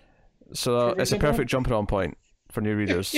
So 0.52 0.78
Perfect 0.78 1.00
it's 1.00 1.12
a 1.12 1.18
perfect 1.18 1.50
jumping 1.50 1.72
on 1.72 1.86
point 1.86 2.16
for 2.52 2.60
new 2.60 2.76
readers. 2.76 3.14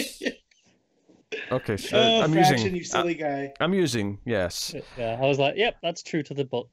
okay, 1.53 1.77
so 1.77 1.99
oh, 1.99 2.23
I'm 2.23 2.33
fraction, 2.33 2.57
using. 2.57 2.75
you 2.75 2.85
silly 2.85 3.15
guy. 3.15 3.53
I'm 3.61 3.75
using, 3.75 4.19
yes. 4.25 4.75
Yeah, 4.97 5.19
I 5.21 5.27
was 5.27 5.39
like, 5.39 5.57
yep, 5.57 5.77
that's 5.83 6.03
true 6.03 6.23
to 6.23 6.33
the 6.35 6.45
book. 6.47 6.71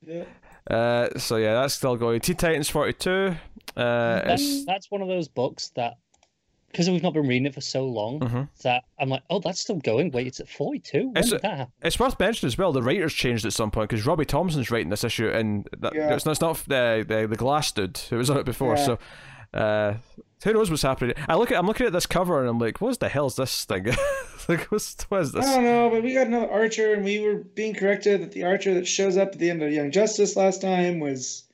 Yeah. 0.00 0.24
Uh, 0.68 1.18
so 1.18 1.36
yeah, 1.36 1.60
that's 1.60 1.74
still 1.74 1.96
going. 1.96 2.20
Teen 2.20 2.36
Titans 2.36 2.68
42. 2.70 3.10
Uh, 3.76 4.22
That's, 4.24 4.42
it's, 4.42 4.64
that's 4.64 4.90
one 4.90 5.02
of 5.02 5.08
those 5.08 5.28
books 5.28 5.70
that, 5.76 5.94
because 6.70 6.88
we've 6.90 7.02
not 7.02 7.14
been 7.14 7.26
reading 7.26 7.46
it 7.46 7.54
for 7.54 7.60
so 7.60 7.84
long, 7.86 8.20
Mhm. 8.20 8.48
that 8.62 8.84
I'm 8.98 9.08
like, 9.08 9.22
oh, 9.30 9.40
that's 9.40 9.60
still 9.60 9.76
going. 9.76 10.10
Wait, 10.10 10.26
it's 10.26 10.40
at 10.40 10.48
42? 10.48 11.08
When 11.08 11.16
It's 11.16 11.30
did 11.30 11.42
that 11.42 11.56
happen? 11.58 11.72
it's 11.82 11.98
worth 11.98 12.18
mentioning 12.20 12.48
as 12.48 12.58
well. 12.58 12.72
The 12.72 12.82
writers 12.82 13.14
changed 13.14 13.44
at 13.46 13.52
some 13.52 13.70
point 13.70 13.88
because 13.90 14.06
Robbie 14.06 14.24
Thompson's 14.26 14.70
writing 14.70 14.90
this 14.90 15.04
issue, 15.04 15.28
and 15.28 15.68
that, 15.78 15.94
Yeah. 15.94 16.14
it's, 16.14 16.24
not, 16.26 16.32
it's 16.32 16.40
not 16.40 16.56
the, 16.68 17.04
the 17.08 17.26
the 17.26 17.36
Glass 17.36 17.72
dude 17.72 17.96
who 18.10 18.16
was 18.18 18.28
on 18.30 18.36
it 18.38 18.44
before. 18.46 18.76
Yeah. 18.76 18.84
So, 18.86 18.98
uh, 19.54 19.94
who 20.44 20.52
knows 20.52 20.70
what's 20.70 20.82
happening? 20.82 21.14
I 21.28 21.34
look 21.36 21.50
at 21.50 21.58
I'm 21.58 21.66
looking 21.66 21.86
at 21.86 21.92
this 21.92 22.06
cover 22.06 22.38
and 22.40 22.48
I'm 22.48 22.58
like, 22.58 22.80
what 22.80 23.00
the 23.00 23.08
hell's 23.08 23.36
this 23.36 23.64
thing? 23.64 23.86
like, 24.48 24.64
what's 24.70 25.02
what 25.08 25.22
is 25.22 25.34
I 25.34 25.40
don't 25.40 25.64
know, 25.64 25.90
but 25.90 26.02
we 26.02 26.12
got 26.14 26.26
another 26.28 26.50
Archer, 26.50 26.92
and 26.94 27.02
we 27.04 27.18
were 27.20 27.36
being 27.36 27.74
corrected 27.74 28.20
that 28.22 28.32
the 28.32 28.44
Archer 28.44 28.74
that 28.74 28.86
shows 28.86 29.16
up 29.16 29.28
at 29.32 29.38
the 29.38 29.50
end 29.50 29.62
of 29.62 29.72
Young 29.72 29.90
Justice 29.90 30.36
last 30.36 30.60
time 30.60 31.00
was 31.00 31.44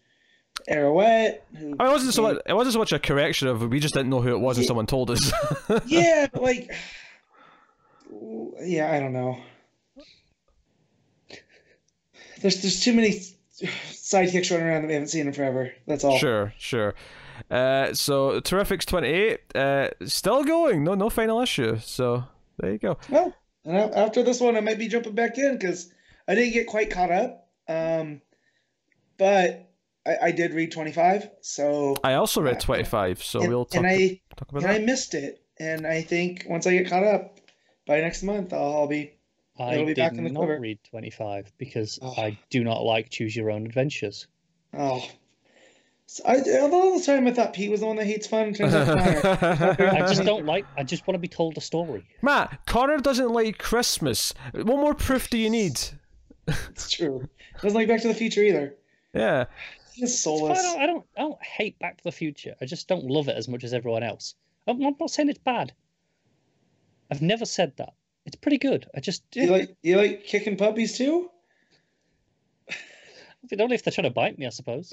Arrowette. 0.68 1.40
Who, 1.52 1.58
I 1.58 1.60
mean, 1.60 1.74
it 1.74 1.78
wasn't 1.78 2.14
so 2.14 2.22
much. 2.22 2.38
It 2.46 2.54
wasn't 2.54 2.72
so 2.74 2.78
much 2.78 2.92
a 2.92 2.98
correction 2.98 3.48
of 3.48 3.62
we 3.70 3.80
just 3.80 3.94
didn't 3.94 4.10
know 4.10 4.20
who 4.20 4.30
it 4.30 4.40
was, 4.40 4.56
and 4.56 4.66
someone 4.66 4.86
told 4.86 5.10
us. 5.10 5.32
yeah, 5.86 6.26
but 6.32 6.42
like, 6.42 6.70
yeah, 8.62 8.90
I 8.92 9.00
don't 9.00 9.12
know. 9.12 9.38
There's 12.40 12.62
there's 12.62 12.80
too 12.82 12.92
many 12.92 13.10
sidekicks 13.60 14.50
running 14.50 14.66
around 14.66 14.82
that 14.82 14.88
we 14.88 14.94
haven't 14.94 15.08
seen 15.08 15.26
in 15.26 15.32
forever. 15.32 15.72
That's 15.86 16.04
all. 16.04 16.18
Sure, 16.18 16.52
sure. 16.58 16.94
Uh, 17.50 17.92
so 17.92 18.40
Terrifics 18.40 18.84
twenty 18.84 19.08
eight, 19.08 19.40
uh, 19.54 19.88
still 20.04 20.44
going. 20.44 20.84
No, 20.84 20.94
no 20.94 21.10
final 21.10 21.40
issue. 21.40 21.78
So 21.80 22.24
there 22.58 22.72
you 22.72 22.78
go. 22.78 22.96
Well, 23.08 23.34
and 23.64 23.76
after 23.76 24.22
this 24.22 24.40
one, 24.40 24.56
I 24.56 24.60
might 24.60 24.78
be 24.78 24.88
jumping 24.88 25.14
back 25.14 25.38
in 25.38 25.58
because 25.58 25.92
I 26.28 26.34
didn't 26.34 26.52
get 26.52 26.66
quite 26.66 26.90
caught 26.90 27.10
up. 27.10 27.48
Um, 27.68 28.20
but 29.16 29.70
I, 30.06 30.16
I 30.26 30.30
did 30.32 30.52
read 30.52 30.70
25, 30.72 31.30
so 31.40 31.96
I 32.04 32.14
also 32.14 32.40
read 32.42 32.56
Uh, 32.56 32.60
twenty 32.60 32.84
five. 32.84 33.22
So 33.22 33.40
and, 33.40 33.48
we'll 33.48 33.64
talk, 33.64 33.78
and 33.78 33.86
I 33.86 34.20
talk 34.36 34.50
about 34.50 34.62
and 34.64 34.72
I 34.72 34.78
missed 34.78 35.14
it, 35.14 35.42
and 35.58 35.86
I 35.86 36.02
think 36.02 36.44
once 36.48 36.66
I 36.66 36.72
get 36.76 36.88
caught 36.90 37.04
up 37.04 37.38
by 37.86 38.00
next 38.00 38.22
month, 38.22 38.52
I'll, 38.52 38.74
I'll 38.76 38.86
be 38.86 39.12
I 39.58 39.74
It'll 39.74 39.86
be 39.86 39.94
did 39.94 40.02
back 40.02 40.12
in 40.18 40.24
the 40.24 40.30
not 40.30 40.40
cover. 40.40 40.58
read 40.58 40.78
25 40.90 41.52
because 41.58 41.98
Oh. 42.02 42.12
I 42.18 42.36
do 42.50 42.64
not 42.64 42.82
like 42.82 43.08
Choose 43.10 43.36
Your 43.36 43.50
Own 43.50 43.64
Adventures. 43.66 44.26
oh. 44.76 45.08
So 46.06 46.22
I, 46.26 46.34
all 46.60 46.98
the 46.98 47.04
time 47.04 47.26
I 47.26 47.32
thought 47.32 47.54
Pete 47.54 47.70
was 47.70 47.80
the 47.80 47.86
one 47.86 47.96
that 47.96 48.04
hates 48.04 48.26
fun. 48.26 48.52
Turns 48.52 48.74
out 48.74 48.88
I 49.80 50.00
just 50.00 50.22
don't 50.24 50.44
like, 50.44 50.66
I 50.76 50.82
just 50.82 51.06
want 51.06 51.14
to 51.14 51.18
be 51.18 51.28
told 51.28 51.56
a 51.56 51.62
story. 51.62 52.04
Matt, 52.20 52.66
Connor 52.66 52.98
doesn't 52.98 53.30
like 53.30 53.56
Christmas. 53.56 54.34
What 54.52 54.66
more 54.66 54.92
proof 54.94 55.30
do 55.30 55.38
you 55.38 55.48
need? 55.48 55.80
It's 56.46 56.90
true. 56.90 57.26
Doesn't 57.62 57.74
like 57.78 57.88
Back 57.88 58.02
to 58.02 58.08
the 58.08 58.14
Future 58.14 58.42
either. 58.42 58.74
Yeah. 59.14 59.46
He's 59.94 60.12
It's 60.12 60.24
fine, 60.24 60.38
soulless. 60.38 60.58
I 60.58 60.62
don't, 60.62 60.80
I 60.80 60.86
don't, 60.86 61.06
I 61.16 61.20
don't 61.20 61.42
hate 61.44 61.78
Back 61.78 61.98
to 61.98 62.04
the 62.04 62.12
Future. 62.12 62.54
I 62.60 62.64
just 62.64 62.88
don't 62.88 63.04
love 63.04 63.28
it 63.28 63.36
as 63.36 63.48
much 63.48 63.62
as 63.64 63.72
everyone 63.72 64.02
else. 64.02 64.34
I'm, 64.66 64.82
I'm 64.82 64.96
not 64.98 65.10
saying 65.10 65.28
it's 65.28 65.38
bad. 65.38 65.72
I've 67.10 67.22
never 67.22 67.44
said 67.44 67.72
that. 67.76 67.94
It's 68.26 68.36
pretty 68.36 68.58
good. 68.58 68.88
I 68.96 69.00
just, 69.00 69.22
You 69.34 69.46
like 69.50 69.76
you 69.82 69.96
like 69.96 70.24
kicking 70.24 70.56
puppies 70.56 70.96
too? 70.98 71.30
Only 73.58 73.74
if 73.74 73.84
they're 73.84 73.92
trying 73.92 74.04
to 74.04 74.10
bite 74.10 74.38
me, 74.38 74.46
I 74.46 74.48
suppose. 74.48 74.92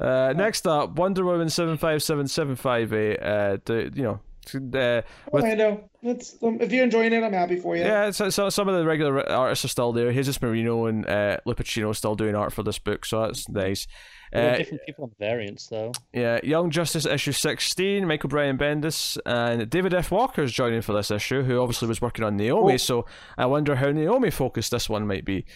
Uh, 0.00 0.32
next 0.34 0.66
up, 0.66 0.92
Wonder 0.96 1.24
Woman 1.24 1.50
seven 1.50 1.76
five 1.76 2.02
seven 2.02 2.26
seven 2.26 2.56
five 2.56 2.92
eight. 2.94 3.22
Uh, 3.22 3.58
do, 3.64 3.90
you 3.94 4.02
know, 4.02 4.20
uh, 4.54 5.02
with 5.32 5.42
Orlando, 5.44 5.88
it's, 6.02 6.36
um, 6.42 6.58
if 6.60 6.72
you're 6.72 6.84
enjoying 6.84 7.12
it, 7.12 7.22
I'm 7.22 7.32
happy 7.32 7.56
for 7.56 7.76
you. 7.76 7.82
Yeah, 7.82 8.10
so, 8.10 8.30
so 8.30 8.48
some 8.50 8.68
of 8.68 8.74
the 8.76 8.84
regular 8.84 9.28
artists 9.30 9.64
are 9.64 9.68
still 9.68 9.92
there. 9.92 10.12
Jesus 10.12 10.40
Merino 10.40 10.86
and 10.86 11.06
uh, 11.08 11.38
Lupacchino 11.46 11.94
still 11.94 12.14
doing 12.14 12.34
art 12.34 12.52
for 12.52 12.62
this 12.62 12.78
book, 12.78 13.04
so 13.04 13.22
that's 13.22 13.48
nice. 13.48 13.86
Uh, 14.32 14.58
different 14.58 14.82
people 14.84 15.04
on 15.04 15.10
variants, 15.18 15.66
though. 15.68 15.90
yeah, 16.12 16.38
Young 16.42 16.70
Justice 16.70 17.06
issue 17.06 17.32
16, 17.32 18.06
Michael 18.06 18.28
Bryan 18.28 18.58
Bendis, 18.58 19.16
and 19.24 19.68
David 19.70 19.94
F. 19.94 20.10
Walker 20.10 20.42
is 20.42 20.52
joining 20.52 20.82
for 20.82 20.92
this 20.92 21.10
issue, 21.10 21.42
who 21.42 21.60
obviously 21.60 21.88
was 21.88 22.00
working 22.02 22.24
on 22.24 22.36
Naomi, 22.36 22.74
Oh. 22.74 22.76
so 22.76 23.06
I 23.38 23.46
wonder 23.46 23.76
how 23.76 23.90
Naomi 23.90 24.30
focused 24.30 24.70
this 24.70 24.88
one 24.88 25.06
might 25.06 25.24
be. 25.24 25.46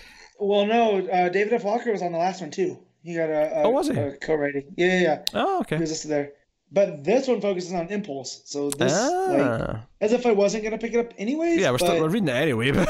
Well, 0.41 0.65
no, 0.67 1.07
uh, 1.07 1.29
David 1.29 1.53
F. 1.53 1.65
Walker 1.65 1.93
was 1.93 2.03
on 2.03 2.13
the 2.13 2.19
last 2.19 2.41
one 2.41 2.51
too. 2.51 2.79
He 3.05 3.15
got 3.15 3.29
a, 3.29 3.59
a, 3.59 3.63
Oh, 3.65 3.71
was 3.71 3.89
he? 3.89 3.97
a 3.99 4.17
co-writing. 4.17 4.73
Yeah, 4.77 4.87
yeah, 4.87 5.01
yeah. 5.03 5.23
Oh, 5.35 5.61
okay. 5.61 5.71
He 5.71 5.75
okay. 5.77 5.81
was 5.83 5.91
listed 5.91 6.11
there. 6.11 6.33
But 6.75 7.05
this 7.05 7.29
one 7.29 7.41
focuses 7.43 7.73
on 7.75 7.89
impulse. 7.89 8.41
So 8.47 8.71
this, 8.71 8.93
like, 8.93 9.43
Ah. 9.43 9.85
as 10.01 10.13
if 10.15 10.25
I 10.25 10.33
wasn't 10.33 10.65
gonna 10.65 10.79
pick 10.79 10.95
it 10.95 10.99
up 10.99 11.13
anyways. 11.19 11.61
yeah, 11.61 11.71
we're, 11.71 11.77
but, 11.77 11.87
still, 11.87 12.01
we're 12.01 12.09
reading 12.09 12.29
it 12.29 12.33
anyway. 12.33 12.71
But 12.71 12.89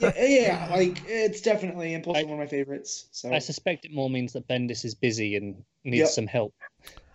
yeah, 0.00 0.12
yeah, 0.24 0.68
like 0.76 1.02
it's 1.08 1.40
definitely 1.40 1.94
impulse 1.94 2.18
I- 2.18 2.22
one 2.22 2.34
of 2.34 2.38
my 2.38 2.46
favorites. 2.46 3.06
So 3.10 3.32
I 3.32 3.40
suspect 3.40 3.84
it 3.84 3.92
more 3.92 4.08
means 4.08 4.34
that 4.34 4.46
Bendis 4.46 4.84
is 4.84 4.94
busy 4.94 5.34
and 5.36 5.64
needs 5.82 5.98
Yep. 5.98 6.08
some 6.10 6.26
help. 6.28 6.54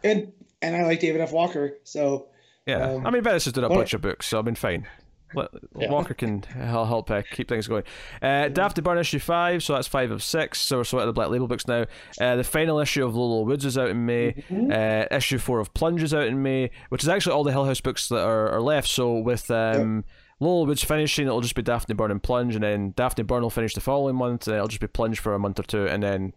and 0.03 0.31
and 0.61 0.75
I 0.75 0.83
like 0.83 0.99
David 0.99 1.21
F. 1.21 1.31
Walker. 1.31 1.77
So 1.85 2.27
yeah, 2.65 2.91
Um, 2.91 3.07
I 3.07 3.11
mean, 3.11 3.23
Bendis 3.23 3.45
has 3.45 3.53
done 3.53 3.63
a 3.63 3.69
bunch 3.69 3.93
of 3.93 4.01
books, 4.01 4.27
so 4.27 4.39
I 4.39 4.41
mean, 4.41 4.55
fine. 4.55 4.87
Let, 5.35 5.49
Yeah. 5.77 5.91
Walker 5.91 6.13
can 6.13 6.43
hel- 6.43 6.85
help 6.85 7.09
uh, 7.11 7.21
keep 7.31 7.47
things 7.49 7.67
going. 7.67 7.83
Uh, 8.21 8.47
Daphne 8.49 8.81
Byrne 8.81 8.97
issue 8.97 9.19
five, 9.19 9.63
so 9.63 9.73
that's 9.73 9.87
five 9.87 10.11
of 10.11 10.23
six. 10.23 10.59
So 10.59 10.77
we're 10.77 10.83
sorting 10.83 11.07
the 11.07 11.13
Black 11.13 11.29
Label 11.29 11.47
books 11.47 11.67
now. 11.67 11.85
Uh, 12.19 12.35
the 12.35 12.43
final 12.43 12.79
issue 12.79 13.05
of 13.05 13.15
Low 13.15 13.25
Low 13.25 13.41
Woods 13.43 13.65
is 13.65 13.77
out 13.77 13.89
in 13.89 14.05
May. 14.05 14.33
Mhm. 14.49 14.71
Uh, 14.71 15.15
issue 15.15 15.37
four 15.37 15.59
of 15.59 15.73
Plunge 15.73 16.03
is 16.03 16.13
out 16.13 16.27
in 16.27 16.41
May, 16.41 16.71
which 16.89 17.03
is 17.03 17.09
actually 17.09 17.33
all 17.33 17.43
the 17.43 17.51
Hill 17.51 17.65
House 17.65 17.81
books 17.81 18.09
that 18.09 18.25
are, 18.25 18.49
are 18.49 18.61
left. 18.61 18.87
So 18.87 19.19
with 19.19 19.49
um, 19.51 20.03
Low 20.39 20.59
Low 20.59 20.65
Woods 20.65 20.83
finishing, 20.83 21.27
it'll 21.27 21.41
just 21.41 21.55
be 21.55 21.61
Daphne 21.61 21.95
Byrne 21.95 22.11
and 22.11 22.23
Plunge, 22.23 22.55
and 22.55 22.63
then 22.63 22.93
Daphne 22.95 23.23
Byrne 23.23 23.43
will 23.43 23.49
finish 23.49 23.73
the 23.73 23.81
following 23.81 24.15
month, 24.15 24.47
and 24.47 24.55
it'll 24.55 24.67
just 24.67 24.81
be 24.81 24.87
Plunge 24.87 25.19
for 25.19 25.33
a 25.33 25.39
month 25.39 25.59
or 25.59 25.63
two, 25.63 25.85
and 25.87 26.01
then 26.01 26.33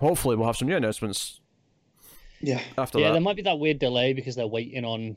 hopefully 0.00 0.36
we'll 0.36 0.46
have 0.46 0.56
some 0.56 0.68
new 0.68 0.76
announcements 0.76 1.40
yeah, 2.40 2.60
after 2.76 2.98
yeah, 3.00 3.06
that. 3.08 3.12
there 3.12 3.20
might 3.20 3.36
be 3.36 3.42
that 3.42 3.58
weird 3.58 3.78
delay 3.78 4.12
because 4.12 4.36
they're 4.36 4.46
waiting 4.46 4.84
on. 4.84 5.16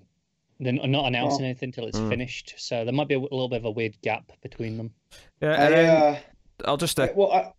They're 0.61 0.73
not 0.73 1.05
announcing 1.07 1.41
Oh. 1.41 1.45
anything 1.45 1.67
until 1.69 1.87
it's 1.87 1.97
Mm. 1.99 2.09
finished, 2.09 2.53
so 2.57 2.85
there 2.85 2.93
might 2.93 3.07
be 3.07 3.15
a, 3.15 3.19
little 3.19 3.49
bit 3.49 3.57
of 3.57 3.65
a 3.65 3.71
weird 3.71 3.99
gap 4.01 4.31
between 4.41 4.77
them. 4.77 4.93
Yeah, 5.41 5.49
I, 5.49 5.53
and 5.55 5.73
then 5.73 5.89
uh, 6.15 6.19
I'll 6.65 6.77
just 6.77 6.99
uh, 6.99 7.03
I- 7.03 7.11
well, 7.15 7.31
I, 7.31 7.51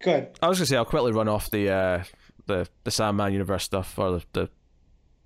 good. 0.00 0.28
I 0.42 0.48
was 0.48 0.58
gonna 0.58 0.66
say 0.66 0.76
I'll 0.76 0.84
quickly 0.84 1.12
run 1.12 1.28
off 1.28 1.50
the 1.50 1.70
uh, 1.70 2.04
the 2.46 2.68
the 2.84 2.90
Sandman 2.90 3.32
universe 3.32 3.64
stuff 3.64 3.98
or 3.98 4.10
the 4.18 4.24
the 4.32 4.50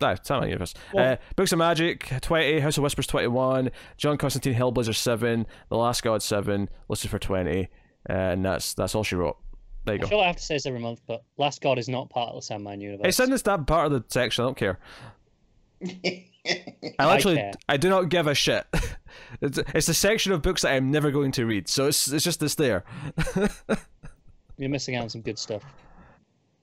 no, 0.00 0.14
Sandman 0.22 0.50
universe. 0.50 0.74
Well- 0.92 1.14
uh, 1.14 1.16
Books 1.34 1.52
of 1.52 1.58
Magic 1.58 2.06
twenty, 2.20 2.60
House 2.60 2.76
of 2.76 2.82
Whispers 2.82 3.06
twenty 3.06 3.28
one, 3.28 3.70
John 3.96 4.18
Constantine 4.18 4.54
Hellblazer 4.54 4.94
seven, 4.94 5.46
The 5.70 5.76
Last 5.76 6.02
God 6.02 6.22
seven, 6.22 6.68
Lucifer 6.88 7.18
twenty, 7.18 7.68
uh, 8.10 8.12
and 8.12 8.44
that's 8.44 8.74
that's 8.74 8.94
all 8.94 9.02
she 9.04 9.16
wrote. 9.16 9.38
There 9.86 9.94
you 9.94 10.00
I 10.00 10.02
go. 10.02 10.08
feel 10.08 10.18
like 10.18 10.24
I 10.24 10.28
have 10.28 10.36
to 10.36 10.42
say 10.42 10.54
this 10.56 10.66
every 10.66 10.80
month, 10.80 11.00
but 11.06 11.22
Last 11.38 11.62
God 11.62 11.78
is 11.78 11.88
not 11.88 12.10
part 12.10 12.30
of 12.30 12.34
the 12.36 12.42
Sandman 12.42 12.80
universe. 12.82 13.06
It's 13.08 13.20
in 13.20 13.30
this 13.30 13.42
that 13.42 13.66
part 13.66 13.86
of 13.86 13.92
the 13.92 14.04
section. 14.12 14.44
I 14.44 14.46
don't 14.48 14.56
care. 14.58 14.78
I 16.46 16.94
I 16.98 17.14
literally 17.14 17.36
care. 17.36 17.52
I, 17.68 17.76
do 17.76 17.88
not 17.88 18.08
give 18.08 18.26
a 18.26 18.34
shit. 18.34 18.66
it's, 19.40 19.58
it's 19.58 19.86
the 19.86 19.94
section 19.94 20.32
of 20.32 20.42
books 20.42 20.62
that 20.62 20.72
I'm 20.72 20.90
never 20.90 21.10
going 21.10 21.32
to 21.32 21.46
read. 21.46 21.68
So 21.68 21.86
it's 21.86 22.12
it's 22.12 22.24
just 22.24 22.40
this 22.40 22.54
there. 22.54 22.84
You're 24.58 24.68
missing 24.70 24.94
out 24.96 25.04
on 25.04 25.08
some 25.08 25.22
good 25.22 25.38
stuff. 25.38 25.62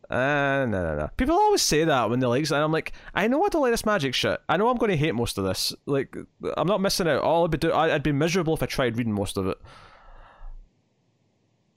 Uh, 0.10 0.66
no, 0.66 0.84
no, 0.84 0.96
no. 0.98 1.10
People 1.16 1.36
always 1.36 1.62
say 1.62 1.86
that 1.86 2.10
when 2.10 2.20
they 2.20 2.28
like, 2.28 2.44
and 2.44 2.58
I'm 2.58 2.72
like, 2.72 2.92
I 3.16 3.28
know 3.28 3.44
I 3.46 3.50
don't 3.50 3.62
like 3.62 3.72
this 3.72 3.86
magic 3.86 4.14
shit. 4.14 4.40
I 4.50 4.58
know 4.58 4.68
I'm 4.70 4.78
going 4.78 4.92
to 4.92 4.98
hate 4.98 5.16
most 5.16 5.38
of 5.38 5.46
this. 5.46 5.74
Like, 5.86 6.16
I'm 6.58 6.68
not 6.68 6.82
missing 6.82 7.08
out. 7.08 7.22
All 7.24 7.46
I'd 7.46 7.52
be 7.52 7.58
do, 7.58 7.72
I- 7.72 7.94
I'd 7.96 8.04
be 8.04 8.12
miserable 8.12 8.54
if 8.54 8.62
I 8.62 8.66
tried 8.66 8.98
reading 8.98 9.14
most 9.14 9.38
of 9.38 9.48
it. 9.48 9.58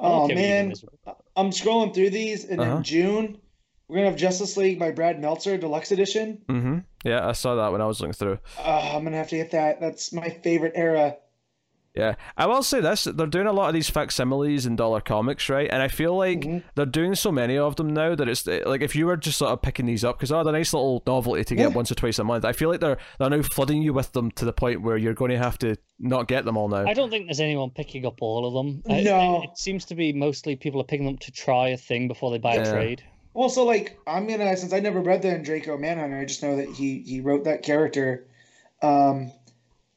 Oh 0.00 0.24
okay 0.24 0.34
with 0.34 0.42
you 0.42 0.48
being 0.50 0.68
man. 1.06 1.14
I'm 1.36 1.50
scrolling 1.50 1.94
through 1.94 2.10
these, 2.10 2.44
and 2.44 2.60
Uh-huh. 2.60 2.76
in 2.76 2.82
June 2.82 3.38
we're 3.88 3.96
gonna 3.96 4.10
have 4.10 4.18
Justice 4.18 4.56
League 4.56 4.78
by 4.78 4.90
Brad 4.90 5.20
Meltzer 5.20 5.56
Deluxe 5.58 5.92
Edition. 5.92 6.38
Mm-hmm. 6.48 6.78
Yeah, 7.04 7.26
I 7.28 7.32
saw 7.32 7.54
that 7.56 7.72
when 7.72 7.80
I 7.80 7.86
was 7.86 8.00
looking 8.00 8.14
through. 8.14 8.38
Oh, 8.58 8.70
I'm 8.96 9.04
gonna 9.04 9.16
have 9.16 9.28
to 9.30 9.36
get 9.36 9.50
that. 9.52 9.80
That's 9.80 10.12
my 10.12 10.30
favorite 10.30 10.72
era. 10.74 11.16
Yeah, 11.96 12.16
I 12.36 12.46
will 12.46 12.64
say 12.64 12.80
this: 12.80 13.04
they're 13.04 13.26
doing 13.28 13.46
a 13.46 13.52
lot 13.52 13.68
of 13.68 13.74
these 13.74 13.88
facsimiles 13.88 14.66
in 14.66 14.74
Dollar 14.74 15.00
Comics, 15.00 15.48
right? 15.48 15.70
And 15.70 15.80
I 15.80 15.86
feel 15.86 16.16
like 16.16 16.40
Mhm. 16.40 16.64
they're 16.74 16.86
doing 16.86 17.14
so 17.14 17.30
many 17.30 17.56
of 17.56 17.76
them 17.76 17.94
now 17.94 18.16
that 18.16 18.28
it's 18.28 18.44
like 18.46 18.80
if 18.80 18.96
you 18.96 19.06
were 19.06 19.16
just 19.16 19.38
sort 19.38 19.52
of 19.52 19.62
picking 19.62 19.86
these 19.86 20.02
up 20.02 20.16
because 20.18 20.32
oh, 20.32 20.42
they're 20.42 20.52
a 20.52 20.58
nice 20.58 20.72
little 20.74 21.04
novelty 21.06 21.44
to 21.44 21.54
get 21.54 21.68
Yeah. 21.68 21.74
once 21.76 21.92
or 21.92 21.94
twice 21.94 22.18
a 22.18 22.24
month. 22.24 22.44
I 22.44 22.52
feel 22.52 22.68
like 22.68 22.80
they're 22.80 22.98
they're 23.20 23.30
now 23.30 23.42
flooding 23.42 23.80
you 23.80 23.92
with 23.92 24.10
them 24.10 24.32
to 24.32 24.44
the 24.44 24.52
point 24.52 24.82
where 24.82 24.96
you're 24.96 25.14
going 25.14 25.30
to 25.30 25.38
have 25.38 25.56
to 25.58 25.76
not 26.00 26.26
get 26.26 26.44
them 26.44 26.56
all 26.56 26.68
now. 26.68 26.84
I 26.84 26.94
don't 26.94 27.10
think 27.10 27.26
there's 27.28 27.38
anyone 27.38 27.70
picking 27.70 28.04
up 28.06 28.20
all 28.20 28.44
of 28.44 28.54
them. 28.54 28.82
I- 28.92 29.02
No. 29.02 29.42
It, 29.44 29.50
it 29.50 29.58
seems 29.58 29.84
to 29.84 29.94
be 29.94 30.12
mostly 30.12 30.56
people 30.56 30.80
are 30.80 30.84
picking 30.84 31.06
them 31.06 31.14
up 31.14 31.20
to 31.20 31.30
try 31.30 31.68
a 31.68 31.76
thing 31.76 32.08
before 32.08 32.32
they 32.32 32.38
buy 32.38 32.54
Yeah. 32.56 32.62
a 32.62 32.72
trade. 32.72 33.04
Also, 33.34 33.64
like 33.64 33.98
I'm 34.06 34.26
gonna 34.26 34.56
since 34.56 34.72
I 34.72 34.80
never 34.80 35.00
read 35.00 35.22
the 35.22 35.38
Draco 35.38 35.76
Manhunter, 35.76 36.18
I 36.18 36.24
just 36.24 36.42
know 36.42 36.56
that 36.56 36.68
he 36.70 37.00
he 37.00 37.20
wrote 37.20 37.44
that 37.44 37.62
character. 37.62 38.26
Um, 38.80 39.32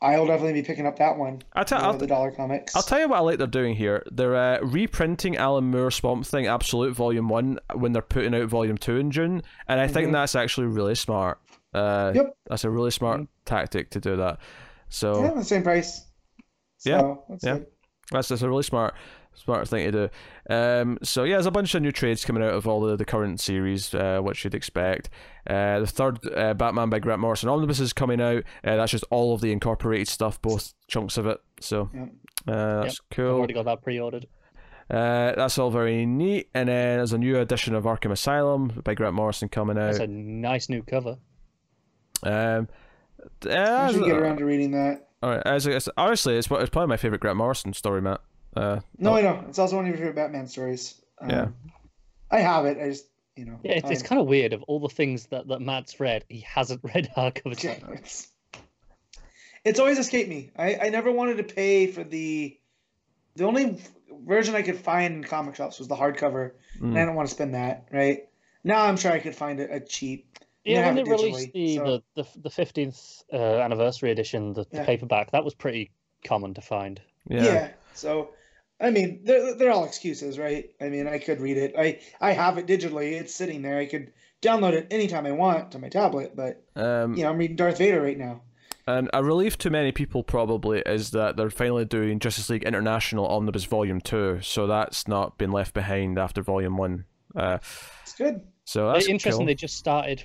I'll 0.01 0.27
definitely 0.27 0.53
be 0.53 0.61
picking 0.63 0.85
up 0.85 0.97
that 0.99 1.17
one. 1.17 1.41
I 1.53 1.63
tell, 1.63 1.79
uh, 1.79 1.87
I'll, 1.87 1.97
the 1.97 2.05
Dollar 2.07 2.31
Comics. 2.31 2.75
I'll 2.75 2.83
tell 2.83 2.99
you 2.99 3.07
what 3.07 3.17
I 3.17 3.21
like 3.21 3.37
they're 3.39 3.47
doing 3.47 3.75
here. 3.75 4.03
They're 4.11 4.35
uh, 4.35 4.59
reprinting 4.61 5.37
Alan 5.37 5.65
Moore 5.71 5.89
Swamp 5.91 6.25
Thing 6.25 6.45
Absolute 6.45 6.95
Volume 6.95 7.29
1 7.29 7.59
when 7.75 7.93
they're 7.93 8.03
putting 8.03 8.35
out 8.35 8.47
Volume 8.47 8.77
2 8.77 8.97
in 8.97 9.09
June, 9.11 9.41
and 9.67 9.79
I 9.79 9.87
think 9.87 10.09
Mhm. 10.09 10.11
that's 10.13 10.35
actually 10.35 10.67
really 10.67 10.93
smart. 10.95 11.39
Uh, 11.73 12.11
Yep. 12.15 12.37
That's 12.47 12.63
a 12.63 12.69
really 12.69 12.91
smart 12.91 13.21
Mm. 13.21 13.27
tactic 13.45 13.89
to 13.91 13.99
do 13.99 14.15
that. 14.17 14.37
So 14.89 15.23
Yeah, 15.23 15.33
the 15.33 15.43
same 15.43 15.63
price. 15.63 16.05
Yeah, 16.85 17.15
that's 17.27 17.43
yeah. 17.43 17.53
good. 17.57 17.67
that's, 18.11 18.27
that's 18.29 18.41
a 18.43 18.47
really 18.49 18.63
smart 18.63 18.93
smart 19.37 19.67
thing 19.67 19.91
to 19.91 20.09
do. 20.49 20.53
Um, 20.53 20.97
so 21.03 21.23
yeah, 21.23 21.35
there's 21.35 21.45
a 21.45 21.51
bunch 21.51 21.73
of 21.75 21.81
new 21.81 21.91
trades 21.91 22.25
coming 22.25 22.43
out 22.43 22.53
of 22.53 22.67
all 22.67 22.81
the, 22.81 22.95
the 22.95 23.05
current 23.05 23.39
series, 23.39 23.93
uh, 23.93 24.19
which 24.21 24.43
you'd 24.43 24.55
expect. 24.55 25.09
Uh, 25.49 25.79
the 25.79 25.87
third 25.87 26.19
uh, 26.35 26.53
Batman 26.53 26.89
by 26.89 26.99
Grant 26.99 27.21
Morrison 27.21 27.49
omnibus 27.49 27.79
is 27.79 27.93
coming 27.93 28.19
out. 28.19 28.43
Uh, 28.63 28.75
that's 28.75 28.91
just 28.91 29.05
all 29.09 29.33
of 29.33 29.41
the 29.41 29.51
incorporated 29.51 30.07
stuff, 30.07 30.41
both 30.41 30.73
chunks 30.87 31.17
of 31.17 31.25
it. 31.27 31.39
So 31.59 31.89
Yep. 31.93 32.09
uh, 32.47 32.81
that's 32.83 32.99
I've 33.11 33.19
already 33.19 33.53
got 33.53 33.65
that 33.65 33.81
pre-ordered. 33.83 34.27
Uh, 34.89 35.33
that's 35.35 35.57
all 35.57 35.69
very 35.69 36.05
neat. 36.05 36.49
And 36.53 36.69
then 36.69 36.97
there's 36.97 37.13
a 37.13 37.17
new 37.17 37.37
edition 37.39 37.75
of 37.75 37.83
Arkham 37.83 38.11
Asylum 38.11 38.81
by 38.83 38.93
Grant 38.93 39.15
Morrison 39.15 39.49
coming 39.49 39.77
out. 39.77 39.87
That's 39.87 39.99
a 39.99 40.07
nice 40.07 40.69
new 40.69 40.81
cover. 40.81 41.17
Um, 42.23 42.67
I 43.49 43.91
should 43.91 44.05
get 44.05 44.15
around 44.17 44.37
to 44.37 44.45
reading 44.45 44.71
that. 44.71 45.09
all 45.21 45.31
right, 45.31 45.41
as, 45.45 45.67
as, 45.67 45.89
honestly, 45.97 46.37
it's, 46.37 46.47
it's 46.49 46.69
probably 46.69 46.87
my 46.87 46.97
favorite 46.97 47.21
Grant 47.21 47.37
Morrison 47.37 47.73
story, 47.73 48.01
Matt. 48.01 48.21
Uh, 48.57 48.79
No, 48.97 49.15
I 49.15 49.21
know. 49.21 49.43
It's 49.49 49.59
also 49.59 49.75
one 49.75 49.85
of 49.85 49.89
your 49.89 49.97
favorite 49.97 50.15
Batman 50.15 50.47
stories. 50.47 50.99
Um, 51.19 51.29
Yeah. 51.29 51.47
I 52.29 52.39
have 52.39 52.65
it. 52.65 52.77
I 52.77 52.89
just, 52.89 53.05
you 53.35 53.45
know. 53.45 53.59
Yeah, 53.63 53.73
it's, 53.73 53.89
it's 53.89 54.03
kind 54.03 54.19
of 54.19 54.27
weird. 54.27 54.53
Of 54.53 54.63
all 54.63 54.79
the 54.79 54.89
things 54.89 55.27
that, 55.27 55.47
that 55.47 55.61
Matt's 55.61 55.99
read, 55.99 56.25
he 56.29 56.41
hasn't 56.41 56.81
read 56.95 57.09
hardcover. 57.15 57.61
Yeah, 57.63 57.77
it's, 57.93 58.27
it's 59.63 59.79
always 59.79 59.97
escaped 59.99 60.29
me. 60.29 60.51
I, 60.57 60.75
I 60.75 60.89
never 60.89 61.11
wanted 61.11 61.37
to 61.37 61.43
pay 61.43 61.87
for 61.87 62.03
the. 62.03 62.57
The 63.35 63.43
only 63.43 63.79
version 64.25 64.55
I 64.55 64.63
could 64.63 64.77
find 64.77 65.13
in 65.17 65.23
comic 65.23 65.55
shops 65.55 65.77
was 65.77 65.87
the 65.87 65.95
hardcover, 65.95 66.53
and 66.81 66.97
I 66.97 67.01
mm, 67.01 67.05
don't 67.05 67.15
want 67.15 67.29
to 67.29 67.35
spend 67.35 67.53
that. 67.53 67.87
Right 67.91 68.27
now, 68.63 68.83
I'm 68.85 68.97
sure 68.97 69.11
I 69.11 69.19
could 69.19 69.35
find 69.35 69.59
it 69.59 69.69
a 69.71 69.79
cheap. 69.79 70.39
Yeah, 70.65 70.81
have 70.81 70.95
when 70.95 70.97
it 70.97 71.05
they 71.05 71.11
released 71.11 71.53
the, 71.53 71.75
so- 71.75 72.01
the, 72.15 72.23
the 72.23 72.39
the 72.41 72.49
fifteenth 72.49 73.23
uh, 73.31 73.37
anniversary 73.37 74.09
edition, 74.11 74.53
the, 74.53 74.65
the 74.71 74.77
Yeah. 74.77 74.85
paperback, 74.85 75.31
that 75.31 75.45
was 75.45 75.53
pretty 75.53 75.91
common 76.25 76.55
to 76.55 76.61
find. 76.61 76.99
yeah. 77.29 77.43
Yeah. 77.43 77.71
So, 77.93 78.31
I 78.79 78.91
mean, 78.91 79.21
they're 79.23 79.55
they're 79.55 79.71
all 79.71 79.85
excuses, 79.85 80.37
right? 80.37 80.69
I 80.79 80.89
mean, 80.89 81.07
I 81.07 81.17
could 81.17 81.41
read 81.41 81.57
it. 81.57 81.73
I 81.77 81.99
I 82.21 82.31
have 82.33 82.57
it 82.57 82.67
digitally. 82.67 83.13
It's 83.19 83.33
sitting 83.33 83.61
there. 83.61 83.79
I 83.79 83.85
could 83.87 84.11
download 84.41 84.73
it 84.73 84.87
anytime 84.91 85.25
I 85.25 85.31
want 85.31 85.71
to 85.71 85.79
my 85.79 85.89
tablet. 85.89 86.35
But 86.35 86.63
Um, 86.75 87.15
you 87.15 87.23
know, 87.23 87.29
I'm 87.31 87.37
reading 87.37 87.55
Darth 87.55 87.79
Vader 87.79 88.01
right 88.01 88.17
now. 88.17 88.41
And 88.85 89.09
a 89.13 89.21
relief 89.23 89.57
to 89.59 89.69
many 89.69 89.91
people 89.91 90.23
probably 90.23 90.79
is 90.85 91.11
that 91.11 91.35
they're 91.35 91.49
finally 91.49 91.83
doing 91.83 92.19
Justice 92.19 92.49
League 92.49 92.63
International 92.63 93.27
Omnibus 93.27 93.65
Volume 93.65 93.99
2, 93.99 94.39
so 94.41 94.65
that's 94.65 95.09
not 95.09 95.37
been 95.37 95.51
left 95.51 95.73
behind 95.73 96.17
after 96.17 96.41
Volume 96.41 96.77
1. 96.77 97.03
Uh, 97.35 97.57
It's 98.03 98.13
good. 98.15 98.41
so 98.63 98.93
that's 98.93 99.07
Interesting. 99.07 99.39
cool. 99.39 99.45
They 99.45 99.55
just 99.55 99.75
started. 99.75 100.23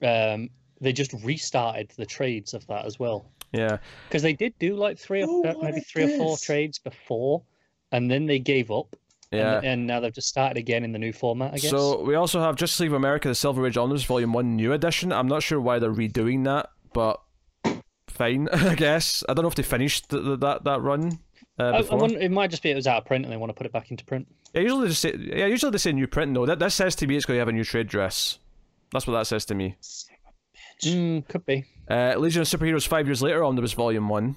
Um, 0.00 0.50
they 0.80 0.92
just 0.92 1.12
restarted 1.24 1.90
the 1.96 2.06
trades 2.06 2.54
of 2.54 2.64
that 2.68 2.84
as 2.84 3.00
well 3.00 3.32
Yeah. 3.52 3.78
because 4.08 4.22
they 4.22 4.32
did 4.34 4.56
do 4.60 4.76
like 4.76 4.96
three 4.96 5.24
or 5.24 5.28
Oh, 5.28 5.60
maybe 5.62 5.78
is 5.78 5.86
three 5.90 6.04
or 6.04 6.16
four 6.16 6.36
trades 6.36 6.78
before, 6.78 7.42
and 7.94 8.10
then 8.10 8.26
they 8.26 8.38
gave 8.38 8.70
up. 8.70 8.96
Yeah. 9.30 9.56
And, 9.56 9.66
and 9.66 9.86
now 9.86 10.00
they've 10.00 10.12
just 10.12 10.28
started 10.28 10.56
again 10.58 10.84
in 10.84 10.92
the 10.92 10.98
new 10.98 11.12
format. 11.12 11.54
I 11.54 11.56
guess. 11.58 11.70
So 11.70 12.02
we 12.02 12.14
also 12.14 12.40
have 12.40 12.56
Justice 12.56 12.80
League 12.80 12.90
of 12.90 12.94
America, 12.94 13.28
the 13.28 13.34
Silver 13.34 13.66
Age 13.66 13.76
Omnibus 13.76 14.04
Volume 14.04 14.32
1 14.32 14.56
New 14.56 14.72
Edition. 14.72 15.12
I'm 15.12 15.26
not 15.26 15.42
sure 15.42 15.60
why 15.60 15.78
they're 15.78 15.92
redoing 15.92 16.44
that, 16.44 16.68
but 16.92 17.20
fine, 18.08 18.48
I 18.52 18.74
guess. 18.74 19.24
I 19.28 19.34
don't 19.34 19.42
know 19.42 19.48
if 19.48 19.54
they 19.54 19.62
finished 19.62 20.10
th- 20.10 20.22
th- 20.22 20.40
that, 20.40 20.64
that 20.64 20.80
run. 20.82 21.18
Uh, 21.58 21.64
I, 21.64 21.78
I 21.78 21.94
wonder, 21.94 22.18
it 22.18 22.30
might 22.30 22.50
just 22.50 22.62
be 22.62 22.70
it 22.70 22.74
was 22.74 22.86
out 22.86 22.98
of 22.98 23.04
print 23.06 23.24
and 23.24 23.32
they 23.32 23.36
want 23.36 23.50
to 23.50 23.54
put 23.54 23.66
it 23.66 23.72
back 23.72 23.90
into 23.90 24.04
print. 24.04 24.26
Yeah, 24.54 24.62
usually 24.62 24.82
they 24.82 24.88
just 24.88 25.02
say 25.02 25.14
yeah, 25.16 25.46
usually 25.46 25.70
they 25.70 25.78
say 25.78 25.92
new 25.92 26.06
print 26.06 26.34
though. 26.34 26.46
That 26.46 26.58
that 26.58 26.72
says 26.72 26.94
to 26.96 27.06
me 27.06 27.16
it's 27.16 27.24
going 27.26 27.36
to 27.36 27.40
have 27.40 27.48
a 27.48 27.52
new 27.52 27.64
trade 27.64 27.86
dress. 27.88 28.38
That's 28.92 29.06
what 29.06 29.14
that 29.14 29.26
says 29.26 29.44
to 29.46 29.54
me. 29.54 29.76
Mm, 30.82 31.26
could 31.28 31.46
be. 31.46 31.64
Uh, 31.88 32.14
Legion 32.16 32.42
of 32.42 32.48
Superheroes 32.48 32.86
five 32.86 33.06
years 33.06 33.22
later 33.22 33.42
omnibus 33.44 33.72
volume 33.72 34.08
one. 34.08 34.36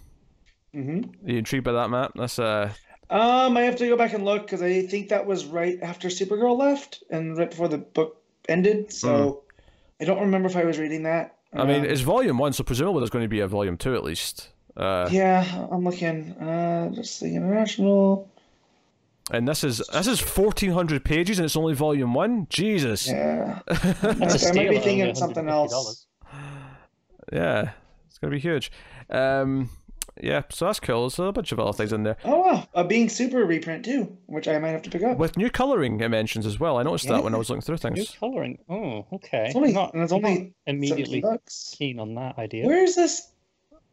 hmm 0.74 1.02
Are 1.26 1.32
you 1.32 1.38
intrigued 1.40 1.66
by 1.66 1.72
that, 1.74 1.90
Matt? 1.90 2.12
That's 2.16 2.38
uh 2.40 2.72
Um, 3.10 3.56
I 3.56 3.62
have 3.62 3.78
to 3.78 3.88
go 3.88 3.96
back 3.96 4.14
and 4.14 4.26
look 4.26 4.44
because 4.44 4.62
I 4.62 4.82
think 4.86 5.10
that 5.10 5.26
was 5.26 5.46
right 5.46 5.80
after 5.82 6.10
Supergirl 6.10 6.58
left 6.58 7.04
and 7.10 7.38
right 7.38 7.50
before 7.50 7.70
the 7.70 7.78
book 7.78 8.22
ended. 8.50 8.92
So 8.92 9.44
I 10.02 10.06
don't 10.06 10.20
remember 10.20 10.50
if 10.50 10.58
I 10.58 10.66
was 10.66 10.78
reading 10.78 11.04
that. 11.04 11.36
I 11.54 11.66
mean 11.66 11.86
it's 11.86 12.02
volume 12.02 12.38
one, 12.38 12.52
so 12.54 12.64
presumably 12.64 13.00
there's 13.00 13.10
going 13.10 13.24
to 13.24 13.30
be 13.30 13.40
a 13.40 13.48
volume 13.48 13.78
two 13.78 13.96
at 13.96 14.04
least. 14.04 14.50
Uh, 14.76 15.08
yeah, 15.12 15.68
I'm 15.72 15.84
looking. 15.84 16.34
Uh, 16.34 16.90
just 16.94 17.20
the 17.22 17.36
international. 17.36 18.30
and 19.32 19.48
this 19.48 19.64
is 19.64 19.82
this 19.92 20.08
is 20.08 20.20
fourteen 20.20 20.72
hundred 20.72 21.04
pages 21.06 21.40
and 21.40 21.46
it's 21.46 21.56
only 21.56 21.74
volume 21.74 22.14
one. 22.14 22.48
Jesus. 22.50 23.08
Yeah, 23.08 23.60
That's 23.68 24.44
a 24.46 24.50
I 24.50 24.52
might 24.52 24.70
be 24.70 24.80
thinking 24.80 25.04
only 25.04 25.16
something 25.16 25.48
else. 25.48 26.06
Yeah, 27.32 27.72
it's 28.08 28.18
gonna 28.20 28.32
be 28.32 28.40
huge. 28.40 28.72
Um, 29.10 29.70
yeah, 30.22 30.44
so 30.50 30.66
that's 30.66 30.80
cool. 30.80 31.10
There's 31.10 31.20
a 31.20 31.32
bunch 31.32 31.52
of 31.52 31.60
other 31.60 31.74
things 31.74 31.94
in 31.94 32.04
there 32.04 32.18
Oh 32.24 32.40
wow, 32.40 32.68
a 32.74 32.80
uh, 32.80 32.84
Being 32.84 33.10
Super 33.10 33.46
reprint 33.46 33.86
too, 33.86 34.18
which 34.26 34.48
I 34.48 34.58
might 34.60 34.70
have 34.70 34.82
to 34.84 34.90
pick 34.90 35.04
up. 35.04 35.18
with 35.18 35.38
new 35.38 35.50
coloring 35.50 36.00
it 36.00 36.10
mentions 36.10 36.46
as 36.46 36.60
well. 36.60 36.78
I 36.78 36.84
noticed 36.84 37.08
that 37.08 37.24
when 37.24 37.36
I 37.36 37.38
was 37.38 37.50
looking 37.50 37.62
through 37.62 37.78
things. 37.78 37.98
New 37.98 38.06
things. 38.06 38.18
colouring. 38.20 38.60
Oh, 38.70 39.06
okay. 39.14 39.46
It's 39.48 39.56
only- 39.56 39.74
not, 39.74 39.94
and 39.94 40.04
it's 40.04 40.12
not 40.12 40.24
only 40.24 40.54
immediately 40.66 41.22
70 41.22 41.42
keen 41.78 42.00
on 42.00 42.16
that 42.16 42.38
idea. 42.38 42.66
Where's 42.66 42.96
this 42.96 43.32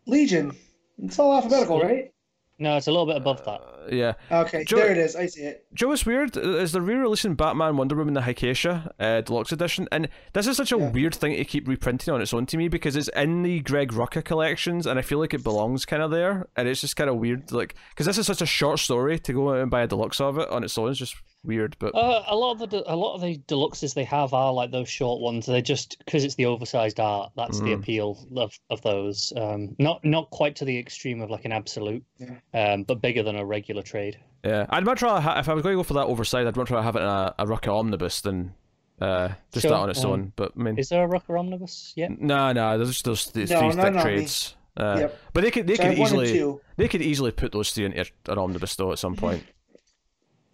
Legion? 0.07 0.57
It's 1.03 1.19
all 1.19 1.35
alphabetical, 1.35 1.81
right? 1.81 2.14
No, 2.59 2.77
it's 2.77 2.87
a 2.87 2.93
little 2.93 3.07
bit 3.07 3.17
above 3.17 3.45
that. 3.47 3.61
Uh, 3.61 3.89
yeah, 3.91 4.13
Okay, 4.31 4.63
Joe- 4.65 4.77
there 4.77 4.93
it 4.93 4.99
is. 4.99 5.17
I 5.17 5.27
see 5.27 5.43
it. 5.43 5.67
Joe, 5.75 5.91
it's 5.91 6.07
weird. 6.07 6.37
Is 6.37 6.71
they're 6.71 6.81
re-releasing 6.81 7.35
Batman 7.35 7.77
Wonder 7.77 7.97
Woman 7.97 8.15
the 8.15 8.21
Hiketeia 8.21 8.93
uh, 9.01 9.21
Deluxe 9.23 9.51
Edition, 9.51 9.89
and 9.91 10.09
this 10.35 10.47
is 10.47 10.57
such 10.57 10.71
a 10.71 10.79
Yeah. 10.79 10.91
weird 10.91 11.15
thing 11.17 11.35
to 11.37 11.45
keep 11.45 11.67
reprinting 11.67 12.15
on 12.15 12.23
its 12.23 12.33
own 12.33 12.47
to 12.47 12.57
me 12.57 12.69
because 12.69 12.95
it's 12.95 13.09
in 13.17 13.43
the 13.43 13.59
Greg 13.61 13.91
Rucka 13.93 14.25
collections, 14.25 14.87
and 14.87 14.99
I 14.99 15.03
feel 15.03 15.19
like 15.19 15.35
it 15.35 15.43
belongs 15.43 15.85
kind 15.85 16.03
of 16.03 16.13
there, 16.13 16.47
and 16.57 16.69
it's 16.69 16.81
just 16.81 16.95
kind 16.95 17.11
of 17.11 17.17
weird, 17.17 17.51
like 17.51 17.75
because 17.91 18.07
this 18.07 18.19
is 18.19 18.27
such 18.27 18.41
a 18.41 18.47
short 18.47 18.79
story 18.79 19.19
to 19.19 19.33
go 19.33 19.51
out 19.53 19.59
and 19.61 19.71
buy 19.71 19.83
a 19.83 19.87
deluxe 19.89 20.21
of 20.21 20.39
it 20.39 20.49
on 20.49 20.63
its 20.63 20.79
own 20.79 20.91
is 20.91 20.99
just 20.99 21.17
weird. 21.45 21.77
But 21.79 21.95
Uh, 21.95 22.23
a 22.27 22.35
lot 22.37 22.53
of 22.53 22.59
the 22.59 22.67
de- 22.67 22.93
a 22.93 22.97
lot 22.97 23.15
of 23.15 23.21
the 23.21 23.39
deluxes 23.47 23.95
they 23.95 24.05
have 24.05 24.33
are 24.35 24.53
like 24.53 24.71
those 24.71 24.89
short 24.89 25.21
ones. 25.21 25.47
They're 25.47 25.61
just 25.61 25.99
because 25.99 26.25
it's 26.25 26.35
the 26.35 26.47
oversized 26.47 26.99
art. 27.01 27.33
That's 27.37 27.59
the 27.61 27.67
Mhm. 27.71 27.79
appeal 27.81 28.19
of, 28.37 28.59
of 28.71 28.81
those. 28.83 29.33
Um, 29.37 29.77
not 29.79 30.05
not 30.05 30.31
quite 30.31 30.57
to 30.57 30.65
the 30.65 30.79
extreme 30.79 31.21
of 31.21 31.31
like 31.31 31.45
an 31.45 31.53
absolute, 31.53 32.03
Yeah. 32.19 32.37
um, 32.73 32.83
but 32.85 33.01
bigger 33.01 33.23
than 33.23 33.37
a 33.37 33.45
regular 33.45 33.83
trade. 33.83 34.19
yeah, 34.45 34.67
I'd 34.71 34.85
much 34.85 35.01
rather 35.03 35.21
ha- 35.21 35.39
if 35.39 35.49
I 35.49 35.55
was 35.55 35.63
going 35.63 35.75
to 35.75 35.79
go 35.79 35.83
for 35.85 35.95
that 35.95 36.07
oversized, 36.07 36.47
I'd 36.49 36.57
much 36.57 36.71
rather 36.71 36.83
have 36.85 36.97
it 36.97 37.01
in 37.03 37.07
a, 37.09 37.35
a 37.39 37.47
Rucka 37.47 37.73
omnibus 37.75 38.21
than 38.21 38.53
uh, 39.01 39.29
just 39.53 39.63
Sure, 39.63 39.71
that 39.73 39.77
on 39.79 39.91
its 39.91 40.05
um, 40.05 40.11
own. 40.13 40.33
But 40.37 40.53
I 40.59 40.63
mean, 40.63 40.79
Is 40.79 40.89
there 40.91 41.05
a 41.05 41.09
Rucka 41.09 41.39
omnibus 41.39 41.93
yet? 41.97 42.21
No, 42.21 42.53
no. 42.53 42.77
there's 42.79 42.91
just 42.91 43.05
those 43.05 43.27
th- 43.27 43.51
No, 43.51 43.59
three 43.59 43.69
no, 43.71 43.83
thick 43.83 43.95
no, 43.95 44.03
trades. 44.03 44.55
Uh, 44.77 44.97
Yep. 45.01 45.19
But 45.33 45.45
they 45.45 45.51
could 45.51 45.67
they 45.67 45.77
So 45.77 45.83
could 45.85 45.91
have 45.93 45.99
one 45.99 46.13
and 46.15 46.23
easily 46.27 46.59
they 46.77 46.89
could 46.89 47.03
easily 47.03 47.31
put 47.31 47.53
those 47.53 47.71
three 47.71 47.85
into 47.87 48.05
an 48.29 48.39
omnibus 48.39 48.75
though 48.77 48.93
at 48.93 48.99
some 48.99 49.15
point. 49.17 49.45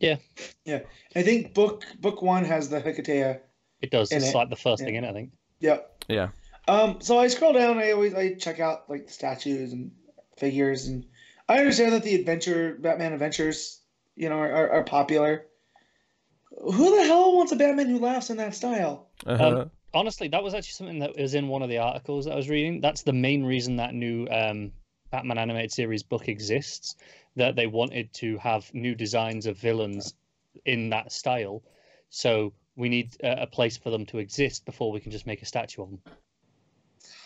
Yeah, 0.01 0.17
Yeah. 0.65 0.81
I 1.15 1.23
think 1.23 1.55
book 1.55 1.85
book 2.01 2.23
one 2.23 2.45
has 2.45 2.69
the 2.69 2.81
Hecate. 2.81 3.41
it 3.81 3.91
does. 3.91 4.11
In 4.11 4.19
It's 4.19 4.31
it, 4.31 4.35
like 4.35 4.51
the 4.51 4.57
first 4.57 4.81
yeah. 4.81 4.87
thing 4.87 4.95
in 4.97 5.05
it, 5.05 5.11
I 5.11 5.13
think. 5.13 5.31
Yeah. 5.61 5.79
Yeah. 6.09 6.29
Um. 6.67 7.01
So 7.01 7.19
I 7.19 7.29
scroll 7.29 7.53
down. 7.53 7.79
I 7.79 7.93
always 7.93 8.15
I 8.15 8.35
check 8.35 8.61
out 8.61 8.89
like 8.89 9.07
the 9.07 9.13
statues 9.13 9.73
and 9.73 9.93
figures, 10.39 10.87
and 10.87 11.07
I 11.49 11.59
understand 11.59 11.93
that 11.93 12.03
the 12.03 12.15
adventure 12.15 12.77
Batman 12.81 13.13
adventures, 13.13 13.81
you 14.17 14.29
know, 14.29 14.37
are, 14.39 14.53
are, 14.53 14.71
are 14.71 14.85
popular. 14.85 15.47
Who 16.63 16.97
the 16.97 17.05
hell 17.05 17.37
wants 17.37 17.53
a 17.53 17.57
Batman 17.57 17.89
who 17.89 17.99
laughs 17.99 18.31
in 18.31 18.37
that 18.39 18.55
style? 18.55 19.11
Uh-huh. 19.27 19.67
Honestly, 19.93 20.29
that 20.29 20.43
was 20.43 20.55
actually 20.55 20.73
something 20.73 20.99
that 21.01 21.17
was 21.17 21.35
in 21.35 21.49
one 21.49 21.63
of 21.63 21.69
the 21.69 21.79
articles 21.79 22.25
that 22.25 22.33
I 22.33 22.37
was 22.37 22.49
reading. 22.49 22.81
That's 22.81 23.03
the 23.03 23.13
main 23.13 23.45
reason 23.45 23.77
that 23.77 23.95
new 23.95 24.27
um, 24.31 24.73
Batman 25.11 25.39
animated 25.39 25.73
series 25.73 26.03
book 26.03 26.28
exists. 26.28 26.97
That 27.37 27.57
they 27.57 27.66
wanted 27.66 28.12
to 28.15 28.39
have 28.39 28.73
new 28.74 28.95
designs 28.95 29.47
of 29.47 29.57
villains 29.57 30.15
in 30.65 30.91
that 30.91 31.12
style. 31.12 31.62
So 32.11 32.53
we 32.77 32.89
need 32.89 33.15
a, 33.23 33.43
a 33.43 33.47
place 33.47 33.77
for 33.77 33.91
them 33.91 34.05
to 34.07 34.19
exist 34.19 34.65
before 34.65 34.91
we 34.91 35.01
can 35.01 35.12
just 35.12 35.27
make 35.27 35.43
a 35.43 35.47
statue 35.47 35.82
of 35.82 35.91
them. 35.91 35.99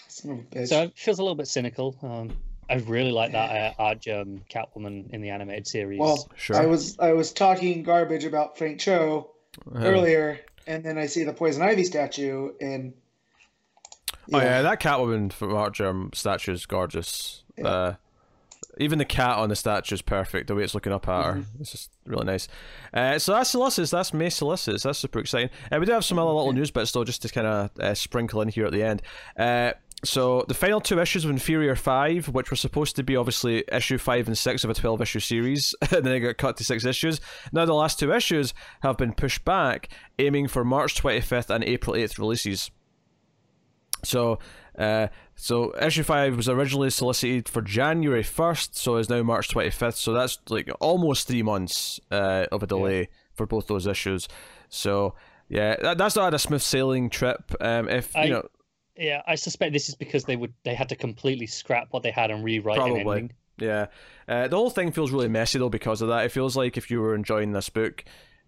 Son 0.09 0.31
of 0.33 0.39
a 0.39 0.43
bitch. 0.43 0.69
So 0.69 0.83
it 0.83 0.93
feels 0.97 1.19
a 1.19 1.23
little 1.23 1.37
bit 1.37 1.49
cynical. 1.49 1.97
Um, 2.03 2.37
I 2.69 2.75
really 2.77 3.13
like 3.13 3.33
that 3.33 3.51
uh, 3.79 3.83
Artgerm 3.83 4.43
Catwoman 4.51 5.11
in 5.13 5.21
the 5.21 5.31
animated 5.31 5.67
series. 5.67 6.01
well, 6.01 6.31
Sure. 6.37 6.57
I 6.57 6.67
was 6.67 6.99
I 6.99 7.13
was 7.13 7.33
talking 7.33 7.83
garbage 7.83 8.25
about 8.25 8.57
Frank 8.59 8.81
Cho 8.81 9.31
Uh-huh. 9.71 9.85
earlier, 9.87 10.41
and 10.67 10.83
then 10.85 10.99
I 10.99 11.07
see 11.07 11.25
the 11.25 11.33
Poison 11.33 11.63
Ivy 11.63 11.85
statue, 11.85 12.53
and 12.61 12.95
Oh 14.33 14.39
yeah, 14.41 14.63
that 14.63 14.81
Catwoman 14.81 15.33
from 15.33 15.55
Artgerm 15.55 16.11
statue 16.15 16.53
is 16.53 16.65
gorgeous. 16.67 17.44
Yeah. 17.57 17.67
Uh, 17.69 17.95
even 18.79 18.99
the 18.99 19.05
cat 19.05 19.37
on 19.39 19.49
the 19.49 19.55
statue 19.57 19.95
is 19.95 20.03
perfect. 20.03 20.49
The 20.49 20.55
way 20.57 20.65
it's 20.65 20.75
looking 20.75 20.93
up 20.93 21.07
at 21.09 21.25
her, 21.25 21.33
Mm-hmm. 21.35 21.61
it's 21.61 21.71
just 21.71 21.91
really 22.07 22.25
nice. 22.25 22.49
Uh, 22.93 23.19
so 23.21 23.33
that's 23.33 23.51
Solicits. 23.51 23.91
That's 23.91 24.13
May 24.13 24.31
Solicits. 24.31 24.83
That's 24.83 24.99
super 24.99 25.21
exciting. 25.21 25.51
Uh, 25.71 25.79
we 25.79 25.87
do 25.87 25.93
have 25.93 26.05
some 26.05 26.19
other 26.19 26.31
little 26.33 26.53
news 26.53 26.73
bits 26.73 26.91
though, 26.91 27.05
just 27.05 27.23
to 27.23 27.29
kind 27.29 27.47
of 27.47 27.71
uh, 27.79 27.95
sprinkle 27.95 28.41
in 28.41 28.49
here 28.49 28.67
at 28.67 28.73
the 28.73 28.83
end. 28.83 29.01
Uh, 29.39 29.73
so 30.03 30.45
the 30.49 30.55
final 30.55 30.81
two 30.81 30.99
issues 31.01 31.25
of 31.25 31.31
Inferior 31.31 31.77
Five, 31.77 32.29
which 32.29 32.51
were 32.51 32.57
supposed 32.57 32.97
to 32.97 33.03
be 33.05 33.15
obviously 33.17 33.63
issue 33.73 33.97
five 33.97 34.27
and 34.27 34.37
six 34.37 34.65
of 34.65 34.71
a 34.71 34.75
twelve 34.75 35.01
issue 35.01 35.21
series, 35.21 35.73
and 35.81 35.91
then 35.91 36.05
they 36.05 36.19
got 36.21 36.37
cut 36.37 36.57
to 36.57 36.65
six 36.65 36.85
issues. 36.85 37.21
Now 37.53 37.65
the 37.67 37.75
last 37.75 38.01
two 38.01 38.13
issues 38.13 38.53
have 38.83 38.97
been 38.99 39.15
pushed 39.15 39.45
back, 39.45 39.89
aiming 40.19 40.49
for 40.49 40.65
March 40.65 40.97
twenty 40.97 41.21
fifth 41.21 41.49
and 41.49 41.63
April 41.63 41.95
eighth 41.95 42.19
releases. 42.19 42.71
So, 44.03 44.39
uh, 44.79 45.09
so 45.35 45.75
issue 45.81 46.03
five 46.03 46.37
was 46.37 46.49
originally 46.49 46.91
solicited 46.91 47.49
for 47.49 47.63
January 47.63 48.23
first, 48.23 48.77
so 48.77 48.97
is 48.97 49.09
now 49.09 49.23
March 49.23 49.49
twenty 49.49 49.71
fifth. 49.71 49.97
So 49.97 50.13
that's 50.13 50.39
like 50.49 50.69
almost 50.81 51.29
three 51.29 51.43
months 51.43 52.01
uh, 52.11 52.47
of 52.53 52.63
a 52.63 52.67
delay 52.67 53.09
for 53.35 53.47
both 53.47 53.67
those 53.67 53.87
issues. 53.87 54.29
So 54.69 55.15
yeah, 55.49 55.77
that, 55.83 55.99
that's 55.99 56.17
not 56.17 56.35
a 56.35 56.39
smooth 56.39 56.63
sailing 56.63 57.11
trip. 57.11 57.55
Um, 57.61 57.89
if 57.89 58.15
I- 58.17 58.25
you 58.25 58.31
know, 58.33 58.49
yeah, 58.97 59.23
I 59.27 59.35
suspect 59.35 59.73
this 59.73 59.89
is 59.89 59.95
because 59.95 60.25
they 60.25 60.37
would 60.37 60.55
they 60.65 60.75
had 60.75 60.89
to 60.91 60.97
completely 60.97 61.47
scrap 61.47 61.89
what 61.91 62.03
they 62.03 62.11
had 62.13 62.31
and 62.31 62.45
rewrite 62.45 62.79
an 62.79 62.85
Probably. 62.85 63.01
ending. 63.19 63.33
yeah, 63.59 63.87
uh, 64.29 64.49
the 64.49 64.57
whole 64.57 64.71
thing 64.71 64.93
feels 64.93 65.11
really 65.11 65.29
messy 65.29 65.59
though 65.59 65.69
because 65.69 66.01
of 66.03 66.09
that. 66.09 66.25
It 66.25 66.33
feels 66.33 66.57
like 66.57 66.77
if 66.77 66.91
you 66.91 67.01
were 67.01 67.15
enjoying 67.15 67.53
this 67.53 67.69
book. 67.69 68.05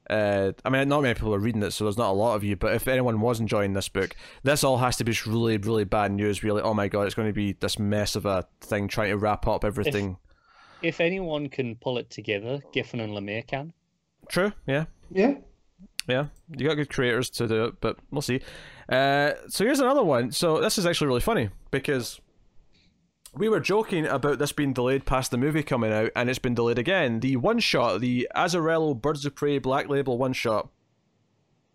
Uh, 0.09 0.53
I 0.65 0.71
mean, 0.71 0.89
not 0.89 1.03
many 1.03 1.15
people 1.15 1.35
are 1.35 1.39
reading 1.39 1.63
it, 1.63 1.73
so 1.73 1.85
there's 1.85 1.99
not 1.99 2.11
a 2.11 2.13
lot 2.13 2.35
of 2.37 2.45
you. 2.45 2.57
But 2.57 2.75
if 2.75 2.87
anyone 2.89 3.21
was 3.21 3.41
enjoying 3.41 3.73
this 3.73 3.89
book, 3.89 4.15
this 4.43 4.63
all 4.63 4.79
has 4.79 4.97
to 4.99 5.05
be 5.05 5.17
really, 5.27 5.57
really 5.59 5.85
bad 5.85 6.13
news. 6.13 6.43
Really, 6.43 6.63
oh 6.63 6.75
my 6.75 6.89
god, 6.89 7.03
it's 7.03 7.15
going 7.15 7.29
to 7.29 7.35
be 7.35 7.53
this 7.53 7.79
mess 7.79 8.17
of 8.17 8.27
a 8.27 8.47
thing 8.61 8.89
trying 8.89 9.11
to 9.11 9.17
wrap 9.17 9.47
up 9.47 9.65
everything. 9.65 10.17
If 10.83 11.01
anyone 11.01 11.49
can 11.49 11.77
pull 11.77 11.99
it 11.99 12.11
together, 12.11 12.61
Giffen 12.73 13.01
and 13.01 13.13
Lemire 13.13 13.47
can. 13.47 13.73
True. 14.29 14.53
Yeah. 14.67 14.85
yeah. 15.11 15.35
Yeah. 16.07 16.27
You 16.57 16.69
got 16.69 16.75
good 16.75 16.91
creators 16.91 17.31
to 17.31 17.49
do 17.49 17.65
it, 17.65 17.81
but 17.81 17.99
we'll 18.11 18.23
see. 18.23 18.41
Uh, 18.89 19.33
so 19.49 19.65
here's 19.65 19.81
another 19.81 20.05
one. 20.05 20.31
So 20.31 20.61
this 20.61 20.79
is 20.79 20.87
actually 20.87 21.09
really 21.09 21.21
funny 21.21 21.51
because 21.71 22.21
we 23.37 23.49
were 23.49 23.61
joking 23.61 24.07
about 24.07 24.39
this 24.39 24.53
being 24.53 24.73
delayed 24.73 25.05
past 25.05 25.31
the 25.31 25.37
movie 25.39 25.63
coming 25.63 25.93
out, 25.93 26.11
and 26.17 26.29
it's 26.31 26.39
been 26.39 26.55
delayed 26.55 26.79
again. 26.79 27.21
The 27.21 27.37
one 27.37 27.59
shot, 27.59 28.01
the 28.01 28.29
Azzarello 28.35 29.01
Birds 29.01 29.27
of 29.27 29.35
Prey 29.35 29.59
Black 29.59 29.89
Label 29.89 30.17
one 30.19 30.33
shot, 30.33 30.69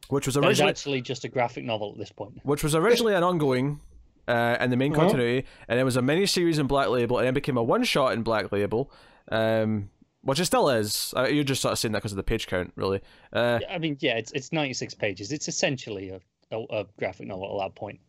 which 0.09 0.25
was 0.25 0.35
originally 0.37 0.69
actually 0.69 1.01
just 1.01 1.23
a 1.23 1.29
graphic 1.29 1.63
novel 1.63 1.91
at 1.93 1.97
this 1.99 2.11
point. 2.11 2.39
which 2.43 2.63
was 2.63 2.75
originally 2.75 3.13
an 3.13 3.23
ongoing 3.23 3.79
uh, 4.27 4.57
in 4.59 4.69
the 4.69 4.77
main 4.77 4.91
Uh-huh. 4.93 5.01
continuity, 5.01 5.45
and 5.67 5.79
it 5.79 5.83
was 5.83 5.95
a 5.97 6.01
mini 6.01 6.25
series 6.25 6.59
in 6.59 6.67
Black 6.67 6.89
Label, 6.89 7.17
and 7.17 7.27
then 7.27 7.33
became 7.33 7.57
a 7.57 7.63
one 7.63 7.83
shot 7.83 8.13
in 8.13 8.23
Black 8.23 8.51
Label, 8.51 8.91
um, 9.31 9.89
which 10.21 10.39
it 10.39 10.45
still 10.45 10.69
is. 10.69 11.13
Uh, 11.17 11.23
you're 11.27 11.43
just 11.43 11.61
sort 11.61 11.71
of 11.73 11.79
saying 11.79 11.91
that 11.93 11.99
because 11.99 12.11
of 12.11 12.17
the 12.17 12.23
page 12.23 12.47
count, 12.47 12.71
really. 12.75 13.01
Uh, 13.33 13.59
I 13.69 13.77
mean, 13.77 13.97
yeah, 13.99 14.17
it's 14.17 14.31
it's 14.33 14.51
ninety 14.51 14.73
six 14.73 14.93
pages. 14.93 15.31
It's 15.31 15.47
essentially 15.47 16.09
a, 16.09 16.19
a, 16.51 16.59
a 16.81 16.85
graphic 16.97 17.27
novel 17.27 17.59
at 17.61 17.65
that 17.65 17.75
point. 17.75 17.99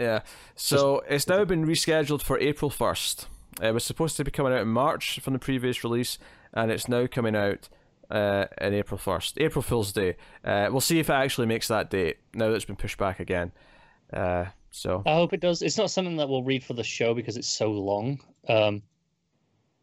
Yeah. 0.00 0.20
So 0.56 1.02
it's 1.08 1.28
now 1.28 1.44
been 1.44 1.66
rescheduled 1.66 2.22
for 2.22 2.38
April 2.38 2.70
1st. 2.70 3.26
It 3.62 3.74
was 3.74 3.84
supposed 3.84 4.16
to 4.16 4.24
be 4.24 4.30
coming 4.30 4.52
out 4.54 4.62
in 4.62 4.68
March 4.68 5.20
from 5.20 5.34
the 5.34 5.38
previous 5.38 5.84
release, 5.84 6.18
and 6.54 6.70
it's 6.70 6.88
now 6.88 7.06
coming 7.06 7.36
out 7.36 7.68
uh, 8.10 8.46
in 8.60 8.72
April 8.72 8.98
1st. 8.98 9.34
April 9.42 9.62
Fool's 9.62 9.92
Day. 9.92 10.16
Uh, 10.42 10.68
we'll 10.70 10.80
see 10.80 10.98
if 10.98 11.10
it 11.10 11.14
actually 11.14 11.46
makes 11.46 11.68
that 11.68 11.90
date 11.90 12.16
now 12.32 12.48
that 12.48 12.54
it's 12.54 12.64
been 12.64 12.76
pushed 12.76 12.96
back 12.96 13.20
again. 13.20 13.52
Uh, 14.10 14.46
so, 14.70 15.02
I 15.04 15.14
hope 15.14 15.34
it 15.34 15.40
does. 15.40 15.60
It's 15.62 15.76
not 15.76 15.90
something 15.90 16.16
that 16.16 16.28
we'll 16.28 16.44
read 16.44 16.64
for 16.64 16.74
the 16.74 16.84
show 16.84 17.12
because 17.12 17.36
it's 17.36 17.48
so 17.48 17.70
long. 17.70 18.20
Um, 18.48 18.82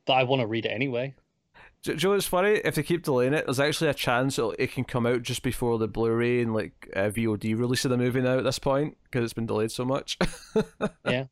but 0.05 0.13
I 0.13 0.23
want 0.23 0.41
to 0.41 0.47
read 0.47 0.65
it 0.65 0.69
anyway. 0.69 1.13
Do, 1.87 1.95
do 1.95 2.01
you 2.01 2.09
know 2.09 2.15
what's 2.15 2.27
funny? 2.27 2.61
If 2.63 2.75
they 2.75 2.83
keep 2.83 3.03
delaying 3.03 3.33
it, 3.33 3.45
there's 3.45 3.59
actually 3.59 3.89
a 3.89 3.93
chance 3.93 4.37
it'll, 4.37 4.53
can 4.53 4.83
come 4.83 5.05
out 5.05 5.21
just 5.23 5.41
before 5.41 5.77
the 5.77 5.87
Blu 5.87 6.11
ray 6.11 6.41
and 6.41 6.53
like 6.53 6.89
uh, 6.95 7.03
VOD 7.09 7.57
release 7.57 7.85
of 7.85 7.91
the 7.91 7.97
movie 7.97 8.21
now 8.21 8.37
at 8.37 8.43
this 8.43 8.59
point 8.59 8.97
because 9.03 9.23
it's 9.23 9.33
been 9.33 9.45
delayed 9.45 9.71
so 9.71 9.85
much. 9.85 10.17
Yeah. 11.05 11.25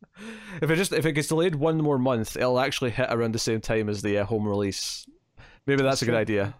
If 0.61 0.69
it 0.71 0.75
just 0.77 0.93
if 0.93 1.05
it 1.05 1.11
gets 1.13 1.27
delayed 1.27 1.55
one 1.55 1.77
more 1.81 1.97
month, 1.99 2.37
it'll 2.37 2.59
actually 2.59 2.91
hit 2.91 3.07
around 3.11 3.33
the 3.33 3.39
same 3.39 3.59
time 3.59 3.89
as 3.89 4.01
the 4.01 4.19
uh, 4.19 4.25
home 4.25 4.47
release. 4.47 5.05
Maybe 5.67 5.83
that's, 5.83 5.99
That's 5.99 6.01
a 6.03 6.05
good 6.05 6.11
true. 6.11 6.19
idea. 6.19 6.55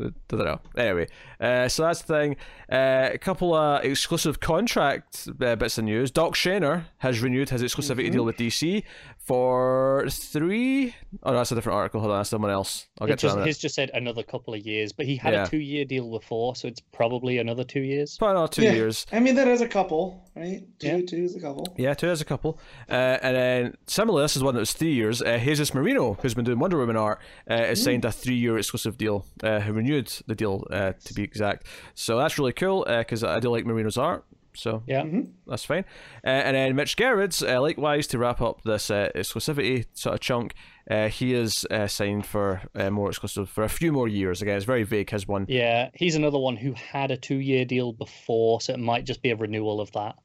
I 0.00 0.10
don't 0.28 0.44
know. 0.44 0.60
Anyway, 0.76 1.06
uh, 1.40 1.68
so 1.68 1.84
that's 1.84 2.02
the 2.02 2.12
thing. 2.14 2.36
Uh, 2.70 3.10
a 3.12 3.18
couple 3.18 3.54
of 3.54 3.84
exclusive 3.84 4.40
contract 4.40 5.28
uh, 5.40 5.54
bits 5.54 5.78
of 5.78 5.84
news. 5.84 6.10
Doc 6.10 6.34
Shaner 6.34 6.86
has 6.98 7.20
renewed 7.20 7.50
his 7.50 7.62
exclusivity 7.62 8.04
Mm-hmm. 8.06 8.12
deal 8.12 8.24
with 8.24 8.36
DC 8.36 8.82
for 9.24 10.04
three. 10.10 10.94
Oh, 11.22 11.30
no, 11.32 11.38
that's 11.38 11.50
a 11.52 11.54
different 11.54 11.76
article. 11.76 12.00
Hold 12.00 12.12
on, 12.12 12.18
that's 12.18 12.30
someone 12.30 12.50
else. 12.50 12.86
I'll 13.00 13.06
It 13.06 13.10
get 13.10 13.18
to 13.20 13.26
that. 13.26 13.28
just, 13.28 13.36
in 13.36 13.42
a 13.42 13.46
his 13.46 13.58
just 13.58 13.74
said 13.74 13.90
another 13.94 14.22
couple 14.22 14.52
of 14.54 14.60
years, 14.66 14.92
but 14.92 15.06
he 15.06 15.16
had 15.16 15.32
Yeah. 15.32 15.44
a 15.44 15.48
two-year 15.48 15.84
deal 15.86 16.10
before, 16.10 16.54
so 16.56 16.68
it's 16.68 16.80
probably 16.80 17.38
another 17.38 17.64
two 17.64 17.80
years. 17.80 18.18
Probably 18.18 18.34
not 18.34 18.52
two 18.52 18.62
Yeah. 18.64 18.72
years. 18.72 19.06
I 19.12 19.20
mean, 19.20 19.34
that 19.36 19.48
is 19.48 19.60
a 19.60 19.68
couple, 19.68 20.22
right? 20.36 20.62
Two, 20.78 20.86
Yeah. 20.86 21.00
two 21.06 21.24
is 21.24 21.34
a 21.36 21.40
couple. 21.40 21.66
Yeah, 21.78 21.94
two 21.94 22.08
as 22.08 22.20
a 22.20 22.24
couple. 22.24 22.58
Uh, 22.90 22.92
and 23.22 23.36
then 23.36 23.76
similarly, 23.86 24.24
this 24.24 24.36
is 24.36 24.42
one 24.42 24.54
that 24.54 24.60
was 24.60 24.72
three 24.72 24.92
years. 24.92 25.22
Uh, 25.22 25.38
Jesus 25.38 25.72
Merino, 25.74 26.14
who's 26.20 26.34
been 26.34 26.44
doing 26.44 26.58
Wonder 26.58 26.76
Woman 26.78 26.96
art, 26.96 27.20
uh, 27.48 27.56
has 27.56 27.82
signed 27.82 28.04
a 28.04 28.12
three-year 28.12 28.58
exclusive 28.58 28.98
deal. 28.98 29.24
Uh, 29.42 29.60
who 29.60 29.72
renewed 29.72 30.12
the 30.26 30.34
deal 30.34 30.66
uh, 30.70 30.92
to 31.04 31.14
be 31.14 31.22
exact. 31.22 31.66
So 31.94 32.18
that's 32.18 32.38
really 32.38 32.52
cool 32.52 32.84
because 32.86 33.22
I 33.24 33.40
do 33.40 33.50
like 33.50 33.64
Merino's 33.64 33.96
art. 33.98 34.24
So 34.56 34.82
Yeah. 34.86 35.04
that's 35.46 35.64
fine. 35.64 35.84
Uh, 36.24 36.28
and 36.28 36.56
then 36.56 36.76
Mitch 36.76 36.96
Gerads, 36.96 37.42
uh, 37.42 37.60
likewise, 37.60 38.06
to 38.08 38.18
wrap 38.18 38.40
up 38.40 38.62
this 38.62 38.90
uh, 38.90 39.10
exclusivity 39.14 39.86
sort 39.94 40.14
of 40.14 40.20
chunk, 40.20 40.54
uh, 40.90 41.08
he 41.08 41.34
is 41.34 41.66
uh, 41.70 41.86
signed 41.86 42.26
for 42.26 42.62
uh, 42.74 42.90
more 42.90 43.08
exclusive 43.08 43.48
for 43.48 43.64
a 43.64 43.68
few 43.68 43.92
more 43.92 44.08
years. 44.08 44.42
Again, 44.42 44.56
it's 44.56 44.64
very 44.66 44.82
vague. 44.84 45.10
His 45.10 45.26
one. 45.26 45.46
Yeah, 45.48 45.90
he's 45.94 46.14
another 46.14 46.38
one 46.38 46.56
who 46.56 46.72
had 46.74 47.10
a 47.10 47.16
two-year 47.16 47.64
deal 47.64 47.92
before, 47.92 48.60
so 48.60 48.72
it 48.74 48.80
might 48.80 49.04
just 49.04 49.22
be 49.22 49.30
a 49.30 49.36
renewal 49.36 49.80
of 49.80 49.90
that. 49.92 50.16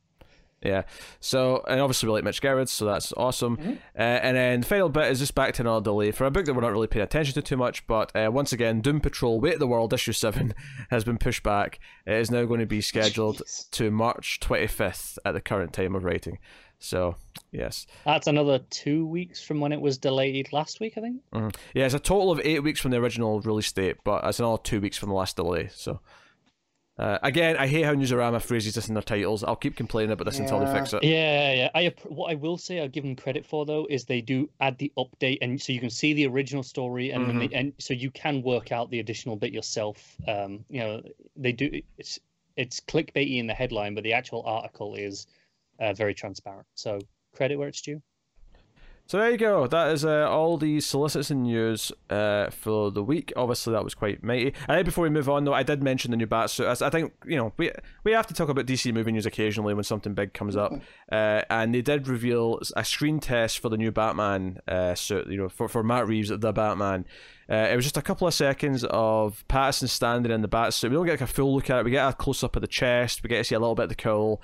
Yeah. 0.61 0.83
So, 1.19 1.63
and 1.67 1.79
obviously 1.79 2.07
we 2.07 2.13
like 2.13 2.23
Mitch 2.23 2.41
Gerads, 2.41 2.71
so 2.71 2.85
that's 2.85 3.13
awesome. 3.13 3.57
Mm-hmm. 3.57 3.71
Uh, 3.97 4.01
and 4.01 4.35
then 4.35 4.59
the 4.61 4.65
final 4.67 4.89
bit 4.89 5.09
is 5.09 5.19
just 5.19 5.35
back 5.35 5.53
to 5.55 5.61
another 5.61 5.83
delay 5.83 6.11
for 6.11 6.25
a 6.25 6.31
book 6.31 6.45
that 6.45 6.53
we're 6.53 6.61
not 6.61 6.71
really 6.71 6.87
paying 6.87 7.03
attention 7.03 7.33
to 7.35 7.41
too 7.41 7.57
much. 7.57 7.87
But 7.87 8.13
uh, 8.15 8.29
once 8.31 8.51
again, 8.51 8.81
Doom 8.81 8.99
Patrol: 8.99 9.39
Wait 9.39 9.59
the 9.59 9.67
World 9.67 9.93
issue 9.93 10.11
seven 10.11 10.53
has 10.89 11.03
been 11.03 11.17
pushed 11.17 11.43
back. 11.43 11.79
It 12.05 12.15
is 12.15 12.29
now 12.29 12.45
going 12.45 12.59
to 12.59 12.65
be 12.65 12.81
scheduled 12.81 13.37
Jeez. 13.37 13.69
to 13.71 13.91
March 13.91 14.39
twenty 14.39 14.67
fifth 14.67 15.17
at 15.23 15.33
the 15.33 15.41
current 15.41 15.71
time 15.73 15.95
of 15.95 16.03
writing. 16.03 16.39
So, 16.81 17.17
yes. 17.51 17.85
That's 18.05 18.27
another 18.27 18.59
two 18.69 19.05
weeks 19.05 19.43
from 19.43 19.59
when 19.59 19.73
it 19.73 19.81
was 19.81 19.97
delayed 19.97 20.53
last 20.53 20.79
week, 20.79 20.93
I 20.97 21.01
think. 21.01 21.21
Mhm. 21.33 21.53
Yeah, 21.73 21.85
it's 21.85 21.93
a 21.93 21.99
total 21.99 22.31
of 22.31 22.39
eight 22.45 22.63
weeks 22.63 22.79
from 22.79 22.91
the 22.91 22.97
original 22.97 23.41
release 23.41 23.69
date, 23.73 23.97
but 24.05 24.23
it's 24.23 24.39
another 24.39 24.61
two 24.63 24.79
weeks 24.79 24.97
from 24.97 25.09
the 25.09 25.15
last 25.15 25.35
delay. 25.35 25.67
So, 25.73 25.99
uh, 26.99 27.17
again, 27.23 27.55
I 27.57 27.65
hate 27.65 27.83
how 27.83 27.93
Newsarama 27.93 28.41
phrases 28.41 28.75
this 28.75 28.89
in 28.89 28.93
their 28.93 29.01
titles. 29.01 29.43
I'll 29.43 29.55
keep 29.55 29.77
complaining 29.77 30.11
about 30.11 30.25
this 30.25 30.37
until 30.37 30.59
they 30.59 30.71
fix 30.73 30.91
it. 30.91 31.01
Yeah, 31.01 31.53
yeah. 31.53 31.69
I 31.73 31.93
what 32.07 32.29
I 32.29 32.35
will 32.35 32.57
say, 32.57 32.81
I'll 32.81 32.89
give 32.89 33.05
them 33.05 33.15
credit 33.15 33.45
for 33.45 33.65
though, 33.65 33.87
is 33.89 34.03
they 34.03 34.19
do 34.19 34.49
add 34.59 34.77
the 34.77 34.91
update, 34.97 35.37
and 35.41 35.61
so 35.61 35.71
you 35.71 35.79
can 35.79 35.89
see 35.89 36.13
the 36.13 36.27
original 36.27 36.61
story, 36.61 37.11
and 37.11 37.27
then 37.27 37.39
they, 37.39 37.49
and 37.53 37.71
so 37.79 37.93
you 37.93 38.11
can 38.11 38.41
work 38.41 38.73
out 38.73 38.91
the 38.91 38.99
additional 38.99 39.37
bit 39.37 39.53
yourself. 39.53 40.17
Um, 40.27 40.65
you 40.69 40.81
know, 40.81 41.01
they 41.37 41.53
do. 41.53 41.81
It's 41.97 42.19
it's 42.57 42.81
clickbaity 42.81 43.37
in 43.37 43.47
the 43.47 43.53
headline, 43.53 43.95
but 43.95 44.03
the 44.03 44.11
actual 44.11 44.43
article 44.45 44.95
is 44.95 45.25
uh, 45.79 45.93
very 45.93 46.13
transparent. 46.13 46.67
So 46.75 46.99
credit 47.33 47.57
where 47.57 47.69
it's 47.69 47.81
due. 47.81 48.01
So 49.09 49.17
there 49.17 49.31
you 49.31 49.37
go. 49.37 49.65
That 49.65 49.91
is 49.91 50.05
uh, 50.05 50.29
all 50.29 50.59
the 50.59 50.79
solicits 50.79 51.31
and 51.31 51.41
news 51.41 51.91
uh, 52.11 52.51
for 52.51 52.91
the 52.91 53.01
week. 53.01 53.33
Obviously, 53.35 53.73
that 53.73 53.83
was 53.83 53.95
quite 53.95 54.23
mighty. 54.23 54.53
And 54.67 54.85
before 54.85 55.01
we 55.01 55.09
move 55.09 55.27
on, 55.27 55.45
though, 55.45 55.53
I 55.55 55.63
did 55.63 55.81
mention 55.81 56.11
the 56.11 56.17
new 56.17 56.27
Batsuit. 56.27 56.67
I 56.67 56.85
I 56.85 56.91
think 56.91 57.13
you 57.25 57.35
know 57.35 57.51
we 57.57 57.71
we 58.03 58.11
have 58.11 58.27
to 58.27 58.35
talk 58.35 58.49
about 58.49 58.67
DC 58.67 58.93
movie 58.93 59.11
news 59.11 59.25
occasionally 59.25 59.73
when 59.73 59.83
something 59.83 60.13
big 60.13 60.33
comes 60.33 60.55
up. 60.55 60.73
Uh, 61.11 61.41
and 61.49 61.73
they 61.73 61.81
did 61.81 62.07
reveal 62.07 62.61
a 62.75 62.85
screen 62.85 63.19
test 63.19 63.57
for 63.57 63.69
the 63.69 63.77
new 63.77 63.91
Batman 63.91 64.59
uh, 64.67 64.93
suit. 64.93 65.25
You 65.25 65.37
know, 65.37 65.49
for 65.49 65.67
for 65.67 65.81
Matt 65.81 66.07
Reeves, 66.07 66.29
the 66.29 66.53
Batman. 66.53 67.03
Uh, 67.49 67.67
it 67.71 67.75
was 67.75 67.85
just 67.85 67.97
a 67.97 68.03
couple 68.03 68.27
of 68.27 68.33
seconds 68.35 68.83
of 68.83 69.43
Pattinson 69.49 69.89
standing 69.89 70.31
in 70.31 70.43
the 70.43 70.47
Batsuit. 70.47 70.83
We 70.83 70.95
don't 70.95 71.07
get 71.07 71.13
like 71.13 71.21
a 71.21 71.25
full 71.25 71.55
look 71.55 71.71
at 71.71 71.79
it. 71.79 71.85
We 71.85 71.89
get 71.89 72.07
a 72.07 72.13
close 72.13 72.43
up 72.43 72.55
of 72.55 72.61
the 72.61 72.67
chest. 72.67 73.23
We 73.23 73.29
get 73.29 73.39
to 73.39 73.43
see 73.43 73.55
a 73.55 73.59
little 73.59 73.73
bit 73.73 73.83
of 73.83 73.89
the 73.89 73.95
cowl. 73.95 74.39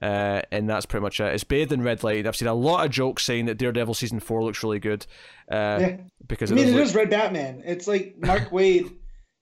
Uh, 0.00 0.42
and 0.52 0.68
that's 0.70 0.86
pretty 0.86 1.02
much 1.02 1.18
it. 1.20 1.34
It's 1.34 1.42
bathed 1.44 1.72
in 1.72 1.82
red 1.82 2.04
light. 2.04 2.26
I've 2.26 2.36
seen 2.36 2.46
a 2.48 2.54
lot 2.54 2.84
of 2.86 2.92
jokes 2.92 3.24
saying 3.24 3.46
that 3.46 3.56
Daredevil 3.58 3.94
season 3.94 4.20
four 4.20 4.44
looks 4.44 4.62
really 4.62 4.78
good. 4.78 5.04
Uh, 5.50 5.78
Yeah. 5.80 5.96
because 6.26 6.52
I 6.52 6.54
mean, 6.54 6.68
it 6.68 6.74
it 6.74 6.78
does 6.78 6.90
is 6.90 6.94
Red 6.94 7.10
Batman. 7.10 7.62
It's 7.66 7.88
like 7.88 8.14
Mark 8.18 8.50
Waid 8.52 8.94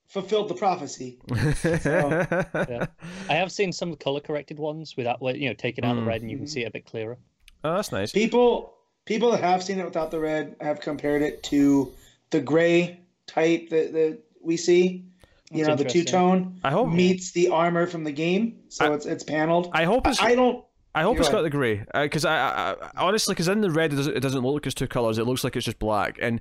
fulfilled 0.09 0.49
the 0.49 0.55
prophecy. 0.55 1.19
look... 1.29 1.39
Yeah. 2.69 2.87
I 3.29 3.35
have 3.35 3.53
seen 3.53 3.73
some 3.73 3.95
color 3.97 4.21
corrected 4.21 4.59
ones 4.59 4.97
without, 4.97 5.21
where, 5.21 5.37
you 5.37 5.49
know, 5.49 5.55
taking 5.55 5.85
out 5.85 5.95
the 5.97 6.01
Mm. 6.03 6.07
red, 6.07 6.23
and 6.23 6.31
you 6.31 6.39
can 6.39 6.47
see 6.47 6.63
it 6.63 6.69
a 6.69 6.71
bit 6.71 6.87
clearer. 6.87 7.19
Oh, 7.65 7.75
that's 7.75 7.93
nice. 7.93 8.13
People, 8.13 8.75
people 9.05 9.31
that 9.33 9.43
have 9.43 9.63
seen 9.63 9.79
it 9.79 9.85
without 9.85 10.11
the 10.11 10.21
red 10.21 10.57
have 10.61 10.81
compared 10.81 11.23
it 11.23 11.43
to 11.45 11.93
the 12.31 12.41
gray 12.41 13.01
type 13.27 13.69
that, 13.71 13.93
that 13.93 14.19
we 14.43 14.57
see. 14.57 15.05
You 15.51 15.65
That's 15.65 15.69
know, 15.79 15.85
the 15.85 15.91
two 15.91 16.03
tone 16.05 16.61
I 16.65 16.71
hope. 16.71 16.89
meets 16.89 17.31
the 17.31 17.49
armor 17.51 17.87
from 17.87 18.03
the 18.05 18.13
game, 18.13 18.57
so 18.69 18.87
I- 18.87 18.95
it's 18.95 19.07
it's 19.07 19.23
paneled. 19.25 19.71
I 19.73 19.85
hope 19.85 20.07
it's. 20.07 20.21
I 20.21 20.35
don't. 20.35 20.65
I 20.95 21.03
hope 21.03 21.17
Go 21.17 21.21
it's 21.21 21.29
got 21.29 21.43
the 21.43 21.51
grey, 21.51 21.85
because 21.95 22.25
I, 22.25 22.35
I, 22.37 22.71
I 22.73 22.77
honestly, 22.97 23.35
because 23.35 23.49
in 23.49 23.61
the 23.61 23.71
red 23.71 23.93
it 23.93 23.97
doesn't, 23.97 24.17
it 24.17 24.21
doesn't 24.21 24.41
look 24.43 24.55
like 24.55 24.67
it's 24.67 24.75
two 24.75 24.87
colors. 24.89 25.19
It 25.19 25.25
looks 25.27 25.45
like 25.45 25.55
it's 25.55 25.67
just 25.67 25.79
black, 25.79 26.17
and 26.23 26.41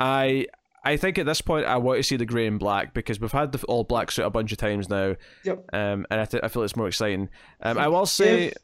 I, 0.00 0.46
I 0.84 0.96
think 0.96 1.18
at 1.18 1.26
this 1.26 1.42
point 1.42 1.66
I 1.66 1.76
want 1.76 1.98
to 1.98 2.02
see 2.02 2.16
the 2.16 2.24
grey 2.24 2.46
and 2.46 2.58
black 2.58 2.94
because 2.94 3.20
we've 3.20 3.30
had 3.30 3.52
the 3.52 3.62
all 3.66 3.84
black 3.84 4.10
suit 4.10 4.24
a 4.24 4.30
bunch 4.30 4.52
of 4.52 4.58
times 4.58 4.88
now, 4.88 5.16
Yep. 5.44 5.64
um, 5.74 6.06
and 6.10 6.20
I, 6.20 6.24
th- 6.24 6.42
I 6.42 6.48
feel 6.48 6.62
it's 6.62 6.76
more 6.76 6.88
exciting. 6.88 7.28
Um, 7.60 7.76
I 7.76 7.88
will 7.88 8.06
say, 8.06 8.46
If, 8.46 8.54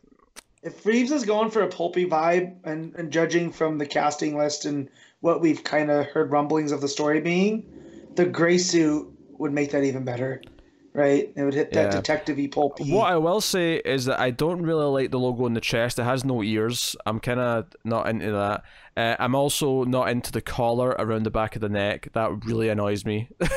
if 0.62 0.86
Reeves 0.86 1.10
is 1.12 1.26
going 1.26 1.50
for 1.50 1.60
a 1.60 1.68
pulpy 1.68 2.06
vibe, 2.06 2.56
and, 2.64 2.94
and 2.94 3.12
judging 3.12 3.52
from 3.52 3.76
the 3.76 3.86
casting 3.86 4.38
list 4.38 4.64
and 4.64 4.88
what 5.20 5.42
we've 5.42 5.62
kind 5.62 5.90
of 5.90 6.06
heard 6.06 6.30
rumblings 6.32 6.72
of 6.72 6.80
the 6.80 6.88
story 6.88 7.20
being, 7.20 7.68
the 8.14 8.24
gray 8.24 8.56
suit 8.56 9.12
would 9.38 9.52
make 9.52 9.70
that 9.72 9.84
even 9.84 10.04
better, 10.04 10.42
right? 10.92 11.32
It 11.36 11.42
would 11.42 11.54
hit 11.54 11.72
that 11.72 11.92
Yeah. 11.92 12.00
detective-y 12.00 12.48
pulpy. 12.50 12.90
what 12.92 13.10
I 13.12 13.16
will 13.16 13.40
say 13.40 13.76
is 13.76 14.04
that 14.06 14.18
I 14.20 14.30
don't 14.30 14.62
really 14.62 14.84
like 14.86 15.10
the 15.10 15.18
logo 15.18 15.44
on 15.44 15.54
the 15.54 15.60
chest. 15.60 15.98
It 15.98 16.04
has 16.04 16.24
no 16.24 16.42
ears. 16.42 16.96
I'm 17.06 17.20
kind 17.20 17.40
of 17.40 17.66
not 17.84 18.08
into 18.08 18.32
that. 18.32 18.62
Uh, 18.96 19.16
I'm 19.18 19.34
also 19.34 19.84
not 19.84 20.08
into 20.08 20.32
the 20.32 20.40
collar 20.40 20.90
around 20.98 21.24
the 21.24 21.30
back 21.30 21.54
of 21.54 21.60
the 21.60 21.68
neck. 21.68 22.08
That 22.14 22.44
really 22.44 22.68
annoys 22.68 23.04
me. 23.04 23.28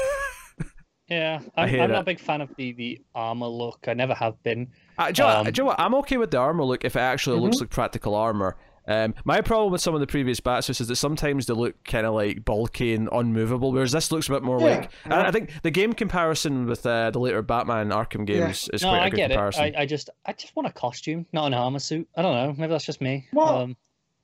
Yeah, 1.12 1.40
I 1.58 1.64
I'm, 1.64 1.70
hate 1.70 1.82
I'm 1.82 1.90
not 1.90 2.02
a 2.02 2.04
big 2.04 2.20
fan 2.20 2.40
of 2.40 2.56
the 2.56 2.72
the 2.74 3.02
armor 3.16 3.48
look. 3.48 3.86
I 3.88 3.96
never 3.96 4.14
have 4.14 4.44
been. 4.44 4.68
Uh, 4.96 5.10
do, 5.12 5.24
you 5.24 5.28
know, 5.28 5.36
Um, 5.38 5.46
do 5.46 5.50
you 5.50 5.64
know 5.64 5.68
what? 5.70 5.80
I'm 5.80 5.96
okay 5.96 6.18
with 6.18 6.30
the 6.30 6.38
armor 6.38 6.64
look 6.64 6.86
if 6.86 6.96
it 6.96 7.00
actually 7.00 7.40
looks 7.40 7.60
like 7.60 7.72
practical 7.72 8.14
armor. 8.14 8.58
Um, 8.88 9.14
my 9.24 9.42
problem 9.42 9.72
with 9.72 9.82
some 9.82 9.94
of 9.94 10.00
the 10.00 10.08
previous 10.08 10.40
Batsuits 10.40 10.82
is 10.82 10.88
that 10.88 10.96
sometimes 10.96 11.46
they 11.46 11.54
look 11.54 11.84
kind 11.84 12.08
of 12.08 12.14
like 12.16 12.44
bulky 12.44 12.94
and 12.94 13.08
unmovable, 13.12 13.72
whereas 13.72 13.92
this 13.92 14.12
looks 14.12 14.28
a 14.30 14.32
bit 14.32 14.44
more 14.44 14.60
Yeah, 14.60 14.66
like. 14.66 14.92
I, 15.06 15.28
I 15.28 15.32
think 15.32 15.52
the 15.62 15.70
game 15.72 15.94
comparison 15.94 16.66
with 16.66 16.86
uh, 16.86 17.12
the 17.12 17.20
later 17.20 17.42
Batman 17.42 17.90
Arkham 17.90 18.26
games 18.26 18.68
is 18.74 18.82
No, 18.82 18.90
quite 18.90 18.98
a 18.98 19.02
I 19.02 19.10
good 19.10 19.18
get 19.18 19.30
comparison. 19.32 19.66
it. 19.66 19.76
I, 19.76 19.82
I 19.82 19.86
just 19.86 20.10
I 20.26 20.34
just 20.34 20.56
want 20.56 20.68
a 20.68 20.72
costume, 20.72 21.26
not 21.34 21.46
an 21.48 21.54
armor 21.54 21.80
suit. 21.80 22.08
I 22.18 22.22
don't 22.24 22.34
know. 22.36 22.56
Maybe 22.58 22.72
that's 22.72 22.86
just 22.86 23.02
me. 23.02 23.28
Well, 23.34 23.58
um, 23.60 23.78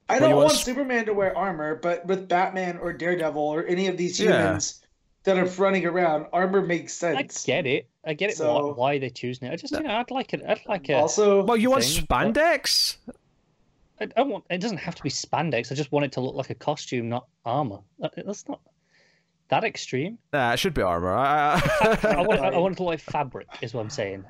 I 0.10 0.20
don't 0.20 0.32
want 0.36 0.46
want- 0.48 0.58
Superman 0.58 1.06
to 1.06 1.14
wear 1.14 1.38
armor, 1.38 1.76
but 1.76 2.06
with 2.08 2.28
Batman 2.28 2.78
or 2.78 2.94
Daredevil 2.94 3.42
or 3.42 3.66
any 3.66 3.88
of 3.88 3.98
these 3.98 4.20
Yeah. 4.20 4.32
humans 4.48 4.82
that 5.24 5.38
are 5.38 5.46
running 5.46 5.86
around, 5.86 6.28
armor 6.34 6.62
makes 6.62 6.94
sense. 6.94 7.18
I 7.18 7.48
get 7.48 7.66
it. 7.66 7.88
I 8.06 8.14
get 8.14 8.30
it. 8.30 8.38
So- 8.38 8.68
why, 8.68 8.74
why 8.74 9.00
they 9.00 9.10
choosing 9.10 9.48
it? 9.48 9.52
I 9.54 9.56
just 9.58 9.74
you 9.74 9.82
know 9.82 9.92
I'd 9.96 10.12
like 10.12 10.34
it. 10.34 10.42
I'd 10.48 10.62
like 10.68 10.90
it. 10.90 10.94
Also, 10.94 11.44
well, 11.44 11.58
you 11.58 11.70
want 11.72 11.84
thing, 11.84 12.06
but- 12.08 12.34
spandex? 12.34 12.98
I, 14.00 14.08
I 14.18 14.22
want. 14.24 14.46
It 14.50 14.60
doesn't 14.60 14.78
have 14.78 14.96
to 14.96 15.04
be 15.04 15.10
spandex. 15.10 15.72
I 15.72 15.76
just 15.76 15.92
want 15.92 16.06
it 16.06 16.12
to 16.14 16.22
look 16.22 16.36
like 16.36 16.50
a 16.50 16.56
costume, 16.56 17.10
not 17.10 17.28
armor. 17.46 17.80
That's 18.00 18.48
not 18.48 18.62
that 19.50 19.64
extreme. 19.64 20.18
Nah, 20.34 20.54
it 20.54 20.58
should 20.60 20.74
be 20.74 20.82
armor. 20.82 21.14
I, 21.14 21.62
I, 21.82 22.00
I 22.18 22.22
want. 22.22 22.40
I 22.42 22.58
want 22.58 22.74
it 22.74 22.78
to 22.78 22.84
look 22.84 22.92
like 22.92 23.00
fabric. 23.12 23.48
Is 23.62 23.74
what 23.74 23.82
I'm 23.82 23.90
saying. 23.90 24.26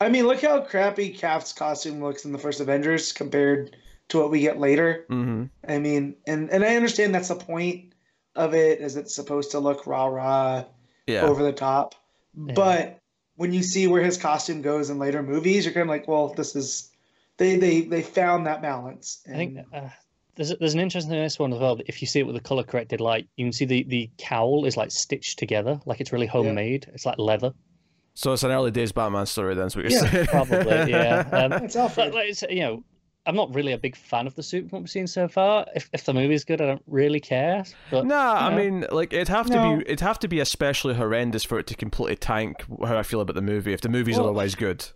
I 0.00 0.08
mean, 0.08 0.26
look 0.26 0.42
how 0.42 0.60
crappy 0.60 1.10
Cap's 1.10 1.52
costume 1.52 2.02
looks 2.02 2.24
in 2.24 2.32
the 2.32 2.38
first 2.38 2.60
Avengers 2.60 3.12
compared 3.12 3.76
to 4.08 4.18
what 4.18 4.30
we 4.30 4.40
get 4.40 4.58
later. 4.58 5.06
hmm 5.08 5.44
I 5.66 5.78
mean, 5.78 6.16
and 6.26 6.50
and 6.50 6.64
I 6.64 6.76
understand 6.76 7.14
that's 7.14 7.28
the 7.28 7.34
point 7.34 7.92
of 8.36 8.54
it, 8.54 8.80
is 8.80 8.96
it's 8.96 9.14
supposed 9.14 9.50
to 9.52 9.58
look 9.58 9.86
rah 9.86 10.06
rah 10.06 10.64
Yeah. 11.06 11.24
over 11.26 11.42
the 11.42 11.52
top. 11.52 11.94
But 12.34 12.98
when 13.34 13.52
you 13.52 13.62
see 13.64 13.88
where 13.88 14.02
his 14.02 14.16
costume 14.16 14.62
goes 14.62 14.90
in 14.90 14.98
later 14.98 15.22
movies, 15.22 15.64
you're 15.64 15.74
kind 15.74 15.82
of 15.82 15.88
like, 15.88 16.06
well, 16.06 16.28
this 16.34 16.54
is 16.54 16.87
they 17.38 17.56
they 17.56 17.80
they 17.82 18.02
found 18.02 18.46
that 18.46 18.62
balance. 18.62 19.20
I 19.26 19.36
think 19.36 19.58
uh, 19.72 19.88
there's 20.36 20.54
there's 20.58 20.74
an 20.74 20.80
interesting 20.80 21.10
thing 21.10 21.18
in 21.18 21.24
this 21.24 21.38
one 21.38 21.52
as 21.52 21.58
well. 21.60 21.76
that 21.76 21.88
If 21.88 22.00
you 22.02 22.06
see 22.06 22.20
it 22.20 22.26
with 22.26 22.34
the 22.34 22.40
color 22.40 22.62
corrected 22.64 23.00
light, 23.00 23.28
you 23.36 23.44
can 23.46 23.52
see 23.52 23.64
the 23.64 23.84
the 23.84 24.10
cowl 24.18 24.64
is 24.64 24.76
like 24.76 24.90
stitched 24.90 25.38
together, 25.38 25.80
like 25.86 26.00
it's 26.00 26.12
really 26.12 26.26
homemade. 26.26 26.86
It's 26.92 27.06
like 27.06 27.18
leather. 27.18 27.52
So 28.14 28.32
it's 28.32 28.42
an 28.42 28.50
early 28.50 28.70
days 28.72 28.90
Batman 28.92 29.26
story, 29.26 29.54
then. 29.54 29.64
That's 29.64 29.76
what 29.76 29.82
you're 29.84 29.90
Yeah, 29.92 30.10
saying. 30.10 30.26
Probably, 30.26 30.90
yeah. 30.90 31.24
Um, 31.32 31.52
it's 31.52 31.74
but 31.74 31.82
Alfred. 31.82 32.14
like, 32.14 32.28
it's, 32.30 32.42
you 32.50 32.60
know, 32.60 32.84
I'm 33.26 33.36
not 33.36 33.54
really 33.54 33.72
a 33.72 33.78
big 33.78 33.94
fan 33.96 34.26
of 34.26 34.34
the 34.34 34.42
suit 34.42 34.68
from 34.68 34.78
what 34.78 34.82
we've 34.82 34.90
seen 34.90 35.06
so 35.06 35.28
far. 35.28 35.66
If 35.76 35.88
if 35.92 36.04
the 36.04 36.14
movie's 36.14 36.44
good, 36.44 36.60
I 36.60 36.66
don't 36.66 36.82
really 36.88 37.20
care. 37.20 37.64
But 37.90 38.06
Nah, 38.06 38.34
I 38.34 38.44
you 38.44 38.50
know. 38.50 38.56
mean, 38.56 38.86
like 38.90 39.12
it'd 39.12 39.28
have 39.28 39.46
to 39.50 39.52
No. 39.58 39.76
be 39.76 39.82
it'd 39.86 40.00
have 40.00 40.18
to 40.20 40.28
be 40.28 40.40
especially 40.40 40.94
horrendous 40.94 41.44
for 41.44 41.58
it 41.60 41.66
to 41.68 41.74
completely 41.76 42.16
tank 42.16 42.64
how 42.84 42.96
I 42.98 43.02
feel 43.04 43.20
about 43.20 43.36
the 43.36 43.42
movie. 43.42 43.72
If 43.72 43.82
the 43.82 43.88
movie's 43.88 44.16
Well, 44.16 44.26
otherwise 44.28 44.54
good, 44.56 44.88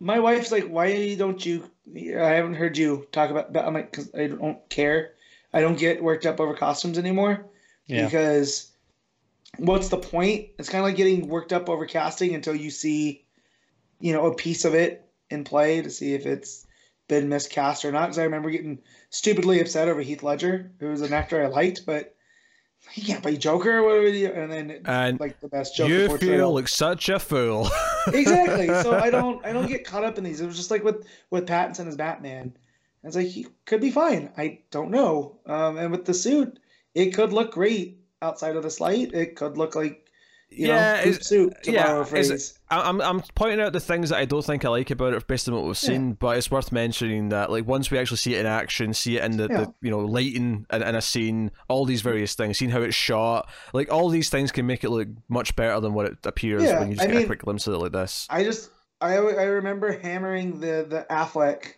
My 0.00 0.18
wife's 0.18 0.52
like, 0.52 0.64
why 0.64 1.14
don't 1.14 1.44
you? 1.44 1.70
I 1.96 2.34
haven't 2.34 2.54
heard 2.54 2.76
you 2.76 3.06
talk 3.12 3.30
about. 3.30 3.52
But 3.52 3.64
I'm 3.64 3.74
like, 3.74 3.90
because 3.90 4.14
I 4.14 4.26
don't 4.26 4.68
care. 4.68 5.12
I 5.52 5.60
don't 5.60 5.78
get 5.78 6.02
worked 6.02 6.26
up 6.26 6.40
over 6.40 6.54
costumes 6.54 6.98
anymore. 6.98 7.46
Yeah. 7.86 8.06
because 8.06 8.72
what's 9.58 9.88
the 9.88 9.98
point? 9.98 10.48
It's 10.58 10.68
kind 10.68 10.82
of 10.82 10.88
like 10.88 10.96
getting 10.96 11.28
worked 11.28 11.52
up 11.52 11.68
over 11.68 11.86
casting 11.86 12.34
until 12.34 12.54
you 12.54 12.70
see, 12.70 13.24
you 14.00 14.12
know, 14.12 14.26
a 14.26 14.34
piece 14.34 14.64
of 14.64 14.74
it 14.74 15.08
in 15.30 15.44
play 15.44 15.82
to 15.82 15.90
see 15.90 16.14
if 16.14 16.26
it's 16.26 16.66
been 17.08 17.28
miscast 17.28 17.84
or 17.84 17.92
not. 17.92 18.06
Because 18.06 18.18
I 18.18 18.24
remember 18.24 18.50
getting 18.50 18.80
stupidly 19.10 19.60
upset 19.60 19.88
over 19.88 20.00
Heath 20.00 20.22
Ledger, 20.22 20.72
who 20.80 20.88
was 20.88 21.02
an 21.02 21.12
actor 21.12 21.42
I 21.42 21.48
liked, 21.48 21.86
but 21.86 22.14
he 22.90 23.02
can't 23.02 23.22
play 23.22 23.36
Joker. 23.36 23.82
What 23.82 24.00
would 24.02 24.14
he? 24.14 24.26
And 24.26 24.50
then 24.52 24.80
And 24.84 25.18
like 25.20 25.40
the 25.40 25.48
best 25.48 25.76
Joker 25.76 25.92
you 25.92 26.08
portrayal. 26.08 26.32
feel 26.32 26.54
like 26.54 26.68
such 26.68 27.08
a 27.08 27.18
fool. 27.18 27.68
exactly. 28.12 28.68
So 28.68 28.92
I 28.98 29.10
don't 29.10 29.44
I 29.44 29.52
don't 29.52 29.66
get 29.68 29.84
caught 29.84 30.04
up 30.04 30.18
in 30.18 30.24
these. 30.24 30.40
It 30.40 30.46
was 30.46 30.56
just 30.56 30.70
like 30.70 30.84
with 30.84 31.06
with 31.30 31.46
Pattinson 31.46 31.86
as 31.88 31.96
Batman. 31.96 32.56
It's 33.02 33.16
like 33.16 33.26
he 33.26 33.46
could 33.66 33.80
be 33.80 33.90
fine. 33.90 34.30
I 34.36 34.60
don't 34.70 34.90
know. 34.90 35.38
Um, 35.46 35.76
and 35.76 35.90
with 35.90 36.04
the 36.06 36.14
suit, 36.14 36.58
it 36.94 37.10
could 37.14 37.32
look 37.32 37.52
great 37.52 38.00
outside 38.22 38.56
of 38.56 38.62
this 38.62 38.80
light. 38.80 39.12
It 39.12 39.36
could 39.36 39.58
look 39.58 39.74
like 39.74 40.03
you 40.56 40.68
Yeah, 40.68 40.92
know 40.96 41.02
poop 41.02 41.12
it's- 41.12 41.26
suit 41.26 41.54
to 41.64 41.72
yeah, 41.72 41.86
borrow 41.86 41.98
a 41.98 42.02
is 42.02 42.08
phrase. 42.08 42.30
it- 42.30 42.58
I- 42.70 42.88
I'm 42.88 43.00
I'm 43.00 43.20
pointing 43.34 43.60
out 43.60 43.72
the 43.72 43.80
things 43.80 44.08
that 44.10 44.18
I 44.18 44.24
don't 44.24 44.44
think 44.44 44.64
I 44.64 44.68
like 44.68 44.90
about 44.90 45.12
it 45.14 45.26
based 45.26 45.48
on 45.48 45.54
what 45.54 45.64
we've 45.64 45.76
seen, 45.76 46.12
but 46.14 46.36
it's 46.36 46.50
worth 46.50 46.72
mentioning 46.72 47.28
that 47.28 47.50
like 47.50 47.66
once 47.66 47.90
we 47.90 47.98
actually 47.98 48.16
see 48.18 48.34
it 48.34 48.40
in 48.40 48.46
action, 48.46 48.94
see 48.94 49.16
it 49.18 49.24
in 49.24 49.36
the, 49.36 49.48
Yeah. 49.50 49.60
the 49.64 49.74
you 49.82 49.90
know 49.90 50.00
lighting 50.00 50.66
in, 50.72 50.82
in 50.82 50.94
a 50.94 51.02
scene, 51.02 51.50
all 51.68 51.84
these 51.84 52.00
various 52.02 52.34
things, 52.34 52.58
seeing 52.58 52.70
how 52.70 52.80
it's 52.82 52.94
shot, 52.96 53.48
like 53.72 53.92
all 53.92 54.08
these 54.08 54.30
things 54.30 54.50
can 54.52 54.66
make 54.66 54.82
it 54.84 54.90
look 54.90 55.08
much 55.28 55.54
better 55.56 55.78
than 55.80 55.92
what 55.94 56.06
it 56.06 56.18
appears 56.24 56.62
Yeah, 56.62 56.80
when 56.80 56.88
you 56.90 56.96
just 56.96 57.08
I 57.08 57.12
get 57.12 57.22
a 57.22 57.26
quick 57.26 57.42
glimpse 57.42 57.66
of 57.66 57.74
it 57.74 57.78
like 57.78 57.92
this. 57.92 58.26
I 58.30 58.42
just 58.44 58.70
I 59.00 59.14
I 59.16 59.44
remember 59.44 59.98
hammering 59.98 60.60
the 60.60 60.86
the 60.88 61.06
Affleck 61.10 61.74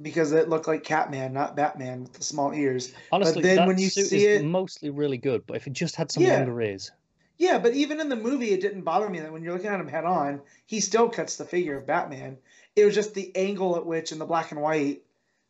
because 0.00 0.32
it 0.32 0.48
looked 0.48 0.66
like 0.66 0.82
Catman, 0.82 1.32
not 1.32 1.54
Batman 1.54 2.02
with 2.02 2.14
the 2.14 2.24
small 2.24 2.52
ears. 2.52 2.92
Honestly, 3.12 3.42
then 3.42 3.56
that 3.56 3.68
when 3.68 3.78
you 3.78 3.88
suit 3.88 4.06
see 4.06 4.24
is 4.26 4.40
it- 4.40 4.44
mostly 4.44 4.90
really 4.90 5.18
good, 5.18 5.46
but 5.46 5.56
if 5.56 5.66
it 5.66 5.72
just 5.74 5.94
had 5.96 6.10
some 6.10 6.22
Yeah. 6.24 6.38
longer 6.38 6.60
ears, 6.62 6.90
Yeah, 7.38 7.58
but 7.58 7.74
even 7.74 8.00
in 8.00 8.08
the 8.08 8.16
movie, 8.16 8.50
it 8.50 8.60
didn't 8.60 8.82
bother 8.82 9.08
me 9.08 9.20
that 9.20 9.32
when 9.32 9.42
you're 9.42 9.52
looking 9.54 9.70
at 9.70 9.80
him 9.80 9.88
head 9.88 10.04
on, 10.04 10.42
he 10.66 10.80
still 10.80 11.08
cuts 11.08 11.36
the 11.36 11.44
figure 11.44 11.76
of 11.76 11.86
Batman. 11.86 12.38
It 12.76 12.84
was 12.84 12.94
just 12.94 13.14
the 13.14 13.34
angle 13.36 13.76
at 13.76 13.84
which, 13.86 14.12
in 14.12 14.18
the 14.18 14.24
black 14.26 14.52
and 14.52 14.60
white, 14.60 15.02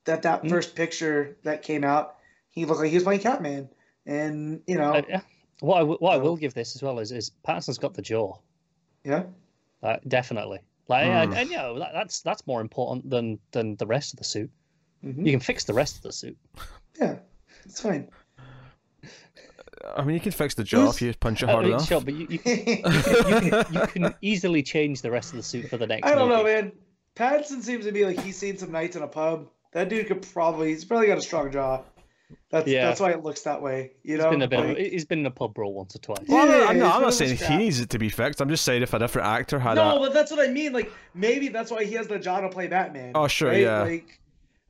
that 0.04 0.22
that 0.22 0.42
Mm. 0.44 0.48
first 0.48 0.74
picture 0.74 1.36
that 1.42 1.62
came 1.62 1.84
out, 1.84 2.16
he 2.50 2.64
looked 2.64 2.80
like 2.80 2.88
he 2.90 2.96
was 2.96 3.04
playing 3.04 3.20
Catman. 3.20 3.68
And 4.06 4.62
you 4.66 4.76
know, 4.78 4.94
Uh, 4.94 5.02
yeah. 5.08 5.20
what 5.60 5.76
I, 5.76 5.80
w- 5.80 5.98
what 5.98 6.14
I 6.14 6.16
will 6.18 6.36
give 6.36 6.54
this 6.54 6.74
as 6.74 6.82
well 6.82 6.98
is 6.98 7.12
is 7.12 7.30
Pattinson's 7.46 7.78
got 7.78 7.94
the 7.94 8.02
jaw, 8.02 8.36
yeah, 9.04 9.24
uh, 9.82 9.98
definitely. 10.08 10.60
Like, 10.88 11.04
Hmm. 11.06 11.10
and, 11.12 11.34
and 11.34 11.50
you 11.50 11.56
know 11.56 11.78
that, 11.78 11.92
that's 11.92 12.20
that's 12.22 12.46
more 12.46 12.60
important 12.60 13.08
than 13.10 13.38
than 13.52 13.76
the 13.76 13.86
rest 13.86 14.12
of 14.14 14.18
the 14.18 14.24
suit. 14.24 14.50
mhm, 15.04 15.24
You 15.24 15.30
can 15.32 15.40
fix 15.40 15.64
the 15.64 15.74
rest 15.74 15.96
of 15.96 16.02
the 16.02 16.12
suit. 16.12 16.36
yeah, 17.00 17.18
it's 17.64 17.80
fine. 17.80 18.08
I 19.96 20.04
mean, 20.04 20.14
you 20.14 20.20
can 20.20 20.32
fix 20.32 20.54
the 20.54 20.64
jaw 20.64 20.80
Who's- 20.86 20.94
if 20.96 21.02
you 21.02 21.14
punch 21.14 21.42
it 21.42 21.48
I 21.48 21.52
hard 21.52 21.64
mean, 21.64 21.74
enough. 21.74 21.86
sure, 21.88 22.00
but 22.00 22.14
you, 22.14 22.26
you, 22.30 22.38
can, 22.38 22.58
you, 22.58 22.92
can, 22.92 23.74
you 23.74 23.86
can 23.88 24.14
easily 24.22 24.62
change 24.62 25.02
the 25.02 25.10
rest 25.10 25.30
of 25.30 25.36
the 25.36 25.42
suit 25.42 25.68
for 25.68 25.76
the 25.76 25.86
next. 25.86 26.06
I 26.06 26.14
don't 26.14 26.28
know, 26.28 26.38
movie. 26.44 26.54
man. 26.54 26.72
Pattinson 27.16 27.62
seems 27.62 27.84
to 27.84 27.92
be 27.92 28.04
like 28.04 28.18
he's 28.20 28.36
seen 28.38 28.56
some 28.56 28.72
nights 28.72 28.96
in 28.96 29.02
a 29.02 29.08
pub. 29.08 29.48
That 29.72 29.88
dude 29.88 30.06
could 30.06 30.22
probably 30.32 30.68
he's 30.68 30.84
probably 30.84 31.06
got 31.08 31.18
a 31.18 31.22
strong 31.22 31.50
jaw. 31.52 31.82
That's 32.50 32.66
Yeah. 32.66 32.86
that's 32.86 33.00
why 33.00 33.10
it 33.10 33.22
looks 33.22 33.42
that 33.42 33.60
way. 33.60 33.92
You 34.02 34.14
He's 34.14 34.24
know, 34.24 34.30
been 34.30 34.42
a 34.42 34.48
bit. 34.48 34.60
Like, 34.60 34.70
of 34.70 34.76
he's 34.78 35.04
been 35.04 35.18
in 35.20 35.26
a 35.26 35.30
pub 35.30 35.52
brawl 35.54 35.74
once 35.74 35.94
or 35.94 35.98
twice. 35.98 36.24
Well, 36.26 36.42
I'm 36.42 36.48
not, 36.48 36.70
I'm 36.70 36.78
not, 36.78 36.96
I'm 36.96 37.02
not 37.02 37.14
saying 37.14 37.36
he 37.36 37.56
needs 37.56 37.80
it 37.80 37.90
to 37.90 37.98
be 37.98 38.08
fixed. 38.08 38.40
I'm 38.40 38.48
just 38.48 38.64
saying 38.64 38.82
if 38.82 38.94
a 38.94 38.98
different 38.98 39.28
actor 39.28 39.58
had 39.58 39.74
no, 39.74 39.96
a. 39.96 40.00
but 40.00 40.14
that's 40.14 40.30
what 40.30 40.40
I 40.48 40.50
mean. 40.52 40.72
Like 40.72 40.90
maybe 41.14 41.48
that's 41.48 41.70
why 41.70 41.84
he 41.84 41.94
has 41.94 42.06
the 42.08 42.18
jaw 42.18 42.40
to 42.40 42.48
play 42.48 42.68
Batman. 42.68 43.12
Oh, 43.14 43.28
sure, 43.28 43.50
right? 43.50 43.60
yeah. 43.60 43.82
Like, 43.82 44.18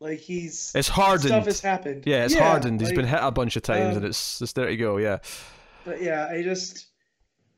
like 0.02 0.18
he's 0.18 0.72
It's 0.74 0.88
hardened. 0.88 1.28
stuff 1.28 1.44
has 1.46 1.60
happened. 1.60 2.04
yeah, 2.06 2.24
it's 2.24 2.34
hardened. 2.34 2.80
He's 2.80 2.92
been 2.92 3.06
hit 3.06 3.20
a 3.22 3.30
bunch 3.30 3.56
of 3.56 3.62
times, 3.62 3.96
um, 3.96 3.96
and 3.98 4.04
it's 4.06 4.42
it's 4.42 4.52
there 4.52 4.66
to 4.66 4.76
go. 4.76 4.96
Yeah. 4.98 5.18
But 5.84 6.02
yeah, 6.02 6.28
I 6.30 6.42
just. 6.42 6.86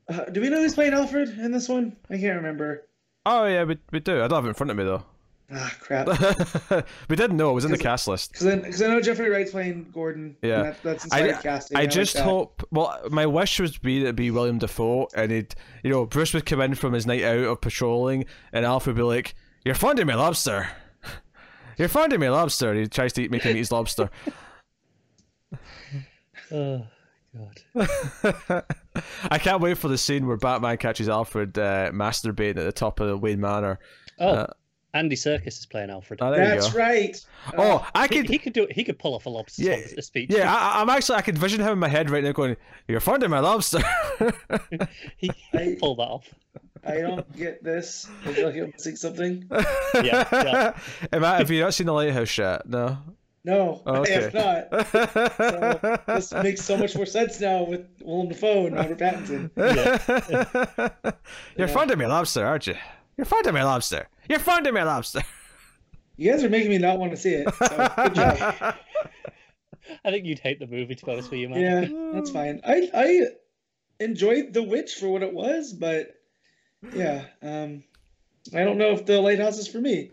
Uh, 0.07 0.25
do 0.25 0.39
we 0.39 0.49
know 0.49 0.59
who's 0.59 0.75
playing 0.75 0.93
Alfred 0.93 1.29
in 1.39 1.51
this 1.51 1.67
one? 1.67 1.95
I 2.09 2.17
can't 2.17 2.35
remember. 2.35 2.87
Oh 3.25 3.45
yeah, 3.45 3.63
we, 3.63 3.77
we 3.91 3.99
do. 3.99 4.23
I 4.23 4.27
don't 4.27 4.37
have 4.37 4.45
it 4.45 4.49
in 4.49 4.53
front 4.53 4.69
of 4.71 4.77
me 4.77 4.83
though. 4.83 5.03
Ah, 5.51 5.75
crap. 5.79 6.07
we 7.09 7.15
didn't 7.15 7.37
know 7.37 7.51
it 7.51 7.53
was 7.53 7.65
in 7.65 7.71
the 7.71 7.77
cast 7.77 8.07
list. 8.07 8.31
Because 8.31 8.81
I 8.81 8.87
know 8.87 8.99
Jeffrey 8.99 9.29
Wright's 9.29 9.51
playing 9.51 9.91
Gordon. 9.93 10.35
Yeah. 10.41 10.63
that, 10.63 10.83
that's 10.83 11.11
I, 11.11 11.33
casting. 11.33 11.77
I 11.77 11.81
like 11.81 11.91
just 11.91 12.15
that. 12.15 12.23
hope. 12.23 12.63
Well, 12.71 12.99
my 13.11 13.27
wish 13.27 13.59
would 13.59 13.79
be 13.83 13.99
that 13.99 14.05
it'd 14.05 14.15
be 14.15 14.31
Willem 14.31 14.57
Dafoe, 14.57 15.07
and 15.15 15.31
he'd, 15.31 15.53
you 15.83 15.91
know, 15.91 16.05
Bruce 16.07 16.33
would 16.33 16.47
come 16.47 16.61
in 16.61 16.73
from 16.73 16.93
his 16.93 17.05
night 17.05 17.23
out 17.23 17.37
of 17.37 17.61
patrolling, 17.61 18.25
and 18.53 18.65
Alfred 18.65 18.95
would 18.95 19.01
be 19.01 19.05
like, 19.05 19.35
"You're 19.63 19.75
finding 19.75 20.07
me 20.07 20.15
lobster. 20.15 20.67
You're 21.77 21.87
finding 21.89 22.19
me 22.19 22.27
a 22.27 22.31
lobster." 22.31 22.71
And 22.71 22.79
he 22.79 22.87
tries 22.87 23.13
to 23.13 23.23
eat, 23.23 23.31
make 23.31 23.43
him 23.43 23.55
eat 23.55 23.59
his 23.59 23.71
lobster. 23.71 24.09
Oh 26.51 26.85
God. 27.75 28.63
I 29.31 29.37
can't 29.39 29.61
wait 29.61 29.77
for 29.77 29.87
the 29.87 29.97
scene 29.97 30.27
where 30.27 30.37
Batman 30.37 30.77
catches 30.77 31.09
Alfred 31.09 31.57
uh, 31.57 31.91
masturbating 31.91 32.57
at 32.57 32.63
the 32.63 32.71
top 32.71 32.99
of 32.99 33.07
the 33.07 33.17
Wayne 33.17 33.41
Manor. 33.41 33.79
Oh, 34.19 34.27
Uh, 34.29 34.47
Andy 34.95 35.15
Serkis 35.15 35.47
is 35.59 35.65
playing 35.65 35.89
Alfred. 35.91 36.19
Oh, 36.21 36.31
That's 36.35 36.71
go. 36.71 36.79
right. 36.79 37.25
Oh, 37.57 37.85
I 37.93 38.07
could. 38.07 38.27
he 38.29 38.37
could 38.39 38.53
do. 38.53 38.63
It. 38.63 38.71
He 38.71 38.83
could 38.83 38.97
pull 38.97 39.13
off 39.13 39.25
a 39.25 39.29
lobster 39.29 39.61
Yeah, 39.63 39.77
speech. 39.99 40.31
Yeah, 40.31 40.51
I, 40.51 40.81
I'm 40.81 40.89
actually. 40.89 41.17
I 41.17 41.21
can 41.21 41.35
vision 41.35 41.59
him 41.61 41.67
in 41.73 41.79
my 41.79 41.89
head 41.89 42.09
right 42.09 42.23
now, 42.23 42.31
going, 42.31 42.55
"You're 42.87 43.01
finding 43.01 43.29
my 43.29 43.39
lobster." 43.41 43.79
he, 44.71 44.79
he 45.17 45.29
I- 45.53 45.57
could 45.79 45.79
that 45.81 46.01
off. 46.01 46.27
I 46.87 47.01
don't 47.01 47.35
get 47.35 47.63
this. 47.63 48.07
I 48.25 48.31
feel 48.33 48.45
like 48.47 48.55
I'm 48.55 48.69
missing 48.71 48.95
something. 48.95 49.49
Yeah, 49.95 50.27
yeah. 50.31 50.77
Am 51.11 51.23
I- 51.25 51.37
have 51.37 51.51
you 51.51 51.61
not 51.61 51.73
seen 51.73 51.87
the 51.87 51.93
lighthouse 51.93 52.37
yet? 52.37 52.67
No. 52.67 52.97
No, 53.43 53.83
Oh, 53.85 54.03
I 54.03 54.09
have 54.09 54.35
okay. 54.35 54.67
not. 54.71 54.87
So, 55.37 55.99
this 56.15 56.33
makes 56.43 56.61
so 56.63 56.77
much 56.77 56.95
more 56.95 57.05
sense 57.05 57.39
now 57.39 57.63
with 57.63 57.85
Willem 58.01 58.29
Dafoe 58.29 58.65
and 58.65 58.75
Robert 58.75 58.97
Pattinson. 58.97 59.51
You're 61.57 61.67
Yeah. 61.67 61.73
finding 61.73 61.97
me 61.99 62.07
lobster, 62.07 62.43
aren't 62.45 62.65
you? 62.67 62.75
You're 63.17 63.25
finding 63.25 63.53
me 63.53 63.63
lobster. 63.63 64.07
You're 64.29 64.39
finding 64.39 64.73
me 64.73 64.81
lobster. 64.81 65.21
You 66.17 66.31
guys 66.31 66.45
are 66.45 66.49
making 66.49 66.69
me 66.69 66.77
not 66.77 66.97
want 66.97 67.11
to 67.11 67.17
see 67.17 67.33
it. 67.33 67.53
So 67.55 67.91
good 67.97 68.15
job. 68.15 68.55
I 70.05 70.11
think 70.11 70.25
you'd 70.25 70.39
hate 70.39 70.59
the 70.59 70.65
movie 70.65 70.95
to 70.95 71.05
be 71.05 71.11
honest 71.11 71.29
with 71.29 71.41
you, 71.41 71.49
man. 71.49 71.59
Yeah, 71.59 72.11
that's 72.13 72.29
fine. 72.31 72.61
I 72.65 72.89
I 72.93 73.21
enjoyed 73.99 74.53
The 74.53 74.63
Witch 74.63 74.93
for 74.93 75.09
what 75.09 75.23
it 75.23 75.33
was, 75.33 75.73
but 75.73 76.15
yeah, 76.93 77.25
um, 77.41 77.83
I 78.53 78.63
don't 78.63 78.77
know 78.77 78.91
if 78.91 79.05
the 79.05 79.19
lighthouse 79.19 79.57
is 79.57 79.67
for 79.67 79.79
me. 79.79 80.11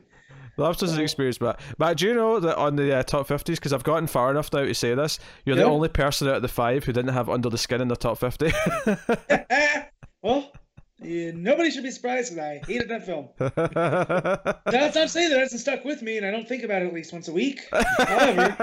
Lobster's 0.56 0.92
an 0.92 1.00
experience, 1.00 1.38
but 1.38 1.60
but 1.78 1.96
do 1.96 2.08
you 2.08 2.14
know 2.14 2.38
that 2.38 2.56
on 2.56 2.76
the 2.76 2.96
uh, 2.96 3.02
top 3.02 3.26
fifties? 3.26 3.58
Because 3.58 3.72
I've 3.72 3.84
gotten 3.84 4.06
far 4.06 4.30
enough 4.30 4.52
now 4.52 4.64
to 4.64 4.74
say 4.74 4.94
this, 4.94 5.18
you're 5.46 5.56
the 5.56 5.64
only 5.64 5.88
person 5.88 6.28
out 6.28 6.36
of 6.36 6.42
the 6.42 6.48
five 6.48 6.84
who 6.84 6.92
didn't 6.92 7.14
have 7.14 7.30
under 7.30 7.48
the 7.48 7.58
skin 7.58 7.80
in 7.80 7.88
the 7.88 7.96
top 7.96 8.18
fifty. 8.18 8.52
well, 10.22 10.52
yeah, 11.04 11.30
nobody 11.34 11.70
should 11.70 11.82
be 11.82 11.90
surprised 11.90 12.34
because 12.34 12.44
I 12.44 12.62
hated 12.66 12.88
that 12.88 13.04
film. 13.06 13.28
That's 13.38 14.94
not 14.94 15.10
saying 15.10 15.30
that 15.30 15.36
it 15.36 15.40
hasn't 15.40 15.60
stuck 15.60 15.84
with 15.84 16.02
me, 16.02 16.16
and 16.16 16.26
I 16.26 16.30
don't 16.30 16.48
think 16.48 16.62
about 16.62 16.82
it 16.82 16.86
at 16.88 16.94
least 16.94 17.12
once 17.12 17.28
a 17.28 17.32
week. 17.32 17.60
However, 17.72 18.54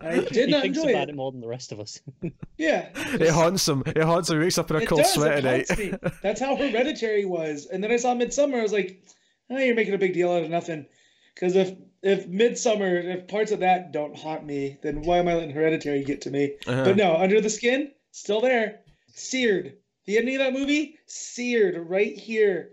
I 0.00 0.18
did 0.30 0.32
he 0.32 0.46
not 0.46 0.62
thinks 0.62 0.78
enjoy 0.78 0.90
about 0.90 1.08
it. 1.08 1.10
it 1.10 1.16
more 1.16 1.32
than 1.32 1.40
the 1.40 1.48
rest 1.48 1.72
of 1.72 1.80
us. 1.80 2.00
Yeah, 2.58 2.88
it 2.94 3.28
haunts 3.28 3.68
him. 3.68 3.82
It 3.84 4.02
haunts 4.02 4.30
him. 4.30 4.38
He 4.38 4.44
wakes 4.44 4.56
up 4.56 4.70
in 4.70 4.76
a 4.76 4.80
it 4.80 4.88
cold 4.88 5.02
does. 5.02 5.12
sweat 5.12 5.44
It 5.44 5.44
at 5.44 5.78
night. 5.78 6.00
That's 6.22 6.40
how 6.40 6.56
Hereditary 6.56 7.26
was. 7.26 7.66
And 7.66 7.84
then 7.84 7.92
I 7.92 7.96
saw 7.98 8.14
Midsommar. 8.14 8.58
I 8.60 8.62
was 8.62 8.72
like, 8.72 9.02
oh, 9.50 9.58
you're 9.58 9.74
making 9.74 9.92
a 9.92 9.98
big 9.98 10.14
deal 10.14 10.32
out 10.32 10.42
of 10.42 10.48
nothing. 10.48 10.86
Because 11.34 11.54
if 11.54 11.76
if 12.02 12.26
Midsommar, 12.26 13.04
if 13.04 13.28
parts 13.28 13.52
of 13.52 13.60
that 13.60 13.92
don't 13.92 14.16
haunt 14.16 14.46
me, 14.46 14.78
then 14.82 15.02
why 15.02 15.18
am 15.18 15.28
I 15.28 15.34
letting 15.34 15.50
Hereditary 15.50 16.02
get 16.02 16.22
to 16.22 16.30
me? 16.30 16.54
Uh-huh. 16.66 16.84
But 16.84 16.96
no, 16.96 17.14
Under 17.14 17.42
the 17.42 17.50
Skin, 17.50 17.92
still 18.10 18.40
there, 18.40 18.80
seared. 19.12 19.74
The 20.06 20.18
ending 20.18 20.36
of 20.36 20.40
that 20.40 20.52
movie, 20.52 20.98
seared 21.06 21.88
right 21.88 22.16
here. 22.16 22.70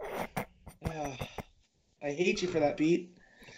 Ah, 0.00 1.16
I 2.02 2.10
hate 2.10 2.40
you 2.40 2.48
for 2.48 2.60
that, 2.60 2.76
Pete. 2.76 3.16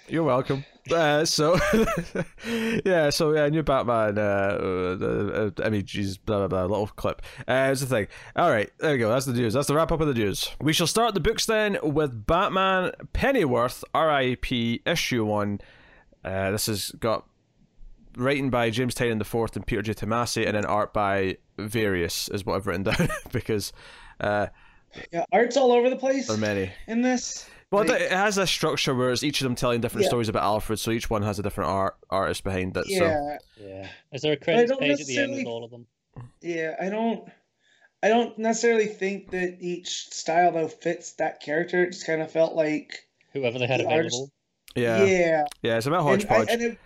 You're 0.08 0.22
welcome. 0.22 0.64
Uh, 0.90 1.24
so, 1.24 1.58
yeah, 2.84 3.10
so 3.10 3.32
yeah, 3.32 3.48
new 3.48 3.62
Batman 3.62 4.18
uh, 4.18 4.58
uh, 4.60 5.50
uh, 5.58 5.66
images, 5.66 6.16
blah 6.16 6.38
blah 6.38 6.48
blah, 6.48 6.62
little 6.62 6.86
clip. 6.88 7.20
Uh, 7.46 7.66
here's 7.66 7.80
the 7.80 7.86
thing. 7.86 8.06
All 8.36 8.50
right, 8.50 8.70
there 8.78 8.92
we 8.92 8.98
go. 8.98 9.10
That's 9.10 9.26
the 9.26 9.32
news. 9.32 9.54
That's 9.54 9.68
the 9.68 9.74
wrap 9.74 9.92
up 9.92 10.00
of 10.00 10.08
the 10.08 10.14
news. 10.14 10.50
We 10.60 10.72
shall 10.72 10.86
start 10.86 11.14
the 11.14 11.20
books 11.20 11.46
then 11.46 11.78
with 11.82 12.26
Batman 12.26 12.92
Pennyworth, 13.12 13.84
R.I.P. 13.94 14.82
issue 14.86 15.24
one. 15.24 15.60
Uh, 16.22 16.50
this 16.52 16.66
has 16.66 16.90
got 17.00 17.26
writing 18.16 18.50
by 18.50 18.70
James 18.70 18.94
Tynion 18.94 19.18
the 19.18 19.24
fourth 19.24 19.56
and 19.56 19.66
Peter 19.66 19.82
J. 19.82 19.94
Tomasi, 19.94 20.46
and 20.46 20.56
then 20.56 20.64
art 20.64 20.92
by 20.92 21.36
various 21.58 22.28
is 22.28 22.44
what 22.44 22.56
I've 22.56 22.66
written 22.66 22.82
down 22.84 23.08
because 23.32 23.72
uh, 24.20 24.46
Yeah, 25.12 25.24
art's 25.32 25.56
all 25.56 25.72
over 25.72 25.90
the 25.90 25.96
place 25.96 26.26
there 26.28 26.36
are 26.36 26.40
many. 26.40 26.72
in 26.86 27.02
this. 27.02 27.48
Well, 27.70 27.84
Like, 27.84 28.02
it 28.02 28.12
has 28.12 28.38
a 28.38 28.46
structure 28.46 28.94
where 28.94 29.10
it's 29.10 29.24
each 29.24 29.40
of 29.40 29.44
them 29.44 29.56
telling 29.56 29.80
different 29.80 30.04
Yeah. 30.04 30.08
stories 30.10 30.28
about 30.28 30.44
Alfred, 30.44 30.78
so 30.78 30.90
each 30.92 31.10
one 31.10 31.22
has 31.22 31.38
a 31.38 31.42
different 31.42 31.70
art 31.70 31.96
artist 32.10 32.44
behind 32.44 32.76
it. 32.76 32.84
So 32.86 33.04
yeah, 33.04 33.36
Yeah. 33.60 33.88
Is 34.12 34.22
there 34.22 34.32
a 34.34 34.36
credits 34.36 34.72
page 34.78 35.00
at 35.00 35.06
the 35.06 35.18
end 35.18 35.34
with 35.34 35.46
all 35.46 35.64
of 35.64 35.70
them? 35.70 35.86
Yeah, 36.40 36.76
I 36.80 36.88
don't 36.88 37.28
I 38.02 38.08
don't 38.08 38.38
necessarily 38.38 38.86
think 38.86 39.30
that 39.30 39.56
each 39.60 40.10
style 40.10 40.52
though 40.52 40.68
fits 40.68 41.12
that 41.14 41.40
character. 41.40 41.82
It 41.84 41.92
just 41.92 42.06
kind 42.06 42.20
of 42.22 42.30
felt 42.30 42.54
like 42.54 43.00
Whoever 43.32 43.58
they 43.58 43.66
had 43.66 43.80
The 43.80 43.86
artist- 43.88 44.14
available. 44.14 44.32
yeah, 44.76 45.04
yeah, 45.04 45.44
yeah. 45.62 45.76
it's 45.78 45.86
a 45.86 45.90
bit 45.90 45.98
And 45.98 46.06
I, 46.06 46.10
hodgepodge. 46.10 46.48
and, 46.50 46.62
it, 46.62 46.78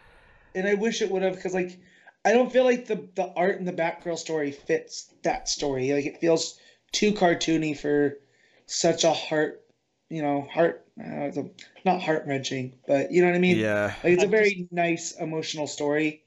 and 0.55 0.67
I 0.67 0.75
wish 0.75 1.03
it 1.03 1.11
would 1.11 1.23
have 1.23 1.35
because 1.35 1.55
like 1.55 1.79
I 2.25 2.33
don't 2.33 2.53
feel 2.53 2.65
like 2.65 2.87
the 2.87 3.09
the 3.15 3.33
art 3.35 3.59
in 3.59 3.65
the 3.65 3.73
Batgirl 3.73 4.19
story 4.19 4.51
fits 4.53 5.13
that 5.23 5.49
story. 5.49 5.93
Like 5.93 6.07
it 6.07 6.19
feels 6.21 6.59
too 6.93 7.13
cartoony 7.13 7.77
for 7.77 8.19
such 8.67 9.05
a 9.05 9.13
heart, 9.13 9.65
you 10.11 10.23
know, 10.23 10.43
heart 10.43 10.87
uh, 11.01 11.31
the- 11.31 11.51
not 11.85 12.03
heart 12.03 12.25
wrenching, 12.27 12.75
but 12.87 13.13
you 13.13 13.23
know 13.23 13.29
what 13.29 13.37
I 13.37 13.41
mean. 13.41 13.59
Yeah. 13.59 13.95
Like 14.03 14.13
it's 14.15 14.23
a 14.23 14.27
I've 14.27 14.31
very 14.31 14.69
nice 14.71 15.13
emotional 15.13 15.67
story. 15.67 16.25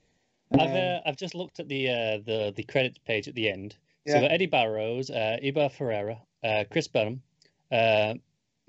I've 0.54 0.70
Um, 0.70 0.76
uh, 0.76 1.00
I've 1.06 1.18
just 1.18 1.36
looked 1.36 1.60
at 1.60 1.68
the 1.68 1.90
uh, 1.90 2.18
the 2.26 2.54
the 2.56 2.64
credits 2.64 2.98
page 3.00 3.28
at 3.28 3.36
the 3.36 3.50
end. 3.50 3.76
So 4.08 4.16
Yeah. 4.16 4.22
we've 4.22 4.32
Eddy 4.32 4.46
Barrows, 4.48 5.10
uh, 5.12 5.38
Eber 5.42 5.70
Ferreira, 5.70 6.20
uh, 6.44 6.64
Chris 6.72 6.88
Burnham, 6.88 7.22
uh, 7.72 8.16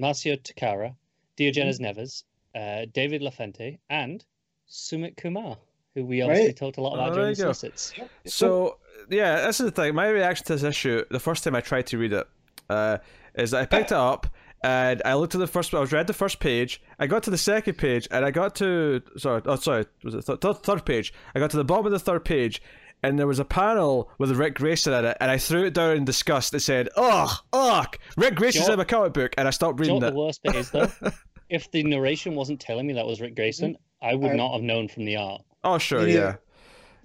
Marcio 0.00 0.36
Takara, 0.36 0.94
Diogenes 1.36 1.78
Mm-hmm. 1.80 1.98
Neves, 2.00 2.24
uh, 2.54 2.84
David 2.92 3.22
LaFuente, 3.22 3.78
and 3.88 4.24
Sumit 4.72 5.16
Kumar, 5.16 5.58
who 5.94 6.04
we 6.06 6.22
obviously 6.22 6.46
Right. 6.48 6.56
talked 6.56 6.78
a 6.78 6.80
lot 6.80 6.92
Oh, 6.92 6.94
about 6.94 7.04
there 7.14 7.22
during 7.24 7.34
the 7.34 7.38
you 7.38 7.52
solicits. 7.54 7.92
So 8.26 8.78
yeah, 9.10 9.46
this 9.46 9.60
is 9.60 9.66
the 9.66 9.70
thing. 9.70 9.94
My 9.94 10.08
reaction 10.08 10.46
to 10.46 10.54
this 10.54 10.62
issue, 10.62 11.04
the 11.10 11.20
first 11.20 11.44
time 11.44 11.54
I 11.54 11.60
tried 11.60 11.86
to 11.88 11.98
read 11.98 12.12
it, 12.12 12.26
uh, 12.70 12.98
is 13.34 13.50
that 13.50 13.62
I 13.62 13.66
picked 13.66 13.92
it 13.92 13.96
up 13.98 14.26
and 14.64 15.02
I 15.04 15.14
looked 15.14 15.34
at 15.34 15.38
the 15.38 15.46
first. 15.46 15.74
I 15.74 15.80
was 15.80 15.92
read 15.92 16.06
the 16.06 16.12
first 16.14 16.40
page. 16.40 16.80
I 16.98 17.06
got 17.06 17.22
to 17.24 17.30
the 17.30 17.36
second 17.38 17.74
page 17.76 18.08
and 18.10 18.24
I 18.24 18.30
got 18.30 18.54
to 18.56 19.02
sorry, 19.18 19.42
oh 19.44 19.56
sorry, 19.56 19.84
was 20.04 20.14
it 20.14 20.24
th- 20.24 20.40
th- 20.40 20.56
third 20.58 20.86
page? 20.86 21.12
I 21.34 21.38
got 21.38 21.50
to 21.50 21.56
the 21.58 21.64
bottom 21.64 21.86
of 21.86 21.92
the 21.92 21.98
third 21.98 22.24
page. 22.24 22.62
And 23.04 23.18
there 23.18 23.26
was 23.26 23.40
a 23.40 23.44
panel 23.44 24.08
with 24.18 24.30
Ric 24.30 24.54
Grayson 24.54 24.92
in 24.92 25.04
it, 25.04 25.16
and 25.20 25.28
I 25.28 25.36
threw 25.36 25.64
it 25.64 25.74
down 25.74 25.96
in 25.96 26.04
disgust. 26.04 26.54
It 26.54 26.60
said, 26.60 26.88
"Ugh, 26.96 27.30
ugh, 27.52 27.98
Ric 28.16 28.36
Grayson's 28.36 28.66
Sure. 28.66 28.74
in 28.74 28.78
my 28.78 28.84
comic 28.84 29.12
book," 29.12 29.34
and 29.36 29.48
I 29.48 29.50
stopped 29.50 29.78
Do 29.78 29.82
you 29.82 29.88
know 29.88 29.94
reading 29.96 30.04
what 30.04 30.10
the 30.14 30.18
worst 30.26 30.42
bit 30.44 30.54
is 30.54 30.70
though? 30.70 30.88
if 31.50 31.68
the 31.72 31.82
narration 31.82 32.36
wasn't 32.36 32.60
telling 32.60 32.86
me 32.86 32.92
that 32.92 33.04
was 33.04 33.20
Ric 33.20 33.34
Grayson, 33.34 33.76
I 34.02 34.14
would 34.14 34.32
I- 34.32 34.36
not 34.36 34.52
have 34.54 34.62
known 34.62 34.88
from 34.88 35.04
the 35.04 35.16
art. 35.16 35.42
Oh 35.64 35.78
sure, 35.78 36.02
Me 36.02 36.14
yeah, 36.14 36.36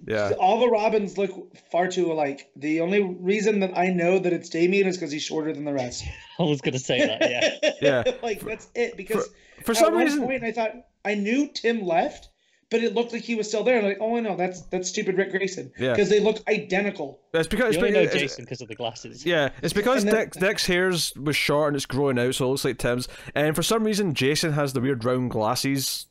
yeah. 0.06 0.32
All 0.38 0.58
the 0.60 0.68
Robins 0.68 1.16
look 1.18 1.56
far 1.70 1.88
too 1.88 2.10
alike. 2.12 2.50
The 2.56 2.80
only 2.80 3.02
reason 3.02 3.60
that 3.60 3.76
I 3.76 3.86
know 3.88 4.18
that 4.18 4.32
it's 4.32 4.48
Damian 4.48 4.86
is 4.88 4.96
because 4.96 5.12
he's 5.12 5.22
shorter 5.22 5.52
than 5.52 5.64
the 5.64 5.72
rest. 5.72 6.04
I 6.38 6.42
was 6.42 6.60
going 6.60 6.72
to 6.74 6.78
say 6.80 7.06
that. 7.06 7.30
Yeah. 7.30 7.72
Yeah. 8.06 8.12
like 8.22 8.40
that's 8.40 8.68
it. 8.74 8.96
Because 8.96 9.28
For 9.64 9.72
at 9.72 9.78
some 9.78 9.94
one 9.94 10.04
reason, 10.04 10.24
point 10.24 10.42
I 10.44 10.50
thought 10.52 10.72
I 11.04 11.14
knew 11.14 11.48
Tim 11.54 11.82
left, 11.84 12.28
but 12.70 12.82
it 12.82 12.94
looked 12.94 13.12
like 13.12 13.22
he 13.22 13.36
was 13.36 13.46
still 13.48 13.62
there. 13.62 13.76
And 13.78 13.86
I'm 13.86 13.92
like, 13.92 14.00
oh 14.00 14.18
no, 14.18 14.36
that's 14.36 14.62
that's 14.62 14.88
stupid 14.88 15.16
Ric 15.16 15.30
Grayson. 15.30 15.70
Yeah. 15.78 15.92
Because 15.92 16.08
they 16.10 16.18
look 16.20 16.38
identical. 16.48 17.20
it's 17.32 17.46
because 17.48 17.76
You 17.76 17.80
it's, 17.80 17.88
only 17.88 17.90
know 17.92 18.00
it's- 18.02 18.20
Jason 18.20 18.44
because 18.44 18.60
of 18.60 18.66
the 18.68 18.74
glasses. 18.74 19.24
Yeah, 19.24 19.50
it's 19.62 19.72
because 19.72 20.02
And 20.02 20.12
then- 20.12 20.24
Dick, 20.24 20.32
Dick's 20.34 20.66
hair's 20.66 21.12
was 21.14 21.36
short 21.36 21.68
and 21.68 21.76
it's 21.76 21.86
growing 21.86 22.18
out, 22.18 22.34
so 22.34 22.46
it 22.46 22.48
looks 22.48 22.64
like 22.64 22.78
Tim's. 22.78 23.06
And 23.36 23.54
for 23.54 23.62
some 23.62 23.84
reason, 23.84 24.14
Jason 24.14 24.52
has 24.54 24.72
the 24.72 24.80
weird 24.80 25.04
round 25.04 25.30
glasses. 25.30 26.06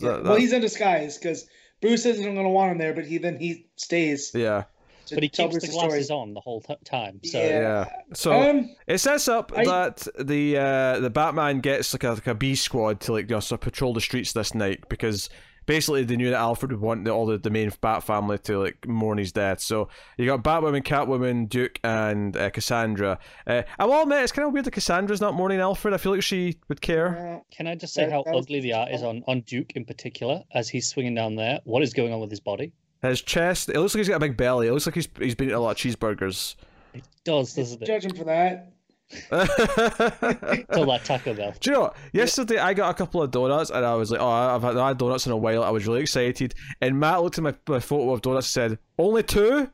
That- 0.00 0.24
well, 0.24 0.36
he's 0.36 0.52
in 0.52 0.60
disguise 0.60 1.18
because 1.18 1.46
Bruce 1.80 2.04
isn't 2.06 2.22
going 2.24 2.36
to 2.36 2.48
want 2.50 2.72
him 2.72 2.78
there, 2.78 2.94
but 2.94 3.04
he 3.06 3.18
then 3.18 3.38
he 3.38 3.66
stays. 3.76 4.32
yeah, 4.34 4.64
But 5.10 5.22
he 5.22 5.28
keeps 5.28 5.38
the 5.54 5.60
Bruce's 5.60 5.70
story. 5.72 5.88
glasses 5.88 6.10
on 6.10 6.34
the 6.34 6.40
whole 6.40 6.60
t- 6.60 6.74
time. 6.84 7.20
So 7.24 7.38
Yeah. 7.38 7.48
yeah. 7.60 7.84
So 8.14 8.32
Um, 8.32 8.74
it 8.86 8.98
sets 8.98 9.28
up 9.28 9.52
I- 9.56 9.64
that 9.64 10.06
the 10.18 10.56
uh, 10.58 11.00
the 11.00 11.10
Batman 11.10 11.60
gets 11.60 11.94
like 11.94 12.04
a 12.04 12.10
like 12.10 12.26
a 12.26 12.34
B 12.34 12.54
squad 12.54 13.00
to 13.02 13.12
like 13.12 13.28
you 13.30 13.36
know 13.36 13.40
sort 13.40 13.60
of 13.60 13.64
patrol 13.64 13.94
the 13.94 14.00
streets 14.00 14.32
this 14.32 14.54
night 14.54 14.88
because 14.88 15.28
basically 15.68 16.02
they 16.02 16.16
knew 16.16 16.30
that 16.30 16.36
Alfred 16.38 16.72
would 16.72 16.80
want 16.80 17.04
the, 17.04 17.12
all 17.12 17.26
the, 17.26 17.38
the 17.38 17.50
main 17.50 17.70
Bat 17.80 18.02
family 18.02 18.38
to 18.38 18.58
like 18.58 18.88
mourn 18.88 19.18
his 19.18 19.30
death. 19.30 19.60
So 19.60 19.88
you 20.16 20.26
got 20.26 20.42
Batwoman, 20.42 20.82
Catwoman, 20.82 21.48
Duke, 21.48 21.78
and 21.84 22.36
uh, 22.36 22.50
Cassandra. 22.50 23.20
Uh, 23.46 23.62
I 23.78 23.84
will 23.84 24.02
admit 24.02 24.22
it's 24.22 24.32
kind 24.32 24.48
of 24.48 24.52
weird 24.52 24.64
that 24.64 24.72
Cassandra's 24.72 25.20
not 25.20 25.34
mourning 25.34 25.60
Alfred. 25.60 25.94
I 25.94 25.98
feel 25.98 26.10
like 26.12 26.22
she 26.24 26.56
would 26.68 26.80
care. 26.80 27.36
uh, 27.36 27.54
Can 27.54 27.68
I 27.68 27.76
just 27.76 27.94
say 27.94 28.06
That- 28.06 28.10
how 28.12 28.22
ugly 28.22 28.58
the 28.58 28.72
art 28.72 28.90
is 28.90 29.04
on, 29.04 29.22
on 29.28 29.42
Duke 29.42 29.72
in 29.76 29.84
particular 29.84 30.42
as 30.52 30.68
he's 30.68 30.88
swinging 30.88 31.14
down 31.14 31.36
there? 31.36 31.60
What 31.64 31.82
is 31.84 31.92
going 31.94 32.12
on 32.12 32.18
with 32.20 32.30
his 32.30 32.40
body? 32.40 32.72
His 33.02 33.22
chest, 33.22 33.68
it 33.68 33.78
looks 33.78 33.94
like 33.94 34.00
he's 34.00 34.08
got 34.08 34.16
a 34.16 34.20
big 34.20 34.36
belly. 34.36 34.66
It 34.66 34.72
looks 34.72 34.86
like 34.86 34.96
he's 34.96 35.08
he's 35.20 35.36
been 35.36 35.48
eating 35.48 35.56
a 35.56 35.60
lot 35.60 35.70
of 35.70 35.76
cheeseburgers. 35.76 36.56
It 36.94 37.04
does, 37.22 37.54
doesn't 37.54 37.80
it? 37.82 37.86
judge 37.86 38.04
him 38.06 38.16
for 38.16 38.24
that. 38.24 38.72
It's 39.10 40.76
all 40.76 40.86
that 40.86 41.02
Taco 41.04 41.34
Bell. 41.34 41.54
Do 41.60 41.70
you 41.70 41.74
know 41.74 41.80
what? 41.82 41.96
Yesterday 42.12 42.58
I 42.58 42.74
got 42.74 42.90
a 42.90 42.94
couple 42.94 43.22
of 43.22 43.30
donuts 43.30 43.70
and 43.70 43.84
I 43.84 43.94
was 43.94 44.10
like, 44.10 44.20
oh, 44.20 44.28
I've 44.28 44.62
had, 44.62 44.76
I've 44.76 44.88
had 44.88 44.98
donuts 44.98 45.26
in 45.26 45.32
a 45.32 45.36
while. 45.36 45.64
I 45.64 45.70
was 45.70 45.86
really 45.86 46.02
excited. 46.02 46.54
And 46.80 46.98
Matt 47.00 47.22
looked 47.22 47.38
at 47.38 47.44
my, 47.44 47.54
my 47.68 47.80
photo 47.80 48.12
of 48.12 48.22
donuts 48.22 48.54
and 48.56 48.70
said, 48.72 48.78
only 48.98 49.22
two 49.22 49.70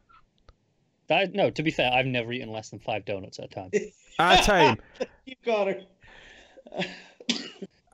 That, 1.08 1.34
no, 1.34 1.50
to 1.50 1.62
be 1.62 1.70
fair, 1.70 1.92
I've 1.92 2.06
never 2.06 2.32
eaten 2.32 2.50
less 2.50 2.70
than 2.70 2.78
five 2.78 3.04
donuts 3.04 3.38
at 3.38 3.46
a 3.46 3.48
time. 3.48 3.70
at 4.18 4.40
a 4.40 4.42
time. 4.44 4.78
You 5.26 5.36
got 5.42 5.68
her. 5.68 5.80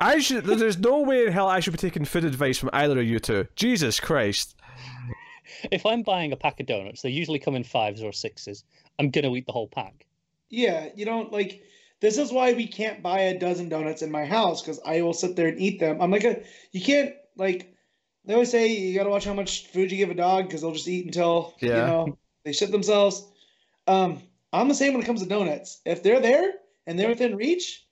I 0.01 0.19
should. 0.19 0.45
There's 0.45 0.79
no 0.79 1.03
way 1.03 1.27
in 1.27 1.33
hell 1.33 1.47
I 1.47 1.61
should 1.61 1.73
be 1.73 1.79
taking 1.79 2.05
food 2.05 2.25
advice 2.25 2.59
from 2.59 2.71
either 2.73 2.99
of 2.99 3.07
you 3.07 3.21
two. 3.21 3.47
Jesus 3.55 4.01
Christ. 4.01 4.57
if 5.71 5.87
I'm 5.87 6.03
buying 6.03 6.33
a 6.33 6.37
pack 6.37 6.59
of 6.59 6.67
donuts, 6.67 7.03
they 7.03 7.11
usually 7.11 7.39
come 7.39 7.55
in 7.55 7.63
fives 7.63 8.03
or 8.03 8.11
sixes. 8.13 8.65
I'm 8.99 9.11
gonna 9.11 9.33
eat 9.37 9.47
the 9.47 9.53
whole 9.53 9.69
pack. 9.69 10.07
Yeah, 10.51 10.89
you 10.95 11.05
don't 11.05 11.33
like. 11.33 11.63
This 12.01 12.19
is 12.19 12.33
why 12.33 12.53
we 12.55 12.67
can't 12.67 13.03
buy 13.03 13.21
a 13.21 13.39
dozen 13.39 13.69
donuts 13.69 14.03
in 14.03 14.11
my 14.11 14.25
house 14.25 14.63
because 14.63 14.81
I 14.87 15.03
will 15.03 15.13
sit 15.13 15.37
there 15.37 15.49
and 15.49 15.61
eat 15.61 15.81
them. 15.81 16.01
I'm 16.01 16.11
like 16.11 16.25
a. 16.25 16.43
You 16.73 16.81
can't 16.81 17.15
like. 17.37 17.75
They 18.25 18.35
always 18.35 18.51
say 18.51 18.67
you 18.69 18.95
got 18.97 19.05
to 19.05 19.11
watch 19.11 19.25
how 19.25 19.35
much 19.35 19.67
food 19.69 19.91
you 19.91 19.97
give 19.97 20.11
a 20.11 20.15
dog 20.15 20.47
because 20.47 20.61
they'll 20.61 20.73
just 20.73 20.89
eat 20.89 21.07
until 21.07 21.55
you 21.61 21.69
Yeah. 21.69 21.87
know 21.87 22.19
they 22.45 22.53
shit 22.53 22.71
themselves. 22.71 23.27
Um, 23.87 24.23
I'm 24.53 24.69
the 24.69 24.75
same 24.75 24.93
when 24.93 25.03
it 25.03 25.07
comes 25.07 25.23
to 25.23 25.29
donuts. 25.29 25.81
If 25.85 26.03
they're 26.03 26.21
there 26.21 26.53
and 26.87 26.99
they're 26.99 27.09
within 27.09 27.37
reach, 27.37 27.87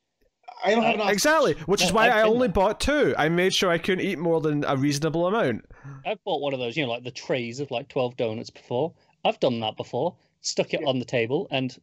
I 0.64 0.70
don't 0.72 0.82
have 0.82 0.94
an 0.94 1.00
option. 1.00 1.12
Exactly. 1.14 1.54
Which 1.66 1.82
is 1.82 1.92
why 1.92 2.06
I've 2.06 2.12
I 2.12 2.22
only 2.22 2.48
bought 2.48 2.80
two. 2.80 3.14
I 3.16 3.28
made 3.28 3.54
sure 3.54 3.70
I 3.70 3.78
couldn't 3.78 4.04
eat 4.04 4.18
more 4.18 4.40
than 4.40 4.64
a 4.64 4.76
reasonable 4.76 5.26
amount. 5.26 5.64
I've 6.04 6.22
bought 6.24 6.40
one 6.40 6.52
of 6.52 6.60
those, 6.60 6.76
you 6.76 6.84
know, 6.84 6.90
like 6.92 7.04
the 7.04 7.10
trays 7.10 7.60
of 7.60 7.70
like 7.70 7.88
12 7.88 8.16
donuts 8.16 8.50
before. 8.50 8.92
I've 9.24 9.40
done 9.40 9.60
that 9.60 9.76
before, 9.76 10.16
stuck 10.40 10.74
it 10.74 10.84
on 10.84 10.98
the 10.98 11.04
table, 11.04 11.46
and 11.50 11.76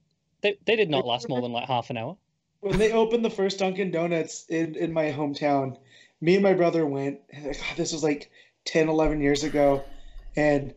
they, 0.46 0.58
they 0.66 0.76
did 0.76 0.92
not 0.92 1.08
last 1.08 1.28
more 1.28 1.42
than 1.42 1.52
like 1.52 1.68
half 1.68 1.90
an 1.90 1.98
hour. 1.98 2.16
when 2.60 2.78
they 2.78 2.92
opened 2.92 3.26
the 3.26 3.30
first 3.32 3.58
Dunkin' 3.60 3.90
Donuts 3.90 4.46
in, 4.48 4.76
in 4.76 4.94
my 4.94 5.06
hometown, 5.06 5.78
me 6.22 6.36
and 6.36 6.44
my 6.44 6.54
brother 6.54 6.86
went. 6.86 7.20
and, 7.32 7.46
God, 7.46 7.78
this 7.78 7.92
was 7.92 8.04
like 8.04 8.30
10, 8.66 8.88
11 8.88 9.22
years 9.22 9.44
ago. 9.44 9.84
And 10.36 10.74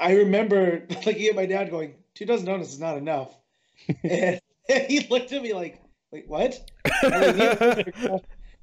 I 0.00 0.14
remember 0.14 0.86
looking 1.06 1.26
at 1.26 1.36
my 1.36 1.46
dad 1.46 1.70
going, 1.70 1.94
two 2.14 2.24
dozen 2.24 2.46
donuts 2.46 2.72
is 2.72 2.80
not 2.80 2.96
enough. 2.96 3.36
and, 4.02 4.40
he 4.88 5.06
looked 5.10 5.32
at 5.32 5.42
me 5.42 5.52
like, 5.52 5.82
like 6.10 6.24
what? 6.26 6.58
I'm 7.02 7.10
like, 7.10 7.94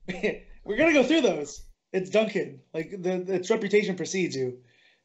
"Yeah, 0.07 0.31
We're 0.63 0.77
going 0.77 0.93
to 0.93 1.01
go 1.01 1.03
through 1.03 1.21
those. 1.21 1.61
It's 1.93 2.09
Dunkin'. 2.09 2.59
Like, 2.73 3.01
the, 3.01 3.35
its 3.35 3.51
reputation 3.51 3.95
precedes 3.95 4.35
you, 4.35 4.59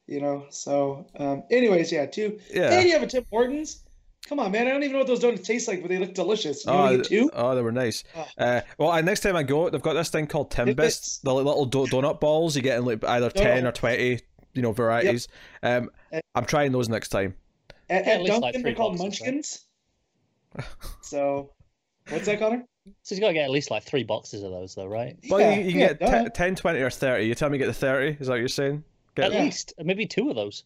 you 0.06 0.20
know? 0.20 0.46
So, 0.50 1.06
um, 1.16 1.42
anyways, 1.50 1.92
yeah, 1.92 2.06
two. 2.06 2.38
Yeah. 2.50 2.72
And 2.72 2.86
you 2.86 2.92
have 2.92 3.02
a 3.02 3.06
Tim 3.06 3.26
Hortons. 3.30 3.83
Come 4.28 4.40
on, 4.40 4.52
man. 4.52 4.66
I 4.66 4.70
don't 4.70 4.82
even 4.82 4.92
know 4.92 4.98
what 5.00 5.06
those 5.06 5.20
donuts 5.20 5.46
taste 5.46 5.68
like, 5.68 5.82
but 5.82 5.88
they 5.88 5.98
look 5.98 6.14
delicious. 6.14 6.64
You 6.64 6.72
Oh, 6.72 6.76
want 6.76 7.04
to 7.04 7.10
get 7.10 7.30
oh, 7.34 7.54
they 7.54 7.60
were 7.62 7.72
nice. 7.72 8.04
Oh. 8.16 8.26
Uh, 8.38 8.60
well, 8.78 8.90
uh, 8.90 9.00
next 9.02 9.20
time 9.20 9.36
I 9.36 9.42
go, 9.42 9.68
they've 9.68 9.82
got 9.82 9.92
this 9.94 10.08
thing 10.08 10.26
called 10.26 10.50
Timbits, 10.50 10.74
Timbits. 10.76 11.22
the 11.22 11.34
little 11.34 11.66
do- 11.66 11.86
donut 11.86 12.20
balls. 12.20 12.56
You 12.56 12.62
get 12.62 12.78
in 12.78 12.84
like 12.86 13.04
either 13.04 13.28
ten 13.30 13.66
Oh. 13.66 13.68
or 13.68 13.72
twenty, 13.72 14.20
you 14.54 14.62
know, 14.62 14.72
varieties. 14.72 15.28
Um, 15.62 15.90
Uh, 16.12 16.20
I'm 16.34 16.46
trying 16.46 16.72
those 16.72 16.88
next 16.88 17.08
time. 17.10 17.34
At, 17.90 18.06
Yeah, 18.06 18.12
at 18.12 18.16
at 18.16 18.22
least, 18.22 18.40
like, 18.40 18.62
they're 18.62 18.74
called? 18.74 18.98
Munchkins. 18.98 19.66
so, 21.02 21.50
what's 22.08 22.26
that, 22.26 22.38
Connor? 22.38 22.64
So 23.02 23.14
you 23.14 23.20
got 23.20 23.28
to 23.28 23.34
get 23.34 23.44
at 23.44 23.50
least 23.50 23.70
like 23.70 23.82
three 23.82 24.04
boxes 24.04 24.42
of 24.42 24.50
those, 24.50 24.74
though, 24.74 24.86
right? 24.86 25.16
Well, 25.28 25.40
Yeah, 25.40 25.54
you, 25.54 25.64
you 25.64 25.70
can 25.72 25.80
yeah, 25.80 25.86
get 25.94 26.00
duh. 26.00 26.24
t- 26.24 26.30
10, 26.34 26.54
20, 26.56 26.80
or 26.80 26.90
30. 26.90 27.24
You 27.24 27.34
tell 27.34 27.48
me 27.48 27.56
you 27.58 27.64
get 27.64 27.66
the 27.66 27.72
30. 27.74 28.16
Is 28.20 28.26
that 28.26 28.32
what 28.32 28.38
you're 28.40 28.48
saying? 28.48 28.84
Get 29.14 29.26
At 29.26 29.32
Yeah. 29.32 29.42
least 29.44 29.72
maybe 29.78 30.06
two 30.06 30.28
of 30.30 30.36
those 30.36 30.64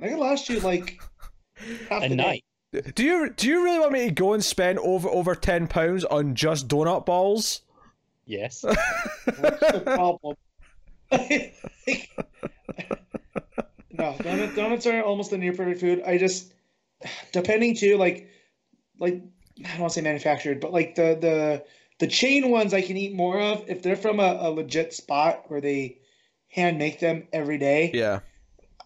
I 0.00 0.08
could 0.08 0.18
last 0.18 0.48
you 0.48 0.60
like 0.60 1.00
half 1.88 2.04
a 2.04 2.08
the 2.08 2.14
night. 2.16 2.44
Do 2.72 3.02
you 3.02 3.30
do 3.30 3.48
you 3.48 3.64
really 3.64 3.78
want 3.78 3.92
me 3.92 4.08
to 4.08 4.10
go 4.10 4.34
and 4.34 4.44
spend 4.44 4.78
over 4.80 5.08
over 5.08 5.34
ten 5.34 5.66
pounds 5.68 6.04
on 6.04 6.34
just 6.34 6.68
donut 6.68 7.06
balls? 7.06 7.62
Yes. 8.26 8.60
Day. 8.60 8.74
What's 9.24 9.60
the 9.72 9.82
problem? 9.84 10.36
no, 13.90 14.12
donut, 14.18 14.54
donuts 14.54 14.86
are 14.86 15.02
almost 15.02 15.30
the 15.30 15.38
near 15.38 15.54
perfect 15.54 15.80
food. 15.80 16.02
I 16.06 16.18
just, 16.18 16.52
depending 17.32 17.74
too, 17.74 17.96
like, 17.96 18.28
like 18.98 19.22
I 19.64 19.70
don't 19.70 19.80
want 19.80 19.92
to 19.94 19.94
say 19.94 20.02
manufactured, 20.02 20.60
but 20.60 20.70
like 20.70 20.94
the 20.94 21.16
the 21.18 21.64
the 22.00 22.06
chain 22.06 22.50
ones 22.50 22.74
I 22.74 22.82
can 22.82 22.98
eat 22.98 23.14
more 23.14 23.40
of 23.40 23.64
if 23.68 23.82
they're 23.82 23.96
from 23.96 24.20
a, 24.20 24.38
a 24.40 24.50
legit 24.50 24.92
spot 24.92 25.44
where 25.48 25.62
they 25.62 26.00
hand 26.48 26.76
make 26.78 27.00
them 27.00 27.26
every 27.32 27.56
day. 27.56 27.90
Yeah, 27.94 28.20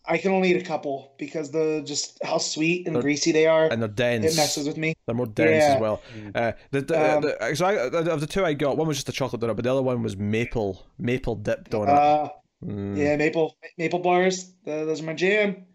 I 0.05 0.19
can 0.19 0.33
only 0.33 0.51
eat 0.51 0.57
a 0.57 0.65
couple 0.65 1.15
because 1.19 1.51
the 1.53 1.83
just 1.85 2.19
how 2.24 2.39
sweet 2.39 2.87
and 2.87 2.97
They're- 2.97 3.03
greasy 3.03 3.31
they 3.33 3.47
are. 3.47 3.69
and 3.69 3.81
they're 3.81 3.89
dense. 3.89 4.24
It 4.33 4.37
messes 4.37 4.66
with 4.66 4.77
me. 4.77 4.95
They're 5.07 5.15
more 5.15 5.27
dense 5.27 5.65
as 5.65 5.81
well. 5.81 6.03
Mm. 6.16 6.37
Uh, 6.37 6.53
the, 6.73 6.81
the, 6.81 7.16
Um, 7.16 7.23
the, 7.23 7.55
so 7.55 7.66
I, 7.66 7.73
of 8.12 8.20
the 8.20 8.27
two 8.27 8.45
I 8.45 8.55
got, 8.55 8.77
one 8.77 8.89
was 8.89 8.97
just 8.97 9.09
a 9.09 9.12
chocolate 9.12 9.41
donut, 9.43 9.55
but 9.57 9.65
the 9.65 9.70
other 9.70 9.83
one 9.83 10.03
was 10.03 10.16
maple 10.16 10.85
maple 10.99 11.37
dip 11.37 11.69
donut. 11.69 11.89
Uh, 11.89 12.29
Mm, 12.65 12.97
yeah, 12.97 13.16
maple 13.16 13.57
maple 13.77 13.99
bars. 13.99 14.53
The, 14.65 14.85
those 14.85 15.01
are 15.01 15.05
my 15.05 15.15
jam. 15.15 15.66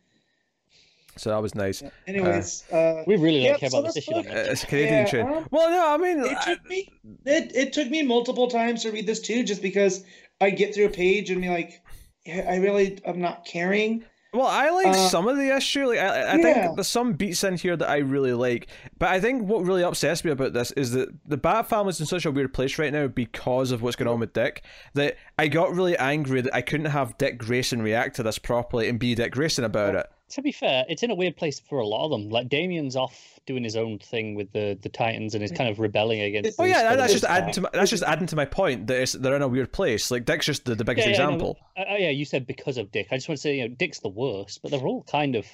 So 1.18 1.32
that 1.32 1.41
was 1.41 1.54
nice. 1.56 1.84
Anyways, 2.08 2.64
uh, 2.72 3.04
We 3.08 3.16
really 3.18 3.40
don't 3.44 3.52
Yeah, 3.54 3.58
care 3.58 3.70
so 3.70 3.80
about 3.80 3.88
this 3.94 3.95
this 3.95 4.08
issue. 4.08 4.14
book- 4.24 4.28
Uh, 4.34 4.52
It's 4.52 4.64
a 4.64 4.68
Canadian 4.68 4.94
Yeah, 4.99 5.06
chain. 5.06 5.22
um, 5.26 5.48
well, 5.52 5.70
no, 5.70 5.94
I 5.94 5.98
mean, 5.98 6.24
it 6.24 6.38
I- 6.38 6.45
took 6.45 6.66
me 6.70 6.90
it, 7.26 7.52
it 7.56 7.74
took 7.74 7.90
me 7.90 8.04
multiple 8.04 8.48
times 8.48 8.84
to 8.84 8.91
read 8.91 9.06
this 9.08 9.20
too, 9.20 9.44
just 9.44 9.62
because 9.62 10.06
I 10.40 10.49
get 10.52 10.74
through 10.76 10.86
a 10.86 10.90
page 10.90 11.30
and 11.30 11.41
be 11.41 11.49
like, 11.49 11.82
I 12.26 12.56
really 12.58 12.99
I'm 13.06 13.20
not 13.20 13.45
caring. 13.45 14.04
Well, 14.38 14.47
I 14.47 14.69
like 14.69 14.88
Uh, 14.88 14.93
some 14.93 15.27
of 15.27 15.38
the 15.38 15.55
issue. 15.55 15.88
Like, 15.88 15.99
I, 15.99 16.05
I 16.07 16.35
yeah. 16.35 16.41
think 16.41 16.76
there's 16.76 16.88
some 16.88 17.14
beats 17.14 17.43
in 17.43 17.57
here 17.57 17.76
that 17.76 17.89
I 17.89 17.97
really 17.97 18.34
like. 18.34 18.68
But 18.99 19.09
I 19.09 19.19
think 19.19 19.47
what 19.47 19.64
really 19.65 19.84
upsets 19.84 20.23
me 20.23 20.31
about 20.31 20.53
this 20.53 20.72
is 20.72 20.91
that 20.91 21.09
the 21.26 21.38
Bat 21.38 21.68
family's 21.69 21.99
in 21.99 22.05
such 22.05 22.26
a 22.26 22.31
weird 22.31 22.53
place 22.53 22.77
right 22.77 22.93
now 22.93 23.07
because 23.07 23.72
of 23.72 23.81
what's 23.81 23.95
going 23.95 24.07
on 24.07 24.19
with 24.19 24.34
Dick. 24.34 24.64
That 24.93 25.15
I 25.39 25.47
got 25.47 25.73
really 25.73 25.97
angry 25.97 26.41
that 26.41 26.53
I 26.53 26.61
couldn't 26.61 26.88
have 26.88 27.18
Dick 27.18 27.38
Grayson 27.38 27.81
react 27.81 28.15
to 28.18 28.23
this 28.23 28.38
properly 28.38 28.88
and 28.88 28.99
be 28.99 29.15
Dick 29.15 29.31
Grayson 29.31 29.64
about 29.64 29.95
it. 29.95 30.05
To 30.32 30.41
be 30.41 30.52
fair, 30.52 30.86
it's 30.90 31.04
in 31.04 31.12
a 31.12 31.16
weird 31.16 31.38
place 31.38 31.60
for 31.60 31.80
a 31.80 31.88
lot 31.88 32.04
of 32.06 32.12
them. 32.12 32.30
Like 32.30 32.49
Damian's 32.49 32.95
off 32.98 33.40
doing 33.45 33.64
his 33.64 33.78
own 33.78 33.98
thing 33.99 34.36
with 34.36 34.52
the, 34.52 34.78
the 34.82 34.90
Titans 34.90 35.34
and 35.36 35.44
is 35.44 35.52
kind 35.52 35.70
of 35.70 35.80
rebelling 35.80 36.20
against. 36.22 36.60
Oh 36.60 36.66
yeah, 36.66 36.95
that's 36.98 37.14
just 37.14 37.24
adding 37.24 37.54
to 37.54 37.62
my, 37.62 37.70
that's 37.72 37.90
just 37.90 38.04
adding 38.04 38.28
to 38.28 38.36
my 38.36 38.44
point 38.45 38.88
that 38.88 39.16
they're 39.20 39.36
in 39.38 39.41
a 39.41 39.48
weird 39.48 39.72
place. 39.72 40.12
Like 40.12 40.26
Dick's 40.26 40.45
just 40.45 40.66
the, 40.66 40.76
the 40.76 40.84
biggest 40.84 41.08
Yeah, 41.08 41.14
yeah, 41.14 41.24
example. 41.24 41.58
uh, 41.78 41.84
yeah, 41.98 42.10
you 42.10 42.26
said 42.26 42.45
because 42.45 42.78
of 42.78 42.91
Dick. 42.91 43.08
I 43.12 43.16
just 43.16 43.30
want 43.30 43.38
to 43.38 43.41
say, 43.41 43.56
you 43.58 43.70
know, 43.70 43.74
Dick's 43.76 43.99
the 43.99 44.10
worst, 44.10 44.62
but 44.62 44.72
they're 44.72 44.82
all 44.82 45.04
kind 45.04 45.36
of 45.36 45.45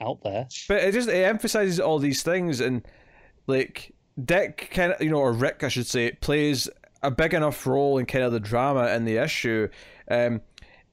out 0.00 0.22
there. 0.22 0.48
But 0.68 0.82
it 0.84 0.92
just 0.92 1.08
it 1.08 1.22
emphasizes 1.24 1.78
all 1.78 1.98
these 1.98 2.22
things 2.22 2.60
and 2.60 2.82
like 3.46 3.94
Dick 4.24 4.70
kind 4.72 4.92
of 4.92 5.02
you 5.02 5.10
know 5.10 5.18
or 5.18 5.32
Rick 5.32 5.62
I 5.64 5.68
should 5.68 5.86
say 5.86 6.12
plays 6.12 6.68
a 7.02 7.10
big 7.10 7.34
enough 7.34 7.66
role 7.66 7.98
in 7.98 8.06
kind 8.06 8.24
of 8.24 8.32
the 8.32 8.40
drama 8.40 8.84
and 8.86 9.06
the 9.06 9.18
issue, 9.18 9.68
um, 10.10 10.40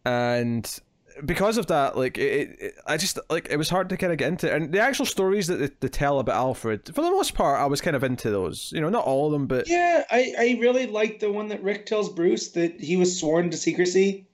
and 0.05 0.79
because 1.25 1.57
of 1.57 1.67
that, 1.67 1.97
like 1.97 2.17
it, 2.17 2.57
it, 2.59 2.75
I 2.85 2.97
just 2.97 3.19
like 3.29 3.47
it 3.49 3.57
was 3.57 3.69
hard 3.69 3.89
to 3.89 3.97
kind 3.97 4.11
of 4.11 4.17
get 4.17 4.27
into. 4.29 4.53
And 4.53 4.71
the 4.73 4.79
actual 4.79 5.05
stories 5.05 5.47
that 5.47 5.57
they, 5.57 5.69
they 5.79 5.87
tell 5.87 6.19
about 6.19 6.35
Alfred, 6.35 6.87
for 6.93 7.01
the 7.01 7.11
most 7.11 7.33
part, 7.33 7.59
I 7.59 7.65
was 7.65 7.81
kind 7.81 7.95
of 7.95 8.03
into 8.03 8.29
those. 8.29 8.71
You 8.73 8.81
know, 8.81 8.89
not 8.89 9.05
all 9.05 9.27
of 9.27 9.31
them, 9.31 9.47
but 9.47 9.67
Yeah, 9.67 10.03
I, 10.09 10.33
I 10.37 10.57
really 10.59 10.87
like 10.87 11.19
the 11.19 11.31
one 11.31 11.47
that 11.49 11.61
Rick 11.63 11.85
tells 11.85 12.09
Bruce 12.09 12.49
that 12.51 12.79
he 12.79 12.97
was 12.97 13.19
sworn 13.19 13.49
to 13.51 13.57
secrecy, 13.57 14.27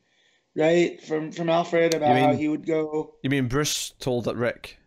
right? 0.55 1.01
From 1.03 1.31
from 1.31 1.49
Alfred 1.49 1.93
about 1.93 2.15
how 2.17 2.33
he 2.33 2.47
would 2.47 2.65
go. 2.65 3.15
you 3.23 3.29
mean 3.29 3.47
Bruce 3.47 3.93
told 3.99 4.25
that 4.25 4.35
Rick? 4.35 4.77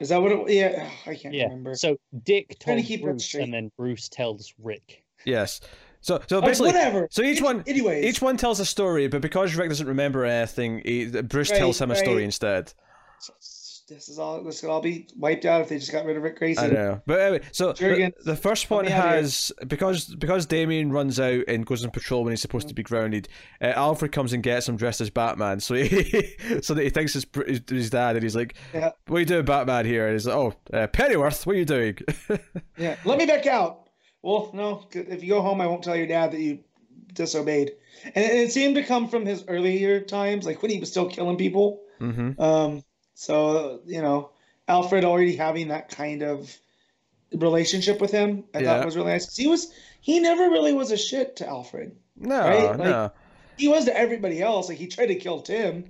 Is 0.00 0.10
that 0.10 0.20
what 0.20 0.32
it? 0.32 0.50
Yeah, 0.50 0.90
I 1.06 1.14
can't 1.14 1.34
Yeah. 1.34 1.44
remember. 1.44 1.74
So 1.74 1.96
Dick 2.24 2.58
Trying 2.60 2.76
to 2.78 2.82
keep 2.82 3.02
Bruce, 3.02 3.34
and 3.34 3.52
then 3.52 3.70
Bruce 3.76 4.08
tells 4.08 4.52
Rick. 4.62 5.04
Yes. 5.24 5.60
So 6.00 6.20
so 6.28 6.40
basically, 6.40 6.68
whatever. 6.72 7.08
so 7.10 7.22
each 7.22 7.40
one 7.42 7.64
Anyways, 7.66 8.04
each 8.04 8.22
one 8.22 8.36
tells 8.36 8.60
a 8.60 8.64
story, 8.66 9.08
but 9.08 9.20
because 9.22 9.54
Rick 9.56 9.68
doesn't 9.70 9.86
remember 9.88 10.24
anything, 10.24 10.82
he, 10.84 11.06
Bruce 11.22 11.50
Right, 11.50 11.58
tells 11.58 11.80
him 11.80 11.90
a 11.90 11.96
story 11.96 12.24
instead. 12.24 12.72
this 13.88 14.08
is 14.08 14.18
all. 14.18 14.42
This 14.42 14.60
could 14.60 14.68
all 14.70 14.80
be 14.80 15.06
wiped 15.16 15.44
out 15.44 15.60
if 15.60 15.68
they 15.68 15.78
just 15.78 15.92
got 15.92 16.04
rid 16.04 16.16
of 16.16 16.22
Rick 16.24 16.34
I 16.34 16.38
Grayson. 16.38 16.74
know, 16.74 17.00
but 17.06 17.20
anyway, 17.20 17.40
so 17.52 17.72
the, 17.72 17.84
Jurgens, 17.84 18.12
the 18.24 18.34
first 18.36 18.68
one 18.68 18.84
me 18.86 18.90
out 18.92 19.04
here. 19.04 19.12
has 19.22 19.52
because 19.68 20.06
because 20.16 20.44
Damian 20.44 20.90
runs 20.90 21.20
out 21.20 21.44
and 21.46 21.64
goes 21.64 21.84
on 21.84 21.90
patrol 21.92 22.24
when 22.24 22.32
he's 22.32 22.40
supposed 22.40 22.66
to 22.66 22.74
be 22.74 22.82
grounded. 22.82 23.28
Uh, 23.60 23.66
Alfred 23.76 24.10
comes 24.10 24.32
and 24.32 24.42
gets 24.42 24.68
him 24.68 24.76
dressed 24.76 25.00
as 25.00 25.10
Batman, 25.10 25.60
so 25.60 25.74
he 25.76 26.34
so 26.62 26.74
that 26.74 26.82
he 26.82 26.90
thinks 26.90 27.14
it's 27.14 27.26
his, 27.46 27.60
his 27.68 27.90
dad, 27.90 28.16
and 28.16 28.24
he's 28.24 28.34
like, 28.34 28.54
Yeah. 28.74 28.90
"What 29.06 29.18
are 29.18 29.20
you 29.20 29.26
doing, 29.26 29.44
Batman?" 29.44 29.86
Here, 29.86 30.06
and 30.06 30.14
he's 30.14 30.26
like, 30.26 30.36
"Oh, 30.36 30.54
uh, 30.72 30.88
Pennyworth, 30.88 31.46
what 31.46 31.54
are 31.54 31.58
you 31.58 31.64
doing?" 31.64 31.96
Yeah, 32.76 32.96
let 33.06 33.16
me 33.18 33.24
back 33.24 33.46
out. 33.46 33.85
Well, 34.26 34.50
no. 34.52 34.82
if 34.92 35.22
you 35.22 35.28
go 35.28 35.40
home, 35.40 35.60
I 35.60 35.68
won't 35.68 35.84
tell 35.84 35.94
your 35.94 36.08
dad 36.08 36.32
that 36.32 36.40
you 36.40 36.58
disobeyed. 37.12 37.70
And 38.04 38.24
it, 38.24 38.32
it 38.32 38.52
seemed 38.52 38.74
to 38.74 38.82
come 38.82 39.06
from 39.08 39.24
his 39.24 39.44
earlier 39.46 40.00
times, 40.00 40.44
like 40.44 40.62
when 40.62 40.72
he 40.72 40.80
was 40.80 40.90
still 40.90 41.08
killing 41.08 41.36
people. 41.36 41.82
mm-hmm. 42.00 42.40
Um, 42.42 42.82
so 43.14 43.82
you 43.86 44.02
know, 44.02 44.30
Alfred 44.66 45.04
already 45.04 45.36
having 45.36 45.68
that 45.68 45.90
kind 45.90 46.22
of 46.22 46.52
relationship 47.32 48.00
with 48.00 48.10
him, 48.10 48.42
I 48.52 48.58
Yeah. 48.58 48.64
thought 48.78 48.84
was 48.84 48.96
really 48.96 49.12
nice. 49.12 49.36
he 49.36 49.46
was 49.46 49.72
he 50.00 50.18
never 50.18 50.42
really 50.50 50.72
was 50.72 50.90
a 50.90 50.96
shit 50.96 51.36
to 51.36 51.46
Alfred. 51.48 51.96
No, 52.16 52.40
Right, 52.40 52.64
like- 52.70 52.78
no. 52.78 53.12
He 53.56 53.68
was 53.68 53.84
to 53.86 53.96
everybody 53.96 54.42
else. 54.42 54.68
Like 54.68 54.76
he 54.78 54.86
tried 54.88 55.06
to 55.06 55.14
kill 55.14 55.40
Tim, 55.40 55.84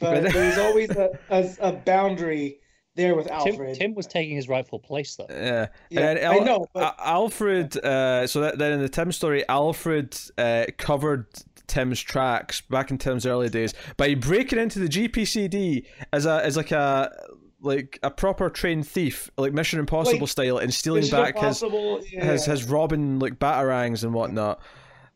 but 0.00 0.24
there 0.32 0.46
was 0.48 0.58
always 0.58 0.90
a, 0.90 1.18
a, 1.30 1.48
a 1.60 1.72
boundary 1.72 2.58
there 2.96 3.14
with 3.14 3.26
Tim, 3.28 3.34
Alfred. 3.36 3.76
Tim 3.76 3.94
was 3.94 4.06
taking 4.06 4.34
his 4.36 4.48
rightful 4.48 4.78
place 4.80 5.14
though. 5.16 5.26
Yeah, 5.30 5.68
Yeah, 5.90 6.10
and 6.10 6.18
I 6.20 6.38
know, 6.38 6.66
but- 6.72 6.96
Alfred. 6.98 7.76
Uh, 7.76 8.26
so 8.26 8.40
that, 8.40 8.58
then 8.58 8.72
in 8.72 8.80
the 8.80 8.88
Tim 8.88 9.12
story, 9.12 9.46
Alfred 9.48 10.18
uh, 10.38 10.66
covered 10.78 11.26
Tim's 11.68 12.00
tracks 12.00 12.60
back 12.62 12.90
in 12.90 12.98
Tim's 12.98 13.26
early 13.26 13.48
days 13.48 13.74
by 13.96 14.14
breaking 14.14 14.58
into 14.58 14.78
the 14.78 14.88
GCPD 14.88 15.84
as 16.12 16.26
a 16.26 16.44
as 16.44 16.56
like 16.56 16.70
a 16.72 17.12
like 17.60 17.98
a 18.02 18.10
proper 18.10 18.48
trained 18.50 18.86
thief, 18.86 19.30
like 19.36 19.52
Mission 19.52 19.80
Impossible 19.80 20.20
Like, 20.20 20.28
style, 20.28 20.58
and 20.58 20.72
stealing 20.72 21.00
Mission 21.02 21.18
back 21.18 21.34
his 21.34 21.62
Impossible, 21.62 21.98
his 21.98 22.12
yeah. 22.12 22.52
his 22.52 22.64
robbing 22.64 23.18
like 23.18 23.38
batarangs 23.38 24.04
and 24.04 24.12
whatnot. 24.14 24.60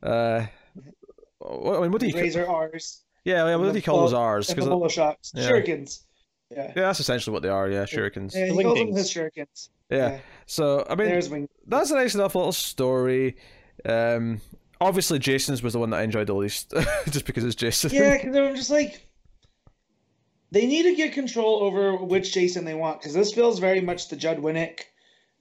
Uh, 0.02 0.47
what, 1.39 1.78
I 1.78 1.82
mean, 1.82 1.93
what 1.93 2.01
do 2.01 2.09
you? 2.09 2.15
razor 2.15 2.47
R's 2.48 3.05
Yeah, 3.24 3.47
yeah, 3.47 3.57
what 3.57 3.70
do 3.70 3.77
you 3.77 3.82
call 3.82 4.01
those 4.01 4.11
full- 4.12 4.20
R's? 4.20 4.48
and 4.48 4.57
the 4.59 4.62
'Cause- 4.62 4.69
bullet 4.69 4.90
shots, 4.90 5.32
yeah. 5.35 5.48
shurikens. 5.51 6.05
Yeah, 6.51 6.72
yeah, 6.74 6.82
that's 6.82 7.01
essentially 7.01 7.32
what 7.32 7.43
they 7.43 7.48
are. 7.48 7.68
Yeah, 7.68 7.85
shurikens. 7.85 8.35
yeah, 8.35 8.47
he 8.47 8.62
calls 8.62 8.78
them 8.78 8.89
wingdings. 8.89 8.97
his 8.97 9.10
shurikens. 9.10 9.68
Yeah. 9.89 10.18
So 10.47 10.85
I 10.90 10.94
mean, 10.97 11.48
that's 11.66 11.90
a 11.90 11.94
nice 11.94 12.14
enough 12.14 12.35
little 12.35 12.52
story. 12.52 13.36
Um, 13.85 14.40
obviously, 14.81 15.18
Jason's 15.18 15.62
was 15.62 15.74
the 15.74 15.78
one 15.78 15.90
that 15.90 16.01
I 16.01 16.02
enjoyed 16.02 16.27
the 16.27 16.35
least, 16.35 16.72
just 17.10 17.27
because 17.27 17.44
it's 17.44 17.55
Jason. 17.55 17.90
Yeah, 17.93 18.16
because 18.16 18.36
I'm 18.36 18.56
just 18.56 18.70
like, 18.70 19.06
they 20.51 20.66
need 20.66 20.85
to 20.85 20.94
get 20.94 21.12
control 21.12 21.62
over 21.62 21.97
which 21.97 22.32
Jason 22.32 22.64
they 22.64 22.74
want 22.74 23.01
because 23.01 23.14
this 23.14 23.32
feels 23.32 23.59
very 23.59 23.81
much 23.81 24.09
the 24.09 24.16
Judd 24.16 24.39
Winick, 24.39 24.81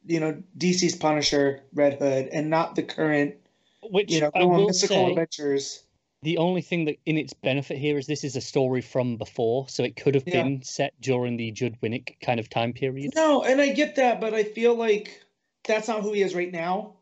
you 0.05 0.19
know, 0.19 0.41
DC's 0.57 0.95
Punisher, 0.95 1.61
Red 1.73 1.95
Hood, 1.95 2.27
and 2.31 2.49
not 2.49 2.75
the 2.75 2.83
current, 2.83 3.35
Which 3.83 4.11
you 4.11 4.21
know, 4.21 4.31
I 4.35 4.41
go 4.41 4.51
on 4.51 4.57
will 4.57 4.67
mystical 4.67 4.95
say, 4.97 5.09
adventures. 5.09 5.83
The 6.21 6.37
only 6.37 6.61
thing 6.61 6.85
that 6.85 6.97
in 7.05 7.17
its 7.17 7.33
benefit 7.33 7.77
here 7.77 7.97
is 7.97 8.05
this 8.05 8.25
is 8.25 8.35
a 8.35 8.41
story 8.41 8.81
from 8.81 9.15
before, 9.15 9.69
so 9.69 9.83
it 9.83 9.95
could 9.95 10.15
have 10.15 10.25
Yeah. 10.27 10.43
been 10.43 10.61
set 10.63 10.93
during 10.99 11.37
the 11.37 11.51
Judd 11.51 11.77
Winick 11.81 12.19
kind 12.19 12.39
of 12.41 12.49
time 12.49 12.73
period. 12.73 13.13
No, 13.15 13.41
and 13.43 13.61
I 13.61 13.69
get 13.69 13.95
that, 13.95 14.19
but 14.19 14.33
I 14.33 14.43
feel 14.43 14.75
like 14.75 15.23
that's 15.65 15.87
not 15.87 16.01
who 16.01 16.11
he 16.11 16.21
is 16.21 16.35
right 16.35 16.51
now. 16.51 16.95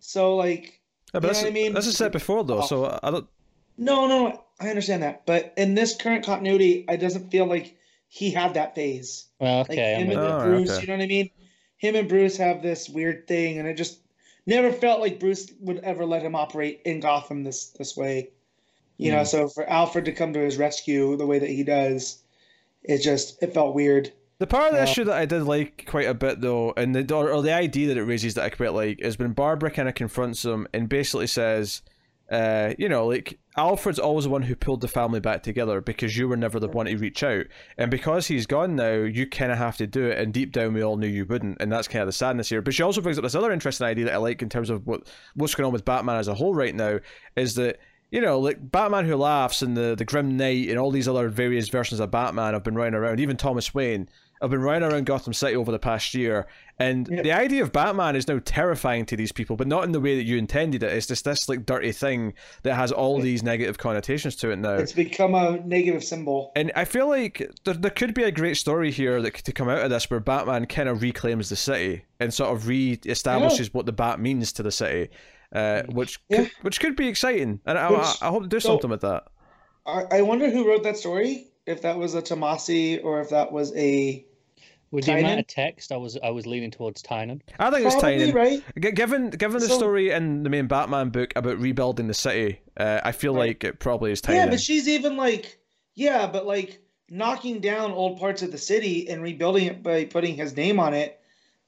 So 0.00 0.36
like, 0.36 0.80
Yeah, 1.12 1.20
You 1.20 1.20
know 1.20 1.28
that's, 1.28 1.42
what 1.42 1.48
I 1.48 1.52
mean? 1.52 1.72
that's 1.74 1.86
a 1.86 1.92
set 1.92 2.12
before 2.12 2.42
though, 2.44 2.62
so 2.62 2.86
oh. 2.86 2.98
I 3.02 3.10
don't. 3.10 3.26
no, 3.76 4.06
no, 4.06 4.44
I 4.60 4.70
understand 4.70 5.02
that, 5.02 5.26
but 5.26 5.52
in 5.58 5.74
this 5.74 5.94
current 5.94 6.24
continuity, 6.24 6.86
it 6.88 6.98
doesn't 6.98 7.30
feel 7.30 7.44
like 7.46 7.76
he 8.08 8.30
had 8.30 8.54
that 8.54 8.74
phase. 8.74 9.26
Well, 9.40 9.58
Like 9.60 9.70
okay, 9.72 9.94
I'm 9.96 10.02
him 10.06 10.10
and. 10.12 10.20
Oh, 10.20 10.42
Bruce, 10.44 10.70
okay. 10.70 10.80
you 10.80 10.86
know 10.86 10.96
what 10.96 11.02
I 11.04 11.06
mean? 11.06 11.30
Him 11.76 11.96
and 11.96 12.08
Bruce 12.08 12.38
have 12.38 12.62
this 12.62 12.88
weird 12.88 13.28
thing, 13.28 13.58
and 13.58 13.68
it 13.68 13.74
just 13.76 13.98
never 14.46 14.72
felt 14.72 15.00
like 15.00 15.20
Bruce 15.20 15.52
would 15.60 15.78
ever 15.80 16.06
let 16.06 16.22
him 16.22 16.34
operate 16.34 16.80
in 16.86 17.00
Gotham 17.00 17.44
this 17.44 17.66
this 17.78 17.94
way. 17.96 18.30
You 18.98 19.12
know, 19.12 19.18
Hmm. 19.20 19.24
so 19.24 19.48
for 19.48 19.68
Alfred 19.68 20.04
to 20.06 20.12
come 20.12 20.32
to 20.34 20.40
his 20.40 20.56
rescue 20.58 21.16
the 21.16 21.26
way 21.26 21.38
that 21.38 21.48
he 21.50 21.62
does, 21.64 22.22
it 22.82 22.98
just 22.98 23.42
it 23.42 23.54
felt 23.54 23.74
weird. 23.74 24.12
The 24.40 24.46
part 24.46 24.66
of 24.68 24.72
the 24.74 24.78
Yeah. 24.78 24.90
issue 24.90 25.04
that 25.04 25.16
I 25.16 25.24
did 25.24 25.42
like 25.44 25.84
quite 25.86 26.06
a 26.08 26.14
bit 26.14 26.40
though, 26.40 26.72
and 26.76 26.94
the 26.94 27.14
or, 27.14 27.30
or 27.32 27.42
the 27.42 27.52
idea 27.54 27.88
that 27.88 27.96
it 27.96 28.04
raises 28.04 28.34
that 28.34 28.44
I 28.44 28.50
quite 28.50 28.72
like 28.74 29.00
is 29.00 29.18
when 29.18 29.32
Barbara 29.32 29.70
kind 29.70 29.88
of 29.88 29.94
confronts 29.94 30.44
him 30.44 30.66
and 30.74 30.88
basically 30.88 31.26
says, 31.26 31.82
uh, 32.30 32.74
you 32.78 32.88
know, 32.88 33.06
like 33.06 33.38
Alfred's 33.56 33.98
always 33.98 34.24
the 34.24 34.30
one 34.30 34.42
who 34.42 34.54
pulled 34.54 34.80
the 34.80 34.86
family 34.88 35.18
back 35.18 35.42
together 35.42 35.80
because 35.80 36.16
you 36.16 36.28
were 36.28 36.36
never 36.36 36.60
the 36.60 36.68
one 36.68 36.86
to 36.86 36.96
reach 36.96 37.22
out, 37.24 37.46
and 37.78 37.90
because 37.90 38.26
he's 38.28 38.46
gone 38.46 38.76
now, 38.76 38.92
you 38.92 39.26
kind 39.26 39.50
of 39.50 39.58
have 39.58 39.76
to 39.78 39.86
do 39.86 40.06
it. 40.06 40.18
And 40.18 40.32
deep 40.32 40.52
down, 40.52 40.74
we 40.74 40.82
all 40.82 40.96
knew 40.96 41.08
you 41.08 41.24
wouldn't, 41.24 41.60
and 41.60 41.72
that's 41.72 41.88
kind 41.88 42.02
of 42.02 42.06
the 42.06 42.12
sadness 42.12 42.48
here. 42.48 42.62
But 42.62 42.74
she 42.74 42.82
also 42.84 43.00
brings 43.00 43.18
up 43.18 43.24
this 43.24 43.34
other 43.34 43.50
interesting 43.50 43.86
idea 43.88 44.04
that 44.04 44.14
I 44.14 44.18
like 44.18 44.42
in 44.42 44.48
terms 44.48 44.70
of 44.70 44.86
what 44.86 45.08
what's 45.34 45.54
going 45.54 45.66
on 45.66 45.72
with 45.72 45.84
Batman 45.84 46.16
as 46.16 46.28
a 46.28 46.34
whole 46.34 46.54
right 46.54 46.74
now 46.74 46.98
is 47.36 47.54
that 47.56 47.78
you 48.10 48.20
know, 48.20 48.38
like 48.38 48.58
Batman 48.70 49.04
Who 49.06 49.16
Laughs 49.16 49.62
and 49.62 49.76
the 49.76 49.94
the 49.96 50.04
Grim 50.04 50.36
Knight 50.36 50.68
and 50.68 50.78
all 50.78 50.90
these 50.90 51.08
other 51.08 51.28
various 51.28 51.68
versions 51.68 52.00
of 52.00 52.10
Batman 52.10 52.54
have 52.54 52.64
been 52.64 52.74
running 52.74 52.94
around. 52.94 53.20
Even 53.20 53.36
Thomas 53.36 53.74
Wayne 53.74 54.08
have 54.40 54.50
been 54.52 54.62
running 54.62 54.88
around 54.88 55.04
Gotham 55.04 55.32
City 55.32 55.56
over 55.56 55.72
the 55.72 55.80
past 55.80 56.14
year. 56.14 56.46
And 56.78 57.08
Yep. 57.10 57.24
the 57.24 57.32
idea 57.32 57.60
of 57.60 57.72
Batman 57.72 58.14
is 58.14 58.28
now 58.28 58.38
terrifying 58.44 59.04
to 59.06 59.16
these 59.16 59.32
people, 59.32 59.56
but 59.56 59.66
not 59.66 59.82
in 59.82 59.90
the 59.90 59.98
way 59.98 60.14
that 60.14 60.22
you 60.22 60.36
intended 60.36 60.84
it. 60.84 60.92
It's 60.92 61.08
just 61.08 61.24
this 61.24 61.48
like 61.48 61.66
dirty 61.66 61.90
thing 61.90 62.34
that 62.62 62.76
has 62.76 62.92
all 62.92 63.18
these 63.20 63.42
negative 63.42 63.78
connotations 63.78 64.36
to 64.36 64.50
it 64.50 64.56
now. 64.60 64.74
It's 64.74 64.92
become 64.92 65.34
a 65.34 65.58
negative 65.66 66.04
symbol. 66.04 66.52
And 66.54 66.70
I 66.76 66.84
feel 66.84 67.08
like 67.08 67.50
there, 67.64 67.74
there 67.74 67.90
could 67.90 68.14
be 68.14 68.22
a 68.22 68.30
great 68.30 68.56
story 68.56 68.92
here 68.92 69.20
that 69.22 69.34
to 69.34 69.50
come 69.52 69.68
out 69.68 69.82
of 69.82 69.90
this 69.90 70.08
where 70.08 70.20
Batman 70.20 70.66
kind 70.66 70.88
of 70.88 71.02
reclaims 71.02 71.48
the 71.48 71.56
city 71.56 72.04
and 72.20 72.32
sort 72.32 72.54
of 72.54 72.68
re-establishes 72.68 73.74
what 73.74 73.86
the 73.86 73.92
Bat 73.92 74.20
means 74.20 74.52
to 74.52 74.62
the 74.62 74.70
city, 74.70 75.10
uh, 75.52 75.82
which 75.88 76.18
Yeah. 76.28 76.38
could, 76.44 76.50
which 76.62 76.80
could 76.80 76.96
be 76.96 77.08
exciting. 77.08 77.60
And 77.66 77.78
I, 77.78 77.90
Which- 77.90 78.00
I, 78.22 78.28
I 78.28 78.28
hope 78.30 78.42
to 78.42 78.48
do 78.48 78.60
so- 78.60 78.70
something 78.70 78.90
with 78.90 79.00
that. 79.02 79.24
I, 79.86 80.04
I 80.18 80.22
wonder 80.22 80.50
who 80.50 80.68
wrote 80.68 80.82
that 80.82 80.96
story. 80.96 81.46
If 81.66 81.82
that 81.82 81.98
was 81.98 82.14
a 82.14 82.22
Tomasi 82.22 83.02
or 83.02 83.20
if 83.20 83.30
that 83.30 83.52
was 83.52 83.74
a 83.76 84.24
With 84.90 85.04
the 85.06 85.18
amount 85.18 85.40
of 85.40 85.46
text, 85.46 85.92
I 85.92 85.96
was 85.98 86.18
I 86.22 86.30
was 86.30 86.46
leaning 86.46 86.70
towards 86.70 87.02
Tynion. 87.02 87.40
I 87.58 87.70
think 87.70 87.86
it's 87.86 87.94
probably 87.94 88.32
right. 88.32 88.62
G- 88.80 88.90
Given 88.92 89.30
given 89.30 89.60
the 89.60 89.66
So- 89.68 89.76
story 89.78 90.10
in 90.10 90.42
the 90.44 90.50
main 90.50 90.66
Batman 90.66 91.10
book 91.10 91.32
about 91.36 91.58
rebuilding 91.58 92.06
the 92.08 92.14
city, 92.14 92.60
uh, 92.78 93.00
I 93.04 93.12
feel 93.12 93.34
Right. 93.34 93.48
like 93.48 93.64
it 93.64 93.80
probably 93.80 94.12
is 94.12 94.20
Tynion. 94.22 94.34
Yeah, 94.34 94.46
but 94.48 94.60
she's 94.60 94.88
even 94.88 95.16
like, 95.18 95.58
yeah, 95.94 96.26
but 96.26 96.46
like 96.46 96.80
knocking 97.10 97.60
down 97.60 97.90
old 97.92 98.18
parts 98.18 98.42
of 98.42 98.50
the 98.52 98.58
city 98.58 99.08
and 99.08 99.22
rebuilding 99.22 99.66
it 99.66 99.82
by 99.82 100.04
putting 100.04 100.36
his 100.36 100.54
name 100.56 100.78
on 100.80 100.92
it, 100.94 101.18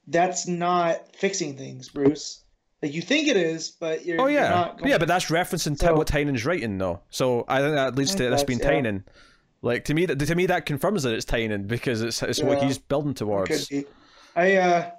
that's 0.07 0.47
not 0.47 1.15
fixing 1.15 1.57
things, 1.57 1.89
Bruce. 1.89 2.40
Like 2.81 2.93
you 2.93 3.01
think 3.01 3.27
it 3.27 3.37
is, 3.37 3.69
but 3.71 4.05
you're. 4.05 4.19
oh 4.19 4.25
you're 4.25 4.41
yeah, 4.41 4.49
not 4.49 4.77
going- 4.79 4.89
yeah, 4.91 4.97
but 4.97 5.07
that's 5.07 5.25
referencing 5.25 5.77
So- 5.77 5.95
what 5.95 6.07
Tynion's 6.07 6.45
writing 6.45 6.77
though. 6.77 6.99
So 7.09 7.45
I 7.47 7.59
think 7.59 7.75
that 7.75 7.95
leads 7.95 8.11
to 8.15 8.17
this 8.23 8.41
That's- 8.41 8.43
being 8.43 8.59
yeah. 8.59 8.71
Tynion. 8.91 9.03
Like 9.61 9.85
to 9.85 9.93
me, 9.93 10.07
that 10.07 10.17
to 10.19 10.35
me 10.35 10.47
that 10.47 10.65
confirms 10.65 11.03
that 11.03 11.13
it's 11.13 11.25
Tynion 11.25 11.67
because 11.67 12.01
it's 12.01 12.23
it's 12.23 12.41
what 12.41 12.63
he's 12.63 12.79
building 12.79 13.11
Could 13.13 13.17
towards. 13.17 13.67
be. 13.67 13.85
I 14.35 14.55
uh 14.55 14.91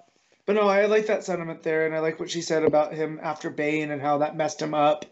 but 0.47 0.55
no, 0.57 0.69
I 0.69 0.87
like 0.87 1.07
that 1.07 1.25
sentiment 1.25 1.63
there 1.65 1.87
and 1.87 1.95
I 1.95 1.99
like 2.01 2.21
what 2.21 2.31
she 2.31 2.43
said 2.43 2.63
about 2.65 2.93
him 2.95 3.19
after 3.23 3.51
Bane 3.51 3.91
and 3.91 4.01
how 4.03 4.19
that 4.19 4.37
messed 4.37 4.61
him 4.63 4.75
up. 4.75 5.05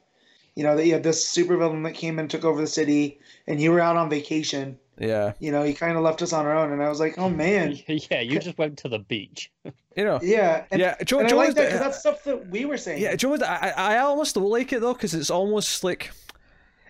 You 0.57 0.65
know, 0.65 0.77
that 0.77 0.85
you 0.87 0.93
had 0.93 1.03
this 1.05 1.25
supervillain 1.27 1.85
that 1.85 1.95
came 1.95 2.19
and 2.19 2.29
took 2.31 2.45
over 2.45 2.61
the 2.61 2.67
city 2.67 3.19
and 3.47 3.61
you 3.61 3.71
were 3.73 3.81
out 3.81 3.97
on 3.97 4.11
vacation. 4.11 4.79
Yeah, 4.99 5.33
You 5.39 5.51
know, 5.51 5.63
he 5.63 5.73
kind 5.73 5.97
of 5.97 6.03
left 6.03 6.21
us 6.21 6.33
on 6.35 6.45
our 6.45 6.55
own 6.55 6.73
and 6.73 6.83
I 6.83 6.89
was 6.91 7.01
like, 7.01 7.17
"Oh 7.19 7.31
man." 7.31 7.79
yeah, 7.87 8.21
you 8.21 8.39
just 8.39 8.59
went 8.59 8.79
to 8.79 8.89
the 8.89 8.99
beach. 8.99 9.51
you 10.01 10.05
know. 10.07 10.19
Yeah. 10.23 10.65
And, 10.71 10.81
yeah, 10.81 10.97
Joe, 11.05 11.21
and 11.21 11.31
I 11.31 11.35
like 11.37 11.55
that 11.55 11.71
cuz 11.71 11.81
that's 11.81 12.01
stuff 12.01 12.25
that 12.25 12.49
we 12.49 12.65
were 12.65 12.77
saying. 12.79 13.01
Yeah, 13.03 13.15
Joe, 13.17 13.37
I, 13.43 13.73
I 13.77 13.99
almost 13.99 14.35
don't 14.35 14.45
like 14.51 14.73
it 14.73 14.81
though 14.81 14.95
because 14.95 15.15
it's 15.15 15.31
almost 15.31 15.85
like 15.85 16.11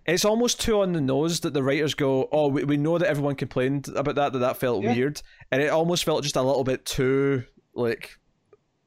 it's 0.07 0.24
almost 0.24 0.61
too 0.61 0.81
on 0.81 0.93
the 0.93 1.01
nose 1.01 1.41
that 1.41 1.53
the 1.53 1.62
writers 1.62 1.95
go, 1.95 2.28
oh, 2.32 2.49
we, 2.49 2.65
we 2.65 2.77
know 2.77 2.97
that 2.99 3.09
everyone 3.09 3.35
complained 3.37 3.87
about 3.95 4.15
that, 4.15 4.32
that 4.32 4.39
that 4.39 4.57
felt 4.57 4.82
Yeah. 4.82 4.95
weird, 4.95 5.20
and 5.53 5.61
it 5.62 5.69
almost 5.69 6.05
felt 6.05 6.23
just 6.23 6.37
a 6.37 6.43
little 6.43 6.65
bit 6.65 6.85
too 6.87 7.45
like 7.74 8.19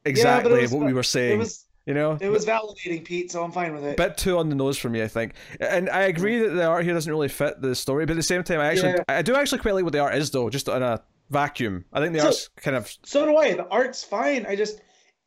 exactly 0.05 0.61
was- 0.61 0.71
what 0.71 0.85
we 0.85 0.93
were 0.93 1.03
saying. 1.03 1.35
It 1.35 1.37
was 1.37 1.65
you 1.85 1.93
know, 1.93 2.17
it 2.21 2.29
was 2.29 2.45
validating, 2.45 3.03
Pete, 3.03 3.29
so 3.29 3.43
I'm 3.43 3.51
fine 3.51 3.73
with 3.73 3.83
it. 3.83 3.97
bit 3.97 4.15
too 4.15 4.37
on 4.37 4.47
the 4.47 4.55
nose 4.55 4.77
for 4.77 4.87
me, 4.89 5.03
I 5.03 5.09
think. 5.09 5.33
And 5.59 5.89
I 5.89 6.03
agree 6.03 6.39
that 6.39 6.51
the 6.51 6.63
art 6.63 6.85
here 6.85 6.93
doesn't 6.93 7.11
really 7.11 7.27
fit 7.27 7.61
the 7.61 7.75
story, 7.75 8.05
but 8.05 8.11
at 8.13 8.15
the 8.15 8.23
same 8.23 8.41
time, 8.41 8.61
I 8.61 8.67
actually 8.67 8.91
Yeah. 8.91 9.03
I 9.09 9.21
do 9.21 9.35
actually 9.35 9.59
quite 9.59 9.73
like 9.75 9.83
what 9.83 9.91
the 9.91 9.99
art 9.99 10.15
is 10.15 10.31
though, 10.31 10.49
just 10.49 10.69
on 10.69 10.81
a 10.81 11.01
vacuum. 11.33 11.83
I 11.91 11.99
think 11.99 12.13
the 12.13 12.19
So- 12.19 12.25
art's 12.27 12.47
kind 12.57 12.77
of 12.77 12.91
So 13.03 13.25
do 13.25 13.35
I. 13.35 13.53
The 13.55 13.67
art's 13.67 14.03
fine. 14.03 14.45
I 14.45 14.55
just 14.55 14.79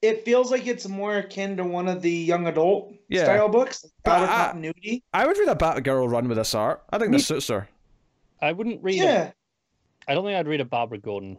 it 0.03 0.25
feels 0.25 0.51
like 0.51 0.67
it's 0.67 0.87
more 0.87 1.17
akin 1.17 1.57
to 1.57 1.65
one 1.65 1.89
of 1.89 2.01
the 2.03 2.11
young 2.13 2.47
adult 2.47 2.93
Yeah. 3.09 3.25
style 3.25 3.49
books, 3.49 3.85
But 4.05 4.11
out 4.13 4.23
of 4.25 4.29
I- 4.31 4.45
continuity. 4.49 5.03
I 5.13 5.27
would 5.27 5.37
read 5.39 5.49
a 5.49 5.55
Batgirl 5.55 6.11
run 6.11 6.29
with 6.29 6.37
this 6.39 6.55
art. 6.55 6.85
I 6.91 6.99
think 6.99 7.11
Me- 7.11 7.17
this 7.17 7.27
suits 7.27 7.49
her. 7.49 7.69
I 8.41 8.53
wouldn't 8.53 8.83
read. 8.83 8.97
Yeah, 8.97 9.33
A, 10.07 10.11
I 10.11 10.15
don't 10.15 10.25
think 10.25 10.37
I'd 10.37 10.47
read 10.47 10.61
a 10.61 10.65
Barbara 10.67 10.99
Gordon 10.99 11.39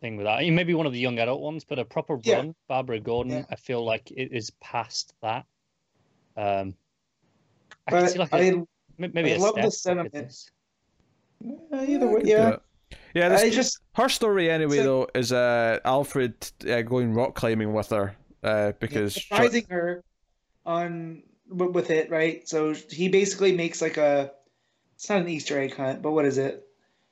thing 0.00 0.16
with 0.18 0.26
that. 0.26 0.38
I 0.38 0.42
mean, 0.42 0.54
Maybe 0.54 0.74
one 0.74 0.86
of 0.86 0.92
the 0.92 0.98
young 1.00 1.18
adult 1.18 1.40
ones, 1.40 1.64
but 1.64 1.78
a 1.78 1.84
proper 1.84 2.20
Yeah. 2.22 2.36
run 2.36 2.54
Barbara 2.68 3.00
Gordon. 3.00 3.32
Yeah. 3.32 3.44
I 3.50 3.56
feel 3.56 3.82
like 3.84 4.10
it 4.10 4.32
is 4.32 4.50
past 4.60 5.14
that. 5.22 5.46
Um, 6.36 6.74
I 7.86 7.90
but 7.90 8.10
see 8.10 8.18
like 8.18 8.32
a, 8.32 8.36
I 8.36 8.40
m- 8.48 8.66
maybe 8.98 9.32
I 9.32 9.36
a 9.36 9.38
love 9.38 9.54
the 9.54 9.70
step 9.70 9.96
look 9.96 10.12
sentiment. 10.12 10.12
this. 10.12 10.50
uh, 11.72 11.84
either 11.88 12.06
way, 12.08 12.20
yeah. 12.24 12.56
Yeah, 13.14 13.28
this, 13.28 13.54
just 13.54 13.80
her 13.94 14.08
story 14.08 14.50
anyway 14.50 14.76
So- 14.76 14.84
though 14.84 15.08
is 15.14 15.32
uh 15.32 15.78
Alfred 15.84 16.34
uh, 16.68 16.82
going 16.82 17.14
rock 17.14 17.34
climbing 17.34 17.72
with 17.72 17.90
her 17.90 18.16
uh 18.42 18.72
because 18.78 19.14
surprising 19.14 19.66
her 19.70 20.04
on 20.64 21.22
with 21.50 21.90
it, 21.90 22.10
right? 22.10 22.46
So 22.48 22.74
he 22.90 23.08
basically 23.08 23.52
makes 23.52 23.80
like 23.80 23.96
a 23.96 24.30
it's 24.94 25.08
not 25.08 25.20
an 25.20 25.28
Easter 25.28 25.58
egg 25.58 25.74
hunt, 25.74 26.02
but 26.02 26.10
what 26.12 26.24
is 26.24 26.38
it? 26.38 26.66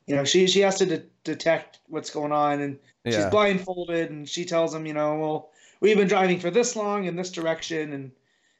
You 0.06 0.14
know, 0.16 0.24
she 0.24 0.46
she 0.46 0.60
has 0.60 0.78
to 0.78 0.86
de- 0.86 1.04
detect 1.24 1.78
what's 1.88 2.10
going 2.10 2.32
on, 2.32 2.60
and 2.60 2.78
she's 3.04 3.16
yeah 3.16 3.30
blindfolded, 3.30 4.10
and 4.10 4.28
she 4.28 4.44
tells 4.44 4.74
him, 4.74 4.86
you 4.86 4.94
know, 4.94 5.18
well, 5.18 5.50
we've 5.80 5.96
been 5.96 6.08
driving 6.08 6.38
for 6.38 6.50
this 6.50 6.76
long 6.76 7.04
in 7.06 7.16
this 7.16 7.30
direction, 7.30 7.92
and 7.92 8.12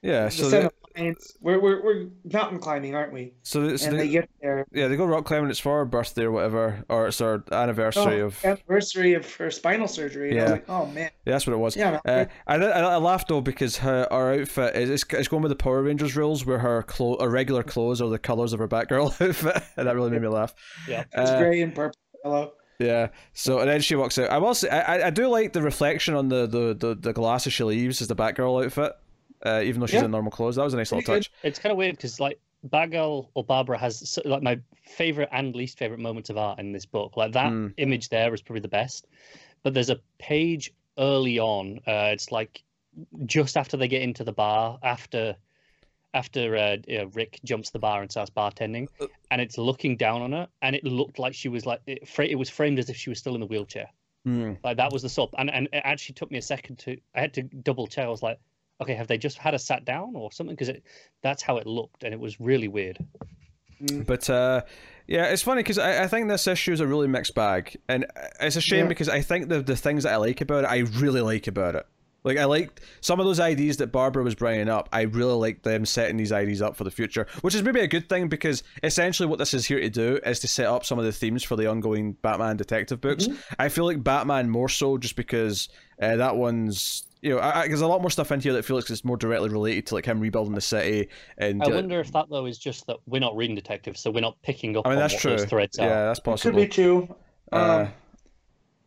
yeah 0.03 0.29
so 0.29 0.49
they, 0.49 0.69
of 0.99 1.17
we're, 1.41 1.61
we're 1.61 1.83
we're 1.83 2.07
mountain 2.33 2.59
climbing, 2.59 2.95
aren't 2.95 3.13
we? 3.13 3.35
so, 3.43 3.67
they, 3.67 3.77
so 3.77 3.89
and 3.91 3.99
they, 3.99 4.07
they 4.07 4.13
get 4.13 4.29
there. 4.41 4.67
yeah 4.73 4.89
they 4.89 4.97
go 4.97 5.05
rock 5.05 5.25
climbing 5.25 5.51
it's 5.51 5.59
for 5.59 5.79
her 5.79 5.85
birthday 5.85 6.23
or 6.25 6.31
whatever 6.33 6.85
or 6.89 7.09
it's 7.09 7.19
her 7.19 7.43
anniversary 7.53 8.21
Oh, 8.23 8.27
of 8.27 8.45
anniversary 8.45 9.15
of 9.15 9.33
her 9.37 9.51
spinal 9.51 9.89
surgery. 9.89 10.31
And 10.31 10.41
I 10.41 10.43
was 10.43 10.49
Yeah. 10.49 10.53
like, 10.55 10.65
oh 10.71 10.87
man, 10.87 11.11
yeah, 11.27 11.33
that's 11.33 11.47
what 11.47 11.53
it 11.55 11.59
was. 11.59 11.77
yeah. 11.77 12.01
Uh, 12.05 12.25
I, 12.47 12.55
I 12.57 12.81
I 12.81 12.97
laughed 12.97 13.29
though 13.29 13.41
because 13.41 13.77
her 13.79 14.07
our 14.13 14.33
outfit 14.35 14.75
is 14.77 14.91
it's, 14.91 15.05
it's 15.13 15.29
going 15.29 15.43
with 15.43 15.51
the 15.51 15.57
Power 15.57 15.83
Rangers 15.83 16.17
rules 16.17 16.45
where 16.47 16.59
her 16.59 16.83
clo- 16.83 17.19
her 17.21 17.29
regular 17.29 17.63
clothes 17.63 18.01
are 18.01 18.09
the 18.09 18.19
colors 18.19 18.53
of 18.53 18.59
her 18.61 18.69
Batgirl 18.69 19.07
outfit 19.21 19.63
and 19.77 19.87
that 19.89 19.95
really 19.95 20.11
made 20.11 20.23
me 20.23 20.29
laugh. 20.29 20.55
Yeah. 20.89 21.05
it's 21.13 21.31
Uh, 21.31 21.39
gray 21.39 21.61
and 21.63 21.75
purple, 21.75 21.99
yellow. 22.25 22.53
Yeah. 22.79 23.09
So 23.33 23.61
and 23.61 23.71
then 23.71 23.81
she 23.81 23.95
walks 23.97 24.19
out. 24.19 24.29
I 24.31 24.37
will 24.39 24.55
say 24.55 24.69
I, 24.69 24.97
I- 24.99 25.07
I 25.07 25.11
do 25.11 25.29
like 25.29 25.53
the 25.55 25.63
reflection 25.63 26.15
on 26.15 26.29
the, 26.29 26.47
the, 26.47 26.75
the, 26.75 26.95
the 26.95 27.13
glasses 27.15 27.55
she 27.55 27.65
leaves 27.65 28.03
as 28.03 28.09
the 28.09 28.15
Batgirl 28.17 28.65
outfit, 28.67 28.93
uh, 29.47 29.63
even 29.63 29.81
though 29.81 29.87
she's 29.87 29.95
Yeah. 30.01 30.05
in 30.07 30.11
normal 30.11 30.33
clothes. 30.33 30.57
That 30.57 30.65
was 30.65 30.75
a 30.75 30.77
nice 30.77 30.91
little 30.93 31.03
Pretty 31.05 31.21
good. 31.21 31.25
touch. 31.25 31.33
It's 31.45 31.59
kind 31.59 31.71
of 31.73 31.79
weird 31.79 31.97
because 31.97 32.19
like 32.21 32.39
Bagel 32.69 33.31
or 33.35 33.45
Barbara 33.45 33.79
has 33.79 34.19
like 34.25 34.43
my 34.43 34.59
favorite 34.85 35.29
and 35.33 35.55
least 35.55 35.79
favorite 35.79 36.01
moments 36.01 36.31
of 36.31 36.37
art 36.37 36.59
in 36.59 36.73
this 36.73 36.87
book. 36.87 37.17
Like 37.17 37.33
that 37.33 37.53
Mm. 37.53 37.75
image 37.77 38.09
there 38.09 38.33
is 38.35 38.43
probably 38.43 38.61
the 38.61 38.69
best, 38.69 39.07
but 39.63 39.73
there's 39.75 39.91
a 39.91 40.01
page 40.19 40.73
early 40.99 41.39
on. 41.39 41.79
Uh, 41.87 42.11
it's 42.13 42.33
like 42.33 42.63
just 43.27 43.57
after 43.57 43.77
they 43.77 43.89
get 43.89 44.03
into 44.03 44.25
the 44.25 44.33
bar 44.33 44.79
after 44.83 45.37
after 46.15 46.57
uh, 46.57 46.77
you 46.89 46.99
know, 46.99 47.11
Rick 47.15 47.41
jumps 47.45 47.71
the 47.71 47.79
bar 47.79 48.01
and 48.01 48.11
starts 48.11 48.31
bartending, 48.31 48.89
Uh, 49.01 49.07
and 49.31 49.41
it's 49.41 49.59
looking 49.59 49.97
down 49.99 50.23
on 50.23 50.33
her, 50.33 50.49
and 50.63 50.75
it 50.75 50.83
looked 50.85 51.19
like 51.19 51.35
she 51.35 51.49
was 51.51 51.67
like 51.67 51.81
it, 51.87 52.09
fra- 52.09 52.27
it 52.27 52.37
was 52.37 52.49
framed 52.49 52.79
as 52.79 52.89
if 52.89 52.97
she 52.97 53.11
was 53.11 53.19
still 53.19 53.35
in 53.35 53.41
the 53.41 53.47
wheelchair. 53.47 53.89
Mm. 54.27 54.57
Like 54.65 54.79
that 54.79 54.93
was 54.93 55.03
the 55.03 55.09
sub, 55.11 55.31
and 55.37 55.51
and 55.51 55.69
it 55.73 55.83
actually 55.85 56.15
took 56.15 56.31
me 56.31 56.39
a 56.39 56.43
second 56.43 56.79
to 56.81 56.97
I 57.15 57.21
had 57.21 57.35
to 57.35 57.43
double 57.43 57.87
check. 57.87 58.07
I 58.07 58.09
was 58.09 58.23
like, 58.23 58.39
okay, 58.81 58.95
have 58.95 59.09
they 59.09 59.19
just 59.19 59.39
had 59.39 59.55
a 59.55 59.59
sat 59.59 59.85
down 59.85 60.15
or 60.17 60.33
something? 60.33 60.55
Because 60.55 60.69
it 60.69 60.83
that's 61.23 61.43
how 61.43 61.57
it 61.59 61.67
looked, 61.67 62.05
and 62.05 62.13
it 62.13 62.21
was 62.21 62.41
really 62.41 62.69
weird. 62.69 62.99
But 64.07 64.29
uh, 64.31 64.63
yeah, 65.07 65.27
it's 65.27 65.43
funny 65.43 65.63
because 65.63 65.79
I, 65.79 66.05
I 66.05 66.09
think 66.09 66.29
this 66.29 66.47
issue 66.47 66.73
is 66.73 66.81
a 66.81 66.87
really 66.87 67.09
mixed 67.09 67.35
bag, 67.35 67.77
and 67.89 68.07
it's 68.41 68.57
a 68.57 68.61
shame 68.61 68.85
Yeah. 68.87 68.89
because 68.89 69.09
I 69.09 69.21
think 69.21 69.49
the 69.49 69.61
the 69.63 69.77
things 69.77 70.05
that 70.05 70.13
I 70.15 70.17
like 70.17 70.41
about 70.41 70.65
it, 70.65 70.69
I 70.69 70.79
really 70.99 71.21
like 71.21 71.47
about 71.47 71.75
it. 71.75 71.87
Like 72.25 72.39
I 72.39 72.45
like 72.47 72.81
some 73.03 73.21
of 73.21 73.27
those 73.27 73.39
ideas 73.39 73.77
that 73.77 73.93
Barbara 73.93 74.25
was 74.25 74.35
bringing 74.35 74.69
up. 74.69 74.89
I 74.93 75.03
really 75.03 75.35
like 75.35 75.63
them 75.63 75.87
setting 75.87 76.17
these 76.17 76.33
ideas 76.33 76.61
up 76.61 76.75
for 76.75 76.83
the 76.83 76.91
future, 76.91 77.27
which 77.43 77.55
is 77.55 77.63
maybe 77.63 77.79
a 77.79 77.87
good 77.87 78.09
thing 78.09 78.29
because 78.29 78.65
essentially 78.83 79.29
what 79.29 79.39
this 79.39 79.55
is 79.55 79.65
here 79.67 79.79
to 79.79 79.89
do 79.89 80.19
is 80.27 80.41
to 80.41 80.49
set 80.49 80.67
up 80.67 80.85
some 80.85 80.99
of 80.99 81.05
the 81.05 81.13
themes 81.13 81.45
for 81.45 81.55
the 81.55 81.69
ongoing 81.69 82.15
Batman 82.23 82.57
detective 82.57 83.01
books. 83.01 83.29
I 83.61 83.69
feel 83.69 83.85
like 83.85 84.03
Batman 84.03 84.51
more 84.51 84.69
so 84.69 84.99
just 84.99 85.15
because 85.15 85.69
uh, 86.03 86.17
that 86.17 86.35
one's 86.35 87.05
you 87.27 87.35
know 87.35 87.41
I, 87.41 87.63
I, 87.63 87.69
there's 87.69 87.81
a 87.81 87.87
lot 87.87 88.01
more 88.01 88.11
stuff 88.11 88.31
in 88.31 88.41
here 88.41 88.53
that 88.53 88.65
feels 88.65 88.85
like 88.85 88.91
it's 88.91 89.05
more 89.05 89.17
directly 89.17 89.49
related 89.49 89.87
to 89.87 89.95
like 89.95 90.07
him 90.07 90.21
rebuilding 90.21 90.55
the 90.55 90.61
city 90.61 91.09
and 91.39 91.63
I 91.63 91.67
uh, 91.67 91.75
wonder 91.75 92.01
if 92.01 92.13
that 92.13 92.27
though 92.31 92.47
is 92.47 92.59
just 92.59 92.87
that 92.87 92.99
we're 93.07 93.21
not 93.21 93.37
reading 93.37 93.57
detectives, 93.57 94.01
so 94.01 94.11
we're 94.11 94.21
not 94.21 94.41
picking 94.43 94.77
up 94.77 94.87
I 94.87 94.91
mean 94.91 94.99
on 94.99 95.03
that's 95.03 95.15
what 95.15 95.21
true. 95.21 95.31
those 95.33 95.45
threads 95.47 95.79
are. 95.79 95.89
Yeah, 95.89 96.05
that's 96.07 96.21
possible. 96.21 96.51
It 96.51 96.63
Could 96.63 96.69
be 96.69 96.73
true. 96.73 97.17
Uh, 97.53 97.87
Um, 97.87 97.93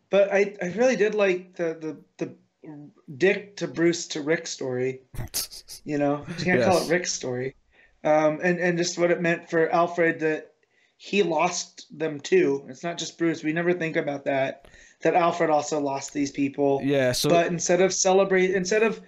but 0.10 0.34
I, 0.34 0.56
I 0.62 0.68
really 0.76 0.96
did 0.96 1.16
like 1.16 1.56
the, 1.56 1.98
the, 2.18 2.26
the 2.26 2.36
Dick 3.18 3.58
to 3.58 3.68
Bruce 3.68 4.08
to 4.08 4.22
Rick 4.22 4.48
story. 4.48 5.02
You 5.84 5.98
know, 5.98 6.26
you 6.38 6.46
can't 6.46 6.64
call 6.64 6.82
it 6.84 6.90
Rick's 6.90 7.14
story. 7.14 7.56
Um, 8.04 8.40
and, 8.44 8.60
and 8.60 8.78
just 8.78 8.98
what 8.98 9.12
it 9.12 9.22
meant 9.22 9.50
for 9.50 9.70
Alfred 9.70 10.20
that 10.22 10.54
he 10.98 11.24
lost 11.24 11.86
them 11.98 12.20
too. 12.20 12.66
It's 12.70 12.84
not 12.84 12.98
just 12.98 13.18
Bruce. 13.18 13.44
We 13.44 13.54
never 13.54 13.74
think 13.74 13.96
about 13.96 14.26
that. 14.26 14.68
That 15.02 15.16
Alfred 15.16 15.50
also 15.50 15.80
lost 15.80 16.14
these 16.14 16.32
people. 16.32 16.82
yeah, 16.84 17.14
so 17.14 17.30
but 17.30 17.48
instead 17.48 17.82
of 17.82 17.94
celebrate, 17.94 18.52
instead 18.52 18.84
of 18.84 19.02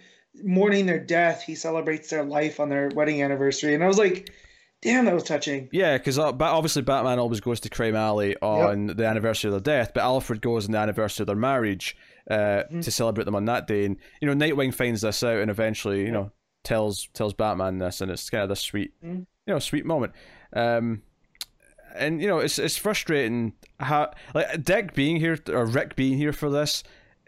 mourning 0.44 0.86
their 0.86 1.00
death, 1.04 1.42
he 1.42 1.56
celebrates 1.56 2.10
their 2.10 2.24
life 2.24 2.60
on 2.62 2.70
their 2.70 2.90
wedding 2.96 3.22
anniversary. 3.22 3.74
And 3.76 3.84
I 3.84 3.88
was 3.88 3.98
like, 3.98 4.32
damn, 4.82 5.04
that 5.06 5.14
was 5.14 5.24
touching. 5.24 5.68
Yeah, 5.74 5.98
because 5.98 6.18
obviously 6.18 6.82
Batman 6.84 7.20
always 7.20 7.42
goes 7.42 7.60
to 7.62 7.70
Crime 7.70 7.96
Alley 7.96 8.38
on 8.42 8.88
the 8.88 9.06
anniversary 9.06 9.50
of 9.50 9.62
their 9.64 9.80
death, 9.80 9.92
but 9.94 10.02
Alfred 10.04 10.42
goes 10.42 10.66
on 10.66 10.72
the 10.72 10.78
anniversary 10.78 11.24
of 11.24 11.28
their 11.28 11.36
marriage 11.36 11.98
uh, 12.30 12.64
Mhm. 12.72 12.84
to 12.84 12.92
celebrate 12.92 13.26
them 13.26 13.36
on 13.36 13.46
that 13.46 13.68
day. 13.68 13.84
And 13.84 13.98
you 14.22 14.28
know, 14.34 14.34
Nightwing 14.34 14.74
finds 14.74 15.02
this 15.02 15.24
out 15.24 15.40
and 15.40 15.52
eventually, 15.52 16.02
you 16.06 16.12
know, 16.12 16.32
tells 16.64 17.08
tells 17.14 17.34
Batman 17.34 17.80
this, 17.80 18.00
and 18.00 18.10
it's 18.12 18.30
kind 18.30 18.44
of 18.44 18.50
this 18.50 18.60
sweet, 18.62 18.94
Mhm. 19.04 19.26
you 19.48 19.54
know, 19.54 19.60
sweet 19.60 19.86
moment. 19.86 20.14
Um, 20.54 21.02
and 21.96 22.22
you 22.22 22.28
know, 22.28 22.40
it's 22.40 22.60
it's 22.60 22.78
frustrating 22.78 23.54
how 23.80 24.12
like 24.34 24.64
Dick 24.64 24.94
being 24.94 25.18
here 25.18 25.38
or 25.50 25.66
Rick 25.66 25.96
being 25.96 26.18
here 26.18 26.34
for 26.34 26.50
this 26.50 26.84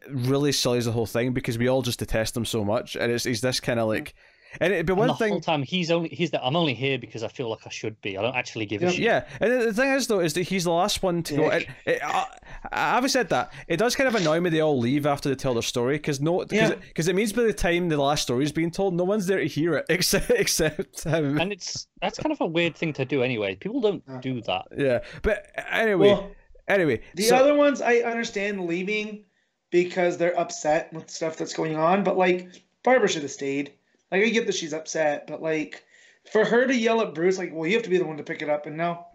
really 0.09 0.51
sullies 0.51 0.85
the 0.85 0.91
whole 0.91 1.05
thing 1.05 1.33
because 1.33 1.57
we 1.57 1.67
all 1.67 1.81
just 1.81 1.99
detest 1.99 2.35
him 2.35 2.45
so 2.45 2.63
much, 2.63 2.95
and 2.95 3.11
it's 3.11 3.23
he's 3.23 3.41
this 3.41 3.59
kind 3.59 3.79
of 3.79 3.87
like. 3.87 4.09
Mm. 4.09 4.13
And 4.61 4.71
it, 4.73 4.85
but 4.85 4.97
And 4.99 5.09
the 5.09 5.13
thing, 5.15 5.31
whole 5.31 5.41
time 5.41 5.63
he's 5.63 5.89
only 5.91 6.09
he's 6.09 6.31
the 6.31 6.43
I'm 6.45 6.55
only 6.55 6.73
here 6.73 6.97
because 6.99 7.23
I 7.23 7.27
feel 7.27 7.49
like 7.49 7.65
I 7.65 7.69
should 7.69 7.99
be. 8.01 8.17
I 8.17 8.21
don't 8.21 8.35
actually 8.35 8.65
give 8.65 8.81
a 8.81 8.85
Yeah. 8.85 8.91
shit. 8.91 8.99
Yeah, 9.01 9.25
and 9.41 9.51
the- 9.61 9.65
the 9.67 9.73
thing 9.73 9.89
is 9.91 10.07
though 10.07 10.19
is 10.19 10.33
that 10.33 10.43
he's 10.43 10.63
the 10.65 10.71
last 10.71 11.01
one 11.03 11.23
to 11.23 11.35
go. 11.35 11.49
It, 11.49 11.67
it, 11.85 11.99
I, 12.03 12.25
having 12.71 13.09
said 13.09 13.29
that, 13.29 13.51
it 13.67 13.77
does 13.77 13.95
kind 13.95 14.07
of 14.07 14.15
annoy 14.15 14.39
me 14.39 14.49
they 14.49 14.59
all 14.61 14.77
leave 14.79 15.05
after 15.05 15.29
they 15.29 15.35
tell 15.35 15.53
their 15.53 15.61
story 15.63 15.95
because 15.95 16.21
no, 16.21 16.39
because 16.39 16.69
Yeah. 16.69 16.75
it, 16.75 16.95
'cause 16.95 17.07
it 17.07 17.15
means 17.15 17.33
by 17.33 17.43
the 17.43 17.53
time 17.53 17.89
the 17.89 17.97
last 17.97 18.23
story 18.23 18.43
is 18.43 18.51
being 18.51 18.71
told, 18.71 18.93
no 18.93 19.03
one's 19.03 19.25
there 19.27 19.39
to 19.39 19.47
hear 19.47 19.75
it 19.75 19.85
except 19.89 20.29
except 20.31 21.03
him. 21.03 21.39
And 21.39 21.51
it's 21.51 21.87
that's 22.01 22.19
kind 22.19 22.31
of 22.31 22.41
a 22.41 22.45
weird 22.45 22.75
thing 22.75 22.93
to 22.93 23.05
do 23.05 23.23
anyway. 23.23 23.55
People 23.55 23.81
don't 23.81 24.21
do 24.21 24.41
that. 24.41 24.65
yeah, 24.77 24.99
but 25.21 25.47
anyway, 25.71 26.07
Well, 26.09 26.31
anyway, 26.67 27.01
The 27.15 27.23
so- 27.23 27.35
other 27.37 27.55
ones 27.55 27.81
I 27.81 27.97
understand 27.97 28.65
leaving 28.67 29.25
because 29.71 30.17
they're 30.17 30.37
upset 30.39 30.93
with 30.93 31.09
stuff 31.09 31.37
that's 31.37 31.53
going 31.53 31.75
on, 31.75 32.03
but 32.03 32.17
like 32.17 32.47
Barbara 32.83 33.07
should 33.07 33.23
have 33.23 33.31
stayed. 33.31 33.71
Like 34.13 34.23
I 34.23 34.29
get 34.29 34.45
that 34.45 34.55
she's 34.55 34.73
upset, 34.73 35.27
but 35.27 35.41
like 35.41 35.83
for 36.31 36.45
her 36.45 36.65
to 36.67 36.73
yell 36.75 37.01
at 37.01 37.13
Bruce, 37.13 37.37
like, 37.37 37.51
well, 37.53 37.67
you 37.67 37.73
have 37.73 37.83
to 37.83 37.89
be 37.89 37.97
the 37.97 38.05
one 38.05 38.15
to 38.17 38.23
pick 38.23 38.41
it 38.41 38.49
up, 38.49 38.65
and 38.67 38.77
now 38.77 39.07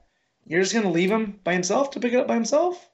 you're 0.45 0.61
just 0.61 0.75
gonna 0.75 0.91
leave 0.91 1.11
him 1.11 1.39
by 1.45 1.53
himself 1.55 1.91
to 1.93 2.01
pick 2.01 2.13
it 2.13 2.19
up 2.19 2.27
by 2.27 2.35
himself? 2.35 2.91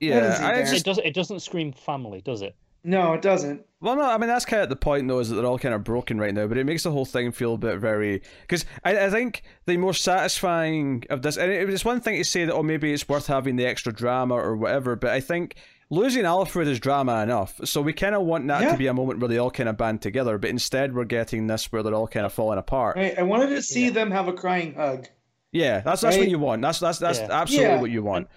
yeah, 0.00 0.38
I 0.42 0.60
just 0.62 0.74
It 0.74 0.84
doesn't 0.84 1.06
it 1.06 1.14
doesn't 1.14 1.40
scream 1.40 1.72
family, 1.72 2.20
does 2.22 2.42
it? 2.42 2.56
No, 2.84 3.14
it 3.14 3.20
doesn't. 3.22 3.66
Well, 3.80 3.96
no, 3.96 4.02
I 4.02 4.16
mean 4.16 4.28
that's 4.28 4.44
kind 4.44 4.62
of 4.62 4.68
the 4.68 4.76
point, 4.76 5.06
though, 5.08 5.18
is 5.18 5.28
that 5.28 5.34
they're 5.36 5.44
all 5.44 5.58
kind 5.58 5.74
of 5.74 5.84
broken 5.84 6.18
right 6.18 6.32
now. 6.32 6.46
But 6.46 6.56
it 6.56 6.64
makes 6.64 6.84
the 6.84 6.90
whole 6.92 7.04
thing 7.04 7.32
feel 7.32 7.54
a 7.54 7.58
bit 7.58 7.78
very 7.80 8.22
because 8.42 8.64
I, 8.84 9.06
I 9.06 9.10
think 9.10 9.42
the 9.66 9.76
more 9.76 9.92
satisfying 9.94 11.04
of 11.10 11.22
this, 11.22 11.36
and 11.36 11.50
it- 11.52 11.68
it's 11.68 11.84
one 11.84 12.00
thing 12.00 12.16
to 12.16 12.24
say 12.24 12.44
that 12.44 12.54
oh 12.54 12.62
maybe 12.62 12.92
it's 12.92 13.08
worth 13.08 13.26
having 13.26 13.56
the 13.56 13.66
extra 13.66 13.92
drama 13.92 14.34
or 14.34 14.56
whatever, 14.56 14.96
but 14.96 15.10
I 15.10 15.20
think 15.20 15.56
losing 15.90 16.24
Alfred 16.24 16.68
is 16.68 16.80
drama 16.80 17.22
enough, 17.22 17.60
so 17.64 17.80
we 17.82 17.92
kind 17.92 18.14
of 18.14 18.22
want 18.22 18.46
that 18.48 18.62
Yeah. 18.62 18.72
to 18.72 18.78
be 18.78 18.86
a 18.86 18.94
moment 18.94 19.20
where 19.20 19.28
they 19.28 19.38
all 19.38 19.50
kind 19.50 19.68
of 19.68 19.76
band 19.76 20.02
together. 20.02 20.38
But 20.38 20.50
instead, 20.50 20.94
we're 20.94 21.04
getting 21.04 21.46
this 21.46 21.70
where 21.72 21.82
they're 21.82 21.94
all 21.94 22.08
kind 22.08 22.26
of 22.26 22.32
falling 22.32 22.58
apart. 22.58 22.96
Right? 22.96 23.18
I 23.18 23.22
wanted 23.22 23.48
to 23.50 23.62
see 23.62 23.84
Yeah. 23.86 23.90
them 23.90 24.10
have 24.10 24.28
a 24.28 24.32
crying 24.32 24.74
hug. 24.74 25.06
Yeah, 25.52 25.80
that's 25.80 26.02
that's 26.02 26.16
what 26.18 26.28
you 26.28 26.38
want. 26.38 26.60
That's 26.62 26.80
that's 26.80 26.98
that's 26.98 27.20
Yeah. 27.20 27.28
absolutely 27.30 27.68
Yeah. 27.74 27.80
what 27.80 27.90
you 27.90 28.02
want. 28.02 28.28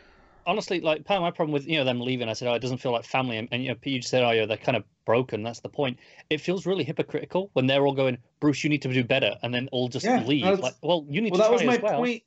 honestly, 0.47 0.79
like 0.81 1.05
part 1.05 1.17
of 1.17 1.21
my 1.21 1.29
problem 1.29 1.53
with 1.53 1.67
you 1.67 1.77
know 1.77 1.83
them 1.83 2.01
leaving, 2.01 2.27
I 2.27 2.33
said, 2.33 2.47
oh, 2.47 2.55
it 2.55 2.59
doesn't 2.59 2.79
feel 2.79 2.91
like 2.91 3.05
family, 3.05 3.37
and, 3.37 3.47
and 3.51 3.61
you 3.61 3.69
know, 3.69 3.75
you 3.83 3.99
just 3.99 4.09
said, 4.09 4.23
oh, 4.23 4.31
yeah, 4.31 4.47
they're 4.47 4.57
kind 4.57 4.75
of 4.77 4.83
broken. 5.05 5.43
That's 5.43 5.59
the 5.59 5.69
point. 5.69 5.99
It 6.31 6.41
feels 6.41 6.65
really 6.65 6.83
hypocritical 6.83 7.51
when 7.53 7.67
they're 7.67 7.85
all 7.85 7.93
going, 7.93 8.17
Bruce, 8.39 8.63
you 8.63 8.69
need 8.71 8.81
to 8.81 8.91
do 8.91 9.03
better, 9.03 9.35
and 9.43 9.53
then 9.53 9.69
all 9.71 9.89
just 9.89 10.05
Yeah, 10.05 10.23
leave. 10.23 10.43
that's- 10.43 10.63
Like, 10.63 10.73
well, 10.81 11.05
you 11.07 11.21
need 11.21 11.33
Well, 11.33 11.37
to 11.39 11.51
that 11.55 11.59
try 11.59 11.67
was 11.67 11.79
my 11.81 11.87
well. 11.87 11.99
point. 11.99 12.23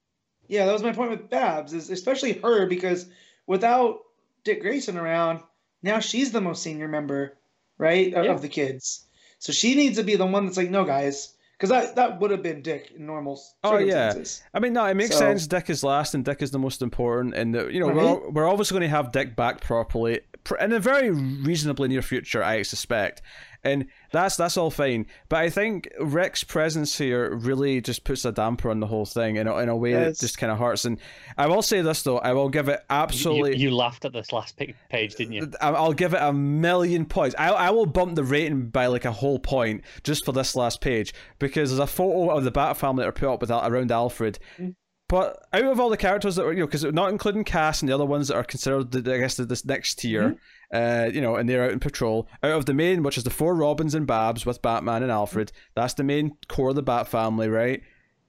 Yeah, 0.47 0.67
that 0.67 0.73
was 0.73 0.85
my 0.85 0.93
point 0.93 1.11
with 1.11 1.31
Babs, 1.31 1.73
is 1.73 1.91
especially 1.91 2.35
her 2.45 2.67
because 2.67 3.07
without 3.49 4.01
Dick 4.45 4.61
Grayson 4.63 4.97
around, 4.99 5.41
now 5.83 5.99
she's 6.01 6.33
the 6.33 6.41
most 6.41 6.63
senior 6.63 6.89
member, 6.89 7.39
right, 7.79 8.13
of, 8.15 8.25
Yeah. 8.25 8.33
of 8.33 8.43
the 8.43 8.49
kids. 8.49 9.07
So 9.39 9.53
she 9.53 9.75
needs 9.75 9.97
to 9.99 10.05
be 10.05 10.17
the 10.17 10.27
one 10.27 10.45
that's 10.47 10.57
like, 10.57 10.71
no, 10.71 10.85
guys, 10.85 11.35
because 11.59 11.71
that 11.71 11.97
that 11.97 12.21
would 12.21 12.31
have 12.31 12.43
been 12.43 12.63
Dick 12.63 12.93
in 12.97 13.07
normal 13.07 13.41
Oh, 13.65 13.79
yeah. 13.79 14.13
I 14.55 14.61
mean, 14.61 14.73
no, 14.73 14.85
it 14.87 14.95
makes 14.95 15.11
So- 15.13 15.19
sense. 15.19 15.47
Dick 15.47 15.71
is 15.71 15.83
last, 15.85 16.15
and 16.15 16.25
Dick 16.25 16.43
is 16.43 16.51
the 16.51 16.59
most 16.59 16.83
important, 16.83 17.35
and 17.35 17.55
the, 17.55 17.69
you 17.69 17.81
know 17.81 17.89
Right. 17.91 18.21
we're 18.23 18.31
we're 18.31 18.49
always 18.49 18.71
going 18.71 18.83
to 18.83 18.89
have 18.89 19.13
Dick 19.13 19.35
back 19.37 19.61
properly 19.61 20.21
in 20.61 20.73
a 20.73 20.81
very 20.81 21.11
reasonably 21.11 21.89
near 21.89 22.03
future, 22.03 22.43
I 22.43 22.63
suspect, 22.63 23.23
and 23.65 23.87
that's 24.11 24.37
that's 24.37 24.57
all 24.57 24.71
fine. 24.71 25.07
But 25.29 25.37
I 25.41 25.51
think 25.51 25.89
Rick's 26.01 26.43
presence 26.45 26.99
here 26.99 27.35
really 27.35 27.81
just 27.81 28.05
puts 28.05 28.25
a 28.25 28.33
damper 28.33 28.71
on 28.71 28.81
the 28.81 28.87
whole 28.87 29.07
thing 29.07 29.37
in 29.37 29.47
a, 29.47 29.57
in 29.59 29.69
a 29.69 29.77
way 29.77 29.91
Yes. 29.93 30.19
that 30.19 30.27
just 30.27 30.39
kind 30.39 30.51
of 30.53 30.59
hurts. 30.59 30.85
And 30.85 30.99
I 31.39 31.47
will 31.47 31.63
say 31.63 31.81
this 31.83 32.03
though, 32.03 32.19
I 32.19 32.33
will 32.33 32.49
give 32.49 32.69
it 32.69 32.81
absolutely. 32.91 33.57
You, 33.57 33.69
you 33.71 33.75
laughed 33.77 34.05
at 34.05 34.13
this 34.13 34.33
last 34.33 34.57
page, 34.57 35.15
didn't 35.15 35.33
you? 35.33 35.51
I- 35.61 35.71
I'll 35.71 35.93
give 35.93 36.15
it 36.15 36.21
a 36.23 36.33
million 36.33 37.07
points. 37.07 37.35
I, 37.39 37.51
I 37.51 37.71
will 37.71 37.87
bump 37.87 38.15
the 38.17 38.25
rating 38.25 38.69
by 38.69 38.87
like 38.87 39.05
a 39.05 39.13
whole 39.13 39.39
point 39.39 39.83
just 40.05 40.25
for 40.25 40.33
this 40.33 40.57
last 40.57 40.81
page 40.81 41.15
because 41.39 41.71
there's 41.71 41.79
a 41.79 41.87
photo 41.87 42.31
of 42.37 42.45
the 42.45 42.51
Bat 42.51 42.77
family 42.77 43.03
that 43.03 43.09
are 43.09 43.13
put 43.13 43.29
up 43.33 43.41
with 43.41 43.51
Al- 43.51 43.67
around 43.67 43.93
Alfred. 43.93 44.39
Mm. 44.59 44.75
But 45.09 45.45
out 45.53 45.65
of 45.65 45.79
all 45.79 45.91
the 45.91 45.99
characters 45.99 46.37
that 46.37 46.45
were, 46.47 46.55
you 46.55 46.61
know, 46.61 46.67
because 46.67 46.85
not 46.85 47.11
including 47.11 47.45
Cass 47.45 47.83
and 47.83 47.89
the 47.91 47.95
other 47.95 48.07
ones 48.07 48.29
that 48.29 48.35
are 48.37 48.45
considered, 48.45 48.93
the, 48.93 49.15
I 49.15 49.19
guess, 49.19 49.35
the, 49.37 49.45
this 49.45 49.63
next 49.65 49.97
tier, 49.99 50.23
Mm-hmm. 50.23 50.37
Uh, 50.73 51.11
you 51.13 51.21
know, 51.21 51.37
and 51.37 51.49
they're 51.49 51.65
out 51.65 51.73
in 51.73 51.81
patrol. 51.81 52.29
Out 52.43 52.53
of 52.53 52.67
the 52.67 52.75
main, 52.75 53.03
which 53.03 53.19
is 53.19 53.25
the 53.25 53.31
four 53.31 53.55
Robins 53.55 53.95
and 53.95 54.07
Babs 54.07 54.47
with 54.47 54.63
Batman 54.63 55.03
and 55.03 55.13
Alfred, 55.13 55.53
that's 55.75 55.95
the 55.95 56.05
main 56.05 56.37
core 56.49 56.71
of 56.71 56.77
the 56.77 56.83
Bat 56.83 57.09
family, 57.09 57.49
right? 57.49 57.83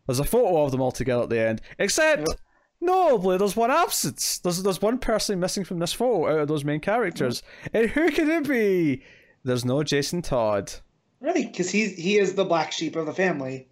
There's 0.07 0.20
a 0.20 0.26
photo 0.26 0.64
of 0.64 0.72
them 0.72 0.82
all 0.82 0.91
together 0.91 1.24
at 1.24 1.30
the 1.30 1.40
end, 1.40 1.61
except. 1.80 2.28
Yep. 2.28 2.40
Notably, 2.82 3.38
there's 3.38 3.56
one 3.56 3.72
absence. 3.72 4.40
There's 4.40 4.61
there's 4.61 4.82
one 4.82 4.98
person 4.98 5.40
missing 5.40 5.64
from 5.64 5.80
this 5.80 5.94
photo 5.94 6.28
out 6.28 6.40
of 6.40 6.48
those 6.49 6.65
main 6.65 6.82
characters. 6.82 7.41
And 7.74 7.90
who 7.90 8.11
could 8.11 8.28
it 8.28 8.45
be? 8.45 9.03
There's 9.45 9.64
no 9.64 9.84
Jason 9.84 10.22
Todd. 10.22 10.74
Right, 11.22 11.49
because 11.49 11.70
he 11.70 11.88
he 11.88 12.18
is 12.18 12.36
the 12.36 12.44
black 12.44 12.74
sheep 12.74 12.98
of 12.98 13.06
the 13.06 13.14
family. 13.14 13.70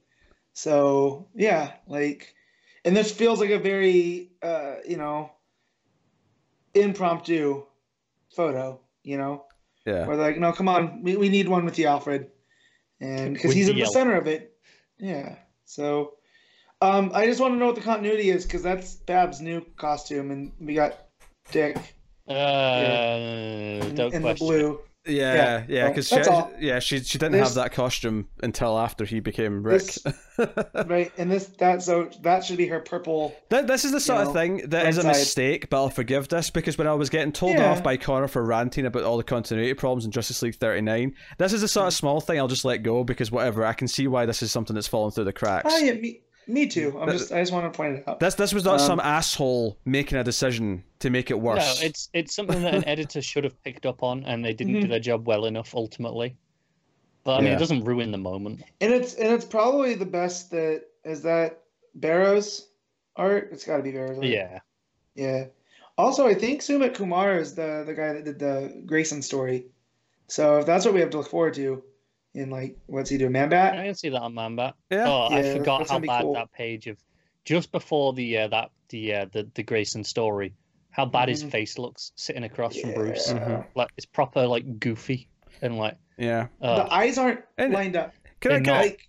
So 0.54 1.28
yeah, 1.36 1.74
like, 1.88 2.34
and 2.86 2.96
this 2.96 3.12
feels 3.12 3.42
like 3.42 3.50
a 3.50 3.60
very 3.60 4.32
uh, 4.42 4.76
you 4.88 4.96
know 4.96 5.32
impromptu 6.74 7.64
photo. 8.36 8.80
You 9.04 9.18
know, 9.18 9.46
Yeah. 9.86 10.06
where 10.06 10.16
they're 10.18 10.28
like, 10.28 10.38
no, 10.40 10.52
come 10.54 10.68
on, 10.68 11.02
we, 11.02 11.18
we 11.18 11.30
need 11.30 11.48
one 11.48 11.66
with 11.66 11.80
you, 11.80 11.88
Alfred, 11.88 12.28
and 13.00 13.34
because 13.34 13.54
he's 13.54 13.68
in 13.68 13.76
the 13.76 13.82
the 13.82 13.88
center 13.88 14.16
of 14.16 14.28
it. 14.28 14.56
Yeah. 15.00 15.36
So, 15.66 16.14
um, 16.82 17.12
I 17.16 17.26
just 17.26 17.40
want 17.40 17.56
to 17.56 17.58
know 17.58 17.68
what 17.68 17.76
the 17.76 17.82
continuity 17.82 18.30
is 18.30 18.46
because 18.46 18.62
that's 18.62 18.96
Bab's 18.96 19.42
new 19.42 19.66
costume, 19.78 20.30
and 20.32 20.52
we 20.60 20.76
got 20.76 21.08
Dick 21.52 21.78
Uh, 22.30 22.34
in, 23.84 23.96
don't 23.96 24.14
in 24.14 24.22
the 24.22 24.36
blue. 24.36 24.80
Yeah, 25.06 25.34
Yeah, 25.34 25.64
yeah, 25.68 25.88
because 25.90 26.08
she, 26.08 26.22
yeah, 26.60 26.78
she 26.80 27.00
she 27.00 27.18
didn't 27.18 27.32
This- 27.32 27.48
have 27.48 27.56
that 27.56 27.72
costume 27.72 28.28
until 28.44 28.78
after 28.78 29.04
he 29.04 29.20
became 29.20 29.64
Rick. 29.64 29.82
This- 29.82 30.04
Right, 30.88 31.12
and 31.18 31.32
this 31.32 31.46
that 31.60 31.82
so 31.84 32.10
that 32.22 32.44
should 32.46 32.58
be 32.58 32.68
her 32.68 32.80
purple. 32.80 33.34
Th- 33.50 33.66
this 33.66 33.84
is 33.86 33.92
the 33.92 34.00
sort 34.00 34.22
of 34.22 34.28
know, 34.28 34.34
thing 34.34 34.70
that 34.70 34.88
is 34.88 34.98
a 34.98 35.04
mistake, 35.04 35.70
but 35.70 35.78
I'll 35.78 35.90
forgive 35.90 36.28
this 36.30 36.50
because 36.50 36.78
when 36.78 36.88
I 36.88 36.94
was 36.94 37.10
getting 37.10 37.32
told 37.32 37.56
Yeah. 37.58 37.72
off 37.72 37.84
by 37.84 37.98
Connor 37.98 38.28
for 38.28 38.44
ranting 38.44 38.86
about 38.86 39.04
all 39.04 39.18
the 39.18 39.24
continuity 39.24 39.74
problems 39.76 40.06
in 40.06 40.12
Justice 40.12 40.42
League 40.42 40.56
39, 40.56 41.16
this 41.38 41.54
is 41.54 41.62
the 41.62 41.68
sort 41.68 41.88
of 41.88 41.94
small 41.94 42.22
thing 42.22 42.40
I'll 42.40 42.48
just 42.48 42.66
let 42.66 42.84
go 42.84 43.04
because 43.04 43.32
whatever, 43.32 43.66
I 43.66 43.74
can 43.74 43.88
see 43.88 44.08
why 44.08 44.26
this 44.26 44.42
is 44.42 44.52
something 44.52 44.74
that's 44.74 44.88
fallen 44.88 45.12
through 45.12 45.26
the 45.26 45.34
cracks. 45.34 45.72
Yeah, 45.82 45.94
me 46.48 46.54
me 46.54 46.68
too. 46.68 46.98
I'm 47.00 47.08
Th- 47.08 47.20
just 47.20 47.32
I 47.32 47.40
just 47.42 47.52
want 47.52 47.72
to 47.72 47.76
point 47.76 47.98
it 47.98 48.08
out. 48.08 48.20
This 48.20 48.36
this 48.36 48.54
was 48.54 48.64
not 48.66 48.80
Um, 48.80 48.88
some 48.88 49.00
asshole 49.00 49.78
making 49.86 50.18
a 50.18 50.24
decision 50.24 50.84
to 51.00 51.10
make 51.10 51.32
it 51.32 51.40
worse. 51.40 51.82
No, 51.82 51.88
it's 51.88 52.10
it's 52.14 52.36
something 52.36 52.62
that 52.64 52.74
an 52.76 52.86
editor 52.86 53.22
should 53.22 53.44
have 53.44 53.62
picked 53.64 53.86
up 53.86 54.04
on, 54.04 54.24
and 54.26 54.44
they 54.44 54.54
didn't 54.54 54.74
do 54.74 54.88
Mhm. 54.88 54.90
their 54.90 55.00
job 55.00 55.28
well 55.28 55.46
enough 55.46 55.74
ultimately. 55.76 56.36
But 57.24 57.36
I 57.36 57.38
mean, 57.42 57.48
Yeah. 57.50 57.56
it 57.56 57.60
doesn't 57.60 57.84
ruin 57.84 58.12
the 58.12 58.18
moment. 58.18 58.64
And 58.82 58.92
it's 58.94 59.14
and 59.16 59.32
it's 59.32 59.46
probably 59.46 59.94
the 59.96 60.06
best 60.06 60.50
that 60.52 60.84
is 61.06 61.22
that 61.24 61.62
Barrows 61.96 62.68
art. 63.16 63.50
It's 63.52 63.66
got 63.66 63.78
to 63.78 63.84
be 63.84 63.92
Barrows. 63.92 64.18
Art. 64.18 64.26
Yeah, 64.26 64.60
Yeah. 65.16 65.46
Also, 65.98 66.26
I 66.26 66.34
think 66.34 66.62
Sumit 66.62 66.96
Kumar 66.96 67.38
is 67.38 67.54
the 67.54 67.84
the 67.86 67.94
guy 67.94 68.14
that 68.14 68.24
did 68.26 68.40
the 68.40 68.82
Grayson 68.86 69.22
story. 69.22 69.66
So 70.28 70.58
if 70.60 70.66
that's 70.66 70.86
what 70.86 70.94
we 70.94 71.02
have 71.02 71.10
to 71.12 71.18
look 71.18 71.28
forward 71.30 71.54
to, 71.56 71.84
in 72.34 72.50
like 72.50 72.78
what's 72.88 73.10
he 73.10 73.18
doing, 73.18 73.32
Man 73.34 73.46
I 73.46 73.48
Bat? 73.48 73.74
can 73.86 73.96
see 73.96 74.10
that 74.10 74.22
on 74.22 74.34
Manbat. 74.34 74.74
Yeah. 74.90 75.06
Oh, 75.08 75.28
I 75.32 75.44
forgot 75.54 75.90
how 75.90 76.00
bad 76.00 76.22
cool. 76.24 76.34
that 76.34 76.52
page 76.54 76.88
of 76.88 76.98
just 77.46 77.72
before 77.72 78.14
the 78.14 78.38
uh, 78.38 78.48
that 78.50 78.72
the 78.90 79.14
uh, 79.16 79.26
the 79.32 79.50
the 79.54 79.64
Grayson 79.64 80.04
story. 80.04 80.54
How 80.92 81.06
bad 81.06 81.30
his 81.30 81.44
Mhm. 81.44 81.52
face 81.52 81.78
looks 81.78 82.12
sitting 82.16 82.44
across 82.44 82.78
from 82.78 82.94
Bruce. 82.94 83.32
Yeah. 83.32 83.40
Mhm. 83.40 83.66
Like 83.76 83.90
it's 83.98 84.06
proper 84.06 84.46
like 84.46 84.80
goofy 84.80 85.30
and 85.62 85.78
like 85.78 85.96
yeah. 86.18 86.48
uh, 86.62 86.84
The 86.84 86.94
eyes 86.94 87.18
aren't 87.18 87.42
And- 87.58 87.72
lined 87.74 87.96
up. 87.96 88.14
Can 88.42 88.52
I, 88.52 88.56
can, 88.60 88.70
I, 88.70 88.72
not. 88.74 88.82
Like 88.82 89.00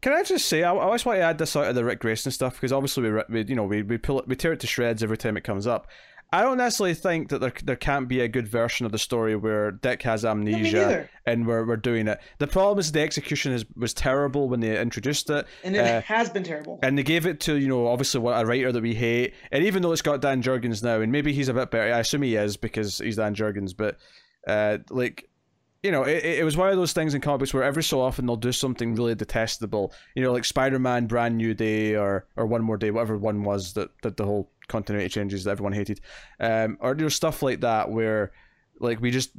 can 0.00 0.12
I 0.12 0.22
just 0.22 0.46
say 0.46 0.62
I, 0.62 0.72
I 0.72 0.78
always 0.84 1.04
want 1.04 1.18
to 1.18 1.22
add 1.22 1.38
this 1.38 1.54
out 1.56 1.66
of 1.66 1.74
the 1.74 1.84
Rick 1.84 2.00
Grayson 2.00 2.30
stuff 2.32 2.54
because 2.54 2.72
obviously 2.72 3.10
we, 3.10 3.20
we 3.28 3.44
you 3.44 3.54
know 3.56 3.64
we 3.64 3.82
we 3.82 3.98
pull 3.98 4.20
it 4.20 4.28
we 4.28 4.36
tear 4.36 4.52
it 4.52 4.60
to 4.60 4.66
shreds 4.66 5.02
every 5.02 5.16
time 5.18 5.36
it 5.36 5.42
comes 5.44 5.66
up. 5.66 5.88
I 6.32 6.42
don't 6.42 6.58
necessarily 6.58 6.94
think 6.94 7.28
that 7.28 7.38
there 7.40 7.52
there 7.64 7.76
can't 7.76 8.08
be 8.08 8.20
a 8.20 8.28
good 8.28 8.48
version 8.48 8.84
of 8.84 8.92
the 8.92 8.98
story 8.98 9.36
where 9.36 9.70
Dick 9.70 10.02
has 10.02 10.24
amnesia 10.24 10.76
neither. 10.76 11.10
and 11.24 11.46
we're 11.46 11.64
we're 11.64 11.76
doing 11.76 12.08
it. 12.08 12.18
The 12.38 12.48
problem 12.48 12.78
is 12.78 12.90
the 12.92 13.00
execution 13.00 13.52
is 13.52 13.64
was 13.76 13.94
terrible 13.94 14.48
when 14.48 14.60
they 14.60 14.78
introduced 14.80 15.30
it. 15.30 15.46
And 15.62 15.76
it 15.76 15.80
Uh, 15.80 16.00
has 16.02 16.28
been 16.28 16.42
terrible. 16.42 16.80
And 16.82 16.98
they 16.98 17.04
gave 17.04 17.26
it 17.26 17.38
to, 17.40 17.54
you 17.56 17.68
know, 17.68 17.86
obviously 17.86 18.20
what 18.20 18.42
a 18.42 18.44
writer 18.44 18.72
that 18.72 18.82
we 18.82 18.94
hate. 18.94 19.34
And 19.52 19.64
even 19.64 19.82
though 19.82 19.92
it's 19.92 20.02
got 20.02 20.20
Dan 20.20 20.42
Jurgens 20.42 20.82
now, 20.82 21.00
and 21.00 21.12
maybe 21.12 21.32
he's 21.32 21.48
a 21.48 21.54
bit 21.54 21.70
better, 21.70 21.94
I 21.94 22.00
assume 22.00 22.22
he 22.22 22.34
is 22.34 22.56
because 22.56 22.98
he's 22.98 23.16
Dan 23.16 23.34
Jurgens, 23.34 23.74
but 23.76 23.96
uh, 24.48 24.78
like, 24.90 25.28
you 25.82 25.92
know, 25.92 26.02
it, 26.02 26.24
it 26.24 26.44
was 26.44 26.56
one 26.56 26.70
of 26.70 26.76
those 26.76 26.92
things 26.92 27.14
in 27.14 27.20
comics 27.20 27.54
where 27.54 27.62
every 27.62 27.82
so 27.84 28.00
often 28.00 28.26
they'll 28.26 28.34
do 28.36 28.50
something 28.50 28.94
really 28.96 29.14
detestable. 29.14 29.92
You 30.16 30.24
know, 30.24 30.32
like 30.32 30.44
Spider 30.44 30.80
Man 30.80 31.06
Brand 31.06 31.36
New 31.36 31.54
Day 31.54 31.94
or 31.94 32.26
or 32.34 32.46
One 32.46 32.62
More 32.62 32.76
Day, 32.76 32.90
whatever 32.90 33.16
one 33.16 33.44
was 33.44 33.74
that 33.74 33.90
did 34.02 34.16
the 34.16 34.24
whole 34.24 34.50
continuity 34.68 35.08
changes 35.08 35.44
that 35.44 35.52
everyone 35.52 35.72
hated. 35.72 36.00
Um, 36.40 36.78
or 36.80 36.94
know, 36.94 37.08
stuff 37.08 37.42
like 37.42 37.60
that 37.60 37.90
where 37.90 38.32
like 38.80 39.00
we 39.00 39.10
just 39.10 39.30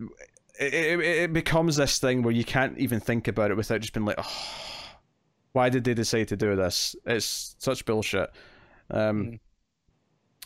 it, 0.60 0.74
it, 0.74 1.00
it 1.00 1.34
becomes 1.34 1.76
this 1.76 2.00
thing 2.00 2.24
where 2.24 2.34
you 2.34 2.44
can't 2.44 2.78
even 2.78 3.00
think 3.00 3.28
about 3.28 3.52
it 3.52 3.58
without 3.58 3.82
just 3.82 3.94
being 3.94 4.06
like, 4.06 4.18
oh, 4.18 4.44
why 5.54 5.70
did 5.70 5.84
they 5.84 5.94
decide 5.94 6.28
to 6.30 6.38
do 6.38 6.56
this? 6.56 6.96
It's 7.06 7.56
such 7.60 7.86
bullshit. 7.86 8.30
Um, 8.90 9.24
Mm. 9.24 9.40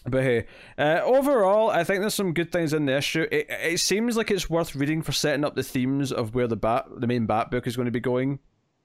But 0.03 0.23
hey, 0.23 0.47
uh, 0.79 1.01
overall, 1.03 1.69
I 1.69 1.83
think 1.83 2.01
there's 2.01 2.15
some 2.15 2.33
good 2.33 2.51
things 2.51 2.73
in 2.73 2.87
the 2.87 2.97
issue. 2.97 3.27
It, 3.31 3.45
it 3.49 3.79
seems 3.79 4.17
like 4.17 4.31
it's 4.31 4.49
worth 4.49 4.75
reading 4.75 5.03
for 5.03 5.11
setting 5.11 5.45
up 5.45 5.53
the 5.53 5.61
themes 5.61 6.11
of 6.11 6.33
where 6.33 6.47
the 6.47 6.55
bat, 6.55 6.87
the 6.97 7.05
main 7.05 7.27
bat 7.27 7.51
book 7.51 7.67
is 7.67 7.75
going 7.75 7.85
to 7.85 7.91
be 7.91 7.99
going 7.99 8.39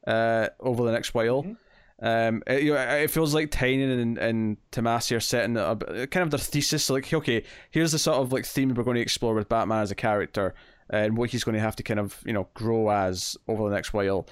uh, 0.06 0.48
over 0.60 0.84
the 0.84 0.92
next 0.92 1.14
while. 1.14 1.42
Mhm. 1.42 1.56
Um, 2.02 2.42
it, 2.46 2.62
you 2.62 2.74
know, 2.74 2.80
it 2.80 3.10
feels 3.10 3.34
like 3.34 3.50
Tynion 3.50 4.00
and, 4.00 4.18
and 4.18 4.56
Tomasi 4.70 5.16
are 5.16 5.20
setting 5.20 5.56
up 5.56 5.84
kind 5.86 6.18
of 6.18 6.30
their 6.30 6.38
thesis. 6.38 6.90
Like, 6.90 7.12
okay, 7.12 7.42
here's 7.70 7.92
the 7.92 7.98
sort 7.98 8.18
of 8.18 8.32
like 8.32 8.44
theme 8.44 8.74
we're 8.74 8.84
going 8.84 8.96
to 8.96 9.00
explore 9.00 9.34
with 9.34 9.48
Batman 9.48 9.82
as 9.82 9.90
a 9.90 9.94
character 9.94 10.54
and 10.90 11.16
what 11.16 11.30
he's 11.30 11.44
going 11.44 11.54
to 11.54 11.60
have 11.60 11.76
to 11.76 11.82
kind 11.82 11.98
of 11.98 12.22
you 12.24 12.32
know 12.32 12.48
grow 12.54 12.90
as 12.90 13.36
over 13.48 13.68
the 13.68 13.74
next 13.74 13.92
while. 13.92 14.26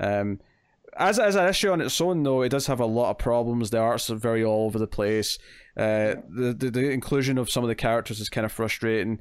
Um, 0.00 0.40
as 0.96 1.18
as 1.18 1.36
an 1.36 1.48
issue 1.48 1.70
on 1.70 1.80
its 1.80 2.00
own, 2.00 2.22
though, 2.22 2.42
it 2.42 2.48
does 2.50 2.66
have 2.66 2.80
a 2.80 2.86
lot 2.86 3.10
of 3.10 3.18
problems. 3.18 3.70
The 3.70 3.78
art's 3.78 4.10
are 4.10 4.16
very 4.16 4.44
all 4.44 4.66
over 4.66 4.78
the 4.78 4.86
place. 4.86 5.38
Uh, 5.76 6.16
the, 6.28 6.54
the 6.56 6.70
the 6.70 6.90
inclusion 6.90 7.38
of 7.38 7.50
some 7.50 7.62
of 7.64 7.68
the 7.68 7.74
characters 7.74 8.20
is 8.20 8.28
kind 8.28 8.44
of 8.44 8.52
frustrating, 8.52 9.20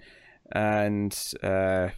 and 0.51 1.17
uh, 1.43 1.89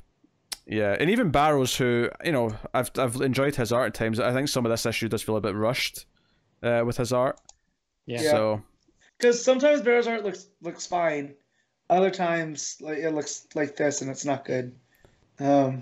yeah, 0.69 0.95
and 0.99 1.09
even 1.09 1.31
Barrows, 1.31 1.75
who 1.75 2.09
you 2.23 2.31
know, 2.31 2.55
I've 2.73 2.91
I've 2.97 3.15
enjoyed 3.15 3.55
his 3.55 3.71
art 3.71 3.87
at 3.87 3.93
times. 3.95 4.19
I 4.19 4.31
think 4.31 4.47
some 4.47 4.65
of 4.65 4.69
this 4.69 4.85
issue 4.85 5.09
does 5.09 5.21
feel 5.23 5.35
a 5.35 5.41
bit 5.41 5.55
rushed 5.55 6.05
uh, 6.63 6.83
with 6.85 6.97
his 6.97 7.11
art. 7.11 7.39
yeah. 8.05 8.21
Yeah. 8.21 8.31
So 8.31 8.63
Because 9.17 9.43
sometimes 9.43 9.81
Barrows 9.81 10.07
art 10.07 10.23
looks 10.23 10.47
looks 10.61 10.85
fine. 10.85 11.33
Other 11.89 12.11
times, 12.11 12.77
like 12.81 12.99
it 12.99 13.11
looks 13.11 13.47
like 13.55 13.75
this, 13.75 14.01
and 14.01 14.11
it's 14.11 14.25
not 14.25 14.45
good. 14.45 14.75
Um, 15.39 15.81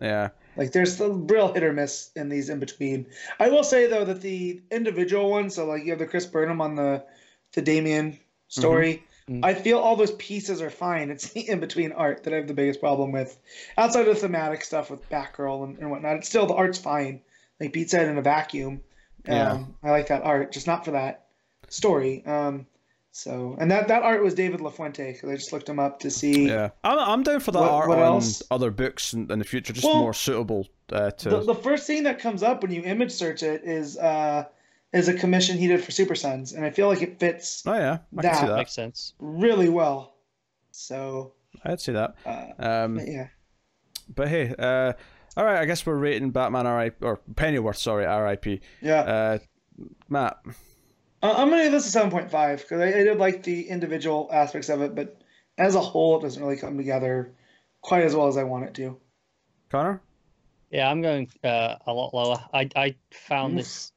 Yeah. 0.00 0.28
like 0.56 0.72
there's 0.72 0.96
the 0.98 1.10
real 1.10 1.52
hit 1.52 1.62
or 1.62 1.72
miss 1.72 2.10
in 2.14 2.28
these 2.28 2.50
in 2.50 2.58
between. 2.60 3.06
I 3.38 3.48
will 3.48 3.64
say 3.64 3.86
though 3.86 4.04
that 4.04 4.20
the 4.20 4.60
individual 4.70 5.30
ones, 5.30 5.54
so 5.54 5.64
like 5.64 5.84
you 5.84 5.90
have 5.90 5.98
the 5.98 6.06
Chris 6.06 6.26
Burnham 6.26 6.60
on 6.60 6.74
the 6.74 7.04
the 7.52 7.62
Damian 7.62 8.18
story. 8.48 9.02
Mhm. 9.30 9.44
I 9.44 9.54
feel 9.54 9.78
all 9.78 9.94
those 9.96 10.10
pieces 10.12 10.60
are 10.60 10.70
fine. 10.70 11.10
It's 11.10 11.28
the 11.32 11.48
in 11.48 11.60
between 11.60 11.92
art 11.92 12.24
that 12.24 12.32
I 12.32 12.36
have 12.36 12.48
the 12.48 12.54
biggest 12.54 12.80
problem 12.80 13.12
with. 13.12 13.38
Outside 13.78 14.08
of 14.08 14.14
the 14.14 14.20
thematic 14.20 14.64
stuff 14.64 14.90
with 14.90 15.08
Batgirl 15.08 15.64
and, 15.64 15.78
and 15.78 15.90
whatnot, 15.90 16.16
it's 16.16 16.28
still 16.28 16.46
the 16.46 16.54
art's 16.54 16.78
fine. 16.78 17.20
Like 17.60 17.72
Beat 17.72 17.90
said 17.90 18.08
in 18.08 18.18
a 18.18 18.22
vacuum. 18.22 18.80
Um, 19.28 19.34
Yeah. 19.34 19.64
I 19.84 19.90
like 19.90 20.08
that 20.08 20.22
art, 20.22 20.50
just 20.50 20.66
not 20.66 20.84
for 20.84 20.90
that 20.92 21.26
story. 21.68 22.24
Um, 22.26 22.66
so 23.12 23.56
and 23.58 23.70
that 23.70 23.88
that 23.88 24.02
art 24.02 24.22
was 24.22 24.34
David 24.34 24.60
LaFuente 24.60 25.12
because 25.12 25.28
I 25.30 25.34
just 25.34 25.52
looked 25.52 25.68
him 25.68 25.78
up 25.78 26.00
to 26.00 26.10
see. 26.10 26.46
Yeah. 26.48 26.70
I'm, 26.84 26.98
I'm 26.98 27.22
down 27.22 27.40
for 27.40 27.52
that 27.52 27.60
What- 27.60 27.70
art 27.70 27.88
what 27.88 27.98
on 27.98 28.22
other 28.50 28.70
books 28.70 29.12
in, 29.12 29.30
in 29.30 29.38
the 29.38 29.44
future, 29.44 29.72
just 29.72 29.84
Well, 29.86 29.98
more 29.98 30.14
suitable 30.14 30.66
uh, 30.92 31.10
to. 31.12 31.28
The, 31.28 31.40
the 31.42 31.54
first 31.54 31.86
thing 31.86 32.02
that 32.04 32.18
comes 32.18 32.42
up 32.42 32.62
when 32.62 32.72
you 32.72 32.82
image 32.82 33.12
search 33.12 33.42
it 33.42 33.62
is 33.64 33.96
uh, 33.98 34.44
is 34.92 35.08
a 35.08 35.14
commission 35.14 35.56
he 35.58 35.66
did 35.68 35.82
for 35.84 35.90
Super 35.92 36.14
Sons, 36.14 36.52
and 36.52 36.64
I 36.64 36.70
feel 36.70 36.88
like 36.88 37.02
it 37.02 37.18
fits 37.20 37.62
oh, 37.66 37.74
yeah. 37.74 37.98
I 38.18 38.22
can 38.22 38.34
see 38.34 38.40
that- 38.40 38.46
that. 38.48 38.56
Makes 38.56 38.72
sense. 38.72 39.14
really 39.18 39.68
well. 39.68 40.14
So 40.72 41.32
I'd 41.64 41.80
see 41.80 41.92
that. 41.92 42.14
uh, 42.26 42.46
Um, 42.58 42.96
but 42.96 43.08
yeah, 43.08 43.28
But 44.14 44.28
hey, 44.28 44.54
uh, 44.58 44.92
all 45.36 45.44
right. 45.44 45.60
I 45.60 45.64
guess 45.64 45.84
we're 45.86 45.96
rating 45.96 46.30
Batman 46.30 46.66
RIP 46.66 47.02
or 47.02 47.20
Pennyworth. 47.36 47.76
Sorry, 47.76 48.04
RIP. 48.06 48.62
yeah. 48.80 49.00
Uh, 49.00 49.38
Matt. 50.08 50.38
Uh, 51.22 51.34
I'm 51.36 51.50
gonna 51.50 51.64
give 51.64 51.72
this 51.72 51.86
a 51.86 51.90
seven 51.90 52.10
point 52.10 52.30
five 52.30 52.60
because 52.60 52.80
I, 52.80 52.86
I 52.88 53.04
did 53.04 53.18
like 53.18 53.42
the 53.42 53.68
individual 53.68 54.28
aspects 54.32 54.68
of 54.68 54.80
it, 54.80 54.94
but 54.94 55.20
as 55.58 55.74
a 55.74 55.80
whole, 55.80 56.18
it 56.18 56.22
doesn't 56.22 56.42
really 56.42 56.56
come 56.56 56.76
together 56.78 57.34
quite 57.82 58.04
as 58.04 58.14
well 58.14 58.26
as 58.28 58.36
I 58.36 58.44
want 58.44 58.64
it 58.64 58.74
to. 58.74 58.96
Connor. 59.70 60.00
Yeah, 60.70 60.88
I'm 60.90 61.02
going 61.02 61.28
uh, 61.44 61.76
a 61.86 61.92
lot 61.92 62.14
lower. 62.14 62.38
I 62.54 62.68
I 62.76 62.94
found 63.12 63.58
this 63.58 63.92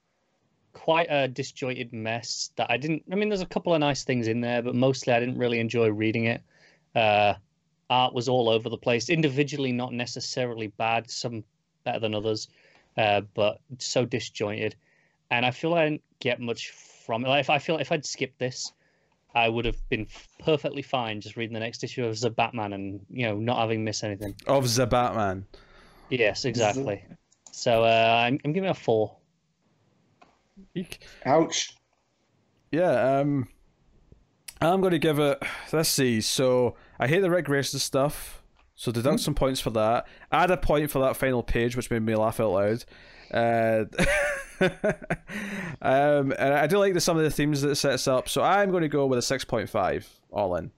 quite 0.74 1.08
a 1.10 1.28
disjointed 1.28 1.94
mess 1.94 2.52
that 2.56 2.70
I 2.70 2.78
didn't. 2.78 3.04
I 3.12 3.16
mean, 3.16 3.30
there's 3.30 3.41
a 3.41 3.45
couple 3.45 3.74
of 3.74 3.80
nice 3.80 4.04
things 4.04 4.28
in 4.28 4.41
there, 4.41 4.62
but 4.62 4.76
mostly 4.76 5.14
I 5.14 5.20
didn't 5.20 5.38
really 5.38 5.60
enjoy 5.60 5.90
reading 5.90 6.26
it. 6.26 6.41
Uh, 6.95 7.36
art 7.90 8.14
was 8.14 8.28
all 8.28 8.50
over 8.50 8.70
the 8.70 8.78
place. 8.78 9.10
Individually, 9.10 9.72
not 9.72 9.94
necessarily 9.94 10.68
bad. 10.68 11.10
Some 11.10 11.44
better 11.84 12.00
than 12.00 12.16
others, 12.16 12.48
uh, 12.98 13.22
but 13.34 13.60
so 13.78 14.06
disjointed. 14.06 14.76
And 15.32 15.45
I 15.45 15.52
feel 15.52 15.74
I 15.74 15.86
didn't 15.86 16.04
get 16.20 16.40
much 16.40 16.72
from 16.72 17.26
it. 17.26 17.30
Like, 17.30 17.41
if 17.41 17.50
I 17.50 17.60
feel 17.60 17.78
if 17.78 17.91
I'd 17.91 18.06
skipped 18.06 18.40
this, 18.40 18.72
I 19.36 19.50
would 19.50 19.66
have 19.66 19.78
been 19.90 20.08
perfectly 20.40 20.82
fine 20.82 21.22
just 21.22 21.38
reading 21.38 21.54
the 21.54 21.60
next 21.60 21.84
issue 21.84 22.06
of 22.06 22.20
the 22.20 22.30
Batman 22.30 22.74
and 22.74 23.00
you 23.10 23.26
know 23.28 23.38
not 23.38 23.58
having 23.58 23.84
missed 23.84 24.04
anything. 24.04 24.36
Of 24.48 24.74
the 24.76 24.86
Batman. 24.86 25.45
Yes, 26.10 26.45
exactly. 26.45 27.04
So 27.52 27.84
uh, 27.84 28.24
I'm, 28.26 28.40
I'm 28.45 28.54
giving 28.54 28.68
it 28.68 28.72
a 28.72 28.76
four. 28.76 29.16
Ouch. 31.25 31.75
Yeah, 32.71 33.19
um, 33.19 33.47
I'm 34.61 34.81
going 34.81 34.91
to 34.91 34.99
give 34.99 35.19
it. 35.19 35.41
Let's 35.71 35.89
see. 35.89 36.21
So 36.21 36.75
I 36.99 37.07
hate 37.07 37.21
the 37.21 37.30
Rick 37.30 37.47
stuff. 37.63 38.43
So 38.75 38.91
deduct 38.91 39.19
some 39.19 39.35
points 39.35 39.59
for 39.59 39.69
that. 39.71 40.07
Add 40.31 40.51
a 40.51 40.57
point 40.57 40.89
for 40.89 40.99
that 40.99 41.15
final 41.15 41.43
page, 41.43 41.75
which 41.75 41.91
made 41.91 42.01
me 42.01 42.15
laugh 42.15 42.39
out 42.39 42.51
loud. 42.51 42.85
Uh, 43.31 43.85
um, 45.81 46.34
and 46.38 46.53
I 46.53 46.67
do 46.67 46.80
like 46.80 46.93
the, 46.93 47.01
some 47.01 47.17
of 47.17 47.23
the 47.23 47.30
themes 47.30 47.61
that 47.61 47.69
it 47.69 47.75
sets 47.75 48.07
up. 48.07 48.27
So 48.30 48.41
I'm 48.41 48.71
going 48.71 48.81
to 48.81 48.89
go 48.89 49.05
with 49.05 49.19
a 49.19 49.21
six 49.21 49.45
point 49.45 49.69
five, 49.69 50.09
all 50.31 50.55
in. 50.55 50.71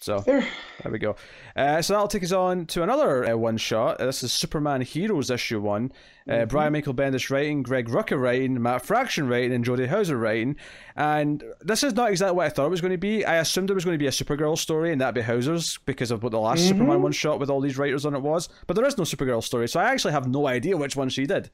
So 0.00 0.20
There. 0.20 0.46
there 0.82 0.92
we 0.92 0.98
go. 0.98 1.16
Uh, 1.56 1.82
so 1.82 1.92
that'll 1.92 2.06
take 2.08 2.22
us 2.22 2.30
on 2.32 2.66
to 2.66 2.82
another 2.84 3.28
uh, 3.32 3.36
one 3.36 3.56
shot. 3.56 4.00
Uh, 4.00 4.06
this 4.06 4.22
is 4.22 4.32
Superman 4.32 4.80
Heroes 4.80 5.28
issue 5.30 5.60
one. 5.60 5.90
Uh, 6.30 6.44
Brian 6.44 6.74
Michael 6.74 6.92
Bendis 6.94 7.30
writing, 7.30 7.62
Greg 7.62 7.88
Rucka 7.88 8.20
writing, 8.20 8.60
Matt 8.62 8.84
Fraction 8.84 9.28
writing, 9.28 9.52
and 9.52 9.64
Jody 9.64 9.86
Houser 9.86 10.16
writing. 10.18 10.56
And 10.94 11.42
this 11.62 11.82
is 11.82 11.94
not 11.94 12.10
exactly 12.10 12.36
what 12.36 12.46
I 12.46 12.50
thought 12.50 12.66
it 12.66 12.70
was 12.70 12.82
going 12.82 12.92
to 12.92 12.98
be. 12.98 13.24
I 13.24 13.36
assumed 13.36 13.70
it 13.70 13.74
was 13.74 13.84
going 13.86 13.94
to 13.94 14.02
be 14.02 14.08
a 14.08 14.10
Supergirl 14.10 14.56
story, 14.58 14.92
and 14.92 15.00
that'd 15.00 15.14
be 15.14 15.22
Houser's 15.22 15.78
because 15.86 16.10
of 16.10 16.22
what 16.22 16.32
the 16.32 16.38
last 16.38 16.68
Superman 16.68 17.00
one 17.02 17.12
shot 17.12 17.40
with 17.40 17.48
all 17.50 17.62
these 17.62 17.78
writers 17.78 18.04
on 18.04 18.14
it 18.14 18.20
was. 18.20 18.50
But 18.66 18.74
there 18.76 18.84
is 18.84 18.98
no 18.98 19.04
Supergirl 19.04 19.42
story, 19.42 19.68
so 19.68 19.80
I 19.80 19.84
actually 19.90 20.12
have 20.12 20.28
no 20.28 20.46
idea 20.46 20.76
which 20.76 20.96
one 20.96 21.08
she 21.08 21.24
did. 21.24 21.50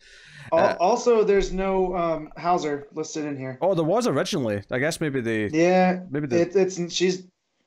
Al- 0.52 0.76
also, 0.80 1.22
there's 1.22 1.52
no 1.52 1.94
um, 1.96 2.28
Houser 2.36 2.88
listed 2.92 3.24
in 3.26 3.38
here. 3.38 3.58
Oh, 3.62 3.74
there 3.74 3.84
was 3.84 4.08
originally. 4.08 4.62
I 4.72 4.80
guess 4.80 5.00
maybe 5.00 5.20
they. 5.20 5.46
Yeah, 5.48 6.00
Maybe 6.10 6.26
the- 6.26 6.40
it, 6.42 6.56
it's 6.56 6.92
she's 6.92 7.22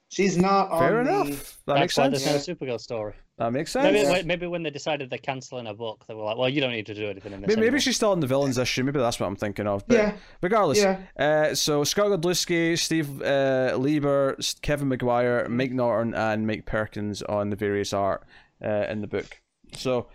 she's 0.10 0.38
not 0.38 0.70
Fair 0.78 1.00
on 1.00 1.06
the. 1.06 1.12
enough. 1.12 1.28
That 1.66 1.74
That's 1.74 1.80
makes 1.82 1.98
why 1.98 2.04
sense. 2.12 2.24
there's 2.26 2.48
no 2.48 2.56
Supergirl 2.56 2.80
story. 2.80 3.14
That 3.38 3.54
makes 3.54 3.72
sense. 3.72 3.84
Maybe, 3.84 4.00
Yeah. 4.00 4.22
maybe 4.26 4.48
when 4.48 4.64
they 4.64 4.72
decided 4.72 5.10
they're 5.12 5.20
cancelling 5.20 5.68
a 5.68 5.74
book, 5.74 6.04
they 6.08 6.16
were 6.16 6.24
like, 6.24 6.38
"Well, 6.38 6.50
you 6.50 6.60
don't 6.60 6.72
need 6.72 6.88
to 6.88 6.96
do 6.96 7.08
anything 7.08 7.34
in 7.34 7.42
this." 7.42 7.48
Maybe, 7.50 7.62
maybe 7.62 7.80
she's 7.80 7.96
still 7.96 8.14
in 8.14 8.20
the 8.20 8.26
villains 8.26 8.58
issue. 8.58 8.84
Maybe 8.84 9.00
that's 9.00 9.20
what 9.20 9.28
I'm 9.28 9.36
thinking 9.36 9.68
of. 9.68 9.88
But 9.88 9.98
Yeah. 9.98 10.14
regardless, 10.42 10.80
Yeah. 10.80 10.98
uh, 11.20 11.54
so 11.54 11.84
Scott 11.84 12.08
Godlewski, 12.08 12.80
Steve 12.80 13.22
uh, 13.22 13.76
Lieber, 13.78 14.38
Kevin 14.64 14.88
Maguire, 14.88 15.48
Mike 15.50 15.72
Norton, 15.72 16.16
and 16.16 16.48
Mike 16.48 16.66
Perkins 16.66 17.22
on 17.22 17.52
the 17.52 17.56
various 17.56 17.94
art 17.94 18.24
uh, 18.66 18.86
in 18.90 19.02
the 19.02 19.08
book. 19.08 19.40
So 19.74 20.08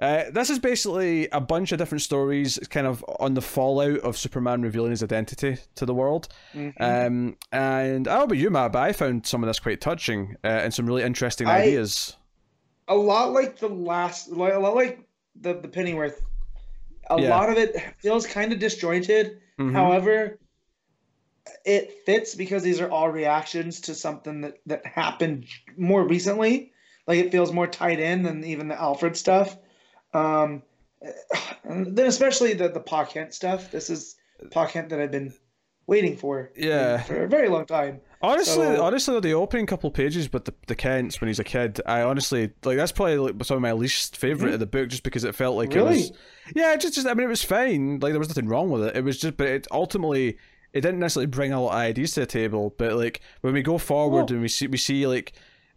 uh, 0.00 0.24
this 0.32 0.50
is 0.50 0.58
basically 0.58 1.28
a 1.30 1.40
bunch 1.40 1.72
of 1.72 1.78
different 1.78 2.02
stories, 2.02 2.58
kind 2.70 2.86
of 2.86 3.04
on 3.18 3.34
the 3.34 3.40
fallout 3.42 3.98
of 4.00 4.16
Superman 4.16 4.62
revealing 4.62 4.90
his 4.90 5.02
identity 5.02 5.56
to 5.76 5.86
the 5.86 5.94
world. 5.94 6.28
Mm-hmm. 6.54 6.82
Um, 6.82 7.36
and 7.52 8.06
I 8.06 8.12
don't 8.12 8.18
know 8.20 8.24
about 8.24 8.38
you, 8.38 8.50
Matt, 8.50 8.72
but 8.72 8.82
I 8.82 8.92
found 8.92 9.26
some 9.26 9.42
of 9.42 9.48
this 9.48 9.58
quite 9.58 9.80
touching 9.80 10.36
uh, 10.44 10.48
and 10.48 10.72
some 10.74 10.86
really 10.86 11.02
interesting 11.02 11.46
I- 11.46 11.62
ideas. 11.62 12.16
a 12.88 12.94
lot 12.94 13.32
like 13.32 13.58
the 13.58 13.68
last, 13.68 14.30
like, 14.30 14.52
a 14.54 14.58
lot 14.58 14.74
like 14.74 15.00
the 15.40 15.54
the 15.54 15.68
Pennyworth. 15.68 16.20
A 17.08 17.20
Yeah. 17.20 17.30
lot 17.30 17.50
of 17.50 17.56
it 17.58 17.76
feels 17.98 18.26
kind 18.26 18.52
of 18.52 18.58
disjointed. 18.60 19.40
Mhm. 19.58 19.72
However, 19.72 20.38
it 21.64 22.04
fits 22.06 22.34
because 22.34 22.62
these 22.62 22.80
are 22.80 22.90
all 22.90 23.08
reactions 23.10 23.80
to 23.82 23.94
something 23.94 24.42
that 24.42 24.58
that 24.66 24.86
happened 24.86 25.46
more 25.76 26.06
recently. 26.06 26.69
Like 27.06 27.18
it 27.18 27.32
feels 27.32 27.52
more 27.52 27.66
tied 27.66 27.98
in 28.00 28.22
than 28.22 28.44
even 28.44 28.68
the 28.68 28.80
Alfred 28.80 29.16
stuff. 29.16 29.56
Um, 30.12 30.62
and 31.64 31.96
then 31.96 32.06
especially 32.06 32.54
the 32.54 32.68
the 32.68 32.80
Pa 32.80 33.04
Kent 33.04 33.34
stuff. 33.34 33.70
This 33.70 33.90
is 33.90 34.16
Pa 34.50 34.66
Kent 34.66 34.90
that 34.90 35.00
I've 35.00 35.10
been 35.10 35.32
waiting 35.86 36.16
for. 36.16 36.52
Yeah. 36.56 37.02
for 37.02 37.24
a 37.24 37.28
very 37.28 37.48
long 37.48 37.66
time. 37.66 38.00
Honestly, 38.22 38.54
So- 38.54 38.82
honestly, 38.84 39.18
the 39.20 39.32
opening 39.32 39.66
couple 39.66 39.90
pages 39.90 40.32
with 40.32 40.44
the 40.44 40.54
the 40.66 40.74
Kents 40.74 41.20
when 41.20 41.28
he's 41.28 41.38
a 41.38 41.44
kid, 41.44 41.80
I 41.86 42.02
honestly 42.02 42.52
like 42.64 42.76
that's 42.76 42.92
probably 42.92 43.16
like 43.18 43.44
some 43.44 43.56
of 43.56 43.62
my 43.62 43.72
least 43.72 44.16
favorite 44.16 44.54
of 44.54 44.60
the 44.60 44.66
book, 44.66 44.88
just 44.88 45.02
because 45.02 45.24
it 45.24 45.34
felt 45.34 45.56
like 45.56 45.74
it 45.74 45.82
was. 45.82 46.12
Yeah, 46.54 46.76
just, 46.76 46.94
just 46.94 47.06
I 47.06 47.14
mean, 47.14 47.26
it 47.26 47.30
was 47.30 47.42
fine. 47.42 47.98
Like 48.00 48.12
there 48.12 48.18
was 48.18 48.28
nothing 48.28 48.46
wrong 48.48 48.70
with 48.70 48.82
it. 48.84 48.96
It 48.96 49.04
was 49.04 49.18
just, 49.18 49.36
but 49.36 49.46
it 49.48 49.66
ultimately 49.70 50.36
it 50.72 50.82
didn't 50.82 51.00
necessarily 51.00 51.26
bring 51.26 51.52
a 51.52 51.60
lot 51.60 51.72
of 51.72 51.78
ideas 51.78 52.12
to 52.12 52.20
the 52.20 52.26
table. 52.26 52.74
But 52.76 52.92
like 52.92 53.20
when 53.40 53.54
we 53.54 53.62
go 53.62 53.78
forward 53.78 54.30
and 54.30 54.42
we 54.42 54.48
see 54.48 54.66
we 54.66 54.76
see 54.76 55.06
like 55.06 55.32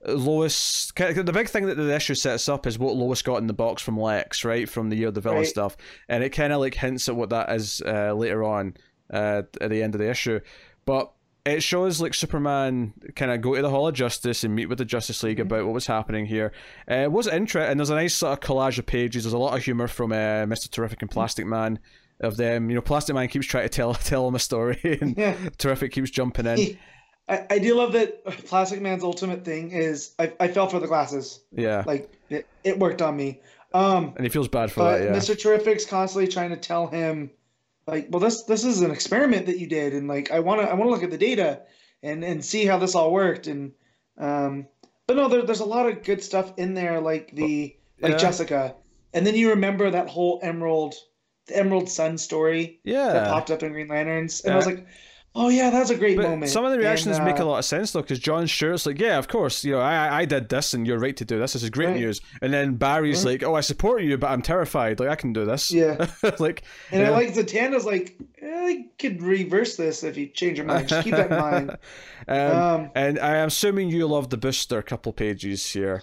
Lois, 0.07 0.91
the 0.95 1.31
big 1.33 1.49
thing 1.49 1.65
that 1.67 1.75
the 1.75 1.93
issue 1.95 2.15
sets 2.15 2.49
up 2.49 2.67
is 2.67 2.77
what 2.79 2.95
Lois 2.95 3.21
got 3.21 3.37
in 3.37 3.47
the 3.47 3.53
box 3.53 3.81
from 3.81 3.97
Lex, 3.99 4.43
right, 4.43 4.67
from 4.67 4.89
the 4.89 4.95
year 4.95 5.07
of 5.09 5.13
the 5.13 5.21
villain 5.21 5.39
Right. 5.39 5.47
stuff, 5.47 5.77
and 6.09 6.23
it 6.23 6.29
kind 6.29 6.53
of 6.53 6.59
like 6.59 6.75
hints 6.75 7.07
at 7.09 7.15
what 7.15 7.29
that 7.29 7.51
is 7.51 7.81
uh, 7.85 8.13
later 8.13 8.43
on 8.43 8.75
uh, 9.13 9.43
at 9.61 9.69
the 9.69 9.81
end 9.83 9.95
of 9.95 9.99
the 9.99 10.09
issue, 10.09 10.39
but 10.85 11.11
it 11.45 11.61
shows 11.61 11.99
like 11.99 12.13
Superman 12.13 12.93
kind 13.17 13.29
of 13.31 13.41
go 13.41 13.53
to 13.55 13.61
the 13.61 13.69
Hall 13.69 13.87
of 13.87 13.93
Justice 13.93 14.45
and 14.45 14.55
meet 14.55 14.67
with 14.69 14.77
the 14.77 14.85
Justice 14.85 15.23
League 15.23 15.41
about 15.41 15.65
what 15.65 15.73
was 15.73 15.87
happening 15.87 16.25
here. 16.25 16.53
Uh, 16.89 16.95
it 16.95 17.11
was 17.11 17.27
interesting. 17.27 17.77
There's 17.77 17.89
a 17.89 17.95
nice 17.95 18.13
sort 18.13 18.31
of 18.33 18.39
collage 18.39 18.79
of 18.79 18.85
pages. 18.85 19.23
There's 19.25 19.33
a 19.33 19.37
lot 19.37 19.53
of 19.57 19.61
humor 19.63 19.89
from 19.89 20.13
uh, 20.13 20.45
Mister 20.45 20.69
Terrific 20.69 21.01
and 21.01 21.11
Plastic 21.11 21.45
Man. 21.45 21.79
Of 22.19 22.37
them, 22.37 22.69
you 22.69 22.75
know, 22.75 22.81
Plastic 22.81 23.15
Man 23.15 23.27
keeps 23.27 23.45
trying 23.47 23.63
to 23.63 23.69
tell 23.69 23.93
tell 23.95 24.25
him 24.25 24.35
a 24.35 24.39
story, 24.39 24.79
and 25.01 25.17
Yeah. 25.17 25.35
Terrific 25.57 25.91
keeps 25.91 26.09
jumping 26.09 26.45
in. 26.45 26.77
I, 27.29 27.45
I 27.51 27.59
do 27.59 27.75
love 27.75 27.93
that 27.93 28.25
Plastic 28.45 28.81
Man's 28.81 29.03
ultimate 29.03 29.45
thing 29.45 29.71
is 29.71 30.13
I, 30.19 30.33
I 30.39 30.47
fell 30.49 30.67
for 30.67 30.79
the 30.79 30.87
glasses. 30.87 31.39
Yeah, 31.51 31.83
Like 31.87 32.11
it, 32.29 32.47
it 32.63 32.77
worked 32.79 33.01
on 33.01 33.15
me. 33.15 33.39
Um, 33.73 34.13
and 34.15 34.25
he 34.25 34.29
feels 34.29 34.47
bad 34.47 34.71
for 34.71 34.81
but 34.81 34.97
that. 34.99 35.03
Yeah, 35.05 35.15
Mr. 35.15 35.35
Terrific's 35.39 35.85
constantly 35.85 36.27
trying 36.31 36.51
to 36.51 36.57
tell 36.57 36.87
him, 36.87 37.31
like, 37.87 38.07
well, 38.11 38.19
this 38.19 38.43
this 38.43 38.63
is 38.63 38.81
an 38.81 38.91
experiment 38.91 39.47
that 39.47 39.57
you 39.57 39.67
did, 39.67 39.93
and 39.93 40.07
like 40.07 40.31
I 40.31 40.39
want 40.39 40.61
to 40.61 40.67
I 40.69 40.73
want 40.73 40.87
to 40.87 40.91
look 40.91 41.03
at 41.03 41.09
the 41.11 41.17
data 41.17 41.61
and 42.03 42.23
and 42.23 42.43
see 42.45 42.65
how 42.65 42.77
this 42.77 42.93
all 42.93 43.11
worked, 43.11 43.47
and 43.47 43.71
um, 44.17 44.67
but 45.07 45.15
no, 45.17 45.27
there, 45.27 45.41
there's 45.41 45.59
a 45.59 45.65
lot 45.65 45.87
of 45.87 46.03
good 46.03 46.21
stuff 46.23 46.53
in 46.57 46.75
there, 46.75 47.01
like 47.01 47.31
the 47.33 47.75
like 47.99 48.11
Yeah. 48.13 48.17
Jessica, 48.17 48.75
and 49.13 49.25
then 49.25 49.33
you 49.35 49.49
remember 49.49 49.89
that 49.89 50.07
whole 50.07 50.39
Emerald, 50.43 50.93
the 51.47 51.57
Emerald 51.57 51.89
Sun 51.89 52.19
story 52.19 52.79
Yeah. 52.83 53.11
that 53.11 53.27
popped 53.27 53.49
up 53.49 53.63
in 53.63 53.71
Green 53.71 53.87
Lanterns, 53.87 54.41
and 54.41 54.53
I 54.53 54.57
was 54.57 54.65
like, 54.67 54.85
oh 55.35 55.49
yeah, 55.49 55.69
that's 55.69 55.89
a 55.89 55.95
great 55.95 56.17
But 56.17 56.29
moment. 56.29 56.51
some 56.51 56.63
of 56.65 56.71
the 56.71 56.75
And, 56.75 56.83
reactions 56.83 57.19
make 57.19 57.39
a 57.39 57.41
uh, 57.41 57.45
lot 57.45 57.59
of 57.59 57.65
sense 57.65 57.91
though, 57.91 58.01
because 58.01 58.19
John 58.19 58.47
Stewart's 58.47 58.85
like, 58.85 58.99
"Yeah, 58.99 59.17
of 59.17 59.27
course, 59.27 59.63
you 59.63 59.71
know, 59.73 59.79
I 59.79 60.21
I 60.21 60.25
did 60.25 60.49
this, 60.49 60.73
and 60.73 60.85
you're 60.85 60.99
right 60.99 61.15
to 61.17 61.25
do 61.25 61.39
this. 61.39 61.53
This 61.53 61.63
is 61.63 61.69
great 61.69 61.87
Right. 61.87 61.95
news." 61.99 62.21
And 62.41 62.53
then 62.53 62.75
Barry's 62.75 63.25
like, 63.25 63.43
"Oh, 63.43 63.55
I 63.55 63.61
support 63.61 64.03
you, 64.03 64.17
but 64.17 64.27
I'm 64.31 64.41
terrified. 64.41 64.99
Like, 64.99 65.09
I 65.09 65.15
can 65.15 65.33
do 65.33 65.45
this." 65.45 65.71
Yeah. 65.71 66.07
like, 66.39 66.63
And 66.91 67.01
yeah. 67.01 67.07
I 67.07 67.11
like 67.11 67.33
Zatanna's 67.33 67.85
like, 67.85 68.15
eh, 68.41 68.47
I 68.47 68.85
could 68.99 69.21
reverse 69.21 69.75
this 69.75 70.03
if 70.03 70.17
you 70.17 70.27
change 70.27 70.57
your 70.57 70.67
mind. 70.67 70.87
Just 70.87 71.03
keep 71.03 71.15
that 71.15 71.31
in 71.31 71.37
mind. 71.37 71.69
um, 72.27 72.37
Um, 72.57 72.91
and 72.95 73.19
I 73.19 73.37
am 73.37 73.47
assuming 73.47 73.89
you 73.89 74.07
love 74.07 74.29
the 74.29 74.37
booster 74.37 74.81
couple 74.81 75.13
pages 75.13 75.71
here. 75.73 76.01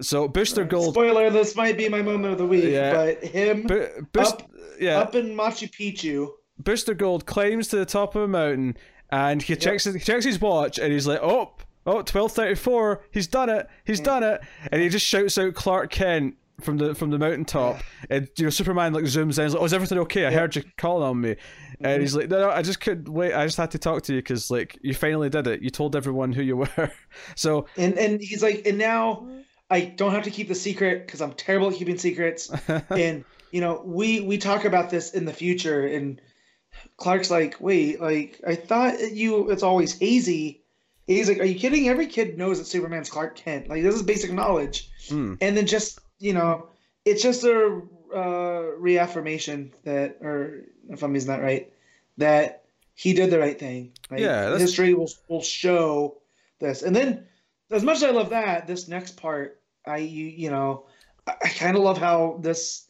So 0.00 0.28
Booster 0.28 0.64
Gold, 0.64 0.94
Spoiler: 0.94 1.28
This 1.28 1.56
might 1.56 1.76
be 1.76 1.88
my 1.88 2.02
moment 2.02 2.32
of 2.32 2.38
the 2.38 2.46
week, 2.46 2.64
Yeah. 2.64 2.92
but 2.94 3.24
him 3.24 3.64
Bo- 3.66 3.88
Boost, 4.12 4.34
up, 4.42 4.50
yeah, 4.80 5.00
up 5.00 5.14
in 5.16 5.34
Machu 5.36 5.68
Picchu. 5.70 6.28
Booster 6.58 6.94
Gold 6.94 7.26
climbs 7.26 7.68
to 7.68 7.76
the 7.76 7.86
top 7.86 8.14
of 8.14 8.22
a 8.22 8.28
mountain 8.28 8.76
and 9.10 9.42
he 9.42 9.56
checks 9.56 9.84
his, 9.84 9.94
he 9.94 10.00
checks 10.00 10.24
his 10.24 10.40
watch 10.40 10.78
and 10.78 10.92
he's 10.92 11.06
like, 11.06 11.20
oh, 11.22 11.52
oh, 11.86 12.02
12.34, 12.02 13.00
he's 13.10 13.26
done 13.26 13.48
it, 13.48 13.68
he's 13.84 14.00
mm. 14.00 14.04
done 14.04 14.22
it. 14.22 14.40
And 14.70 14.82
he 14.82 14.88
just 14.88 15.06
shouts 15.06 15.38
out 15.38 15.54
Clark 15.54 15.90
Kent 15.90 16.36
from 16.60 16.76
the 16.76 16.94
from 16.94 17.10
the 17.10 17.18
mountaintop. 17.18 17.80
And, 18.10 18.28
you 18.36 18.44
know, 18.44 18.50
Superman 18.50 18.92
like 18.92 19.04
zooms 19.04 19.38
in, 19.38 19.44
he's 19.44 19.54
like, 19.54 19.62
oh, 19.62 19.64
is 19.64 19.72
everything 19.72 19.98
okay? 20.00 20.26
I 20.26 20.32
heard 20.32 20.56
you 20.56 20.64
calling 20.76 21.08
on 21.08 21.20
me. 21.20 21.36
And 21.80 22.02
he's 22.02 22.10
mm-hmm. 22.10 22.20
like, 22.20 22.30
no, 22.30 22.40
no, 22.40 22.50
I 22.50 22.62
just 22.62 22.80
couldn't 22.80 23.08
wait. 23.08 23.32
I 23.32 23.46
just 23.46 23.56
had 23.56 23.70
to 23.72 23.78
talk 23.78 24.02
to 24.04 24.14
you 24.14 24.18
because, 24.18 24.50
like, 24.50 24.78
you 24.82 24.94
finally 24.94 25.30
did 25.30 25.46
it. 25.46 25.62
You 25.62 25.70
told 25.70 25.94
everyone 25.94 26.32
who 26.32 26.42
you 26.42 26.56
were. 26.56 26.92
so, 27.36 27.66
And 27.76 27.96
and 27.98 28.20
he's 28.20 28.42
like, 28.42 28.66
and 28.66 28.78
now 28.78 29.28
I 29.70 29.82
don't 29.82 30.12
have 30.12 30.24
to 30.24 30.30
keep 30.30 30.48
the 30.48 30.54
secret 30.54 31.06
because 31.06 31.20
I'm 31.20 31.32
terrible 31.32 31.70
at 31.70 31.76
keeping 31.76 31.98
secrets. 31.98 32.50
and 32.90 33.24
you 33.52 33.60
know, 33.60 33.82
we 33.84 34.20
we 34.20 34.38
talk 34.38 34.64
about 34.64 34.90
this 34.90 35.12
in 35.12 35.24
the 35.24 35.32
future, 35.32 35.86
and 35.86 36.20
Clark's 36.98 37.30
like, 37.30 37.56
wait, 37.60 38.00
like 38.00 38.40
I 38.46 38.54
thought 38.56 39.12
you 39.12 39.50
it's 39.50 39.62
always 39.62 39.98
hazy. 39.98 40.62
He's 41.06 41.28
like, 41.28 41.38
are 41.38 41.44
you 41.44 41.58
kidding? 41.58 41.88
Every 41.88 42.06
kid 42.06 42.36
knows 42.36 42.58
that 42.58 42.66
Superman's 42.66 43.08
Clark 43.08 43.34
Kent. 43.36 43.68
Like 43.68 43.82
this 43.82 43.94
is 43.94 44.02
basic 44.02 44.32
knowledge. 44.32 44.90
hmm. 45.08 45.34
And 45.40 45.56
then 45.56 45.66
just 45.66 46.00
you 46.18 46.34
know, 46.34 46.68
it's 47.04 47.22
just 47.22 47.44
a 47.44 47.80
uh, 48.14 48.62
reaffirmation 48.78 49.72
that, 49.84 50.18
or 50.20 50.64
if 50.90 51.02
I'm 51.02 51.14
using 51.14 51.30
that 51.30 51.42
right, 51.42 51.72
that 52.16 52.64
he 52.94 53.12
did 53.12 53.30
the 53.30 53.38
right 53.38 53.58
thing. 53.58 53.92
Like, 54.10 54.20
Yeah, 54.20 54.42
that's- 54.46 54.60
history 54.60 54.92
will 54.94 55.10
will 55.28 55.42
show 55.42 56.18
this. 56.58 56.82
And 56.82 56.94
then, 56.94 57.26
as 57.70 57.84
much 57.84 57.98
as 57.98 58.02
I 58.04 58.10
love 58.10 58.30
that, 58.30 58.66
this 58.66 58.88
next 58.88 59.16
part, 59.16 59.60
I 59.86 59.98
you 59.98 60.26
you 60.26 60.50
know, 60.50 60.86
I, 61.26 61.34
I 61.44 61.48
kind 61.48 61.76
of 61.76 61.82
love 61.84 61.98
how 61.98 62.38
this 62.42 62.86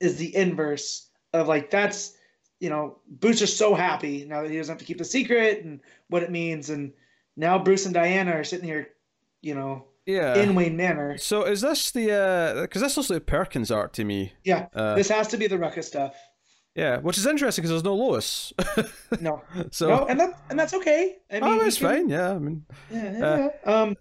is 0.00 0.16
the 0.16 0.34
inverse 0.34 1.08
of 1.32 1.46
like 1.46 1.70
that's 1.70 2.14
you 2.64 2.70
know 2.70 2.98
Bruce 3.22 3.42
is 3.42 3.54
so 3.56 3.74
happy 3.74 4.24
now 4.24 4.42
that 4.42 4.50
he 4.50 4.56
doesn't 4.56 4.72
have 4.74 4.78
to 4.84 4.84
keep 4.90 4.98
the 4.98 5.04
secret 5.16 5.64
and 5.64 5.80
what 6.08 6.22
it 6.22 6.30
means, 6.30 6.70
and 6.70 6.92
now 7.36 7.58
Bruce 7.58 7.84
and 7.86 7.94
Diana 7.94 8.32
are 8.32 8.44
sitting 8.44 8.66
here, 8.66 8.88
you 9.42 9.54
know, 9.54 9.84
yeah. 10.06 10.38
in 10.42 10.54
Wayne 10.54 10.76
Manor. 10.76 11.18
so 11.18 11.44
is 11.44 11.60
this 11.60 11.90
the, 11.92 12.58
because 12.62 12.80
this 12.82 12.96
looks 12.96 13.10
like 13.10 13.26
Perkins 13.26 13.70
art 13.70 13.92
to 13.94 14.04
me. 14.04 14.32
Yeah, 14.44 14.66
Uh, 14.74 14.94
this 14.94 15.08
has 15.10 15.28
to 15.28 15.36
be 15.36 15.46
the 15.48 15.56
Rucka 15.56 15.82
stuff. 15.84 16.14
yeah, 16.74 16.98
which 16.98 17.18
is 17.18 17.26
interesting 17.26 17.62
because 17.62 17.70
there's 17.70 17.84
no 17.84 17.94
Lois. 17.94 18.52
No, 19.20 19.42
so, 19.70 19.88
no, 19.88 20.06
and 20.06 20.18
that 20.20 20.30
and 20.50 20.58
that's 20.58 20.74
okay. 20.74 21.16
I 21.30 21.34
mean, 21.40 21.44
oh, 21.44 21.58
that's 21.62 21.78
can- 21.78 21.88
fine. 21.88 22.08
Yeah, 22.08 22.30
I 22.32 22.38
mean, 22.38 22.64
Yeah, 22.90 22.98
Uh, 23.00 23.12
yeah, 23.12 23.48
yeah. 23.66 23.72
Um, 23.82 23.96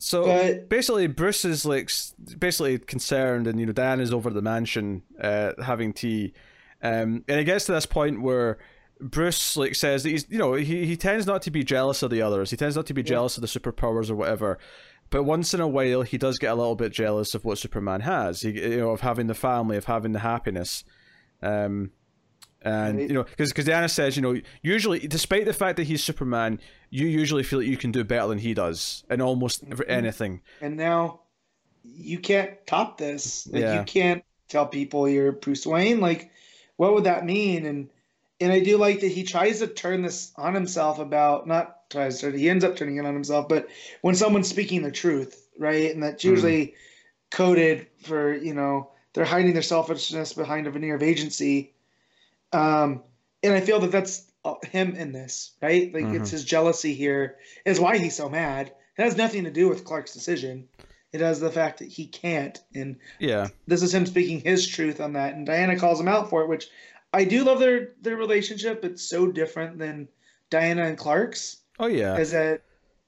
So 0.00 0.24
But- 0.26 0.68
basically, 0.68 1.06
Bruce 1.08 1.44
is 1.44 1.64
like 1.66 1.90
basically 2.38 2.78
concerned, 2.78 3.46
and 3.48 3.58
you 3.58 3.66
know 3.66 3.72
Diana's 3.72 4.12
over 4.12 4.28
at 4.28 4.34
the 4.34 4.42
mansion 4.42 5.02
uh, 5.20 5.52
having 5.62 5.92
tea, 5.92 6.34
um, 6.82 7.24
and 7.28 7.40
it 7.40 7.44
gets 7.44 7.66
to 7.66 7.72
this 7.72 7.86
point 7.86 8.20
where 8.22 8.58
Bruce 9.00 9.56
like 9.56 9.74
says 9.74 10.02
that 10.02 10.10
he's 10.10 10.26
you 10.28 10.38
know 10.38 10.54
he 10.54 10.84
he 10.86 10.96
tends 10.96 11.26
not 11.26 11.42
to 11.42 11.50
be 11.50 11.62
jealous 11.64 12.02
of 12.02 12.10
the 12.10 12.22
others. 12.22 12.50
He 12.50 12.56
tends 12.56 12.76
not 12.76 12.86
to 12.86 12.94
be 12.94 13.02
Yeah. 13.02 13.08
jealous 13.08 13.36
of 13.36 13.42
the 13.42 13.46
superpowers 13.48 14.10
or 14.10 14.16
whatever. 14.16 14.58
But 15.10 15.22
once 15.22 15.54
in 15.54 15.60
a 15.60 15.68
while, 15.68 16.02
he 16.02 16.18
does 16.18 16.36
get 16.38 16.52
a 16.52 16.54
little 16.54 16.74
bit 16.76 16.92
jealous 16.92 17.34
of 17.34 17.44
what 17.44 17.56
Superman 17.58 18.00
has. 18.02 18.42
He, 18.42 18.50
you 18.50 18.76
know, 18.76 18.90
of 18.90 19.00
having 19.00 19.26
the 19.26 19.34
family, 19.34 19.76
of 19.78 19.86
having 19.86 20.12
the 20.12 20.18
happiness. 20.18 20.84
Um, 21.42 21.92
and 22.60 23.00
you 23.00 23.08
know, 23.14 23.22
because 23.22 23.50
because 23.50 23.64
Diana 23.66 23.88
says, 23.88 24.16
you 24.16 24.22
know, 24.22 24.36
usually, 24.62 24.98
despite 24.98 25.44
the 25.46 25.52
fact 25.52 25.76
that 25.76 25.84
he's 25.84 26.02
Superman, 26.02 26.60
you 26.90 27.06
usually 27.06 27.44
feel 27.44 27.60
that 27.60 27.66
you 27.66 27.76
can 27.76 27.92
do 27.92 28.02
better 28.04 28.26
than 28.28 28.38
he 28.38 28.52
does 28.52 29.04
in 29.08 29.20
almost 29.20 29.64
Mhm. 29.64 29.84
anything. 29.88 30.42
and 30.60 30.76
now 30.76 31.20
you 31.84 32.18
can't 32.18 32.50
top 32.66 32.98
this. 32.98 33.46
Like 33.46 33.62
Yeah. 33.62 33.78
you 33.78 33.84
can't 33.84 34.24
tell 34.48 34.66
people 34.66 35.08
you're 35.08 35.32
Bruce 35.32 35.64
Wayne. 35.66 36.00
Like, 36.00 36.30
what 36.78 36.94
would 36.94 37.04
that 37.04 37.26
mean? 37.26 37.66
And 37.66 37.90
and 38.40 38.52
I 38.52 38.60
do 38.60 38.78
like 38.78 39.00
that 39.00 39.08
he 39.08 39.24
tries 39.24 39.58
to 39.58 39.66
turn 39.66 40.00
this 40.00 40.32
on 40.36 40.54
himself 40.54 41.00
about 41.00 41.46
not 41.46 41.90
tries 41.90 42.20
to 42.20 42.30
he 42.30 42.48
ends 42.48 42.64
up 42.64 42.76
turning 42.76 42.96
it 42.96 43.04
on 43.04 43.12
himself, 43.12 43.48
but 43.48 43.68
when 44.00 44.14
someone's 44.14 44.48
speaking 44.48 44.82
the 44.82 44.90
truth, 44.90 45.46
right? 45.58 45.92
And 45.92 46.02
that's 46.02 46.24
usually 46.24 46.74
coded 47.30 47.88
for, 48.02 48.34
you 48.34 48.54
know, 48.54 48.90
they're 49.12 49.24
hiding 49.24 49.52
their 49.52 49.62
selfishness 49.62 50.32
behind 50.32 50.66
a 50.66 50.70
veneer 50.70 50.94
of 50.94 51.02
agency. 51.02 51.74
Um, 52.52 53.02
and 53.42 53.52
I 53.52 53.60
feel 53.60 53.80
that 53.80 53.90
that's 53.90 54.30
him 54.70 54.94
in 54.94 55.12
this, 55.12 55.52
right? 55.60 55.92
Like 55.92 56.04
it's 56.14 56.30
his 56.30 56.44
jealousy 56.44 56.94
here 56.94 57.36
is 57.64 57.80
why 57.80 57.98
he's 57.98 58.16
so 58.16 58.28
mad. 58.28 58.72
It 58.96 59.02
has 59.02 59.16
nothing 59.16 59.44
to 59.44 59.50
do 59.50 59.68
with 59.68 59.84
Clark's 59.84 60.14
decision. 60.14 60.68
It 61.12 61.20
has 61.20 61.40
the 61.40 61.50
fact 61.50 61.78
that 61.78 61.88
he 61.88 62.06
can't, 62.06 62.58
and 62.74 62.96
Yeah, 63.18 63.48
this 63.66 63.82
is 63.82 63.94
him 63.94 64.04
speaking 64.06 64.40
his 64.40 64.66
truth 64.68 65.00
on 65.00 65.14
that. 65.14 65.34
And 65.34 65.46
Diana 65.46 65.78
calls 65.78 65.98
him 66.00 66.08
out 66.08 66.28
for 66.28 66.42
it, 66.42 66.48
which 66.48 66.68
I 67.12 67.24
do 67.24 67.44
love 67.44 67.60
their 67.60 67.90
their 68.02 68.16
relationship. 68.16 68.84
It's 68.84 69.02
so 69.02 69.32
different 69.32 69.78
than 69.78 70.08
Diana 70.50 70.84
and 70.84 70.98
Clark's. 70.98 71.62
oh 71.78 71.86
yeah, 71.86 72.16
Is 72.18 72.32
that 72.32 72.62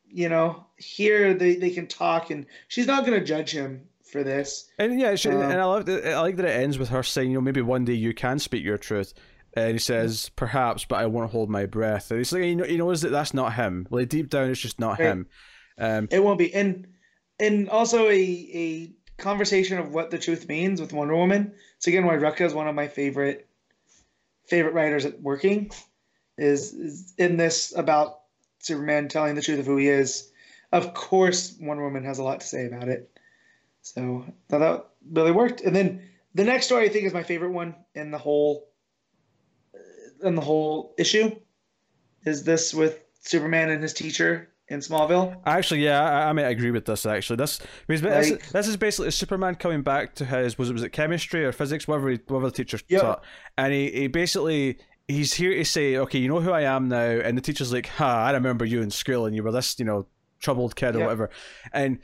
you 0.09 0.29
know 0.29 0.65
here 0.79 1.35
they 1.35 1.57
they 1.57 1.71
can 1.71 1.87
talk, 1.87 2.31
and 2.31 2.47
she's 2.69 2.87
not 2.87 3.05
going 3.05 3.19
to 3.19 3.25
judge 3.25 3.51
him 3.51 3.83
for 4.11 4.25
this. 4.25 4.69
and 4.79 4.99
yeah, 4.99 5.15
she, 5.15 5.29
Uh, 5.29 5.33
and 5.39 5.61
I 5.61 5.65
love 5.65 5.87
that. 5.87 6.07
I 6.15 6.21
like 6.21 6.37
that 6.37 6.47
it 6.47 6.61
ends 6.61 6.79
with 6.79 6.89
her 6.89 7.03
saying, 7.03 7.31
you 7.31 7.37
know, 7.37 7.41
maybe 7.43 7.63
one 7.63 7.85
day 7.85 7.93
you 7.93 8.13
can 8.15 8.39
speak 8.39 8.65
your 8.65 8.79
truth. 8.79 9.15
And 9.55 9.73
he 9.73 9.79
says, 9.79 10.31
perhaps, 10.37 10.85
but 10.85 11.01
I 11.01 11.07
won't 11.07 11.31
hold 11.33 11.51
my 11.51 11.67
breath. 11.67 12.11
And 12.11 12.19
he's 12.19 12.33
like, 12.33 12.45
you 12.45 12.57
know, 12.57 12.65
he 12.65 12.77
knows 12.77 13.03
that 13.03 13.11
that's 13.11 13.35
not 13.35 13.55
him. 13.55 13.87
Like 13.91 14.09
deep 14.09 14.31
down, 14.31 14.49
it's 14.49 14.61
just 14.61 14.79
not 14.81 14.99
Right. 14.99 15.09
him. 15.09 15.27
Um, 15.79 16.09
It 16.11 16.23
won't 16.23 16.39
be, 16.39 16.53
and 16.55 16.87
and 17.41 17.69
also 17.69 18.09
a 18.09 18.51
a 18.55 18.93
conversation 19.21 19.79
of 19.79 19.93
what 19.93 20.11
the 20.11 20.19
truth 20.19 20.49
means 20.49 20.81
with 20.81 20.93
Wonder 20.93 21.17
Woman. 21.17 21.53
It's 21.77 21.87
again 21.87 22.07
why 22.07 22.17
Rucka 22.17 22.43
is 22.43 22.55
one 22.55 22.69
of 22.69 22.75
my 22.75 22.89
favorite 22.89 23.49
favorite 24.47 24.75
writers 24.75 25.05
at 25.05 25.21
working. 25.21 25.71
Is, 26.39 26.73
is 26.73 27.15
in 27.19 27.37
this 27.37 27.75
about 27.77 28.21
Superman 28.61 29.09
telling 29.09 29.35
the 29.35 29.43
truth 29.43 29.61
of 29.61 29.67
who 29.67 29.77
he 29.77 29.89
is. 29.89 30.31
Of 30.73 30.95
course, 30.95 31.57
Wonder 31.61 31.83
Woman 31.83 32.05
has 32.05 32.19
a 32.19 32.23
lot 32.23 32.41
to 32.41 32.47
say 32.47 32.67
about 32.67 32.89
it. 32.89 33.11
So 33.83 34.25
that 34.49 34.87
really 35.11 35.33
worked. 35.33 35.61
And 35.62 35.75
then 35.75 36.03
the 36.35 36.45
next 36.45 36.67
story 36.67 36.87
I 36.87 36.89
think 36.89 37.07
is 37.07 37.12
my 37.12 37.23
favorite 37.23 37.51
one 37.51 37.75
in 37.95 38.11
the 38.11 38.19
whole 38.19 38.69
in 40.23 40.35
the 40.35 40.43
whole 40.43 40.95
issue. 40.99 41.35
Is 42.25 42.45
this 42.45 42.75
with 42.75 43.03
Superman 43.23 43.71
and 43.71 43.83
his 43.83 43.95
teacher 43.95 44.51
in 44.71 44.81
Smallville? 44.81 45.37
Actually, 45.45 45.85
yeah, 45.85 46.03
I, 46.03 46.29
I 46.31 46.33
might 46.33 46.43
agree 46.43 46.71
with 46.71 46.87
this. 46.87 47.05
Actually, 47.05 47.37
this 47.37 47.61
because 47.87 48.01
this, 48.03 48.31
Like- 48.31 48.49
this 48.51 48.69
is 48.69 48.77
basically 48.77 49.11
Superman 49.11 49.57
coming 49.57 49.83
back 49.83 50.15
to 50.17 50.25
his 50.25 50.57
was 50.57 50.71
it 50.71 50.73
was 50.73 50.83
it 50.83 50.91
chemistry 50.91 51.45
or 51.45 51.53
physics, 51.53 51.87
whatever 51.87 52.11
he, 52.11 52.21
whatever 52.29 52.47
the 52.51 52.57
teacher 52.57 52.79
Yeah. 52.89 53.01
taught, 53.01 53.25
and 53.59 53.73
he, 53.73 53.91
he 53.91 54.07
basically 54.07 54.79
he's 55.09 55.35
here 55.35 55.53
to 55.55 55.65
say, 55.65 55.97
okay, 55.97 56.19
you 56.19 56.29
know 56.29 56.41
who 56.41 56.53
I 56.53 56.63
am 56.63 56.89
now, 56.89 56.99
and 57.03 57.37
the 57.37 57.43
teacher's 57.43 57.73
like, 57.73 57.89
ha, 57.89 58.25
I 58.27 58.31
remember 58.33 58.65
you 58.65 58.81
in 58.81 58.91
school, 58.91 59.27
and 59.27 59.35
you 59.37 59.43
were 59.43 59.53
this, 59.53 59.79
you 59.79 59.85
know. 59.85 60.07
Troubled 60.43 60.75
kid 60.75 60.97
or 60.97 61.01
whatever, 61.01 61.29
and 61.71 61.99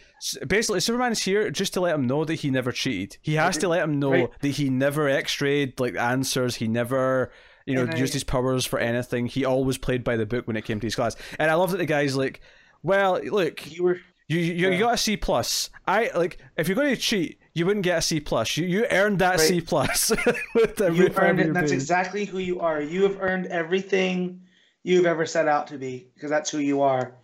basically 0.46 0.80
Superman's 0.80 1.22
here 1.22 1.50
just 1.50 1.72
to 1.72 1.80
let 1.80 1.94
him 1.94 2.06
know 2.06 2.22
that 2.26 2.34
he 2.34 2.50
never 2.50 2.70
cheated. 2.70 3.16
He 3.22 3.36
has 3.36 3.56
to 3.56 3.66
let 3.68 3.82
him 3.82 3.98
know 3.98 4.10
Right. 4.10 4.28
that 4.42 4.48
he 4.48 4.68
never 4.68 5.08
X-rayed 5.08 5.80
like 5.80 5.96
answers. 5.96 6.56
He 6.56 6.68
never, 6.68 7.32
you 7.64 7.74
know, 7.74 7.84
And 7.84 7.94
I- 7.94 7.96
used 7.96 8.12
his 8.12 8.24
powers 8.24 8.66
for 8.66 8.78
anything. 8.78 9.24
He 9.24 9.46
always 9.46 9.78
played 9.78 10.04
by 10.04 10.18
the 10.18 10.26
book 10.26 10.46
when 10.46 10.54
it 10.54 10.66
came 10.66 10.78
to 10.80 10.86
his 10.86 10.94
class. 10.94 11.16
And 11.38 11.50
I 11.50 11.54
love 11.54 11.70
that 11.70 11.78
the 11.78 11.86
guy's 11.86 12.14
like, 12.14 12.42
well, 12.86 13.20
look, 13.22 13.70
You 13.70 13.82
were 13.82 14.00
you 14.28 14.38
you, 14.38 14.70
you 14.70 14.78
got 14.78 14.94
a 14.94 14.98
C 14.98 15.16
plus. 15.16 15.70
I 15.86 16.10
like 16.14 16.38
if 16.56 16.68
you're 16.68 16.76
going 16.76 16.94
to 16.94 17.00
cheat, 17.00 17.38
you 17.54 17.66
wouldn't 17.66 17.84
get 17.84 17.98
a 17.98 18.02
C 18.02 18.20
plus. 18.20 18.56
You 18.56 18.66
you 18.66 18.86
earned 18.90 19.18
that 19.18 19.38
Right. 19.38 19.48
C 19.48 19.60
plus. 19.60 20.10
with 20.54 20.78
you 20.80 21.10
earned 21.16 21.40
it. 21.40 21.52
That's 21.52 21.72
exactly 21.72 22.24
who 22.24 22.38
you 22.38 22.60
are. 22.60 22.80
You 22.80 23.02
have 23.02 23.18
earned 23.20 23.46
everything 23.46 24.42
you've 24.82 25.06
ever 25.06 25.26
set 25.26 25.48
out 25.48 25.66
to 25.68 25.78
be 25.78 26.10
because 26.14 26.30
that's 26.30 26.50
who 26.50 26.58
you 26.58 26.82
are. 26.82 27.16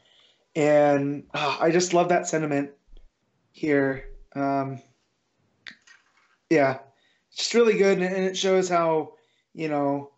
And 0.55 1.25
ah, 1.33 1.59
I 1.61 1.71
just 1.71 1.95
love 1.95 2.09
that 2.11 2.27
sentiment 2.27 2.71
here. 3.53 4.09
Um, 4.35 4.81
yeah, 6.51 6.79
it's 7.29 7.39
just 7.39 7.55
really 7.55 7.79
good, 7.79 7.99
and, 7.99 8.15
and 8.15 8.25
it 8.25 8.37
shows 8.37 8.69
how 8.69 9.15
you 9.55 9.69
know 9.69 10.11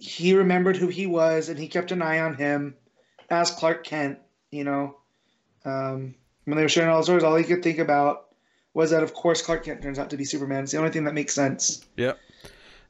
he 0.00 0.34
remembered 0.34 0.76
who 0.76 0.88
he 0.88 1.06
was, 1.06 1.48
and 1.48 1.58
he 1.58 1.68
kept 1.68 1.92
an 1.92 2.02
eye 2.02 2.20
on 2.20 2.34
him 2.34 2.74
as 3.28 3.50
Clark 3.50 3.84
Kent. 3.84 4.18
You 4.50 4.64
know, 4.64 4.96
um, 5.64 6.14
when 6.44 6.56
they 6.56 6.62
were 6.62 6.68
sharing 6.68 6.90
all 6.90 6.98
the 6.98 7.04
stories, 7.04 7.22
all 7.22 7.36
he 7.36 7.44
could 7.44 7.62
think 7.62 7.78
about 7.78 8.28
was 8.74 8.90
that, 8.90 9.02
of 9.02 9.14
course, 9.14 9.42
Clark 9.42 9.64
Kent 9.64 9.82
turns 9.82 9.98
out 9.98 10.10
to 10.10 10.16
be 10.16 10.24
Superman. 10.24 10.62
It's 10.64 10.72
the 10.72 10.78
only 10.78 10.90
thing 10.90 11.04
that 11.04 11.14
makes 11.14 11.34
sense. 11.34 11.84
Yep. 11.96 12.18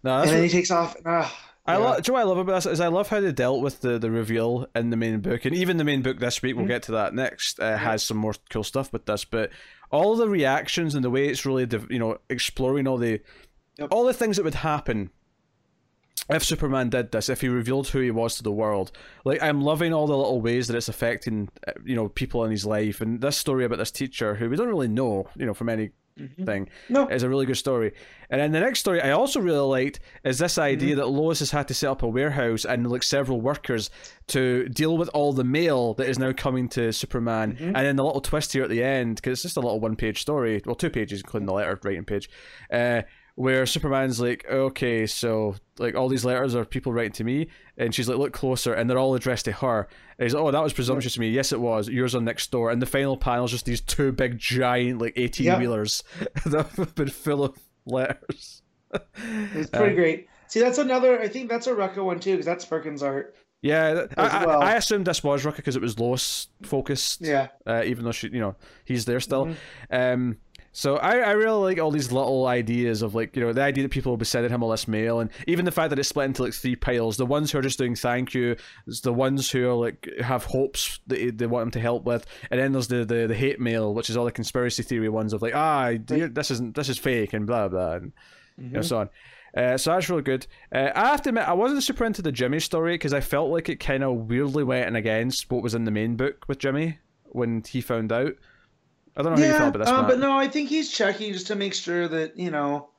No, 0.02 0.18
and 0.20 0.28
then 0.30 0.36
what, 0.38 0.44
he 0.44 0.50
takes 0.50 0.70
off. 0.70 0.94
And, 0.96 1.04
ah, 1.06 1.50
I 1.66 1.72
yeah. 1.74 1.78
love. 1.78 2.02
Do 2.02 2.10
you 2.10 2.12
know 2.18 2.24
what 2.24 2.26
I 2.26 2.28
love 2.30 2.38
about 2.38 2.54
this 2.54 2.66
is 2.66 2.80
I 2.80 2.88
love 2.88 3.08
how 3.08 3.20
they 3.20 3.32
dealt 3.32 3.62
with 3.62 3.80
the, 3.80 3.98
the 3.98 4.10
reveal 4.10 4.66
in 4.74 4.90
the 4.90 4.96
main 4.96 5.20
book, 5.20 5.44
and 5.44 5.54
even 5.54 5.76
the 5.76 5.84
main 5.84 6.00
book 6.02 6.18
this 6.18 6.40
week. 6.42 6.56
We'll 6.56 6.64
Mhm. 6.64 6.68
get 6.68 6.82
to 6.84 6.92
that 6.92 7.14
next. 7.14 7.60
Uh, 7.60 7.76
Has 7.76 8.02
some 8.02 8.16
more 8.16 8.34
cool 8.48 8.64
stuff 8.64 8.92
with 8.92 9.04
this, 9.06 9.24
but 9.24 9.50
all 9.90 10.16
the 10.16 10.28
reactions 10.28 10.94
and 10.94 11.04
the 11.04 11.10
way 11.10 11.28
it's 11.28 11.44
really, 11.44 11.66
you 11.90 11.98
know, 11.98 12.18
exploring 12.30 12.86
all 12.86 12.96
the 12.96 13.20
Yep. 13.78 13.88
all 13.92 14.04
the 14.04 14.14
things 14.14 14.36
that 14.36 14.42
would 14.44 14.54
happen 14.56 15.10
if 16.28 16.44
Superman 16.44 16.90
did 16.90 17.12
this, 17.12 17.28
if 17.28 17.40
he 17.40 17.48
revealed 17.48 17.88
who 17.88 18.00
he 18.00 18.10
was 18.10 18.36
to 18.36 18.42
the 18.42 18.52
world, 18.52 18.92
like 19.24 19.42
I'm 19.42 19.62
loving 19.62 19.92
all 19.92 20.06
the 20.06 20.16
little 20.16 20.40
ways 20.40 20.68
that 20.68 20.76
it's 20.76 20.88
affecting, 20.88 21.48
uh, 21.66 21.72
you 21.84 21.96
know, 21.96 22.08
people 22.08 22.44
in 22.44 22.50
his 22.50 22.66
life, 22.66 23.00
and 23.00 23.20
this 23.20 23.36
story 23.36 23.64
about 23.64 23.78
this 23.78 23.90
teacher 23.90 24.34
who 24.36 24.48
we 24.50 24.56
don't 24.56 24.68
really 24.68 24.88
know, 24.88 25.28
you 25.36 25.46
know, 25.46 25.54
from 25.54 25.68
any 25.68 25.90
Mhm. 26.18 26.44
thing, 26.44 26.68
No. 26.90 27.06
is 27.08 27.22
a 27.22 27.28
really 27.30 27.46
good 27.46 27.56
story. 27.56 27.92
And 28.28 28.40
then 28.40 28.52
the 28.52 28.60
next 28.60 28.80
story 28.80 29.00
I 29.00 29.12
also 29.12 29.40
really 29.40 29.58
liked 29.66 30.00
is 30.22 30.38
this 30.38 30.58
idea 30.58 30.94
that 30.96 31.08
Lois 31.08 31.38
has 31.38 31.50
had 31.52 31.66
to 31.68 31.74
set 31.74 31.88
up 31.88 32.02
a 32.02 32.08
warehouse 32.08 32.66
and 32.66 32.90
like 32.90 33.02
several 33.02 33.40
workers 33.40 33.88
to 34.26 34.68
deal 34.68 34.98
with 34.98 35.08
all 35.14 35.32
the 35.32 35.44
mail 35.44 35.94
that 35.94 36.08
is 36.08 36.18
now 36.18 36.32
coming 36.32 36.68
to 36.70 36.92
Superman. 36.92 37.56
And 37.58 37.74
then 37.74 37.96
the 37.96 38.04
little 38.04 38.20
twist 38.20 38.52
here 38.52 38.62
at 38.64 38.68
the 38.70 38.82
end, 38.84 39.16
because 39.16 39.32
it's 39.32 39.42
just 39.42 39.56
a 39.56 39.60
little 39.60 39.80
one 39.80 39.96
page 39.96 40.20
story, 40.20 40.60
well, 40.66 40.74
two 40.74 40.90
pages, 40.90 41.20
including 41.20 41.46
the 41.46 41.54
letter 41.54 41.78
writing 41.82 42.04
page, 42.04 42.28
uh, 42.70 43.02
where 43.40 43.64
Superman's 43.64 44.20
like, 44.20 44.44
okay, 44.50 45.06
so 45.06 45.54
like 45.78 45.94
all 45.94 46.10
these 46.10 46.26
letters 46.26 46.54
are 46.54 46.66
people 46.66 46.92
writing 46.92 47.12
to 47.12 47.24
me, 47.24 47.48
and 47.78 47.94
she's 47.94 48.06
like, 48.06 48.18
look 48.18 48.34
closer, 48.34 48.74
and 48.74 48.88
they're 48.88 48.98
all 48.98 49.14
addressed 49.14 49.46
to 49.46 49.52
her. 49.52 49.88
And 50.18 50.26
he's 50.26 50.34
like, 50.34 50.44
oh, 50.44 50.50
that 50.50 50.62
was 50.62 50.74
presumptuous 50.74 51.14
to 51.14 51.20
me. 51.20 51.30
Yes, 51.30 51.50
it 51.50 51.58
was. 51.58 51.88
Yours 51.88 52.14
are 52.14 52.20
next 52.20 52.50
door. 52.50 52.70
And 52.70 52.82
the 52.82 52.86
final 52.86 53.16
panel 53.16 53.46
is 53.46 53.50
just 53.50 53.64
these 53.64 53.80
two 53.80 54.12
big, 54.12 54.36
giant, 54.36 55.00
like 55.00 55.14
eighteen 55.16 55.58
wheelers 55.58 56.04
that 56.44 56.66
have 56.76 56.94
been 56.94 57.08
full 57.08 57.42
of 57.42 57.58
letters. 57.86 58.62
It's 59.54 59.70
pretty 59.70 59.94
great. 59.94 60.26
See, 60.48 60.58
that's 60.60 60.78
another. 60.78 61.18
I 61.20 61.28
think 61.28 61.48
that's 61.48 61.66
a 61.68 61.72
Rucka 61.72 62.04
one 62.04 62.20
too, 62.20 62.32
because 62.32 62.44
that's 62.44 62.64
Perkins 62.66 63.02
art. 63.02 63.36
Yeah, 63.62 64.06
I, 64.16 64.26
As 64.26 64.32
I- 64.32 64.44
I, 64.44 64.74
assumed 64.74 65.06
this 65.06 65.22
was 65.22 65.44
Rucka 65.44 65.56
because 65.56 65.76
it 65.76 65.82
was 65.82 65.98
Lois 65.98 66.48
focused. 66.62 67.20
Yeah. 67.20 67.48
uh, 67.66 67.82
even 67.84 68.04
though 68.04 68.12
she, 68.12 68.28
you 68.28 68.40
know, 68.40 68.56
he's 68.84 69.04
there 69.04 69.20
still. 69.20 69.46
Mm-hmm. 69.46 69.94
Um, 69.94 70.36
so 70.72 70.96
I, 70.96 71.18
I 71.18 71.30
really 71.32 71.58
like 71.58 71.78
all 71.80 71.90
these 71.90 72.12
little 72.12 72.46
ideas 72.46 73.02
of 73.02 73.14
like, 73.14 73.34
you 73.34 73.42
know, 73.42 73.52
the 73.52 73.62
idea 73.62 73.82
that 73.82 73.90
people 73.90 74.12
will 74.12 74.16
be 74.16 74.24
sending 74.24 74.52
him 74.52 74.62
all 74.62 74.70
this 74.70 74.86
mail, 74.86 75.20
and 75.20 75.30
even 75.46 75.64
the 75.64 75.72
fact 75.72 75.90
that 75.90 75.98
it's 75.98 76.08
split 76.08 76.26
into 76.26 76.44
like 76.44 76.54
three 76.54 76.76
piles. 76.76 77.16
The 77.16 77.26
ones 77.26 77.50
who 77.50 77.58
are 77.58 77.62
just 77.62 77.78
doing 77.78 77.96
thank 77.96 78.34
you, 78.34 78.56
there's 78.86 79.00
the 79.00 79.12
ones 79.12 79.50
who 79.50 79.68
are 79.68 79.74
like 79.74 80.08
have 80.20 80.44
hopes 80.44 81.00
that 81.08 81.38
they 81.38 81.46
want 81.46 81.64
him 81.64 81.70
to 81.72 81.80
help 81.80 82.04
with, 82.04 82.24
and 82.50 82.60
then 82.60 82.72
there's 82.72 82.88
the, 82.88 83.04
the, 83.04 83.26
the 83.26 83.34
hate 83.34 83.60
mail, 83.60 83.94
which 83.94 84.10
is 84.10 84.16
all 84.16 84.24
the 84.24 84.32
conspiracy 84.32 84.82
theory 84.82 85.08
ones 85.08 85.32
of 85.32 85.42
like, 85.42 85.54
ah, 85.54 85.92
this 86.06 86.50
isn't 86.50 86.76
this 86.76 86.88
is 86.88 86.98
fake 86.98 87.32
and 87.32 87.46
blah 87.46 87.68
blah, 87.68 87.94
and 87.94 88.12
you 88.58 88.70
know, 88.70 88.82
so 88.82 88.98
on. 88.98 89.10
Uh, 89.56 89.76
so 89.76 89.90
that's 89.90 90.08
really 90.08 90.22
good. 90.22 90.46
Uh, 90.72 90.90
I 90.94 91.08
have 91.08 91.22
to 91.22 91.30
admit, 91.30 91.48
I 91.48 91.54
wasn't 91.54 91.82
super 91.82 92.04
into 92.04 92.22
the 92.22 92.30
Jimmy 92.30 92.60
story 92.60 92.94
because 92.94 93.12
I 93.12 93.20
felt 93.20 93.50
like 93.50 93.68
it 93.68 93.80
kind 93.80 94.04
of 94.04 94.28
weirdly 94.28 94.62
went 94.62 94.86
in 94.86 94.94
against 94.94 95.50
what 95.50 95.62
was 95.62 95.74
in 95.74 95.84
the 95.84 95.90
main 95.90 96.16
book 96.16 96.44
with 96.46 96.58
Jimmy 96.58 96.98
when 97.24 97.64
he 97.66 97.80
found 97.80 98.12
out. 98.12 98.34
I 99.16 99.22
don't 99.22 99.32
know 99.32 99.38
how 99.38 99.44
you 99.44 99.50
yeah, 99.52 99.58
felt 99.58 99.74
about 99.76 99.84
this, 99.86 99.88
uh, 99.92 100.06
but 100.06 100.18
no, 100.18 100.38
I 100.38 100.48
think 100.48 100.68
he's 100.68 100.90
checking 100.90 101.32
just 101.32 101.48
to 101.48 101.54
make 101.56 101.74
sure 101.74 102.08
that 102.08 102.38
you 102.38 102.50
know 102.50 102.90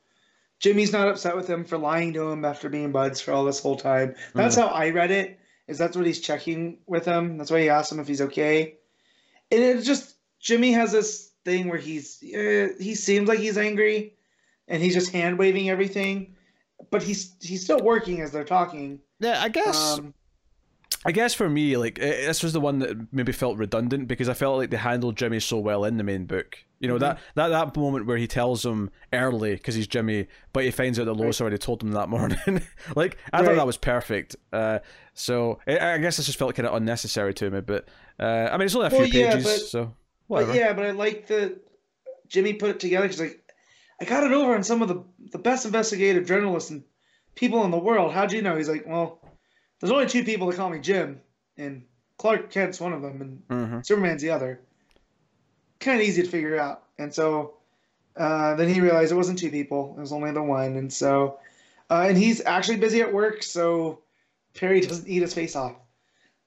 Jimmy's 0.60 0.92
not 0.92 1.08
upset 1.08 1.36
with 1.36 1.50
him 1.50 1.64
for 1.66 1.78
lying 1.78 2.14
to 2.14 2.30
him 2.30 2.46
after 2.46 2.70
being 2.70 2.92
buds 2.92 3.22
for 3.22 3.32
all 3.32 3.44
this 3.46 3.60
whole 3.62 3.78
time. 3.78 4.16
That's 4.36 4.56
Mm. 4.56 4.62
how 4.62 4.68
I 4.68 4.90
read 4.92 5.12
it. 5.12 5.40
Is 5.68 5.78
that's 5.78 5.96
what 5.96 6.06
he's 6.06 6.20
checking 6.20 6.80
with 6.86 7.06
him? 7.06 7.38
That's 7.38 7.50
why 7.50 7.62
he 7.62 7.70
asked 7.70 7.92
him 7.92 8.00
if 8.00 8.08
he's 8.08 8.22
okay. 8.22 8.76
And 9.52 9.64
it's 9.64 9.86
just 9.86 10.16
Jimmy 10.40 10.74
has 10.74 10.92
this 10.92 11.32
thing 11.46 11.70
where 11.70 11.78
he's 11.80 12.22
uh, 12.24 12.70
he 12.80 12.94
seems 12.96 13.28
like 13.30 13.40
he's 13.40 13.58
angry, 13.58 14.16
and 14.68 14.82
he's 14.84 14.94
just 14.94 15.12
hand 15.12 15.40
waving 15.40 15.70
everything, 15.70 16.36
but 16.90 17.02
he's 17.04 17.36
he's 17.42 17.64
still 17.64 17.80
working 17.80 18.22
as 18.22 18.32
they're 18.32 18.44
talking. 18.44 19.00
Yeah, 19.20 19.42
I 19.42 19.50
guess. 19.50 19.98
Um, 20.00 20.14
I 21.06 21.12
guess 21.12 21.34
for 21.34 21.50
me, 21.50 21.78
like 21.78 22.00
eh, 22.00 22.28
this 22.28 22.44
was 22.44 22.54
the 22.54 22.60
one 22.60 22.80
that 22.80 23.12
maybe 23.12 23.32
felt 23.32 23.58
redundant 23.58 24.08
because 24.08 24.30
I 24.30 24.34
felt 24.34 24.58
like 24.58 24.70
they 24.70 24.78
handled 24.78 25.18
Jimmy 25.18 25.40
so 25.40 25.58
well 25.58 25.84
in 25.84 25.98
the 25.98 26.04
main 26.04 26.26
book. 26.26 26.60
You 26.80 26.88
know 26.88 26.98
that 27.00 27.20
that 27.36 27.50
that 27.50 27.76
moment 27.76 28.06
where 28.06 28.18
he 28.18 28.28
tells 28.28 28.66
him 28.66 28.92
early 29.14 29.54
because 29.54 29.76
he's 29.76 29.88
Jimmy, 29.88 30.28
but 30.54 30.64
he 30.64 30.72
finds 30.72 31.00
out 31.00 31.06
that 31.06 31.14
Lois 31.14 31.42
already 31.42 31.58
told 31.58 31.82
him 31.82 31.92
that 31.92 32.10
morning. 32.10 32.40
like 32.96 33.18
I 33.34 33.44
thought 33.44 33.56
that 33.56 33.66
was 33.66 33.78
perfect. 33.78 34.36
Uh, 34.52 34.80
so 35.14 35.60
I 35.68 35.94
I 35.94 35.98
guess 35.98 36.18
this 36.18 36.28
just 36.28 36.38
felt 36.38 36.56
kind 36.56 36.68
of 36.68 36.76
unnecessary 36.76 37.34
to 37.36 37.50
me. 37.50 37.62
But 37.62 37.88
uh, 38.20 38.50
I 38.52 38.58
mean, 38.58 38.66
it's 38.66 38.76
only 38.76 38.88
a 38.88 38.90
few 38.90 39.06
yeah, 39.06 39.32
pages, 39.32 39.44
but- 39.44 39.68
so 39.68 39.94
whatever. 40.28 40.52
But 40.52 40.60
yeah, 40.60 40.74
but 40.74 40.86
I 40.86 40.92
like 40.92 41.28
that 41.28 41.60
Jimmy 42.28 42.54
put 42.54 42.70
it 42.72 42.80
together. 42.80 43.08
He's 43.08 43.20
like, 43.20 43.44
I 44.00 44.06
got 44.06 44.24
it 44.24 44.32
over 44.32 44.56
on 44.56 44.64
some 44.64 44.82
of 44.82 44.88
the 44.88 45.04
the 45.32 45.40
best 45.40 45.66
investigative 45.66 46.26
journalists 46.26 46.70
and 46.70 46.84
people 47.36 47.64
in 47.64 47.72
the 47.72 47.78
world. 47.78 48.14
How'd 48.14 48.32
you 48.32 48.42
know? 48.42 48.56
He's 48.56 48.70
like, 48.70 48.86
well, 48.88 49.21
there's 49.82 49.92
only 49.92 50.08
two 50.08 50.24
people 50.24 50.48
that 50.48 50.56
call 50.56 50.70
me 50.70 50.80
Jim, 50.80 51.20
and 51.58 51.84
Clark 52.18 52.50
Kent's 52.52 52.80
one 52.80 52.94
of 52.94 53.02
them, 53.02 53.22
and 53.50 53.68
hmm 53.70 53.82
Superman's 53.82 54.22
the 54.22 54.30
other. 54.30 54.62
Kind 55.80 56.00
of 56.00 56.08
easy 56.08 56.22
to 56.22 56.30
figure 56.30 56.60
out. 56.60 56.84
And 57.00 57.14
so 57.14 57.56
uh, 58.16 58.56
then 58.56 58.70
he 58.70 58.80
realized 58.82 59.12
it 59.12 59.16
wasn't 59.16 59.40
two 59.40 59.50
people; 59.50 59.96
it 59.98 60.02
was 60.02 60.12
only 60.14 60.32
the 60.32 60.44
one. 60.44 60.76
And 60.78 60.94
so, 60.94 61.40
uh, 61.90 62.06
and 62.08 62.18
he's 62.18 62.44
actually 62.46 62.78
busy 62.78 63.02
at 63.02 63.12
work, 63.12 63.42
so 63.42 64.02
Perry 64.54 64.82
doesn't 64.82 65.08
eat 65.08 65.22
his 65.24 65.34
face 65.34 65.56
off. 65.56 65.76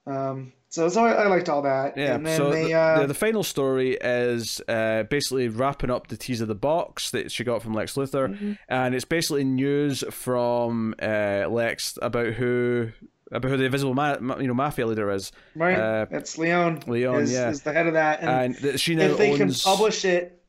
Um, 0.07 0.53
so 0.69 0.87
so 0.87 1.03
I, 1.05 1.11
I 1.23 1.27
liked 1.27 1.49
all 1.49 1.63
that. 1.63 1.97
Yeah, 1.97 2.15
And 2.15 2.25
then 2.25 2.37
so 2.37 2.49
they 2.51 2.63
the, 2.67 2.73
uh, 2.73 2.99
the, 3.01 3.07
the 3.07 3.13
final 3.13 3.43
story 3.43 3.97
is 3.99 4.61
uh, 4.67 5.03
basically 5.03 5.47
wrapping 5.49 5.89
up 5.89 6.07
the 6.07 6.17
tease 6.17 6.39
of 6.41 6.47
the 6.47 6.55
box 6.55 7.11
that 7.11 7.31
she 7.31 7.43
got 7.43 7.61
from 7.61 7.73
Lex 7.73 7.95
Luthor, 7.95 8.29
Mm-hmm. 8.29 8.53
and 8.69 8.95
it's 8.95 9.05
basically 9.05 9.43
news 9.43 10.03
from 10.11 10.95
uh, 11.01 11.47
Lex 11.49 11.97
about 12.01 12.33
who 12.33 12.91
about 13.31 13.49
who 13.49 13.57
the 13.57 13.65
invisible 13.65 13.93
ma- 13.93 14.17
you 14.39 14.47
know 14.47 14.53
mafia 14.53 14.85
leader 14.85 15.09
is, 15.11 15.31
Right, 15.55 15.77
Uh, 15.77 16.05
that's 16.11 16.37
Leon. 16.37 16.81
Leon, 16.87 17.21
is, 17.23 17.31
yeah. 17.33 17.49
is 17.49 17.61
the 17.63 17.73
head 17.73 17.87
of 17.87 17.93
that, 17.93 18.21
and, 18.21 18.55
and 18.55 18.79
she 18.79 18.95
now 18.95 19.03
if 19.05 19.17
they 19.17 19.31
owns. 19.31 19.63
can 19.63 19.71
publish 19.71 20.05
it, 20.05 20.41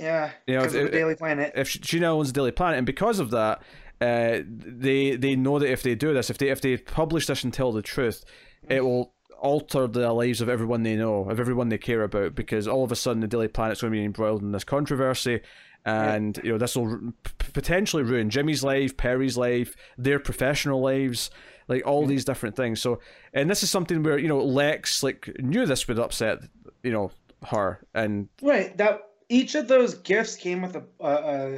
yeah, 0.00 0.30
You 0.46 0.54
know, 0.54 0.60
because 0.62 0.74
if- 0.74 0.84
of 0.86 0.90
the 0.90 0.96
Daily 0.96 1.14
Planet. 1.14 1.52
if 1.54 1.68
she, 1.68 1.78
she 1.82 2.00
now 2.00 2.14
owns 2.18 2.28
the 2.32 2.34
Daily 2.40 2.50
Planet, 2.52 2.78
and 2.78 2.86
because 2.86 3.18
of 3.20 3.30
that, 3.30 3.62
uh, 4.00 4.40
they 4.46 5.16
they 5.16 5.36
know 5.36 5.58
that 5.60 5.70
if 5.70 5.82
they 5.82 5.94
do 5.94 6.12
this, 6.12 6.28
if 6.30 6.38
they 6.38 6.48
if 6.48 6.60
they 6.60 6.76
publish 6.76 7.26
this 7.26 7.44
and 7.44 7.52
tell 7.54 7.70
the 7.72 7.82
truth, 7.82 8.24
it 8.68 8.84
will 8.84 9.14
alter 9.40 9.86
the 9.86 10.10
lives 10.12 10.40
of 10.40 10.48
everyone 10.48 10.82
they 10.82 10.96
know, 10.96 11.28
of 11.30 11.38
everyone 11.38 11.68
they 11.68 11.78
care 11.78 12.02
about, 12.02 12.34
because 12.34 12.66
all 12.66 12.82
of 12.82 12.90
a 12.90 12.96
sudden 12.96 13.20
the 13.20 13.28
Daily 13.28 13.46
Planet's 13.48 13.82
going 13.82 13.92
to 13.92 13.98
be 13.98 14.04
embroiled 14.04 14.42
in 14.42 14.52
this 14.52 14.64
controversy, 14.64 15.40
and 15.84 16.38
you 16.42 16.50
know 16.50 16.58
this 16.58 16.74
will 16.76 17.12
p- 17.22 17.30
potentially 17.52 18.02
ruin 18.02 18.30
Jimmy's 18.30 18.64
life, 18.64 18.96
Perry's 18.96 19.36
life, 19.36 19.76
their 19.96 20.18
professional 20.18 20.80
lives. 20.80 21.30
Like 21.68 21.86
all 21.86 22.06
these 22.06 22.24
different 22.24 22.56
things. 22.56 22.80
So, 22.80 23.00
and 23.32 23.48
this 23.48 23.62
is 23.62 23.70
something 23.70 24.02
where 24.02 24.18
you 24.18 24.28
know 24.28 24.44
Lex 24.44 25.02
like 25.02 25.30
knew 25.38 25.66
this 25.66 25.88
would 25.88 25.98
upset 25.98 26.40
you 26.82 26.92
know 26.92 27.10
her, 27.48 27.80
and 27.94 28.28
Right, 28.42 28.76
that 28.78 29.00
each 29.28 29.54
of 29.54 29.68
those 29.68 29.94
gifts 29.94 30.36
came 30.36 30.62
with 30.62 30.76
a, 30.76 30.84
a, 31.00 31.12
a 31.12 31.50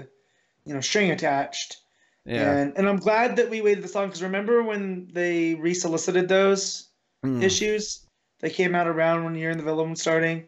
you 0.64 0.74
know 0.74 0.80
string 0.80 1.10
attached, 1.10 1.78
yeah, 2.24 2.56
and 2.56 2.72
and 2.76 2.88
I'm 2.88 2.98
glad 2.98 3.36
that 3.36 3.50
we 3.50 3.60
waited 3.60 3.82
this 3.82 3.94
long 3.94 4.06
because 4.06 4.22
remember 4.22 4.62
when 4.62 5.08
they 5.12 5.54
resolicited 5.54 6.28
those 6.28 6.88
Mm. 7.24 7.42
issues? 7.42 8.06
They 8.40 8.50
came 8.50 8.74
out 8.74 8.86
around 8.86 9.24
when 9.24 9.34
Year 9.34 9.50
in 9.50 9.56
the 9.58 9.64
Villain 9.64 9.90
was 9.90 10.00
starting. 10.00 10.44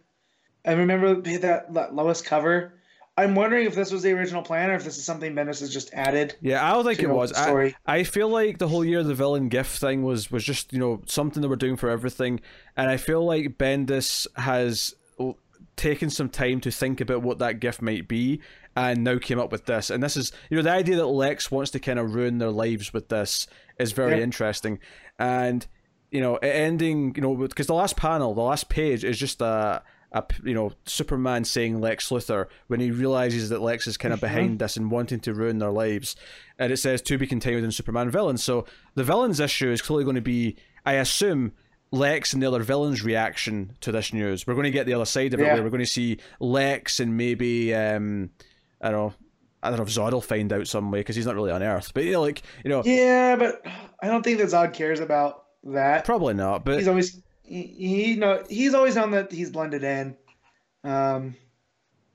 I 0.64 0.72
remember 0.72 1.14
that, 1.20 1.72
that 1.72 1.94
Lois 1.94 2.20
cover. 2.20 2.74
I'm 3.18 3.34
wondering 3.34 3.66
if 3.66 3.74
this 3.74 3.90
was 3.90 4.02
the 4.02 4.12
original 4.12 4.42
plan 4.42 4.70
or 4.70 4.74
if 4.74 4.84
this 4.84 4.96
is 4.96 5.04
something 5.04 5.34
Bendis 5.34 5.60
has 5.60 5.72
just 5.72 5.92
added. 5.92 6.36
Yeah, 6.40 6.64
I 6.64 6.72
don't 6.72 6.84
think 6.84 7.00
it 7.00 7.10
was. 7.10 7.32
I. 7.32 7.74
I 7.84 8.04
feel 8.04 8.28
like 8.28 8.58
the 8.58 8.68
whole 8.68 8.84
year 8.84 9.02
the 9.02 9.14
villain 9.14 9.48
gift 9.48 9.78
thing 9.80 10.02
was 10.04 10.30
was 10.30 10.44
just 10.44 10.72
you 10.72 10.78
know 10.78 11.02
something 11.06 11.42
they 11.42 11.48
were 11.48 11.56
doing 11.56 11.76
for 11.76 11.90
everything, 11.90 12.40
and 12.76 12.88
I 12.88 12.96
feel 12.96 13.24
like 13.24 13.58
Bendis 13.58 14.26
has 14.36 14.94
l- 15.18 15.36
taken 15.76 16.10
some 16.10 16.28
time 16.28 16.60
to 16.60 16.70
think 16.70 17.00
about 17.00 17.22
what 17.22 17.38
that 17.40 17.58
gift 17.60 17.82
might 17.82 18.06
be, 18.06 18.40
and 18.76 19.02
now 19.02 19.18
came 19.18 19.40
up 19.40 19.50
with 19.50 19.66
this. 19.66 19.90
And 19.90 20.00
this 20.02 20.16
is 20.16 20.30
you 20.48 20.56
know 20.56 20.62
the 20.62 20.70
idea 20.70 20.94
that 20.96 21.06
Lex 21.06 21.50
wants 21.50 21.72
to 21.72 21.80
kind 21.80 21.98
of 21.98 22.14
ruin 22.14 22.38
their 22.38 22.50
lives 22.52 22.92
with 22.92 23.08
this 23.08 23.46
is 23.80 23.90
very 23.92 24.18
Yeah. 24.18 24.22
interesting, 24.22 24.78
and 25.18 25.66
you 26.12 26.20
know 26.20 26.36
ending 26.36 27.14
you 27.16 27.22
know 27.22 27.34
because 27.34 27.66
the 27.66 27.74
last 27.74 27.96
panel, 27.96 28.32
the 28.34 28.42
last 28.42 28.68
page 28.68 29.02
is 29.02 29.18
just 29.18 29.40
a. 29.40 29.82
A, 30.12 30.24
you 30.42 30.54
know, 30.54 30.72
Superman 30.86 31.44
saying 31.44 31.80
Lex 31.80 32.08
Luthor 32.08 32.46
when 32.68 32.80
he 32.80 32.90
realizes 32.90 33.50
that 33.50 33.60
Lex 33.60 33.86
is 33.86 33.96
kind 33.98 34.14
of 34.14 34.20
Mhm. 34.20 34.22
behind 34.22 34.58
this 34.58 34.76
and 34.76 34.90
wanting 34.90 35.20
to 35.20 35.34
ruin 35.34 35.58
their 35.58 35.70
lives 35.70 36.16
and 36.58 36.72
it 36.72 36.78
says 36.78 37.02
to 37.02 37.18
be 37.18 37.26
continued 37.26 37.62
in 37.62 37.70
Superman 37.72 38.08
villains. 38.10 38.42
So 38.42 38.64
the 38.94 39.04
villains 39.04 39.38
issue 39.38 39.70
is 39.70 39.82
clearly 39.82 40.04
going 40.04 40.14
to 40.16 40.22
be, 40.22 40.56
I 40.86 40.94
assume, 40.94 41.52
Lex 41.90 42.32
and 42.32 42.42
the 42.42 42.46
other 42.46 42.62
villains' 42.62 43.02
reaction 43.04 43.72
to 43.80 43.92
this 43.92 44.12
news. 44.12 44.46
We're 44.46 44.54
going 44.54 44.64
to 44.64 44.70
get 44.70 44.86
the 44.86 44.94
other 44.94 45.04
side 45.04 45.34
of 45.34 45.40
it, 45.40 45.44
Yeah. 45.44 45.54
where 45.54 45.62
we're 45.62 45.70
going 45.70 45.80
to 45.80 45.86
see 45.86 46.18
Lex 46.40 47.00
and 47.00 47.16
maybe, 47.16 47.74
um, 47.74 48.30
I 48.80 48.90
don't 48.90 49.08
know, 49.08 49.14
I 49.62 49.68
don't 49.70 49.78
know 49.78 49.84
if 49.84 49.90
Zod 49.90 50.12
will 50.12 50.20
find 50.22 50.52
out 50.52 50.66
some 50.68 50.90
way 50.90 51.00
because 51.00 51.16
he's 51.16 51.26
not 51.26 51.34
really 51.34 51.50
on 51.50 51.62
Earth, 51.62 51.92
but 51.94 52.04
you 52.04 52.12
know, 52.12 52.20
like 52.22 52.42
you 52.64 52.70
know, 52.70 52.82
Yeah, 52.84 53.36
but 53.36 53.60
I 54.02 54.06
don't 54.06 54.22
think 54.22 54.38
that 54.38 54.48
Zod 54.48 54.72
cares 54.72 55.00
about 55.00 55.44
that. 55.64 56.04
probably 56.04 56.32
not. 56.34 56.64
But 56.64 56.78
he's 56.78 56.88
always 56.88 57.20
he, 57.48 57.74
he 57.78 58.16
know 58.16 58.42
he's 58.48 58.74
always 58.74 58.96
known 58.96 59.10
that 59.12 59.32
he's 59.32 59.50
blended 59.50 59.84
in. 59.84 60.16
Um, 60.84 61.36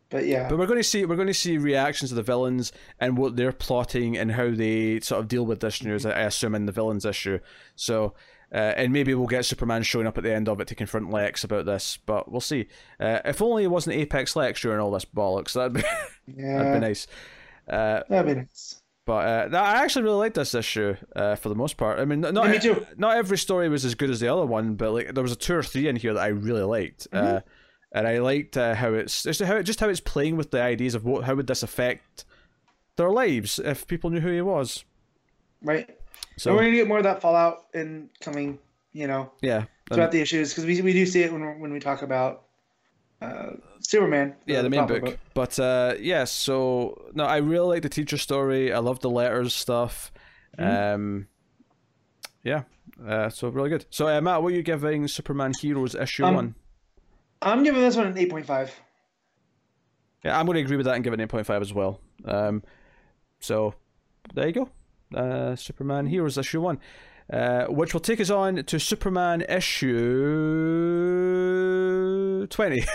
but 0.10 0.26
yeah, 0.26 0.48
But 0.48 0.60
we're 0.60 0.68
going 0.68 0.80
to 0.80 0.84
see 0.84 1.06
we're 1.06 1.16
going 1.16 1.28
to 1.28 1.34
see 1.34 1.58
reactions 1.58 2.12
to 2.12 2.16
the 2.16 2.22
villains 2.22 2.72
and 3.00 3.18
what 3.18 3.36
they're 3.36 3.52
plotting 3.52 4.16
and 4.16 4.32
how 4.32 4.52
they 4.52 5.00
sort 5.00 5.22
of 5.22 5.28
deal 5.28 5.46
with 5.46 5.60
this 5.60 5.84
news. 5.84 6.06
I 6.06 6.22
assume 6.22 6.54
in 6.56 6.66
the 6.66 6.72
villains 6.72 7.06
issue. 7.06 7.40
So. 7.76 8.14
Uh, 8.54 8.72
and 8.78 8.94
maybe 8.94 9.16
we'll 9.16 9.26
get 9.26 9.44
Superman 9.44 9.82
showing 9.82 10.06
up 10.06 10.16
at 10.16 10.24
the 10.24 10.32
end 10.32 10.48
of 10.48 10.62
it 10.62 10.68
to 10.68 10.76
confront 10.76 11.10
Lex 11.10 11.44
about 11.44 11.66
this, 11.66 11.98
but 12.06 12.32
we'll 12.32 12.40
see. 12.40 12.68
Uh, 13.00 13.18
if 13.26 13.42
only 13.42 13.64
it 13.64 13.72
wasn't 13.72 13.96
Apex 13.96 14.36
Lex 14.36 14.62
during 14.62 14.80
all 14.80 14.92
this 14.92 15.06
bollocks, 15.06 15.54
that'd 15.54 15.74
be 15.74 15.82
yeah. 16.28 16.58
that'd 16.64 16.74
be 16.74 16.88
nice. 16.88 17.08
Uh, 17.68 18.02
that'd 18.08 18.28
be 18.28 18.42
nice. 18.42 18.83
But 19.06 19.54
uh, 19.54 19.58
I 19.58 19.84
actually 19.84 20.04
really 20.04 20.18
liked 20.18 20.36
this 20.36 20.56
issue 20.56 20.96
uh, 21.16 21.36
for 21.36 21.50
the 21.50 21.56
most 21.56 21.76
part. 21.76 22.00
I 22.00 22.06
mean, 22.06 22.22
not 22.22 22.50
me 22.50 22.58
too. 22.60 22.86
not 22.98 23.18
every 23.18 23.38
story 23.38 23.68
was 23.68 23.84
as 23.84 23.96
good 23.96 24.10
as 24.10 24.22
the 24.22 24.30
other 24.30 24.46
one, 24.46 24.76
but 24.76 24.92
like 24.92 25.14
there 25.14 25.24
was 25.24 25.34
a 25.34 25.36
two 25.38 25.56
or 25.56 25.64
three 25.64 25.88
in 25.90 25.96
here 25.98 26.14
that 26.14 26.24
I 26.24 26.28
really 26.28 26.62
liked, 26.64 27.08
uh, 27.12 27.22
Mm-hmm. 27.22 27.38
and 27.92 28.08
I 28.08 28.20
liked 28.20 28.56
uh, 28.56 28.76
how 28.76 28.94
it's 28.94 29.24
just 29.24 29.42
how 29.42 29.62
just 29.62 29.82
how 29.82 29.90
it's 29.90 30.00
playing 30.00 30.38
with 30.38 30.52
the 30.52 30.62
ideas 30.62 30.96
of 30.96 31.04
what 31.04 31.26
how 31.26 31.36
would 31.36 31.48
this 31.48 31.64
affect 31.64 32.24
their 32.96 33.10
lives 33.10 33.60
if 33.60 33.86
people 33.88 34.10
knew 34.10 34.22
who 34.22 34.32
he 34.32 34.42
was. 34.42 34.86
Right. 35.62 35.90
So 36.38 36.52
and 36.52 36.58
we're 36.58 36.64
gonna 36.64 36.76
get 36.78 36.88
more 36.88 36.98
of 37.00 37.04
that 37.04 37.22
fallout 37.22 37.66
in 37.74 38.10
coming, 38.22 38.58
you 38.94 39.08
know, 39.08 39.32
yeah, 39.42 39.66
throughout 39.92 40.12
the 40.14 40.22
issues 40.22 40.50
because 40.52 40.66
we, 40.66 40.82
we 40.82 40.94
do 40.94 41.06
see 41.06 41.24
it 41.24 41.32
when 41.34 41.60
when 41.60 41.74
we 41.74 41.80
talk 41.82 42.04
about 42.04 42.44
uh, 43.24 43.56
Superman. 43.80 44.36
yeah, 44.45 44.62
the 44.62 44.70
main 44.70 44.82
comic 44.82 45.04
book. 45.04 45.20
But 45.34 45.60
uh, 45.60 45.95
yeah, 46.00 46.26
so 46.26 47.10
no, 47.14 47.24
I 47.26 47.38
really 47.38 47.68
like 47.68 47.82
the 47.84 47.90
teacher 47.90 48.18
story. 48.18 48.74
I 48.74 48.80
love 48.80 49.00
the 49.00 49.10
letters 49.10 49.54
stuff. 49.54 50.12
Mm-hmm. 50.58 50.94
Um, 50.95 51.28
yeah, 52.44 52.64
uh, 53.08 53.30
so 53.30 53.50
really 53.50 53.70
good. 53.70 53.86
So 53.90 54.08
uh, 54.08 54.22
Matt, 54.22 54.44
what 54.44 54.52
are 54.54 54.56
you 54.56 54.64
giving 54.64 55.08
Superman 55.08 55.54
Heroes 55.60 55.95
issue 55.95 56.26
Um, 56.26 56.36
one? 56.36 56.56
I'm 57.41 57.64
giving 57.64 57.82
this 57.82 57.95
one 57.95 58.08
an 58.08 58.18
eight 58.18 58.30
point 58.30 58.45
five. 58.45 58.72
Yeah, 60.24 60.40
I'm 60.40 60.45
going 60.45 60.56
to 60.56 60.62
agree 60.62 60.78
with 60.78 60.86
that 60.86 60.95
and 60.95 61.04
give 61.04 61.12
it 61.12 61.20
an 61.20 61.28
8.5 61.28 61.62
as 61.62 61.74
well. 61.74 62.00
Um, 62.24 62.64
so 63.41 63.74
there 64.34 64.48
you 64.48 64.54
go. 64.54 64.70
Uh, 65.14 65.56
Superman 65.58 66.06
Heroes 66.06 66.38
issue 66.38 66.62
one, 66.62 66.80
uh, 67.32 67.66
which 67.66 67.94
will 67.94 68.02
take 68.02 68.20
us 68.20 68.30
on 68.30 68.64
to 68.64 68.80
Superman 68.80 69.41
issue 71.44 72.48
20. 72.48 72.82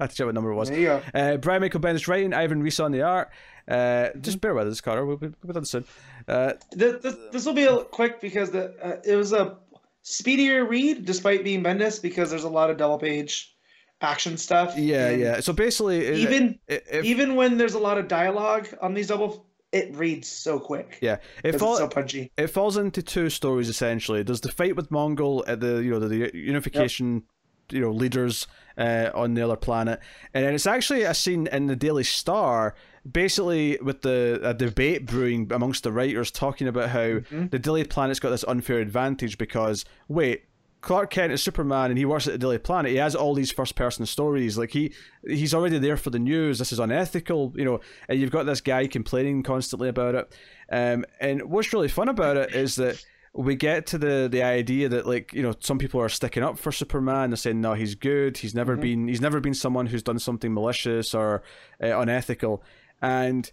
I 0.00 0.04
had 0.04 0.10
to 0.10 0.16
check 0.16 0.26
what 0.26 0.34
number 0.34 0.50
it 0.50 0.56
was. 0.56 0.70
There 0.70 0.78
you 0.78 0.86
go. 0.86 1.02
Uh, 1.14 1.36
Brian 1.36 1.60
Michael 1.62 1.80
Bendis 1.80 2.08
writing, 2.08 2.34
Ivan 2.34 2.62
Reis 2.62 2.80
on 2.80 2.90
the 2.90 3.02
art. 3.02 3.30
Uh, 3.68 4.08
just 4.20 4.40
bear 4.40 4.52
with 4.54 4.68
us, 4.68 4.80
Carter. 4.80 5.06
We'll 5.06 5.16
be, 5.16 5.28
we'll 5.28 5.48
be 5.48 5.52
done 5.52 5.64
soon. 5.64 5.84
Uh, 6.26 6.54
This, 6.72 7.02
this, 7.02 7.16
this 7.32 7.46
will 7.46 7.54
be 7.54 7.64
a, 7.64 7.84
quick 7.84 8.20
because 8.20 8.50
the 8.50 8.74
uh, 8.82 8.96
it 9.04 9.16
was 9.16 9.32
a 9.32 9.58
speedier 10.02 10.64
read 10.64 11.04
despite 11.04 11.44
being 11.44 11.62
Bendis 11.62 12.02
because 12.02 12.30
there's 12.30 12.44
a 12.44 12.48
lot 12.48 12.70
of 12.70 12.76
double 12.76 12.98
page 12.98 13.54
action 14.00 14.36
stuff. 14.36 14.76
yeah, 14.76 15.08
and 15.10 15.20
yeah. 15.20 15.40
So 15.40 15.52
basically, 15.52 16.06
Even 16.20 16.58
it, 16.68 16.84
it, 16.90 17.04
even 17.04 17.36
when 17.36 17.56
there's 17.56 17.74
a 17.74 17.78
lot 17.78 17.96
of 17.96 18.08
dialogue 18.08 18.68
on 18.82 18.94
these 18.94 19.06
double, 19.06 19.46
it 19.74 19.94
reads 19.96 20.28
so 20.28 20.58
quick. 20.58 20.98
yeah, 21.02 21.16
it, 21.42 21.52
'cause 21.52 21.60
fall, 21.60 21.72
it's 21.72 21.80
so 21.80 21.88
punchy. 21.88 22.30
it 22.38 22.46
falls 22.48 22.76
into 22.76 23.02
two 23.02 23.28
stories 23.28 23.68
essentially. 23.68 24.22
There's 24.22 24.40
the 24.40 24.52
fight 24.52 24.76
with 24.76 24.90
Mongul 24.90 25.42
at 25.46 25.60
the 25.60 25.82
you 25.82 25.90
know 25.90 25.98
the, 25.98 26.08
the 26.08 26.30
unification 26.36 27.24
you 27.70 27.80
know 27.80 27.90
leaders 27.90 28.46
uh, 28.78 29.10
on 29.14 29.34
the 29.34 29.42
other 29.42 29.56
planet, 29.56 29.98
and 30.32 30.44
then 30.44 30.54
it's 30.54 30.66
actually 30.66 31.02
a 31.02 31.14
scene 31.14 31.46
in 31.48 31.66
the 31.66 31.76
Daily 31.76 32.04
Star, 32.04 32.74
basically 33.10 33.78
with 33.82 34.02
the 34.02 34.40
a 34.42 34.52
debate 34.54 35.06
brewing 35.06 35.50
amongst 35.52 35.82
the 35.84 35.92
writers 35.92 36.30
talking 36.30 36.68
about 36.68 36.90
how 36.90 37.00
Mm-hmm. 37.04 37.46
the 37.48 37.58
Daily 37.58 37.84
Planet's 37.84 38.20
got 38.20 38.30
this 38.30 38.44
unfair 38.46 38.78
advantage 38.80 39.38
because 39.38 39.84
wait. 40.08 40.44
Clark 40.84 41.08
Kent 41.08 41.32
is 41.32 41.42
Superman, 41.42 41.90
and 41.90 41.96
he 41.96 42.04
works 42.04 42.26
at 42.26 42.34
the 42.34 42.38
Daily 42.38 42.58
Planet. 42.58 42.90
He 42.90 42.98
has 42.98 43.16
all 43.16 43.32
these 43.32 43.50
first-person 43.50 44.04
stories. 44.04 44.58
Like 44.58 44.70
he, 44.70 44.92
he's 45.26 45.54
already 45.54 45.78
there 45.78 45.96
for 45.96 46.10
the 46.10 46.18
news. 46.18 46.58
This 46.58 46.72
is 46.72 46.78
unethical, 46.78 47.54
you 47.56 47.64
know. 47.64 47.80
And 48.06 48.20
you've 48.20 48.30
got 48.30 48.44
this 48.44 48.60
guy 48.60 48.86
complaining 48.86 49.42
constantly 49.44 49.88
about 49.88 50.14
it. 50.14 50.34
Um, 50.70 51.06
and 51.20 51.44
what's 51.44 51.72
really 51.72 51.88
fun 51.88 52.10
about 52.10 52.36
it 52.36 52.54
is 52.54 52.76
that 52.76 53.02
we 53.32 53.56
get 53.56 53.86
to 53.86 53.98
the 53.98 54.28
the 54.30 54.42
idea 54.42 54.90
that 54.90 55.06
like 55.06 55.32
you 55.32 55.42
know 55.42 55.54
some 55.58 55.78
people 55.78 56.02
are 56.02 56.10
sticking 56.10 56.42
up 56.42 56.58
for 56.58 56.70
Superman. 56.70 57.30
They're 57.30 57.38
saying 57.38 57.62
no, 57.62 57.72
he's 57.72 57.94
good. 57.94 58.36
He's 58.36 58.54
never 58.54 58.76
been 58.76 59.08
he's 59.08 59.22
never 59.22 59.40
been 59.40 59.54
someone 59.54 59.86
who's 59.86 60.02
done 60.02 60.18
something 60.18 60.52
malicious 60.52 61.14
or 61.14 61.42
uh, 61.82 61.98
unethical. 61.98 62.62
And 63.00 63.50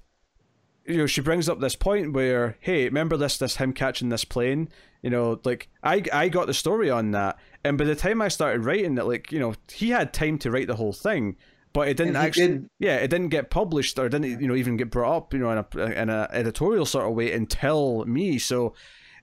you 0.92 0.98
know 0.98 1.08
she 1.08 1.22
brings 1.22 1.50
up 1.50 1.60
this 1.60 1.76
point 1.76 2.14
where 2.14 2.58
hey, 2.60 2.86
remember 2.86 3.18
this 3.18 3.38
this 3.38 3.58
him 3.58 3.74
catching 3.74 4.10
this 4.10 4.26
plane? 4.26 4.70
You 5.02 5.10
know, 5.10 5.40
like 5.44 5.70
I 5.84 6.04
I 6.14 6.30
got 6.30 6.48
the 6.48 6.54
story 6.54 6.90
on 6.90 7.12
that, 7.12 7.38
and 7.64 7.78
by 7.78 7.86
the 7.86 7.96
time 7.96 8.22
I 8.22 8.28
started 8.28 8.66
writing 8.66 8.98
it, 8.98 9.06
like 9.06 9.32
you 9.32 9.40
know 9.40 9.56
he 9.72 9.90
had 9.90 10.14
time 10.14 10.38
to 10.40 10.52
write 10.52 10.68
the 10.68 10.76
whole 10.76 10.94
thing. 10.94 11.38
But 11.74 11.88
it 11.88 11.96
didn't 11.96 12.18
actually, 12.18 12.48
didn't. 12.48 12.72
yeah, 12.80 12.98
it 12.98 13.08
didn't 13.08 13.30
get 13.30 13.50
published 13.50 13.98
or 13.98 14.10
didn't, 14.10 14.42
you 14.42 14.48
know, 14.48 14.56
even 14.56 14.76
get 14.76 14.92
brought 14.92 15.16
up, 15.16 15.34
you 15.34 15.40
know, 15.40 15.52
in 15.52 15.58
a 15.58 15.86
in 16.02 16.10
a 16.10 16.28
editorial 16.32 16.86
sort 16.86 17.08
of 17.08 17.14
way 17.14 17.32
until 17.32 18.04
me. 18.06 18.40
So 18.40 18.74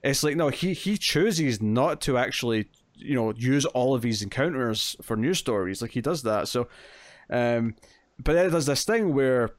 it's 0.03 0.23
like 0.23 0.35
no, 0.35 0.49
he 0.49 0.73
he 0.73 0.97
chooses 0.97 1.61
not 1.61 2.01
to 2.01 2.17
actually, 2.17 2.69
you 2.95 3.13
know, 3.13 3.33
use 3.35 3.65
all 3.65 3.93
of 3.93 4.01
these 4.01 4.23
encounters 4.23 4.95
for 5.03 5.15
news 5.15 5.37
stories. 5.37 5.81
Like 5.81 5.91
he 5.91 6.01
does 6.01 6.23
that. 6.23 6.47
So, 6.47 6.67
um, 7.29 7.75
but 8.17 8.33
then 8.33 8.47
it 8.47 8.51
does 8.51 8.65
this 8.65 8.83
thing 8.83 9.13
where 9.13 9.51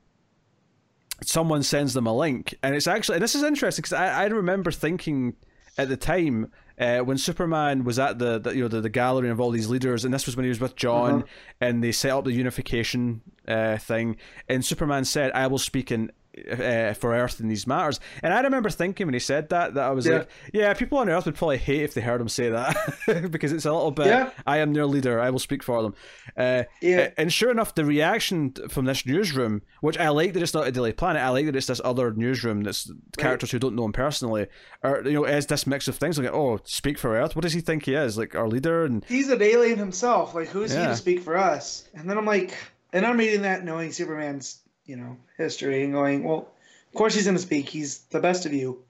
someone 1.25 1.63
sends 1.63 1.95
them 1.95 2.07
a 2.07 2.17
link, 2.17 2.55
and 2.63 2.75
it's 2.75 2.87
actually 2.87 3.17
and 3.17 3.23
this 3.23 3.35
is 3.35 3.43
interesting 3.43 3.83
because 3.83 3.93
I 3.93 4.25
I 4.25 4.27
remember 4.27 4.71
thinking 4.71 5.35
at 5.79 5.89
the 5.89 5.97
time 5.97 6.51
uh, 6.79 7.01
when 7.01 7.19
Superman 7.19 7.85
was 7.85 7.99
at 7.99 8.19
the, 8.19 8.39
the 8.39 8.55
you 8.55 8.63
know 8.63 8.69
the, 8.69 8.81
the 8.81 8.89
gallery 8.89 9.29
of 9.29 9.41
all 9.41 9.51
these 9.51 9.69
leaders, 9.69 10.05
and 10.05 10.15
this 10.15 10.27
was 10.27 10.37
when 10.37 10.45
he 10.45 10.49
was 10.49 10.61
with 10.61 10.77
John, 10.77 11.25
and 11.61 11.85
they 11.85 11.93
set 11.93 12.11
up 12.11 12.25
the 12.25 12.33
unification 12.33 13.21
uh, 13.47 13.77
thing, 13.77 14.17
and 14.49 14.65
Superman 14.65 15.05
said, 15.05 15.31
"I 15.33 15.47
will 15.47 15.59
speak 15.59 15.93
in." 15.93 16.11
Uh, 16.49 16.95
for 16.95 17.13
Earth 17.13 17.41
in 17.41 17.49
these 17.49 17.67
matters, 17.67 17.99
and 18.23 18.33
I 18.33 18.41
remember 18.43 18.71
thinking 18.71 19.09
when 19.09 19.15
he 19.15 19.19
said 19.21 19.49
that 19.49 19.75
that 19.75 19.83
I 19.85 19.91
was 19.91 20.07
Yeah. 20.07 20.19
like, 20.19 20.29
yeah, 20.55 20.73
people 20.75 20.99
on 20.99 21.09
Earth 21.09 21.27
would 21.27 21.35
probably 21.35 21.59
hate 21.59 21.83
if 21.83 21.93
they 21.95 22.01
heard 22.01 22.21
him 22.21 22.29
say 22.29 22.51
that 22.51 22.77
because 23.33 23.51
it's 23.53 23.65
a 23.65 23.73
little 23.73 23.91
bit. 23.91 24.07
Yeah. 24.07 24.31
I 24.47 24.59
am 24.59 24.73
their 24.73 24.87
leader. 24.87 25.19
I 25.21 25.31
will 25.31 25.41
speak 25.41 25.65
for 25.65 25.83
them. 25.83 25.95
Uh, 26.37 26.63
Yeah. 26.81 27.11
and 27.19 27.33
sure 27.33 27.51
enough, 27.51 27.75
the 27.75 27.85
reaction 27.85 28.55
from 28.69 28.85
this 28.85 29.05
newsroom, 29.05 29.63
which 29.81 29.99
I 29.99 30.09
like 30.11 30.35
that 30.35 30.43
it's 30.43 30.55
not 30.55 30.69
a 30.69 30.71
Daily 30.73 30.93
Planet, 30.93 31.21
I 31.21 31.31
like 31.31 31.47
that 31.47 31.57
it's 31.57 31.67
this 31.67 31.81
other 31.85 32.13
newsroom 32.13 32.63
that's 32.63 32.89
characters 33.19 33.51
who 33.51 33.59
don't 33.59 33.75
know 33.75 33.85
him 33.87 33.93
personally, 33.93 34.47
or 34.85 35.03
you 35.05 35.13
know, 35.15 35.25
as 35.25 35.47
this 35.49 35.67
mix 35.67 35.89
of 35.89 35.97
things. 35.97 36.17
Like, 36.17 36.29
oh, 36.33 36.61
speak 36.63 36.97
for 36.97 37.17
Earth. 37.17 37.35
What 37.35 37.43
does 37.43 37.55
he 37.55 37.61
think 37.61 37.87
he 37.87 37.95
is? 37.95 38.17
Like 38.17 38.37
our 38.37 38.47
leader? 38.47 38.85
And 38.85 39.05
He's 39.07 39.31
an 39.31 39.43
alien 39.43 39.79
himself. 39.79 40.33
Like, 40.35 40.47
who's 40.49 40.71
he 40.71 40.79
to 40.79 40.95
speak 40.97 41.23
for 41.23 41.37
us? 41.37 41.89
And 41.95 42.09
then 42.09 42.17
I'm 42.17 42.25
like, 42.27 42.57
and 42.93 43.05
I'm 43.05 43.17
reading 43.19 43.43
that 43.43 43.65
knowing 43.65 43.91
Superman's, 43.91 44.61
you 44.91 44.97
know, 44.97 45.17
history 45.39 45.85
and 45.85 45.93
going, 45.93 46.25
well, 46.25 46.49
of 46.89 46.95
course 46.99 47.15
he's 47.15 47.25
going 47.25 47.37
to 47.37 47.43
speak. 47.43 47.69
He's 47.69 47.99
the 48.11 48.19
best 48.21 48.45
of 48.47 48.53
you. 48.53 48.83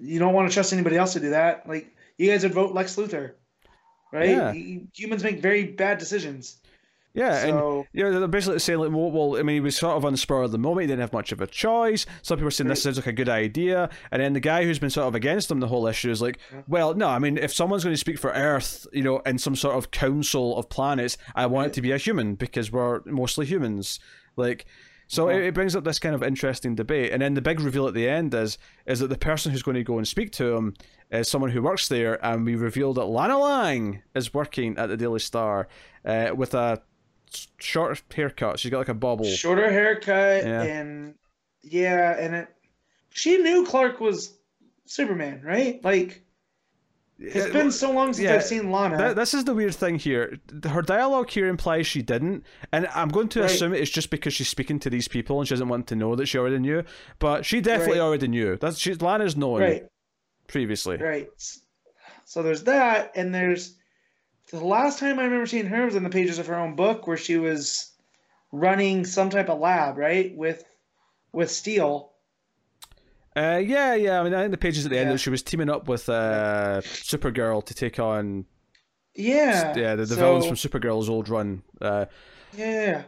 You 0.00 0.18
don't 0.18 0.34
want 0.34 0.48
to 0.50 0.52
trust 0.54 0.72
anybody 0.72 0.96
else 0.96 1.12
to 1.12 1.20
do 1.20 1.30
that. 1.30 1.68
Like, 1.68 1.94
you 2.18 2.28
guys 2.30 2.42
would 2.42 2.52
vote 2.52 2.74
Lex 2.74 2.96
Luthor, 2.96 3.32
right? 4.12 4.28
Yeah. 4.30 4.52
He- 4.52 4.88
humans 4.92 5.22
make 5.22 5.40
very 5.40 5.64
bad 5.64 5.98
decisions. 5.98 6.56
yeah, 7.14 7.38
and 7.46 7.50
So, 7.52 7.86
you 7.94 8.02
know, 8.04 8.18
they're 8.18 8.28
basically 8.28 8.58
saying 8.58 8.78
like, 8.80 8.90
well, 8.90 9.10
well, 9.10 9.38
I 9.38 9.42
mean, 9.42 9.54
he 9.54 9.60
was 9.60 9.76
sort 9.76 9.96
of 9.96 10.04
on 10.04 10.12
the 10.12 10.18
spur 10.18 10.42
of 10.42 10.52
the 10.52 10.58
moment. 10.58 10.82
He 10.82 10.86
didn't 10.88 11.00
have 11.00 11.12
much 11.14 11.32
of 11.32 11.40
a 11.40 11.46
choice. 11.46 12.04
Some 12.22 12.36
people 12.36 12.48
are 12.48 12.50
saying 12.50 12.68
this 12.68 12.82
sounds 12.82 12.98
like 12.98 13.06
a 13.06 13.12
good 13.12 13.28
idea, 13.30 13.88
and 14.10 14.20
then 14.20 14.32
the 14.34 14.40
guy 14.40 14.64
who's 14.64 14.78
been 14.78 14.90
sort 14.90 15.06
of 15.08 15.14
against 15.14 15.50
him 15.50 15.60
the 15.60 15.68
whole 15.68 15.86
issue 15.86 16.10
is 16.10 16.20
like, 16.20 16.38
well, 16.68 16.92
no, 16.94 17.08
I 17.08 17.18
mean, 17.18 17.38
if 17.38 17.54
someone's 17.54 17.84
going 17.84 17.94
to 17.94 17.98
speak 18.06 18.18
for 18.18 18.32
Earth, 18.32 18.86
you 18.92 19.02
know, 19.02 19.20
in 19.20 19.38
some 19.38 19.56
sort 19.56 19.76
of 19.76 19.90
council 19.92 20.58
of 20.58 20.68
planets, 20.68 21.16
I 21.34 21.46
want 21.46 21.68
it 21.68 21.72
to 21.74 21.80
be 21.82 21.92
a 21.92 21.96
human 21.96 22.34
because 22.34 22.70
we're 22.72 23.00
mostly 23.06 23.46
humans. 23.46 23.98
Like, 24.36 24.66
so 25.08 25.28
it, 25.28 25.42
it 25.44 25.54
brings 25.54 25.76
up 25.76 25.84
this 25.84 25.98
kind 25.98 26.14
of 26.14 26.22
interesting 26.22 26.74
debate, 26.74 27.12
and 27.12 27.22
then 27.22 27.34
the 27.34 27.42
big 27.42 27.60
reveal 27.60 27.86
at 27.86 27.94
the 27.94 28.08
end 28.08 28.34
is 28.34 28.58
is 28.86 29.00
that 29.00 29.08
the 29.08 29.18
person 29.18 29.52
who's 29.52 29.62
going 29.62 29.76
to 29.76 29.84
go 29.84 29.98
and 29.98 30.06
speak 30.06 30.32
to 30.32 30.54
him 30.54 30.74
is 31.10 31.28
someone 31.28 31.50
who 31.50 31.62
works 31.62 31.88
there, 31.88 32.24
and 32.24 32.44
we 32.44 32.56
reveal 32.56 32.92
that 32.94 33.04
Lana 33.04 33.38
Lang 33.38 34.02
is 34.14 34.34
working 34.34 34.76
at 34.78 34.88
the 34.88 34.96
Daily 34.96 35.20
Star 35.20 35.68
uh, 36.04 36.30
with 36.34 36.54
a 36.54 36.82
short 37.58 38.02
haircut. 38.14 38.58
She's 38.58 38.70
got 38.70 38.78
like 38.78 38.88
a 38.88 38.94
bobble. 38.94 39.24
shorter 39.24 39.70
haircut 39.70 40.44
Yeah. 40.44 40.62
and 40.62 41.14
yeah, 41.62 42.16
and 42.18 42.34
it. 42.34 42.48
She 43.10 43.38
knew 43.38 43.64
Clark 43.64 44.00
was 44.00 44.34
Superman, 44.84 45.40
right? 45.44 45.82
Like, 45.82 46.22
it's 47.18 47.52
been 47.52 47.72
so 47.72 47.90
long 47.92 48.12
since 48.12 48.24
yeah, 48.24 48.34
I've 48.34 48.44
seen 48.44 48.70
Lana. 48.70 48.98
Th- 48.98 49.16
this 49.16 49.32
is 49.34 49.44
the 49.44 49.54
weird 49.54 49.74
thing 49.74 49.98
here. 49.98 50.38
Her 50.68 50.82
dialogue 50.82 51.30
here 51.30 51.46
implies 51.48 51.86
she 51.86 52.02
didn't, 52.02 52.44
and 52.72 52.86
I'm 52.94 53.08
going 53.08 53.28
to 53.30 53.40
Right. 53.40 53.50
assume 53.50 53.72
it's 53.72 53.90
just 53.90 54.10
because 54.10 54.34
she's 54.34 54.48
speaking 54.48 54.78
to 54.80 54.90
these 54.90 55.08
people 55.08 55.38
and 55.38 55.48
she 55.48 55.54
doesn't 55.54 55.68
want 55.68 55.86
to 55.88 55.96
know 55.96 56.14
that 56.16 56.26
she 56.26 56.36
already 56.38 56.58
knew. 56.58 56.82
But 57.18 57.46
she 57.46 57.60
definitely 57.60 58.00
Right. 58.00 58.04
already 58.04 58.28
knew. 58.28 58.56
That's 58.56 58.78
she. 58.78 58.94
Lana's 58.94 59.36
known 59.36 59.60
right. 59.60 59.84
previously. 60.46 60.98
Right. 60.98 61.28
So 62.24 62.42
there's 62.42 62.64
that, 62.64 63.12
and 63.14 63.34
there's 63.34 63.76
the 64.50 64.60
last 64.64 64.98
time 64.98 65.18
I 65.18 65.24
remember 65.24 65.46
seeing 65.46 65.66
her 65.66 65.86
was 65.86 65.94
in 65.96 66.02
the 66.02 66.10
pages 66.10 66.38
of 66.38 66.46
her 66.48 66.56
own 66.56 66.76
book 66.76 67.06
where 67.06 67.16
she 67.16 67.36
was 67.38 67.92
running 68.52 69.04
some 69.04 69.30
type 69.30 69.48
of 69.48 69.58
lab, 69.58 69.96
right, 69.96 70.36
with 70.36 70.62
with 71.32 71.50
Steel. 71.50 72.12
Uh, 73.36 73.58
yeah, 73.64 73.94
yeah. 73.94 74.20
I 74.20 74.24
mean, 74.24 74.32
I 74.34 74.40
think 74.40 74.52
the 74.52 74.56
pages 74.58 74.86
at 74.86 74.90
the 74.90 74.98
end 74.98 75.10
Yeah. 75.10 75.16
she 75.16 75.30
was 75.30 75.42
teaming 75.42 75.68
up 75.68 75.88
with 75.88 76.08
uh, 76.08 76.80
Supergirl 76.82 77.64
to 77.66 77.74
take 77.74 77.98
on 77.98 78.46
Yeah. 79.14 79.76
yeah 79.76 79.94
the, 79.94 80.06
the 80.06 80.14
so, 80.14 80.16
villains 80.16 80.46
from 80.46 80.56
Supergirl's 80.56 81.08
old 81.10 81.28
run. 81.28 81.62
Uh, 81.80 82.06
Yeah. 82.56 83.02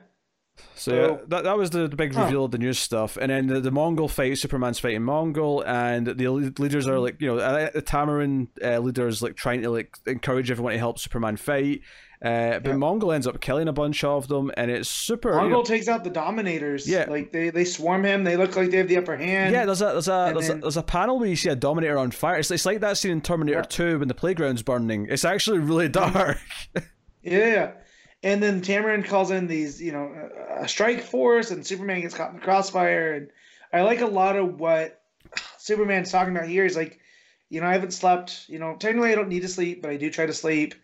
So, 0.74 0.90
So- 0.90 1.20
that 1.28 1.44
that 1.44 1.56
was 1.56 1.70
the, 1.70 1.86
the 1.88 1.96
big 1.96 2.12
Huh. 2.14 2.24
reveal 2.24 2.44
of 2.44 2.50
the 2.50 2.59
news 2.59 2.78
stuff, 2.78 3.16
and 3.16 3.30
then 3.30 3.46
the, 3.46 3.60
the 3.60 3.70
Mongul 3.70 4.10
fight. 4.10 4.36
Superman's 4.38 4.78
fighting 4.80 5.02
Mongul, 5.02 5.64
and 5.66 6.06
the 6.06 6.28
leaders 6.28 6.86
are 6.88 6.98
like 6.98 7.20
you 7.20 7.28
know 7.28 7.38
uh, 7.38 7.70
the 7.72 7.80
Tamaran 7.82 8.48
uh, 8.62 8.78
leaders 8.80 9.22
like 9.22 9.36
trying 9.36 9.62
to 9.62 9.70
like 9.70 9.96
encourage 10.06 10.50
everyone 10.50 10.72
to 10.72 10.78
help 10.78 10.98
Superman 10.98 11.36
fight, 11.36 11.80
Uh, 12.20 12.59
but 12.59 12.70
Yeah. 12.70 12.74
Mongul 12.74 13.15
ends 13.15 13.28
up 13.28 13.40
killing 13.40 13.69
a 13.69 13.73
bunch 13.73 14.03
of 14.03 14.27
them, 14.27 14.51
and 14.57 14.70
it's 14.73 14.89
super. 14.89 15.31
you 15.40 15.49
know- 15.49 15.61
Mongul 15.62 15.65
takes 15.65 15.86
out 15.86 16.03
the 16.03 16.11
Dominators. 16.11 16.89
Yeah. 16.89 17.07
like 17.09 17.31
they 17.31 17.51
they 17.51 17.65
swarm 17.65 18.05
him. 18.05 18.24
They 18.24 18.36
look 18.36 18.57
like 18.57 18.70
they 18.70 18.78
have 18.78 18.89
the 18.89 18.97
upper 18.97 19.16
hand. 19.16 19.53
yeah, 19.55 19.65
there's 19.66 19.81
a 19.82 19.86
there's 19.86 20.09
a 20.09 20.32
there's, 20.35 20.49
then- 20.49 20.59
a 20.59 20.61
there's 20.62 20.77
a 20.77 20.82
panel 20.82 21.19
where 21.20 21.28
you 21.28 21.36
see 21.36 21.49
a 21.49 21.55
Dominator 21.57 21.97
on 21.97 22.11
fire. 22.11 22.39
It's, 22.39 22.51
it's 22.51 22.66
like 22.66 22.81
that 22.81 22.97
scene 22.99 23.12
in 23.12 23.20
Terminator 23.20 23.59
Yeah. 23.59 23.62
2 23.69 23.99
when 24.01 24.09
the 24.09 24.15
playground's 24.15 24.62
burning. 24.62 25.07
It's 25.09 25.24
actually 25.24 25.59
really 25.61 25.89
dark. 25.89 26.39
Yeah, 27.23 27.47
yeah. 27.47 27.70
And 28.23 28.43
then 28.43 28.62
Tamaran 28.62 29.05
calls 29.05 29.31
in 29.31 29.47
these, 29.49 29.81
you 29.82 29.93
know, 29.93 30.11
a 30.59 30.66
strike 30.69 31.03
force, 31.03 31.51
and 31.51 31.65
Superman 31.66 32.01
gets 32.01 32.15
caught 32.15 32.31
in 32.31 32.36
the 32.36 32.43
crossfire. 32.43 33.12
And 33.15 33.28
I 33.73 33.82
like 33.82 34.01
a 34.01 34.07
lot 34.07 34.36
of 34.36 34.59
what 34.59 35.03
Superman's 35.59 36.11
talking 36.11 36.35
about 36.35 36.49
here. 36.49 36.62
He's 36.65 36.77
like, 36.77 36.99
you 37.51 37.61
know, 37.61 37.66
I 37.66 37.73
haven't 37.73 37.93
slept. 37.93 38.45
You 38.49 38.59
know, 38.59 38.77
technically 38.77 39.12
I 39.12 39.15
don't 39.15 39.28
need 39.28 39.43
to 39.43 39.49
sleep, 39.49 39.82
but 39.82 39.90
I 39.90 39.97
do 39.97 40.11
try 40.11 40.27
to 40.27 40.32
sleep. 40.32 40.74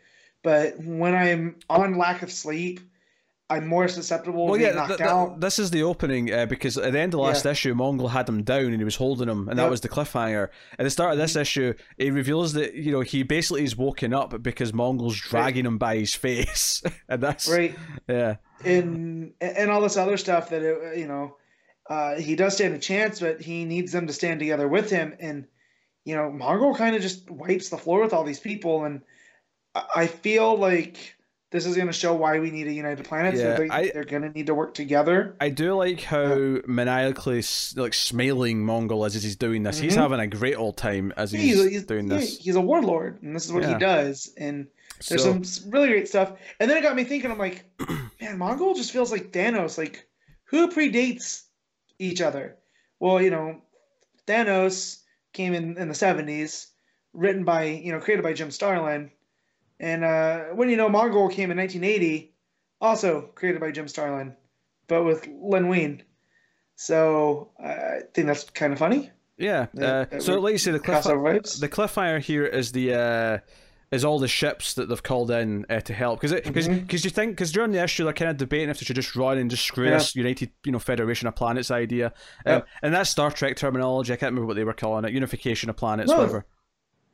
But 0.44 0.78
when 0.78 1.14
I'm 1.16 1.56
on 1.68 1.98
lack 1.98 2.22
of 2.22 2.30
sleep, 2.30 2.78
I'm 3.50 3.66
more 3.66 3.88
susceptible 3.88 4.44
Well, 4.46 4.54
to 4.54 4.60
yeah, 4.60 4.66
being 4.68 4.76
knocked 4.76 4.98
th- 4.98 5.00
out. 5.08 5.40
this 5.40 5.58
is 5.58 5.70
the 5.70 5.82
opening 5.82 6.32
uh, 6.32 6.46
because 6.46 6.78
at 6.78 6.92
the 6.92 6.98
end 7.00 7.12
of 7.14 7.18
the 7.18 7.24
last 7.24 7.44
Yeah. 7.44 7.50
issue, 7.50 7.74
Mongul 7.74 8.10
had 8.10 8.28
him 8.28 8.42
down 8.42 8.66
and 8.66 8.76
he 8.78 8.84
was 8.84 8.96
holding 8.96 9.28
him, 9.28 9.48
and 9.48 9.58
that 9.58 9.68
was 9.70 9.80
the 9.80 9.88
cliffhanger. 9.88 10.48
At 10.78 10.84
the 10.84 10.90
start 10.90 11.12
of 11.12 11.18
this 11.18 11.34
issue, 11.34 11.74
he 11.98 12.10
reveals 12.10 12.52
that 12.54 12.74
you 12.74 12.92
know 12.92 13.00
he 13.00 13.22
basically 13.22 13.64
is 13.64 13.76
woken 13.76 14.14
up 14.14 14.40
because 14.42 14.72
Mongul's 14.72 15.18
dragging 15.20 15.66
him 15.66 15.78
by 15.78 15.96
his 15.96 16.14
face, 16.14 16.82
and 17.08 17.22
that's 17.22 17.48
right. 17.48 17.74
yeah, 18.08 18.36
and 18.64 19.32
and 19.40 19.70
all 19.70 19.80
this 19.80 19.96
other 19.96 20.16
stuff 20.16 20.50
that 20.50 20.62
it, 20.62 20.98
you 20.98 21.06
know 21.08 21.36
uh, 21.90 22.14
he 22.16 22.34
does 22.36 22.54
stand 22.54 22.74
a 22.74 22.78
chance, 22.78 23.20
but 23.20 23.40
he 23.42 23.64
needs 23.66 23.92
them 23.92 24.06
to 24.06 24.12
stand 24.12 24.40
together 24.40 24.68
with 24.68 24.88
him. 24.90 25.14
And 25.20 25.46
you 26.06 26.16
know, 26.16 26.30
Mongul 26.30 26.76
kind 26.76 26.96
of 26.96 27.02
just 27.02 27.30
wipes 27.30 27.68
the 27.68 27.78
floor 27.78 28.00
with 28.00 28.12
all 28.14 28.24
these 28.24 28.40
people, 28.40 28.84
and 28.84 29.02
I- 29.74 30.06
feel 30.06 30.56
like 30.56 31.14
this 31.51 31.66
is 31.66 31.76
going 31.76 31.86
to 31.86 31.92
show 31.92 32.14
why 32.14 32.40
we 32.40 32.51
need 32.51 32.66
a 32.66 32.72
united 32.72 33.05
planet. 33.05 33.34
Yeah, 33.34 33.56
so 33.56 33.62
they, 33.62 33.68
I- 33.70 33.90
they're 33.92 34.05
going 34.05 34.22
to 34.22 34.30
need 34.30 34.46
to 34.46 34.55
work 34.55 34.74
together. 34.74 35.36
I 35.40 35.51
do 35.51 35.74
like 35.74 36.01
how 36.02 36.59
maniacally 36.66 37.42
like 37.76 37.94
smiling 37.94 38.64
Mongul 38.64 39.06
is 39.06 39.14
as 39.16 39.22
he's 39.22 39.36
doing 39.36 39.62
this. 39.62 39.78
He's 39.78 39.94
Mhm. 39.96 40.01
having 40.01 40.20
a 40.20 40.26
great 40.26 40.56
old 40.56 40.76
time 40.76 41.12
as 41.16 41.30
he's, 41.32 41.42
He's, 41.42 41.70
he's, 41.70 41.84
doing 41.84 42.09
yeah, 42.10 42.18
this. 42.18 42.38
he's 42.38 42.56
a 42.56 42.60
warlord, 42.60 43.22
and 43.22 43.34
this 43.36 43.44
is 43.46 43.52
what 43.52 43.62
Yeah. 43.62 43.74
he 43.74 43.78
does. 43.78 44.32
And 44.36 44.66
there's 45.09 45.22
So- 45.22 45.42
some 45.42 45.70
really 45.70 45.88
great 45.88 46.09
stuff. 46.09 46.32
And 46.60 46.70
then 46.70 46.76
it 46.78 46.82
got 46.82 46.96
me 46.96 47.05
thinking. 47.05 47.30
I'm 47.30 47.38
like, 47.38 47.64
man, 48.20 48.38
Mongul 48.38 48.74
just 48.76 48.90
feels 48.92 49.12
like 49.12 49.30
Thanos. 49.32 49.78
Like, 49.78 50.06
who 50.44 50.68
predates 50.68 51.42
each 51.98 52.20
other? 52.20 52.56
Well, 53.01 53.20
you 53.20 53.30
know, 53.30 53.60
Thanos 54.26 55.01
came 55.32 55.55
in 55.55 55.76
in 55.76 55.88
the 55.88 55.94
'70s, 55.94 56.66
written 57.12 57.44
by 57.44 57.64
you 57.64 57.92
know 57.92 58.01
created 58.01 58.22
by 58.22 58.32
Jim 58.32 58.51
Starlin, 58.51 59.10
and 59.80 60.05
uh, 60.05 60.40
when 60.55 60.68
you 60.70 60.76
know 60.76 60.88
Mongul 60.88 61.30
came 61.32 61.51
in 61.51 61.56
1980, 61.59 62.32
also 62.80 63.30
created 63.34 63.60
by 63.60 63.70
Jim 63.70 63.88
Starlin, 63.88 64.34
but 64.88 65.05
with 65.05 65.28
Len 65.40 65.68
Wein. 65.68 66.02
So 66.76 67.51
I 67.62 68.01
think 68.14 68.26
that's 68.26 68.44
kind 68.51 68.72
of 68.72 68.78
funny. 68.78 69.10
yeah. 69.38 69.66
that- 69.74 69.84
Uh, 69.84 70.05
that 70.10 70.22
so 70.22 70.38
like 70.40 70.52
you 70.52 70.59
say, 70.59 70.72
the 70.72 70.78
cliff, 70.80 71.05
the 71.05 71.68
cliffhanger 71.68 72.20
here 72.20 72.44
is 72.44 72.72
the 72.72 72.94
uh, 72.94 73.38
is 73.90 74.05
all 74.05 74.18
the 74.18 74.26
ships 74.28 74.74
that 74.74 74.88
they've 74.88 75.02
called 75.02 75.30
in 75.30 75.64
uh, 75.70 75.80
to 75.80 75.92
help 75.94 76.20
because 76.20 76.32
because 76.40 76.66
Mhm. 76.68 76.80
because 76.80 77.05
you 77.05 77.10
think 77.10 77.32
because 77.32 77.52
during 77.52 77.70
the 77.70 77.80
issue 77.82 78.02
they're 78.05 78.12
kind 78.12 78.30
of 78.30 78.36
debating 78.36 78.68
if 78.68 78.80
they 78.80 78.84
should 78.84 78.96
just 78.96 79.14
run 79.14 79.38
and 79.38 79.48
just 79.51 79.64
screw 79.64 79.84
Yeah. 79.86 79.98
this 79.98 80.16
United 80.16 80.51
you 80.64 80.72
know 80.72 80.80
Federation 80.80 81.28
of 81.28 81.36
Planets 81.36 81.70
idea 81.70 82.12
Yeah. 82.44 82.56
um, 82.56 82.62
and 82.82 82.92
that's 82.92 83.10
Star 83.10 83.30
Trek 83.30 83.56
terminology 83.56 84.12
I 84.12 84.16
can't 84.16 84.30
remember 84.32 84.46
what 84.46 84.56
they 84.56 84.64
were 84.64 84.72
calling 84.72 85.05
it 85.05 85.12
unification 85.12 85.70
of 85.70 85.76
planets 85.76 86.10
No. 86.10 86.16
whatever. 86.18 86.44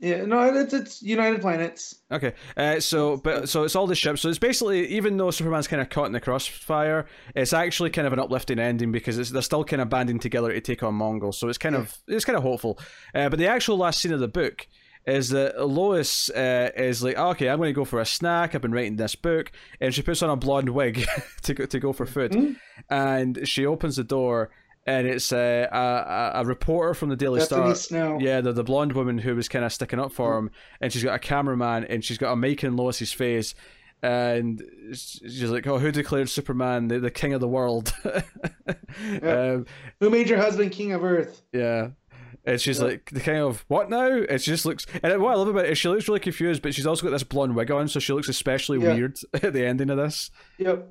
Yeah, 0.00 0.24
no, 0.24 0.42
it's 0.54 0.72
it's 0.72 1.02
United 1.02 1.42
Planets. 1.42 1.94
Okay, 2.10 2.32
uh, 2.56 2.80
so 2.80 3.18
but 3.18 3.50
so 3.50 3.64
it's 3.64 3.76
all 3.76 3.86
the 3.86 3.94
ships. 3.94 4.22
So 4.22 4.30
it's 4.30 4.38
basically 4.38 4.86
even 4.88 5.18
though 5.18 5.30
Superman's 5.30 5.68
kind 5.68 5.82
of 5.82 5.90
caught 5.90 6.06
in 6.06 6.12
the 6.12 6.20
crossfire, 6.20 7.06
it's 7.34 7.52
actually 7.52 7.90
kind 7.90 8.06
of 8.06 8.12
an 8.14 8.18
uplifting 8.18 8.58
ending 8.58 8.92
because 8.92 9.18
it's, 9.18 9.28
they're 9.30 9.42
still 9.42 9.62
kind 9.62 9.82
of 9.82 9.90
banding 9.90 10.18
together 10.18 10.50
to 10.52 10.60
take 10.62 10.82
on 10.82 10.94
Munguls. 10.98 11.34
So 11.34 11.48
it's 11.50 11.58
kind 11.58 11.74
of 11.76 11.94
it's 12.08 12.24
kind 12.24 12.36
of 12.38 12.42
hopeful. 12.42 12.78
Uh, 13.14 13.28
but 13.28 13.38
the 13.38 13.46
actual 13.48 13.76
last 13.76 14.00
scene 14.00 14.12
of 14.12 14.20
the 14.20 14.28
book 14.28 14.66
is 15.06 15.30
that 15.30 15.66
Lois 15.66 16.30
uh, 16.30 16.70
is 16.76 17.02
like, 17.02 17.16
okay, 17.18 17.48
I'm 17.48 17.56
going 17.58 17.68
to 17.68 17.74
go 17.74 17.84
for 17.86 18.00
a 18.00 18.06
snack. 18.06 18.54
I've 18.54 18.60
been 18.62 18.72
writing 18.72 18.96
this 18.96 19.14
book, 19.16 19.50
and 19.80 19.94
she 19.94 20.02
puts 20.02 20.22
on 20.22 20.30
a 20.30 20.36
blonde 20.36 20.70
wig 20.70 21.06
to 21.42 21.54
go, 21.54 21.66
to 21.66 21.78
go 21.80 21.92
for 21.92 22.04
food, 22.06 22.32
Mhm. 22.32 22.56
and 22.88 23.46
she 23.48 23.66
opens 23.66 23.96
the 23.96 24.04
door. 24.04 24.50
And 24.86 25.06
it's 25.06 25.30
uh, 25.32 25.66
a, 25.70 26.40
a, 26.40 26.44
reporter 26.44 26.94
from 26.94 27.10
the 27.10 27.16
Daily 27.16 27.40
Star. 27.42 27.74
Snow. 27.74 28.18
Yeah, 28.18 28.40
the, 28.40 28.52
the 28.52 28.64
blonde 28.64 28.92
woman 28.94 29.18
who 29.18 29.36
was 29.36 29.46
kind 29.48 29.64
of 29.64 29.72
sticking 29.72 30.00
up 30.00 30.10
for 30.10 30.38
him, 30.38 30.50
and 30.80 30.90
she's 30.92 31.04
got 31.04 31.14
a 31.14 31.18
cameraman, 31.18 31.84
and 31.84 32.02
she's 32.02 32.16
got 32.18 32.32
a 32.32 32.36
mic 32.36 32.64
in 32.64 32.76
Lois's 32.76 33.12
face, 33.12 33.54
and 34.02 34.62
she's 34.92 35.50
like, 35.50 35.66
"Oh, 35.66 35.78
who 35.78 35.92
declared 35.92 36.30
Superman 36.30 36.88
the, 36.88 36.98
the 36.98 37.10
king 37.10 37.34
of 37.34 37.40
the 37.40 37.46
world?" 37.48 37.92
um, 39.22 39.66
Who 40.00 40.10
made 40.10 40.28
your 40.28 40.38
husband 40.38 40.72
king 40.72 40.92
of 40.92 41.04
Earth? 41.04 41.42
yeah, 41.52 41.88
and 42.44 42.60
she's 42.60 42.78
Yeah. 42.78 42.86
like, 42.86 43.10
"The 43.12 43.20
king 43.20 43.36
of 43.36 43.64
what 43.68 43.90
now?" 43.90 44.06
And 44.08 44.40
she 44.40 44.50
just 44.50 44.64
looks, 44.64 44.86
and 45.02 45.20
what 45.22 45.32
I 45.32 45.36
love 45.36 45.48
about 45.48 45.66
it 45.66 45.72
is 45.72 45.78
she 45.78 45.88
looks 45.88 46.08
really 46.08 46.20
confused, 46.20 46.62
but 46.62 46.74
she's 46.74 46.86
also 46.86 47.02
got 47.04 47.10
this 47.10 47.22
blonde 47.22 47.54
wig 47.54 47.70
on, 47.70 47.88
so 47.88 48.00
she 48.00 48.12
looks 48.12 48.28
especially 48.28 48.80
Yeah. 48.80 48.94
weird 48.94 49.18
at 49.34 49.52
the 49.52 49.66
ending 49.66 49.90
of 49.90 49.98
this. 49.98 50.30
Yep. 50.58 50.88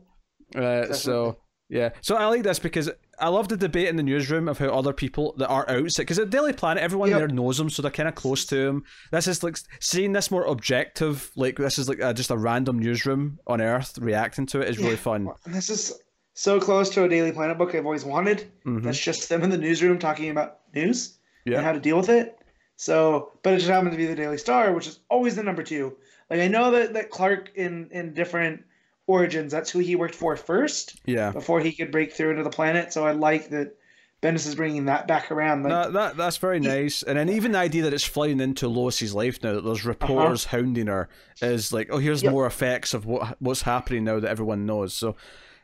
Uh, 0.56 0.94
so 0.94 1.38
yeah, 1.70 1.90
so 2.02 2.16
I 2.16 2.26
like 2.28 2.44
this 2.44 2.60
because 2.60 2.90
I 3.22 3.28
love 3.30 3.48
the 3.50 3.58
debate 3.58 3.88
in 3.88 3.96
the 3.96 4.04
newsroom 4.04 4.48
of 4.48 4.58
how 4.58 4.68
other 4.70 4.94
people 4.94 5.34
that 5.38 5.48
are 5.48 5.70
outside 5.70 6.04
because 6.04 6.20
at 6.20 6.30
Daily 6.30 6.54
Planet 6.54 6.84
everyone 6.84 7.10
Yep. 7.10 7.18
there 7.20 7.28
knows 7.28 7.58
them, 7.58 7.70
so 7.70 7.82
they're 7.82 7.92
kind 7.92 8.10
of 8.10 8.16
close 8.16 8.46
to 8.46 8.58
him. 8.58 8.84
This 9.12 9.28
is 9.28 9.44
like 9.44 9.58
seeing 9.80 10.14
this 10.14 10.32
more 10.32 10.44
objective, 10.46 11.32
like 11.36 11.58
this 11.58 11.78
is 11.78 11.90
like 11.90 12.00
a, 12.00 12.14
just 12.14 12.32
a 12.32 12.38
random 12.38 12.80
newsroom 12.80 13.40
on 13.48 13.62
Earth 13.62 13.98
reacting 14.00 14.46
to 14.48 14.62
it 14.62 14.70
is 14.70 14.78
really 14.80 14.96
fun. 14.96 15.28
This 15.46 15.70
is 15.70 15.94
so 16.34 16.60
close 16.60 16.90
to 16.92 17.04
a 17.04 17.10
Daily 17.10 17.32
Planet 17.32 17.58
book 17.58 17.76
I've 17.76 17.86
always 17.86 18.06
wanted. 18.06 18.50
Mhm. 18.66 18.84
That's 18.84 19.00
just 19.00 19.28
them 19.30 19.44
in 19.44 19.50
the 19.50 19.58
newsroom 19.58 20.00
talking 20.00 20.30
about 20.30 20.60
news 20.74 21.18
Yeah. 21.46 21.58
and 21.58 21.66
how 21.66 21.74
to 21.74 21.80
deal 21.80 21.98
with 21.98 22.10
it. 22.10 22.38
So, 22.78 23.34
but 23.44 23.54
it 23.54 23.58
just 23.58 23.70
happened 23.70 23.92
to 23.92 23.98
be 23.98 24.06
the 24.06 24.16
Daily 24.16 24.38
Star, 24.38 24.72
which 24.74 24.88
is 24.88 25.00
always 25.10 25.36
the 25.36 25.44
number 25.44 25.64
two. 25.64 25.98
Like 26.30 26.40
I 26.40 26.48
know 26.48 26.72
that 26.72 26.94
that 26.94 27.10
Clark 27.10 27.52
in 27.56 27.90
in 27.92 28.14
different 28.14 28.64
origins, 29.10 29.52
that's 29.52 29.72
who 29.72 29.80
he 29.80 29.96
worked 29.96 30.14
for 30.16 30.36
first 30.38 30.96
Yeah. 31.06 31.32
before 31.32 31.60
he 31.60 31.72
could 31.72 31.92
break 31.92 32.14
through 32.14 32.30
into 32.32 32.44
the 32.44 32.50
planet. 32.50 32.94
So 32.94 33.06
I 33.06 33.12
like 33.14 33.50
that 33.50 33.76
Bendis 34.22 34.46
is 34.48 34.56
bringing 34.56 34.86
that 34.86 35.08
back 35.08 35.32
around. 35.32 35.64
Like, 35.64 35.72
That, 35.72 35.94
that 35.94 36.18
that's 36.18 36.38
very 36.38 36.60
nice, 36.60 37.04
and 37.04 37.18
then 37.18 37.30
even 37.30 37.54
the 37.54 37.58
idea 37.58 37.84
that 37.84 37.94
it's 37.94 38.04
flying 38.04 38.40
into 38.42 38.68
Lois's 38.68 39.14
life 39.16 39.42
now 39.42 39.54
that 39.54 39.64
there's 39.64 39.86
reporters 39.86 40.46
hounding 40.46 40.88
her 40.88 41.08
is 41.42 41.72
like, 41.72 41.88
oh, 41.90 41.98
here's 42.00 42.22
Yep. 42.22 42.32
more 42.34 42.46
effects 42.46 42.94
of 42.94 43.06
what 43.06 43.38
what's 43.40 43.62
happening 43.64 44.04
now 44.04 44.20
that 44.20 44.30
everyone 44.30 44.66
knows. 44.66 44.94
So, 44.94 45.16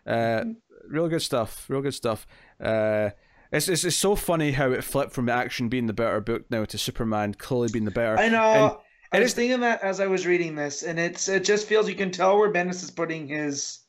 uh, 0.07 0.45
real 0.87 1.09
good 1.09 1.21
stuff, 1.21 1.65
real 1.69 1.81
good 1.81 1.93
stuff. 1.93 2.25
Uh, 2.63 3.09
it's, 3.51 3.67
it's 3.67 3.83
it's 3.83 3.95
so 3.97 4.15
funny 4.15 4.51
how 4.53 4.71
it 4.71 4.83
flipped 4.85 5.11
from 5.11 5.27
action 5.29 5.67
being 5.69 5.87
the 5.87 5.93
better 5.93 6.21
book 6.21 6.43
now 6.49 6.63
to 6.65 6.77
Superman 6.77 7.33
clearly 7.33 7.67
being 7.71 7.85
the 7.85 7.91
better. 7.91 8.17
I 8.17 8.29
know. 8.29 8.81
I 9.15 9.19
was 9.21 9.33
thinking 9.33 9.59
that 9.61 9.81
as 9.83 9.99
I 9.99 10.07
was 10.07 10.25
reading 10.25 10.55
this, 10.55 10.83
and 10.83 10.99
it's 10.99 11.27
it 11.27 11.43
just 11.43 11.67
feels 11.67 11.87
you 11.89 11.95
can 11.95 12.11
tell 12.11 12.37
where 12.37 12.51
Bendis 12.51 12.83
is 12.83 12.91
putting 12.91 13.27
his 13.27 13.79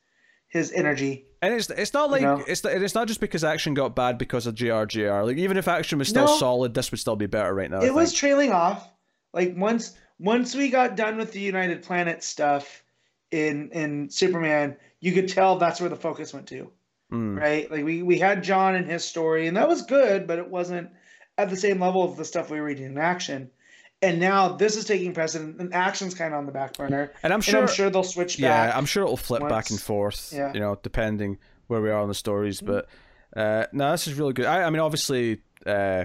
his 0.48 0.72
energy. 0.72 1.26
And 1.42 1.54
it's 1.54 1.68
it's 1.70 1.92
not 1.92 2.10
like 2.10 2.22
know? 2.22 2.42
it's 2.46 2.64
it's 2.64 2.94
not 2.94 3.08
just 3.08 3.20
because 3.20 3.44
action 3.44 3.74
got 3.74 3.94
bad 3.94 4.18
because 4.18 4.46
of 4.46 4.54
JRJR. 4.54 5.24
Like 5.26 5.36
even 5.36 5.56
if 5.56 5.68
action 5.68 5.98
was 5.98 6.08
still 6.08 6.26
No. 6.26 6.36
solid, 6.38 6.74
this 6.74 6.90
would 6.90 7.00
still 7.00 7.16
be 7.16 7.26
better 7.26 7.54
right 7.54 7.70
now. 7.70 7.82
It 7.82 7.94
was 7.94 8.12
trailing 8.12 8.52
off. 8.52 8.88
Like 9.32 9.54
once 9.56 9.96
once 10.18 10.54
we 10.54 10.70
got 10.70 10.96
done 10.96 11.18
with 11.18 11.32
the 11.32 11.40
United 11.40 11.82
Planet 11.82 12.22
stuff 12.24 12.82
in 13.30 13.70
in 13.72 14.08
Superman, 14.10 14.76
you 15.00 15.12
could 15.12 15.28
tell 15.28 15.58
that's 15.58 15.80
where 15.80 15.90
the 15.90 15.96
focus 15.96 16.32
went 16.32 16.46
to, 16.48 16.70
Mm. 17.12 17.38
right? 17.38 17.70
Like 17.70 17.84
we 17.84 18.02
we 18.02 18.18
had 18.18 18.42
John 18.42 18.74
and 18.76 18.90
his 18.90 19.04
story, 19.04 19.46
and 19.46 19.56
that 19.56 19.68
was 19.68 19.82
good, 19.82 20.26
but 20.26 20.38
it 20.38 20.48
wasn't 20.48 20.90
at 21.38 21.50
the 21.50 21.56
same 21.56 21.80
level 21.80 22.02
of 22.02 22.16
the 22.16 22.24
stuff 22.24 22.50
we 22.50 22.58
were 22.58 22.66
reading 22.66 22.86
in 22.86 22.98
action. 22.98 23.50
And 24.02 24.20
now 24.20 24.48
this 24.48 24.76
is 24.76 24.84
taking 24.84 25.14
precedent, 25.14 25.58
and 25.58 25.72
action's 25.72 26.14
kind 26.14 26.34
of 26.34 26.38
on 26.38 26.46
the 26.46 26.52
back 26.52 26.76
burner. 26.76 27.12
and 27.22 27.32
I'm 27.32 27.38
And 27.38 27.44
sure 27.44 27.60
I'm 27.62 27.68
sure 27.68 27.88
they'll 27.90 28.02
switch 28.02 28.38
Yeah. 28.38 28.72
I'm 28.76 28.84
sure 28.86 29.02
it'll 29.04 29.16
flip 29.16 29.48
back 29.48 29.70
and 29.70 29.80
forth. 29.80 30.32
yeah. 30.34 30.52
You 30.52 30.60
know, 30.60 30.78
depending 30.82 31.38
where 31.68 31.80
we 31.80 31.90
are 31.90 32.00
on 32.00 32.08
the 32.08 32.14
stories. 32.14 32.60
But 32.60 32.88
uh, 33.34 33.66
no, 33.72 33.90
this 33.92 34.06
is 34.06 34.14
really 34.14 34.32
good. 34.34 34.46
I, 34.46 34.64
I 34.64 34.70
mean, 34.70 34.80
obviously, 34.80 35.40
uh, 35.64 36.04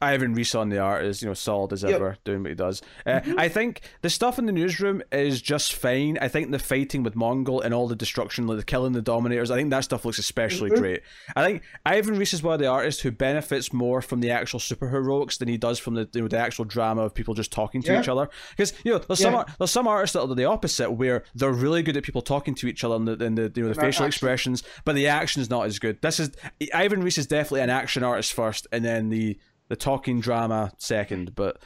Ivan 0.00 0.34
Reis 0.34 0.54
on 0.54 0.68
the 0.68 0.78
art 0.78 1.04
is 1.04 1.22
you 1.22 1.28
know 1.28 1.34
solid 1.34 1.72
as 1.72 1.82
Yep. 1.82 1.92
ever, 1.94 2.16
doing 2.24 2.42
what 2.42 2.48
he 2.50 2.54
does. 2.54 2.82
Uh, 3.04 3.20
I 3.36 3.48
think 3.48 3.80
the 4.02 4.10
stuff 4.10 4.38
in 4.38 4.46
the 4.46 4.52
newsroom 4.52 5.02
is 5.12 5.40
just 5.42 5.74
fine. 5.74 6.18
I 6.20 6.28
think 6.28 6.50
the 6.50 6.58
fighting 6.58 7.02
with 7.02 7.14
Mongul 7.14 7.62
and 7.64 7.72
all 7.72 7.88
the 7.88 7.96
destruction, 7.96 8.46
like 8.46 8.58
the 8.58 8.64
killing 8.64 8.92
the 8.92 9.02
Dominators, 9.02 9.50
I 9.50 9.56
think 9.56 9.70
that 9.70 9.84
stuff 9.84 10.04
looks 10.04 10.18
especially 10.18 10.70
Mhm. 10.70 10.76
great. 10.78 11.02
I 11.34 11.44
think 11.44 11.62
Ivan 11.84 12.18
Reis 12.18 12.32
is 12.34 12.42
one 12.42 12.54
of 12.54 12.60
the 12.60 12.66
artists 12.66 13.02
who 13.02 13.10
benefits 13.10 13.72
more 13.72 14.02
from 14.02 14.20
the 14.20 14.30
actual 14.30 14.60
superheroics 14.60 15.38
than 15.38 15.48
he 15.48 15.56
does 15.56 15.78
from 15.78 15.94
the 15.94 16.08
you 16.12 16.22
know, 16.22 16.28
the 16.28 16.38
actual 16.38 16.64
drama 16.64 17.02
of 17.02 17.14
people 17.14 17.34
just 17.34 17.52
talking 17.52 17.82
to 17.82 17.92
Yeah. 17.92 18.00
each 18.00 18.08
other. 18.08 18.28
Because 18.50 18.72
you 18.84 18.92
know, 18.92 18.98
there's 18.98 19.20
some 19.20 19.32
Yeah. 19.32 19.38
ar- 19.40 19.46
there's 19.58 19.70
some 19.70 19.86
artists 19.88 20.12
that 20.14 20.20
are 20.20 20.34
the 20.34 20.44
opposite, 20.44 20.90
where 20.92 21.24
they're 21.34 21.52
really 21.52 21.82
good 21.82 21.96
at 21.96 22.02
people 22.02 22.22
talking 22.22 22.54
to 22.56 22.66
each 22.68 22.84
other 22.84 22.96
and 22.96 23.08
the, 23.08 23.24
and 23.24 23.38
the 23.38 23.52
you 23.54 23.62
know 23.62 23.68
the 23.70 23.74
Not 23.74 23.84
facial 23.84 24.04
expressions, 24.06 24.62
but 24.84 24.94
the 24.94 25.06
action 25.06 25.42
is 25.42 25.50
not 25.50 25.66
as 25.66 25.78
good. 25.78 26.00
This 26.02 26.20
is 26.20 26.30
Ivan 26.74 27.02
Reis 27.02 27.18
is 27.18 27.26
definitely 27.26 27.62
an 27.62 27.70
action 27.70 28.02
artist 28.02 28.32
first, 28.32 28.66
and 28.72 28.84
then 28.84 29.08
the 29.08 29.38
the 29.68 29.76
talking 29.76 30.20
drama 30.20 30.72
second. 30.78 31.34
But 31.34 31.58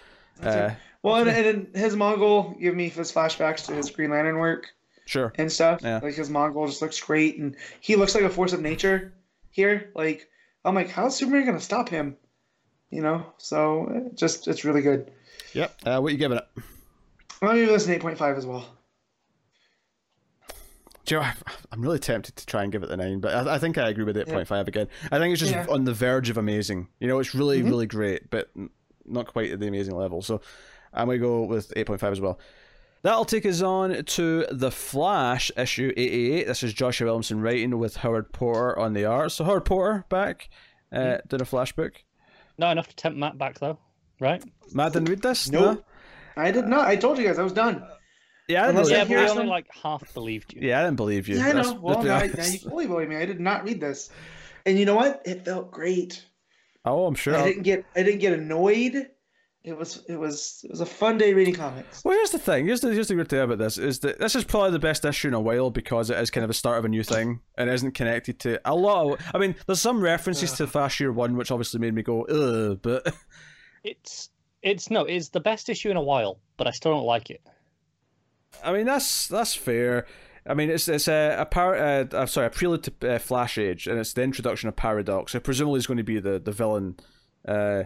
uh, 0.42 0.70
Well, 1.02 1.16
and, 1.16 1.28
and 1.28 1.76
his 1.76 1.94
Mongul 1.96 2.58
give 2.60 2.74
me 2.74 2.88
his 2.88 3.12
flashbacks 3.12 3.66
to 3.66 3.74
his 3.74 3.90
Green 3.90 4.10
Lantern 4.10 4.38
work. 4.38 4.68
Sure. 5.06 5.32
and 5.36 5.50
stuff. 5.50 5.80
Yeah. 5.82 5.98
Like 6.00 6.14
his 6.14 6.30
Mongul 6.30 6.68
just 6.68 6.82
looks 6.82 7.00
great, 7.00 7.36
and 7.36 7.56
he 7.80 7.96
looks 7.96 8.14
like 8.14 8.22
a 8.22 8.30
force 8.30 8.52
of 8.52 8.60
nature 8.60 9.12
here. 9.50 9.90
Like 9.96 10.28
I'm 10.64 10.74
like, 10.74 10.88
how's 10.90 11.16
Superman 11.16 11.46
gonna 11.46 11.60
stop 11.60 11.88
him? 11.88 12.16
You 12.90 13.02
know, 13.02 13.26
so 13.36 13.90
it 13.92 14.16
just 14.16 14.46
it's 14.46 14.64
really 14.64 14.82
good. 14.82 15.10
Yep. 15.52 15.74
Uh, 15.84 15.98
what 16.00 16.08
are 16.08 16.12
you 16.12 16.18
giving 16.18 16.38
it? 16.38 16.46
Let 17.42 17.54
me 17.54 17.60
give 17.60 17.70
this 17.70 17.86
an 17.86 17.94
eight 17.94 18.02
point 18.02 18.18
five 18.18 18.36
as 18.36 18.46
well. 18.46 18.64
Do 21.06 21.14
you 21.14 21.20
know, 21.20 21.26
I- 21.26 21.34
I'm 21.72 21.80
really 21.80 21.98
tempted 21.98 22.36
to 22.36 22.46
try 22.46 22.62
and 22.62 22.70
give 22.70 22.82
it 22.82 22.88
the 22.88 22.96
nine, 22.96 23.20
but 23.20 23.34
I, 23.48 23.54
I 23.54 23.58
think 23.58 23.78
I 23.78 23.88
agree 23.88 24.04
with 24.04 24.16
8.5 24.16 24.68
again. 24.68 24.88
I 25.10 25.18
think 25.18 25.32
it's 25.32 25.40
just 25.40 25.52
Yeah. 25.52 25.66
on 25.68 25.84
the 25.84 25.94
verge 25.94 26.28
of 26.30 26.36
amazing. 26.38 26.88
You 27.00 27.08
know, 27.08 27.18
it's 27.18 27.34
really, 27.34 27.62
Mhm. 27.62 27.66
really 27.68 27.86
great, 27.86 28.30
but 28.30 28.50
not 29.06 29.26
quite 29.26 29.50
at 29.50 29.60
the 29.60 29.66
amazing 29.66 29.96
level. 29.96 30.22
So 30.22 30.40
I'm 30.92 31.06
going 31.06 31.18
to 31.18 31.26
go 31.26 31.42
with 31.42 31.72
8.5 31.76 32.12
as 32.12 32.20
well. 32.20 32.38
That'll 33.02 33.24
take 33.24 33.46
us 33.46 33.62
on 33.62 34.04
to 34.04 34.46
The 34.50 34.70
Flash, 34.70 35.50
issue 35.56 35.90
88. 35.96 36.46
This 36.46 36.62
is 36.62 36.74
Joshua 36.74 37.06
Williamson 37.06 37.40
writing 37.40 37.78
with 37.78 37.96
Howard 37.96 38.30
Porter 38.32 38.78
on 38.78 38.92
the 38.92 39.06
art. 39.06 39.32
So 39.32 39.44
Howard 39.44 39.64
Porter 39.64 40.04
back, 40.10 40.50
uh, 40.92 41.16
did 41.26 41.40
a 41.40 41.46
Flash 41.46 41.72
book. 41.72 41.94
Not 42.58 42.72
enough 42.72 42.88
to 42.88 42.96
tempt 42.96 43.18
Matt 43.18 43.38
back 43.38 43.58
though, 43.58 43.78
right? 44.20 44.44
Matt 44.74 44.92
didn't 44.92 45.08
read 45.08 45.22
this? 45.22 45.50
Nope. 45.50 45.82
I 46.36 46.50
did 46.50 46.66
not. 46.68 46.86
I 46.86 46.96
told 46.96 47.16
you 47.16 47.24
guys 47.24 47.38
I 47.38 47.42
was 47.42 47.54
done. 47.54 47.82
Yeah, 48.50 48.62
I 48.64 48.66
didn't, 48.66 48.78
Unless 48.78 48.88
believe, 48.88 49.10
Yeah, 49.10 49.16
I 49.16 49.22
but 49.22 49.30
hear 49.30 49.40
only 49.40 49.50
like 49.50 49.66
half 49.82 50.14
believed 50.14 50.52
you. 50.54 50.68
yeah, 50.68 50.80
I 50.80 50.84
didn't 50.84 50.96
believe 50.96 51.28
you. 51.28 51.36
Yeah, 51.36 51.46
I 51.48 51.52
know. 51.52 51.74
Well, 51.74 52.02
now, 52.02 52.18
now 52.20 52.44
you 52.44 52.58
fully 52.58 52.86
believe 52.86 53.08
me. 53.08 53.16
I 53.16 53.24
did 53.24 53.40
not 53.40 53.64
read 53.64 53.80
this, 53.80 54.10
and 54.66 54.78
you 54.78 54.84
know 54.84 54.96
what? 54.96 55.22
It 55.24 55.44
felt 55.44 55.70
great. 55.70 56.24
Oh, 56.84 57.06
I'm 57.06 57.14
sure. 57.14 57.36
I 57.36 57.44
didn't 57.44 57.62
get. 57.62 57.84
I 57.94 58.02
didn't 58.02 58.20
get 58.20 58.32
annoyed. 58.32 59.08
It 59.62 59.76
was. 59.76 60.02
It 60.08 60.16
was. 60.16 60.62
It 60.64 60.70
was 60.70 60.80
a 60.80 60.86
fun 60.86 61.18
day 61.18 61.34
reading 61.34 61.54
comics. 61.54 62.02
Well, 62.04 62.14
here's 62.16 62.30
the 62.30 62.38
thing. 62.38 62.66
Here's 62.66 62.80
the 62.80 62.92
here's 62.92 63.08
the 63.08 63.14
weird 63.14 63.28
thing 63.28 63.40
about 63.40 63.58
this 63.58 63.76
is 63.76 63.98
that 64.00 64.18
this 64.18 64.34
is 64.34 64.44
probably 64.44 64.70
the 64.70 64.78
best 64.78 65.04
issue 65.04 65.28
in 65.28 65.34
a 65.34 65.40
while 65.40 65.70
because 65.70 66.08
it 66.10 66.18
is 66.18 66.30
kind 66.30 66.44
of 66.44 66.48
the 66.48 66.54
start 66.54 66.78
of 66.78 66.84
a 66.86 66.88
new 66.88 67.02
thing 67.02 67.40
and 67.58 67.68
isn't 67.68 67.92
connected 67.92 68.38
to 68.40 68.60
a 68.64 68.74
lot. 68.74 69.12
Of, 69.12 69.20
I 69.34 69.38
mean, 69.38 69.54
there's 69.66 69.80
some 69.80 70.00
references 70.00 70.52
to 70.54 70.66
Flash 70.66 70.98
Year 70.98 71.12
One, 71.12 71.36
which 71.36 71.50
obviously 71.50 71.78
made 71.78 71.94
me 71.94 72.02
go 72.02 72.24
ugh, 72.24 72.80
but 72.82 73.14
It's 73.84 74.30
it's 74.62 74.90
no, 74.90 75.04
it's 75.04 75.28
the 75.30 75.40
best 75.40 75.68
issue 75.68 75.90
in 75.90 75.96
a 75.96 76.02
while, 76.02 76.38
but 76.56 76.66
I 76.66 76.70
still 76.70 76.92
don't 76.92 77.04
like 77.06 77.30
it. 77.30 77.40
I 78.64 78.72
mean 78.72 78.86
that's 78.86 79.28
that's 79.28 79.54
fair. 79.54 80.06
I 80.46 80.54
mean, 80.54 80.70
it's 80.70 80.88
it's 80.88 81.08
a, 81.08 81.36
a 81.38 81.46
par- 81.46 81.76
uh, 81.76 82.04
uh, 82.12 82.26
sorry 82.26 82.46
a 82.46 82.50
prelude 82.50 82.84
to 82.84 83.14
uh, 83.14 83.18
Flash 83.18 83.58
Age, 83.58 83.86
and 83.86 83.98
it's 83.98 84.12
the 84.12 84.22
introduction 84.22 84.68
of 84.68 84.76
Paradox. 84.76 85.32
So 85.32 85.40
presumably 85.40 85.78
he's 85.78 85.86
going 85.86 85.98
to 85.98 86.02
be 86.02 86.18
the 86.18 86.38
the 86.38 86.52
villain, 86.52 86.96
uh, 87.46 87.84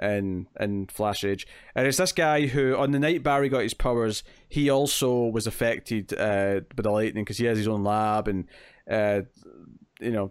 in 0.00 0.48
in 0.58 0.86
Flash 0.86 1.24
Age, 1.24 1.46
and 1.74 1.86
it's 1.86 1.98
this 1.98 2.12
guy 2.12 2.46
who 2.46 2.76
on 2.76 2.90
the 2.90 2.98
night 2.98 3.22
Barry 3.22 3.48
got 3.48 3.62
his 3.62 3.74
powers, 3.74 4.24
he 4.48 4.68
also 4.70 5.26
was 5.26 5.46
affected 5.46 6.12
uh 6.14 6.60
by 6.74 6.82
the 6.82 6.90
lightning 6.90 7.24
because 7.24 7.38
he 7.38 7.46
has 7.46 7.58
his 7.58 7.68
own 7.68 7.84
lab 7.84 8.26
and 8.26 8.48
uh 8.90 9.20
you 10.00 10.10
know 10.10 10.30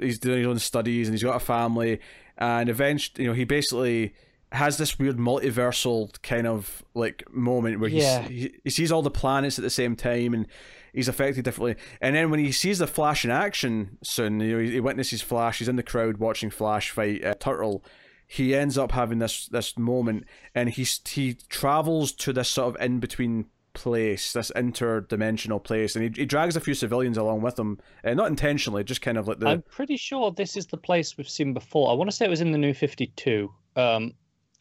he's 0.00 0.18
doing 0.18 0.38
his 0.38 0.46
own 0.46 0.58
studies 0.58 1.08
and 1.08 1.14
he's 1.14 1.24
got 1.24 1.36
a 1.36 1.44
family, 1.44 2.00
and 2.38 2.68
eventually 2.68 3.24
you 3.24 3.28
know 3.28 3.34
he 3.34 3.44
basically 3.44 4.14
has 4.52 4.78
this 4.78 4.98
weird 4.98 5.16
multiversal 5.18 6.10
kind 6.22 6.46
of 6.46 6.82
like 6.94 7.22
moment 7.32 7.80
where 7.80 7.90
he's, 7.90 8.02
Yeah. 8.02 8.22
he 8.28 8.54
he 8.64 8.70
sees 8.70 8.90
all 8.90 9.02
the 9.02 9.10
planets 9.10 9.58
at 9.58 9.62
the 9.62 9.70
same 9.70 9.94
time 9.94 10.32
and 10.34 10.46
he's 10.92 11.08
affected 11.08 11.44
differently. 11.44 11.76
And 12.00 12.16
then 12.16 12.30
when 12.30 12.40
he 12.40 12.50
sees 12.52 12.78
the 12.78 12.86
Flash 12.86 13.24
in 13.24 13.30
action 13.30 13.98
soon, 14.02 14.40
you 14.40 14.56
know, 14.56 14.62
he, 14.62 14.70
he 14.72 14.80
witnesses 14.80 15.20
Flash. 15.22 15.58
He's 15.58 15.68
in 15.68 15.76
the 15.76 15.82
crowd 15.82 16.16
watching 16.16 16.50
Flash 16.50 16.90
fight 16.90 17.24
uh, 17.24 17.34
Turtle. 17.34 17.84
He 18.26 18.54
ends 18.54 18.76
up 18.78 18.92
having 18.92 19.18
this 19.18 19.46
this 19.48 19.76
moment, 19.78 20.24
and 20.54 20.68
he's 20.70 21.00
he 21.08 21.34
travels 21.48 22.12
to 22.12 22.32
this 22.32 22.48
sort 22.48 22.74
of 22.74 22.82
in 22.82 23.00
between 23.00 23.46
place, 23.74 24.32
this 24.32 24.50
interdimensional 24.56 25.62
place, 25.62 25.94
and 25.94 26.04
he, 26.04 26.22
he 26.22 26.26
drags 26.26 26.56
a 26.56 26.60
few 26.60 26.74
civilians 26.74 27.16
along 27.16 27.42
with 27.42 27.58
him, 27.58 27.78
uh, 28.04 28.12
not 28.14 28.26
intentionally, 28.28 28.82
just 28.84 29.00
kind 29.02 29.16
of 29.18 29.28
like 29.28 29.38
the 29.38 29.46
I'm 29.48 29.62
pretty 29.62 29.96
sure 29.96 30.30
this 30.32 30.56
is 30.56 30.66
the 30.66 30.76
place 30.76 31.16
we've 31.16 31.28
seen 31.28 31.54
before. 31.54 31.90
I 31.90 31.94
want 31.94 32.10
to 32.10 32.16
say 32.16 32.26
it 32.26 32.30
was 32.30 32.40
in 32.40 32.52
the 32.52 32.58
New 32.58 32.74
Fifty 32.74 33.08
Two. 33.16 33.52
Um, 33.76 34.12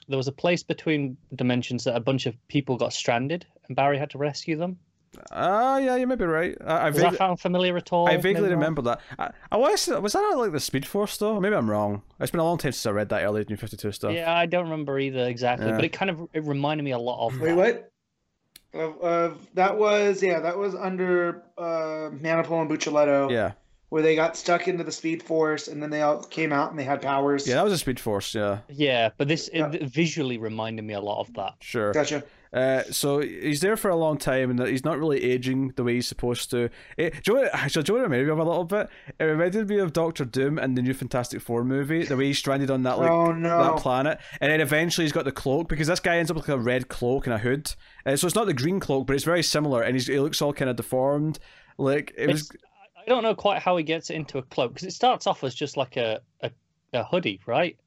there 0.07 0.17
was 0.17 0.27
a 0.27 0.31
place 0.31 0.63
between 0.63 1.17
dimensions 1.35 1.83
that 1.85 1.95
a 1.95 1.99
bunch 1.99 2.25
of 2.25 2.35
people 2.47 2.77
got 2.77 2.93
stranded, 2.93 3.45
and 3.67 3.75
Barry 3.75 3.97
had 3.97 4.09
to 4.11 4.17
rescue 4.17 4.55
them. 4.57 4.77
ah 5.31 5.77
yeah, 5.77 5.95
you 5.95 6.05
may 6.05 6.15
be 6.15 6.25
right. 6.25 6.55
I, 6.65 6.87
I 6.87 6.89
Does 6.89 6.97
vaguely, 6.97 7.11
that 7.11 7.17
sound 7.17 7.39
familiar 7.39 7.75
at 7.77 7.91
all? 7.93 8.07
I 8.07 8.17
vaguely 8.17 8.49
remember 8.49 8.81
that. 8.83 9.01
I, 9.17 9.31
I 9.51 9.57
was 9.57 9.87
was 9.87 10.13
that 10.13 10.21
not 10.21 10.37
like 10.37 10.51
the 10.51 10.59
Speed 10.59 10.85
Force 10.85 11.17
though? 11.17 11.39
Maybe 11.39 11.55
I'm 11.55 11.69
wrong. 11.69 12.03
It's 12.19 12.31
been 12.31 12.39
a 12.39 12.43
long 12.43 12.57
time 12.57 12.71
since 12.71 12.85
I 12.85 12.91
read 12.91 13.09
that 13.09 13.23
early 13.23 13.45
New 13.49 13.57
Fifty 13.57 13.77
Two 13.77 13.91
stuff. 13.91 14.13
Yeah, 14.13 14.33
I 14.33 14.45
don't 14.45 14.65
remember 14.65 14.99
either 14.99 15.25
exactly, 15.27 15.67
Yeah. 15.67 15.75
but 15.75 15.85
it 15.85 15.93
kind 15.93 16.11
of 16.11 16.27
it 16.33 16.43
reminded 16.45 16.83
me 16.83 16.91
a 16.91 16.99
lot 16.99 17.27
of. 17.27 17.39
Wait, 17.39 17.47
that. 17.49 17.57
what? 17.57 17.91
Uh, 18.73 18.89
uh, 18.99 19.33
that 19.55 19.77
was 19.77 20.21
yeah. 20.21 20.39
That 20.41 20.57
was 20.57 20.75
under 20.75 21.41
uh, 21.57 22.11
Manapul 22.13 22.61
and 22.61 22.69
Buccellato, 22.69 23.31
yeah, 23.31 23.53
where 23.89 24.01
they 24.01 24.15
got 24.15 24.35
stuck 24.35 24.67
into 24.67 24.83
the 24.83 24.91
Speed 24.91 25.23
Force, 25.23 25.67
and 25.67 25.81
then 25.81 25.89
they 25.89 26.01
all 26.01 26.21
came 26.23 26.51
out 26.51 26.69
and 26.71 26.77
they 26.79 26.83
had 26.83 27.01
powers. 27.01 27.47
yeah. 27.47 27.55
That 27.55 27.63
was 27.63 27.73
a 27.73 27.77
Speed 27.77 27.99
Force. 27.99 28.33
Yeah, 28.35 28.59
Yeah, 28.69 29.09
but 29.17 29.27
this 29.27 29.49
Yeah. 29.53 29.71
it 29.71 29.83
visually 29.83 30.37
reminded 30.37 30.83
me 30.83 30.93
a 30.93 30.99
lot 31.01 31.19
of 31.21 31.33
that. 31.35 31.53
sure. 31.61 31.93
Gotcha. 31.93 32.23
Uh, 32.53 32.81
so 32.89 33.19
he's 33.19 33.59
there 33.59 33.75
for 33.75 33.89
a 33.89 33.95
long 33.95 34.17
time, 34.17 34.49
and 34.49 34.67
he's 34.67 34.85
not 34.85 34.97
really 34.97 35.21
aging 35.21 35.73
the 35.75 35.83
way 35.83 35.95
he's 35.95 36.07
supposed 36.07 36.49
to. 36.49 36.69
It, 36.95 37.13
do 37.23 37.31
you 37.31 37.33
know 37.35 37.41
what, 37.43 37.53
actually, 37.53 37.83
do 37.83 37.91
you 37.93 37.97
know 37.99 38.03
what 38.05 38.11
it 38.13 38.17
reminded 38.17 38.25
me 38.27 38.31
of 38.31 38.39
a 38.39 38.43
little 38.49 38.63
bit? 38.63 38.89
It 39.19 39.23
reminded 39.25 39.69
me 39.69 39.79
of 39.79 39.91
Doctor 39.91 40.23
Doom 40.23 40.57
in 40.57 40.73
the 40.75 40.81
new 40.81 40.93
Fantastic 40.93 41.41
Four 41.41 41.65
movie, 41.65 42.05
the 42.05 42.15
way 42.15 42.27
he's 42.27 42.39
stranded 42.39 42.71
on 42.71 42.83
that 42.83 42.99
like 42.99 43.11
oh 43.11 43.33
no. 43.33 43.63
that 43.73 43.81
planet, 43.81 44.19
and 44.39 44.49
then 44.49 44.61
eventually 44.61 45.03
he's 45.03 45.11
got 45.11 45.25
the 45.25 45.31
cloak 45.31 45.67
because 45.67 45.87
this 45.87 45.99
guy 45.99 46.17
ends 46.17 46.31
up 46.31 46.37
with 46.37 46.47
like 46.47 46.57
a 46.57 46.61
red 46.61 46.87
cloak 46.87 47.27
and 47.27 47.33
a 47.33 47.37
hood. 47.37 47.73
Uh, 48.05 48.15
so 48.15 48.25
it's 48.27 48.35
not 48.35 48.45
the 48.47 48.53
green 48.53 48.79
cloak, 48.79 49.07
but 49.07 49.15
it's 49.17 49.25
very 49.25 49.43
similar, 49.43 49.81
and 49.81 49.95
he's, 49.95 50.07
he 50.07 50.17
looks 50.19 50.41
all 50.41 50.53
kind 50.53 50.69
of 50.69 50.77
deformed. 50.77 51.39
Like 51.77 52.13
it 52.17 52.27
was, 52.27 52.43
It's- 52.49 52.61
I 52.63 52.76
don't 53.09 53.23
know 53.23 53.35
quite 53.35 53.61
how 53.61 53.77
he 53.77 53.83
gets 53.83 54.09
it 54.09 54.15
into 54.15 54.37
a 54.37 54.43
cloak 54.43 54.73
because 54.73 54.87
it 54.87 54.93
starts 54.93 55.27
off 55.27 55.43
as 55.43 55.55
just 55.55 55.77
like 55.77 55.97
a, 55.97 56.21
a, 56.41 56.51
a 56.93 57.03
hoodie, 57.03 57.39
right? 57.45 57.77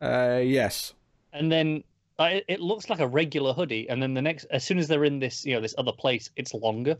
uh, 0.00 0.40
yes, 0.42 0.94
And 1.32 1.50
then 1.50 1.82
uh, 2.18 2.24
it, 2.24 2.44
it 2.48 2.60
looks 2.60 2.88
like 2.90 3.00
a 3.00 3.06
regular 3.06 3.52
hoodie, 3.52 3.88
and 3.88 4.02
then 4.02 4.14
the 4.14 4.22
next, 4.22 4.44
as 4.50 4.64
soon 4.64 4.78
as 4.78 4.88
they're 4.88 5.04
in 5.04 5.18
this, 5.18 5.44
you 5.44 5.54
know, 5.54 5.60
this 5.60 5.74
other 5.78 5.92
place, 5.92 6.30
it's 6.36 6.54
longer. 6.54 6.96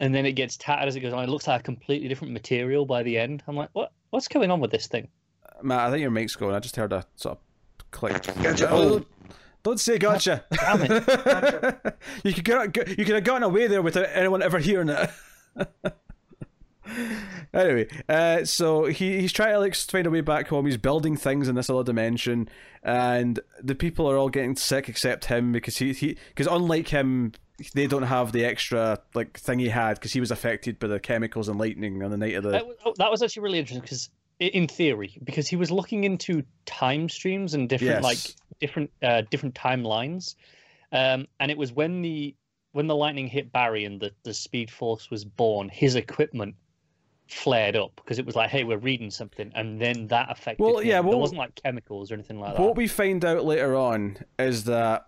And 0.00 0.14
then 0.14 0.24
it 0.24 0.32
gets 0.32 0.56
tattered 0.56 0.88
as 0.88 0.96
it 0.96 1.00
goes 1.00 1.12
on. 1.12 1.22
It 1.24 1.28
looks 1.28 1.46
like 1.46 1.60
a 1.60 1.62
completely 1.62 2.08
different 2.08 2.32
material 2.32 2.86
by 2.86 3.02
the 3.02 3.18
end. 3.18 3.42
I'm 3.46 3.56
like, 3.56 3.68
what? 3.72 3.92
What's 4.10 4.28
going 4.28 4.50
on 4.50 4.60
with 4.60 4.70
this 4.70 4.86
thing? 4.86 5.08
Matt. 5.62 5.80
I 5.80 5.90
think 5.90 6.00
your 6.00 6.10
mic's 6.10 6.36
going. 6.36 6.54
I 6.54 6.58
just 6.58 6.76
heard 6.76 6.92
a 6.92 7.04
sort 7.16 7.36
of 7.36 7.90
click. 7.90 8.22
Gotcha. 8.42 8.70
Oh, 8.70 9.04
don't 9.62 9.80
say 9.80 9.98
gotcha. 9.98 10.44
Damn 10.52 10.82
it! 10.82 11.96
you 12.24 12.32
could 12.32 12.72
get, 12.72 12.88
you 12.98 13.04
could 13.04 13.14
have 13.14 13.24
gotten 13.24 13.42
away 13.42 13.66
there 13.66 13.82
without 13.82 14.06
anyone 14.12 14.42
ever 14.42 14.58
hearing 14.58 14.88
it. 14.88 15.10
anyway, 17.54 17.86
uh, 18.08 18.44
so 18.44 18.86
he 18.86 19.20
he's 19.20 19.32
trying 19.32 19.52
to 19.52 19.58
like 19.58 19.74
find 19.74 20.06
a 20.06 20.10
way 20.10 20.20
back 20.20 20.48
home. 20.48 20.66
He's 20.66 20.76
building 20.76 21.16
things 21.16 21.48
in 21.48 21.54
this 21.54 21.70
other 21.70 21.84
dimension, 21.84 22.48
and 22.82 23.38
the 23.62 23.74
people 23.74 24.10
are 24.10 24.16
all 24.16 24.28
getting 24.30 24.56
sick 24.56 24.88
except 24.88 25.26
him 25.26 25.52
because 25.52 25.76
he 25.78 25.92
he 25.92 26.16
because 26.28 26.46
unlike 26.46 26.88
him. 26.88 27.32
They 27.74 27.86
don't 27.86 28.04
have 28.04 28.32
the 28.32 28.42
extra 28.46 29.00
like 29.12 29.38
thing 29.38 29.58
he 29.58 29.68
had 29.68 29.96
because 29.96 30.14
he 30.14 30.20
was 30.20 30.30
affected 30.30 30.78
by 30.78 30.86
the 30.86 30.98
chemicals 30.98 31.46
and 31.46 31.58
lightning 31.58 32.02
on 32.02 32.10
the 32.10 32.16
night 32.16 32.34
of 32.34 32.42
the. 32.42 32.52
That 32.52 32.66
was, 32.66 32.76
oh, 32.86 32.94
that 32.96 33.10
was 33.10 33.22
actually 33.22 33.42
really 33.42 33.58
interesting 33.58 33.82
because, 33.82 34.08
in 34.38 34.66
theory, 34.66 35.18
because 35.22 35.46
he 35.46 35.56
was 35.56 35.70
looking 35.70 36.04
into 36.04 36.42
time 36.64 37.10
streams 37.10 37.52
and 37.52 37.68
different 37.68 38.02
Yes. 38.02 38.02
like 38.02 38.18
different 38.60 38.90
uh, 39.02 39.22
different 39.30 39.54
timelines, 39.54 40.36
um, 40.92 41.26
and 41.40 41.50
it 41.50 41.58
was 41.58 41.72
when 41.72 42.02
the 42.02 42.34
when 42.72 42.86
the 42.86 42.96
lightning 42.96 43.26
hit 43.26 43.52
Barry 43.52 43.84
and 43.84 44.00
the 44.00 44.12
the 44.22 44.34
Speed 44.34 44.70
Force 44.70 45.10
was 45.10 45.24
born, 45.24 45.68
his 45.68 45.96
equipment 45.96 46.54
flared 47.28 47.76
up 47.76 47.92
because 47.96 48.18
it 48.18 48.26
was 48.26 48.34
like, 48.34 48.50
hey, 48.50 48.64
we're 48.64 48.78
reading 48.78 49.10
something, 49.10 49.50
and 49.54 49.80
then 49.80 50.06
that 50.08 50.30
affected. 50.30 50.62
Well, 50.62 50.78
him. 50.78 50.86
yeah, 50.88 51.00
well- 51.00 51.12
there 51.12 51.20
wasn't 51.20 51.38
like 51.38 51.54
chemicals 51.54 52.10
or 52.10 52.14
anything 52.14 52.40
like 52.40 52.56
that. 52.56 52.62
What 52.62 52.76
we 52.76 52.86
find 52.86 53.24
out 53.24 53.44
later 53.44 53.76
on 53.76 54.18
is 54.38 54.64
that 54.64 55.06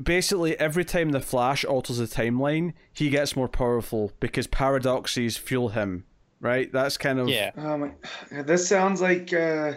basically 0.00 0.58
every 0.58 0.84
time 0.84 1.10
the 1.10 1.20
Flash 1.20 1.64
alters 1.64 1.98
the 1.98 2.06
timeline, 2.06 2.72
he 2.92 3.10
gets 3.10 3.36
more 3.36 3.48
powerful 3.48 4.12
because 4.20 4.46
paradoxes 4.46 5.36
fuel 5.36 5.70
him. 5.70 6.04
Right? 6.40 6.70
That's 6.70 6.98
kind 6.98 7.18
of 7.18 7.28
yeah, 7.30 7.52
Oh 7.56 7.78
my! 7.78 7.92
This 8.42 8.68
sounds 8.68 9.00
like 9.00 9.32
uh, 9.32 9.74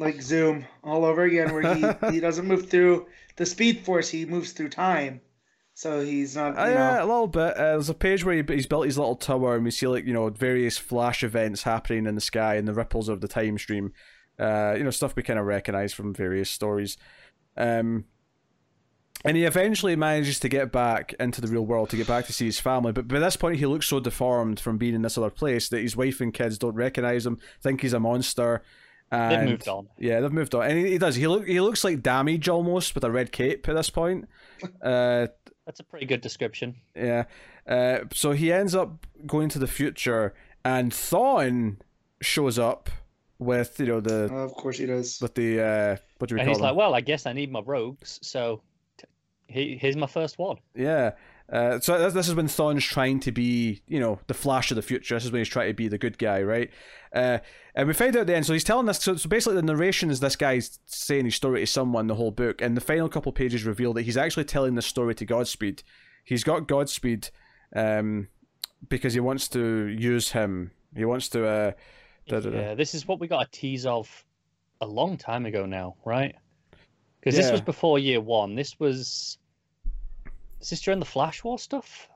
like 0.00 0.22
Zoom 0.22 0.64
all 0.82 1.04
over 1.04 1.22
again, 1.22 1.52
where 1.52 1.74
he, 1.74 2.12
he 2.12 2.20
doesn't 2.26 2.48
move 2.48 2.68
through 2.68 3.06
the 3.36 3.46
Speed 3.46 3.84
Force; 3.84 4.08
he 4.08 4.24
moves 4.24 4.52
through 4.52 4.70
time. 4.70 5.20
So 5.74 6.00
he's 6.00 6.34
not. 6.34 6.58
Uh, 6.58 6.66
yeah, 6.66 7.02
a 7.02 7.06
little 7.06 7.28
bit. 7.28 7.56
Uh, 7.56 7.72
there's 7.72 7.88
a 7.88 7.94
page 7.94 8.24
where 8.24 8.34
he, 8.34 8.42
he's 8.52 8.66
built 8.66 8.86
his 8.86 8.98
little 8.98 9.16
tower, 9.16 9.54
and 9.54 9.64
we 9.64 9.70
see 9.70 9.86
like 9.86 10.06
you 10.06 10.14
know 10.14 10.28
various 10.30 10.78
flash 10.78 11.22
events 11.22 11.62
happening 11.62 12.06
in 12.06 12.14
the 12.14 12.20
sky 12.20 12.56
and 12.56 12.66
the 12.66 12.74
ripples 12.74 13.08
of 13.08 13.20
the 13.20 13.28
time 13.28 13.58
stream. 13.58 13.92
Uh, 14.38 14.74
you 14.76 14.82
know 14.82 14.90
stuff 14.90 15.14
we 15.14 15.22
kind 15.22 15.38
of 15.38 15.44
recognize 15.44 15.92
from 15.92 16.14
various 16.14 16.50
stories. 16.50 16.96
Um, 17.56 18.06
and 19.22 19.36
he 19.36 19.44
eventually 19.44 19.96
manages 19.96 20.40
to 20.40 20.48
get 20.48 20.72
back 20.72 21.14
into 21.20 21.42
the 21.42 21.48
real 21.48 21.66
world 21.66 21.90
to 21.90 21.96
get 21.98 22.06
back 22.06 22.24
to 22.26 22.32
see 22.32 22.46
his 22.46 22.58
family. 22.58 22.92
But 22.92 23.06
by 23.06 23.18
this 23.18 23.36
point, 23.36 23.58
he 23.58 23.66
looks 23.66 23.86
so 23.86 24.00
deformed 24.00 24.58
from 24.58 24.78
being 24.78 24.94
in 24.94 25.02
this 25.02 25.18
other 25.18 25.28
place 25.28 25.68
that 25.68 25.82
his 25.82 25.94
wife 25.94 26.22
and 26.22 26.32
kids 26.32 26.56
don't 26.56 26.74
recognize 26.74 27.26
him, 27.26 27.38
think 27.60 27.82
he's 27.82 27.92
a 27.92 28.00
monster. 28.00 28.62
And, 29.12 29.32
They've 29.32 29.48
moved 29.50 29.68
on. 29.68 29.88
Yeah, 29.98 30.20
they've 30.20 30.32
moved 30.32 30.54
on, 30.54 30.62
and 30.70 30.78
he, 30.78 30.90
he 30.92 30.98
does. 30.98 31.16
He 31.16 31.26
look 31.26 31.46
he 31.46 31.60
looks 31.60 31.82
like 31.82 32.00
Damage 32.02 32.48
almost 32.48 32.94
with 32.94 33.02
a 33.04 33.10
red 33.10 33.32
cape 33.32 33.68
at 33.68 33.74
this 33.74 33.90
point. 33.90 34.28
Uh, 34.82 35.26
That's 35.66 35.80
a 35.80 35.84
pretty 35.84 36.04
good 36.06 36.20
description. 36.20 36.76
yeah. 36.94 37.24
Uh, 37.66 38.00
so 38.12 38.32
he 38.32 38.52
ends 38.52 38.74
up 38.74 39.06
going 39.26 39.48
to 39.48 39.58
the 39.58 39.66
future, 39.66 40.34
and 40.64 40.92
Thawne 40.92 41.76
shows 42.20 42.58
up 42.58 42.90
with 43.38 43.80
you 43.80 43.86
know 43.86 44.00
the 44.00 44.28
Uh, 44.30 44.36
of 44.44 44.52
course 44.52 44.76
he 44.78 44.84
does. 44.86 45.18
with 45.22 45.34
the 45.34 45.60
uh, 45.60 45.96
what 46.18 46.28
do 46.28 46.34
we 46.34 46.40
And 46.40 46.46
call 46.46 46.54
he's 46.54 46.58
them? 46.58 46.66
like, 46.68 46.76
well, 46.76 46.94
I 46.94 47.00
guess 47.00 47.24
I 47.26 47.32
need 47.32 47.50
my 47.50 47.62
rogues, 47.64 48.18
so 48.22 48.60
t- 48.98 49.04
he, 49.48 49.76
here's 49.78 49.96
my 49.96 50.06
first 50.06 50.38
one. 50.38 50.58
Yeah. 50.74 51.12
Uh, 51.52 51.80
so 51.80 51.98
this, 51.98 52.14
this 52.14 52.28
is 52.28 52.34
when 52.34 52.46
Thawne's 52.46 52.84
trying 52.84 53.18
to 53.20 53.32
be, 53.32 53.82
you 53.88 53.98
know, 53.98 54.20
the 54.28 54.34
Flash 54.34 54.70
of 54.70 54.76
the 54.76 54.82
future. 54.82 55.16
This 55.16 55.24
is 55.24 55.32
when 55.32 55.40
he's 55.40 55.48
trying 55.48 55.68
to 55.68 55.74
be 55.74 55.88
the 55.88 55.98
good 55.98 56.16
guy, 56.16 56.42
right? 56.42 56.70
Uh, 57.12 57.38
and 57.74 57.88
we 57.88 57.94
find 57.94 58.14
out 58.16 58.20
at 58.20 58.26
the 58.28 58.36
end. 58.36 58.46
So 58.46 58.52
he's 58.52 58.62
telling 58.62 58.88
us. 58.88 59.02
So, 59.02 59.16
so 59.16 59.28
basically, 59.28 59.56
the 59.56 59.62
narration 59.62 60.10
is 60.10 60.20
this 60.20 60.36
guy's 60.36 60.78
saying 60.86 61.24
his 61.24 61.34
story 61.34 61.60
to 61.60 61.66
someone 61.66 62.06
the 62.06 62.14
whole 62.14 62.30
book, 62.30 62.62
and 62.62 62.76
the 62.76 62.80
final 62.80 63.08
couple 63.08 63.32
pages 63.32 63.64
reveal 63.64 63.92
that 63.94 64.02
he's 64.02 64.16
actually 64.16 64.44
telling 64.44 64.76
the 64.76 64.82
story 64.82 65.14
to 65.16 65.24
Godspeed. 65.24 65.82
He's 66.24 66.44
got 66.44 66.68
Godspeed 66.68 67.30
um, 67.74 68.28
because 68.88 69.14
he 69.14 69.20
wants 69.20 69.48
to 69.48 69.86
use 69.86 70.30
him. 70.30 70.70
He 70.94 71.04
wants 71.04 71.28
to. 71.30 71.46
Uh. 71.46 71.72
Yeah, 72.28 72.74
this 72.74 72.94
is 72.94 73.08
what 73.08 73.18
we 73.18 73.26
got 73.26 73.44
a 73.48 73.50
tease 73.50 73.86
of 73.86 74.24
a 74.80 74.86
long 74.86 75.16
time 75.16 75.46
ago 75.46 75.66
now, 75.66 75.96
right? 76.04 76.36
Because 77.18 77.34
this 77.34 77.50
was 77.50 77.60
before 77.60 77.98
year 77.98 78.20
one. 78.20 78.54
This 78.54 78.78
was. 78.78 79.36
Is 80.60 80.70
this 80.70 80.80
during 80.80 81.00
the 81.00 81.06
Flash 81.06 81.42
War 81.44 81.58
stuff? 81.58 82.08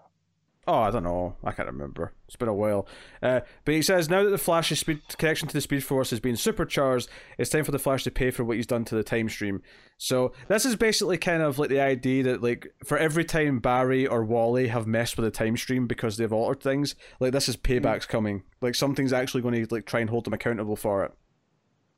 Oh, 0.67 0.79
I 0.79 0.91
don't 0.91 1.05
know. 1.05 1.37
I 1.45 1.53
can't 1.53 1.69
remember. 1.69 2.15
It's 2.27 2.37
been 2.37 2.49
a 2.49 2.55
while. 2.55 2.87
Uh, 3.23 3.41
but 3.67 3.75
he 3.75 3.83
says 3.83 4.09
now 4.09 4.23
that 4.25 4.31
the 4.31 4.39
Flash's 4.39 4.81
speed 4.81 5.03
connection 5.19 5.47
to 5.49 5.53
the 5.53 5.61
Speed 5.61 5.85
Force 5.85 6.09
has 6.09 6.21
been 6.21 6.37
supercharged, 6.37 7.11
it's 7.37 7.51
time 7.51 7.65
for 7.65 7.71
the 7.71 7.79
Flash 7.79 8.05
to 8.05 8.11
pay 8.11 8.31
for 8.31 8.45
what 8.45 8.57
he's 8.57 8.67
done 8.67 8.85
to 8.87 8.95
the 8.95 9.03
time 9.03 9.29
stream. 9.29 9.61
So 9.99 10.33
this 10.49 10.65
is 10.65 10.75
basically 10.75 11.19
kind 11.19 11.43
of 11.43 11.59
like 11.59 11.69
the 11.69 11.81
idea 11.81 12.23
that 12.25 12.43
like 12.43 12.73
for 12.83 12.97
every 12.97 13.27
time 13.27 13.59
Barry 13.59 14.07
or 14.07 14.25
Wally 14.25 14.69
have 14.69 14.87
messed 14.87 15.19
with 15.19 15.25
the 15.25 15.31
time 15.31 15.59
stream 15.59 15.87
because 15.87 16.17
they've 16.17 16.33
altered 16.33 16.63
things, 16.63 16.95
like 17.21 17.33
this 17.33 17.49
is 17.49 17.59
payback's 17.59 18.07
coming. 18.07 18.43
Like 18.63 18.75
something's 18.75 19.13
actually 19.13 19.43
going 19.43 19.67
to 19.67 19.75
like 19.75 19.85
try 19.85 20.01
and 20.01 20.09
hold 20.09 20.25
them 20.25 20.33
accountable 20.33 20.77
for 20.77 21.05
it. 21.05 21.13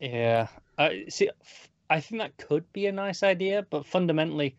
Yeah. 0.00 0.48
I 0.76 1.04
see. 1.08 1.28
f- 1.28 1.70
I 1.88 2.00
think 2.00 2.20
that 2.20 2.36
could 2.36 2.72
be 2.72 2.86
a 2.86 2.92
nice 2.92 3.22
idea, 3.22 3.64
but 3.70 3.86
fundamentally, 3.86 4.56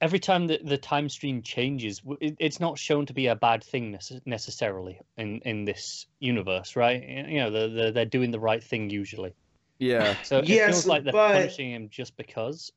every 0.00 0.18
time 0.18 0.46
the, 0.46 0.58
the 0.62 0.78
time 0.78 1.08
stream 1.08 1.42
changes, 1.42 2.00
it, 2.20 2.36
it's 2.40 2.60
not 2.60 2.78
shown 2.78 3.06
to 3.06 3.12
be 3.14 3.26
a 3.28 3.36
bad 3.36 3.62
thing 3.64 3.98
necessarily 4.26 5.00
in, 5.16 5.40
in 5.44 5.64
this 5.64 6.06
universe, 6.20 6.76
right? 6.76 7.02
You 7.02 7.38
know, 7.40 7.50
they're, 7.50 7.68
they're, 7.68 7.92
they're 7.92 8.04
doing 8.04 8.30
the 8.30 8.40
right 8.40 8.62
thing 8.62 8.90
usually. 8.90 9.34
Yeah. 9.78 10.14
So 10.24 10.38
it 10.38 10.48
Yes, 10.48 10.70
feels 10.70 10.86
like 10.86 11.04
they're 11.04 11.12
but- 11.12 11.32
punishing 11.34 11.70
him 11.72 11.88
just 11.90 12.16
because. 12.16 12.72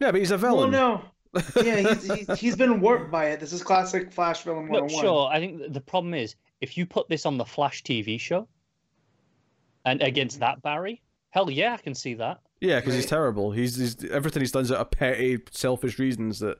Yeah, 0.00 0.10
but 0.12 0.18
he's 0.20 0.30
a 0.30 0.38
Well, 0.38 0.68
villain. 0.68 0.70
no. 0.72 1.02
yeah, 1.62 1.80
he's, 1.80 2.12
he's, 2.12 2.38
he's 2.40 2.56
been 2.56 2.80
warped 2.80 3.10
by 3.10 3.26
it. 3.30 3.40
This 3.40 3.52
is 3.52 3.62
classic 3.62 4.12
Flash 4.12 4.42
villain 4.42 4.66
No, 4.66 4.80
101. 4.82 5.02
sure. 5.04 5.28
I 5.30 5.38
think 5.38 5.72
the 5.72 5.80
problem 5.80 6.14
is 6.14 6.34
if 6.60 6.76
you 6.78 6.86
put 6.86 7.08
this 7.08 7.26
on 7.26 7.36
the 7.36 7.44
Flash 7.44 7.82
TV 7.82 8.18
show 8.18 8.48
and 9.84 10.00
against 10.02 10.40
that 10.40 10.62
Barry, 10.62 11.02
hell 11.30 11.50
yeah, 11.50 11.74
I 11.74 11.76
can 11.78 11.94
see 11.94 12.14
that. 12.14 12.38
Yeah, 12.60 12.80
because 12.80 12.94
he's 12.94 13.06
terrible. 13.06 13.52
He's, 13.52 13.76
he's 13.76 14.04
everything 14.10 14.40
he's 14.40 14.52
done 14.52 14.62
is 14.62 14.72
out 14.72 14.78
of 14.78 14.90
petty, 14.90 15.38
selfish 15.50 15.98
reasons 15.98 16.38
that, 16.40 16.58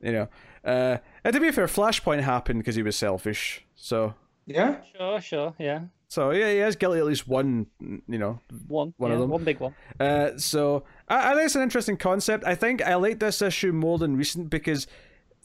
you 0.00 0.12
know. 0.12 0.28
Uh, 0.64 0.98
and 1.24 1.32
to 1.34 1.40
be 1.40 1.50
fair, 1.50 1.66
Flashpoint 1.66 2.22
happened 2.22 2.60
because 2.60 2.76
he 2.76 2.82
was 2.82 2.96
selfish. 2.96 3.64
So, 3.74 4.14
Yeah? 4.46 4.78
Sure, 4.96 5.20
sure, 5.20 5.54
yeah. 5.58 5.80
so 6.08 6.30
yeah, 6.30 6.50
he 6.52 6.58
has 6.58 6.76
guilty 6.76 6.98
at 7.00 7.04
least 7.06 7.26
one, 7.28 7.66
you 7.80 8.18
know. 8.18 8.40
One, 8.68 8.94
One 8.96 9.10
of 9.12 9.18
them. 9.20 9.30
one 9.30 9.44
big 9.44 9.58
one. 9.60 9.74
Uh, 9.98 10.30
so 10.38 10.84
I, 11.08 11.32
I 11.32 11.34
think 11.34 11.46
it's 11.46 11.56
an 11.56 11.62
interesting 11.62 11.96
concept. 11.96 12.44
I 12.44 12.54
think 12.54 12.82
I 12.82 12.94
like 12.94 13.18
this 13.20 13.42
issue 13.42 13.72
more 13.72 13.98
than 13.98 14.16
recent 14.16 14.48
because 14.50 14.86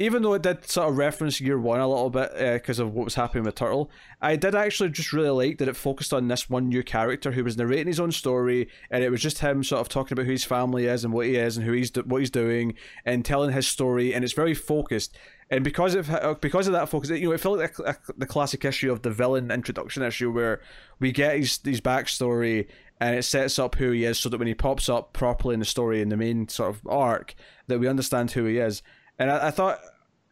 even 0.02 0.24
though 0.24 0.34
it 0.34 0.42
did 0.42 0.68
sort 0.68 0.90
of 0.90 0.98
reference 0.98 1.40
year 1.40 1.60
one 1.60 1.80
a 1.80 1.88
little 1.88 2.10
bit 2.10 2.32
because 2.38 2.80
of 2.80 2.94
what 2.94 3.06
was 3.06 3.16
happening 3.16 3.44
with 3.44 3.56
Turtle, 3.56 3.92
I 4.20 4.36
did 4.36 4.56
actually 4.56 4.90
just 4.90 5.14
really 5.14 5.30
like 5.30 5.60
that 5.60 5.68
it 5.68 5.76
focused 5.76 6.12
on 6.12 6.28
this 6.28 6.50
one 6.50 6.70
new 6.70 6.84
character 6.84 7.32
who 7.32 7.44
was 7.44 7.58
narrating 7.58 7.88
his 7.88 8.00
own 8.00 8.12
story, 8.12 8.68
and 8.90 9.04
it 9.04 9.12
was 9.12 9.22
just 9.22 9.40
him 9.40 9.64
sort 9.64 9.82
of 9.82 9.90
talking 9.90 10.14
about 10.14 10.26
who 10.26 10.32
his 10.32 10.44
family 10.44 10.88
is 10.88 11.06
and 11.06 11.14
what 11.14 11.28
he 11.28 11.36
is 11.36 11.56
and 11.56 11.66
who 11.66 11.74
he's 11.74 11.92
do- 11.92 12.02
what 12.02 12.20
he's 12.20 12.32
doing 12.32 12.74
and 13.06 13.24
telling 13.24 13.52
his 13.52 13.68
story, 13.68 14.14
and 14.14 14.24
it's 14.24 14.34
very 14.34 14.56
focused. 14.56 15.16
And 15.52 15.64
because 15.64 15.96
of 15.96 16.10
uh, 16.10 16.36
because 16.42 16.66
of 16.66 16.74
that 16.74 16.90
focus, 16.90 17.10
you 17.12 17.28
know, 17.28 17.34
it 17.34 17.40
felt 17.40 17.60
like 17.60 17.78
a, 17.78 17.84
a, 17.84 17.96
the 18.18 18.26
classic 18.26 18.66
issue 18.66 18.92
of 18.92 19.04
the 19.04 19.12
villain 19.12 19.52
introduction 19.52 20.02
issue 20.02 20.32
where 20.32 20.62
we 21.00 21.12
get 21.12 21.38
his 21.38 21.60
his 21.64 21.82
backstory 21.82 22.68
and 23.00 23.16
it 23.16 23.24
sets 23.24 23.60
up 23.60 23.76
who 23.76 23.92
he 23.92 24.06
is, 24.06 24.20
so 24.20 24.30
that 24.30 24.38
when 24.38 24.48
he 24.48 24.54
pops 24.54 24.88
up 24.90 25.14
properly 25.14 25.54
in 25.54 25.60
the 25.60 25.66
story 25.66 26.02
in 26.02 26.10
the 26.10 26.18
main 26.18 26.48
sort 26.48 26.70
of 26.70 26.82
arc, 26.88 27.36
that 27.68 27.80
we 27.80 27.88
understand 27.88 28.32
who 28.32 28.46
he 28.46 28.58
is. 28.58 28.82
And 29.22 29.32
I, 29.32 29.48
I 29.48 29.52
thought, 29.52 29.80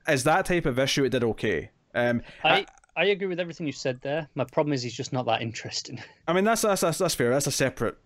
as 0.07 0.23
that 0.25 0.45
type 0.45 0.65
of 0.65 0.79
issue, 0.79 1.03
it 1.03 1.09
did 1.09 1.23
okay. 1.23 1.71
Um, 1.95 2.21
I, 2.43 2.65
I 2.95 3.05
agree 3.05 3.27
with 3.27 3.39
everything 3.39 3.65
you 3.67 3.73
said 3.73 3.99
there. 4.01 4.27
My 4.35 4.43
problem 4.43 4.73
is 4.73 4.83
he's 4.83 4.93
just 4.93 5.13
not 5.13 5.25
that 5.27 5.41
interesting. 5.41 6.01
I 6.27 6.33
mean, 6.33 6.43
that's 6.43 6.61
that's 6.61 6.81
that's, 6.81 6.97
that's 6.97 7.15
fair. 7.15 7.29
That's 7.29 7.47
a 7.47 7.51
separate 7.51 7.97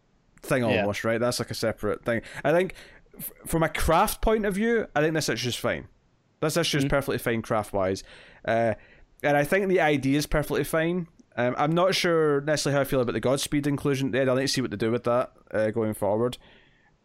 thing 0.41 0.63
Yeah. 0.63 0.81
almost, 0.81 1.03
right? 1.03 1.19
That's 1.19 1.39
like 1.39 1.51
a 1.51 1.55
separate 1.55 2.03
thing. 2.03 2.21
I 2.43 2.51
think, 2.51 2.73
f- 3.17 3.31
from 3.45 3.63
a 3.63 3.69
craft 3.69 4.21
point 4.21 4.45
of 4.45 4.55
view, 4.55 4.87
I 4.95 5.01
think 5.01 5.13
this 5.13 5.29
issue's 5.29 5.55
fine. 5.55 5.87
This 6.41 6.57
issue's 6.57 6.83
perfectly 6.85 7.17
fine 7.17 7.41
craft 7.41 7.71
wise, 7.71 8.03
uh, 8.45 8.73
and 9.23 9.37
I 9.37 9.45
think 9.45 9.69
the 9.69 9.79
idea 9.79 10.17
is 10.17 10.25
perfectly 10.25 10.65
fine. 10.65 11.07
Um, 11.37 11.55
I'm 11.57 11.71
not 11.71 11.95
sure 11.95 12.41
necessarily 12.41 12.75
how 12.75 12.81
I 12.81 12.83
feel 12.83 12.99
about 12.99 13.13
the 13.13 13.21
Godspeed 13.21 13.65
inclusion. 13.65 14.11
There, 14.11 14.29
I'll 14.29 14.35
need 14.35 14.43
to 14.43 14.47
see 14.49 14.59
what 14.61 14.69
they 14.71 14.77
do 14.77 14.91
with 14.91 15.05
that 15.05 15.31
uh, 15.51 15.71
going 15.71 15.93
forward. 15.93 16.37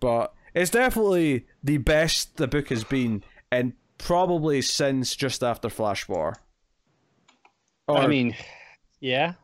But 0.00 0.34
it's 0.54 0.70
definitely 0.70 1.46
the 1.62 1.78
best 1.78 2.36
the 2.36 2.48
book 2.48 2.68
has 2.68 2.84
been, 2.84 3.22
and 3.50 3.72
probably 3.98 4.62
since 4.62 5.14
just 5.16 5.42
after 5.42 5.68
Flash 5.68 6.08
War. 6.08 6.36
I 7.88 8.06
mean, 8.06 8.36
yeah. 9.00 9.34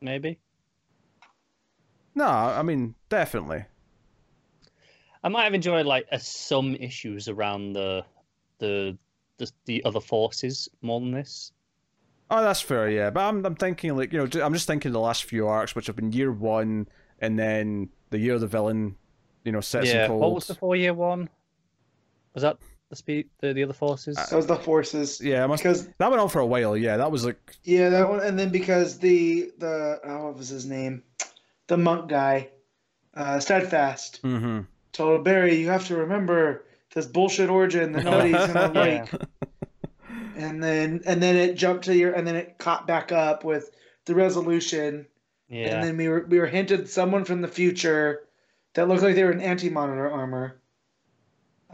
Maybe. 0.00 0.38
no, 2.14 2.24
I 2.24 2.62
mean 2.62 2.94
definitely. 3.08 3.64
I 5.24 5.28
might 5.28 5.44
have 5.44 5.54
enjoyed 5.54 5.86
like 5.86 6.06
uh, 6.10 6.18
some 6.18 6.74
issues 6.74 7.28
around 7.28 7.74
the, 7.74 8.04
the 8.58 8.98
the 9.38 9.50
the 9.66 9.84
other 9.84 10.00
forces 10.00 10.68
more 10.80 11.00
than 11.00 11.12
this. 11.12 11.52
Oh, 12.30 12.42
that's 12.42 12.60
fair, 12.60 12.88
yeah. 12.88 13.10
But 13.10 13.20
I'm, 13.28 13.44
I'm 13.44 13.54
thinking 13.54 13.96
like 13.96 14.12
you 14.12 14.18
know, 14.18 14.44
I'm 14.44 14.54
just 14.54 14.66
thinking 14.66 14.92
the 14.92 15.00
last 15.00 15.24
few 15.24 15.46
arcs, 15.46 15.74
which 15.74 15.86
have 15.86 15.96
been 15.96 16.12
year 16.12 16.32
one, 16.32 16.88
and 17.20 17.38
then 17.38 17.90
the 18.10 18.18
year 18.18 18.34
of 18.34 18.40
the 18.40 18.46
villain, 18.46 18.96
you 19.44 19.52
know, 19.52 19.60
sets 19.60 19.88
yeah. 19.88 20.06
and. 20.06 20.18
What 20.18 20.34
was 20.34 20.46
the 20.46 20.54
four 20.54 20.74
year 20.74 20.94
one? 20.94 21.28
Was 22.34 22.42
that 22.42 22.58
the 22.88 22.96
speed 22.96 23.28
the, 23.40 23.52
the 23.52 23.62
other 23.62 23.72
forces? 23.72 24.16
That 24.16 24.32
was 24.32 24.46
the 24.46 24.56
forces. 24.56 25.20
Yeah, 25.20 25.46
must, 25.46 25.62
Because 25.62 25.88
that 25.98 26.10
went 26.10 26.20
on 26.20 26.28
for 26.28 26.40
a 26.40 26.46
while. 26.46 26.76
Yeah, 26.76 26.96
that 26.98 27.10
was 27.10 27.24
like 27.24 27.38
yeah, 27.64 27.88
that 27.90 28.08
one, 28.08 28.20
and 28.20 28.38
then 28.38 28.50
because 28.50 28.98
the 28.98 29.50
the 29.58 30.00
oh, 30.04 30.24
what 30.26 30.36
was 30.38 30.48
his 30.48 30.66
name, 30.66 31.02
the 31.68 31.76
monk 31.76 32.08
guy, 32.08 32.48
uh, 33.14 33.40
steadfast 33.40 34.20
Mm-hmm. 34.22 34.60
told 34.92 35.24
Barry, 35.24 35.56
you 35.56 35.68
have 35.68 35.86
to 35.88 35.96
remember 35.96 36.64
this 36.94 37.06
bullshit 37.06 37.48
origin 37.50 37.92
that 37.92 38.04
nobody's 38.04 38.32
gonna 38.52 38.72
Yeah. 38.74 39.06
like. 39.08 39.22
And 40.34 40.62
then 40.62 41.02
and 41.06 41.22
then 41.22 41.36
it 41.36 41.54
jumped 41.56 41.84
to 41.84 41.96
your 41.96 42.12
and 42.12 42.26
then 42.26 42.36
it 42.36 42.56
caught 42.58 42.86
back 42.86 43.12
up 43.12 43.44
with 43.44 43.70
the 44.06 44.14
resolution, 44.14 45.06
yeah. 45.48 45.68
and 45.74 45.84
then 45.84 45.96
we 45.98 46.08
were 46.08 46.24
we 46.28 46.38
were 46.38 46.46
hinted 46.46 46.88
someone 46.88 47.24
from 47.24 47.42
the 47.42 47.48
future 47.48 48.20
that 48.74 48.88
looked 48.88 49.02
like 49.02 49.14
they 49.14 49.24
were 49.24 49.30
in 49.32 49.40
anti-monitor 49.42 50.10
armor. 50.10 50.56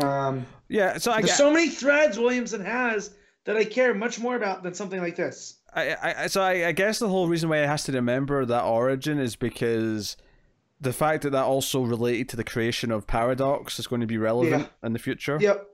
Um, 0.01 0.47
yeah. 0.69 0.99
So 0.99 1.11
I, 1.13 1.17
there's 1.21 1.31
get- 1.31 1.37
so 1.37 1.53
many 1.53 1.69
threads 1.69 2.19
Williamson 2.19 2.65
has 2.65 3.15
that 3.45 3.57
I 3.57 3.65
care 3.65 3.95
much 3.95 4.19
more 4.19 4.37
about 4.37 4.63
than 4.63 4.75
something 4.75 5.01
like 5.01 5.17
this. 5.17 5.57
I, 5.75 5.97
I, 6.23 6.27
so 6.29 6.41
I, 6.43 6.69
I 6.69 6.73
guess 6.73 6.99
the 6.99 7.09
whole 7.09 7.29
reason 7.29 7.49
why 7.51 7.59
it 7.59 7.67
has 7.67 7.85
to 7.85 7.93
remember 7.93 8.45
that 8.47 8.65
origin 8.65 9.19
is 9.19 9.37
because 9.37 10.17
the 10.81 10.93
fact 10.93 11.23
that 11.25 11.31
that 11.31 11.45
also 11.45 11.83
related 11.83 12.29
to 12.31 12.37
the 12.37 12.45
creation 12.45 12.91
of 12.91 13.07
Paradox 13.07 13.79
is 13.79 13.87
going 13.87 14.01
to 14.01 14.07
be 14.07 14.17
relevant 14.19 14.69
in 14.83 14.93
the 14.93 14.99
future. 14.99 15.39
Yep. 15.41 15.67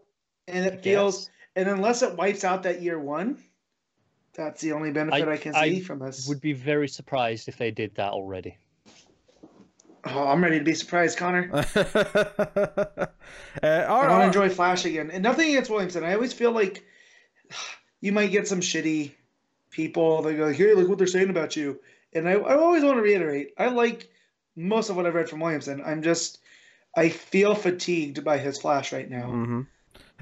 And 0.48 0.66
it 0.66 0.82
feels, 0.82 1.20
Yes. 1.26 1.30
and 1.56 1.68
unless 1.68 2.02
it 2.02 2.16
wipes 2.16 2.44
out 2.44 2.64
that 2.64 2.82
year 2.82 2.98
one, 2.98 3.38
that's 4.34 4.60
the 4.60 4.72
only 4.72 4.90
benefit 4.90 5.28
I, 5.28 5.36
can 5.36 5.54
I 5.54 5.68
see 5.70 5.80
from 5.80 6.00
this. 6.00 6.26
would 6.28 6.40
be 6.40 6.52
very 6.52 6.88
surprised 6.88 7.48
if 7.48 7.56
they 7.56 7.70
did 7.70 7.94
that 7.94 8.12
already. 8.12 8.58
Oh, 10.06 10.28
I'm 10.28 10.42
ready 10.42 10.58
to 10.58 10.64
be 10.64 10.74
surprised, 10.74 11.18
Connor. 11.18 11.50
uh, 11.52 11.64
all 11.64 11.64
I 13.62 14.08
want 14.08 14.10
right. 14.10 14.18
to 14.20 14.26
enjoy 14.26 14.48
Flash 14.48 14.84
again. 14.84 15.10
And 15.10 15.22
nothing 15.22 15.48
against 15.48 15.70
Williamson. 15.70 16.04
I 16.04 16.14
always 16.14 16.32
feel 16.32 16.52
like 16.52 16.84
you 18.00 18.12
might 18.12 18.30
get 18.30 18.46
some 18.46 18.60
shitty 18.60 19.12
people 19.70 20.22
that 20.22 20.34
go, 20.34 20.52
here, 20.52 20.74
look 20.74 20.88
what 20.88 20.98
they're 20.98 21.06
saying 21.06 21.30
about 21.30 21.56
you. 21.56 21.80
And 22.12 22.28
I, 22.28 22.32
I 22.32 22.56
always 22.56 22.84
want 22.84 22.98
to 22.98 23.02
reiterate, 23.02 23.54
I 23.58 23.68
like 23.68 24.08
most 24.56 24.90
of 24.90 24.96
what 24.96 25.06
I've 25.06 25.14
read 25.14 25.28
from 25.28 25.40
Williamson. 25.40 25.82
I'm 25.84 26.02
just, 26.02 26.38
I 26.96 27.08
feel 27.08 27.54
fatigued 27.54 28.22
by 28.24 28.38
his 28.38 28.58
Flash 28.60 28.92
right 28.92 29.08
now. 29.10 29.26
hmm 29.26 29.60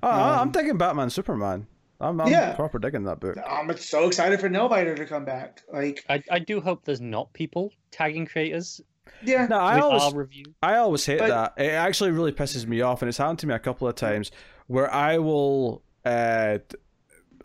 Oh, 0.02 0.08
I'm 0.08 0.48
Um, 0.48 0.52
thinking 0.52 0.78
Batman, 0.78 1.10
Superman. 1.10 1.66
I'm, 2.00 2.20
I'm 2.20 2.30
Yeah. 2.30 2.54
proper 2.54 2.78
digging 2.78 3.04
that 3.04 3.20
book. 3.20 3.36
I'm 3.46 3.76
so 3.76 4.06
excited 4.08 4.40
for 4.40 4.48
Nailbiter 4.48 4.96
to 4.96 5.06
come 5.06 5.24
back. 5.24 5.62
Like, 5.72 6.04
I, 6.08 6.22
I 6.30 6.38
do 6.38 6.60
hope 6.60 6.84
there's 6.84 7.00
not 7.00 7.32
people 7.32 7.72
tagging 7.90 8.26
creators 8.26 8.80
yeah, 9.22 9.46
No, 9.46 9.58
I 9.58 9.80
always 9.80 10.14
review. 10.14 10.44
I 10.62 10.76
always 10.76 11.04
hate 11.06 11.18
But- 11.18 11.28
that. 11.56 11.62
It 11.64 11.70
actually 11.72 12.10
really 12.10 12.32
pisses 12.32 12.66
me 12.66 12.80
off, 12.80 13.02
and 13.02 13.08
it's 13.08 13.18
happened 13.18 13.38
to 13.40 13.46
me 13.46 13.54
a 13.54 13.58
couple 13.58 13.86
of 13.88 13.94
times 13.94 14.30
where 14.66 14.92
I 14.92 15.18
will. 15.18 15.82
Uh, 16.04 16.58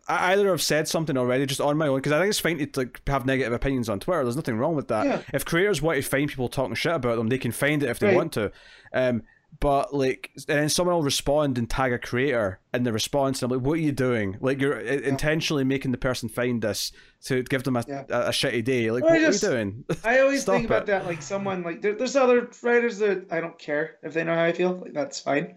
I 0.10 0.32
either 0.32 0.48
have 0.52 0.62
said 0.62 0.88
something 0.88 1.18
already 1.18 1.46
just 1.46 1.60
on 1.60 1.78
my 1.78 1.88
own 1.90 1.98
because 1.98 2.14
I 2.14 2.20
think 2.20 2.30
it's 2.30 2.40
fine 2.40 2.58
to 2.60 2.80
like 2.80 3.02
have 3.08 3.26
negative 3.26 3.52
opinions 3.52 3.90
on 3.90 4.00
Twitter. 4.00 4.24
There's 4.24 4.38
nothing 4.38 4.58
wrong 4.58 4.74
with 4.76 4.88
that. 4.88 5.06
Yeah. 5.06 5.22
If 5.34 5.44
creators 5.44 5.82
want 5.82 5.98
to 6.02 6.10
find 6.10 6.30
people 6.30 6.48
talking 6.48 6.76
shit 6.76 6.94
about 6.94 7.18
them, 7.18 7.28
they 7.28 7.38
can 7.38 7.52
find 7.52 7.84
it 7.84 7.90
if 7.90 8.00
they 8.00 8.08
Right. 8.08 8.16
want 8.16 8.32
to. 8.34 8.52
Um, 8.94 9.24
but 9.60 9.94
like, 9.94 10.30
and 10.48 10.60
then 10.60 10.70
someone 10.70 10.96
will 10.96 11.04
respond 11.04 11.58
and 11.58 11.70
tag 11.70 11.92
a 11.92 11.98
creator 11.98 12.60
in 12.74 12.84
the 12.84 12.94
response, 12.94 13.42
and 13.42 13.52
I'm 13.52 13.58
like, 13.58 13.66
"What 13.66 13.74
are 13.74 13.82
you 13.82 13.92
doing? 13.92 14.38
Like, 14.40 14.62
you're 14.62 14.78
uh, 14.78 14.82
intentionally 14.84 15.64
making 15.64 15.92
the 15.92 15.98
person 15.98 16.30
find 16.30 16.62
this 16.62 16.92
to 17.26 17.42
give 17.44 17.64
them 17.64 17.76
a, 17.76 17.84
Yeah. 17.88 18.04
a, 18.10 18.22
a 18.28 18.30
shitty 18.30 18.64
day. 18.64 18.92
Like, 18.92 19.04
Well, 19.04 19.14
what 19.14 19.20
just- 19.22 19.44
are 19.44 19.48
you 19.48 19.54
doing? 19.54 19.86
I 20.04 20.20
always 20.20 20.44
think 20.46 20.66
about 20.66 20.84
it. 20.84 20.88
that. 20.88 21.06
Like 21.06 21.22
someone 21.24 21.64
like 21.64 21.82
there, 21.82 21.96
there's 21.96 22.16
other 22.16 22.50
writers 22.62 23.00
that 23.00 23.32
I 23.32 23.42
don't 23.42 23.58
care 23.58 23.96
if 24.04 24.14
they 24.14 24.24
know 24.24 24.36
how 24.36 24.44
I 24.44 24.52
feel. 24.54 24.74
Like 24.76 24.94
that's 24.94 25.20
fine. 25.20 25.56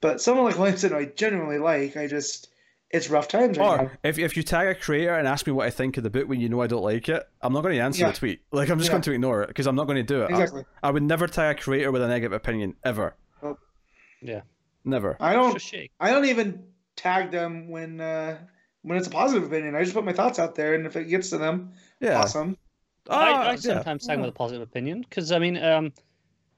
But 0.00 0.20
someone 0.20 0.44
like 0.46 0.58
Williamson, 0.58 0.92
I 0.92 1.04
genuinely 1.06 1.58
like. 1.58 1.96
I 1.96 2.06
just 2.06 2.48
it's 2.90 3.10
rough 3.10 3.28
times 3.28 3.58
right 3.58 3.76
now. 3.76 3.84
Or 3.86 3.98
if, 4.02 4.18
if 4.18 4.36
you 4.36 4.42
tag 4.42 4.68
a 4.68 4.74
creator 4.74 5.14
and 5.14 5.28
ask 5.28 5.46
me 5.46 5.52
what 5.52 5.66
I 5.66 5.70
think 5.70 5.96
of 5.98 6.02
the 6.04 6.10
book 6.10 6.28
when 6.28 6.40
you 6.40 6.48
know 6.48 6.62
I 6.62 6.66
don't 6.66 6.82
like 6.82 7.08
it, 7.08 7.22
I'm 7.42 7.52
not 7.52 7.62
going 7.62 7.74
to 7.74 7.80
answer 7.82 8.02
Yeah. 8.02 8.10
the 8.12 8.16
tweet. 8.18 8.40
Like 8.50 8.70
I'm 8.70 8.78
just 8.78 8.88
Yeah. 8.88 8.92
going 8.94 9.02
to 9.02 9.12
ignore 9.12 9.42
it 9.42 9.48
because 9.48 9.66
I'm 9.66 9.74
not 9.76 9.86
going 9.86 9.96
to 9.96 10.02
do 10.02 10.22
it. 10.22 10.30
I- 10.30 10.40
Exactly. 10.42 10.64
I, 10.82 10.90
would 10.90 11.02
never 11.02 11.26
tag 11.26 11.58
a 11.58 11.60
creator 11.60 11.92
with 11.92 12.02
a 12.02 12.08
negative 12.08 12.32
opinion 12.32 12.74
ever. 12.84 13.14
Yeah. 14.22 14.40
Never. 14.84 15.16
I 15.20 15.32
don't. 15.34 15.62
I 16.00 16.10
don't 16.10 16.24
even 16.24 16.64
tag 16.96 17.30
them 17.30 17.68
when 17.68 18.00
uh, 18.00 18.38
when 18.82 18.96
it's 18.96 19.06
a 19.06 19.10
positive 19.10 19.44
opinion. 19.44 19.74
I 19.76 19.82
just 19.82 19.94
put 19.94 20.04
my 20.04 20.12
thoughts 20.12 20.38
out 20.38 20.54
there, 20.54 20.74
and 20.74 20.86
if 20.86 20.96
it 20.96 21.04
gets 21.04 21.30
to 21.30 21.38
them, 21.38 21.72
Yeah. 22.00 22.20
awesome. 22.20 22.56
I, 23.10 23.14
Ah, 23.14 23.42
I 23.42 23.50
yeah. 23.52 23.56
sometimes 23.56 24.06
tag 24.06 24.18
Yeah. 24.18 24.24
with 24.24 24.30
a 24.34 24.36
positive 24.36 24.62
opinion 24.62 25.02
because 25.02 25.30
I 25.30 25.38
mean, 25.38 25.56
um, 25.62 25.92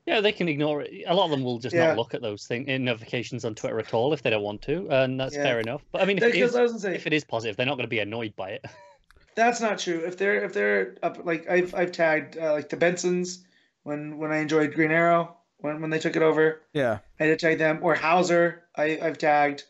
yeah, 0.06 0.20
they 0.20 0.32
can 0.32 0.48
ignore 0.48 0.82
it. 0.82 1.04
A 1.06 1.14
lot 1.14 1.24
of 1.26 1.30
them 1.30 1.44
will 1.44 1.58
just 1.58 1.74
Yeah. 1.74 1.88
not 1.88 1.96
look 1.96 2.14
at 2.14 2.22
those 2.22 2.46
thing 2.46 2.64
notifications 2.84 3.44
on 3.44 3.54
Twitter 3.54 3.78
at 3.78 3.92
all 3.94 4.12
if 4.12 4.22
they 4.22 4.30
don't 4.30 4.42
want 4.42 4.62
to, 4.62 4.88
and 4.90 5.18
that's 5.20 5.34
Yeah. 5.36 5.42
fair 5.44 5.60
enough. 5.60 5.82
But 5.92 6.02
I 6.02 6.04
mean, 6.06 6.18
if 6.18 6.24
it, 6.24 6.32
Because 6.32 6.56
I 6.56 6.66
say 6.78 6.94
if 6.94 7.06
it 7.06 7.12
is 7.12 7.24
positive, 7.24 7.56
they're 7.56 7.66
not 7.66 7.76
going 7.76 7.84
to 7.86 7.88
be 7.88 8.00
annoyed 8.00 8.34
by 8.36 8.50
it. 8.50 8.64
that's 9.34 9.60
not 9.60 9.78
true. 9.78 10.02
If 10.04 10.16
they're 10.18 10.44
if 10.44 10.52
they're 10.52 10.96
up, 11.02 11.24
like 11.24 11.48
I've 11.48 11.74
I've 11.74 11.92
tagged 11.92 12.36
uh, 12.38 12.52
like 12.52 12.68
the 12.68 12.76
Bensons 12.76 13.38
when 13.84 14.18
when 14.18 14.32
I 14.32 14.38
enjoyed 14.38 14.74
Green 14.74 14.90
Arrow 14.90 15.36
when 15.58 15.80
when 15.80 15.90
they 15.90 15.98
took 15.98 16.16
it 16.16 16.22
over. 16.22 16.62
Yeah. 16.72 16.98
I 17.20 17.26
did 17.26 17.38
tag 17.38 17.58
them 17.58 17.78
or 17.82 17.94
Houser. 17.94 18.64
I 18.76 18.98
I've 19.02 19.18
tagged, 19.18 19.64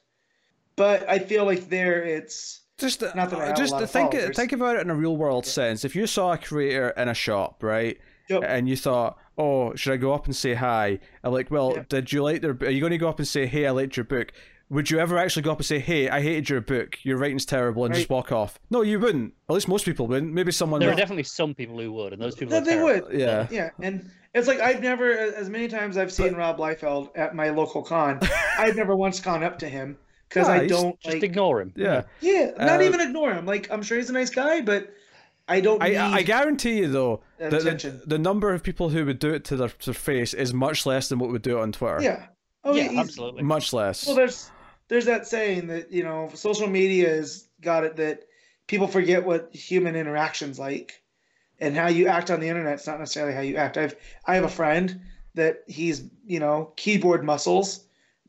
but 0.76 1.08
I 1.08 1.18
feel 1.18 1.44
like 1.44 1.68
there 1.68 2.02
it's 2.02 2.60
Just, 2.78 3.02
uh, 3.02 3.12
Not 3.14 3.28
that 3.30 3.40
I 3.40 3.52
just 3.52 3.76
think 3.92 4.12
followers. 4.12 4.34
think 4.36 4.52
about 4.52 4.76
it 4.76 4.80
in 4.82 4.88
a 4.90 4.94
real 4.94 5.14
world 5.16 5.44
sense. 5.44 5.84
If 5.84 5.94
you 5.94 6.06
saw 6.06 6.32
a 6.32 6.38
creator 6.38 6.90
in 6.96 7.08
a 7.08 7.14
shop, 7.14 7.62
right, 7.62 7.98
Yep. 8.30 8.42
and 8.46 8.66
you 8.66 8.74
thought, 8.76 9.18
"Oh, 9.40 9.74
should 9.74 9.92
I 9.92 9.96
go 9.96 10.12
up 10.12 10.26
and 10.26 10.36
say 10.36 10.54
hi?" 10.54 10.98
I'm 11.24 11.32
like, 11.32 11.50
"Well, 11.50 11.72
Yeah. 11.76 11.82
did 11.88 12.12
you 12.12 12.22
like 12.22 12.42
their? 12.42 12.52
Are 12.60 12.70
you 12.70 12.80
going 12.80 12.90
to 12.92 12.98
go 12.98 13.08
up 13.08 13.18
and 13.18 13.26
say, 13.26 13.46
"Hey, 13.46 13.66
I 13.66 13.70
liked 13.70 13.96
your 13.96 14.04
book"? 14.04 14.32
Would 14.68 14.88
you 14.88 15.00
ever 15.00 15.18
actually 15.18 15.42
go 15.42 15.50
up 15.50 15.58
and 15.58 15.66
say, 15.66 15.80
"Hey, 15.80 16.08
I 16.08 16.20
hated 16.22 16.48
your 16.48 16.60
book. 16.60 16.98
Your 17.04 17.18
writing's 17.18 17.44
terrible," 17.44 17.84
and 17.84 17.92
just 17.94 18.08
walk 18.08 18.30
off? 18.30 18.60
No, 18.70 18.82
you 18.82 19.00
wouldn't. 19.00 19.34
At 19.48 19.54
least 19.54 19.66
most 19.66 19.84
people 19.84 20.06
wouldn't. 20.06 20.32
Maybe 20.32 20.52
someone. 20.52 20.80
There 20.80 20.90
are 20.92 20.94
definitely 20.94 21.24
some 21.24 21.54
people 21.54 21.76
who 21.80 21.90
would, 21.92 22.12
and 22.12 22.22
those 22.22 22.36
people. 22.36 22.52
that 22.52 22.64
they 22.64 22.76
terrible. 22.76 23.08
would. 23.08 23.18
Yeah. 23.18 23.48
Yeah, 23.50 23.70
and 23.80 24.08
it's 24.34 24.46
like 24.46 24.60
I've 24.60 24.80
never, 24.80 25.10
as 25.12 25.48
many 25.50 25.66
times 25.66 25.96
I've 25.96 26.12
seen 26.12 26.34
Rob 26.34 26.58
Liefeld 26.58 27.10
at 27.16 27.34
my 27.34 27.48
local 27.50 27.82
con, 27.82 28.20
I've 28.58 28.76
never 28.76 28.94
once 28.94 29.18
gone 29.18 29.42
up 29.42 29.58
to 29.58 29.68
him 29.68 29.98
because 30.28 30.46
Nah, 30.46 30.54
I 30.54 30.66
don't 30.68 31.00
Just 31.00 31.14
like. 31.14 31.24
ignore 31.24 31.60
him. 31.60 31.72
Yeah. 31.74 32.02
Yeah, 32.20 32.52
not 32.56 32.78
Uh, 32.80 32.84
even 32.84 33.00
ignore 33.00 33.32
him. 33.32 33.46
Like 33.46 33.68
I'm 33.72 33.82
sure 33.82 33.96
he's 33.98 34.10
a 34.10 34.12
nice 34.12 34.30
guy, 34.30 34.60
but 34.60 34.88
I 35.50 35.60
don't 35.60 35.82
I, 35.82 35.88
need. 35.88 35.98
I 35.98 36.22
guarantee 36.22 36.78
you 36.78 36.88
though 36.88 37.22
that 37.38 37.50
the, 37.50 38.02
the 38.06 38.18
number 38.18 38.54
of 38.54 38.62
people 38.62 38.88
who 38.88 39.04
would 39.04 39.18
do 39.18 39.30
it 39.34 39.44
to 39.46 39.56
their, 39.56 39.72
their 39.84 39.94
face 39.94 40.32
is 40.32 40.54
much 40.54 40.86
less 40.86 41.08
than 41.08 41.18
what 41.18 41.30
would 41.30 41.42
do 41.42 41.58
it 41.58 41.62
on 41.62 41.72
Twitter. 41.72 42.00
yeah. 42.00 42.26
Oh, 42.62 42.74
yeah, 42.74 42.88
he's- 42.88 42.98
absolutely. 42.98 43.42
Much 43.42 43.72
less. 43.72 44.06
Well, 44.06 44.14
there's 44.16 44.50
there's 44.88 45.06
that 45.06 45.26
saying 45.26 45.66
that 45.68 45.90
you 45.90 46.04
know 46.04 46.30
social 46.34 46.68
media 46.68 47.08
has 47.08 47.48
got 47.60 47.84
it 47.84 47.96
that 47.96 48.24
people 48.68 48.86
forget 48.86 49.24
what 49.24 49.54
human 49.54 49.96
interactions 49.96 50.58
like, 50.58 51.02
and 51.58 51.74
how 51.74 51.88
you 51.88 52.06
act 52.06 52.30
on 52.30 52.38
the 52.38 52.48
internet. 52.48 52.74
It's 52.74 52.86
not 52.86 53.00
necessarily 53.00 53.34
how 53.34 53.40
you 53.40 53.56
act. 53.56 53.76
I've 53.76 53.96
I 54.26 54.36
have 54.36 54.44
a 54.44 54.48
friend 54.48 55.00
that 55.34 55.64
he's 55.66 56.04
you 56.24 56.38
know 56.38 56.72
keyboard 56.76 57.24
muscles, 57.24 57.86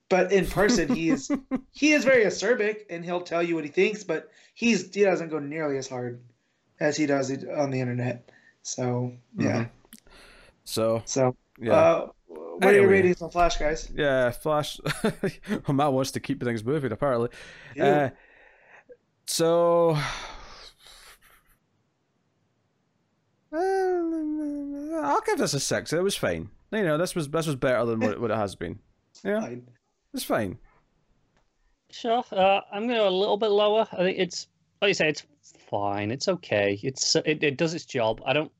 but 0.09 0.31
in 0.31 0.47
person 0.47 0.95
he 0.95 1.09
is 1.09 1.29
he 1.71 1.91
is 1.91 2.03
very 2.03 2.23
acerbic 2.25 2.85
and 2.89 3.05
he'll 3.05 3.21
tell 3.21 3.43
you 3.43 3.55
what 3.55 3.63
he 3.63 3.69
thinks, 3.69 4.03
but 4.03 4.31
he's 4.55 4.91
he 4.93 5.03
doesn't 5.03 5.29
go 5.29 5.39
nearly 5.39 5.77
as 5.77 5.87
hard 5.87 6.21
as 6.81 6.97
he 6.97 7.05
does 7.05 7.29
it 7.29 7.47
on 7.49 7.69
the 7.71 7.79
internet. 7.79 8.29
So 8.63 9.13
yeah. 9.37 9.67
so 10.65 11.01
So 11.05 11.35
yeah. 11.59 11.73
uh, 11.73 12.07
what 12.27 12.73
are 12.73 12.73
your 12.73 12.87
ratings 12.89 13.21
on 13.21 13.29
Flash, 13.29 13.57
guys? 13.57 13.89
Yeah, 13.95 14.31
Flash. 14.31 14.79
well, 15.03 15.73
Matt 15.73 15.93
wants 15.93 16.11
to 16.11 16.19
keep 16.19 16.43
things 16.43 16.63
moving, 16.63 16.91
apparently. 16.91 17.29
Ew. 17.75 17.83
Uh, 17.83 18.09
so, 19.25 19.97
I'll 23.53 25.21
give 25.21 25.37
this 25.37 25.53
a 25.53 25.59
six. 25.59 25.93
It 25.93 26.03
was 26.03 26.15
fine. 26.15 26.49
You 26.71 26.83
know, 26.83 26.97
this 26.97 27.15
was 27.15 27.29
this 27.29 27.47
was 27.47 27.55
better 27.55 27.85
than 27.85 27.99
what, 27.99 28.19
what 28.19 28.31
it 28.31 28.37
has 28.37 28.55
been. 28.55 28.79
Yeah, 29.23 29.41
Fine. 29.41 29.67
it's 30.15 30.23
fine. 30.23 30.57
Sure. 31.91 32.23
Uh, 32.31 32.61
I'm 32.71 32.87
going 32.87 32.97
to 32.97 33.03
go 33.03 33.07
a 33.07 33.11
little 33.11 33.37
bit 33.37 33.51
lower. 33.51 33.85
I 33.91 33.97
think 33.97 34.17
it's, 34.17 34.47
like 34.81 34.89
you 34.89 34.93
say, 34.93 35.09
it's 35.09 35.25
fine. 35.69 36.11
It's 36.11 36.27
okay. 36.27 36.79
It's 36.83 37.15
it, 37.15 37.43
it 37.43 37.57
does 37.57 37.73
its 37.73 37.85
job. 37.85 38.21
I 38.25 38.33
don't, 38.33 38.51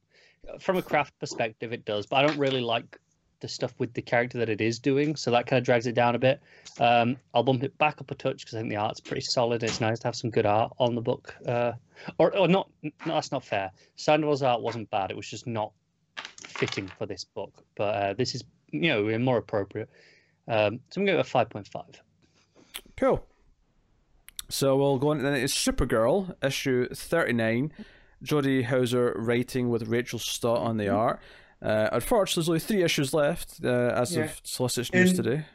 from 0.60 0.78
a 0.78 0.82
craft 0.82 1.18
perspective, 1.20 1.74
it 1.74 1.86
does, 1.86 2.06
but 2.06 2.18
I 2.18 2.28
don't 2.28 2.38
really 2.38 2.62
like 2.62 2.98
the 3.42 3.48
stuff 3.48 3.74
with 3.80 3.94
the 3.94 4.02
character 4.02 4.38
that 4.38 4.50
it 4.50 4.62
is 4.62 4.80
doing, 4.80 5.16
so 5.16 5.32
that 5.32 5.48
kind 5.48 5.58
of 5.58 5.66
drags 5.66 5.88
it 5.88 5.96
down 5.96 6.16
a 6.16 6.20
bit. 6.20 6.40
Um, 6.80 7.18
I'll 7.34 7.44
bump 7.44 7.64
it 7.64 7.76
back 7.80 8.00
up 8.00 8.12
a 8.12 8.16
touch 8.16 8.40
because 8.40 8.54
I 8.54 8.60
think 8.60 8.70
the 8.70 8.78
art's 8.78 9.00
pretty 9.00 9.22
solid. 9.22 9.64
It's 9.64 9.82
nice 9.82 10.00
to 10.00 10.08
have 10.08 10.16
some 10.16 10.30
good 10.30 10.46
art 10.46 10.72
on 10.78 10.96
the 10.96 11.02
book. 11.02 11.36
Uh, 11.46 11.74
or, 12.20 12.36
or 12.38 12.48
not, 12.48 12.70
no, 12.84 12.92
that's 13.06 13.32
not 13.32 13.44
fair. 13.44 13.72
Sandoval's 13.96 14.44
art 14.44 14.62
wasn't 14.62 14.90
bad. 14.92 15.10
It 15.10 15.18
was 15.18 15.28
just 15.28 15.48
not 15.48 15.72
fitting 16.46 16.88
for 16.88 17.08
this 17.08 17.24
book. 17.24 17.64
But 17.76 17.96
uh, 17.96 18.14
this 18.14 18.36
is, 18.36 18.44
you 18.72 18.90
know, 18.90 19.18
more 19.18 19.38
appropriate. 19.38 19.90
Um, 20.48 20.80
so 20.90 21.02
I'm 21.02 21.06
going 21.06 21.18
to 21.18 21.24
go 21.24 21.40
a 21.40 21.46
5.5. 21.46 21.96
Cool. 22.96 23.26
So 24.52 24.76
we'll 24.78 24.98
go 25.00 25.10
on. 25.12 25.24
Then 25.24 25.34
it's 25.34 25.54
Supergirl 25.58 26.36
issue 26.44 26.88
thirty 26.94 27.34
nine. 27.34 27.72
Jody 28.24 28.62
Houser 28.62 29.16
writing 29.18 29.70
with 29.70 29.88
Rachel 29.88 30.20
Stott 30.20 30.60
on 30.60 30.78
the 30.78 30.90
art. 30.90 31.20
Uh, 31.62 31.90
unfortunately, 31.92 32.42
there's 32.42 32.50
only 32.50 32.60
three 32.60 32.84
issues 32.84 33.14
left 33.14 33.60
uh, 33.64 33.68
as 33.96 34.16
Yeah. 34.16 34.26
of 34.26 34.42
Solicit's 34.44 34.94
news 34.94 35.10
And- 35.12 35.24
today. 35.24 35.46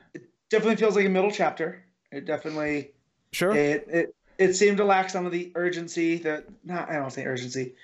Definitely 0.51 0.77
feels 0.77 0.95
like 0.97 1.07
a 1.07 1.09
middle 1.09 1.31
chapter. 1.31 1.85
It 2.13 2.25
definitely 2.25 2.93
Sure. 3.33 3.55
it 3.55 3.87
it 3.89 4.15
it 4.39 4.53
seemed 4.55 4.77
to 4.77 4.85
lack 4.85 5.11
some 5.11 5.27
of 5.27 5.33
the 5.33 5.51
urgency 5.57 6.19
that 6.19 6.45
not 6.65 6.89
I 6.89 6.95
don't 6.95 7.11
say 7.13 7.25
urgency. 7.25 7.75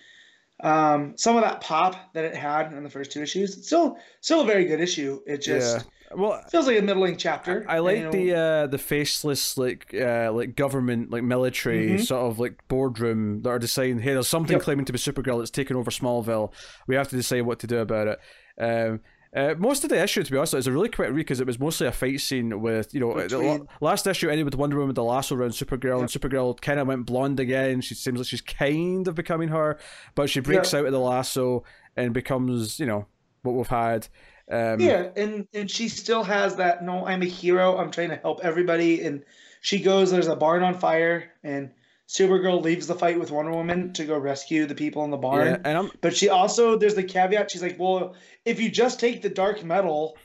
Um, 0.62 1.14
some 1.16 1.36
of 1.36 1.42
that 1.42 1.60
pop 1.60 1.96
that 2.14 2.24
it 2.24 2.34
had 2.36 2.72
in 2.72 2.82
the 2.84 2.90
first 2.90 3.10
two 3.12 3.22
issues. 3.22 3.56
It's 3.58 3.66
still 3.66 3.96
still 4.20 4.42
a 4.42 4.46
very 4.46 4.64
good 4.64 4.80
issue. 4.80 5.20
It 5.26 5.38
just 5.42 5.76
yeah. 5.78 5.82
Well, 6.14 6.42
feels 6.50 6.66
like 6.66 6.78
a 6.78 6.82
middling 6.82 7.16
chapter. 7.16 7.64
I 7.68 7.78
like 7.78 7.96
you 7.98 8.04
know. 8.04 8.10
the 8.12 8.34
uh, 8.36 8.66
the 8.66 8.78
faceless 8.78 9.56
like 9.56 9.92
uh, 9.94 10.30
like 10.32 10.54
government 10.56 11.10
like 11.10 11.22
military 11.22 11.92
Mhm. 11.92 12.06
sort 12.06 12.30
of 12.30 12.38
like 12.38 12.56
boardroom 12.68 13.42
that 13.42 13.48
are 13.50 13.58
deciding 13.58 13.98
hey 14.00 14.12
there's 14.12 14.28
something 14.28 14.56
Yep. 14.56 14.62
claiming 14.62 14.84
to 14.84 14.92
be 14.92 14.98
Supergirl 14.98 15.38
that's 15.38 15.50
taken 15.50 15.74
over 15.76 15.90
Smallville 15.90 16.52
we 16.86 16.94
have 16.96 17.08
to 17.08 17.16
decide 17.16 17.42
what 17.42 17.58
to 17.60 17.66
do 17.66 17.78
about 17.78 18.08
it. 18.08 18.18
Um, 18.58 19.00
uh, 19.34 19.54
most 19.58 19.82
of 19.84 19.90
the 19.90 20.02
issue, 20.02 20.22
to 20.22 20.30
be 20.30 20.36
honest, 20.36 20.54
is 20.54 20.66
a 20.66 20.72
really 20.72 20.88
quick 20.88 21.08
read 21.08 21.16
because 21.16 21.40
it 21.40 21.46
was 21.46 21.58
mostly 21.58 21.86
a 21.86 21.92
fight 21.92 22.20
scene 22.20 22.60
with 22.60 22.92
you 22.92 23.00
know 23.00 23.14
the 23.14 23.22
Between- 23.22 23.60
la- 23.80 23.90
last 23.90 24.06
issue 24.06 24.28
ended 24.28 24.44
with 24.44 24.54
Wonder 24.54 24.76
Woman 24.76 24.88
with 24.88 24.96
the 24.96 25.04
lasso 25.04 25.34
around 25.34 25.50
Supergirl 25.50 26.00
and 26.00 26.08
Supergirl 26.08 26.60
kind 26.60 26.78
of 26.78 26.86
went 26.86 27.06
blonde 27.06 27.40
again. 27.40 27.80
She 27.80 27.94
seems 27.94 28.18
like 28.18 28.28
she's 28.28 28.42
kind 28.42 29.08
of 29.08 29.14
becoming 29.14 29.48
her, 29.48 29.78
but 30.14 30.28
she 30.28 30.40
breaks 30.40 30.74
out 30.74 30.84
of 30.86 30.92
the 30.92 31.00
lasso 31.00 31.64
and 31.96 32.12
becomes 32.12 32.78
you 32.78 32.86
know 32.86 33.06
what 33.42 33.52
we've 33.52 33.66
had. 33.66 34.08
Um, 34.50 34.80
yeah, 34.80 35.08
and 35.16 35.46
and 35.54 35.70
she 35.70 35.88
still 35.88 36.24
has 36.24 36.56
that. 36.56 36.84
No, 36.84 37.06
I'm 37.06 37.22
a 37.22 37.26
hero. 37.26 37.78
I'm 37.78 37.90
trying 37.90 38.10
to 38.10 38.16
help 38.16 38.40
everybody. 38.42 39.02
And 39.02 39.24
she 39.62 39.80
goes. 39.80 40.10
There's 40.10 40.26
a 40.26 40.36
barn 40.36 40.62
on 40.62 40.78
fire, 40.78 41.32
and 41.42 41.70
Supergirl 42.12 42.62
leaves 42.62 42.86
the 42.86 42.94
fight 42.94 43.18
with 43.18 43.30
Wonder 43.30 43.52
Woman 43.52 43.92
to 43.94 44.04
go 44.04 44.18
rescue 44.18 44.66
the 44.66 44.74
people 44.74 45.02
in 45.04 45.10
the 45.10 45.16
barn. 45.16 45.46
yeah, 45.46 45.56
and 45.64 45.78
I'm 45.78 45.90
But 46.02 46.14
she 46.14 46.28
also 46.28 46.76
there's 46.76 46.94
the 46.94 47.02
caveat. 47.04 47.50
She's 47.50 47.62
like, 47.62 47.78
well, 47.78 48.14
if 48.44 48.60
you 48.60 48.70
just 48.70 49.00
take 49.00 49.22
the 49.22 49.30
dark 49.30 49.64
metal 49.64 50.18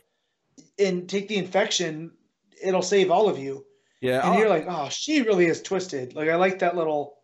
and 0.78 1.08
take 1.08 1.30
the 1.30 1.38
infection, 1.38 2.12
it'll 2.62 2.82
save 2.82 3.10
all 3.10 3.30
of 3.30 3.40
you. 3.40 3.66
yeah. 4.02 4.18
And 4.22 4.34
I'll- 4.34 4.40
you're 4.40 4.50
like, 4.50 4.66
oh, 4.68 4.90
she 4.90 5.22
really 5.22 5.46
is 5.46 5.62
twisted. 5.62 6.14
Like 6.14 6.28
I 6.30 6.36
like 6.36 6.60
that 6.60 6.76
little, 6.76 7.20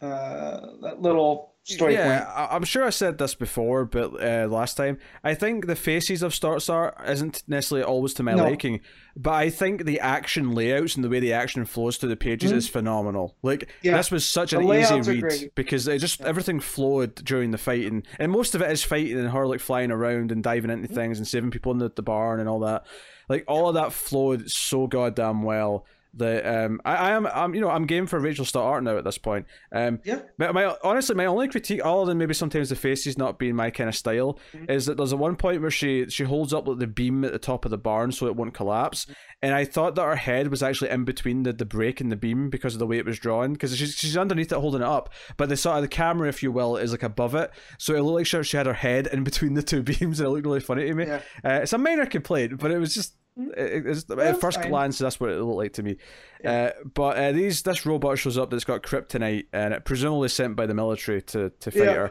uh, 0.00 0.60
that 0.82 1.00
little 1.00 1.49
story 1.74 1.94
yeah, 1.94 2.20
point. 2.24 2.30
I- 2.36 2.54
I'm 2.56 2.64
sure 2.64 2.84
I 2.84 2.90
said 2.90 3.18
this 3.18 3.34
before, 3.34 3.84
but 3.84 4.12
uh, 4.22 4.46
last 4.48 4.76
time 4.76 4.98
I 5.24 5.34
think 5.34 5.66
the 5.66 5.76
faces 5.76 6.22
of 6.22 6.34
Start 6.34 6.62
Star 6.62 6.94
isn't 7.06 7.42
necessarily 7.46 7.84
always 7.84 8.14
to 8.14 8.22
my 8.22 8.34
No. 8.34 8.44
liking, 8.44 8.80
but 9.16 9.32
I 9.32 9.50
think 9.50 9.84
the 9.84 10.00
action 10.00 10.52
layouts 10.52 10.94
and 10.96 11.04
the 11.04 11.08
way 11.08 11.20
the 11.20 11.32
action 11.32 11.64
flows 11.64 11.96
through 11.96 12.08
the 12.10 12.16
pages 12.16 12.52
Mhm. 12.52 12.56
is 12.56 12.68
phenomenal. 12.68 13.36
Like 13.42 13.68
Yeah. 13.82 13.96
this 13.96 14.10
was 14.10 14.24
such 14.24 14.50
The 14.50 14.58
an 14.58 14.72
easy 14.80 15.00
read 15.00 15.20
great. 15.20 15.54
because 15.54 15.86
it 15.88 15.98
just 15.98 16.20
everything 16.22 16.60
flowed 16.60 17.14
during 17.16 17.50
the 17.50 17.58
fighting, 17.58 18.02
and 18.18 18.30
most 18.32 18.54
of 18.54 18.62
it 18.62 18.70
is 18.70 18.82
fighting 18.82 19.18
and 19.18 19.30
her 19.30 19.46
like 19.46 19.60
flying 19.60 19.90
around 19.90 20.32
and 20.32 20.42
diving 20.42 20.70
into 20.70 20.88
things 20.88 21.18
and 21.18 21.26
saving 21.26 21.50
people 21.50 21.72
in 21.72 21.78
the, 21.78 21.90
the 21.94 22.02
barn 22.02 22.40
and 22.40 22.48
all 22.48 22.60
that. 22.60 22.84
Like 23.28 23.44
all 23.46 23.68
of 23.68 23.74
that 23.74 23.92
flowed 23.92 24.50
so 24.50 24.86
goddamn 24.88 25.42
well. 25.44 25.84
That 26.14 26.44
um, 26.44 26.80
I, 26.84 26.96
I 26.96 27.10
am, 27.10 27.26
I'm, 27.28 27.54
you 27.54 27.60
know, 27.60 27.70
I'm 27.70 27.86
game 27.86 28.06
for 28.06 28.18
Rachel 28.18 28.44
Stott 28.44 28.64
art 28.64 28.82
now 28.82 28.96
at 28.98 29.04
this 29.04 29.16
point. 29.18 29.46
Um, 29.72 30.00
Yeah. 30.04 30.22
my, 30.38 30.50
my 30.50 30.74
honestly, 30.82 31.14
my 31.14 31.26
only 31.26 31.46
critique, 31.48 31.80
other 31.84 32.06
than 32.06 32.18
maybe 32.18 32.34
sometimes 32.34 32.68
the 32.68 32.74
faces 32.76 33.16
not 33.16 33.38
being 33.38 33.54
my 33.54 33.70
kind 33.70 33.88
of 33.88 33.94
style, 33.94 34.38
Mm-hmm. 34.52 34.70
is 34.70 34.86
that 34.86 34.96
there's 34.96 35.12
a 35.12 35.16
one 35.16 35.36
point 35.36 35.60
where 35.62 35.70
she 35.70 36.06
she 36.08 36.24
holds 36.24 36.52
up 36.52 36.66
like 36.66 36.78
the 36.78 36.86
beam 36.88 37.24
at 37.24 37.32
the 37.32 37.38
top 37.38 37.64
of 37.64 37.70
the 37.70 37.78
barn 37.78 38.10
so 38.10 38.26
it 38.26 38.34
won't 38.34 38.54
collapse, 38.54 39.04
Mm-hmm. 39.04 39.12
and 39.42 39.54
I 39.54 39.64
thought 39.64 39.94
that 39.94 40.02
her 40.04 40.16
head 40.16 40.48
was 40.48 40.62
actually 40.62 40.90
in 40.90 41.04
between 41.04 41.44
the, 41.44 41.52
the 41.52 41.64
break 41.64 42.00
and 42.00 42.10
the 42.10 42.16
beam 42.16 42.50
because 42.50 42.74
of 42.74 42.80
the 42.80 42.86
way 42.88 42.98
it 42.98 43.06
was 43.06 43.18
drawn, 43.20 43.52
because 43.52 43.76
she's 43.76 43.94
she's 43.94 44.16
underneath 44.16 44.50
it 44.50 44.58
holding 44.58 44.80
it 44.82 44.86
up, 44.88 45.12
but 45.36 45.48
the 45.48 45.56
sort 45.56 45.76
of 45.76 45.82
the 45.82 45.88
camera, 45.88 46.28
if 46.28 46.42
you 46.42 46.50
will, 46.50 46.76
is 46.76 46.90
like 46.90 47.04
above 47.04 47.34
it, 47.36 47.52
so 47.78 47.94
it 47.94 48.00
looked 48.02 48.16
like 48.16 48.26
she, 48.26 48.42
she 48.42 48.56
had 48.56 48.66
her 48.66 48.72
head 48.74 49.06
in 49.12 49.22
between 49.22 49.54
the 49.54 49.62
two 49.62 49.82
beams, 49.90 50.18
and 50.18 50.26
it 50.26 50.30
looked 50.30 50.44
really 50.46 50.58
funny 50.60 50.86
to 50.86 50.94
me. 50.94 51.06
Yeah. 51.06 51.20
Uh, 51.44 51.60
it's 51.62 51.72
a 51.72 51.78
minor 51.78 52.06
complaint, 52.06 52.58
but 52.58 52.72
it 52.72 52.78
was 52.78 52.94
just. 52.94 53.14
It, 53.36 53.86
it's, 53.86 54.10
at 54.10 54.40
first 54.40 54.58
fine. 54.60 54.68
glance, 54.70 54.98
that's 54.98 55.18
what 55.20 55.30
it 55.30 55.40
looked 55.40 55.56
like 55.56 55.72
to 55.74 55.82
me. 55.82 55.96
Uh, 56.44 56.70
but 56.94 57.16
uh, 57.16 57.32
these 57.32 57.62
this 57.62 57.86
robot 57.86 58.18
shows 58.18 58.36
up 58.36 58.50
that's 58.50 58.64
got 58.64 58.82
kryptonite, 58.82 59.46
and 59.52 59.72
it 59.74 59.84
presumably 59.84 60.28
sent 60.28 60.56
by 60.56 60.66
the 60.66 60.74
military 60.74 61.22
to 61.22 61.50
to 61.60 61.70
fight 61.70 61.84
Yeah. 61.84 62.08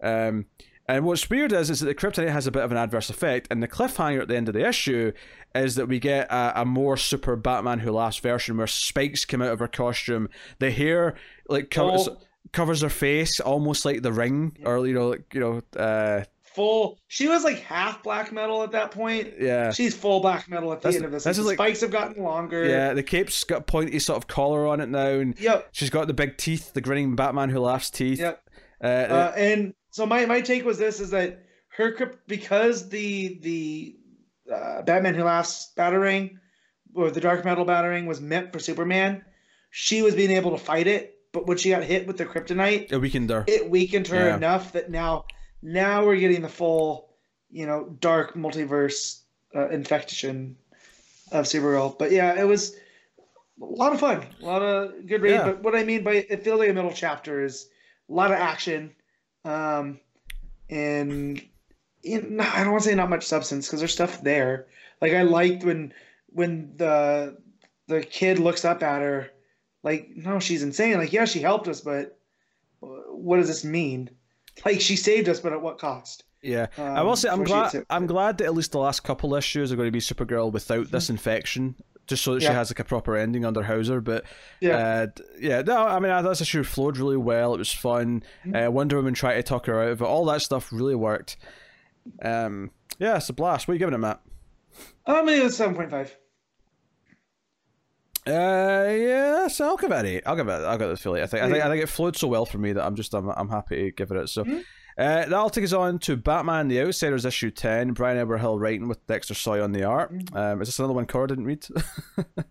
her. 0.00 0.28
Um, 0.28 0.46
and 0.88 1.04
what's 1.04 1.28
weird 1.30 1.52
is 1.52 1.70
is 1.70 1.80
that 1.80 1.86
the 1.86 1.94
kryptonite 1.94 2.30
has 2.30 2.46
a 2.46 2.50
bit 2.52 2.62
of 2.62 2.70
an 2.70 2.76
adverse 2.76 3.10
effect, 3.10 3.48
and 3.50 3.62
the 3.62 3.68
cliffhanger 3.68 4.22
at 4.22 4.28
the 4.28 4.36
end 4.36 4.48
of 4.48 4.54
the 4.54 4.66
issue 4.66 5.12
is 5.54 5.74
that 5.76 5.86
we 5.88 5.98
get 5.98 6.30
a, 6.30 6.60
a 6.60 6.64
more 6.64 6.96
super 6.96 7.34
Batman 7.36 7.78
Who 7.80 7.92
Laughs 7.92 8.18
version 8.18 8.56
where 8.56 8.66
spikes 8.66 9.24
come 9.24 9.40
out 9.42 9.52
of 9.52 9.58
her 9.60 9.68
costume, 9.68 10.28
the 10.58 10.70
hair 10.70 11.14
like 11.48 11.70
covers 11.70 12.08
Oh. 12.08 12.18
covers 12.52 12.82
her 12.82 12.88
face 12.90 13.40
almost 13.40 13.84
like 13.84 14.02
the 14.02 14.12
ring, 14.12 14.56
or 14.64 14.86
you 14.86 14.94
know, 14.94 15.08
like, 15.08 15.32
you 15.34 15.40
know, 15.40 15.62
uh, 15.80 16.24
Full. 16.56 16.98
She 17.06 17.28
was 17.28 17.44
like 17.44 17.60
half 17.60 18.02
black 18.02 18.32
metal 18.32 18.62
at 18.62 18.72
that 18.72 18.90
point. 18.90 19.34
yeah. 19.38 19.70
She's 19.72 19.94
full 19.94 20.20
black 20.20 20.48
metal 20.48 20.72
at 20.72 20.80
the 20.80 20.88
That's- 20.88 20.96
end 20.96 21.04
of 21.04 21.12
this. 21.12 21.24
this 21.24 21.36
Like, 21.38 21.42
the 21.42 21.48
like- 21.48 21.56
spikes 21.58 21.80
have 21.82 21.90
gotten 21.90 22.22
longer. 22.22 22.66
Yeah, 22.66 22.92
the 22.94 23.02
cape's 23.02 23.44
got 23.44 23.58
a 23.58 23.64
pointy 23.64 23.98
sort 23.98 24.16
of 24.16 24.26
collar 24.26 24.66
on 24.66 24.80
it 24.80 24.88
now, 24.88 25.06
and 25.06 25.38
Yep. 25.38 25.68
she's 25.72 25.90
got 25.90 26.06
the 26.08 26.14
big 26.14 26.36
teeth, 26.38 26.72
the 26.72 26.80
grinning 26.80 27.14
Batman 27.14 27.50
who 27.50 27.60
laughs 27.60 27.90
teeth. 27.90 28.18
Yep. 28.18 28.40
Uh, 28.82 28.86
Uh, 28.86 29.32
and 29.36 29.74
so 29.90 30.04
my, 30.06 30.26
my 30.26 30.40
take 30.40 30.64
was 30.64 30.78
this 30.78 30.98
is 31.00 31.10
that 31.10 31.40
her 31.76 31.94
because 32.26 32.88
the 32.88 33.38
the 33.42 33.96
uh, 34.52 34.82
Batman 34.82 35.14
Who 35.14 35.24
Laughs 35.24 35.72
battering 35.76 36.38
or 36.94 37.10
the 37.10 37.20
dark 37.20 37.44
metal 37.44 37.64
battering 37.66 38.06
was 38.06 38.20
meant 38.20 38.52
for 38.52 38.58
Superman, 38.58 39.22
she 39.70 40.00
was 40.02 40.14
being 40.14 40.30
able 40.30 40.52
to 40.52 40.58
fight 40.58 40.86
it. 40.86 41.12
But 41.32 41.46
when 41.46 41.58
she 41.58 41.68
got 41.68 41.82
hit 41.82 42.06
with 42.06 42.16
the 42.16 42.24
kryptonite, 42.24 42.92
a 42.92 42.98
weekend 42.98 43.28
there. 43.28 43.44
it 43.46 43.68
weakened 43.68 44.06
her 44.08 44.28
Yeah. 44.28 44.36
enough 44.36 44.72
that 44.72 44.90
now 44.90 45.26
now 45.66 46.06
we're 46.06 46.16
getting 46.16 46.42
the 46.42 46.48
full 46.48 47.08
you 47.50 47.66
know 47.66 47.88
dark 48.00 48.34
multiverse 48.34 49.22
uh, 49.54 49.68
infection 49.68 50.56
of 51.32 51.44
Supergirl. 51.44 51.98
But 51.98 52.12
yeah, 52.12 52.40
it 52.40 52.44
was 52.44 52.76
a 53.60 53.64
lot 53.64 53.92
of 53.92 54.00
fun, 54.00 54.24
a 54.40 54.44
lot 54.44 54.62
of 54.62 55.06
good 55.06 55.22
read. 55.22 55.32
Yeah. 55.32 55.44
But 55.44 55.62
what 55.62 55.74
I 55.74 55.82
mean 55.82 56.04
by 56.04 56.26
it 56.28 56.44
feels 56.44 56.60
like 56.60 56.70
a 56.70 56.72
middle 56.72 56.92
chapter 56.92 57.44
is 57.44 57.68
a 58.08 58.12
lot 58.12 58.30
of 58.30 58.38
action, 58.38 58.94
um, 59.44 59.98
and 60.70 61.42
in, 62.04 62.40
I 62.40 62.62
don't 62.62 62.72
want 62.72 62.84
to 62.84 62.88
say 62.88 62.94
not 62.94 63.10
much 63.10 63.24
substance 63.24 63.66
because 63.66 63.80
there's 63.80 63.92
stuff 63.92 64.22
there. 64.22 64.66
Like 65.00 65.12
I 65.12 65.22
liked 65.22 65.64
when 65.64 65.92
when 66.28 66.76
the 66.76 67.38
the 67.88 68.02
kid 68.02 68.38
looks 68.38 68.64
up 68.64 68.84
at 68.84 69.02
her, 69.02 69.30
like 69.82 70.10
no, 70.14 70.38
she's 70.38 70.62
insane. 70.62 70.96
Like 70.96 71.12
yeah, 71.12 71.24
she 71.24 71.40
helped 71.40 71.66
us, 71.66 71.80
but 71.80 72.16
what 72.80 73.38
does 73.38 73.48
this 73.48 73.64
mean? 73.64 74.10
Like 74.64 74.80
she 74.80 74.96
saved 74.96 75.28
us, 75.28 75.40
but 75.40 75.52
at 75.52 75.60
what 75.60 75.78
cost? 75.78 76.24
Yeah, 76.42 76.66
I 76.78 77.00
Um, 77.00 77.06
will 77.06 77.16
say 77.16 77.28
I'm 77.28 77.44
glad. 77.44 77.84
I'm 77.90 78.06
glad 78.06 78.38
that 78.38 78.44
at 78.44 78.54
least 78.54 78.72
the 78.72 78.78
last 78.78 79.00
couple 79.04 79.34
issues 79.34 79.72
are 79.72 79.76
going 79.76 79.88
to 79.88 79.92
be 79.92 79.98
Supergirl 80.00 80.52
without 80.52 80.90
this 80.90 81.10
infection, 81.10 81.74
just 82.06 82.22
so 82.22 82.34
that 82.34 82.40
she 82.40 82.46
Mm-hmm. 82.46 82.56
Has 82.56 82.70
like 82.70 82.78
a 82.78 82.84
proper 82.84 83.16
ending 83.16 83.44
under 83.44 83.62
Houser. 83.62 84.00
But 84.00 84.24
Yeah. 84.60 84.76
uh, 84.76 85.06
yeah, 85.40 85.62
no, 85.62 85.76
I 85.86 85.98
mean 85.98 86.12
I 86.12 86.22
this 86.22 86.40
issue 86.40 86.62
flowed 86.62 86.98
really 86.98 87.16
well. 87.16 87.54
It 87.54 87.58
was 87.58 87.72
fun. 87.72 88.22
Mm-hmm. 88.46 88.54
Uh, 88.54 88.70
Wonder 88.70 88.96
Woman 88.96 89.14
tried 89.14 89.34
to 89.34 89.42
talk 89.42 89.66
her 89.66 89.82
out 89.82 89.88
of 89.88 90.00
it. 90.00 90.04
All 90.04 90.24
that 90.26 90.40
stuff 90.42 90.72
really 90.72 90.94
worked. 90.94 91.36
Um, 92.22 92.70
yeah, 92.98 93.16
it's 93.16 93.28
a 93.28 93.32
blast. 93.32 93.66
What 93.66 93.72
are 93.72 93.74
you 93.74 93.78
giving 93.80 93.94
it, 93.94 93.98
Matt? 93.98 94.20
I'm 95.06 95.26
gonna 95.26 95.38
go 95.38 95.48
seven 95.48 95.74
point 95.74 95.90
five. 95.90 96.16
Uh, 98.26 98.88
yeah, 98.90 99.46
so 99.48 99.66
I'll 99.68 99.76
give 99.76 99.92
it 99.92 99.96
an 99.98 100.06
eight. 100.06 100.22
I'll 100.26 100.36
give 100.36 100.48
it. 100.48 100.52
I'll 100.52 100.78
give 100.78 100.88
it 100.88 100.94
a 100.94 100.96
Philly. 100.96 101.22
I 101.22 101.26
think. 101.26 101.42
I 101.42 101.50
think. 101.50 101.64
I 101.64 101.68
think 101.68 101.82
it 101.82 101.88
flowed 101.88 102.16
so 102.16 102.26
well 102.28 102.44
for 102.46 102.58
me 102.58 102.72
that 102.72 102.84
I'm 102.84 102.96
just. 102.96 103.14
I'm. 103.14 103.28
I'm 103.30 103.48
happy 103.48 103.76
to 103.84 103.90
give 103.92 104.10
it. 104.10 104.16
it. 104.16 104.28
So, 104.28 104.44
Mhm. 104.44 104.60
uh, 104.98 105.26
that'll 105.26 105.50
take 105.50 105.64
us 105.64 105.72
on 105.72 105.98
to 106.00 106.16
Batman: 106.16 106.68
The 106.68 106.80
Outsiders 106.82 107.24
issue 107.24 107.50
ten. 107.52 107.92
Bryan 107.92 108.18
Edward 108.18 108.38
Hill 108.38 108.58
writing 108.58 108.88
with 108.88 109.06
Dexter 109.06 109.34
Soy 109.34 109.62
on 109.62 109.70
the 109.72 109.84
art. 109.84 110.12
Mm-hmm. 110.12 110.36
Um, 110.36 110.62
is 110.62 110.68
this 110.68 110.78
another 110.80 110.94
one 110.94 111.06
Cora 111.06 111.28
didn't 111.28 111.44
read? 111.44 111.66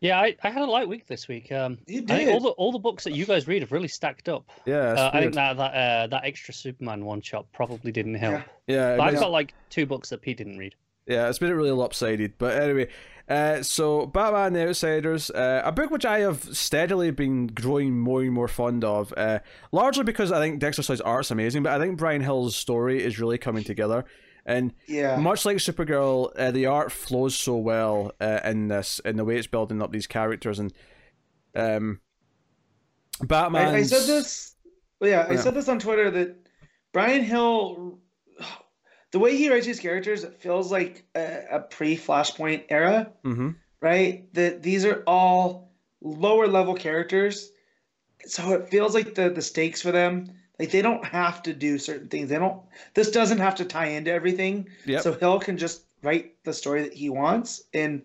Yeah, 0.00 0.20
I, 0.20 0.36
I 0.44 0.50
had 0.50 0.62
a 0.62 0.66
light 0.70 0.88
week 0.88 1.08
this 1.08 1.26
week. 1.26 1.50
Um, 1.50 1.78
You 1.88 2.04
I 2.08 2.16
think 2.18 2.30
all 2.30 2.38
the 2.38 2.50
all 2.50 2.70
the 2.70 2.78
books 2.78 3.02
that 3.02 3.14
you 3.14 3.26
guys 3.26 3.48
read 3.48 3.62
have 3.62 3.72
really 3.72 3.88
stacked 3.88 4.28
up. 4.28 4.48
yeah, 4.64 4.92
Uh, 4.92 5.10
I 5.12 5.20
think 5.20 5.34
that 5.34 5.56
that 5.56 5.74
uh, 5.74 6.06
that 6.06 6.24
extra 6.24 6.54
Superman 6.54 7.04
one 7.04 7.20
shot 7.20 7.46
probably 7.52 7.90
didn't 7.90 8.14
help. 8.14 8.42
Yeah. 8.68 8.92
yeah, 8.92 8.96
But 8.96 9.08
I've 9.08 9.18
got 9.18 9.32
like 9.32 9.54
two 9.70 9.86
books 9.86 10.10
that 10.10 10.22
Pete 10.22 10.36
didn't 10.38 10.56
read. 10.56 10.76
Yeah, 11.08 11.28
it's 11.28 11.40
been 11.40 11.52
really 11.52 11.72
lopsided. 11.72 12.34
But 12.38 12.62
anyway, 12.62 12.90
uh, 13.28 13.62
so 13.62 14.06
Batman: 14.06 14.52
The 14.54 14.68
Outsiders, 14.68 15.30
uh, 15.30 15.62
a 15.64 15.72
book 15.72 15.90
which 15.90 16.04
I 16.04 16.20
have 16.20 16.44
steadily 16.56 17.10
been 17.10 17.46
growing 17.48 17.98
more 17.98 18.22
and 18.22 18.32
more 18.32 18.48
fond 18.48 18.84
of, 18.84 19.12
uh, 19.16 19.40
largely 19.72 20.04
because 20.04 20.32
I 20.32 20.38
think 20.40 20.60
Dexter 20.60 20.82
Soy's 20.82 21.00
art's 21.00 21.30
amazing, 21.30 21.62
but 21.62 21.72
I 21.72 21.78
think 21.84 21.98
Bryan 21.98 22.22
Hill's 22.22 22.56
story 22.56 23.02
is 23.04 23.18
really 23.20 23.38
coming 23.38 23.64
together. 23.64 24.04
And 24.46 24.72
Yeah. 24.86 25.16
much 25.18 25.44
like 25.44 25.58
Supergirl, 25.58 26.32
uh, 26.38 26.50
the 26.52 26.64
art 26.66 26.90
flows 26.90 27.34
so 27.36 27.56
well 27.56 28.12
uh, 28.18 28.40
in 28.44 28.68
this, 28.68 28.98
in 29.04 29.16
the 29.16 29.24
way 29.26 29.36
it's 29.36 29.46
building 29.46 29.82
up 29.82 29.92
these 29.92 30.06
characters, 30.06 30.58
and 30.58 30.72
um, 31.54 32.00
Batman. 33.22 33.74
I, 33.74 33.78
I 33.78 33.82
said 33.82 34.02
this. 34.06 34.54
yeah, 35.02 35.26
I 35.28 35.32
Yeah. 35.34 35.40
said 35.40 35.54
this 35.54 35.68
on 35.68 35.78
Twitter 35.78 36.10
that 36.10 36.36
Bryan 36.92 37.22
Hill, 37.24 37.98
the 39.10 39.18
way 39.18 39.36
he 39.36 39.50
writes 39.50 39.66
his 39.66 39.80
characters, 39.80 40.24
it 40.24 40.40
feels 40.40 40.70
like 40.70 41.04
a, 41.14 41.44
a 41.52 41.60
pre-Flashpoint 41.60 42.64
era, 42.68 43.12
hmm 43.22 43.50
right? 43.80 44.32
That 44.34 44.62
these 44.62 44.84
are 44.84 45.04
all 45.06 45.70
lower 46.00 46.48
level 46.48 46.74
characters, 46.74 47.50
so 48.26 48.52
it 48.52 48.68
feels 48.68 48.94
like 48.94 49.14
the 49.14 49.30
the 49.30 49.42
stakes 49.42 49.80
for 49.80 49.92
them, 49.92 50.32
like 50.58 50.70
they 50.70 50.82
don't 50.82 51.04
have 51.04 51.42
to 51.44 51.54
do 51.54 51.78
certain 51.78 52.08
things. 52.08 52.28
They 52.28 52.38
don't. 52.38 52.60
This 52.94 53.10
doesn't 53.10 53.38
have 53.38 53.56
to 53.56 53.64
tie 53.64 53.88
into 53.88 54.12
everything. 54.12 54.68
Yep. 54.84 55.02
So 55.02 55.12
Hill 55.12 55.40
can 55.40 55.58
just 55.58 55.84
write 56.02 56.42
the 56.44 56.52
story 56.52 56.82
that 56.82 56.92
he 56.94 57.08
wants, 57.08 57.62
and 57.72 58.02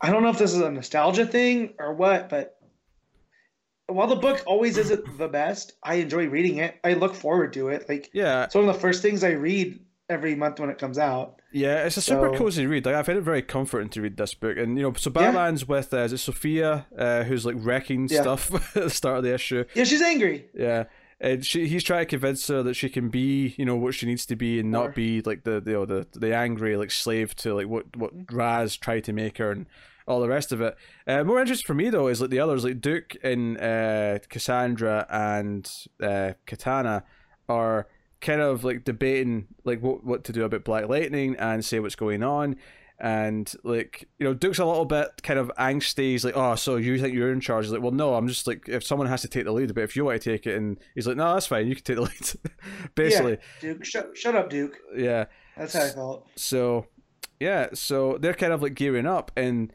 I 0.00 0.10
don't 0.10 0.22
know 0.22 0.30
if 0.30 0.38
this 0.38 0.54
is 0.54 0.60
a 0.60 0.70
nostalgia 0.70 1.26
thing 1.26 1.74
or 1.78 1.94
what, 1.94 2.28
but 2.28 2.58
while 3.86 4.06
the 4.06 4.16
book 4.16 4.42
always 4.46 4.78
isn't 4.78 5.18
the 5.18 5.28
best, 5.28 5.72
I 5.82 5.96
enjoy 5.96 6.28
reading 6.28 6.58
it. 6.58 6.78
I 6.82 6.94
look 6.94 7.14
forward 7.14 7.52
to 7.54 7.68
it. 7.68 7.88
Like 7.88 8.10
Yeah, 8.12 8.44
it's 8.44 8.54
one 8.54 8.68
of 8.68 8.74
the 8.74 8.80
first 8.80 9.02
things 9.02 9.22
I 9.24 9.32
read 9.32 9.80
every 10.12 10.34
month 10.36 10.60
when 10.60 10.70
it 10.70 10.78
comes 10.78 10.98
out. 10.98 11.40
Yeah, 11.50 11.84
it's 11.84 11.96
a 11.96 12.02
super 12.02 12.30
So- 12.32 12.38
cozy 12.38 12.66
read. 12.66 12.86
Like 12.86 12.94
I 12.94 13.02
find 13.02 13.18
it 13.18 13.22
very 13.22 13.42
comforting 13.42 13.88
to 13.90 14.02
read 14.02 14.16
this 14.16 14.34
book, 14.34 14.56
and 14.56 14.76
you 14.76 14.84
know, 14.84 14.92
so 14.94 15.10
Yeah. 15.14 15.22
Batman's 15.32 15.66
with 15.66 15.92
uh, 15.92 15.98
is 15.98 16.12
it 16.12 16.18
Sophia, 16.18 16.86
uh, 16.96 17.24
who's 17.24 17.44
like 17.44 17.56
wrecking 17.58 18.06
Yeah. 18.10 18.22
stuff 18.22 18.54
at 18.76 18.84
the 18.84 18.90
start 18.90 19.18
of 19.18 19.24
the 19.24 19.34
issue. 19.34 19.64
Yeah, 19.74 19.84
she's 19.84 20.02
angry. 20.02 20.46
Yeah, 20.54 20.84
and 21.20 21.44
she 21.44 21.66
he's 21.68 21.82
trying 21.84 22.02
to 22.06 22.10
convince 22.10 22.46
her 22.48 22.62
that 22.62 22.74
she 22.74 22.88
can 22.88 23.08
be, 23.08 23.54
you 23.58 23.64
know, 23.64 23.76
what 23.76 23.94
she 23.94 24.06
needs 24.06 24.24
to 24.26 24.36
be, 24.36 24.60
and 24.60 24.70
not 24.70 24.94
be 24.94 25.20
like 25.22 25.44
the 25.44 25.62
you 25.66 25.72
know 25.72 25.84
the 25.86 26.06
the 26.12 26.34
angry 26.34 26.76
like 26.76 26.90
slave 26.90 27.34
to 27.36 27.54
like 27.54 27.66
what 27.68 27.96
what 27.96 28.16
Mm-hmm. 28.16 28.36
Ra's 28.36 28.76
tried 28.76 29.04
to 29.04 29.12
make 29.12 29.38
her 29.38 29.50
and 29.50 29.66
all 30.06 30.20
the 30.20 30.28
rest 30.28 30.50
of 30.52 30.60
it. 30.60 30.74
Uh, 31.06 31.22
more 31.22 31.38
interesting 31.40 31.64
for 31.66 31.74
me 31.74 31.88
though 31.90 32.08
is 32.08 32.20
like 32.20 32.30
the 32.30 32.40
others, 32.40 32.64
like 32.64 32.80
Duke 32.80 33.14
and 33.22 33.56
uh, 33.60 34.18
Cassandra 34.30 35.06
and 35.10 35.70
uh, 36.02 36.32
Katana 36.46 37.04
are 37.48 37.86
kind 38.22 38.40
of 38.40 38.64
like 38.64 38.84
debating 38.84 39.48
like 39.64 39.82
what 39.82 40.02
what 40.04 40.24
to 40.24 40.32
do 40.32 40.44
about 40.44 40.64
Black 40.64 40.88
Lightning 40.88 41.36
and 41.38 41.62
say 41.62 41.78
what's 41.80 41.96
going 41.96 42.22
on. 42.22 42.56
And 42.98 43.52
like 43.64 44.08
you 44.18 44.24
know, 44.24 44.32
Duke's 44.32 44.60
a 44.60 44.64
little 44.64 44.84
bit 44.84 45.22
kind 45.24 45.38
of 45.38 45.50
angsty. 45.58 46.12
He's 46.12 46.24
like, 46.24 46.36
"Oh, 46.36 46.54
so 46.54 46.76
you 46.76 46.98
think 47.00 47.14
you're 47.14 47.32
in 47.32 47.40
charge?" 47.40 47.64
He's 47.64 47.72
like, 47.72 47.82
"Well, 47.82 47.90
no, 47.90 48.14
I'm 48.14 48.28
just 48.28 48.46
like 48.46 48.68
if 48.68 48.84
someone 48.84 49.08
has 49.08 49.22
to 49.22 49.28
take 49.28 49.44
the 49.44 49.50
lead, 49.52 49.74
but 49.74 49.82
if 49.82 49.96
you 49.96 50.04
want 50.04 50.22
to 50.22 50.30
take 50.30 50.46
it," 50.46 50.54
and 50.56 50.78
he's 50.94 51.06
like, 51.08 51.16
"No, 51.16 51.34
that's 51.34 51.46
fine. 51.48 51.66
You 51.66 51.74
can 51.74 51.82
take 51.84 51.96
the 51.96 52.02
lead." 52.02 52.54
Basically, 52.94 53.38
Yeah, 53.60 53.72
Duke, 53.72 53.84
shut, 53.84 54.16
shut 54.16 54.36
up, 54.36 54.48
Duke. 54.50 54.78
yeah. 54.96 55.24
That's 55.56 55.74
how 55.74 55.82
I 55.82 55.88
felt. 55.88 56.28
So, 56.36 56.86
yeah, 57.40 57.70
so 57.74 58.18
they're 58.20 58.34
kind 58.34 58.52
of 58.52 58.62
like 58.62 58.74
gearing 58.74 59.06
up, 59.06 59.32
and 59.36 59.72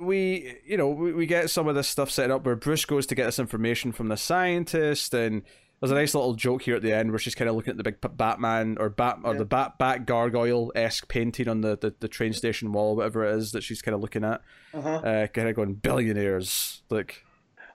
we 0.00 0.56
you 0.66 0.76
know 0.76 0.88
we, 0.88 1.12
we 1.12 1.26
get 1.26 1.50
some 1.50 1.68
of 1.68 1.74
this 1.74 1.86
stuff 1.88 2.10
set 2.10 2.30
up 2.32 2.44
where 2.44 2.56
Bruce 2.56 2.84
goes 2.84 3.06
to 3.06 3.14
get 3.14 3.26
this 3.26 3.38
information 3.38 3.92
from 3.92 4.08
the 4.08 4.16
scientist 4.16 5.14
and 5.14 5.42
there's 5.84 5.96
a 5.98 6.00
nice 6.00 6.14
little 6.14 6.34
joke 6.34 6.62
here 6.62 6.76
at 6.76 6.82
the 6.82 6.92
end 6.92 7.10
where 7.10 7.18
she's 7.18 7.34
kind 7.34 7.48
of 7.48 7.54
looking 7.56 7.72
at 7.72 7.76
the 7.76 7.82
big 7.84 7.96
Batman 8.16 8.76
or 8.80 8.88
Bat 8.88 9.18
or 9.24 9.32
Yeah. 9.32 9.38
the 9.38 9.44
Bat 9.44 9.78
Bat 9.78 10.06
gargoyle 10.06 10.72
esque 10.74 11.08
painting 11.08 11.48
on 11.48 11.60
the, 11.60 11.76
the 11.76 11.94
the 12.00 12.08
train 12.08 12.32
station 12.32 12.72
wall, 12.72 12.96
whatever 12.96 13.24
it 13.24 13.34
is 13.36 13.52
that 13.52 13.62
she's 13.62 13.82
kind 13.82 13.94
of 13.94 14.00
looking 14.00 14.24
at, 14.24 14.40
Uh-huh. 14.72 14.88
uh, 14.88 15.26
kind 15.28 15.48
of 15.48 15.54
going 15.56 15.74
billionaires, 15.74 16.82
like. 16.90 17.22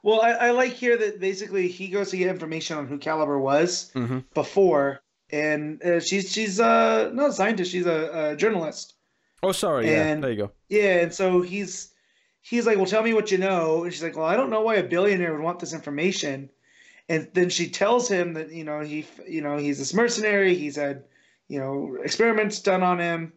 Well, 0.01 0.21
I, 0.21 0.31
I 0.31 0.51
like 0.51 0.73
here 0.73 0.95
that 0.97 1.19
basically 1.19 1.67
he 1.67 1.89
goes 1.89 2.11
to 2.11 2.17
get 2.17 2.29
information 2.29 2.77
on 2.77 2.87
who 2.87 2.97
Kaliber 2.99 3.39
was 3.39 3.91
Mhm. 3.95 4.23
before, 4.33 5.01
and 5.29 5.83
uh, 5.83 5.99
she's 5.99 6.31
she's 6.31 6.59
uh 6.59 7.11
not 7.13 7.29
a 7.31 7.33
scientist, 7.33 7.71
she's 7.71 7.85
a, 7.85 8.31
a 8.31 8.35
journalist. 8.37 8.95
Oh, 9.43 9.51
sorry. 9.51 9.87
Yeah, 9.87 10.05
And- 10.07 10.23
there 10.23 10.31
you 10.31 10.37
go. 10.37 10.51
Yeah, 10.69 11.01
and 11.01 11.13
so 11.13 11.41
he's 11.41 11.91
he's 12.41 12.65
like, 12.65 12.77
"Well, 12.77 12.85
tell 12.85 13.03
me 13.03 13.13
what 13.13 13.29
you 13.31 13.37
know," 13.37 13.83
and 13.83 13.93
she's 13.93 14.01
like, 14.03 14.15
"Well, 14.15 14.25
I 14.25 14.35
don't 14.37 14.49
know 14.49 14.61
why 14.61 14.75
a 14.75 14.83
billionaire 14.83 15.33
would 15.33 15.41
want 15.43 15.59
this 15.59 15.73
information." 15.73 16.49
And 17.09 17.27
then 17.33 17.49
she 17.49 17.69
tells 17.69 18.07
him 18.07 18.33
that 18.35 18.51
you 18.51 18.63
know 18.63 18.81
he 18.81 19.05
you 19.27 19.41
know 19.41 19.57
he's 19.57 19.79
this 19.79 19.93
mercenary. 19.93 20.55
He's 20.55 20.75
had 20.75 21.03
you 21.47 21.59
know 21.59 21.97
experiments 22.03 22.61
done 22.61 22.83
on 22.83 22.99
him 22.99 23.33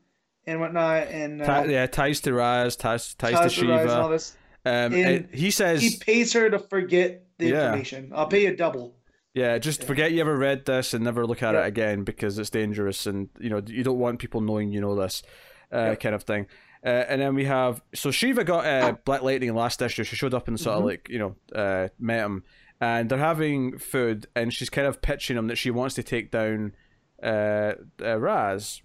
and 0.46 0.60
whatnot, 0.60 1.08
and 1.08 1.40
uh, 1.42 1.64
yeah, 1.66 1.86
ties 1.86 2.20
to 2.22 2.34
Ra's, 2.34 2.76
ties, 2.76 3.14
ties, 3.14 3.32
ties 3.32 3.54
to 3.54 3.66
rise 3.68 3.80
and 3.82 3.90
all 3.90 4.02
Shiva. 4.04 4.12
this. 4.14 4.36
Um, 4.64 5.26
he 5.32 5.50
says, 5.50 5.80
He 5.82 5.96
pays 5.98 6.32
her 6.34 6.48
to 6.50 6.58
forget 6.58 7.24
the 7.38 7.48
Yeah. 7.48 7.64
information. 7.66 8.12
I'll 8.14 8.26
pay 8.28 8.42
you 8.44 8.54
double. 8.54 8.94
Yeah, 9.34 9.56
just 9.58 9.82
forget 9.84 10.12
you 10.12 10.20
ever 10.20 10.36
read 10.36 10.66
this 10.66 10.92
and 10.94 11.02
never 11.02 11.26
look 11.26 11.42
at 11.42 11.54
Yeah. 11.54 11.62
it 11.62 11.66
again 11.68 12.04
because 12.04 12.38
it's 12.38 12.50
dangerous 12.50 13.06
and 13.06 13.28
you 13.40 13.48
know 13.50 13.62
you 13.66 13.82
don't 13.82 13.98
want 13.98 14.18
people 14.18 14.40
knowing 14.42 14.70
you 14.70 14.80
know 14.80 14.94
this, 14.94 15.22
uh, 15.72 15.78
Yeah. 15.78 15.94
kind 15.94 16.14
of 16.14 16.24
thing. 16.24 16.46
Uh, 16.84 16.88
and 17.08 17.20
then 17.22 17.34
we 17.34 17.44
have 17.46 17.80
so 17.94 18.10
Shiva 18.10 18.44
got 18.44 18.66
uh, 18.66 18.92
Black 19.04 19.22
Lightning 19.22 19.54
last 19.54 19.80
issue. 19.80 20.04
She 20.04 20.16
showed 20.16 20.34
up 20.34 20.46
and 20.48 20.60
sort 20.60 20.76
of 20.76 20.82
Mhm. 20.82 20.86
like 20.86 21.08
you 21.08 21.18
know 21.18 21.36
uh, 21.54 21.88
met 21.98 22.20
him, 22.24 22.44
and 22.82 23.08
they're 23.08 23.18
having 23.18 23.78
food, 23.78 24.26
and 24.34 24.52
she's 24.52 24.68
kind 24.68 24.88
of 24.88 25.00
pitching 25.00 25.36
him 25.36 25.46
that 25.46 25.56
she 25.56 25.70
wants 25.70 25.94
to 25.94 26.02
take 26.02 26.32
down 26.32 26.74
uh, 27.22 27.74
uh, 28.04 28.18
Ra's. 28.18 28.82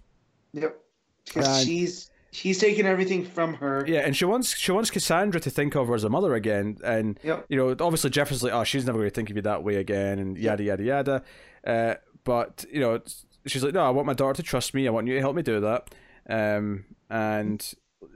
Yep. 0.52 0.78
Because 1.26 1.58
And- 1.58 1.66
she's 1.66 2.10
he's 2.30 2.58
taking 2.60 2.86
everything 2.86 3.24
from 3.24 3.54
her. 3.54 3.84
Yeah, 3.88 4.00
and 4.00 4.16
she 4.16 4.24
wants 4.24 4.56
she 4.56 4.70
wants 4.70 4.90
Cassandra 4.90 5.40
to 5.40 5.50
think 5.50 5.74
of 5.74 5.88
her 5.88 5.94
as 5.96 6.04
a 6.04 6.08
mother 6.08 6.34
again, 6.34 6.78
and 6.84 7.18
Yep. 7.24 7.46
you 7.48 7.56
know, 7.58 7.70
obviously 7.70 8.10
Jefferson's 8.10 8.44
like, 8.44 8.52
oh, 8.52 8.62
she's 8.64 8.86
never 8.86 8.98
going 8.98 9.10
to 9.10 9.14
think 9.14 9.30
of 9.30 9.36
you 9.36 9.42
that 9.42 9.64
way 9.64 9.74
again, 9.76 10.18
and 10.20 10.38
yada 10.38 10.62
yada 10.62 10.82
yada. 10.84 11.22
Uh, 11.66 11.94
but 12.22 12.64
you 12.72 12.78
know, 12.80 13.00
she's 13.46 13.64
like, 13.64 13.74
no, 13.74 13.82
I 13.84 13.90
want 13.90 14.06
my 14.06 14.12
daughter 14.14 14.34
to 14.34 14.42
trust 14.44 14.74
me. 14.74 14.86
I 14.86 14.90
want 14.92 15.08
you 15.08 15.14
to 15.14 15.20
help 15.20 15.34
me 15.34 15.42
do 15.42 15.58
that. 15.60 15.88
Um, 16.30 16.84
and 17.10 17.60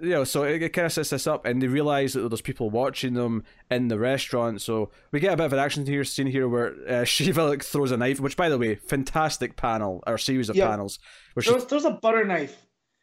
you 0.01 0.11
know, 0.11 0.25
so 0.25 0.45
it, 0.45 0.63
it 0.63 0.69
kind 0.71 0.87
of 0.87 0.93
sets 0.93 1.11
this 1.11 1.27
up, 1.27 1.45
and 1.45 1.61
they 1.61 1.67
realize 1.67 2.13
that 2.13 2.29
there's 2.29 2.41
people 2.41 2.71
watching 2.71 3.15
them 3.15 3.45
in 3.71 3.89
the 3.89 3.99
restaurant. 3.99 4.61
So 4.61 4.91
we 5.11 5.21
get 5.21 5.33
a 5.33 5.37
bit 5.37 5.47
of 5.47 5.53
an 5.53 5.59
action 5.59 5.87
here 5.87 6.05
scene 6.05 6.27
here 6.27 6.49
where 6.49 6.75
uh, 6.89 7.05
Shiva 7.05 7.45
like 7.45 7.65
throws 7.65 7.91
a 7.91 7.97
knife, 7.97 8.21
which 8.21 8.37
by 8.37 8.49
the 8.49 8.59
way, 8.59 8.77
fantastic 8.77 9.57
panel 9.57 10.03
or 10.07 10.19
series 10.19 10.49
of 10.49 10.57
panels 10.57 10.99
where 11.35 11.43
she, 11.43 11.51
There's, 11.51 11.67
there's 11.67 11.85
a 11.85 11.91
butter 11.91 12.25
knife 12.25 12.57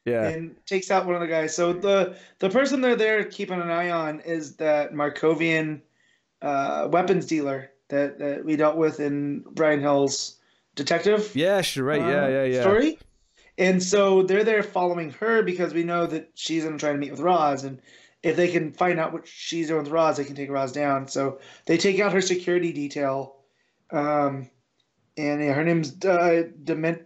yeah, 0.06 0.28
and 0.28 0.56
takes 0.66 0.92
out 0.92 1.06
one 1.06 1.16
of 1.16 1.22
the 1.22 1.28
guys. 1.28 1.56
So 1.56 1.74
the 1.74 2.16
the 2.40 2.50
person 2.50 2.82
they're 2.82 2.96
there 2.96 3.24
keeping 3.26 3.62
an 3.62 3.70
eye 3.70 3.92
on 3.92 4.22
is 4.22 4.56
that 4.58 4.94
Markovian 4.94 5.82
uh, 6.42 6.88
weapons 6.92 7.26
dealer 7.26 7.72
that, 7.90 8.20
that 8.20 8.46
we 8.46 8.56
dealt 8.56 8.78
with 8.78 9.00
in 9.00 9.44
Bryan 9.52 9.82
Hill's 9.82 10.38
detective 10.76 11.36
yeah, 11.36 11.62
she's 11.62 11.82
right, 11.82 12.00
yeah, 12.00 12.24
uh, 12.24 12.28
yeah, 12.28 12.44
yeah, 12.46 12.62
story. 12.62 13.00
And 13.60 13.84
so 13.84 14.24
they're 14.24 14.46
there 14.46 14.64
following 14.64 15.12
her 15.12 15.44
because 15.44 15.74
we 15.74 15.84
know 15.84 16.08
that 16.08 16.32
she's 16.34 16.64
going 16.64 16.78
to 16.78 16.80
try 16.80 16.94
to 16.94 16.98
meet 16.98 17.12
with 17.12 17.20
Ra's. 17.20 17.66
And 17.66 17.82
if 18.24 18.38
they 18.38 18.48
can 18.48 18.72
find 18.72 18.98
out 18.98 19.12
what 19.12 19.28
she's 19.28 19.68
doing 19.68 19.84
with 19.84 19.92
Ra's, 19.92 20.16
they 20.16 20.24
can 20.24 20.36
take 20.36 20.50
Ra's 20.50 20.72
down. 20.72 21.10
So 21.10 21.40
they 21.66 21.78
take 21.78 22.00
out 22.00 22.14
her 22.14 22.22
security 22.22 22.72
detail. 22.72 23.36
Um, 23.92 24.50
and 25.18 25.44
yeah, 25.44 25.54
her 25.54 25.66
name's 25.66 26.04
uh, 26.06 26.44
Dement, 26.64 27.02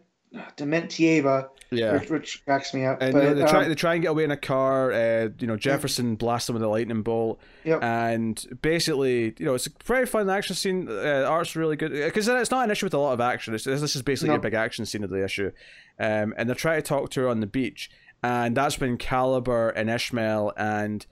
Dementieva, 0.56 1.50
yeah. 1.80 1.94
which, 1.94 2.10
which 2.10 2.46
cracks 2.46 2.74
me 2.74 2.86
up. 2.86 3.02
And 3.02 3.14
but, 3.14 3.24
you 3.24 3.30
know, 3.30 3.36
they 3.36 3.46
try 3.46 3.64
um, 3.64 3.70
they 3.70 3.76
try 3.76 3.94
and 3.94 4.02
get 4.02 4.10
away 4.12 4.24
in 4.24 4.32
a 4.32 4.38
car. 4.38 4.92
Uh, 4.92 5.30
you 5.40 5.48
know, 5.48 5.56
Jefferson 5.58 6.16
blasts 6.16 6.48
them 6.48 6.54
with 6.56 6.64
a 6.64 6.68
lightning 6.68 7.02
bolt, 7.04 7.40
Yep. 7.64 7.84
and 7.84 8.46
basically, 8.62 9.34
you 9.38 9.46
know, 9.46 9.54
it's 9.56 9.68
a 9.68 9.72
very 9.86 10.06
fun 10.06 10.30
action 10.30 10.56
scene. 10.56 10.88
Uh, 10.90 11.26
art's 11.28 11.56
really 11.56 11.76
good 11.76 11.92
because 11.92 12.28
it's 12.28 12.52
not 12.52 12.66
an 12.66 12.72
issue 12.72 12.86
with 12.86 12.94
a 12.94 12.98
lot 12.98 13.14
of 13.14 13.22
action. 13.22 13.54
It's, 13.54 13.64
this 13.64 13.96
is 13.96 14.02
basically 14.02 14.30
No. 14.30 14.36
a 14.36 14.40
big 14.40 14.54
action 14.54 14.86
scene 14.86 15.04
of 15.04 15.10
the 15.10 15.24
issue, 15.24 15.52
um, 16.00 16.34
and 16.38 16.48
they're 16.50 16.56
trying 16.56 16.82
to 16.82 16.88
talk 16.88 17.10
to 17.12 17.22
her 17.22 17.30
on 17.30 17.40
the 17.40 17.48
beach, 17.48 17.90
and 18.22 18.56
that's 18.56 18.80
when 18.80 18.98
Kaliber 18.98 19.72
and 19.76 19.90
Ishmael 19.90 20.54
and 20.58 21.06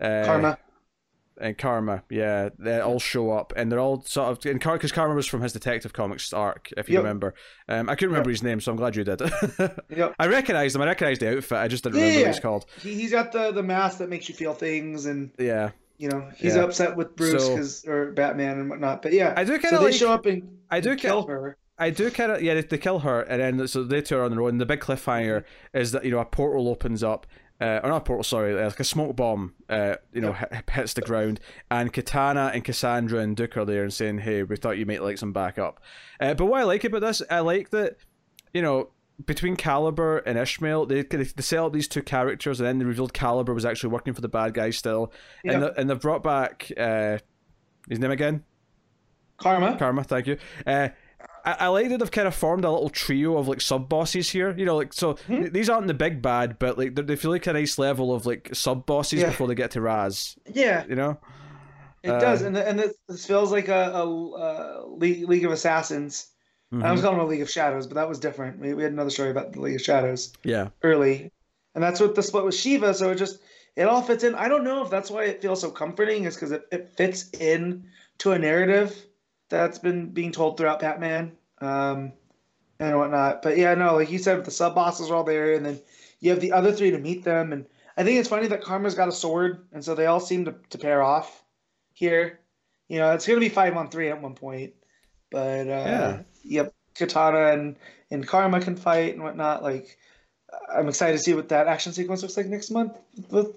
uh, 0.00 0.24
Karma. 0.24 0.58
And 1.40 1.58
Karma, 1.58 2.02
yeah, 2.10 2.50
they 2.58 2.78
all 2.80 3.00
show 3.00 3.30
up, 3.30 3.52
and 3.56 3.70
they're 3.70 3.80
all 3.80 4.02
sort 4.02 4.30
of 4.38 4.46
and 4.46 4.60
because 4.60 4.92
Karma 4.92 5.14
was 5.14 5.26
from 5.26 5.40
his 5.42 5.52
Detective 5.52 5.92
Comics 5.92 6.32
arc, 6.32 6.70
if 6.76 6.88
you 6.88 6.94
Yep. 6.94 7.02
remember. 7.02 7.34
Um, 7.68 7.88
I 7.88 7.94
couldn't 7.94 8.10
remember 8.10 8.30
his 8.30 8.42
name, 8.42 8.60
so 8.60 8.70
I'm 8.70 8.76
glad 8.76 8.96
you 8.96 9.04
did. 9.04 9.20
Yep. 9.90 10.14
I 10.18 10.26
recognized 10.26 10.76
him. 10.76 10.82
I 10.82 10.86
recognized 10.86 11.20
the 11.20 11.36
outfit. 11.36 11.58
I 11.58 11.68
just 11.68 11.84
didn't 11.84 11.96
Yeah, 11.98 12.02
remember 12.02 12.20
yeah. 12.20 12.26
what 12.28 12.34
he's 12.34 12.42
called. 12.42 12.66
He, 12.80 12.94
he's 12.94 13.10
got 13.12 13.32
the, 13.32 13.52
the 13.52 13.62
mask 13.62 13.98
that 13.98 14.08
makes 14.08 14.28
you 14.28 14.34
feel 14.34 14.54
things. 14.54 15.06
And, 15.06 15.30
Yeah, 15.38 15.70
you 15.98 16.08
know, 16.08 16.28
he's 16.36 16.56
Yeah. 16.56 16.62
upset 16.64 16.96
with 16.96 17.16
Bruce 17.16 17.44
So- 17.46 17.56
'cause- 17.56 17.84
or 17.86 18.12
Batman 18.12 18.58
and 18.58 18.70
whatnot. 18.70 19.02
But 19.02 19.12
yeah. 19.12 19.34
I 19.36 19.44
do 19.44 19.58
kind 19.58 19.74
of 19.74 19.80
they 19.80 19.86
like. 19.86 19.94
show 19.94 20.12
up 20.12 20.26
and, 20.26 20.58
I 20.70 20.80
do 20.80 20.90
and 20.92 21.00
kill 21.00 21.26
her. 21.26 21.56
I 21.76 21.90
do 21.90 22.08
kind 22.12 22.30
of 22.30 22.40
yeah. 22.40 22.54
They, 22.54 22.60
they 22.62 22.78
kill 22.78 23.00
her, 23.00 23.22
and 23.22 23.58
then 23.58 23.66
so 23.66 23.82
they 23.82 24.00
two 24.00 24.16
are 24.16 24.22
on 24.22 24.30
the 24.30 24.36
road. 24.36 24.46
And 24.52 24.60
the 24.60 24.66
big 24.66 24.78
cliffhanger 24.78 25.42
is 25.72 25.90
that 25.90 26.04
you 26.04 26.12
know 26.12 26.20
a 26.20 26.24
portal 26.24 26.68
opens 26.68 27.02
up, 27.02 27.26
uh, 27.60 27.80
or 27.82 27.90
not 27.90 28.04
portal, 28.04 28.24
sorry, 28.24 28.54
like 28.54 28.80
a 28.80 28.84
smoke 28.84 29.16
bomb. 29.16 29.54
Uh, 29.68 29.96
you 30.12 30.20
know, 30.20 30.32
hit, 30.32 30.70
hits 30.70 30.94
the 30.94 31.02
ground, 31.02 31.40
and 31.70 31.92
Katana 31.92 32.50
and 32.52 32.64
Cassandra 32.64 33.20
and 33.20 33.36
Duke 33.36 33.56
are 33.56 33.64
there 33.64 33.82
and 33.82 33.92
saying, 33.92 34.18
"Hey, 34.18 34.42
we 34.42 34.56
thought 34.56 34.78
you 34.78 34.86
might 34.86 35.02
like 35.02 35.18
some 35.18 35.32
backup." 35.32 35.80
Uh, 36.20 36.34
but 36.34 36.46
what 36.46 36.60
I 36.60 36.64
like 36.64 36.84
about 36.84 37.00
this, 37.00 37.22
I 37.30 37.40
like 37.40 37.70
that, 37.70 37.96
you 38.52 38.62
know. 38.62 38.90
Between 39.24 39.56
Kaliber 39.56 40.22
and 40.26 40.36
Ishmael, 40.36 40.86
they 40.86 41.02
they 41.02 41.22
set 41.22 41.60
up 41.60 41.72
these 41.72 41.86
two 41.86 42.02
characters, 42.02 42.58
and 42.58 42.66
then 42.66 42.80
they 42.80 42.84
revealed 42.84 43.12
Kaliber 43.14 43.54
was 43.54 43.64
actually 43.64 43.90
working 43.90 44.12
for 44.12 44.20
the 44.20 44.28
bad 44.28 44.54
guys 44.54 44.76
still, 44.76 45.12
and 45.44 45.62
the, 45.62 45.80
and 45.80 45.88
they've 45.88 46.00
brought 46.00 46.24
back 46.24 46.72
uh, 46.76 47.18
his 47.88 48.00
name 48.00 48.10
again, 48.10 48.42
Karma. 49.36 49.76
Karma, 49.78 50.02
thank 50.02 50.26
you. 50.26 50.36
Uh, 50.66 50.88
I, 51.44 51.52
I 51.60 51.66
like 51.68 51.88
that 51.90 51.98
they've 51.98 52.10
kind 52.10 52.26
of 52.28 52.34
formed 52.34 52.64
a 52.64 52.70
little 52.70 52.88
trio 52.88 53.36
of 53.36 53.48
like 53.48 53.60
sub 53.60 53.88
bosses 53.88 54.30
here. 54.30 54.54
You 54.56 54.64
know, 54.64 54.76
like 54.76 54.92
so 54.92 55.14
Hmm. 55.26 55.44
these 55.52 55.68
aren't 55.68 55.86
the 55.86 55.94
big 55.94 56.22
bad, 56.22 56.58
but 56.58 56.78
like 56.78 56.94
they- 56.94 57.02
they 57.02 57.16
feel 57.16 57.30
like 57.30 57.46
a 57.46 57.52
nice 57.52 57.78
level 57.78 58.14
of 58.14 58.26
like 58.26 58.50
sub 58.54 58.86
bosses 58.86 59.20
Yeah. 59.20 59.28
before 59.28 59.46
they 59.48 59.54
get 59.54 59.72
to 59.72 59.80
Ra's. 59.80 60.36
Yeah. 60.52 60.84
You 60.88 60.94
know? 60.96 61.18
It 62.02 62.10
Uh, 62.10 62.20
does, 62.20 62.42
and 62.42 62.56
and 62.56 62.78
this, 63.08 63.24
feels 63.26 63.50
like 63.50 63.68
a, 63.68 63.90
a, 63.94 64.04
a 64.06 64.86
League, 64.88 65.26
League 65.28 65.44
of 65.44 65.52
Assassins. 65.52 66.28
I 66.82 66.90
was 66.90 67.02
calling 67.02 67.20
it 67.20 67.22
a 67.22 67.26
League 67.26 67.40
of 67.40 67.48
Shadows, 67.48 67.86
but 67.86 67.94
that 67.94 68.08
was 68.08 68.18
different. 68.18 68.58
We, 68.60 68.74
we 68.74 68.82
had 68.82 68.90
another 68.92 69.08
story 69.10 69.30
about 69.30 69.52
the 69.52 69.60
League 69.60 69.76
of 69.76 69.80
Shadows 69.80 70.32
Yeah. 70.42 70.70
early, 70.82 71.30
and 71.76 71.84
that's 71.84 72.00
what 72.00 72.16
the 72.16 72.22
split 72.22 72.44
with 72.44 72.54
Shiva. 72.56 72.92
So 72.94 73.10
it 73.10 73.14
just 73.14 73.38
it 73.76 73.84
all 73.84 74.02
fits 74.02 74.24
in. 74.24 74.34
I 74.34 74.48
don't 74.48 74.64
know 74.64 74.82
if 74.84 74.90
that's 74.90 75.08
why 75.10 75.24
it 75.24 75.40
feels 75.40 75.60
so 75.60 75.70
comforting, 75.70 76.24
is 76.24 76.34
because 76.34 76.50
it, 76.50 76.62
it 76.72 76.88
fits 76.96 77.30
in 77.38 77.84
to 78.18 78.32
a 78.32 78.38
narrative 78.38 79.06
that's 79.48 79.78
been 79.78 80.10
being 80.10 80.32
told 80.32 80.56
throughout 80.56 80.80
Batman 80.80 81.32
um, 81.60 82.12
and 82.78 82.96
whatnot. 82.98 83.42
But 83.42 83.56
yeah, 83.56 83.74
no, 83.74 83.94
like 83.96 84.10
you 84.10 84.18
said, 84.18 84.44
the 84.44 84.50
sub 84.50 84.74
bosses 84.74 85.10
are 85.10 85.14
all 85.16 85.24
there, 85.24 85.54
and 85.54 85.64
then 85.64 85.80
you 86.20 86.30
have 86.30 86.40
the 86.40 86.52
other 86.52 86.72
three 86.72 86.90
to 86.90 86.98
meet 86.98 87.24
them. 87.24 87.52
And 87.52 87.66
I 87.96 88.04
think 88.04 88.18
it's 88.18 88.28
funny 88.28 88.46
that 88.48 88.62
Karma's 88.62 88.94
got 88.94 89.08
a 89.08 89.12
sword, 89.12 89.66
and 89.72 89.84
so 89.84 89.94
they 89.94 90.06
all 90.06 90.20
seem 90.20 90.46
to, 90.46 90.54
to 90.70 90.78
pair 90.78 91.02
off 91.02 91.44
here. 91.92 92.40
You 92.88 92.98
know, 92.98 93.12
it's 93.12 93.26
going 93.26 93.38
to 93.38 93.44
be 93.44 93.48
five 93.48 93.76
on 93.76 93.90
three 93.90 94.10
at 94.10 94.20
one 94.20 94.34
point, 94.34 94.74
but 95.30 95.68
uh, 95.68 95.84
Yeah. 95.86 96.22
yep, 96.42 96.74
Katana 96.94 97.52
and 97.52 97.76
and 98.10 98.26
Karma 98.26 98.60
can 98.60 98.76
fight 98.76 99.14
and 99.14 99.22
whatnot. 99.22 99.62
Like, 99.62 99.96
I'm 100.72 100.88
excited 100.88 101.16
to 101.16 101.22
see 101.22 101.34
what 101.34 101.48
that 101.48 101.66
action 101.66 101.92
sequence 101.92 102.22
looks 102.22 102.36
like 102.36 102.46
next 102.46 102.70
month 102.70 102.96
with 103.30 103.56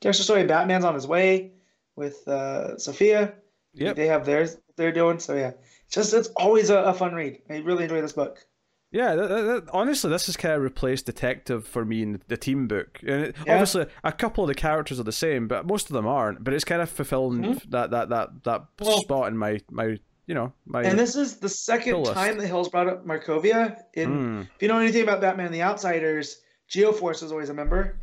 Dexter 0.00 0.24
Soy. 0.24 0.46
Batman's 0.46 0.84
on 0.84 0.94
his 0.94 1.06
way 1.06 1.52
with 1.96 2.26
uh, 2.28 2.78
Sophia. 2.78 3.34
Yep. 3.74 3.96
They 3.96 4.06
have 4.06 4.24
theirs 4.24 4.56
they're 4.76 4.92
doing. 4.92 5.18
So 5.18 5.34
yeah, 5.36 5.52
it's 5.86 5.94
just 5.94 6.14
it's 6.14 6.28
always 6.36 6.70
a, 6.70 6.78
a 6.78 6.94
fun 6.94 7.14
read. 7.14 7.40
I 7.50 7.58
really 7.58 7.84
enjoy 7.84 8.00
this 8.00 8.12
book. 8.12 8.44
Yeah, 8.90 9.16
that, 9.16 9.28
that, 9.28 9.64
honestly, 9.74 10.08
this 10.08 10.24
has 10.26 10.36
kind 10.38 10.54
of 10.54 10.62
replaced 10.62 11.04
Detective 11.04 11.66
for 11.66 11.84
me 11.84 12.00
in 12.02 12.22
the 12.28 12.38
team 12.38 12.66
book. 12.66 12.98
And 13.02 13.24
it, 13.26 13.36
Yeah. 13.44 13.52
obviously, 13.52 13.84
a 14.02 14.12
couple 14.12 14.44
of 14.44 14.48
the 14.48 14.54
characters 14.54 14.98
are 14.98 15.02
the 15.02 15.12
same, 15.12 15.46
but 15.46 15.66
most 15.66 15.90
of 15.90 15.92
them 15.92 16.06
aren't. 16.06 16.42
But 16.42 16.54
it's 16.54 16.64
kind 16.64 16.80
of 16.80 16.88
fulfilling 16.88 17.42
Mhm. 17.42 17.70
that 17.70 17.90
that 17.90 18.08
that 18.08 18.44
that 18.44 18.62
Well- 18.80 19.00
spot 19.02 19.28
in 19.28 19.36
my 19.36 19.60
my 19.70 19.98
you 20.26 20.34
know 20.34 20.52
my. 20.64 20.82
And 20.84 20.98
this 20.98 21.16
is 21.16 21.36
the 21.36 21.48
second 21.50 22.04
time 22.06 22.38
that 22.38 22.46
Hill's 22.46 22.70
brought 22.70 22.86
up 22.88 23.04
Markovia. 23.06 23.76
In 23.94 24.08
Mm, 24.10 24.42
if 24.56 24.62
you 24.62 24.68
know 24.68 24.78
anything 24.78 25.02
about 25.02 25.20
Batman 25.20 25.46
and 25.46 25.54
the 25.54 25.62
Outsiders, 25.62 26.40
Geoforce 26.70 27.22
is 27.22 27.30
always 27.30 27.50
a 27.50 27.54
member, 27.54 27.98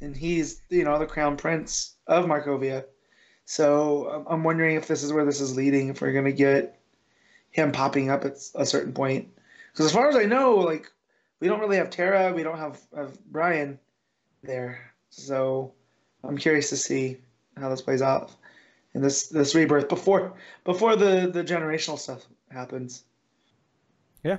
and 0.00 0.16
he's 0.16 0.62
you 0.70 0.84
know 0.84 0.98
the 1.00 1.06
crown 1.06 1.36
prince 1.36 1.96
of 2.06 2.26
Markovia. 2.26 2.84
So 3.50 4.10
I'm- 4.10 4.26
I'm 4.28 4.44
wondering 4.44 4.76
if 4.76 4.88
this 4.88 5.02
is 5.02 5.10
where 5.10 5.24
this 5.24 5.40
is 5.40 5.56
leading. 5.56 5.88
If 5.88 6.02
we're 6.02 6.12
gonna 6.12 6.32
get 6.32 6.78
him 7.50 7.72
popping 7.72 8.10
up 8.10 8.26
at 8.26 8.36
a 8.54 8.66
certain 8.66 8.92
point, 8.92 9.34
because 9.72 9.86
as 9.86 9.92
far 9.92 10.06
as 10.06 10.16
I 10.16 10.26
know, 10.26 10.56
like 10.56 10.92
we 11.40 11.48
don't 11.48 11.58
really 11.58 11.78
have 11.78 11.88
Tara, 11.88 12.34
we 12.34 12.42
don't 12.42 12.58
have, 12.58 12.78
have 12.94 13.18
Brion 13.24 13.78
there. 14.42 14.92
So 15.08 15.72
I'm 16.22 16.36
curious 16.36 16.68
to 16.68 16.76
see 16.76 17.22
how 17.56 17.70
this 17.70 17.80
plays 17.80 18.02
out 18.02 18.30
in 18.92 19.00
this 19.00 19.28
this 19.28 19.54
rebirth 19.54 19.88
before 19.88 20.34
before 20.64 20.94
the 20.94 21.30
the 21.32 21.42
generational 21.42 21.98
stuff 21.98 22.26
happens. 22.50 23.04
Yeah. 24.22 24.38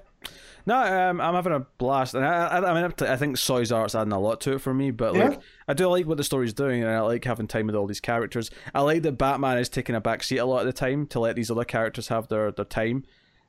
No, 0.65 0.75
um, 0.75 1.19
I'm 1.21 1.33
having 1.33 1.53
a 1.53 1.59
blast, 1.77 2.13
and 2.13 2.25
I, 2.25 2.47
I, 2.47 2.71
I 2.71 2.73
mean, 2.81 2.93
I 3.01 3.15
think 3.15 3.37
Soy's 3.37 3.71
art's 3.71 3.95
adding 3.95 4.13
a 4.13 4.19
lot 4.19 4.41
to 4.41 4.53
it 4.53 4.59
for 4.61 4.73
me. 4.73 4.91
But 4.91 5.15
like, 5.15 5.31
Yeah. 5.33 5.39
I 5.67 5.73
do 5.73 5.87
like 5.87 6.05
what 6.05 6.17
the 6.17 6.23
story's 6.23 6.53
doing, 6.53 6.83
and 6.83 6.91
I 6.91 6.99
like 7.01 7.23
having 7.25 7.47
time 7.47 7.67
with 7.67 7.75
all 7.75 7.87
these 7.87 7.99
characters. 7.99 8.51
I 8.73 8.81
like 8.81 9.01
that 9.03 9.13
Batman 9.13 9.57
is 9.57 9.69
taking 9.69 9.95
a 9.95 10.01
back 10.01 10.23
seat 10.23 10.37
a 10.37 10.45
lot 10.45 10.59
of 10.61 10.65
the 10.67 10.73
time 10.73 11.07
to 11.07 11.19
let 11.19 11.35
these 11.35 11.49
other 11.49 11.63
characters 11.63 12.07
have 12.09 12.27
their 12.27 12.51
their 12.51 12.65
time, 12.65 13.03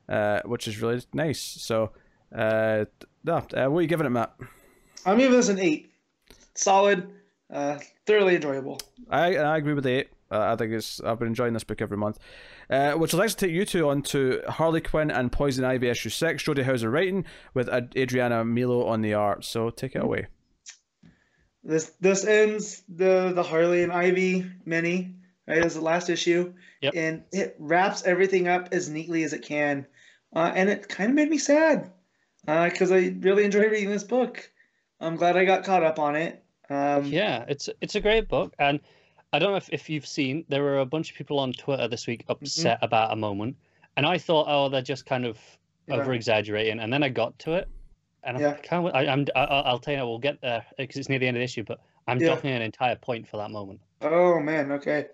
uh, 0.08 0.40
which 0.44 0.66
is 0.68 0.80
really 0.80 1.02
nice. 1.12 1.40
So, 1.40 1.90
uh, 2.34 2.84
no, 3.24 3.34
uh, 3.36 3.66
what 3.66 3.78
are 3.78 3.82
you 3.82 3.88
giving 3.88 4.06
it, 4.06 4.10
Matt? 4.10 4.34
I'm 5.04 5.18
giving 5.18 5.36
this 5.36 5.48
an 5.48 5.58
eight. 5.58 5.92
Solid, 6.54 7.10
uh, 7.52 7.78
thoroughly 8.06 8.36
enjoyable. 8.36 8.80
I 9.08 9.36
I 9.36 9.56
agree 9.56 9.74
with 9.74 9.84
the 9.84 9.90
eight. 9.90 10.08
Uh, 10.30 10.52
I 10.52 10.56
think 10.56 10.72
it's 10.72 11.00
I've 11.00 11.18
been 11.18 11.28
enjoying 11.28 11.54
this 11.54 11.64
book 11.64 11.80
every 11.82 11.96
month, 11.96 12.18
uh, 12.70 12.92
which 12.92 13.12
will 13.12 13.22
actually 13.22 13.48
take 13.48 13.54
you 13.56 13.64
two 13.64 13.88
on 13.88 14.02
to 14.02 14.40
Harley 14.48 14.80
Quinn 14.80 15.10
and 15.10 15.30
Poison 15.32 15.64
Ivy 15.64 15.88
issue 15.88 16.08
six. 16.08 16.42
Jody 16.42 16.62
Houser 16.62 16.90
writing 16.90 17.24
with 17.52 17.68
Adriana 17.68 18.44
Melo 18.44 18.86
on 18.86 19.02
the 19.02 19.14
art. 19.14 19.44
So 19.44 19.70
take 19.70 19.94
it 19.96 20.02
away. 20.02 20.28
This 21.62 21.90
this 22.00 22.24
ends 22.24 22.82
the 22.88 23.32
the 23.34 23.42
Harley 23.42 23.82
and 23.82 23.92
Ivy 23.92 24.46
mini. 24.64 25.16
Right, 25.48 25.64
as 25.64 25.74
the 25.74 25.80
last 25.80 26.10
issue, 26.10 26.52
Yep. 26.80 26.92
and 26.94 27.24
it 27.32 27.56
wraps 27.58 28.04
everything 28.04 28.46
up 28.46 28.68
as 28.70 28.88
neatly 28.88 29.24
as 29.24 29.32
it 29.32 29.42
can, 29.42 29.84
uh, 30.36 30.52
and 30.54 30.68
it 30.70 30.88
kind 30.88 31.10
of 31.10 31.16
made 31.16 31.28
me 31.28 31.38
sad 31.38 31.90
because 32.46 32.92
I 32.92 33.16
really 33.18 33.44
enjoy 33.44 33.66
reading 33.68 33.90
this 33.90 34.04
book. 34.04 34.48
I'm 35.00 35.16
glad 35.16 35.36
I 35.36 35.44
got 35.44 35.64
caught 35.64 35.82
up 35.82 35.98
on 35.98 36.14
it. 36.14 36.44
Um, 36.68 37.06
Yeah, 37.06 37.44
it's 37.48 37.68
it's 37.80 37.96
a 37.96 38.00
great 38.00 38.28
book, 38.28 38.54
and 38.60 38.78
I 39.32 39.38
don't 39.38 39.52
know 39.52 39.56
if, 39.56 39.68
if 39.72 39.88
you've 39.88 40.06
seen 40.06 40.44
there 40.48 40.62
were 40.62 40.78
a 40.78 40.86
bunch 40.86 41.10
of 41.10 41.16
people 41.16 41.38
on 41.38 41.52
Twitter 41.52 41.88
this 41.88 42.06
week 42.06 42.22
mm-hmm. 42.22 42.32
upset 42.32 42.78
about 42.82 43.12
a 43.12 43.16
moment, 43.16 43.56
and 43.96 44.06
I 44.06 44.18
thought, 44.18 44.46
oh, 44.48 44.68
they're 44.68 44.82
just 44.82 45.06
kind 45.06 45.24
of 45.24 45.38
Yeah. 45.86 45.96
over 45.96 46.12
exaggerating, 46.12 46.80
and 46.80 46.92
then 46.92 47.02
I 47.02 47.08
got 47.08 47.38
to 47.40 47.54
it, 47.54 47.68
and 48.24 48.38
Yeah. 48.40 48.50
I 48.50 48.52
kind 48.54 48.88
of, 48.88 48.94
I, 48.94 49.06
I'm 49.06 49.26
I, 49.34 49.44
I'll 49.44 49.78
tell 49.78 49.94
you, 49.94 50.00
we'll 50.00 50.18
get 50.18 50.40
there 50.40 50.64
because 50.76 50.96
it's 50.96 51.08
near 51.08 51.18
the 51.18 51.28
end 51.28 51.36
of 51.36 51.40
the 51.40 51.44
issue, 51.44 51.64
but 51.64 51.80
I'm 52.06 52.18
Yeah. 52.18 52.28
docking 52.28 52.50
an 52.50 52.62
entire 52.62 52.96
point 52.96 53.28
for 53.28 53.36
that 53.36 53.50
moment. 53.50 53.80
Oh 54.02 54.40
man, 54.40 54.72
okay. 54.72 55.06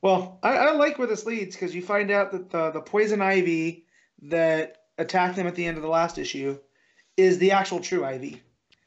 Well, 0.00 0.38
I, 0.42 0.56
I 0.56 0.72
like 0.72 0.98
where 0.98 1.06
this 1.08 1.24
leads 1.26 1.56
because 1.56 1.74
you 1.74 1.82
find 1.82 2.10
out 2.10 2.32
that 2.32 2.50
the 2.50 2.70
the 2.70 2.80
poison 2.80 3.22
ivy 3.22 3.86
that 4.22 4.84
attacked 4.98 5.36
them 5.36 5.46
at 5.46 5.54
the 5.54 5.66
end 5.66 5.76
of 5.76 5.82
the 5.82 5.88
last 5.88 6.18
issue 6.18 6.58
is 7.16 7.38
the 7.38 7.52
actual 7.52 7.80
true 7.80 8.04
ivy. 8.04 8.42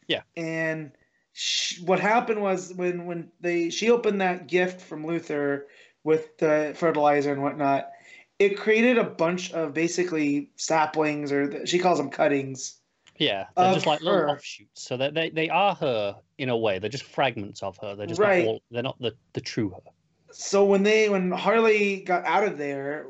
Yeah. 0.08 0.22
And 0.36 0.92
sh- 1.38 1.80
what 1.82 2.00
happened 2.00 2.42
was 2.42 2.74
when 2.74 3.06
when 3.06 3.32
they 3.40 3.70
she 3.70 3.92
opened 3.92 4.22
that 4.22 4.48
gift 4.48 4.82
from 4.82 5.06
Luther 5.06 5.68
with 6.04 6.36
the 6.40 6.74
fertilizer 6.76 7.32
and 7.32 7.44
whatnot, 7.44 7.92
it 8.40 8.58
created 8.58 8.98
a 8.98 9.04
bunch 9.04 9.52
of 9.54 9.74
basically 9.74 10.50
saplings 10.56 11.32
or 11.32 11.48
th- 11.50 11.70
she 11.70 11.78
calls 11.80 12.00
them 12.00 12.10
cuttings. 12.10 12.80
Yeah, 13.18 13.46
they're 13.56 13.74
just 13.74 13.86
like 13.86 14.00
her. 14.00 14.06
little 14.06 14.30
offshoots, 14.32 14.82
so 14.84 14.98
they 14.98 15.12
they 15.12 15.30
they 15.30 15.50
are 15.50 15.76
her 15.76 16.18
in 16.40 16.50
a 16.50 16.58
way. 16.58 16.80
They're 16.80 16.90
just 16.90 17.04
fragments 17.04 17.62
of 17.62 17.78
her. 17.82 17.96
They're 17.96 18.08
just 18.08 18.20
Right. 18.20 18.44
not 18.44 18.50
all, 18.50 18.62
they're 18.72 18.84
not 18.84 19.00
the 19.00 19.16
the 19.34 19.42
true 19.42 19.70
her. 19.70 19.92
so 20.32 20.66
when 20.66 20.82
they 20.84 21.08
when 21.10 21.32
Harley 21.32 22.02
got 22.02 22.26
out 22.26 22.44
of 22.46 22.58
there 22.58 23.08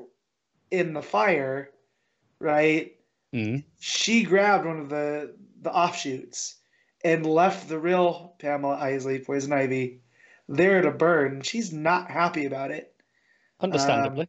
in 0.69 0.91
the 0.93 1.01
fire, 1.01 1.71
right? 2.39 2.93
Mm. 3.33 3.63
She 3.79 4.23
grabbed 4.23 4.65
one 4.65 4.79
of 4.79 4.89
the 4.89 5.33
the 5.61 5.71
offshoots 5.71 6.55
and 7.07 7.25
left 7.25 7.69
the 7.69 7.79
real 7.79 8.35
Pamela 8.37 8.75
Isley, 8.75 9.19
Poison 9.19 9.53
Ivy, 9.53 10.01
there 10.49 10.81
to 10.81 10.91
burn. 10.91 11.41
She's 11.41 11.71
not 11.71 12.11
happy 12.11 12.45
about 12.45 12.71
it. 12.71 12.93
Understandably. 13.61 14.27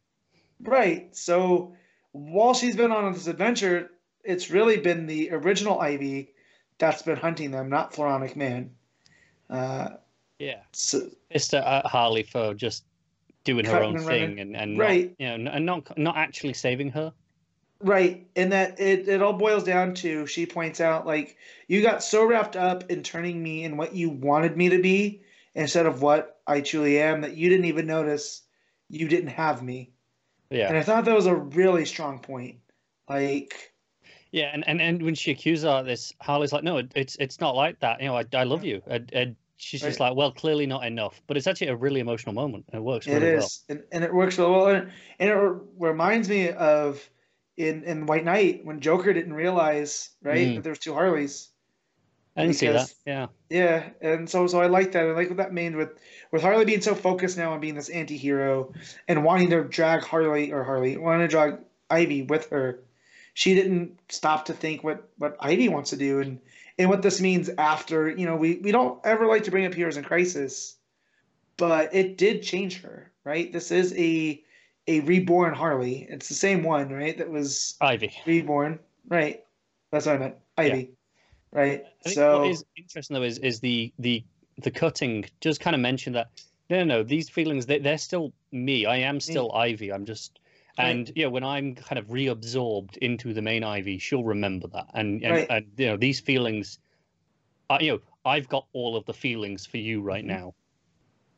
Right. 0.61 1.15
So 1.17 1.75
while 2.13 2.55
she's 2.55 2.77
been 2.77 2.93
on 2.93 3.13
this 3.13 3.27
adventure, 3.27 3.91
it's 4.23 4.51
really 4.51 4.77
been 4.77 5.07
the 5.07 5.31
original 5.33 5.81
Ivy 5.81 6.35
that's 6.79 7.03
been 7.03 7.17
hunting 7.17 7.51
them, 7.51 7.69
not 7.69 7.93
Floronic 7.93 8.37
Man. 8.37 8.71
Uh, 9.51 9.89
yeah. 10.39 10.61
so, 10.73 11.11
Mr. 11.35 11.61
Uh, 11.61 11.89
Harley 11.89 12.23
for 12.23 12.55
just 12.55 12.85
doing 13.43 13.65
her 13.65 13.83
own 13.83 13.97
and 13.97 14.07
thing 14.07 14.23
running. 14.23 14.39
and 14.41 14.57
and 14.57 14.79
Right. 14.79 15.17
not, 15.19 15.39
you 15.39 15.39
know 15.39 15.51
and 15.51 15.67
not 15.67 15.99
not 15.99 16.17
actually 16.17 16.53
saving 16.53 16.91
her. 16.91 17.13
Right, 17.81 18.29
and 18.35 18.53
that 18.53 18.81
it, 18.81 19.07
it 19.07 19.23
all 19.23 19.35
boils 19.35 19.63
down 19.63 19.95
to 19.95 20.27
she 20.27 20.47
points 20.47 20.81
out 20.81 21.07
like 21.07 21.37
you 21.69 21.81
got 21.81 22.03
so 22.03 22.25
wrapped 22.25 22.57
up 22.57 22.91
in 22.91 23.05
turning 23.05 23.41
me 23.41 23.63
in 23.63 23.77
what 23.77 23.95
you 23.95 24.11
wanted 24.11 24.57
me 24.57 24.71
to 24.71 24.83
be 24.83 25.23
instead 25.55 25.87
of 25.87 26.03
what 26.03 26.41
I 26.45 26.61
truly 26.61 27.01
am 27.01 27.21
that 27.21 27.37
you 27.37 27.49
didn't 27.49 27.67
even 27.67 27.87
notice 27.87 28.43
you 28.89 29.07
didn't 29.07 29.31
have 29.31 29.63
me. 29.63 29.93
Yeah. 30.51 30.69
And 30.69 30.77
I 30.77 30.83
thought 30.83 31.05
that 31.05 31.15
was 31.15 31.27
a 31.27 31.35
really 31.35 31.85
strong 31.85 32.19
point. 32.19 32.59
Like 33.09 33.73
Yeah, 34.33 34.51
and, 34.53 34.67
and, 34.67 34.81
and 34.81 35.03
when 35.03 35.15
she 35.15 35.31
accuses 35.31 35.65
her 35.65 35.71
of 35.71 35.87
this, 35.87 36.13
Harley's 36.21 36.53
like, 36.53 36.65
no, 36.65 36.79
it, 36.79 36.93
it's 36.97 37.17
it's 37.21 37.41
not 37.41 37.55
like 37.55 37.79
that. 37.81 38.01
You 38.01 38.09
know, 38.09 38.17
I, 38.17 38.25
I 38.35 38.43
love 38.43 38.65
you. 38.65 38.83
And, 38.89 39.09
and 39.13 39.37
she's 39.57 39.83
just 39.83 40.01
like, 40.01 40.17
well, 40.17 40.33
clearly 40.33 40.67
not 40.67 40.85
enough. 40.85 41.23
But 41.29 41.37
it's 41.37 41.47
actually 41.47 41.69
a 41.69 41.77
really 41.77 42.01
emotional 42.01 42.35
moment. 42.35 42.65
and 42.73 42.81
It 42.81 42.83
works 42.83 43.07
it 43.07 43.15
really 43.15 43.27
is, 43.29 43.63
and, 43.69 43.85
and 43.93 44.03
it 44.03 44.13
works 44.13 44.37
really 44.37 44.51
well. 44.51 44.67
And, 44.69 44.91
and 45.21 45.31
it 45.31 45.35
re- 45.35 45.61
reminds 45.79 46.29
me 46.29 46.51
of 46.51 47.09
in 47.59 47.85
in 47.85 48.07
White 48.07 48.25
Knight 48.25 48.65
when 48.65 48.81
Joker 48.81 49.13
didn't 49.13 49.35
realize 49.35 50.11
right 50.23 50.47
Mm. 50.49 50.55
that 50.57 50.63
there 50.65 50.73
was 50.73 50.79
two 50.79 50.95
Harleys. 50.95 51.49
well. 52.35 52.43
I 52.45 52.47
didn't 52.47 52.57
see 52.57 52.69
that. 52.69 52.93
Yeah. 53.05 53.27
Yeah, 53.51 53.89
and 54.01 54.31
so 54.31 54.47
so 54.47 54.61
I 54.61 54.67
like 54.67 54.93
that. 54.93 55.05
I 55.07 55.13
like 55.13 55.29
what 55.29 55.39
that 55.39 55.53
means 55.53 55.75
with 55.77 55.91
with 56.31 56.43
Harley 56.43 56.65
being 56.65 56.81
so 56.83 56.95
focused 56.95 57.37
now 57.37 57.53
on 57.53 57.61
being 57.61 57.75
this 57.75 57.89
anti-hero 57.89 58.73
and 59.09 59.25
wanting 59.25 59.51
to 59.51 59.65
drag 59.65 60.03
Harley 60.05 60.53
or 60.53 60.63
Harley 60.65 60.97
wanting 60.97 61.27
to 61.27 61.29
drag 61.29 61.59
Ivy 61.91 62.23
with 62.23 62.49
her. 62.51 62.81
She 63.35 63.55
didn't 63.55 63.99
stop 64.09 64.45
to 64.47 64.53
think 64.53 64.85
what 64.85 65.09
what 65.19 65.37
Ivy 65.41 65.69
wants 65.69 65.91
to 65.91 65.97
do 65.97 66.21
and 66.21 66.39
and 66.79 66.89
what 66.89 67.03
this 67.03 67.21
means 67.21 67.51
after. 67.59 68.09
You 68.09 68.27
know, 68.27 68.37
we 68.37 68.57
we 68.63 68.71
don't 68.71 69.01
ever 69.05 69.27
like 69.27 69.45
to 69.45 69.51
bring 69.51 69.67
up 69.67 69.75
heroes 69.75 69.97
in 69.97 70.05
crisis, 70.05 70.77
but 71.57 71.93
it 71.95 72.17
did 72.19 72.43
change 72.45 72.83
her. 72.83 73.11
Right, 73.25 73.53
this 73.53 73.71
is 73.73 73.93
a 73.97 74.43
a 74.89 75.01
reborn 75.01 75.55
Harley. 75.55 76.07
It's 76.11 76.29
the 76.29 76.35
same 76.35 76.65
one, 76.65 76.89
right? 76.89 77.17
That 77.17 77.31
was 77.31 77.77
Ivy. 77.81 78.13
reborn. 78.27 78.81
Right. 79.07 79.45
That's 79.93 80.07
what 80.07 80.17
I 80.17 80.19
meant. 80.19 80.35
Ivy. 80.57 80.93
Right. 81.53 81.85
I 81.85 82.09
think 82.09 82.15
so 82.15 82.39
what 82.41 82.51
is 82.51 82.65
interesting 82.77 83.15
though 83.15 83.23
is 83.23 83.39
is 83.39 83.61
the 83.61 83.93
the 83.99 84.25
the 84.59 84.71
cutting 84.71 85.25
just 85.41 85.61
kind 85.61 85.75
of 85.75 85.81
mentioned 85.81 86.17
that 86.17 86.31
no 86.69 86.79
no, 86.79 86.85
no 86.85 87.03
these 87.03 87.29
feelings 87.29 87.65
they, 87.65 87.79
they're 87.79 87.97
still 87.97 88.33
me 88.53 88.87
i 88.87 88.97
am 88.97 89.21
still 89.21 89.53
ivy 89.53 89.93
i'm 89.93 90.05
just 90.05 90.41
and 90.79 91.11
you 91.17 91.25
know 91.25 91.31
when 91.31 91.45
i'm 91.45 91.75
kind 91.75 91.99
of 91.99 92.07
reabsorbed 92.09 92.97
into 92.99 93.33
the 93.33 93.41
main 93.41 93.65
ivy 93.65 93.99
she'll 93.99 94.25
remember 94.25 94.67
that 94.69 94.87
and 94.95 95.23
and, 95.23 95.33
Right. 95.33 95.47
and 95.49 95.67
you 95.77 95.87
know 95.87 95.97
these 95.97 96.21
feelings 96.21 96.79
uh, 97.71 97.79
you 97.81 97.93
know 97.93 98.01
i've 98.25 98.49
got 98.49 98.67
all 98.73 98.97
of 98.97 99.05
the 99.07 99.15
feelings 99.15 99.65
for 99.65 99.79
you 99.79 100.03
right 100.03 100.25
Mhm. 100.25 100.29
now 100.29 100.55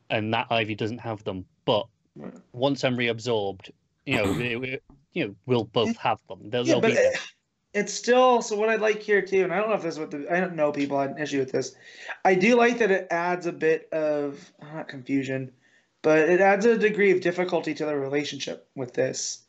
and 0.09 0.33
that 0.33 0.47
ivy 0.49 0.75
doesn't 0.75 0.99
have 0.99 1.23
them 1.23 1.45
but 1.65 1.87
Right. 2.15 2.33
once 2.53 2.83
i'm 2.83 2.97
reabsorbed 2.97 3.71
you 4.05 4.15
know 4.17 4.33
it- 4.39 4.83
you 5.13 5.27
know 5.27 5.35
we'll 5.45 5.63
both 5.65 5.95
have 5.97 6.19
them 6.27 6.49
they'll, 6.49 6.65
Yeah, 6.65 6.73
they'll 6.73 6.81
but 6.81 6.87
be 6.89 6.93
there. 6.95 7.11
it, 7.11 7.19
it's 7.73 7.93
still 7.93 8.41
so. 8.41 8.57
What 8.57 8.69
I 8.69 8.75
like 8.75 9.01
here 9.01 9.21
too, 9.21 9.43
and 9.43 9.53
I 9.53 9.57
don't 9.59 9.69
know 9.69 9.75
if 9.75 9.81
this 9.81 9.93
is 9.95 9.99
what 9.99 10.11
the 10.11 10.25
I 10.29 10.39
don't 10.41 10.55
know 10.55 10.71
people 10.73 10.99
had 10.99 11.11
an 11.11 11.19
issue 11.21 11.39
with 11.39 11.51
this. 11.53 11.73
I 12.25 12.35
do 12.35 12.55
like 12.57 12.79
that 12.79 12.91
it 12.91 13.07
adds 13.11 13.45
a 13.45 13.51
bit 13.53 13.87
of 13.93 14.51
not 14.61 14.87
confusion, 14.89 15.51
but 16.01 16.19
it 16.29 16.41
adds 16.41 16.65
a 16.65 16.77
degree 16.77 17.11
of 17.11 17.21
difficulty 17.21 17.73
to 17.75 17.85
the 17.85 17.95
relationship 17.95 18.67
with 18.75 18.93
this, 18.93 19.43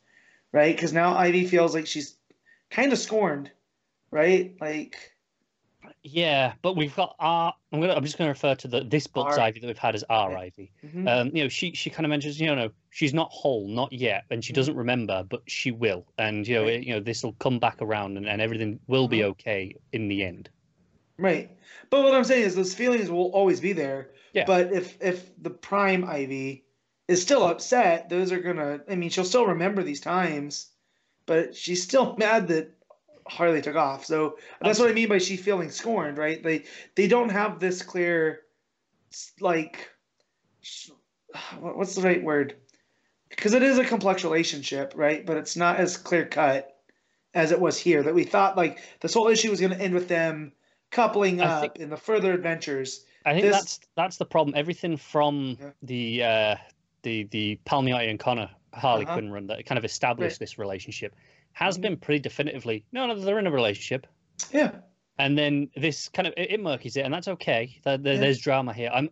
right? 0.53 0.73
Because 0.75 0.93
now 0.93 1.17
Ivy 1.17 1.45
feels 1.47 1.73
like 1.73 1.85
she's 1.87 2.15
kind 2.71 2.91
of 2.93 2.99
scorned, 2.99 3.51
right? 4.11 4.55
Like 4.61 5.12
Yeah, 6.03 6.53
but 6.61 6.75
we've 6.75 6.93
got 6.95 7.15
our. 7.19 7.53
I'm 7.71 7.79
gonna. 7.79 7.93
I'm 7.93 8.03
just 8.03 8.17
gonna 8.17 8.29
refer 8.29 8.55
to 8.55 8.67
the 8.67 8.81
this 8.83 9.07
book's 9.07 9.37
Ivy 9.37 9.61
that 9.61 9.67
we've 9.67 9.77
had 9.77 9.95
as 9.95 10.03
our. 10.09 10.35
Ivy. 10.35 10.71
mhm. 10.85 11.07
Um, 11.07 11.31
you 11.33 11.43
know, 11.43 11.49
she 11.49 11.73
she 11.73 11.89
kind 11.89 12.05
of 12.05 12.09
mentions, 12.09 12.39
you 12.41 12.53
know, 12.53 12.69
she's 12.89 13.13
not 13.13 13.29
whole, 13.31 13.69
not 13.69 13.93
yet, 13.93 14.25
and 14.29 14.43
she 14.43 14.51
Mhm. 14.51 14.55
doesn't 14.57 14.75
remember, 14.75 15.23
but 15.23 15.41
she 15.47 15.71
will, 15.71 16.05
and 16.17 16.45
you 16.45 16.55
know, 16.55 16.63
Right. 16.63 16.73
it, 16.73 16.83
you 16.83 16.93
know, 16.93 16.99
this 16.99 17.23
will 17.23 17.33
come 17.33 17.57
back 17.57 17.77
around, 17.81 18.17
and, 18.17 18.27
and 18.27 18.41
everything 18.41 18.79
will 18.87 19.07
be 19.07 19.19
Mhm. 19.19 19.29
okay 19.31 19.75
in 19.93 20.09
the 20.09 20.23
end. 20.23 20.49
Right. 21.17 21.51
But 21.89 22.03
what 22.03 22.13
I'm 22.15 22.23
saying 22.25 22.43
is 22.43 22.55
those 22.55 22.73
feelings 22.73 23.09
will 23.09 23.31
always 23.31 23.61
be 23.61 23.71
there. 23.71 24.11
Yeah. 24.33 24.43
But 24.45 24.73
if 24.73 25.01
if 25.01 25.31
the 25.41 25.51
prime 25.51 26.03
Ivy 26.03 26.65
is 27.07 27.21
still 27.21 27.43
upset, 27.43 28.09
those 28.09 28.33
are 28.33 28.39
gonna 28.41 28.81
I 28.89 28.95
mean, 28.95 29.09
she'll 29.09 29.23
still 29.23 29.45
remember 29.47 29.83
these 29.83 30.01
times, 30.01 30.69
but 31.27 31.55
she's 31.55 31.81
still 31.81 32.15
mad 32.17 32.49
that 32.49 32.71
Harley 33.27 33.61
took 33.61 33.75
off. 33.75 34.05
So 34.05 34.37
that's 34.61 34.79
what 34.79 34.89
I 34.89 34.93
mean 34.93 35.09
by 35.09 35.17
she 35.17 35.37
feeling 35.37 35.69
scorned, 35.69 36.17
right? 36.17 36.41
They 36.43 36.63
they 36.95 37.07
don't 37.07 37.29
have 37.29 37.59
this 37.59 37.81
clear 37.81 38.41
like 39.39 39.89
what's 41.59 41.95
the 41.95 42.01
right 42.01 42.23
word? 42.23 42.55
Because 43.29 43.53
it 43.53 43.63
is 43.63 43.77
a 43.79 43.85
complex 43.85 44.23
relationship, 44.23 44.93
right? 44.95 45.25
But 45.25 45.37
it's 45.37 45.55
not 45.55 45.77
as 45.77 45.97
clear 45.97 46.25
cut 46.25 46.69
as 47.33 47.51
it 47.51 47.59
was 47.59 47.77
here. 47.79 48.03
That 48.03 48.13
we 48.13 48.23
thought 48.23 48.57
like 48.57 48.79
this 49.01 49.13
whole 49.13 49.27
issue 49.27 49.49
was 49.49 49.59
going 49.59 49.71
to 49.73 49.81
end 49.81 49.93
with 49.93 50.07
them 50.07 50.51
coupling 50.91 51.41
I 51.41 51.45
up 51.45 51.61
think- 51.61 51.77
in 51.77 51.89
the 51.89 51.97
further 51.97 52.33
adventures. 52.33 53.05
I 53.25 53.31
think 53.33 53.43
This- 53.45 53.55
that's 53.55 53.79
that's 53.95 54.17
the 54.17 54.25
problem. 54.25 54.55
Everything 54.55 54.97
from 54.97 55.57
Yeah. 55.59 55.69
the 55.81 56.23
uh, 56.23 56.55
the 57.03 57.23
the 57.31 57.59
Palmiotti 57.65 58.09
and 58.09 58.19
Conner 58.19 58.49
Harley 58.73 59.05
Uh-huh. 59.05 59.13
Quinn 59.15 59.31
run 59.31 59.47
that 59.47 59.65
kind 59.65 59.77
of 59.79 59.85
established 59.85 60.33
Right. 60.33 60.39
this 60.39 60.57
relationship 60.59 61.15
has 61.53 61.77
Mhm. 61.77 61.81
been 61.81 61.97
pretty 61.97 62.19
definitively 62.19 62.83
no, 62.91 63.07
no, 63.07 63.15
they're 63.19 63.39
in 63.39 63.47
a 63.47 63.51
relationship. 63.51 64.07
Yeah. 64.51 64.71
and 65.19 65.37
then 65.37 65.69
this 65.75 66.09
kind 66.09 66.27
of 66.27 66.33
it, 66.35 66.51
it 66.53 66.59
murkies 66.59 66.97
it, 66.97 67.01
and 67.05 67.13
that's 67.13 67.27
okay. 67.27 67.79
There, 67.83 67.97
there- 67.97 68.15
Yeah. 68.15 68.19
There's 68.21 68.39
drama 68.39 68.73
here. 68.73 68.89
I'm, 68.91 69.09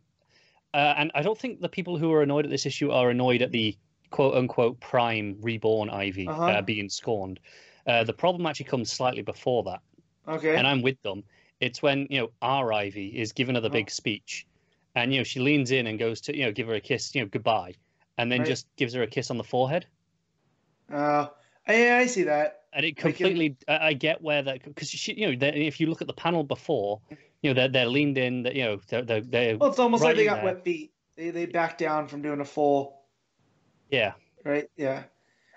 uh, 0.73 0.95
and 0.97 1.11
I 1.13 1.21
don't 1.21 1.37
think 1.37 1.61
the 1.61 1.69
people 1.69 1.97
who 1.97 2.11
are 2.11 2.23
annoyed 2.23 2.43
at 2.45 2.49
this 2.51 2.65
issue 2.65 2.89
are 2.91 3.11
annoyed 3.11 3.41
at 3.43 3.51
the 3.51 3.77
quote 4.09 4.33
unquote 4.35 4.79
prime 4.79 5.37
reborn 5.41 5.89
Ivy 5.91 6.27
Uh-huh. 6.27 6.43
uh, 6.43 6.61
being 6.63 6.89
scorned. 6.89 7.39
Uh, 7.85 8.03
the 8.03 8.13
problem 8.13 8.45
actually 8.47 8.65
comes 8.65 8.91
slightly 8.91 9.21
before 9.21 9.63
that, 9.63 9.79
Okay. 10.27 10.55
and 10.55 10.65
I'm 10.67 10.81
with 10.81 10.99
them. 11.03 11.23
It's 11.59 11.81
when 11.83 12.07
you 12.09 12.21
know 12.21 12.31
our 12.41 12.73
Ivy 12.73 13.07
is 13.19 13.31
giving 13.31 13.53
her 13.55 13.61
the 13.61 13.67
Uh-huh. 13.67 13.73
big 13.73 13.91
speech, 13.91 14.47
and 14.95 15.13
you 15.13 15.19
know 15.19 15.23
she 15.23 15.39
leans 15.39 15.69
in 15.71 15.85
and 15.87 15.99
goes 15.99 16.19
to 16.21 16.35
you 16.35 16.45
know 16.45 16.51
give 16.51 16.67
her 16.67 16.73
a 16.73 16.81
kiss, 16.81 17.13
you 17.13 17.21
know 17.21 17.27
goodbye, 17.27 17.73
and 18.17 18.31
then 18.31 18.39
Right. 18.39 18.47
just 18.47 18.65
gives 18.75 18.93
her 18.95 19.03
a 19.03 19.07
kiss 19.07 19.29
on 19.29 19.37
the 19.37 19.43
forehead. 19.43 19.85
Uh, 20.91 21.27
I, 21.67 21.99
I 21.99 22.05
see 22.07 22.23
that. 22.23 22.61
And 22.73 22.85
it 22.85 22.97
completely, 22.97 23.57
I 23.67 23.87
I 23.87 23.93
get 23.93 24.21
where 24.21 24.41
that 24.41 24.63
because 24.63 25.07
you 25.07 25.27
know, 25.37 25.47
if 25.47 25.79
you 25.79 25.87
look 25.87 26.01
at 26.01 26.07
the 26.07 26.13
panel 26.13 26.43
before, 26.43 27.01
you 27.41 27.49
know, 27.49 27.53
they're 27.53 27.67
they're 27.67 27.85
leaned 27.85 28.17
in, 28.17 28.43
that 28.43 28.55
you 28.55 28.63
know, 28.63 28.79
they're 28.87 29.01
they're, 29.03 29.21
they're 29.21 29.57
Well, 29.57 29.69
it's 29.69 29.79
almost 29.79 30.03
like 30.03 30.15
they 30.15 30.25
got 30.25 30.35
there. 30.35 30.45
wet 30.45 30.63
feet. 30.63 30.93
They 31.17 31.29
they 31.31 31.45
backed 31.45 31.79
down 31.79 32.07
from 32.07 32.21
doing 32.21 32.39
a 32.39 32.45
full 32.45 33.01
yeah, 33.89 34.13
right. 34.45 34.69
Yeah. 34.77 35.03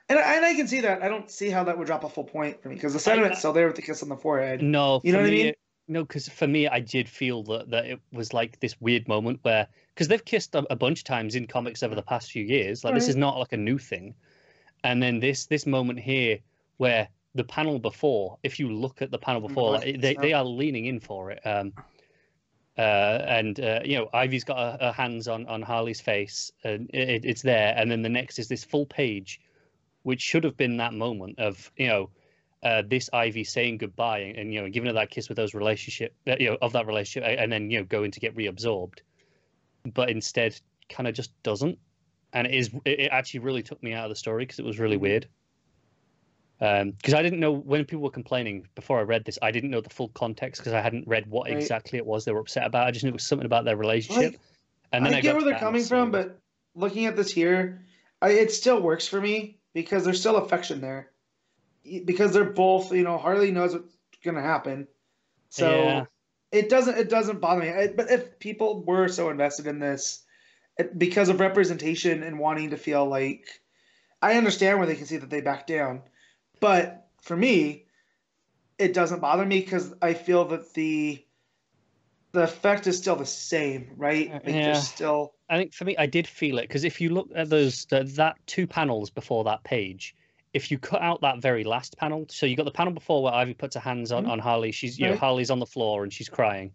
And 0.08 0.18
I, 0.18 0.34
and 0.36 0.44
I 0.44 0.54
can 0.54 0.68
see 0.68 0.80
that. 0.80 1.02
I 1.02 1.08
don't 1.08 1.30
see 1.30 1.48
how 1.48 1.64
that 1.64 1.78
would 1.78 1.86
drop 1.86 2.04
a 2.04 2.08
full 2.10 2.24
point 2.24 2.62
for 2.62 2.68
me 2.68 2.74
because 2.74 2.92
the 2.92 2.98
sentiment's 2.98 3.38
still 3.38 3.52
there 3.54 3.66
with 3.66 3.76
the 3.76 3.82
kiss 3.82 4.02
on 4.02 4.08
the 4.10 4.16
forehead. 4.16 4.60
no, 4.60 5.00
You 5.04 5.12
know 5.12 5.20
what 5.20 5.28
I 5.28 5.30
mean? 5.30 5.46
it- 5.46 5.58
no, 5.86 6.02
because 6.02 6.28
for 6.28 6.46
me, 6.46 6.66
I 6.66 6.80
did 6.80 7.08
feel 7.10 7.42
that 7.44 7.68
that 7.70 7.84
it 7.84 8.00
was 8.10 8.32
like 8.32 8.58
this 8.60 8.80
weird 8.80 9.06
moment 9.06 9.40
where 9.42 9.68
because 9.88 10.08
they've 10.08 10.24
kissed 10.24 10.54
a, 10.54 10.64
a 10.72 10.76
bunch 10.76 11.00
of 11.00 11.04
times 11.04 11.34
in 11.34 11.46
comics 11.46 11.82
over 11.82 11.94
the 11.94 12.02
past 12.02 12.32
few 12.32 12.42
years, 12.42 12.84
like 12.84 12.94
this 12.94 13.08
is 13.08 13.16
not 13.16 13.38
like 13.38 13.52
a 13.52 13.58
new 13.58 13.76
thing, 13.76 14.14
and 14.84 15.02
then 15.02 15.18
this 15.18 15.46
this 15.46 15.66
moment 15.66 15.98
here 15.98 16.38
where 16.76 17.08
the 17.34 17.44
panel 17.44 17.80
before, 17.80 18.38
if 18.44 18.60
you 18.60 18.70
look 18.70 19.02
at 19.02 19.10
the 19.10 19.18
panel 19.18 19.40
before, 19.40 19.72
like, 19.72 20.00
they 20.00 20.14
they 20.14 20.32
are 20.32 20.44
leaning 20.44 20.84
in 20.84 21.00
for 21.00 21.32
it. 21.32 21.44
Um, 21.44 21.72
uh, 22.76 23.24
and 23.26 23.58
uh, 23.60 23.80
you 23.84 23.96
know, 23.96 24.08
Ivy's 24.12 24.44
got 24.44 24.58
her, 24.58 24.86
her 24.86 24.92
hands 24.92 25.26
on 25.26 25.46
on 25.46 25.62
Harley's 25.62 26.00
face, 26.00 26.52
and 26.62 26.90
it, 26.92 27.24
it's 27.24 27.42
there. 27.42 27.74
And 27.76 27.90
then 27.90 28.02
the 28.02 28.08
next 28.08 28.38
is 28.38 28.48
this 28.48 28.62
full 28.62 28.86
page, 28.86 29.40
which 30.02 30.20
should 30.20 30.44
have 30.44 30.56
been 30.56 30.76
that 30.76 30.92
moment 30.92 31.38
of 31.38 31.72
you 31.76 31.88
know, 31.88 32.10
uh, 32.62 32.82
this 32.86 33.10
Ivy 33.12 33.44
saying 33.44 33.78
goodbye 33.78 34.18
and, 34.18 34.36
and 34.38 34.54
you 34.54 34.60
know, 34.60 34.68
giving 34.68 34.88
her 34.88 34.94
that 34.94 35.10
kiss 35.10 35.28
with 35.28 35.36
those 35.36 35.54
relationship, 35.54 36.14
uh, 36.28 36.36
you 36.38 36.50
know, 36.50 36.58
of 36.62 36.72
that 36.72 36.86
relationship, 36.86 37.36
and 37.38 37.50
then 37.50 37.70
you 37.70 37.78
know, 37.78 37.84
going 37.84 38.10
to 38.10 38.20
get 38.20 38.36
reabsorbed, 38.36 38.98
but 39.92 40.10
instead, 40.10 40.60
kind 40.88 41.08
of 41.08 41.14
just 41.14 41.30
doesn't. 41.42 41.78
And 42.34 42.46
it 42.46 42.54
is 42.54 42.70
it, 42.84 43.08
actually 43.12 43.40
really 43.40 43.62
took 43.62 43.82
me 43.82 43.94
out 43.94 44.04
of 44.04 44.10
the 44.10 44.16
story 44.16 44.44
because 44.44 44.58
it 44.58 44.64
was 44.64 44.78
really 44.78 44.96
Mhm. 44.96 45.00
weird. 45.00 45.28
Because 46.58 47.14
I 47.14 47.22
didn't 47.22 47.40
know 47.40 47.52
when 47.52 47.84
people 47.84 48.02
were 48.02 48.10
complaining 48.10 48.66
before 48.74 48.98
I 48.98 49.02
read 49.02 49.24
this, 49.24 49.38
I 49.42 49.50
didn't 49.50 49.70
know 49.70 49.80
the 49.80 49.90
full 49.90 50.08
context 50.10 50.60
because 50.60 50.72
I 50.72 50.80
hadn't 50.80 51.06
read 51.06 51.26
what 51.26 51.48
Right. 51.48 51.56
exactly 51.56 51.98
it 51.98 52.06
was 52.06 52.24
they 52.24 52.32
were 52.32 52.40
upset 52.40 52.66
about. 52.66 52.86
I 52.86 52.90
just 52.90 53.04
knew 53.04 53.10
it 53.10 53.14
was 53.14 53.26
something 53.26 53.46
about 53.46 53.64
their 53.64 53.76
relationship. 53.76 54.32
Like, 54.32 54.40
and 54.92 55.06
then 55.06 55.14
I, 55.14 55.18
I, 55.18 55.20
get 55.20 55.34
where 55.34 55.44
they're 55.44 55.58
coming 55.58 55.84
from, 55.84 56.10
but 56.10 56.38
looking 56.74 57.06
at 57.06 57.16
this 57.16 57.32
here, 57.32 57.84
I, 58.22 58.30
it 58.30 58.52
still 58.52 58.80
works 58.80 59.06
for 59.06 59.20
me 59.20 59.58
because 59.74 60.04
there's 60.04 60.20
still 60.20 60.36
affection 60.36 60.80
there. 60.80 61.10
Because 62.04 62.32
they're 62.32 62.44
both, 62.44 62.92
you 62.92 63.02
know, 63.02 63.18
Harley 63.18 63.50
knows 63.50 63.74
what's 63.74 63.94
gonna 64.24 64.40
happen, 64.40 64.88
so 65.50 65.68
Yeah. 65.68 66.04
it 66.50 66.70
doesn't 66.70 66.96
it 66.96 67.10
doesn't 67.10 67.40
bother 67.40 67.60
me. 67.60 67.68
I, 67.70 67.88
but 67.88 68.10
if 68.10 68.38
people 68.38 68.82
were 68.84 69.08
so 69.08 69.28
invested 69.28 69.66
in 69.66 69.78
this, 69.78 70.23
because 70.96 71.28
of 71.28 71.40
representation 71.40 72.22
and 72.22 72.38
wanting 72.38 72.70
to 72.70 72.76
feel 72.76 73.06
like, 73.06 73.46
I 74.20 74.34
understand 74.34 74.78
where 74.78 74.86
they 74.86 74.96
can 74.96 75.06
see 75.06 75.18
that 75.18 75.30
they 75.30 75.40
back 75.40 75.66
down, 75.66 76.02
but 76.60 77.08
for 77.22 77.36
me, 77.36 77.86
it 78.78 78.92
doesn't 78.94 79.20
bother 79.20 79.44
me 79.44 79.60
because 79.60 79.94
I 80.02 80.14
feel 80.14 80.46
that 80.46 80.74
the 80.74 81.24
the 82.32 82.42
effect 82.42 82.86
is 82.86 82.98
still 82.98 83.16
the 83.16 83.26
same, 83.26 83.92
right? 83.96 84.32
Like 84.32 84.46
Yeah. 84.46 84.64
there's 84.64 84.88
still 84.88 85.34
I 85.48 85.58
think 85.58 85.74
for 85.74 85.84
me, 85.84 85.96
I 85.96 86.06
did 86.06 86.26
feel 86.26 86.58
it 86.58 86.62
because 86.62 86.84
if 86.84 87.00
you 87.00 87.10
look 87.10 87.28
at 87.34 87.50
those 87.50 87.84
the, 87.86 88.02
that 88.16 88.36
two 88.46 88.66
panels 88.66 89.10
before 89.10 89.44
that 89.44 89.62
page, 89.62 90.14
if 90.54 90.70
you 90.70 90.78
cut 90.78 91.02
out 91.02 91.20
that 91.20 91.40
very 91.42 91.64
last 91.64 91.96
panel, 91.98 92.26
so 92.30 92.46
you 92.46 92.56
got 92.56 92.64
the 92.64 92.70
panel 92.70 92.92
before 92.92 93.22
where 93.22 93.34
Ivy 93.34 93.54
puts 93.54 93.74
her 93.74 93.80
hands 93.80 94.10
on, 94.10 94.24
Mhm. 94.24 94.30
on 94.30 94.38
Harley, 94.38 94.72
she's 94.72 94.98
you 94.98 95.06
know 95.08 95.16
Harley's 95.16 95.50
on 95.50 95.58
the 95.58 95.66
floor 95.66 96.02
and 96.02 96.12
she's 96.12 96.28
crying. 96.28 96.72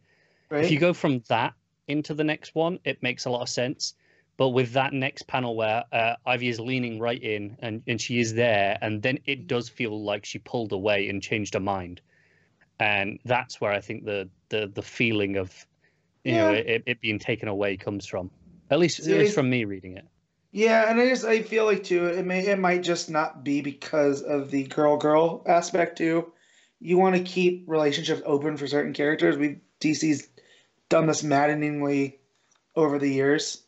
right. 0.50 0.64
If 0.64 0.72
you 0.72 0.80
go 0.80 0.94
from 0.94 1.24
that 1.30 1.54
into 1.90 2.14
the 2.14 2.24
next 2.24 2.56
one, 2.56 2.80
it 2.86 3.04
makes 3.04 3.26
a 3.26 3.30
lot 3.30 3.42
of 3.42 3.50
sense. 3.50 3.96
But 4.38 4.50
with 4.50 4.72
that 4.72 4.94
next 4.94 5.28
panel 5.28 5.58
where 5.58 5.84
uh, 5.92 6.16
Ivy 6.26 6.48
is 6.48 6.62
leaning 6.62 6.98
right 6.98 7.22
in 7.22 7.58
and, 7.60 7.84
and 7.88 8.00
she 8.00 8.22
is 8.22 8.34
there, 8.34 8.78
and 8.82 9.02
then 9.02 9.20
it 9.26 9.48
does 9.48 9.68
feel 9.68 10.02
like 10.02 10.24
she 10.24 10.40
pulled 10.40 10.72
away 10.72 11.10
and 11.10 11.22
changed 11.22 11.56
her 11.56 11.60
mind, 11.60 12.00
and 12.80 13.20
that's 13.26 13.60
where 13.60 13.74
I 13.74 13.82
think 13.82 14.06
the 14.06 14.30
the 14.48 14.72
the 14.74 14.82
feeling 14.82 15.36
of 15.36 15.54
you 16.24 16.36
know 16.36 16.54
it, 16.54 16.84
it 16.86 17.02
being 17.02 17.20
taken 17.20 17.50
away 17.50 17.76
comes 17.76 18.06
from. 18.06 18.32
At 18.72 18.80
least, 18.80 19.04
See, 19.04 19.12
at 19.12 19.20
least 19.20 19.34
from 19.34 19.50
me 19.50 19.66
reading 19.66 19.98
it. 19.98 20.06
Yeah, 20.52 20.90
and 20.90 21.02
I 21.02 21.10
just 21.10 21.26
I 21.26 21.42
feel 21.42 21.66
like 21.66 21.84
too 21.84 22.06
it 22.06 22.26
may 22.26 22.48
it 22.48 22.60
might 22.60 22.82
just 22.82 23.10
not 23.10 23.44
be 23.44 23.60
because 23.60 24.22
of 24.22 24.52
the 24.52 24.64
girl 24.64 24.96
girl 24.96 25.44
aspect 25.48 25.98
too. 25.98 26.32
You 26.80 26.98
want 26.98 27.18
to 27.18 27.24
keep 27.24 27.66
relationships 27.68 28.22
open 28.26 28.56
for 28.56 28.68
certain 28.68 28.94
characters. 28.94 29.38
We 29.38 29.60
DC's 29.82 30.30
done 30.90 31.08
this 31.08 31.24
maddeningly 31.24 32.20
over 32.76 33.00
the 33.00 33.10
years, 33.10 33.64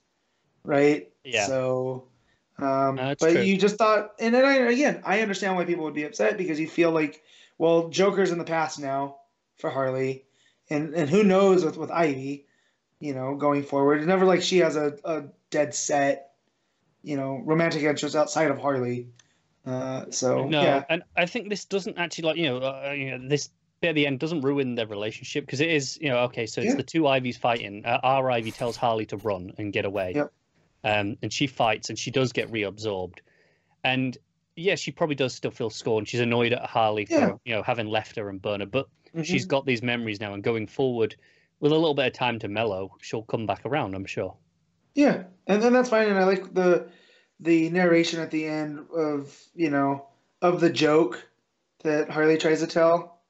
right? 0.64 1.09
Yeah. 1.24 1.48
So, 1.48 2.08
um, 2.58 2.95
No, 2.95 3.16
but 3.19 3.32
true. 3.32 3.41
you 3.41 3.58
just 3.58 3.77
thought, 3.77 4.14
and 4.19 4.33
then 4.33 4.45
I, 4.45 4.56
again, 4.72 5.01
I 5.06 5.22
understand 5.22 5.56
why 5.56 5.66
people 5.66 5.85
would 5.85 5.93
be 5.93 6.03
upset 6.03 6.38
because 6.38 6.59
you 6.59 6.67
feel 6.67 6.91
like, 6.91 7.24
well, 7.58 7.90
Joker's 7.90 8.32
in 8.32 8.38
the 8.38 8.43
past 8.43 8.80
now 8.80 9.17
for 9.58 9.69
Harley, 9.69 10.25
and 10.69 10.93
and 10.93 11.09
who 11.09 11.24
knows 11.24 11.64
with 11.64 11.77
with 11.77 11.91
Ivy, 11.91 12.45
you 13.00 13.14
know, 13.14 13.35
going 13.35 13.64
forward. 13.64 14.00
It's 14.00 14.08
never 14.08 14.25
like 14.25 14.41
she 14.41 14.58
has 14.59 14.75
a, 14.75 14.98
a 15.03 15.24
dead 15.50 15.75
set 15.75 16.32
you 17.03 17.17
know, 17.17 17.41
romantic 17.43 17.83
interest 17.83 18.16
outside 18.16 18.51
of 18.51 18.59
Harley. 18.59 19.08
Uh, 19.66 20.06
so 20.09 20.48
no, 20.48 20.61
yeah, 20.61 20.83
and 20.90 21.03
I 21.16 21.25
think 21.25 21.50
this 21.50 21.66
doesn't 21.66 21.98
actually 21.98 22.27
like 22.27 22.38
you 22.38 22.45
know, 22.45 22.58
uh, 22.58 22.93
you 22.95 23.11
know 23.11 23.27
this 23.27 23.50
at 23.89 23.95
the 23.95 24.05
end 24.05 24.19
doesn't 24.19 24.41
ruin 24.41 24.75
their 24.75 24.87
relationship 24.87 25.45
because 25.45 25.59
it 25.61 25.69
is 25.69 25.97
you 26.01 26.09
know 26.09 26.19
okay, 26.19 26.45
so 26.45 26.61
it's 26.61 26.71
Yeah. 26.71 26.75
the 26.77 26.83
two 26.83 27.07
Ivies 27.07 27.37
fighting. 27.37 27.83
Uh, 27.85 27.99
our 28.03 28.29
Ivy 28.29 28.51
tells 28.51 28.77
Harley 28.77 29.05
to 29.07 29.17
run 29.17 29.53
and 29.57 29.73
get 29.73 29.85
away, 29.85 30.13
Yep. 30.15 30.31
um, 30.83 31.17
and 31.21 31.33
she 31.33 31.47
fights 31.47 31.89
and 31.89 31.97
she 31.97 32.11
does 32.11 32.31
get 32.31 32.51
reabsorbed, 32.51 33.19
and 33.83 34.17
yeah, 34.55 34.75
she 34.75 34.91
probably 34.91 35.15
does 35.15 35.33
still 35.33 35.51
feel 35.51 35.69
scorned. 35.69 36.07
She's 36.07 36.19
annoyed 36.19 36.53
at 36.53 36.65
Harley 36.65 37.05
for 37.05 37.13
Yeah. 37.13 37.31
you 37.45 37.55
know 37.55 37.63
having 37.63 37.87
left 37.87 38.15
her 38.17 38.29
and 38.29 38.41
burn 38.41 38.59
her, 38.59 38.65
but 38.67 38.87
Mhm. 39.15 39.25
she's 39.25 39.45
got 39.45 39.65
these 39.65 39.81
memories 39.81 40.19
now, 40.19 40.33
and 40.33 40.43
going 40.43 40.67
forward 40.67 41.15
with 41.59 41.71
a 41.71 41.75
little 41.75 41.93
bit 41.95 42.07
of 42.07 42.13
time 42.13 42.39
to 42.39 42.47
mellow, 42.47 42.95
she'll 43.01 43.23
come 43.23 43.45
back 43.45 43.65
around. 43.65 43.95
I'm 43.95 44.05
sure. 44.05 44.35
yeah, 44.93 45.23
and 45.47 45.61
then 45.63 45.73
that's 45.73 45.89
fine. 45.89 46.09
And 46.09 46.19
I 46.19 46.25
like 46.25 46.53
the 46.53 46.89
the 47.39 47.69
narration 47.71 48.19
at 48.19 48.29
the 48.29 48.45
end 48.45 48.87
of 48.95 49.35
you 49.55 49.69
know 49.71 50.07
of 50.41 50.59
the 50.59 50.69
joke 50.69 51.27
that 51.83 52.09
Harley 52.11 52.37
tries 52.37 52.59
to 52.59 52.67
tell. 52.67 53.20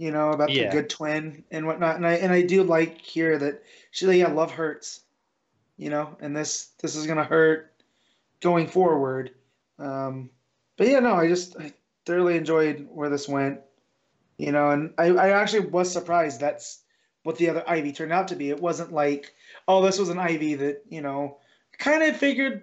You 0.00 0.10
know 0.10 0.30
about 0.30 0.48
Yeah. 0.50 0.70
the 0.70 0.76
good 0.76 0.88
twin 0.88 1.44
and 1.50 1.66
whatnot, 1.66 1.96
and 1.96 2.06
I 2.06 2.14
and 2.14 2.32
I 2.32 2.40
do 2.40 2.62
like 2.62 3.02
here 3.02 3.36
that 3.36 3.62
she's 3.90 4.08
like, 4.08 4.16
yeah, 4.16 4.28
love 4.28 4.50
hurts, 4.50 5.02
you 5.76 5.90
know, 5.90 6.16
and 6.20 6.34
this 6.34 6.68
this 6.80 6.96
is 6.96 7.06
gonna 7.06 7.22
hurt 7.22 7.70
going 8.40 8.66
forward. 8.66 9.32
Um, 9.78 10.30
but 10.78 10.88
yeah, 10.88 11.00
no, 11.00 11.16
I 11.16 11.28
just 11.28 11.54
I 11.60 11.74
thoroughly 12.06 12.38
enjoyed 12.38 12.88
where 12.90 13.10
this 13.10 13.28
went, 13.28 13.60
you 14.38 14.52
know, 14.52 14.70
and 14.70 14.94
I, 14.96 15.08
I 15.10 15.28
actually 15.38 15.66
was 15.68 15.92
surprised 15.92 16.40
that's 16.40 16.80
what 17.24 17.36
the 17.36 17.50
other 17.50 17.62
Ivy 17.68 17.92
turned 17.92 18.12
out 18.14 18.28
to 18.28 18.36
be. 18.36 18.48
It 18.48 18.58
wasn't 18.58 18.94
like, 18.94 19.34
oh, 19.68 19.82
this 19.82 19.98
was 19.98 20.08
an 20.08 20.18
Ivy 20.18 20.54
that 20.54 20.82
you 20.88 21.02
know, 21.02 21.36
kind 21.76 22.02
of 22.02 22.16
figured 22.16 22.62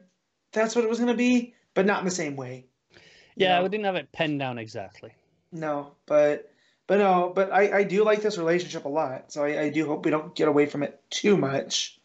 that's 0.53 0.75
what 0.75 0.83
it 0.83 0.90
was 0.90 0.98
gonna 0.98 1.14
be, 1.14 1.53
but 1.75 1.85
not 1.85 1.99
in 1.99 2.06
the 2.06 2.09
same 2.09 2.35
way. 2.35 2.66
you 2.93 2.99
Yeah, 3.35 3.57
know? 3.57 3.64
we 3.64 3.69
didn't 3.69 3.85
have 3.85 3.95
it 3.95 4.11
penned 4.11 4.40
down 4.40 4.57
exactly. 4.57 5.11
No, 5.51 5.91
but 6.07 6.51
but 6.88 6.99
no, 6.99 7.32
but 7.35 7.51
I, 7.51 7.80
I 7.80 7.83
do 7.83 8.03
like 8.03 8.22
this 8.22 8.38
relationship 8.38 8.85
a 8.85 8.90
lot. 8.90 9.32
So 9.32 9.43
I, 9.43 9.64
I 9.64 9.69
do 9.69 9.85
hope 9.85 10.06
we 10.06 10.11
don't 10.11 10.33
get 10.33 10.48
away 10.48 10.66
from 10.66 10.83
it 10.83 10.99
too 11.09 11.38
much. 11.38 11.99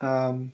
Um, 0.00 0.52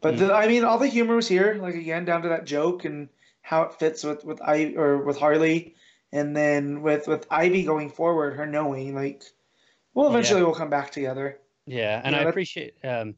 but 0.00 0.16
the, 0.16 0.32
I 0.32 0.48
mean, 0.48 0.64
all 0.64 0.78
the 0.78 0.86
humor 0.86 1.16
was 1.16 1.28
here. 1.28 1.58
Like 1.60 1.74
again, 1.74 2.04
down 2.04 2.22
to 2.22 2.28
that 2.30 2.46
joke 2.46 2.84
and 2.84 3.08
how 3.42 3.62
it 3.62 3.74
fits 3.74 4.04
with 4.04 4.24
with 4.24 4.40
I 4.40 4.74
or 4.76 4.98
with 4.98 5.18
Harley, 5.18 5.74
and 6.12 6.34
then 6.34 6.82
with 6.82 7.06
with 7.06 7.26
Ivy 7.30 7.64
going 7.64 7.90
forward, 7.90 8.36
her 8.36 8.46
knowing 8.46 8.94
like, 8.94 9.22
well, 9.92 10.08
eventually 10.08 10.42
we'll 10.42 10.54
come 10.54 10.70
back 10.70 10.90
together. 10.90 11.38
Yeah, 11.66 12.00
and 12.02 12.14
Yeah, 12.14 12.22
I 12.22 12.24
appreciate 12.24 12.74
um, 12.84 13.14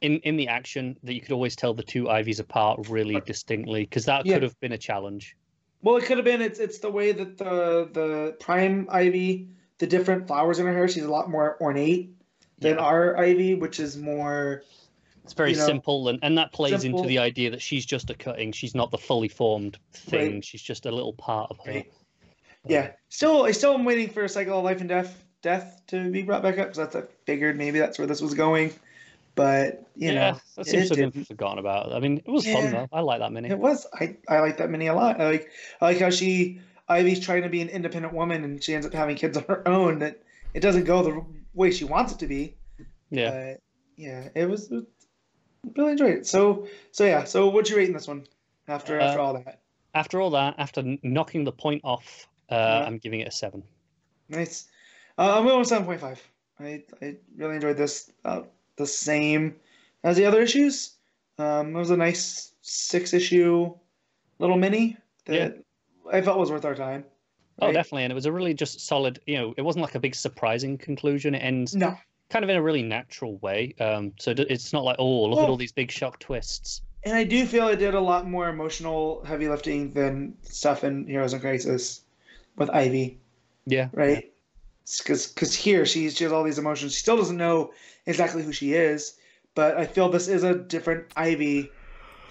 in 0.00 0.18
in 0.20 0.36
the 0.36 0.48
action 0.48 0.96
that 1.02 1.14
you 1.14 1.20
could 1.20 1.32
always 1.32 1.56
tell 1.56 1.74
the 1.74 1.82
two 1.82 2.08
Ivies 2.08 2.38
apart 2.38 2.88
really 2.88 3.20
distinctly 3.22 3.82
because 3.82 4.04
that 4.04 4.26
Yeah. 4.26 4.34
could 4.34 4.42
have 4.42 4.58
been 4.60 4.72
a 4.72 4.78
challenge. 4.78 5.36
Well, 5.86 5.98
it 5.98 6.04
could 6.04 6.18
have 6.18 6.24
been. 6.24 6.42
It's 6.42 6.58
it's 6.58 6.80
the 6.80 6.90
way 6.90 7.12
that 7.12 7.38
the 7.38 7.88
the 7.92 8.36
prime 8.40 8.88
Ivy, 8.90 9.50
the 9.78 9.86
different 9.86 10.26
flowers 10.26 10.58
in 10.58 10.66
her 10.66 10.72
hair. 10.72 10.88
She's 10.88 11.04
a 11.04 11.08
lot 11.08 11.30
more 11.30 11.56
ornate 11.60 12.10
than 12.58 12.74
Yeah. 12.74 12.82
our 12.82 13.16
Ivy, 13.16 13.54
which 13.54 13.78
is 13.78 13.96
more 13.96 14.64
It's 15.22 15.32
very 15.32 15.52
you 15.52 15.58
know, 15.58 15.64
simple, 15.64 16.08
and, 16.08 16.18
and 16.22 16.36
that 16.38 16.52
plays 16.52 16.80
simple. 16.80 16.98
into 16.98 17.08
the 17.08 17.20
idea 17.20 17.50
that 17.52 17.62
she's 17.62 17.86
just 17.86 18.10
a 18.10 18.14
cutting. 18.14 18.50
She's 18.50 18.74
not 18.74 18.90
the 18.90 18.98
fully 18.98 19.28
formed 19.28 19.78
thing. 19.92 20.32
Right. 20.32 20.44
She's 20.44 20.60
just 20.60 20.86
a 20.86 20.90
little 20.90 21.12
part 21.12 21.52
of 21.52 21.58
her. 21.64 21.70
Right. 21.70 21.92
yeah. 22.66 22.90
Still, 23.08 23.44
I 23.44 23.52
still 23.52 23.74
am 23.74 23.84
waiting 23.84 24.08
for 24.08 24.24
a 24.24 24.28
cycle 24.28 24.58
of 24.58 24.64
life 24.64 24.80
and 24.80 24.88
death 24.88 25.22
death 25.40 25.82
to 25.86 26.10
be 26.10 26.22
brought 26.22 26.42
back 26.42 26.58
up 26.58 26.66
because 26.66 26.78
that's 26.78 26.96
I 26.96 27.02
figured 27.26 27.56
maybe 27.56 27.78
that's 27.78 27.96
where 27.96 28.08
this 28.08 28.20
was 28.20 28.34
going, 28.34 28.72
but 29.36 29.86
you 29.94 30.10
yeah, 30.10 30.32
know 30.32 30.40
that 30.56 30.66
seems 30.66 30.90
to 30.90 31.00
have 31.04 31.12
been 31.12 31.24
forgotten 31.24 31.58
about. 31.58 31.92
I 31.92 32.00
mean, 32.00 32.18
it 32.18 32.28
was 32.30 32.44
Yeah. 32.44 32.54
fun 32.54 32.72
though. 32.72 32.88
I 32.92 33.00
like 33.00 33.20
that 33.20 33.30
mini. 33.32 33.48
It 33.50 33.58
was. 33.58 33.86
I 33.94 34.16
I 34.28 34.40
like 34.40 34.56
that 34.56 34.68
mini 34.70 34.88
a 34.88 34.94
lot. 34.94 35.20
I 35.20 35.26
like 35.30 35.50
I 35.80 35.84
like 35.86 36.00
how 36.00 36.10
she 36.10 36.60
Ivy's 36.88 37.20
trying 37.20 37.42
to 37.42 37.48
be 37.48 37.60
an 37.60 37.68
independent 37.68 38.12
woman 38.14 38.42
and 38.44 38.62
she 38.62 38.74
ends 38.74 38.86
up 38.86 38.92
having 38.92 39.14
kids 39.16 39.36
on 39.36 39.44
her 39.48 39.66
own. 39.68 40.00
That 40.00 40.20
it 40.54 40.60
doesn't 40.60 40.84
go 40.84 41.02
the 41.02 41.24
way 41.54 41.70
she 41.70 41.84
wants 41.84 42.12
it 42.12 42.18
to 42.18 42.26
be. 42.26 42.56
Yeah. 43.10 43.30
But 43.30 43.60
yeah, 43.96 44.28
it 44.34 44.48
was. 44.48 44.70
it- 44.72 44.84
really 45.76 45.92
enjoyed 45.92 46.14
it. 46.18 46.26
So 46.26 46.66
so 46.92 47.04
yeah. 47.04 47.24
So 47.24 47.48
what'd 47.48 47.68
you 47.70 47.76
rate 47.76 47.88
in 47.88 47.94
this 47.94 48.06
one? 48.08 48.24
After 48.68 48.98
after 49.00 49.20
Uh, 49.20 49.22
all 49.24 49.34
that, 49.34 49.60
After 49.94 50.20
all 50.20 50.30
that, 50.30 50.54
after 50.58 50.82
knocking 51.02 51.44
the 51.44 51.52
point 51.52 51.80
off, 51.84 52.28
uh, 52.50 52.54
Yeah. 52.54 52.86
I'm 52.86 52.98
giving 52.98 53.20
it 53.20 53.28
a 53.28 53.32
seven. 53.32 53.62
nice. 54.28 54.68
Uh, 55.18 55.38
I'm 55.38 55.44
going 55.44 55.58
with 55.58 55.68
seven 55.68 55.84
point 55.86 56.00
five. 56.00 56.22
I 56.60 56.84
I 57.02 57.16
really 57.36 57.56
enjoyed 57.56 57.76
this. 57.76 58.12
Uh, 58.24 58.42
the 58.76 58.86
same 58.86 59.56
as 60.04 60.16
the 60.16 60.24
other 60.24 60.40
issues. 60.40 60.96
Um, 61.38 61.74
it 61.74 61.78
was 61.78 61.90
a 61.90 61.96
nice 61.96 62.52
six 62.62 63.12
issue 63.12 63.74
little 64.38 64.56
mini 64.56 64.96
that 65.26 65.58
I 66.10 66.20
felt 66.22 66.38
was 66.38 66.50
worth 66.50 66.64
our 66.64 66.74
time. 66.74 67.04
Oh, 67.60 67.72
definitely, 67.72 68.04
and 68.04 68.10
it 68.10 68.14
was 68.14 68.26
a 68.26 68.32
really 68.32 68.52
just 68.54 68.80
solid. 68.80 69.18
You 69.26 69.36
know, 69.36 69.54
it 69.56 69.62
wasn't 69.62 69.82
like 69.82 69.94
a 69.94 70.00
big 70.00 70.14
surprising 70.14 70.76
conclusion. 70.76 71.34
It 71.34 71.38
ends 71.38 71.74
No, 71.74 71.96
kind 72.28 72.44
of 72.44 72.50
in 72.50 72.56
a 72.56 72.62
really 72.62 72.82
natural 72.82 73.38
way. 73.38 73.74
Um, 73.80 74.12
so 74.18 74.34
it's 74.36 74.72
not 74.72 74.84
like, 74.84 74.96
oh, 74.98 75.24
look 75.24 75.42
at 75.42 75.48
all 75.48 75.56
these 75.56 75.72
big 75.72 75.90
shock 75.90 76.18
twists. 76.18 76.82
And 77.04 77.14
I 77.14 77.24
do 77.24 77.46
feel 77.46 77.68
it 77.68 77.76
did 77.76 77.94
a 77.94 78.00
lot 78.00 78.28
more 78.28 78.48
emotional 78.48 79.24
heavy 79.24 79.48
lifting 79.48 79.92
than 79.92 80.36
stuff 80.42 80.84
in 80.84 81.06
Heroes 81.06 81.32
in 81.34 81.40
Crisis 81.40 82.02
with 82.56 82.68
Ivy, 82.70 83.20
Yeah. 83.64 83.88
right? 83.92 84.32
Because 84.98 85.54
here 85.54 85.84
she's 85.84 86.16
she 86.16 86.24
has 86.24 86.32
all 86.32 86.44
these 86.44 86.58
emotions. 86.58 86.92
She 86.94 87.00
still 87.00 87.16
doesn't 87.16 87.36
know 87.36 87.72
exactly 88.06 88.42
who 88.42 88.52
she 88.52 88.74
is, 88.74 89.16
but 89.54 89.76
I 89.76 89.86
feel 89.86 90.08
this 90.08 90.28
is 90.28 90.44
a 90.44 90.54
different 90.54 91.06
Ivy 91.16 91.70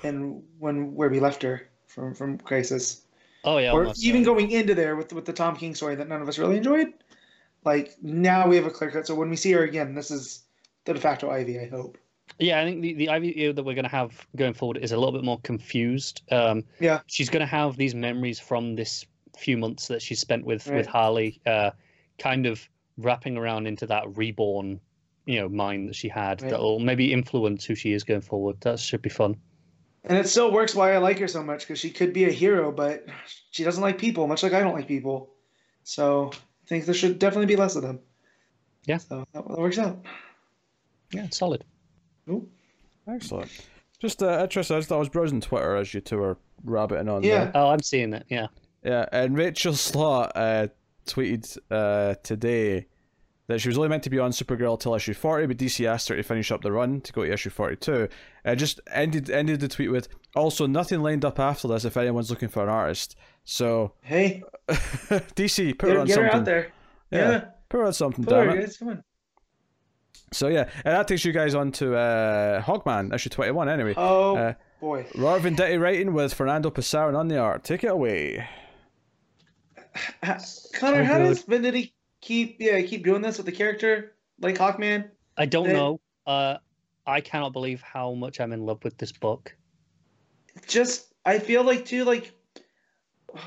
than 0.02 0.44
when 0.60 0.96
where 0.96 1.10
we 1.10 1.20
left 1.20 1.44
her 1.44 1.68
from 1.88 2.14
from 2.14 2.38
Crisis. 2.38 3.02
Oh 3.44 3.58
yeah. 3.58 3.74
or 3.74 3.94
even 4.02 4.22
uh, 4.22 4.26
going 4.26 4.52
into 4.52 4.74
there 4.74 4.96
with 4.96 5.12
with 5.12 5.26
the 5.26 5.34
Tom 5.34 5.56
King 5.56 5.76
story 5.76 5.96
that 5.96 6.08
none 6.08 6.22
of 6.22 6.30
us 6.30 6.40
really 6.40 6.58
enjoyed. 6.58 6.94
Like 7.66 7.96
now 8.02 8.48
we 8.48 8.56
have 8.56 8.66
a 8.66 8.72
clear 8.72 8.92
cut. 8.92 9.06
So 9.06 9.16
when 9.16 9.30
we 9.30 9.36
see 9.36 9.52
her 9.52 9.64
again, 9.64 9.94
this 9.94 10.10
is 10.10 10.44
the 10.86 10.94
de 10.94 11.00
facto 11.00 11.30
Ivy. 11.30 11.60
I 11.60 11.68
hope. 11.68 11.98
Yeah, 12.40 12.60
I 12.60 12.66
think 12.66 12.82
the, 12.82 12.94
the 12.94 13.10
Ivy 13.10 13.52
that 13.52 13.64
we're 13.64 13.76
going 13.76 13.84
to 13.86 13.90
have 13.90 14.26
going 14.36 14.54
forward 14.54 14.78
is 14.78 14.92
a 14.92 14.98
little 14.98 15.12
bit 15.12 15.24
more 15.24 15.40
confused. 15.42 16.22
Um, 16.32 16.64
Yeah. 16.80 17.02
She's 17.08 17.30
going 17.30 17.42
to 17.42 17.46
have 17.46 17.78
these 17.78 17.96
memories 17.96 18.40
from 18.40 18.76
this 18.76 19.06
few 19.38 19.58
months 19.58 19.88
that 19.88 20.02
she 20.02 20.16
spent 20.16 20.46
with 20.46 20.68
Right. 20.68 20.78
with 20.78 20.88
Harley, 20.88 21.40
uh, 21.46 21.72
kind 22.18 22.46
of 22.46 22.68
wrapping 22.98 23.38
around 23.38 23.68
into 23.68 23.86
that 23.88 24.18
reborn, 24.18 24.80
you 25.26 25.40
know, 25.40 25.50
mind 25.50 25.90
that 25.90 25.96
she 25.96 26.08
had 26.08 26.42
Right. 26.42 26.52
that 26.52 26.60
will 26.60 26.80
maybe 26.80 27.12
influence 27.12 27.66
who 27.66 27.76
she 27.76 27.92
is 27.94 28.04
going 28.04 28.22
forward. 28.22 28.62
That 28.62 28.80
should 28.80 29.02
be 29.02 29.10
fun. 29.10 29.36
And 30.06 30.18
it 30.18 30.28
still 30.28 30.52
works 30.52 30.76
why 30.76 30.94
I 30.94 30.98
like 31.00 31.18
her 31.20 31.28
so 31.28 31.44
much 31.44 31.62
because 31.62 31.80
she 31.80 31.90
could 31.90 32.14
be 32.14 32.26
a 32.26 32.32
hero, 32.32 32.72
but 32.72 33.06
she 33.52 33.64
doesn't 33.64 33.82
like 33.82 33.98
people, 33.98 34.28
much 34.28 34.44
like 34.44 34.54
I 34.54 34.60
don't 34.62 34.76
like 34.76 34.88
people. 34.88 35.32
So 35.84 36.32
I 36.34 36.68
think 36.68 36.86
there 36.86 36.94
should 36.94 37.18
definitely 37.20 37.48
be 37.48 37.56
less 37.56 37.76
of 37.76 37.82
them. 37.82 38.00
Yeah. 38.86 38.98
So 38.98 39.26
that, 39.34 39.48
that 39.48 39.58
works 39.58 39.80
out. 39.80 40.06
Yeah, 41.12 41.26
it's 41.26 41.38
solid. 41.38 41.64
Cool. 42.28 42.48
Excellent. 43.08 43.52
Just 44.00 44.22
uh, 44.22 44.40
interesting. 44.44 44.76
I, 44.76 44.80
just, 44.80 44.92
I 44.92 44.98
was 44.98 45.10
browsing 45.10 45.42
Twitter 45.42 45.76
as 45.76 45.94
you 45.94 46.02
two 46.02 46.18
were 46.18 46.38
rabbiting 46.64 47.10
on. 47.10 47.24
Yeah. 47.24 47.46
there. 47.46 47.52
Oh, 47.56 47.70
I'm 47.70 47.82
seeing 47.82 48.14
it. 48.14 48.26
Yeah. 48.30 48.48
Yeah, 48.84 49.06
and 49.12 49.36
Rachael 49.36 49.74
Stott 49.74 50.32
uh, 50.36 50.68
tweeted 51.06 51.58
uh, 51.72 52.16
today 52.24 52.88
that 53.48 53.62
she 53.62 53.70
was 53.70 53.78
only 53.78 53.90
meant 53.90 54.02
to 54.04 54.10
be 54.10 54.18
on 54.18 54.32
Supergirl 54.32 54.80
till 54.80 54.96
issue 54.96 55.14
40, 55.14 55.46
but 55.48 55.58
DC 55.58 55.86
asked 55.86 56.10
her 56.10 56.16
to 56.16 56.24
finish 56.24 56.52
up 56.52 56.62
the 56.64 56.72
run 56.72 57.00
to 57.02 57.14
go 57.14 57.24
to 57.24 57.32
issue 57.32 57.52
42. 57.52 58.08
Uh, 58.44 58.56
just 58.56 58.80
ended 58.92 59.30
ended 59.30 59.60
the 59.60 59.68
tweet 59.68 59.92
with, 59.92 60.08
also 60.36 60.66
nothing 60.66 61.02
lined 61.02 61.24
up 61.24 61.40
after 61.40 61.68
this 61.68 61.86
if 61.86 61.96
anyone's 61.96 62.30
looking 62.32 62.50
for 62.50 62.64
an 62.64 62.70
artist. 62.70 63.16
So, 63.44 63.94
Hey, 64.02 64.42
DC, 64.70 65.78
put 65.78 65.90
her 65.90 65.96
get, 65.96 66.02
on 66.02 66.08
get 66.08 66.18
her 66.18 66.34
out 66.34 66.46
there. 66.46 66.72
Yeah, 67.12 67.30
Yeah. 67.32 67.46
put 67.70 67.78
her 67.80 67.86
on 67.86 67.94
something, 67.94 68.26
Put 68.26 68.34
her, 68.34 68.46
damn 68.48 68.58
it. 68.60 68.76
Come 68.80 68.88
on. 68.90 69.04
So, 70.34 70.48
yeah, 70.48 70.68
and 70.84 70.96
that 70.96 71.08
takes 71.08 71.24
you 71.24 71.32
guys 71.32 71.54
on 71.54 71.72
to 71.74 71.96
uh, 71.96 72.62
Hawkman, 72.64 73.14
issue 73.14 73.30
21 73.30 73.70
anyway. 73.70 73.94
Oh, 73.96 74.36
Uh, 74.36 74.54
boy. 74.82 75.06
Robert 75.16 75.48
Venditti 75.48 75.80
writing 75.80 76.14
with 76.14 76.34
Fernando 76.34 76.72
Pasarin 76.72 77.16
on 77.16 77.28
the 77.28 77.38
art. 77.38 77.64
Take 77.64 77.84
it 77.84 77.92
away. 77.92 78.48
Connor, 80.24 80.40
So 80.40 81.04
how 81.04 81.20
does 81.20 81.44
Venditti 81.44 81.92
keep 82.22 82.58
yeah 82.60 82.82
keep 82.82 83.04
doing 83.04 83.22
this 83.22 83.38
with 83.38 83.46
the 83.46 83.52
character 83.52 84.14
like 84.40 84.58
Hawkman? 84.58 85.10
I 85.38 85.46
don't 85.46 85.68
They- 85.68 85.74
know. 85.74 86.00
Uh, 86.26 86.58
I 87.08 87.22
cannot 87.22 87.54
believe 87.54 87.82
how 87.82 88.14
much 88.14 88.40
I'm 88.40 88.52
in 88.52 88.66
love 88.66 88.84
with 88.84 88.98
this 88.98 89.12
book. 89.12 89.56
Just 90.68 91.14
I 91.26 91.40
feel 91.40 91.64
like 91.64 91.86
too 91.86 92.04
like 92.04 92.32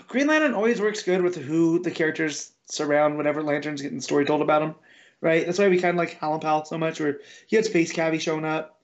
Green 0.06 0.26
Lantern 0.26 0.54
always 0.54 0.80
works 0.80 1.02
good 1.02 1.22
with 1.22 1.34
who 1.36 1.80
the 1.80 1.90
characters 1.90 2.52
surround 2.66 3.16
whenever 3.16 3.42
Lantern's 3.42 3.82
getting 3.82 3.98
the 3.98 4.02
story 4.02 4.24
told 4.26 4.42
about 4.42 4.62
him, 4.62 4.74
right? 5.20 5.44
That's 5.46 5.58
why 5.58 5.68
we 5.68 5.80
kind 5.80 5.94
of 5.94 5.96
like 5.96 6.18
Alan 6.22 6.40
Powell 6.40 6.64
so 6.64 6.76
much. 6.78 7.00
Where 7.00 7.20
he 7.46 7.56
had 7.56 7.64
Space 7.64 7.90
Cabbie 7.92 8.18
showing 8.18 8.44
up, 8.44 8.80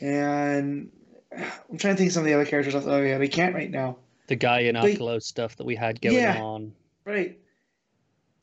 and 0.00 0.90
I'm 1.36 1.78
trying 1.78 1.94
to 1.94 1.98
think 1.98 2.08
of 2.08 2.12
some 2.14 2.22
of 2.22 2.26
the 2.26 2.34
other 2.34 2.46
characters. 2.46 2.74
Oh 2.74 3.02
yeah, 3.02 3.18
they 3.18 3.28
can't 3.28 3.54
right 3.54 3.70
now. 3.70 3.98
The 4.26 4.36
guy 4.36 4.60
in 4.60 4.74
Arkelo 4.74 5.22
stuff 5.22 5.54
that 5.56 5.64
we 5.66 5.76
had 5.76 6.00
going 6.00 6.16
Yeah. 6.16 6.42
on. 6.42 6.72
Right. 7.06 7.38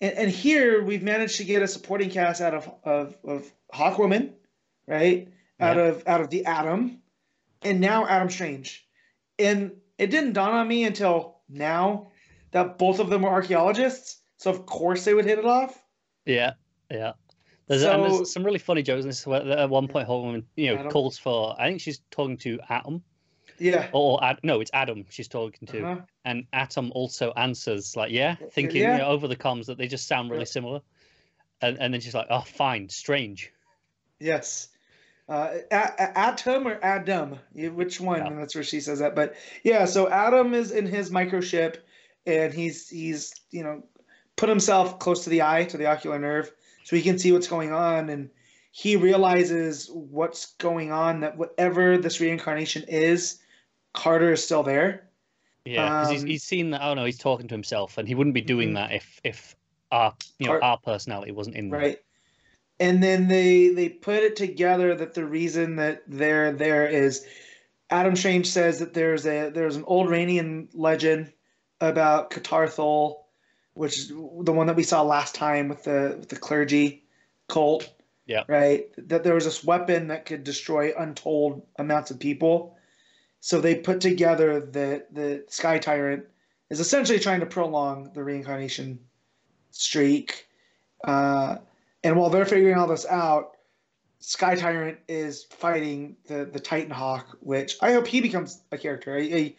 And, 0.02 0.14
and 0.18 0.32
here 0.32 0.84
we've 0.84 1.04
managed 1.04 1.38
to 1.38 1.44
get 1.44 1.62
a 1.62 1.68
supporting 1.68 2.10
cast 2.10 2.42
out 2.42 2.54
of 2.54 2.72
of, 2.84 3.16
of 3.24 3.52
Hawkwoman, 3.74 4.32
right? 4.88 5.28
Out 5.60 5.78
of 5.78 6.04
out 6.08 6.22
of 6.22 6.30
the 6.30 6.46
Atom, 6.46 7.00
and 7.62 7.80
now 7.80 8.08
Adam 8.08 8.30
Strange. 8.30 8.88
And 9.38 9.74
it 9.98 10.08
didn't 10.12 10.34
dawn 10.34 10.54
on 10.54 10.68
me 10.68 10.84
until 10.84 11.40
now 11.48 12.08
that 12.52 12.78
both 12.78 13.00
of 13.00 13.10
them 13.10 13.22
were 13.22 13.30
archaeologists. 13.30 14.22
So 14.38 14.50
of 14.52 14.66
course 14.66 15.06
they 15.06 15.14
would 15.14 15.26
hit 15.26 15.40
it 15.40 15.46
off. 15.46 15.82
Yeah, 16.26 16.54
yeah. 16.92 17.14
There's, 17.68 17.82
So- 17.82 18.02
there's 18.02 18.34
some 18.34 18.44
really 18.44 18.60
funny 18.60 18.84
jokes 18.84 19.04
in 19.04 19.10
this. 19.10 19.26
Where 19.26 19.42
at 19.42 19.70
one 19.70 19.88
point, 19.88 20.08
Hawkwoman, 20.08 20.44
you 20.56 20.74
know, 20.74 20.80
Adam. 20.80 20.92
calls 20.92 21.18
for. 21.18 21.56
I 21.60 21.68
think 21.68 21.82
she's 21.82 22.02
talking 22.12 22.38
to 22.40 22.60
Atom, 22.70 23.04
Yeah. 23.60 23.90
or 23.94 24.20
no, 24.44 24.60
it's 24.62 24.72
Adam. 24.74 25.06
She's 25.10 25.28
talking 25.28 25.68
to, 25.68 25.84
Uh-huh. 25.86 26.02
and 26.26 26.46
Atom 26.54 26.92
also 26.94 27.32
answers 27.34 27.96
like, 27.96 28.12
"Yeah," 28.12 28.36
thinking 28.52 28.82
Yeah. 28.82 28.94
you 28.94 28.98
know, 29.04 29.08
over 29.10 29.28
the 29.28 29.36
comms 29.36 29.68
that 29.68 29.78
they 29.78 29.88
just 29.88 30.08
sound 30.08 30.30
really 30.32 30.42
Yeah. 30.42 30.46
similar. 30.46 30.82
And 31.62 31.78
and 31.80 31.94
then 31.94 32.02
she's 32.02 32.14
like, 32.16 32.28
"Oh, 32.30 32.42
fine, 32.42 32.90
strange." 32.90 33.52
Yes. 34.20 34.70
Uh, 35.30 35.54
Atom 35.72 36.68
or 36.68 36.78
Adam? 36.84 37.40
Which 37.54 38.02
one? 38.02 38.20
Yeah. 38.20 38.28
And 38.28 38.38
that's 38.40 38.56
where 38.56 38.64
she 38.64 38.82
says 38.82 39.00
that. 39.00 39.16
But 39.16 39.36
yeah, 39.64 39.86
so 39.86 40.10
Adam 40.10 40.54
is 40.54 40.72
in 40.72 40.86
his 40.86 41.12
microship, 41.12 41.78
and 42.26 42.54
he's 42.54 42.90
he's 42.90 43.34
you 43.52 43.64
know 43.64 43.84
put 44.36 44.50
himself 44.50 45.00
close 45.00 45.24
to 45.24 45.30
the 45.30 45.44
eye, 45.44 45.64
to 45.66 45.78
the 45.78 45.86
ocular 45.86 46.20
nerve, 46.20 46.52
so 46.84 46.96
he 46.96 47.02
can 47.02 47.20
see 47.20 47.32
what's 47.32 47.48
going 47.48 47.72
on, 47.72 48.10
and 48.10 48.30
he 48.72 48.96
realizes 48.98 49.90
what's 49.92 50.56
going 50.56 50.92
on. 50.92 51.22
That 51.22 51.38
whatever 51.38 51.98
this 51.98 52.20
reincarnation 52.20 52.84
is, 52.90 53.40
Carter 53.94 54.32
is 54.34 54.44
still 54.44 54.64
there. 54.64 55.08
Yeah, 55.66 56.02
because 56.02 56.12
he's 56.12 56.24
Um, 56.24 56.28
he's 56.28 56.44
seen 56.44 56.72
that. 56.72 56.82
Oh 56.82 56.94
no, 56.94 57.06
he's 57.06 57.18
talking 57.18 57.48
to 57.48 57.54
himself, 57.56 57.98
and 57.98 58.08
he 58.08 58.16
wouldn't 58.16 58.34
be 58.34 58.42
doing 58.42 58.72
Mhm. 58.72 58.76
that 58.76 58.92
if 58.92 59.22
if 59.24 59.56
our 59.92 60.14
you 60.40 60.48
know 60.48 60.60
Car- 60.60 60.64
our 60.64 60.78
personality 60.78 61.32
wasn't 61.32 61.56
in 61.56 61.70
there. 61.70 61.80
Right. 61.80 62.02
And 62.80 63.02
then 63.02 63.28
they 63.28 63.70
they 63.70 63.88
put 63.90 64.24
it 64.24 64.36
together 64.36 64.94
that 64.96 65.14
the 65.14 65.26
reason 65.26 65.78
that 65.78 66.04
they're 66.08 66.52
there 66.52 66.88
is 66.88 67.26
Adam 67.90 68.16
Strange 68.16 68.48
says 68.48 68.80
that 68.80 68.94
there's 68.94 69.26
a 69.26 69.52
there's 69.52 69.76
an 69.76 69.84
old 69.86 70.08
Rannian 70.08 70.68
legend 70.74 71.32
about 71.80 72.32
Catarthol, 72.32 73.26
which 73.74 73.98
is 73.98 74.08
the 74.10 74.52
one 74.52 74.68
that 74.68 74.76
we 74.76 74.84
saw 74.84 75.02
last 75.02 75.36
time 75.36 75.70
with 75.70 75.84
the 75.84 76.16
with 76.20 76.30
the 76.30 76.36
clergy 76.36 77.06
cult. 77.48 77.90
Yeah. 78.26 78.44
Right. 78.48 78.88
That 78.98 79.24
there 79.24 79.36
was 79.36 79.46
this 79.46 79.64
weapon 79.64 80.08
that 80.08 80.26
could 80.26 80.44
destroy 80.44 80.92
untold 80.98 81.62
amounts 81.78 82.10
of 82.12 82.20
people. 82.20 82.78
So 83.46 83.60
they 83.60 83.76
put 83.76 84.00
together 84.00 84.62
that 84.62 85.14
the 85.14 85.44
Sky 85.50 85.78
Tyrant 85.78 86.24
is 86.70 86.80
essentially 86.80 87.20
trying 87.20 87.42
to 87.42 87.46
prolong 87.46 88.10
the 88.14 88.24
reincarnation 88.24 89.00
streak. 89.70 90.48
Uh, 91.04 91.58
and 92.06 92.16
while 92.16 92.30
they're 92.30 92.46
figuring 92.46 92.78
all 92.78 92.88
this 92.88 93.06
out, 93.06 93.58
Sky 94.20 94.56
Tyrant 94.56 94.98
is 95.10 95.44
fighting 95.44 96.16
the 96.26 96.46
the 96.46 96.60
Titan 96.62 96.90
Hawk, 96.90 97.38
which 97.42 97.76
I 97.82 97.92
hope 97.92 98.08
he 98.08 98.22
becomes 98.22 98.62
a 98.72 98.78
character. 98.78 99.14
I, 99.14 99.20
I, 99.20 99.56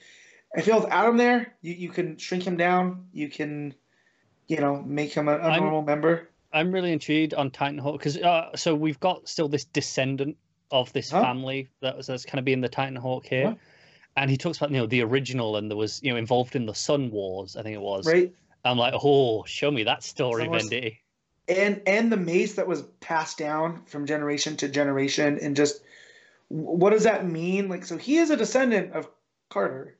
I 0.57 0.63
feel 0.63 0.81
with 0.81 0.91
Adam 0.91 1.19
there, 1.19 1.53
you, 1.61 1.75
you 1.75 1.91
can 1.91 2.17
shrink 2.17 2.45
him 2.45 2.57
down, 2.57 3.09
you 3.13 3.29
can, 3.29 3.75
you 4.47 4.57
know, 4.63 4.81
make 4.81 5.13
him 5.13 5.29
a, 5.29 5.37
a 5.37 5.59
normal 5.59 5.83
member. 5.83 6.31
I'm 6.55 6.73
really 6.73 6.91
intrigued 6.91 7.35
on 7.35 7.51
Titan 7.51 7.77
Hawk 7.77 7.99
because 7.99 8.17
uh, 8.17 8.57
so 8.57 8.75
we've 8.75 9.01
got 9.01 9.29
still 9.29 9.49
this 9.49 9.67
descendant 9.67 10.39
of 10.71 10.91
this 10.95 11.11
Huh? 11.11 11.21
family 11.21 11.69
that 11.83 11.99
was 11.99 12.07
that's 12.07 12.25
kind 12.25 12.39
of 12.39 12.47
being 12.47 12.63
the 12.63 12.69
Titan 12.71 12.97
Hawk 12.97 13.27
here? 13.27 13.57
And 14.17 14.31
he 14.31 14.37
talks 14.37 14.59
about 14.59 14.71
you 14.71 14.79
know 14.79 14.87
the 14.87 15.03
original 15.03 15.57
and 15.57 15.71
there 15.71 15.77
was 15.77 16.01
you 16.03 16.11
know 16.13 16.17
involved 16.17 16.57
in 16.57 16.67
the 16.67 16.75
Sun 16.75 17.11
Wars. 17.11 17.57
I 17.57 17.63
think 17.63 17.75
it 17.75 17.81
was. 17.81 18.07
right? 18.07 18.33
I'm 18.65 18.79
like, 18.79 18.95
oh, 18.97 19.45
show 19.45 19.71
me 19.71 19.85
that 19.85 20.03
story, 20.03 20.49
Wars. 20.49 20.71
And 21.47 21.83
and 21.87 22.11
the 22.11 22.17
mace 22.17 22.55
that 22.55 22.67
was 22.67 22.83
passed 23.01 23.37
down 23.37 23.83
from 23.85 24.07
generation 24.07 24.57
to 24.59 24.69
generation 24.69 25.39
and 25.43 25.55
just 25.55 25.83
what 26.49 26.91
does 26.91 27.05
that 27.05 27.27
mean 27.27 27.69
like 27.69 27.85
so 27.85 27.99
he 27.99 28.17
is 28.17 28.31
a 28.31 28.37
descendant 28.37 28.93
of 28.93 29.09
carter 29.51 29.99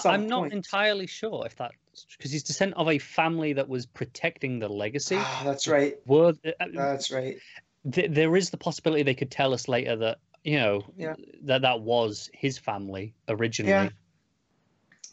some 0.00 0.12
I'm 0.12 0.26
not 0.28 0.40
point. 0.42 0.52
entirely 0.52 1.06
sure 1.06 1.44
if 1.46 1.56
that 1.56 1.72
because 2.16 2.30
he's 2.30 2.42
descent 2.42 2.74
of 2.76 2.88
a 2.88 2.98
family 2.98 3.54
that 3.54 3.68
was 3.68 3.86
protecting 3.86 4.58
the 4.58 4.68
legacy. 4.68 5.16
Ah, 5.18 5.42
that's 5.44 5.66
right 5.66 5.96
Were 6.06 6.34
uh, 6.44 6.66
that's 6.72 7.10
right 7.10 7.38
th- 7.90 8.10
there 8.10 8.36
is 8.36 8.50
the 8.50 8.56
possibility 8.56 9.02
they 9.02 9.14
could 9.14 9.30
tell 9.30 9.54
us 9.54 9.68
later 9.68 9.96
that 9.96 10.18
you 10.48 10.58
know 10.58 10.82
Yeah. 10.96 11.14
that 11.42 11.62
that 11.62 11.80
was 11.82 12.30
his 12.32 12.56
family 12.56 13.14
originally. 13.28 13.70
Yeah. 13.72 13.88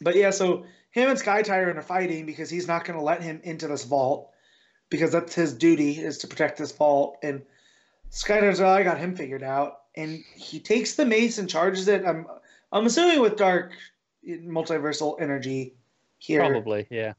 but 0.00 0.16
yeah 0.16 0.30
so 0.30 0.64
him 0.92 1.10
and 1.10 1.18
sky 1.18 1.42
tyrant 1.42 1.78
are 1.78 1.82
fighting 1.82 2.24
because 2.24 2.48
he's 2.48 2.66
not 2.66 2.84
going 2.86 2.98
to 2.98 3.04
let 3.04 3.22
him 3.22 3.40
into 3.44 3.68
this 3.68 3.84
vault 3.84 4.30
because 4.88 5.12
that's 5.12 5.34
his 5.34 5.52
duty 5.52 5.98
is 5.98 6.18
to 6.18 6.26
protect 6.26 6.56
this 6.56 6.72
vault 6.72 7.18
and 7.22 7.42
sky 8.08 8.40
tyrant's 8.40 8.60
well, 8.60 8.72
oh, 8.72 8.76
i 8.76 8.82
got 8.82 8.98
him 8.98 9.14
figured 9.14 9.42
out 9.42 9.80
and 9.94 10.24
he 10.34 10.58
takes 10.58 10.94
the 10.94 11.04
mace 11.04 11.36
and 11.36 11.50
charges 11.50 11.86
it 11.86 12.06
i'm 12.06 12.26
i'm 12.72 12.86
assuming 12.86 13.20
with 13.20 13.36
dark 13.36 13.72
multiversal 14.26 15.20
energy 15.20 15.74
here 16.18 16.40
Probably, 16.40 16.86
yeah. 16.90 17.12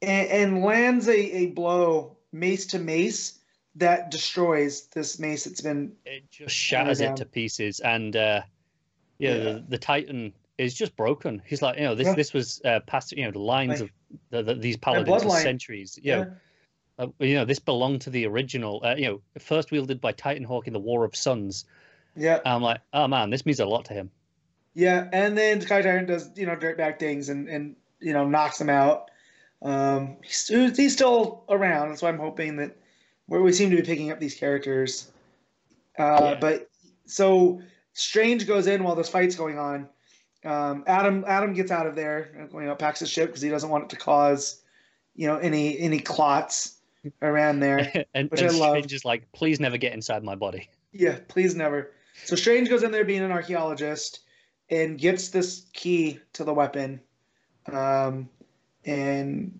and, 0.00 0.28
and 0.28 0.64
lands 0.64 1.08
a, 1.08 1.36
a 1.36 1.46
blow 1.48 2.16
mace 2.32 2.64
to 2.68 2.78
mace 2.78 3.38
that 3.76 4.10
destroys 4.10 4.86
this 4.88 5.18
mace 5.18 5.44
that's 5.44 5.60
been 5.60 5.92
It 6.04 6.30
just 6.30 6.54
shatters 6.54 6.98
down. 7.00 7.12
it 7.12 7.16
to 7.18 7.24
pieces, 7.26 7.80
and 7.80 8.14
uh, 8.16 8.42
yeah, 9.18 9.34
Yeah. 9.34 9.42
The, 9.44 9.64
the 9.70 9.78
Titan 9.78 10.32
is 10.58 10.74
just 10.74 10.94
broken. 10.96 11.42
He's 11.44 11.62
like, 11.62 11.76
you 11.78 11.84
know, 11.84 11.94
this 11.94 12.06
Yeah. 12.08 12.14
this 12.14 12.32
was 12.32 12.60
uh, 12.64 12.80
past, 12.86 13.12
you 13.12 13.24
know, 13.24 13.30
the 13.32 13.38
lines 13.40 13.80
Like- 13.80 13.90
of 13.90 13.90
the, 14.30 14.42
the, 14.42 14.54
these 14.54 14.76
paladins 14.76 15.22
for 15.24 15.30
centuries. 15.30 15.98
You 16.00 16.12
know, 16.16 16.32
uh, 17.00 17.06
you 17.18 17.34
know, 17.34 17.44
this 17.44 17.58
belonged 17.58 18.02
to 18.02 18.10
the 18.10 18.26
original. 18.26 18.80
Uh, 18.84 18.94
you 18.96 19.06
know, 19.06 19.20
first 19.40 19.72
wielded 19.72 20.00
by 20.00 20.12
Titan 20.12 20.44
Hawk 20.44 20.68
in 20.68 20.72
the 20.72 20.78
War 20.78 21.04
of 21.04 21.16
Suns. 21.16 21.64
yeah 22.14 22.38
I'm 22.46 22.62
like, 22.62 22.80
oh 22.92 23.08
man, 23.08 23.30
this 23.30 23.44
means 23.44 23.58
a 23.58 23.66
lot 23.66 23.86
to 23.86 23.94
him. 23.94 24.10
yeah 24.74 25.08
and 25.12 25.36
then 25.36 25.60
sky 25.60 25.82
Titan 25.82 26.06
does 26.06 26.30
you 26.36 26.46
know 26.46 26.54
dirtbag 26.54 27.00
things 27.00 27.28
and 27.28 27.48
and 27.48 27.74
you 28.00 28.12
know 28.12 28.24
knocks 28.28 28.60
him 28.60 28.68
out 28.70 29.10
um 29.62 30.16
he's, 30.22 30.46
he's 30.76 30.92
still 30.92 31.44
around 31.48 31.88
that's 31.88 32.02
why 32.02 32.08
i'm 32.08 32.18
hoping 32.18 32.56
that 32.56 32.76
where 33.26 33.42
we 33.42 33.52
seem 33.52 33.70
to 33.70 33.76
be 33.76 33.82
picking 33.82 34.10
up 34.10 34.20
these 34.20 34.34
characters 34.34 35.10
uh 35.98 36.18
Yeah. 36.20 36.34
but 36.40 36.68
so 37.06 37.60
strange 37.92 38.46
goes 38.46 38.66
in 38.66 38.82
while 38.84 38.94
this 38.94 39.08
fight's 39.08 39.36
going 39.36 39.58
on 39.58 39.88
um 40.44 40.84
adam 40.86 41.24
adam 41.26 41.52
gets 41.52 41.70
out 41.70 41.86
of 41.86 41.94
there 41.94 42.48
you 42.52 42.60
know 42.60 42.74
packs 42.74 43.00
his 43.00 43.10
ship 43.10 43.28
because 43.28 43.42
he 43.42 43.48
doesn't 43.50 43.70
want 43.70 43.84
it 43.84 43.90
to 43.90 43.96
cause 43.96 44.62
you 45.14 45.26
know 45.26 45.38
any 45.38 45.78
any 45.78 45.98
clots 46.00 46.78
around 47.22 47.60
there 47.60 48.04
and 48.14 48.30
Which 48.30 48.40
and 48.40 48.50
I 48.50 48.54
love. 48.54 48.70
Strange 48.70 48.92
is 48.92 49.04
like, 49.04 49.30
please 49.32 49.60
never 49.60 49.76
get 49.76 49.92
inside 49.92 50.22
my 50.24 50.34
body. 50.34 50.68
Yeah, 50.92 51.18
please 51.28 51.54
never. 51.54 51.90
So 52.24 52.36
Strange 52.36 52.68
goes 52.68 52.82
in 52.82 52.92
there 52.92 53.04
being 53.04 53.22
an 53.22 53.30
archaeologist 53.30 54.20
and 54.70 54.98
gets 54.98 55.28
this 55.28 55.66
key 55.72 56.18
to 56.32 56.44
the 56.44 56.54
weapon, 56.54 57.00
um, 57.70 58.28
and 58.86 59.58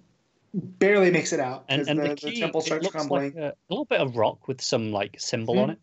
barely 0.55 1.10
makes 1.10 1.33
it 1.33 1.41
out 1.41 1.65
And, 1.68 1.89
and 1.89 1.99
the, 1.99 2.08
the, 2.10 2.15
the 2.26 2.41
temple 2.41 2.60
starts 2.60 2.89
crumbling. 2.89 3.34
like 3.34 3.36
a, 3.36 3.49
a 3.49 3.55
little 3.68 3.84
bit 3.86 4.00
of 4.00 4.16
rock 4.16 4.47
with 4.47 4.60
some 4.60 4.92
like 4.92 5.16
symbol 5.18 5.55
Mhm. 5.57 5.62
on 5.62 5.70
it. 5.70 5.78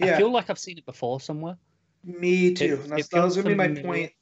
I 0.00 0.16
feel 0.16 0.30
like 0.30 0.48
I've 0.50 0.58
seen 0.58 0.78
it 0.78 0.86
before 0.86 1.20
somewhere. 1.20 1.56
me 2.04 2.54
too. 2.54 2.80
it- 2.84 2.88
that's, 2.88 3.06
it 3.06 3.10
that 3.10 3.24
was 3.24 3.36
gonna 3.36 3.48
be 3.50 3.54
my 3.56 3.68
point. 3.82 4.12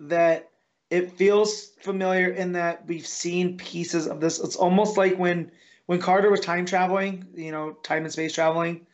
That 0.00 0.50
it 0.90 1.12
feels 1.12 1.70
familiar 1.80 2.30
in 2.30 2.52
that 2.52 2.86
we've 2.86 3.06
seen 3.06 3.56
pieces 3.56 4.06
of 4.06 4.20
this. 4.20 4.38
It's 4.40 4.56
almost 4.56 4.98
like 4.98 5.16
when 5.18 5.50
when 5.86 6.00
Carter 6.00 6.30
was 6.30 6.40
time 6.40 6.66
traveling, 6.66 7.26
you 7.34 7.52
know, 7.52 7.72
time 7.82 8.04
and 8.04 8.12
space 8.12 8.34
traveling. 8.34 8.86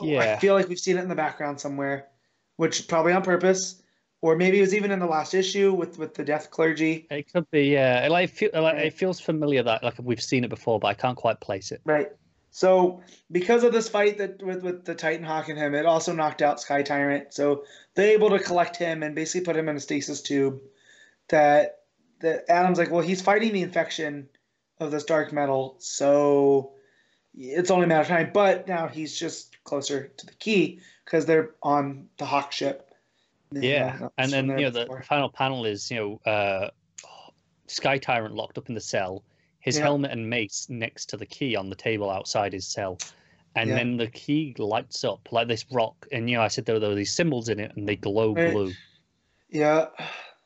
Yeah. 0.00 0.20
I 0.34 0.38
feel 0.38 0.54
like 0.54 0.68
we've 0.68 0.78
seen 0.78 0.96
it 0.96 1.02
in 1.02 1.08
the 1.08 1.14
background 1.14 1.60
somewhere, 1.60 2.08
which 2.56 2.88
probably 2.88 3.12
on 3.12 3.22
purpose, 3.22 3.81
or 4.22 4.36
maybe 4.36 4.58
it 4.58 4.62
was 4.62 4.74
even 4.74 4.92
in 4.92 5.00
the 5.00 5.06
last 5.06 5.34
issue 5.34 5.74
with 5.74 5.98
with 5.98 6.14
the 6.14 6.24
death 6.24 6.50
clergy. 6.50 7.06
It 7.10 7.30
could 7.30 7.50
be, 7.50 7.64
yeah. 7.64 8.06
Like, 8.08 8.30
it 8.30 8.32
feel, 8.32 8.50
like 8.54 8.76
it 8.76 8.94
feels 8.94 9.20
familiar 9.20 9.62
that 9.64 9.82
like 9.82 9.94
we've 10.00 10.22
seen 10.22 10.44
it 10.44 10.50
before, 10.50 10.80
but 10.80 10.88
I 10.88 10.94
can't 10.94 11.16
quite 11.16 11.40
place 11.40 11.72
it. 11.72 11.82
Right. 11.84 12.12
So 12.52 13.02
because 13.30 13.64
of 13.64 13.72
this 13.72 13.88
fight 13.88 14.18
that 14.18 14.42
with 14.42 14.62
with 14.62 14.84
the 14.84 14.94
Titan 14.94 15.24
Hawk 15.24 15.48
and 15.48 15.58
him, 15.58 15.74
it 15.74 15.86
also 15.86 16.12
knocked 16.12 16.40
out 16.40 16.60
Sky 16.60 16.82
Tyrant. 16.82 17.34
So 17.34 17.64
they're 17.94 18.12
able 18.12 18.30
to 18.30 18.38
collect 18.38 18.76
him 18.76 19.02
and 19.02 19.14
basically 19.14 19.44
put 19.44 19.56
him 19.56 19.68
in 19.68 19.76
a 19.76 19.80
stasis 19.80 20.22
tube. 20.22 20.60
That 21.28 21.80
that 22.20 22.44
Adam's 22.48 22.78
like, 22.78 22.90
well, 22.90 23.02
he's 23.02 23.20
fighting 23.22 23.52
the 23.52 23.62
infection 23.62 24.28
of 24.78 24.92
this 24.92 25.04
dark 25.04 25.32
metal, 25.32 25.76
so 25.78 26.74
it's 27.34 27.70
only 27.70 27.84
a 27.84 27.88
matter 27.88 28.02
of 28.02 28.08
time. 28.08 28.30
But 28.32 28.68
now 28.68 28.86
he's 28.86 29.18
just 29.18 29.64
closer 29.64 30.12
to 30.16 30.26
the 30.26 30.34
key 30.34 30.80
because 31.04 31.26
they're 31.26 31.50
on 31.62 32.08
the 32.18 32.26
Hawk 32.26 32.52
ship. 32.52 32.91
Yeah, 33.60 33.96
that's 34.00 34.14
and 34.18 34.32
then 34.32 34.46
you 34.58 34.64
know 34.66 34.70
there 34.70 34.70
the 34.70 34.80
before. 34.86 35.02
final 35.02 35.28
panel 35.30 35.64
is 35.64 35.90
you 35.90 35.96
know 36.26 36.30
uh, 36.30 36.70
Sky 37.66 37.98
Tyrant 37.98 38.34
locked 38.34 38.58
up 38.58 38.68
in 38.68 38.74
the 38.74 38.80
cell, 38.80 39.24
his 39.60 39.76
Yeah. 39.76 39.84
helmet 39.84 40.10
and 40.10 40.28
mace 40.28 40.66
next 40.68 41.06
to 41.10 41.16
the 41.16 41.26
key 41.26 41.56
on 41.56 41.68
the 41.70 41.76
table 41.76 42.10
outside 42.10 42.52
his 42.52 42.66
cell, 42.66 42.98
and 43.56 43.70
Yeah. 43.70 43.76
then 43.76 43.96
the 43.96 44.08
key 44.08 44.54
lights 44.58 45.04
up 45.04 45.28
like 45.32 45.48
this 45.48 45.64
rock, 45.72 46.06
and 46.12 46.28
you 46.28 46.36
know 46.36 46.42
I 46.42 46.48
said 46.48 46.64
there 46.64 46.78
were 46.78 46.94
these 46.94 47.14
symbols 47.14 47.48
in 47.48 47.60
it, 47.60 47.74
and 47.76 47.88
they 47.88 47.96
glow 47.96 48.34
Right. 48.34 48.52
blue, 48.52 48.72
yeah. 49.50 49.86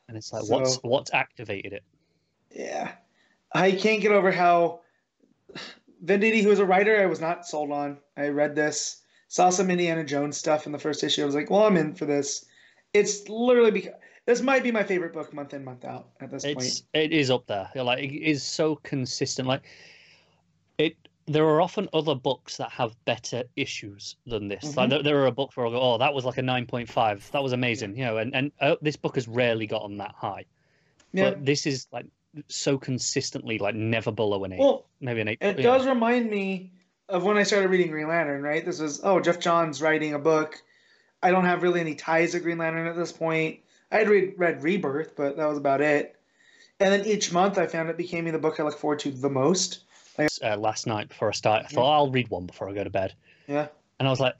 and 0.07 0.15
it's 0.17 0.31
like 0.31 0.43
what's 0.49 0.75
So- 0.75 0.81
what's 0.83 1.13
activated 1.13 1.73
it? 1.73 1.83
Yeah. 2.55 2.93
I 3.53 3.71
can't 3.71 4.01
get 4.01 4.11
over 4.11 4.31
how 4.31 4.81
Venditti, 6.05 6.41
who 6.43 6.49
was 6.49 6.59
a 6.59 6.65
writer, 6.65 7.01
I 7.01 7.05
was 7.05 7.19
not 7.21 7.45
sold 7.45 7.71
on. 7.71 7.97
I 8.15 8.27
read 8.27 8.55
this, 8.55 9.01
saw 9.29 9.49
some 9.49 9.71
Indiana 9.71 10.03
Jones 10.03 10.37
stuff 10.37 10.65
in 10.65 10.71
the 10.71 10.77
first 10.79 11.03
issue. 11.03 11.23
I 11.23 11.25
was 11.25 11.35
like, 11.35 11.49
well, 11.49 11.65
I'm 11.65 11.77
in 11.77 11.93
for 11.95 12.05
this. 12.05 12.45
It's 12.93 13.27
literally 13.29 13.71
because 13.71 13.93
this 14.25 14.41
might 14.41 14.63
be 14.63 14.71
my 14.71 14.83
favorite 14.83 15.13
book 15.13 15.33
month 15.33 15.53
in, 15.53 15.63
month 15.63 15.85
out 15.85 16.09
at 16.19 16.31
this 16.31 16.43
point. 16.43 16.83
It's 16.93 17.29
up 17.29 17.47
there. 17.47 17.69
Like 17.75 17.99
it 17.99 18.13
is 18.13 18.43
so 18.43 18.75
consistent. 18.77 19.47
Like 19.47 19.63
it. 20.77 20.95
There 21.29 21.43
are 21.45 21.59
often 21.59 21.89
other 21.93 22.15
books 22.15 22.55
that 22.55 22.71
have 22.71 22.95
better 23.03 23.43
issues 23.57 24.15
than 24.25 24.47
this. 24.47 24.77
Like 24.77 24.87
Mhm. 24.87 24.89
there, 24.91 25.03
there 25.03 25.25
are 25.25 25.31
books 25.31 25.57
where 25.57 25.67
I 25.67 25.69
go, 25.71 25.81
"Oh, 25.81 25.97
that 25.97 26.13
was 26.13 26.23
like 26.23 26.37
a 26.37 26.41
nine 26.41 26.65
point 26.65 26.89
five. 26.89 27.29
That 27.31 27.43
was 27.43 27.51
amazing." 27.51 27.97
You 27.97 28.05
know, 28.05 28.17
and 28.17 28.33
and 28.33 28.51
uh, 28.61 28.77
this 28.81 28.95
book 28.95 29.15
has 29.15 29.27
rarely 29.27 29.67
gotten 29.67 29.97
that 29.97 30.15
high. 30.15 30.45
Yeah. 31.11 31.31
But 31.31 31.45
this 31.45 31.65
is 31.65 31.87
like 31.91 32.05
so 32.47 32.77
consistently, 32.77 33.57
like 33.57 33.75
never 33.75 34.11
below 34.11 34.43
an 34.43 34.53
eight, 34.53 34.59
Well, 34.59 34.85
maybe 35.01 35.21
an 35.21 35.27
eight. 35.29 35.37
it 35.41 35.57
know. 35.57 35.63
does 35.63 35.87
remind 35.87 36.29
me 36.29 36.71
of 37.09 37.23
when 37.23 37.37
I 37.37 37.43
started 37.43 37.69
reading 37.69 37.89
Green 37.89 38.07
Lantern, 38.07 38.41
right? 38.41 38.63
This 38.63 38.79
was, 38.79 39.01
oh, 39.03 39.19
Geoff 39.19 39.39
Johns 39.39 39.81
writing 39.81 40.13
a 40.13 40.19
book. 40.19 40.61
I 41.23 41.31
don't 41.31 41.45
have 41.45 41.63
really 41.63 41.79
any 41.79 41.95
ties 41.95 42.31
to 42.31 42.39
Green 42.39 42.57
Lantern 42.57 42.87
at 42.87 42.95
this 42.95 43.11
point. 43.11 43.59
I 43.91 43.97
had 43.97 44.09
read, 44.09 44.33
read 44.37 44.61
Rebirth, 44.63 45.15
but 45.15 45.37
that 45.37 45.45
was 45.47 45.57
about 45.57 45.81
it. 45.81 46.15
And 46.79 46.93
then 46.93 47.05
each 47.05 47.31
month 47.31 47.57
I 47.57 47.65
found 47.67 47.89
it 47.89 47.97
became 47.97 48.25
the 48.25 48.37
book 48.37 48.59
I 48.59 48.63
look 48.63 48.77
forward 48.77 48.99
to 48.99 49.11
the 49.11 49.29
most. 49.29 49.79
uh, 50.19 50.57
last 50.57 50.85
night 50.87 51.09
before 51.09 51.29
I 51.29 51.31
start. 51.31 51.63
I 51.65 51.67
thought 51.69 51.91
I'll 51.91 52.11
read 52.11 52.29
one 52.29 52.45
before 52.45 52.69
I 52.69 52.73
go 52.73 52.83
to 52.83 52.89
bed. 52.89 53.13
Yeah. 53.47 53.67
And 53.99 54.07
I 54.07 54.11
was 54.11 54.19
like, 54.19 54.39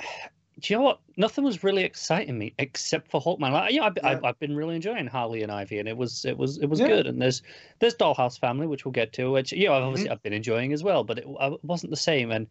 do 0.59 0.73
you 0.73 0.77
know 0.77 0.83
what? 0.83 0.99
Nothing 1.17 1.43
was 1.43 1.63
really 1.63 1.83
exciting 1.83 2.37
me 2.37 2.53
except 2.59 3.09
for 3.09 3.19
Hawkman. 3.21 3.51
Like, 3.51 3.71
yeah, 3.73 3.85
I've, 3.85 3.97
I've, 4.03 4.21
Yeah. 4.21 4.29
I've 4.29 4.39
been 4.39 4.55
really 4.55 4.75
enjoying 4.75 5.07
Harley 5.07 5.41
and 5.43 5.51
Ivy, 5.51 5.79
and 5.79 5.87
it 5.87 5.95
was 5.97 6.25
it 6.25 6.37
was 6.37 6.57
it 6.57 6.67
was 6.67 6.79
Yeah. 6.79 6.87
good. 6.87 7.07
And 7.07 7.21
there's 7.21 7.41
there's 7.79 7.95
Dollhouse 7.95 8.39
Family, 8.39 8.67
which 8.67 8.85
we'll 8.85 8.91
get 8.91 9.13
to, 9.13 9.31
which 9.31 9.51
you 9.51 9.65
know 9.65 9.73
Mm-hmm. 9.73 9.83
obviously 9.87 10.09
I've 10.11 10.21
been 10.23 10.33
enjoying 10.33 10.73
as 10.73 10.83
well, 10.83 11.03
but 11.03 11.19
it, 11.19 11.27
I 11.39 11.55
wasn't 11.63 11.91
the 11.91 11.97
same. 11.97 12.31
And 12.31 12.47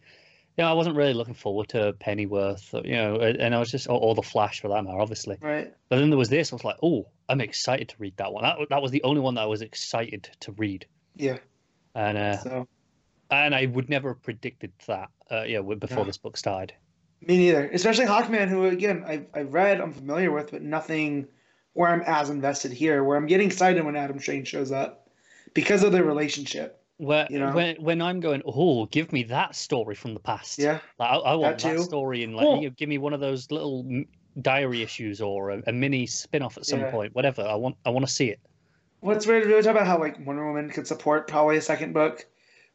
know, 0.65 0.71
I 0.71 0.73
wasn't 0.73 0.97
really 0.97 1.13
looking 1.15 1.35
forward 1.35 1.69
to 1.71 1.93
Pennyworth, 2.01 2.73
you 2.85 2.93
know, 2.95 3.17
and 3.17 3.55
I 3.55 3.59
was 3.59 3.71
just 3.71 3.89
or, 3.89 4.01
or 4.01 4.15
the 4.15 4.23
Flash 4.23 4.61
for 4.61 4.69
that 4.69 4.83
matter, 4.85 4.99
obviously. 4.99 5.37
Right. 5.41 5.73
But 5.89 5.99
then 5.99 6.11
there 6.11 6.19
was 6.19 6.29
this. 6.31 6.53
I 6.53 6.57
was 6.57 6.65
like, 6.65 6.77
oh, 6.83 7.07
I'm 7.29 7.41
excited 7.41 7.89
to 7.91 7.97
read 7.99 8.17
that 8.17 8.33
one. 8.33 8.43
That 8.43 8.59
that 8.71 8.81
was 8.83 8.91
the 8.91 9.03
only 9.03 9.21
one 9.21 9.35
that 9.35 9.43
I 9.43 9.47
was 9.47 9.63
excited 9.63 10.31
to 10.41 10.53
read. 10.53 10.87
Yeah. 11.15 11.39
And 11.95 12.17
uh, 12.19 12.37
So 12.39 12.69
and 13.31 13.55
I 13.55 13.67
would 13.67 13.89
never 13.89 14.11
have 14.11 14.23
predicted 14.23 14.73
that, 14.87 15.09
uh, 15.31 15.43
yeah, 15.43 15.61
before 15.61 15.99
Yeah. 15.99 16.05
this 16.05 16.17
book 16.19 16.37
started. 16.37 16.75
me 17.21 17.37
neither. 17.39 17.69
Especially 17.71 18.07
Hawkman, 18.07 18.49
who 18.49 18.67
again 18.67 19.05
I've 19.07 19.27
I've 19.35 19.53
read, 19.55 19.81
I'm 19.81 19.93
familiar 19.93 20.31
with, 20.31 20.51
but 20.53 20.63
nothing 20.63 21.27
where 21.75 21.91
I'm 21.91 22.03
as 22.07 22.31
invested 22.31 22.73
here. 22.73 23.05
Where 23.05 23.17
I'm 23.19 23.27
getting 23.27 23.49
excited 23.49 23.85
when 23.85 23.97
Adam 23.97 24.19
Strange 24.21 24.49
shows 24.49 24.73
up 24.73 25.11
because 25.53 25.83
of 25.83 25.93
their 25.93 26.05
relationship. 26.05 26.83
Where 26.99 27.27
You 27.29 27.39
know? 27.41 27.53
when 27.53 27.77
when 27.77 28.01
I'm 28.03 28.21
going, 28.21 28.43
oh, 28.47 28.87
give 28.87 29.13
me 29.13 29.23
that 29.25 29.55
story 29.55 29.95
from 29.95 30.15
the 30.15 30.21
past. 30.21 30.59
Yeah. 30.59 30.79
like, 30.99 31.11
I, 31.11 31.17
I 31.17 31.35
want 31.35 31.59
That 31.61 31.77
that, 31.77 31.83
story 31.83 32.25
and 32.25 32.35
like 32.35 32.47
Well- 32.47 32.57
you 32.63 32.69
know, 32.69 32.75
give 32.77 32.89
me 32.89 32.99
one 32.99 33.13
of 33.13 33.21
those 33.21 33.51
little 33.51 33.87
diary 34.41 34.83
issues 34.83 35.21
or 35.21 35.51
a, 35.51 35.63
a 35.67 35.73
mini 35.73 36.07
spin-off 36.07 36.57
at 36.57 36.65
some 36.67 36.81
Yeah. 36.81 36.91
point, 36.91 37.15
whatever. 37.15 37.43
I 37.43 37.55
want 37.55 37.77
I 37.85 37.91
want 37.91 38.07
to 38.07 38.13
see 38.13 38.29
it. 38.31 38.41
What's 39.01 39.27
weird? 39.27 39.47
We 39.47 39.53
talk 39.63 39.73
about 39.73 39.87
how 39.87 39.99
like 39.99 40.25
Wonder 40.27 40.47
Woman 40.47 40.71
could 40.71 40.87
support 40.87 41.29
probably 41.29 41.59
a 41.59 41.63
second 41.63 41.93
book, 41.93 42.25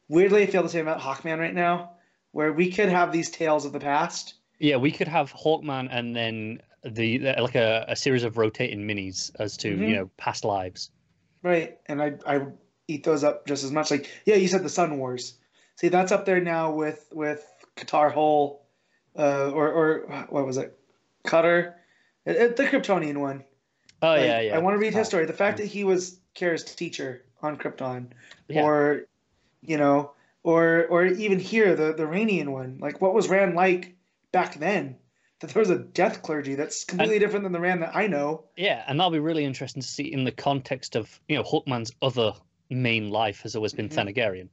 weirdly, 0.08 0.42
I 0.42 0.46
feel 0.46 0.62
the 0.62 0.68
same 0.68 0.86
about 0.86 1.00
Hawkman 1.00 1.38
right 1.38 1.54
now, 1.54 1.92
where 2.30 2.52
we 2.52 2.70
could 2.70 2.88
have 2.88 3.10
these 3.12 3.28
tales 3.30 3.64
of 3.64 3.72
the 3.72 3.80
past. 3.80 4.34
Yeah, 4.60 4.76
we 4.76 4.92
could 4.92 5.08
have 5.08 5.32
Hawkman 5.32 5.88
and 5.90 6.14
then 6.14 6.60
the, 6.84 7.18
the 7.18 7.34
like 7.42 7.56
a, 7.56 7.84
a 7.88 7.96
series 7.96 8.22
of 8.22 8.38
rotating 8.38 8.86
minis 8.86 9.32
as 9.40 9.56
to 9.58 9.76
Mhm. 9.76 9.88
you 9.88 9.96
know 9.96 10.10
past 10.16 10.44
lives. 10.44 10.90
Right, 11.42 11.78
and 11.86 12.00
I 12.00 12.12
I 12.24 12.46
eat 12.88 13.04
those 13.04 13.24
up 13.24 13.46
just 13.46 13.64
as 13.64 13.70
much. 13.72 13.90
Like 13.90 14.10
yeah, 14.24 14.36
you 14.36 14.48
said 14.48 14.62
the 14.62 14.68
Sun 14.68 14.98
Wars. 14.98 15.34
See, 15.76 15.88
that's 15.88 16.12
up 16.12 16.24
there 16.26 16.40
now 16.40 16.72
with 16.72 17.08
with 17.12 17.46
Qatar 17.76 18.12
Hole, 18.12 18.64
uh, 19.18 19.50
or 19.50 19.68
or 19.70 20.26
what 20.28 20.46
was 20.46 20.56
it, 20.58 20.78
Cutter, 21.24 21.76
It- 22.24 22.36
it- 22.36 22.56
the 22.56 22.64
Kryptonian 22.64 23.16
one. 23.18 23.44
Oh 24.02 24.08
Like, 24.08 24.22
yeah, 24.22 24.40
yeah. 24.40 24.56
I 24.56 24.58
want 24.58 24.74
to 24.74 24.78
read 24.78 24.94
his 24.94 25.06
story. 25.06 25.26
The 25.26 25.32
fact 25.32 25.58
that 25.58 25.66
he 25.66 25.84
was 25.84 26.18
Kara's 26.34 26.64
teacher 26.64 27.24
on 27.40 27.56
Krypton, 27.56 28.08
Yeah. 28.48 28.62
or 28.64 29.06
you 29.60 29.76
know, 29.76 30.12
or 30.42 30.86
or 30.86 31.06
even 31.06 31.38
here 31.38 31.74
the 31.76 31.92
the 31.94 32.04
Rannian 32.04 32.48
one. 32.48 32.78
Like, 32.80 33.00
what 33.00 33.14
was 33.14 33.28
Rann 33.28 33.54
like 33.54 33.94
back 34.32 34.58
then? 34.58 34.96
That 35.40 35.50
there 35.50 35.60
was 35.60 35.70
a 35.70 35.78
death 35.78 36.22
clergy 36.22 36.54
that's 36.54 36.84
completely 36.84 37.18
different 37.18 37.42
than 37.44 37.52
the 37.52 37.58
Rann 37.60 37.80
that 37.80 37.96
I 37.96 38.06
know. 38.06 38.44
Yeah, 38.56 38.84
and 38.86 38.98
that'll 39.00 39.10
be 39.10 39.18
really 39.18 39.44
interesting 39.44 39.82
to 39.82 39.88
see 39.88 40.12
in 40.12 40.22
the 40.24 40.30
context 40.32 40.94
of 40.96 41.20
you 41.28 41.36
know 41.36 41.42
Hawkman's 41.42 41.92
other 42.02 42.34
main 42.74 43.10
life 43.10 43.42
has 43.42 43.56
always 43.56 43.72
been 43.72 43.88
Mhm. 43.88 43.94
Thanagarian. 44.14 44.44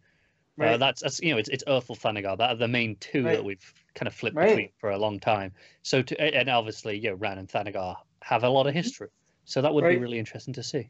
Uh, 0.60 0.66
Right. 0.66 0.80
that's, 0.80 1.02
that's 1.02 1.22
you 1.22 1.32
know 1.32 1.38
it's 1.38 1.48
it's 1.50 1.64
Earthful 1.68 1.96
Thanagar. 1.96 2.38
That 2.38 2.50
are 2.52 2.56
the 2.56 2.68
main 2.68 2.98
two 2.98 3.24
Right. 3.24 3.36
that 3.38 3.44
we've 3.46 3.74
kind 3.96 4.08
of 4.08 4.14
flipped 4.14 4.36
Right. 4.36 4.50
between 4.50 4.70
for 4.78 4.90
a 4.92 4.98
long 4.98 5.20
time. 5.20 5.54
So 5.84 6.02
to 6.02 6.20
and 6.22 6.50
obviously 6.50 6.98
you 7.00 7.10
know 7.12 7.16
Rann 7.16 7.38
and 7.38 7.48
Thanagar 7.48 7.96
have 8.22 8.44
a 8.44 8.50
lot 8.50 8.68
of 8.68 8.74
history. 8.74 9.10
So 9.46 9.62
that 9.62 9.74
would 9.74 9.84
be 9.86 9.92
Mm-hmm. 9.94 10.02
Really 10.02 10.20
interesting 10.20 10.54
to 10.56 10.64
see. 10.64 10.90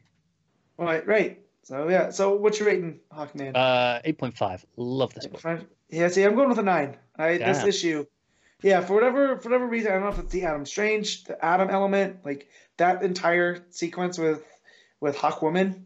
right, 0.76 1.06
right. 1.06 1.40
So 1.62 1.88
yeah. 1.88 2.10
So 2.10 2.34
what's 2.36 2.58
your 2.58 2.68
rating, 2.68 3.00
Hawkman? 3.12 3.52
Uh, 3.54 4.00
eight 4.04 4.18
point 4.18 4.36
five. 4.36 4.64
Love 4.76 5.14
this 5.14 5.26
book. 5.26 5.40
Fine. 5.40 5.66
Yeah, 5.88 6.08
see, 6.08 6.22
I'm 6.24 6.34
going 6.34 6.48
with 6.48 6.58
a 6.58 6.62
nine. 6.62 6.96
I 7.16 7.38
this 7.38 7.64
issue, 7.64 8.06
yeah, 8.62 8.80
for 8.80 8.94
whatever 8.94 9.38
for 9.38 9.50
whatever 9.50 9.66
reason, 9.66 9.92
I 9.92 9.94
don't 9.94 10.02
know 10.04 10.08
if 10.10 10.18
it's 10.18 10.32
the 10.32 10.44
Adam 10.44 10.64
Strange, 10.66 11.24
the 11.24 11.42
Adam 11.44 11.70
element, 11.70 12.24
like 12.24 12.48
that 12.78 13.02
entire 13.02 13.64
sequence 13.70 14.18
with 14.18 14.42
with 15.00 15.16
Hawkwoman, 15.16 15.84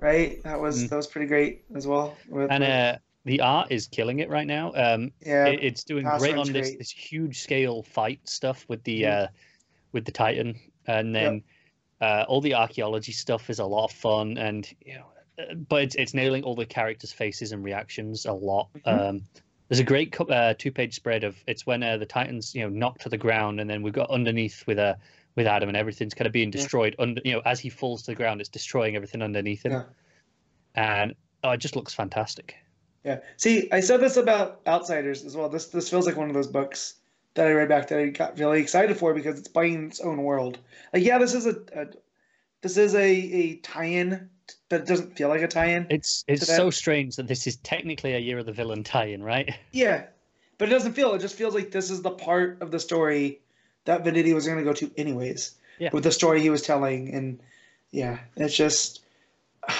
right? 0.00 0.42
That 0.44 0.60
was 0.60 0.84
Mm. 0.84 0.90
that 0.90 0.96
was 0.96 1.06
pretty 1.06 1.26
great 1.26 1.64
as 1.74 1.86
well. 1.86 2.16
With, 2.28 2.50
And 2.50 2.64
uh, 2.64 2.98
the 3.24 3.40
art 3.40 3.70
is 3.70 3.88
killing 3.88 4.20
it 4.20 4.28
right 4.30 4.46
now. 4.46 4.72
Um, 4.74 5.12
yeah, 5.20 5.48
it, 5.48 5.60
it's 5.62 5.84
doing 5.84 6.06
great 6.06 6.36
on 6.36 6.52
this 6.52 6.68
great. 6.70 6.78
this 6.78 6.90
huge 6.90 7.40
scale 7.40 7.82
fight 7.82 8.20
stuff 8.28 8.64
with 8.68 8.82
the 8.84 9.02
Mhm. 9.02 9.24
uh 9.24 9.28
with 9.92 10.04
the 10.04 10.12
titan 10.12 10.54
and 10.86 11.14
then 11.14 11.42
uh 12.00 12.24
all 12.28 12.40
the 12.42 12.54
archaeology 12.54 13.12
stuff 13.12 13.48
is 13.50 13.58
a 13.58 13.64
lot 13.64 13.84
of 13.84 13.92
fun 13.92 14.36
and 14.38 14.74
you 14.84 14.94
know 14.94 15.06
uh, 15.38 15.54
but 15.54 15.82
it's, 15.82 15.94
it's 15.94 16.14
nailing 16.14 16.42
all 16.44 16.54
the 16.54 16.66
characters 16.66 17.12
faces 17.12 17.52
and 17.52 17.64
reactions 17.64 18.26
a 18.26 18.32
lot 18.32 18.68
Mhm. 18.74 19.08
um 19.10 19.22
there's 19.68 19.80
a 19.80 19.84
great 19.84 20.14
uh, 20.20 20.54
two 20.58 20.70
page 20.72 20.94
spread 20.94 21.24
of 21.24 21.36
it's 21.46 21.66
when 21.66 21.82
uh, 21.82 21.96
the 21.96 22.06
titans 22.06 22.54
you 22.54 22.62
know 22.62 22.68
knock 22.68 22.98
to 22.98 23.08
the 23.08 23.18
ground 23.18 23.60
and 23.60 23.68
then 23.68 23.82
we've 23.82 23.94
got 23.94 24.10
underneath 24.10 24.66
with 24.66 24.78
uh, 24.78 24.94
with 25.38 25.46
adam 25.46 25.68
and 25.70 25.76
everything's 25.78 26.12
kind 26.14 26.26
of 26.26 26.32
being 26.32 26.48
Yeah. 26.48 26.60
destroyed 26.60 26.94
under 26.98 27.22
you 27.24 27.32
know 27.32 27.40
as 27.46 27.58
he 27.60 27.70
falls 27.70 28.02
to 28.02 28.10
the 28.10 28.14
ground 28.14 28.40
it's 28.40 28.50
destroying 28.50 28.94
everything 28.96 29.22
underneath 29.22 29.64
him 29.64 29.72
Yeah. 29.72 29.84
and 30.74 31.14
oh, 31.44 31.50
it 31.52 31.58
just 31.58 31.76
looks 31.76 31.94
fantastic 31.94 32.56
yeah. 33.04 33.20
See, 33.36 33.68
I 33.70 33.78
said 33.80 34.00
this 34.00 34.16
about 34.16 34.60
Outsiders 34.66 35.24
as 35.24 35.36
well. 35.36 35.48
This 35.48 35.66
this 35.68 35.88
feels 35.88 36.04
like 36.04 36.16
one 36.16 36.28
of 36.28 36.34
those 36.34 36.48
books 36.48 36.94
that 37.34 37.46
I 37.46 37.52
read 37.52 37.68
back 37.68 37.86
that 37.88 37.98
I 38.00 38.06
got 38.08 38.38
really 38.38 38.60
excited 38.60 38.96
for 38.98 39.14
because 39.14 39.38
it's 39.38 39.46
playing 39.48 39.86
its 39.86 40.00
own 40.00 40.24
world. 40.24 40.58
Like, 40.92 41.04
yeah, 41.04 41.16
this 41.16 41.32
is 41.32 41.46
a, 41.46 41.56
a 41.74 41.86
this 42.60 42.76
is 42.76 42.94
a 42.96 43.08
a 43.08 43.54
tie-in, 43.58 44.28
but 44.68 44.80
it 44.82 44.86
doesn't 44.88 45.16
feel 45.16 45.28
like 45.28 45.42
a 45.42 45.48
tie-in. 45.48 45.86
it's 45.90 46.24
it's 46.26 46.46
so 46.46 46.70
strange 46.70 47.14
that 47.16 47.28
this 47.28 47.46
is 47.46 47.56
technically 47.58 48.14
a 48.14 48.18
year 48.18 48.38
of 48.40 48.46
the 48.46 48.52
villain 48.52 48.82
tie-in 48.82 49.22
right 49.22 49.54
Yeah, 49.72 50.06
but 50.58 50.68
it 50.68 50.72
doesn't 50.72 50.92
feel. 50.94 51.14
It 51.14 51.20
just 51.20 51.36
feels 51.36 51.54
like 51.54 51.70
this 51.70 51.90
is 51.90 52.02
the 52.02 52.10
part 52.10 52.60
of 52.60 52.72
the 52.72 52.80
story 52.80 53.40
that 53.88 54.04
Venditti 54.04 54.34
was 54.34 54.46
going 54.46 54.58
to 54.58 54.64
go 54.64 54.72
to 54.74 54.90
anyways. 54.96 55.56
Yeah. 55.78 55.90
With 55.92 56.04
the 56.04 56.12
story 56.12 56.40
he 56.40 56.50
was 56.50 56.62
telling, 56.62 57.14
and 57.14 57.40
yeah, 57.90 58.18
it's 58.36 58.56
just, 58.56 59.00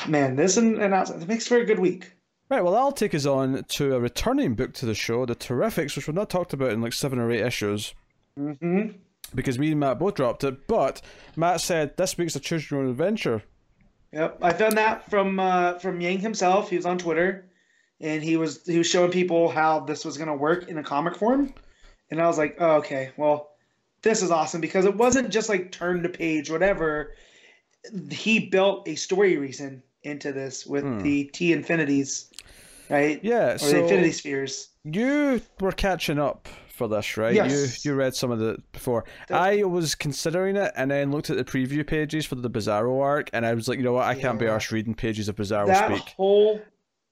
man, 0.06 0.36
this 0.36 0.56
and, 0.56 0.78
and 0.78 0.94
outside, 0.94 1.22
it 1.22 1.28
makes 1.28 1.46
for 1.46 1.58
a 1.58 1.64
good 1.64 1.78
week. 1.78 2.12
Right, 2.48 2.62
well, 2.62 2.72
that'll 2.72 2.92
take 2.92 3.14
us 3.14 3.26
on 3.26 3.64
to 3.64 3.94
a 3.94 4.00
returning 4.00 4.54
book 4.54 4.72
to 4.74 4.86
the 4.86 4.94
show, 4.94 5.26
The 5.26 5.34
Terrifics, 5.34 5.96
which 5.96 6.06
we've 6.06 6.14
not 6.14 6.30
talked 6.30 6.52
about 6.52 6.70
in 6.70 6.80
like 6.80 6.92
seven 6.92 7.18
or 7.18 7.30
eight 7.30 7.44
issues 7.44 7.94
hmm 8.36 8.88
because 9.34 9.58
me 9.58 9.70
and 9.70 9.80
Matt 9.80 9.98
both 9.98 10.14
dropped 10.14 10.44
it. 10.44 10.66
But 10.66 11.02
Matt 11.36 11.60
said 11.60 11.96
this 11.96 12.16
week's 12.16 12.36
a 12.36 12.40
choose 12.40 12.70
your 12.70 12.80
own 12.80 12.88
adventure. 12.88 13.42
Yep, 14.12 14.38
I 14.40 14.52
found 14.52 14.78
that 14.78 15.10
from 15.10 15.38
uh, 15.38 15.78
from 15.78 16.00
Yang 16.00 16.20
himself. 16.20 16.70
He 16.70 16.76
was 16.76 16.86
on 16.86 16.98
Twitter, 16.98 17.44
and 18.00 18.22
he 18.22 18.36
was 18.36 18.64
he 18.64 18.78
was 18.78 18.86
showing 18.86 19.10
people 19.10 19.50
how 19.50 19.80
this 19.80 20.04
was 20.04 20.16
going 20.16 20.28
to 20.28 20.34
work 20.34 20.68
in 20.68 20.78
a 20.78 20.82
comic 20.82 21.16
form, 21.16 21.52
and 22.10 22.20
I 22.22 22.26
was 22.26 22.38
like, 22.38 22.56
oh, 22.58 22.76
okay, 22.76 23.10
well, 23.16 23.47
this 24.02 24.22
is 24.22 24.30
awesome 24.30 24.60
because 24.60 24.84
it 24.84 24.96
wasn't 24.96 25.28
just 25.30 25.48
like 25.48 25.72
turn 25.72 26.02
to 26.02 26.08
page 26.08 26.50
whatever. 26.50 27.14
He 28.10 28.46
built 28.48 28.88
a 28.88 28.94
story 28.94 29.36
reason 29.36 29.82
into 30.02 30.32
this 30.32 30.66
with 30.66 30.84
Hmm. 30.84 30.98
the 31.00 31.24
T 31.24 31.52
infinities, 31.52 32.30
right? 32.90 33.20
Yeah, 33.22 33.54
Or 33.54 33.58
the 33.58 33.82
infinity 33.82 34.12
spheres. 34.12 34.68
you 34.84 35.40
were 35.60 35.72
catching 35.72 36.18
up 36.18 36.48
for 36.68 36.88
this, 36.88 37.16
right? 37.16 37.34
Yes. 37.34 37.84
You 37.84 37.90
you 37.92 37.96
read 37.96 38.14
some 38.14 38.30
of 38.30 38.40
it 38.40 38.60
before. 38.72 39.04
The- 39.28 39.34
I 39.34 39.62
was 39.64 39.94
considering 39.94 40.56
it, 40.56 40.72
and 40.76 40.90
then 40.90 41.10
looked 41.10 41.30
at 41.30 41.36
the 41.36 41.44
preview 41.44 41.84
pages 41.86 42.24
for 42.26 42.36
the 42.36 42.48
Bizarro 42.50 43.00
arc, 43.02 43.30
and 43.32 43.44
I 43.44 43.54
was 43.54 43.66
like, 43.68 43.78
you 43.78 43.84
know 43.84 43.94
what? 43.94 44.04
I 44.06 44.14
can't 44.14 44.38
be 44.38 44.44
Yeah. 44.46 44.52
arsed 44.56 44.70
reading 44.70 44.94
pages 44.94 45.28
of 45.28 45.36
Bizarro 45.36 45.66
That 45.66 45.90
speak. 45.90 46.08
whole 46.16 46.60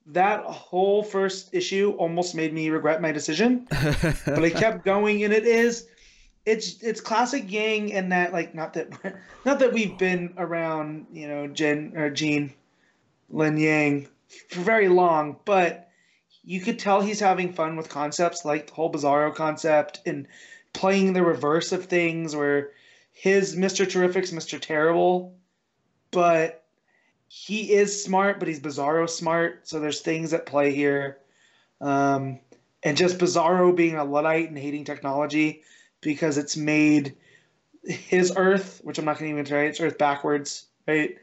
that 0.08 0.44
whole 0.44 1.02
first 1.02 1.52
issue 1.52 1.90
almost 1.98 2.36
made 2.36 2.54
me 2.54 2.70
regret 2.70 3.02
my 3.02 3.10
decision. 3.10 3.66
but 4.24 4.44
I 4.44 4.50
kept 4.50 4.84
going, 4.84 5.24
and 5.24 5.32
it 5.34 5.44
is, 5.44 5.88
it's 6.46 6.80
it's 6.80 7.00
classic 7.00 7.50
Yang, 7.50 7.92
and 7.92 8.12
that 8.12 8.32
like 8.32 8.54
not 8.54 8.72
that 8.74 8.88
not 9.44 9.58
that 9.58 9.72
we've 9.72 9.98
been 9.98 10.32
around, 10.38 11.06
you 11.12 11.28
know, 11.28 11.48
Jen 11.48 11.92
or 11.96 12.08
Jean, 12.08 12.54
Lin 13.28 13.58
Yang 13.58 14.08
for 14.48 14.60
very 14.60 14.88
long, 14.88 15.36
but 15.44 15.90
you 16.44 16.60
could 16.60 16.78
tell 16.78 17.00
he's 17.00 17.20
having 17.20 17.52
fun 17.52 17.76
with 17.76 17.88
concepts 17.88 18.44
like 18.44 18.68
the 18.68 18.74
whole 18.74 18.92
Bizarro 18.92 19.34
concept 19.34 20.00
and 20.06 20.28
playing 20.72 21.12
the 21.12 21.24
reverse 21.24 21.72
of 21.72 21.86
things, 21.86 22.36
where 22.36 22.70
his 23.12 23.56
Mister 23.56 23.84
Terrific's 23.84 24.32
Mister 24.32 24.60
Terrible, 24.60 25.34
but 26.12 26.62
he 27.26 27.72
is 27.72 28.04
smart, 28.04 28.38
but 28.38 28.46
he's 28.46 28.60
Bizarro 28.60 29.10
smart, 29.10 29.66
so 29.66 29.80
there's 29.80 30.00
things 30.00 30.32
at 30.32 30.46
play 30.46 30.72
here. 30.72 31.18
Um, 31.80 32.38
and 32.84 32.96
just 32.96 33.18
Bizarro 33.18 33.74
being 33.74 33.96
a 33.96 34.04
Luddite 34.04 34.48
and 34.48 34.56
hating 34.56 34.84
technology 34.84 35.64
because 36.06 36.38
it's 36.38 36.56
made 36.56 37.16
his 37.82 38.32
Earth, 38.36 38.80
which 38.84 38.96
I'm 38.96 39.04
not 39.04 39.18
going 39.18 39.28
to 39.28 39.32
even 39.32 39.44
try, 39.44 39.64
it's 39.64 39.80
Earth 39.80 39.98
backwards, 39.98 40.66
right? 40.86 41.16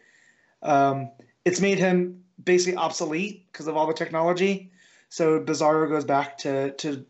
Um, 0.62 1.10
it's 1.45 1.62
made 1.62 1.80
him 1.80 2.26
basically 2.44 2.76
obsolete 2.76 3.45
because 3.50 3.68
of 3.68 3.78
all 3.78 3.88
the 3.88 3.94
technology. 3.94 4.74
So 5.08 5.40
Bizarro 5.40 5.88
goes 5.88 6.03
back 6.03 6.40
to, 6.40 6.72
to 6.72 7.06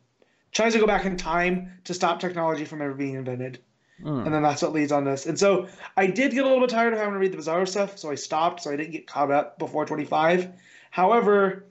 tries 0.51 0.73
to 0.73 0.79
go 0.79 0.85
back 0.85 1.05
in 1.05 1.17
time 1.17 1.79
to 1.85 1.95
stop 1.95 2.19
technology 2.19 2.63
from 2.63 2.79
ever 2.83 2.93
being 2.93 3.15
invented. 3.15 3.57
Hmm. 3.99 4.19
And 4.19 4.31
then 4.35 4.43
that's 4.43 4.61
what 4.61 4.71
leads 4.71 4.91
on 4.91 5.03
this. 5.03 5.25
And 5.25 5.39
so 5.39 5.67
I 5.97 6.05
did 6.05 6.31
get 6.31 6.43
a 6.43 6.47
little 6.47 6.61
bit 6.61 6.69
tired 6.69 6.93
of 6.93 6.99
having 6.99 7.13
to 7.13 7.19
read 7.19 7.31
the 7.31 7.37
Bizarro 7.37 7.67
stuff, 7.67 7.97
so 7.97 8.11
I 8.11 8.15
stopped, 8.15 8.61
so 8.61 8.71
I 8.71 8.75
didn't 8.75 8.91
get 8.91 9.07
caught 9.07 9.31
up 9.31 9.57
before 9.57 9.87
25. 9.87 10.51
However, 10.91 11.65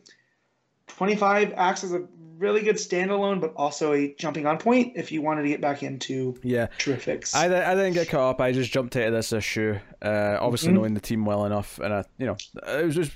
25 0.89 1.55
acts 1.57 1.85
as 1.85 1.93
a 1.93 2.09
really 2.43 2.61
good 2.63 2.77
standalone, 2.77 3.41
but 3.41 3.55
also 3.57 3.93
a 3.93 4.15
jumping 4.19 4.47
on 4.47 4.59
point 4.59 4.93
if 4.97 5.13
you 5.13 5.23
wanted 5.23 5.43
to 5.43 5.49
get 5.49 5.61
back 5.61 5.83
into 5.83 6.35
yeah. 6.43 6.67
Terrifics. 6.79 7.35
I, 7.35 7.45
I 7.47 7.75
didn't 7.75 7.95
get 7.95 8.09
caught 8.09 8.31
up. 8.31 8.41
I 8.41 8.51
just 8.53 8.73
jumped 8.73 8.97
into 8.97 9.11
this 9.13 9.33
issue, 9.33 9.79
uh, 10.03 10.37
obviously 10.41 10.71
Mhm. 10.71 10.75
knowing 10.75 10.95
the 10.95 11.01
team 11.01 11.25
well 11.25 11.45
enough, 11.47 11.79
and 11.79 11.95
I, 11.95 12.05
you 12.19 12.27
know, 12.27 12.37
it 12.67 12.85
was 12.85 12.97
just 12.97 13.13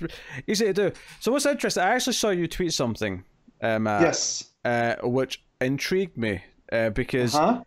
easy 0.47 0.65
to 0.65 0.73
do. 0.73 0.91
So 1.19 1.31
what's 1.33 1.45
interesting? 1.45 1.83
I 1.83 1.89
actually 1.95 2.13
saw 2.13 2.29
you 2.29 2.47
tweet 2.47 2.73
something, 2.73 3.23
um, 3.61 3.85
uh, 3.85 3.99
yes. 4.01 4.45
uh, 4.63 4.95
which 5.03 5.43
intrigued 5.61 6.17
me 6.17 6.41
uh, 6.71 6.89
because 6.91 7.33
Huh? 7.33 7.63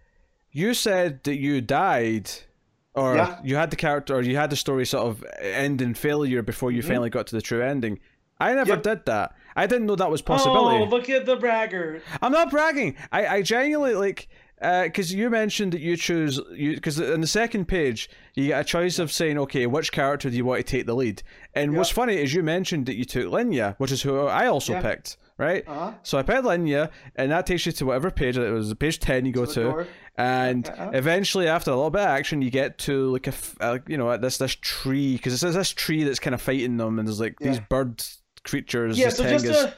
you 0.52 0.74
said 0.74 1.22
that 1.24 1.36
you 1.36 1.60
died, 1.60 2.30
or 2.94 3.16
Yeah. 3.16 3.38
you 3.44 3.56
had 3.56 3.70
the 3.70 3.76
character, 3.76 4.14
or 4.16 4.22
you 4.22 4.36
had 4.36 4.50
the 4.50 4.56
story 4.56 4.86
sort 4.86 5.06
of 5.06 5.24
end 5.40 5.82
in 5.82 5.94
failure 5.94 6.42
before 6.42 6.72
you 6.72 6.82
Mhm. 6.82 6.86
finally 6.88 7.10
got 7.10 7.26
to 7.28 7.36
the 7.36 7.42
true 7.42 7.62
ending. 7.62 7.98
I 8.40 8.54
never 8.54 8.70
Yep. 8.70 8.82
did 8.82 9.06
that. 9.06 9.32
I 9.56 9.66
didn't 9.66 9.86
know 9.86 9.96
that 9.96 10.10
was 10.10 10.20
a 10.20 10.24
possibility. 10.24 10.76
Oh, 10.78 10.84
look 10.84 11.08
at 11.10 11.26
the 11.26 11.36
bragger. 11.36 12.02
I'm 12.22 12.32
not 12.32 12.50
bragging. 12.50 12.96
I, 13.12 13.26
I 13.26 13.42
genuinely 13.42 13.94
like 13.94 14.28
because 14.60 15.12
you 15.12 15.30
mentioned 15.30 15.72
that 15.72 15.80
you 15.80 15.96
choose 15.96 16.38
you 16.52 16.74
because 16.74 16.98
in 17.00 17.22
the 17.22 17.26
second 17.26 17.64
page 17.66 18.10
you 18.34 18.48
get 18.48 18.60
a 18.60 18.64
choice 18.64 18.98
of 18.98 19.10
saying 19.10 19.38
okay 19.38 19.66
which 19.66 19.90
character 19.90 20.28
do 20.28 20.36
you 20.36 20.44
want 20.44 20.58
to 20.58 20.62
take 20.70 20.84
the 20.84 20.94
lead 20.94 21.22
and 21.54 21.74
what's 21.74 21.88
funny 21.88 22.16
is 22.16 22.34
you 22.34 22.42
mentioned 22.42 22.84
that 22.84 22.94
you 22.96 23.06
took 23.06 23.24
Linnya 23.24 23.74
which 23.78 23.90
is 23.90 24.02
who 24.02 24.26
I 24.26 24.48
also 24.48 24.74
Yeah. 24.74 24.82
picked 24.82 25.16
right 25.38 25.64
Uh-huh. 25.66 25.92
so 26.02 26.18
I 26.18 26.22
picked 26.22 26.42
Linnya 26.44 26.90
and 27.16 27.32
that 27.32 27.46
takes 27.46 27.64
you 27.64 27.72
to 27.72 27.86
whatever 27.86 28.10
page 28.10 28.36
it 28.36 28.50
was 28.52 28.74
page 28.74 28.98
10 29.00 29.24
you 29.24 29.32
go 29.32 29.46
the 29.46 29.54
to 29.54 29.86
and 30.18 30.68
Uh-huh. 30.68 30.90
eventually 30.92 31.48
after 31.48 31.70
a 31.70 31.74
little 31.74 31.88
bit 31.88 32.02
of 32.02 32.08
action 32.08 32.42
you 32.42 32.50
get 32.50 32.76
to 32.80 33.12
like 33.12 33.28
a, 33.28 33.32
uh, 33.62 33.78
you 33.86 33.96
know 33.96 34.14
this 34.18 34.36
this 34.36 34.54
tree 34.56 35.14
because 35.16 35.42
it's 35.42 35.56
this 35.56 35.70
tree 35.70 36.04
that's 36.04 36.18
kind 36.18 36.34
of 36.34 36.42
fighting 36.42 36.76
them 36.76 36.98
and 36.98 37.08
there's 37.08 37.18
like 37.20 37.38
these 37.38 37.56
Yeah. 37.56 37.64
Creatures 38.44 38.98
Yeah, 38.98 39.08
so 39.10 39.24
just 39.28 39.44
to 39.44 39.74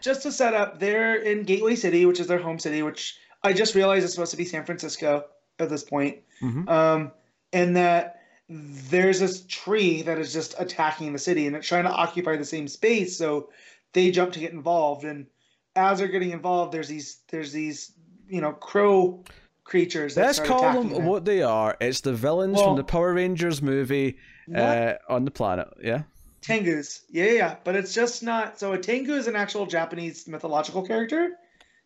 just 0.00 0.22
to 0.22 0.32
set 0.32 0.54
up, 0.54 0.78
they're 0.78 1.16
in 1.16 1.42
Gateway 1.44 1.74
City, 1.74 2.04
which 2.06 2.20
is 2.20 2.26
their 2.26 2.38
home 2.38 2.58
city, 2.58 2.82
which 2.82 3.16
I 3.42 3.52
just 3.52 3.74
realized 3.74 4.04
is 4.04 4.12
supposed 4.12 4.30
to 4.32 4.36
be 4.36 4.44
San 4.44 4.64
Francisco 4.64 5.24
at 5.58 5.68
this 5.70 5.82
point. 5.82 6.18
Mhm. 6.42 6.68
Um, 6.68 7.12
and 7.52 7.74
that 7.76 8.20
there's 8.48 9.18
this 9.18 9.44
tree 9.48 10.02
that 10.02 10.18
is 10.18 10.32
just 10.32 10.54
attacking 10.58 11.12
the 11.12 11.18
city 11.18 11.46
and 11.46 11.56
it's 11.56 11.66
trying 11.66 11.84
to 11.84 11.90
occupy 11.90 12.36
the 12.36 12.44
same 12.44 12.68
space. 12.68 13.16
So 13.16 13.50
they 13.92 14.10
jump 14.10 14.32
to 14.34 14.38
get 14.40 14.52
involved. 14.52 15.04
And 15.04 15.26
as 15.74 15.98
they're 15.98 16.08
getting 16.08 16.30
involved, 16.30 16.72
there's 16.72 16.88
these 16.88 17.20
there's 17.30 17.52
these 17.52 17.92
you 18.28 18.40
know 18.40 18.52
crow 18.52 19.24
creatures. 19.64 20.14
That 20.14 20.26
Let's 20.26 20.40
call 20.40 20.58
attacking 20.58 20.90
them 20.90 21.06
what 21.06 21.24
they 21.24 21.42
are. 21.42 21.76
It's 21.80 22.00
the 22.02 22.12
villains 22.12 22.56
Well- 22.56 22.66
from 22.66 22.76
the 22.76 22.84
Power 22.84 23.14
Rangers 23.14 23.60
movie 23.62 24.18
uh, 24.54 24.94
on 25.08 25.24
the 25.24 25.30
planet. 25.32 25.68
Yeah. 25.82 26.02
Tengus. 26.42 27.00
Yeah, 27.08 27.24
yeah, 27.24 27.32
yeah. 27.32 27.56
But 27.64 27.76
it's 27.76 27.94
just 27.94 28.22
not. 28.22 28.58
So 28.58 28.72
a 28.72 28.78
Tengu 28.78 29.14
is 29.14 29.26
an 29.26 29.36
actual 29.36 29.66
Japanese 29.66 30.28
mythological 30.28 30.86
character. 30.86 31.36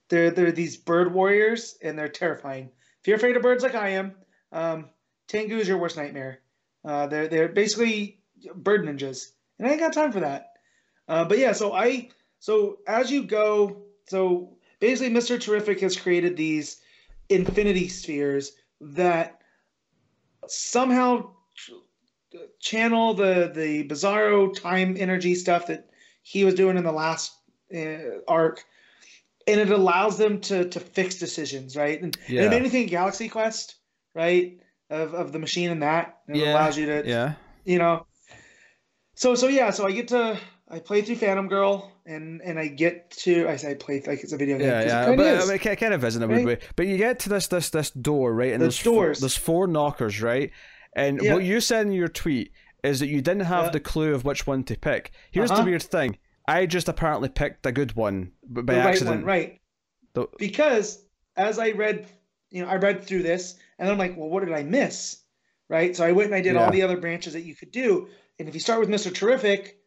They're 0.08 0.30
they're 0.30 0.52
these 0.52 0.76
bird 0.76 1.14
warriors, 1.14 1.78
and 1.82 1.98
they're 1.98 2.08
terrifying. 2.08 2.70
If 3.00 3.06
you're 3.06 3.16
afraid 3.16 3.36
of 3.36 3.42
birds 3.42 3.62
like 3.62 3.74
I 3.74 3.90
am, 3.90 4.14
um, 4.52 4.90
Tengu 5.28 5.56
is 5.56 5.68
your 5.68 5.78
worst 5.78 5.96
nightmare. 5.96 6.40
Uh, 6.84 7.06
they're 7.06 7.28
they're 7.28 7.48
basically 7.48 8.20
bird 8.54 8.84
ninjas, 8.84 9.32
and 9.58 9.68
I 9.68 9.72
ain't 9.72 9.80
got 9.80 9.92
time 9.92 10.12
for 10.12 10.20
that. 10.20 10.52
Uh, 11.08 11.24
but 11.24 11.38
yeah, 11.38 11.52
so 11.52 11.72
I 11.72 12.08
so 12.38 12.78
as 12.86 13.10
you 13.10 13.22
go, 13.22 13.82
so 14.08 14.56
basically, 14.80 15.12
Mister 15.12 15.38
Terrific 15.38 15.80
has 15.80 15.96
created 15.96 16.36
these 16.36 16.80
infinity 17.28 17.88
spheres 17.88 18.52
that 18.80 19.40
somehow 20.48 21.30
channel 22.60 23.14
the 23.14 23.50
the 23.54 23.86
bizarro 23.88 24.54
time 24.54 24.96
energy 24.98 25.34
stuff 25.34 25.66
that 25.66 25.88
he 26.22 26.44
was 26.44 26.54
doing 26.54 26.76
in 26.76 26.84
the 26.84 26.92
last 26.92 27.32
uh, 27.74 28.20
arc 28.28 28.64
and 29.46 29.60
it 29.60 29.70
allows 29.70 30.18
them 30.18 30.40
to 30.40 30.68
to 30.68 30.78
fix 30.80 31.16
decisions 31.16 31.76
right 31.76 32.00
and, 32.02 32.16
and 32.26 32.34
Yeah. 32.36 32.42
it 32.42 32.50
made 32.50 32.62
me 32.62 32.68
think 32.68 32.90
galaxy 32.90 33.28
quest 33.28 33.76
right 34.14 34.58
of, 34.90 35.14
of 35.14 35.32
the 35.32 35.38
machine 35.38 35.70
and 35.70 35.82
that 35.82 36.18
and 36.28 36.36
it 36.36 36.46
allows 36.48 36.76
you 36.78 36.86
to 36.86 37.02
Yeah. 37.06 37.34
you 37.64 37.78
know 37.78 38.06
so 39.14 39.34
so 39.34 39.48
yeah 39.48 39.70
so 39.70 39.86
i 39.86 39.92
get 39.92 40.08
to 40.08 40.38
i 40.68 40.78
play 40.78 41.02
through 41.02 41.16
phantom 41.16 41.48
girl 41.48 41.90
and 42.06 42.40
and 42.42 42.58
i 42.58 42.66
get 42.68 43.10
to 43.12 43.48
i 43.48 43.56
say 43.56 43.70
I 43.72 43.74
play 43.74 44.02
like 44.06 44.20
it's 44.22 44.32
a 44.32 44.36
video 44.36 44.58
game 44.58 44.68
Yeah, 44.68 44.80
it 44.80 44.86
yeah, 44.86 45.04
kinda 45.04 45.16
but 45.16 45.26
is. 45.34 45.44
I 45.44 45.46
mean, 45.52 45.60
it 45.62 45.76
kind 45.76 45.94
of 45.94 46.04
isn't 46.04 46.22
a 46.22 46.26
right? 46.28 46.44
weird 46.44 46.60
way. 46.60 46.68
But 46.76 46.86
you 46.86 46.96
get 46.96 47.18
to 47.20 47.28
this 47.28 47.46
this 47.48 47.70
this 47.70 47.90
door, 47.90 48.32
right? 48.34 48.52
And 48.52 48.60
The 48.60 48.66
there's 48.66 48.78
four, 48.78 49.04
doors. 49.06 49.20
there's 49.20 49.36
four 49.36 49.66
knockers, 49.66 50.20
right? 50.22 50.50
And 50.94 51.20
Yeah. 51.22 51.34
what 51.34 51.44
you 51.44 51.60
said 51.60 51.86
in 51.86 51.92
your 51.92 52.08
tweet 52.08 52.52
is 52.82 53.00
that 53.00 53.08
you 53.08 53.20
didn't 53.20 53.44
have 53.46 53.66
Yeah. 53.66 53.70
the 53.70 53.80
clue 53.80 54.14
of 54.14 54.24
which 54.24 54.46
one 54.46 54.64
to 54.64 54.76
pick. 54.76 55.12
Here's 55.30 55.50
Uh-huh. 55.50 55.62
the 55.62 55.70
weird 55.70 55.82
thing: 55.82 56.18
I 56.48 56.66
just 56.66 56.88
apparently 56.88 57.28
picked 57.28 57.64
a 57.66 57.72
good 57.72 57.94
one, 57.94 58.32
by 58.42 58.62
the 58.74 58.80
right 58.80 58.86
accident. 58.88 59.16
one, 59.18 59.24
right? 59.24 59.60
The- 60.14 60.26
Because 60.38 61.04
as 61.36 61.58
I 61.58 61.70
read, 61.70 62.06
you 62.50 62.62
know, 62.62 62.68
I 62.68 62.76
read 62.76 63.04
through 63.04 63.22
this, 63.22 63.56
and 63.78 63.88
I'm 63.88 63.98
like, 63.98 64.16
well, 64.16 64.28
what 64.28 64.44
did 64.44 64.52
I 64.54 64.62
miss? 64.64 65.18
Right. 65.68 65.94
So 65.94 66.04
I 66.04 66.10
went 66.12 66.26
and 66.26 66.34
I 66.34 66.40
did 66.40 66.54
Yeah. 66.54 66.64
all 66.64 66.72
the 66.72 66.82
other 66.82 66.96
branches 66.96 67.34
that 67.34 67.42
you 67.42 67.54
could 67.54 67.70
do, 67.70 68.08
and 68.38 68.48
if 68.48 68.54
you 68.54 68.60
start 68.60 68.80
with 68.80 68.88
Mister 68.88 69.10
Terrific, 69.10 69.78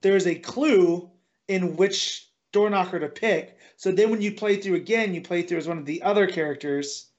there's 0.00 0.26
a 0.26 0.34
clue 0.36 1.10
in 1.48 1.76
which 1.76 2.30
door 2.52 2.70
knocker 2.70 2.98
to 3.00 3.08
pick. 3.08 3.58
So 3.76 3.92
then 3.92 4.08
when 4.10 4.22
you 4.22 4.32
play 4.32 4.56
through 4.56 4.76
again, 4.76 5.12
you 5.14 5.20
play 5.20 5.42
through 5.42 5.58
as 5.58 5.68
one 5.68 5.76
of 5.78 5.84
the 5.84 6.00
other 6.02 6.26
characters, 6.26 7.10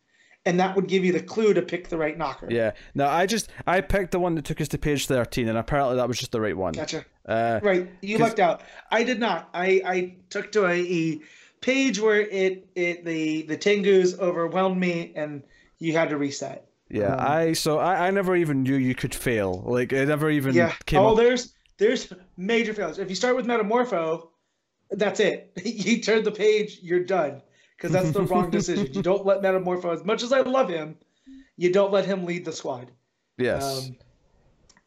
and 0.48 0.59
that 0.59 0.76
would 0.76 0.88
give 0.88 1.03
you 1.06 1.11
the 1.11 1.19
clue 1.22 1.53
to 1.53 1.61
pick 1.61 1.90
the 1.90 1.98
right 1.98 2.17
knocker. 2.17 2.48
Yeah. 2.50 2.72
No, 2.95 3.08
I 3.08 3.26
just 3.26 3.50
I 3.67 3.82
picked 3.82 4.11
the 4.11 4.19
one 4.19 4.35
that 4.35 4.45
took 4.45 4.61
us 4.61 4.67
to 4.69 4.77
page 4.77 5.06
thirteen, 5.08 5.48
and 5.50 5.58
apparently 5.58 5.98
that 5.98 6.08
was 6.08 6.17
just 6.17 6.32
the 6.32 6.42
right 6.42 6.56
one. 6.58 6.74
Gotcha. 6.74 7.06
Uh, 7.26 7.59
Right, 7.61 7.90
you 8.01 8.17
lucked 8.17 8.40
out. 8.40 8.61
I 8.90 9.03
did 9.03 9.19
not. 9.19 9.50
I 9.53 9.82
I 9.85 10.16
took 10.30 10.51
to 10.53 10.66
a, 10.66 10.80
a 10.80 11.19
page 11.61 12.00
where 12.00 12.22
it 12.22 12.67
it 12.76 13.03
the 13.06 13.43
the 13.43 13.58
Tengus 13.58 14.17
overwhelmed 14.17 14.80
me, 14.80 15.11
and 15.16 15.43
you 15.80 15.93
had 15.93 16.09
to 16.09 16.17
reset. 16.17 16.67
yeah. 16.90 17.14
Um, 17.14 17.19
I 17.19 17.53
so 17.53 17.80
I, 17.80 18.08
I 18.08 18.11
never 18.11 18.35
even 18.35 18.64
knew 18.64 18.76
you 18.76 18.95
could 18.95 19.14
fail. 19.14 19.61
Like 19.66 19.92
it 19.92 20.08
never 20.08 20.30
even 20.30 20.53
Yeah. 20.56 20.74
came 20.85 21.00
oh, 21.01 21.11
up. 21.11 21.17
there's 21.17 21.53
there's 21.77 22.11
major 22.38 22.74
failures. 22.74 22.98
If 22.98 23.09
you 23.09 23.16
start 23.16 23.35
with 23.35 23.45
Metamorpho, 23.45 24.30
that's 24.92 25.19
it. 25.19 25.51
you 25.64 26.01
turn 26.01 26.24
the 26.24 26.32
page, 26.32 26.80
you're 26.82 27.03
done. 27.03 27.42
Because 27.77 27.91
that's 27.91 28.11
the 28.11 28.23
wrong 28.23 28.49
decision. 28.49 28.91
You 28.91 29.03
don't 29.03 29.23
let 29.23 29.41
Metamorpho, 29.41 29.93
as 29.93 30.03
much 30.03 30.23
as 30.23 30.33
I 30.33 30.41
love 30.41 30.67
him, 30.67 30.97
you 31.57 31.72
don't 31.72 31.91
let 31.91 32.06
him 32.06 32.25
lead 32.25 32.43
the 32.43 32.51
squad. 32.51 32.91
Yes. 33.38 33.64
Um, 33.64 33.95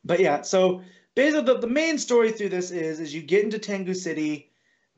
but 0.05 0.19
yeah, 0.19 0.43
so 0.43 0.83
basically 1.15 1.45
the, 1.45 1.59
the 1.59 1.69
main 1.69 1.99
story 1.99 2.33
through 2.33 2.49
this 2.49 2.73
is 2.73 2.99
is 2.99 3.15
you 3.15 3.23
get 3.23 3.45
into 3.45 3.61
Tengu 3.61 3.95
City, 3.95 4.51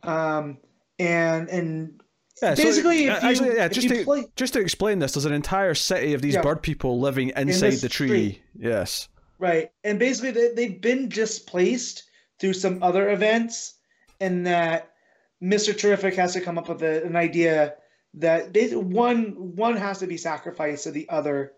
um, 0.04 0.56
and 0.98 1.50
and 1.50 2.02
Yeah, 2.42 2.54
basically 2.54 3.10
uh, 3.10 3.16
if 3.16 3.22
you, 3.22 3.28
actually, 3.28 3.56
yeah, 3.56 3.64
if 3.66 3.72
just 3.72 3.88
you 3.88 3.96
to 3.96 4.04
play 4.04 4.26
just 4.36 4.54
to 4.54 4.60
explain 4.60 4.98
this, 4.98 5.12
there's 5.12 5.26
an 5.26 5.34
entire 5.34 5.74
city 5.74 6.14
of 6.14 6.22
these 6.22 6.34
Yeah. 6.34 6.42
bird 6.42 6.62
people 6.62 6.98
living 6.98 7.28
inside 7.36 7.72
this 7.72 7.82
the 7.82 7.90
tree. 7.90 8.08
tree. 8.08 8.42
Yes. 8.58 9.08
right, 9.38 9.70
and 9.84 9.98
basically 9.98 10.30
they, 10.30 10.54
they've 10.54 10.80
been 10.80 11.10
displaced 11.10 12.04
through 12.38 12.54
some 12.54 12.82
other 12.82 13.10
events, 13.10 13.74
and 14.20 14.46
that 14.46 14.92
Mister 15.40 15.74
Terrific 15.74 16.14
has 16.14 16.32
to 16.32 16.40
come 16.40 16.56
up 16.56 16.68
with 16.68 16.82
a, 16.82 17.04
an 17.04 17.16
idea 17.16 17.74
that 18.15 18.52
they, 18.52 18.74
one 18.74 19.57
one 19.57 19.76
has 19.76 19.99
to 20.00 20.07
be 20.07 20.16
sacrificed 20.16 20.84
to 20.84 20.91
the 20.91 21.08
other. 21.08 21.52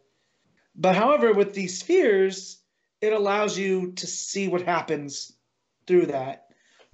But 0.76 0.96
however, 0.96 1.32
with 1.32 1.54
these 1.54 1.78
spheres, 1.78 2.58
it 3.00 3.12
allows 3.12 3.58
you 3.58 3.92
to 3.92 4.06
see 4.06 4.48
what 4.48 4.62
happens 4.62 5.32
through 5.86 6.06
that. 6.06 6.48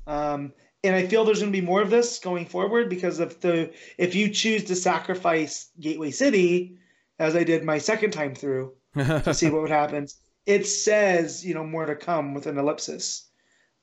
Um, 0.07 0.53
and 0.83 0.97
I 0.97 1.07
feel 1.07 1.25
there's 1.25 1.41
going 1.41 1.53
to 1.53 1.61
be 1.61 1.65
more 1.65 1.83
of 1.83 1.91
this 1.91 2.19
going 2.19 2.47
forward 2.47 2.89
because 2.89 3.21
if 3.21 3.41
the 3.41 3.73
if 3.99 4.15
you 4.15 4.31
choose 4.31 4.65
to 4.65 4.75
sacrifice 4.75 5.71
Gateway 5.79 6.11
City, 6.11 6.79
as 7.19 7.37
I 7.37 7.45
did 7.45 7.65
my 7.65 7.79
second 7.79 8.13
time 8.13 8.35
through 8.35 8.73
to 8.95 9.35
see 9.35 9.51
what 9.51 9.63
would 9.63 9.71
happen, 9.71 10.09
it 10.47 10.67
says 10.67 11.45
you 11.45 11.55
know 11.55 11.65
more 11.65 11.87
to 11.87 11.97
come 11.97 12.35
with 12.35 12.47
an 12.47 12.59
ellipsis. 12.59 13.29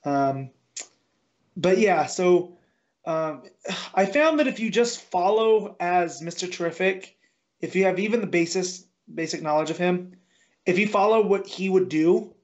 Um, 0.04 0.50
but 1.56 1.78
yeah, 1.78 2.06
so 2.08 2.57
um, 3.08 3.44
I 3.94 4.06
found 4.06 4.40
that 4.40 4.48
if 4.48 4.60
you 4.60 4.70
just 4.70 5.02
follow 5.02 5.76
as 5.80 6.22
Mr. 6.22 6.52
Terrific, 6.52 7.18
if 7.62 7.76
you 7.76 7.86
have 7.86 8.00
even 8.00 8.22
the 8.22 8.28
basis 8.28 8.84
basic 9.14 9.42
knowledge 9.42 9.70
of 9.70 9.78
him, 9.78 10.18
if 10.66 10.78
you 10.78 10.88
follow 10.88 11.26
what 11.26 11.48
he 11.48 11.70
would 11.70 11.88
do, 11.88 12.36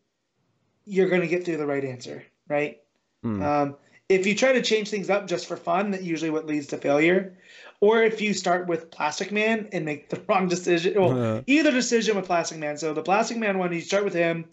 you're 0.85 1.09
going 1.09 1.22
to 1.22 1.27
get 1.27 1.43
through 1.43 1.58
the 1.58 1.66
right 1.66 1.83
answer, 1.83 2.24
right? 2.48 2.80
Hmm. 3.22 3.42
Um, 3.42 3.75
if 4.08 4.25
you 4.25 4.35
try 4.35 4.53
to 4.53 4.61
change 4.61 4.90
things 4.90 5.09
up 5.09 5.27
just 5.27 5.48
for 5.48 5.58
fun, 5.58 5.92
that 5.92 6.03
usually 6.03 6.32
what 6.32 6.45
leads 6.45 6.67
to 6.67 6.77
failure. 6.77 7.38
Or 7.82 8.01
if 8.01 8.22
you 8.22 8.33
start 8.33 8.67
with 8.67 8.90
Plastic 8.90 9.32
Man 9.33 9.67
and 9.74 9.83
make 9.83 10.09
the 10.09 10.22
wrong 10.27 10.48
decision, 10.48 10.93
well, 10.95 11.38
Uh, 11.38 11.42
either 11.45 11.72
decision 11.72 12.16
with 12.16 12.25
Plastic 12.25 12.58
Man. 12.58 12.77
So 12.77 12.93
the 12.93 13.01
Plastic 13.01 13.38
Man 13.38 13.58
one, 13.58 13.74
you 13.74 13.82
start 13.82 14.06
with 14.06 14.14
him, 14.14 14.45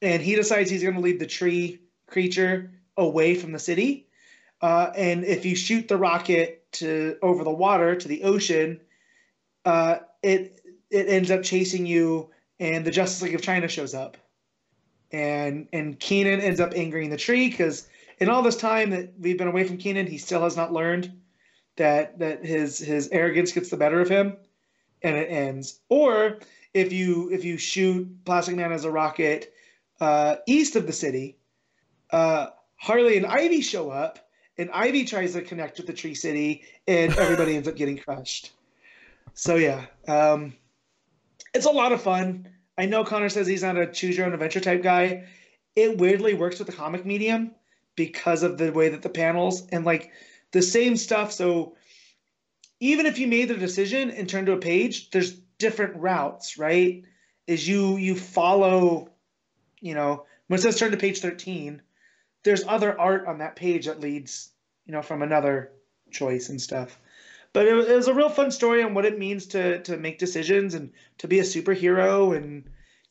and 0.00 0.22
he 0.22 0.36
decides 0.36 0.70
he's 0.70 0.82
going 0.82 0.94
to 0.94 1.00
lead 1.00 1.18
the 1.18 1.26
tree 1.26 1.80
creature 2.06 2.70
away 2.96 3.34
from 3.34 3.50
the 3.50 3.58
city. 3.58 4.06
Uh, 4.62 4.92
and 4.96 5.24
if 5.24 5.44
you 5.44 5.56
shoot 5.56 5.88
the 5.88 5.96
rocket 5.96 6.64
to 6.72 7.16
over 7.20 7.42
the 7.42 7.50
water 7.50 7.96
to 7.96 8.08
the 8.08 8.22
ocean, 8.22 8.80
uh, 9.64 9.96
it 10.22 10.60
it 10.90 11.08
ends 11.08 11.30
up 11.30 11.42
chasing 11.42 11.84
you, 11.84 12.30
and 12.60 12.84
the 12.84 12.90
Justice 12.90 13.22
League 13.22 13.34
of 13.34 13.42
China 13.42 13.66
shows 13.66 13.92
up, 13.92 14.16
and 15.10 15.66
and 15.72 15.98
Kenan 15.98 16.40
ends 16.40 16.60
up 16.60 16.74
angering 16.76 17.10
the 17.10 17.16
tree 17.16 17.50
because 17.50 17.88
in 18.18 18.28
all 18.28 18.42
this 18.42 18.56
time 18.56 18.90
that 18.90 19.14
we've 19.18 19.36
been 19.36 19.48
away 19.48 19.64
from 19.64 19.78
Kenan, 19.78 20.06
he 20.06 20.18
still 20.18 20.42
has 20.44 20.56
not 20.56 20.72
learned 20.72 21.12
that 21.76 22.20
that 22.20 22.44
his 22.44 22.78
his 22.78 23.08
arrogance 23.08 23.50
gets 23.50 23.68
the 23.68 23.76
better 23.76 24.00
of 24.00 24.08
him, 24.08 24.36
and 25.02 25.16
it 25.16 25.26
ends. 25.28 25.80
Or 25.88 26.38
if 26.72 26.92
you 26.92 27.30
if 27.32 27.44
you 27.44 27.58
shoot 27.58 28.24
Plastic 28.24 28.54
Man 28.54 28.70
as 28.70 28.84
a 28.84 28.90
rocket 28.92 29.52
uh, 30.00 30.36
east 30.46 30.76
of 30.76 30.86
the 30.86 30.92
city, 30.92 31.36
uh, 32.10 32.50
Harley 32.76 33.16
and 33.16 33.26
Ivy 33.26 33.60
show 33.60 33.90
up, 33.90 34.21
and 34.58 34.70
Ivy 34.70 35.04
tries 35.04 35.32
to 35.32 35.42
connect 35.42 35.78
with 35.78 35.86
the 35.86 35.92
Tree 35.92 36.14
City, 36.14 36.62
and 36.86 37.16
everybody 37.16 37.56
ends 37.56 37.68
up 37.68 37.76
getting 37.76 37.98
crushed. 37.98 38.52
So 39.34 39.56
yeah, 39.56 39.86
um, 40.08 40.54
it's 41.54 41.66
a 41.66 41.70
lot 41.70 41.92
of 41.92 42.02
fun. 42.02 42.48
I 42.76 42.86
know 42.86 43.04
Connor 43.04 43.28
says 43.28 43.46
he's 43.46 43.62
not 43.62 43.76
a 43.76 43.86
choose 43.86 44.16
your 44.16 44.26
own 44.26 44.32
adventure 44.32 44.60
type 44.60 44.82
guy. 44.82 45.24
It 45.74 45.98
weirdly 45.98 46.34
works 46.34 46.58
with 46.58 46.66
the 46.66 46.74
comic 46.74 47.06
medium 47.06 47.52
because 47.96 48.42
of 48.42 48.58
the 48.58 48.72
way 48.72 48.90
that 48.90 49.02
the 49.02 49.08
panels 49.08 49.66
and 49.70 49.84
like 49.84 50.10
the 50.52 50.62
same 50.62 50.96
stuff. 50.96 51.32
So 51.32 51.76
even 52.80 53.06
if 53.06 53.18
you 53.18 53.26
made 53.26 53.48
the 53.48 53.56
decision 53.56 54.10
and 54.10 54.28
turned 54.28 54.46
to 54.46 54.52
a 54.52 54.58
page, 54.58 55.10
there's 55.10 55.32
different 55.58 55.96
routes, 55.96 56.58
right? 56.58 57.04
Is 57.46 57.66
you 57.66 57.96
you 57.96 58.14
follow, 58.14 59.10
you 59.80 59.94
know, 59.94 60.26
when 60.48 60.58
it 60.58 60.62
says 60.62 60.78
turn 60.78 60.90
to 60.90 60.96
page 60.96 61.20
13, 61.20 61.82
there's 62.44 62.64
other 62.66 62.98
art 63.00 63.26
on 63.26 63.38
that 63.38 63.56
page 63.56 63.86
that 63.86 64.00
leads, 64.00 64.50
you 64.86 64.92
know, 64.92 65.02
from 65.02 65.22
another 65.22 65.72
choice 66.10 66.48
and 66.48 66.60
stuff. 66.60 66.98
But 67.52 67.68
it 67.68 67.74
was, 67.74 67.86
it 67.86 67.94
was 67.94 68.08
a 68.08 68.14
real 68.14 68.30
fun 68.30 68.50
story 68.50 68.82
on 68.82 68.94
what 68.94 69.04
it 69.04 69.18
means 69.18 69.46
to 69.48 69.82
to 69.82 69.96
make 69.96 70.18
decisions 70.18 70.74
and 70.74 70.90
to 71.18 71.28
be 71.28 71.38
a 71.38 71.42
superhero. 71.42 72.36
And 72.36 72.70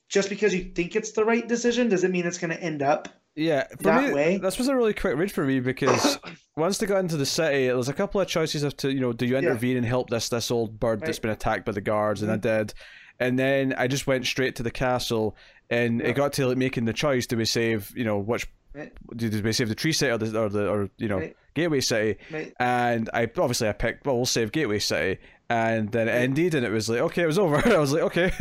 just 0.09 0.29
because 0.29 0.53
you 0.53 0.63
think 0.63 0.95
it's 0.95 1.11
the 1.11 1.25
right 1.25 1.47
decision 1.47 1.89
doesn't 1.89 2.11
mean 2.11 2.25
it's 2.25 2.39
going 2.39 2.51
to 2.51 2.61
end 2.61 2.81
up 2.81 3.07
Yeah, 3.35 3.67
that 3.81 4.07
me, 4.07 4.13
way. 4.13 4.37
this 4.37 4.57
was 4.57 4.67
a 4.67 4.75
really 4.75 4.93
quick 4.93 5.15
read 5.15 5.31
for 5.31 5.45
me 5.45 5.59
because 5.59 6.17
once 6.57 6.79
they 6.79 6.87
got 6.87 6.99
into 6.99 7.17
the 7.17 7.25
city, 7.25 7.67
there 7.67 7.77
was 7.77 7.87
a 7.87 7.93
couple 7.93 8.19
of 8.19 8.27
choices 8.27 8.63
of 8.63 8.75
to 8.77 8.91
you 8.91 8.99
know, 8.99 9.13
do 9.13 9.25
you 9.25 9.33
Yeah. 9.33 9.39
intervene 9.39 9.77
and 9.77 9.85
help 9.85 10.09
this 10.09 10.27
this 10.29 10.49
old 10.51 10.79
bird 10.79 10.99
that's 11.01 11.07
Right. 11.09 11.15
Mm-hmm. 11.15 11.21
been 11.21 11.31
attacked 11.31 11.65
by 11.65 11.71
the 11.71 11.81
guards, 11.81 12.21
and 12.23 12.31
I 12.31 12.37
did, 12.37 12.73
and 13.19 13.37
then 13.37 13.73
I 13.77 13.87
just 13.87 14.07
went 14.07 14.25
straight 14.25 14.55
to 14.55 14.63
the 14.63 14.71
castle, 14.71 15.37
and 15.69 16.01
Yeah. 16.01 16.07
it 16.07 16.15
got 16.15 16.33
to 16.33 16.47
like 16.47 16.57
making 16.57 16.85
the 16.85 16.93
choice: 16.93 17.27
do 17.27 17.37
we 17.37 17.45
save 17.45 17.95
you 17.95 18.03
know 18.03 18.17
which 18.17 18.47
Right. 18.73 18.91
do 19.15 19.29
do 19.29 19.41
we 19.43 19.51
save 19.53 19.69
the 19.69 19.75
tree 19.75 19.91
city 19.93 20.11
or 20.11 20.17
the 20.17 20.39
or 20.39 20.49
the 20.49 20.69
or 20.69 20.89
you 20.97 21.07
know 21.09 21.17
Right. 21.19 21.35
gateway 21.53 21.81
city? 21.81 22.17
Right. 22.31 22.53
And 22.59 23.09
I 23.13 23.23
obviously 23.23 23.67
I 23.67 23.73
picked 23.73 24.05
well 24.05 24.15
we'll 24.15 24.25
save 24.25 24.51
gateway 24.51 24.79
city, 24.79 25.19
and 25.49 25.91
then 25.91 26.07
it 26.07 26.11
ended, 26.11 26.55
and 26.55 26.65
it 26.65 26.71
was 26.71 26.87
like 26.89 26.99
okay, 27.01 27.23
it 27.23 27.27
was 27.27 27.37
over. 27.39 27.57
I 27.65 27.77
was 27.77 27.91
like 27.93 28.03
okay, 28.03 28.31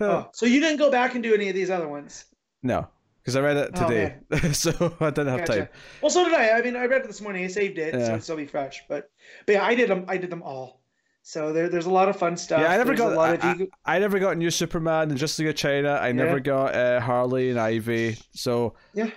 Oh, 0.00 0.28
so 0.32 0.46
you 0.46 0.60
didn't 0.60 0.78
go 0.78 0.90
back 0.90 1.14
and 1.14 1.22
do 1.22 1.34
any 1.34 1.48
of 1.48 1.54
these 1.54 1.70
other 1.70 1.88
ones? 1.88 2.26
no, 2.62 2.86
because 3.22 3.34
I 3.36 3.40
read 3.40 3.56
it 3.56 3.70
Oh, 3.74 3.88
today, 3.88 4.14
so 4.52 4.94
I 5.00 5.10
didn't 5.10 5.28
have 5.28 5.40
Gotcha. 5.46 5.58
time. 5.60 5.68
Well, 6.02 6.10
so 6.10 6.24
did 6.24 6.34
I. 6.34 6.50
I 6.58 6.62
mean, 6.62 6.76
I 6.76 6.84
read 6.86 7.02
it 7.02 7.06
this 7.08 7.20
morning. 7.20 7.44
I 7.44 7.48
saved 7.48 7.78
it, 7.78 7.94
so 7.94 7.98
Yeah. 7.98 8.06
it'll 8.06 8.20
still 8.20 8.36
be 8.36 8.46
fresh. 8.46 8.82
But, 8.88 9.10
but 9.46 9.52
yeah, 9.54 9.64
I 9.64 9.74
did 9.74 9.90
them. 9.90 10.04
I 10.08 10.16
did 10.18 10.30
them 10.30 10.42
all. 10.42 10.80
So 11.22 11.52
there, 11.52 11.68
there's 11.68 11.84
a 11.86 11.90
lot 11.90 12.08
of 12.08 12.16
fun 12.16 12.36
stuff. 12.36 12.60
Yeah, 12.62 12.68
I 12.70 12.76
never 12.78 12.88
There's 12.96 12.98
got 13.00 13.12
a 13.12 13.16
lot 13.16 13.34
of 13.34 13.44
I, 13.44 13.52
ego- 13.52 13.66
I, 13.84 13.96
I 13.96 13.98
never 13.98 14.18
got 14.18 14.38
New 14.38 14.50
Superman 14.50 15.10
and 15.10 15.18
Justice 15.18 15.40
League 15.40 15.48
of 15.48 15.54
China. 15.56 15.98
I 16.00 16.12
never 16.12 16.40
got 16.40 16.74
uh, 16.74 16.98
Harley 17.00 17.50
and 17.50 17.60
Ivy. 17.60 18.16
So 18.32 18.74
Yeah. 18.94 19.10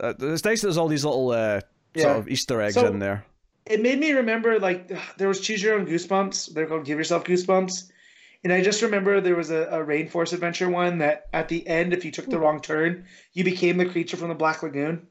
Uh, 0.00 0.14
it's 0.18 0.44
nice 0.44 0.60
that 0.60 0.68
there's 0.68 0.76
all 0.78 0.88
these 0.88 1.04
little 1.04 1.30
uh, 1.30 1.60
Yeah. 1.94 2.02
sort 2.02 2.16
of 2.18 2.28
Easter 2.28 2.60
eggs 2.60 2.74
So- 2.74 2.86
in 2.86 2.98
there. 2.98 3.24
it 3.66 3.82
made 3.82 3.98
me 3.98 4.12
remember 4.12 4.58
like 4.58 4.90
there 5.18 5.28
was 5.28 5.40
choose 5.40 5.62
your 5.62 5.74
own 5.78 5.86
goosebumps. 5.86 6.54
They're 6.54 6.66
called 6.66 6.84
give 6.84 6.98
yourself 6.98 7.24
goosebumps. 7.24 7.90
And 8.44 8.52
i 8.52 8.62
just 8.62 8.82
remember 8.82 9.20
there 9.20 9.34
was 9.34 9.50
a, 9.50 9.62
a 9.64 9.84
rainforest 9.84 10.32
adventure 10.32 10.70
one 10.70 10.98
that 10.98 11.26
at 11.32 11.48
the 11.48 11.66
end 11.66 11.92
if 11.92 12.04
you 12.04 12.12
took 12.12 12.26
the 12.30 12.38
wrong 12.38 12.60
turn 12.60 13.04
you 13.32 13.42
became 13.42 13.76
the 13.78 13.84
creature 13.86 14.16
from 14.16 14.28
the 14.28 14.34
black 14.36 14.62
lagoon. 14.62 15.06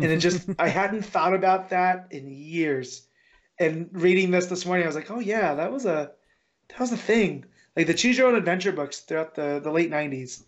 And 0.00 0.10
it 0.10 0.18
just 0.18 0.48
i 0.58 0.68
hadn't 0.68 1.02
thought 1.04 1.34
about 1.34 1.70
that 1.70 2.08
in 2.10 2.28
years. 2.28 3.06
And 3.60 3.88
reading 3.92 4.30
this 4.32 4.46
this 4.46 4.66
morning 4.66 4.84
i 4.84 4.88
was 4.88 4.96
like 4.96 5.10
oh 5.10 5.20
yeah 5.20 5.54
that 5.54 5.70
was 5.72 5.86
a 5.86 6.10
that 6.70 6.80
was 6.80 6.92
a 6.92 6.96
thing. 6.96 7.44
Like 7.76 7.86
the 7.86 7.94
choose 7.94 8.18
your 8.18 8.26
own 8.26 8.34
adventure 8.34 8.72
books 8.72 9.00
throughout 9.00 9.34
the 9.36 9.60
the 9.62 9.70
late 9.70 9.90
90s 9.90 10.42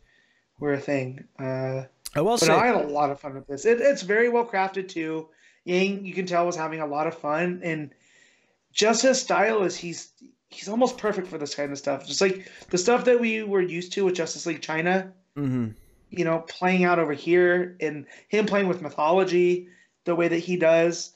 were 0.58 0.72
a 0.74 0.80
thing. 0.80 1.24
Uh 1.38 1.84
I 2.14 2.20
will 2.20 2.32
but 2.32 2.40
say, 2.40 2.52
I 2.52 2.66
had 2.66 2.76
a 2.76 2.88
lot 2.88 3.10
of 3.10 3.20
fun 3.20 3.34
with 3.34 3.46
this. 3.46 3.64
It, 3.64 3.80
it's 3.80 4.02
very 4.02 4.28
well 4.28 4.44
crafted 4.44 4.88
too. 4.88 5.28
Yang, 5.64 6.04
you 6.06 6.14
can 6.14 6.26
tell, 6.26 6.46
was 6.46 6.56
having 6.56 6.80
a 6.80 6.86
lot 6.86 7.06
of 7.06 7.16
fun, 7.16 7.60
and 7.62 7.90
just 8.72 9.02
his 9.02 9.20
style 9.20 9.62
is 9.62 9.76
he's 9.76 10.12
he's 10.48 10.68
almost 10.68 10.98
perfect 10.98 11.28
for 11.28 11.38
this 11.38 11.54
kind 11.54 11.70
of 11.70 11.78
stuff. 11.78 12.06
Just 12.06 12.20
like 12.20 12.50
the 12.70 12.78
stuff 12.78 13.04
that 13.04 13.20
we 13.20 13.42
were 13.42 13.60
used 13.60 13.92
to 13.92 14.04
with 14.06 14.14
Justice 14.14 14.46
League 14.46 14.62
China, 14.62 15.12
Mhm. 15.36 15.74
you 16.10 16.24
know, 16.24 16.40
playing 16.48 16.84
out 16.84 16.98
over 16.98 17.12
here, 17.12 17.76
and 17.80 18.06
him 18.28 18.46
playing 18.46 18.66
with 18.68 18.82
mythology 18.82 19.68
the 20.04 20.14
way 20.16 20.26
that 20.28 20.38
he 20.38 20.56
does. 20.56 21.12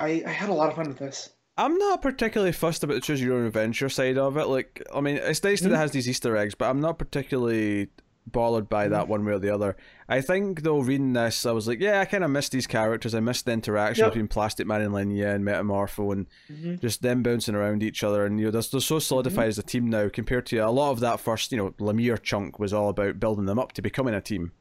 I, 0.00 0.22
I 0.26 0.30
had 0.30 0.48
a 0.50 0.52
lot 0.54 0.68
of 0.68 0.76
fun 0.76 0.88
with 0.88 0.98
this. 0.98 1.30
I'm 1.56 1.76
not 1.78 2.02
particularly 2.02 2.52
fussed 2.52 2.84
about 2.84 2.94
the 2.94 3.00
choose 3.00 3.20
your 3.22 3.36
own 3.36 3.46
adventure 3.46 3.88
side 3.88 4.16
of 4.18 4.36
it. 4.36 4.46
Like, 4.46 4.82
I 4.94 5.00
mean, 5.00 5.16
it's 5.16 5.42
nice 5.42 5.60
that 5.62 5.70
it 5.70 5.74
Mhm. 5.74 5.78
has 5.78 5.90
these 5.92 6.08
Easter 6.08 6.36
eggs, 6.36 6.54
but 6.54 6.68
I'm 6.68 6.80
not 6.80 6.98
particularly 6.98 7.88
bothered 8.32 8.68
by 8.68 8.88
that 8.88 9.08
one 9.08 9.24
way 9.24 9.32
or 9.32 9.38
the 9.38 9.52
other. 9.54 9.76
I 10.08 10.20
think 10.20 10.62
though, 10.62 10.80
reading 10.80 11.12
this, 11.12 11.44
I 11.46 11.52
was 11.52 11.66
like, 11.68 11.80
yeah, 11.80 12.00
I 12.00 12.04
kind 12.04 12.24
of 12.24 12.30
missed 12.30 12.52
these 12.52 12.66
characters. 12.66 13.14
I 13.14 13.20
missed 13.20 13.44
the 13.46 13.52
interaction 13.52 14.04
Yep. 14.04 14.12
between 14.12 14.28
Plastic 14.28 14.66
Man 14.66 14.80
and 14.82 14.92
Linnya 14.94 15.34
and 15.34 15.44
Metamorpho, 15.44 16.12
and 16.12 16.26
Mhm. 16.50 16.80
just 16.80 17.02
them 17.02 17.22
bouncing 17.22 17.54
around 17.54 17.82
each 17.82 18.02
other. 18.04 18.24
And 18.24 18.38
you 18.38 18.46
know, 18.46 18.50
they're, 18.50 18.62
they're 18.62 18.80
so 18.80 18.98
solidified 18.98 19.48
as 19.48 19.58
a 19.58 19.62
team 19.62 19.90
now 19.90 20.08
compared 20.08 20.46
to 20.46 20.58
a 20.58 20.70
lot 20.70 20.90
of 20.92 21.00
that 21.00 21.20
first, 21.20 21.52
you 21.52 21.58
know, 21.58 21.70
Lemire 21.78 22.22
chunk 22.22 22.58
was 22.58 22.72
all 22.72 22.88
about 22.88 23.20
building 23.20 23.46
them 23.46 23.58
up 23.58 23.72
to 23.72 23.82
becoming 23.82 24.14
a 24.14 24.20
team. 24.20 24.52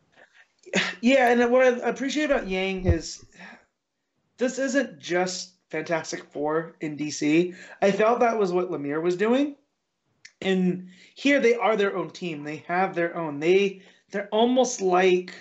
Yeah, 1.02 1.32
and 1.32 1.52
what 1.52 1.66
I 1.66 1.88
appreciate 1.90 2.26
about 2.26 2.48
Yang 2.48 2.86
is 2.88 3.26
this 4.38 4.60
isn't 4.60 5.00
just 5.00 5.54
Fantastic 5.70 6.24
Four 6.32 6.76
in 6.82 6.98
DC. 6.98 7.54
I 7.82 7.92
felt 7.92 8.20
that 8.20 8.38
was 8.38 8.52
what 8.52 8.70
Lemire 8.72 9.02
was 9.02 9.16
doing. 9.16 9.56
And 10.42 10.90
here 11.16 11.40
they 11.40 11.56
are 11.56 11.76
their 11.76 11.96
own 11.96 12.12
team. 12.12 12.44
They 12.44 12.64
have 12.68 12.96
their 12.96 13.16
own. 13.16 13.40
They 13.40 13.82
they're 14.12 14.30
almost 14.30 14.82
like 14.82 15.34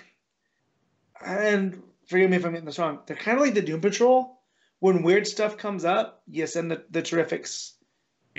and 1.25 1.81
forgive 2.07 2.29
me 2.29 2.37
if 2.37 2.45
I'm 2.45 2.51
getting 2.51 2.65
this 2.65 2.79
wrong. 2.79 2.99
They're 3.05 3.15
kind 3.15 3.37
of 3.37 3.43
like 3.43 3.53
the 3.53 3.61
Doom 3.61 3.81
Patrol. 3.81 4.39
When 4.79 5.01
weird 5.01 5.25
stuff 5.25 5.57
comes 5.57 5.85
up, 5.85 6.21
you 6.29 6.45
send 6.45 6.69
the, 6.69 6.83
the 6.91 7.01
Terrifics 7.01 7.73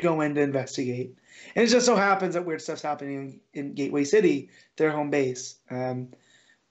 go 0.00 0.20
in 0.20 0.34
to 0.36 0.40
investigate. 0.40 1.16
And 1.54 1.64
it 1.64 1.70
just 1.70 1.86
so 1.86 1.96
happens 1.96 2.34
that 2.34 2.46
weird 2.46 2.62
stuff's 2.62 2.82
happening 2.82 3.40
in 3.54 3.74
Gateway 3.74 4.04
City, 4.04 4.50
their 4.76 4.90
home 4.90 5.10
base. 5.10 5.56
Um, 5.70 6.08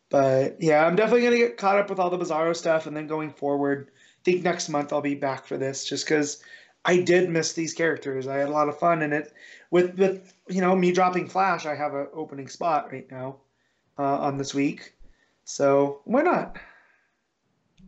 but 0.10 0.58
yeah, 0.60 0.86
I'm 0.86 0.96
definitely 0.96 1.24
gonna 1.24 1.38
get 1.38 1.58
caught 1.58 1.78
up 1.78 1.90
with 1.90 2.00
all 2.00 2.10
the 2.10 2.18
Bizarro 2.18 2.56
stuff, 2.56 2.88
and 2.88 2.96
then 2.96 3.08
going 3.08 3.32
forward, 3.32 3.92
I 3.92 4.24
think 4.24 4.44
next 4.44 4.70
month 4.70 4.94
I'll 4.94 5.02
be 5.02 5.16
back 5.16 5.46
for 5.46 5.58
this, 5.58 5.86
just 5.86 6.06
because 6.06 6.42
I 6.86 7.02
did 7.02 7.30
miss 7.30 7.54
these 7.54 7.74
characters. 7.74 8.28
I 8.28 8.38
had 8.38 8.48
a 8.48 8.54
lot 8.54 8.70
of 8.70 8.80
fun 8.80 9.02
in 9.02 9.12
it. 9.12 9.34
With 9.72 9.98
with 9.98 10.34
you 10.50 10.62
know 10.62 10.76
me 10.76 10.92
dropping 10.92 11.28
Flash, 11.28 11.66
I 11.66 11.76
have 11.76 11.94
an 11.94 12.08
opening 12.14 12.48
spot 12.48 12.92
right 12.92 13.10
now 13.12 13.38
uh, 14.00 14.04
on 14.20 14.38
this 14.38 14.54
week, 14.54 14.94
so 15.44 16.02
why 16.06 16.22
not? 16.22 16.58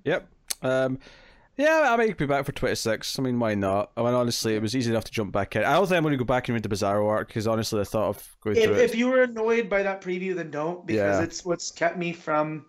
Yep. 0.03 0.27
Um, 0.61 0.99
yeah, 1.57 1.87
I 1.91 1.95
might 1.97 2.17
be 2.17 2.25
back 2.25 2.45
for 2.45 2.51
26. 2.53 3.19
I 3.19 3.21
mean, 3.21 3.39
why 3.39 3.53
not? 3.53 3.91
I 3.97 4.03
mean, 4.03 4.13
honestly, 4.13 4.55
it 4.55 4.61
was 4.61 4.75
easy 4.75 4.91
enough 4.91 5.03
to 5.05 5.11
jump 5.11 5.31
back 5.33 5.55
in. 5.55 5.63
I 5.63 5.73
don't 5.73 5.87
think 5.87 5.97
I'm 5.97 6.03
going 6.03 6.13
to 6.13 6.17
go 6.17 6.23
back 6.23 6.47
and 6.47 6.53
read 6.53 6.63
the 6.63 6.69
Bizarro 6.69 7.07
arc 7.07 7.27
because 7.27 7.47
honestly, 7.47 7.81
I 7.81 7.83
thought 7.83 8.09
of 8.09 8.37
going 8.41 8.55
If, 8.55 8.63
through 8.63 8.75
if 8.75 8.93
it. 8.93 8.97
you 8.97 9.07
were 9.09 9.23
annoyed 9.23 9.69
by 9.69 9.83
that 9.83 10.01
preview, 10.01 10.35
then 10.35 10.51
don't 10.51 10.85
because 10.85 11.19
Yeah. 11.19 11.23
it's 11.23 11.43
what's 11.45 11.71
kept 11.71 11.97
me 11.97 12.13
from 12.13 12.65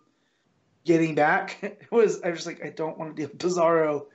getting 0.84 1.14
back. 1.14 1.58
It 1.62 1.90
was 1.92 2.20
I 2.22 2.30
was 2.30 2.38
just 2.38 2.46
like 2.46 2.64
I 2.64 2.70
don't 2.70 2.98
want 2.98 3.14
to 3.16 3.22
deal 3.22 3.30
with 3.32 3.38
Bizarro, 3.38 4.06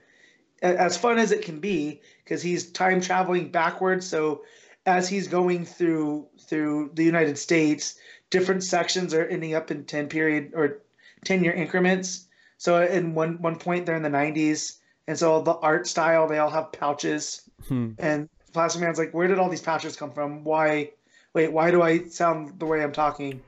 as 0.62 0.98
fun 0.98 1.20
as 1.20 1.32
it 1.32 1.42
can 1.44 1.60
be, 1.60 2.02
because 2.24 2.42
he's 2.42 2.72
time 2.72 3.00
traveling 3.02 3.52
backwards. 3.52 4.06
So 4.08 4.42
as 4.86 5.10
he's 5.10 5.28
going 5.28 5.66
through 5.66 6.28
through 6.40 6.92
the 6.94 7.04
United 7.04 7.38
States, 7.38 7.96
different 8.30 8.64
sections 8.64 9.14
are 9.14 9.26
ending 9.26 9.56
up 9.56 9.72
in 9.72 9.86
ten 9.86 10.08
period 10.08 10.52
or 10.56 10.82
ten 11.24 11.44
year 11.44 11.54
increments. 11.54 12.28
So 12.58 12.82
in 12.82 13.16
one 13.16 13.42
one 13.42 13.58
point 13.58 13.86
they're 13.86 13.96
in 13.96 14.04
the 14.04 14.10
nineties, 14.10 14.80
and 15.08 15.18
so 15.18 15.42
the 15.42 15.56
art 15.56 15.88
style 15.88 16.28
they 16.28 16.40
all 16.40 16.50
have 16.50 16.72
pouches. 16.72 17.42
Hmm. 17.68 17.92
And 17.98 18.30
Plastic 18.54 18.82
Man's 18.82 18.98
like, 18.98 19.14
where 19.14 19.28
did 19.28 19.40
all 19.40 19.50
these 19.50 19.62
pouches 19.62 19.96
come 19.96 20.12
from? 20.12 20.44
Why? 20.44 20.92
Wait, 21.34 21.52
why 21.52 21.72
do 21.72 21.82
I 21.82 22.06
sound 22.06 22.60
the 22.60 22.66
way 22.66 22.82
I'm 22.82 22.94
talking? 22.94 23.42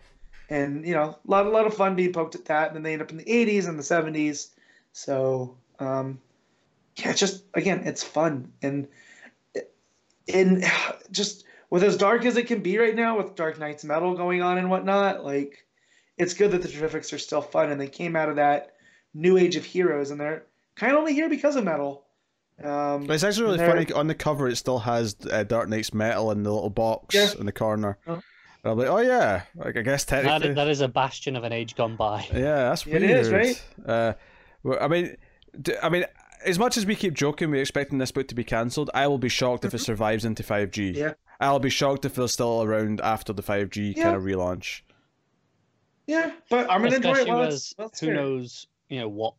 And 0.49 0.85
you 0.85 0.93
know, 0.93 1.17
a 1.25 1.31
lot, 1.31 1.45
a 1.45 1.49
lot 1.49 1.65
of 1.65 1.73
fun 1.73 1.95
being 1.95 2.13
poked 2.13 2.35
at 2.35 2.45
that. 2.45 2.67
And 2.67 2.75
then 2.75 2.83
they 2.83 2.93
end 2.93 3.01
up 3.01 3.11
in 3.11 3.17
the 3.17 3.23
80s 3.23 3.67
and 3.67 3.77
the 3.77 3.83
70s. 3.83 4.49
So, 4.91 5.55
um, 5.79 6.19
yeah, 6.97 7.11
it's 7.11 7.19
just 7.19 7.43
again, 7.53 7.83
it's 7.85 8.03
fun 8.03 8.51
and 8.61 8.87
and 10.33 10.63
just 11.11 11.45
with 11.69 11.83
as 11.83 11.97
dark 11.97 12.25
as 12.25 12.37
it 12.37 12.47
can 12.47 12.61
be 12.61 12.77
right 12.77 12.95
now, 12.95 13.17
with 13.17 13.35
Dark 13.35 13.59
Nights 13.59 13.83
Metal 13.83 14.15
going 14.15 14.41
on 14.41 14.57
and 14.57 14.69
whatnot, 14.69 15.23
like 15.25 15.65
it's 16.17 16.33
good 16.33 16.51
that 16.51 16.61
the 16.61 16.67
Terrifics 16.67 17.11
are 17.13 17.17
still 17.19 17.41
fun 17.41 17.71
and 17.71 17.79
they 17.79 17.87
came 17.89 18.15
out 18.15 18.29
of 18.29 18.37
that 18.37 18.73
new 19.13 19.37
age 19.37 19.55
of 19.55 19.65
heroes 19.65 20.09
and 20.11 20.19
they're 20.19 20.43
kind 20.75 20.93
of 20.93 20.99
only 20.99 21.13
here 21.13 21.29
because 21.29 21.55
of 21.55 21.63
Metal. 21.63 22.05
Um, 22.63 23.09
It's 23.11 23.23
actually 23.23 23.43
really 23.45 23.57
funny. 23.59 23.91
On 23.93 24.07
the 24.07 24.15
cover, 24.15 24.47
it 24.47 24.55
still 24.55 24.79
has 24.79 25.15
uh, 25.31 25.43
Dark 25.43 25.69
Nights 25.69 25.93
metal 25.93 26.31
in 26.31 26.41
the 26.43 26.51
little 26.51 26.71
box 26.71 27.13
Yeah. 27.13 27.29
in 27.39 27.45
the 27.45 27.51
corner. 27.51 27.99
Oh. 28.07 28.13
And 28.13 28.71
I'm 28.71 28.77
like, 28.79 28.87
oh 28.87 28.97
yeah, 28.99 29.43
like, 29.55 29.77
I 29.77 29.81
guess 29.83 30.05
That, 30.05 30.23
technically, 30.23 30.55
that 30.55 30.67
is 30.67 30.81
a 30.81 30.87
bastion 30.87 31.35
of 31.35 31.43
an 31.43 31.53
age 31.53 31.75
gone 31.75 31.95
by. 31.95 32.25
yeah, 32.33 32.69
that's 32.69 32.87
It 32.87 32.93
weird. 33.01 33.03
is, 33.03 33.29
right? 33.29 33.63
Uh, 33.85 34.13
well, 34.63 34.79
I 34.81 34.87
mean, 34.87 35.15
I 35.83 35.89
mean, 35.89 36.05
as 36.45 36.57
much 36.59 36.77
as 36.77 36.85
we 36.85 36.95
keep 36.95 37.13
joking, 37.13 37.51
we're 37.51 37.61
expecting 37.61 37.97
this 37.97 38.11
book 38.11 38.27
to 38.29 38.35
be 38.35 38.43
cancelled. 38.43 38.89
I 38.93 39.07
will 39.07 39.17
be 39.17 39.29
shocked 39.29 39.65
if 39.65 39.73
it 39.73 39.79
survives 39.79 40.25
into 40.25 40.43
5G. 40.43 40.91
Mm-hmm. 40.91 40.97
Yeah. 40.99 41.13
I'll 41.39 41.59
be 41.59 41.69
shocked 41.69 42.05
if 42.05 42.15
they're 42.15 42.27
still 42.27 42.63
around 42.63 42.99
after 43.01 43.33
the 43.33 43.43
5G 43.43 43.95
Yeah. 43.95 44.03
kind 44.03 44.15
of 44.15 44.23
relaunch. 44.23 44.81
Yeah, 46.07 46.31
but 46.49 46.71
I'm 46.71 46.81
gonna 46.83 46.95
enjoy 46.95 47.09
it. 47.09 47.11
Especially 47.13 47.31
Well, 47.31 47.43
as 47.43 47.73
it's, 47.79 47.99
who 47.99 48.05
fair. 48.07 48.15
knows, 48.15 48.67
you 48.89 48.99
know, 48.99 49.09
what 49.09 49.33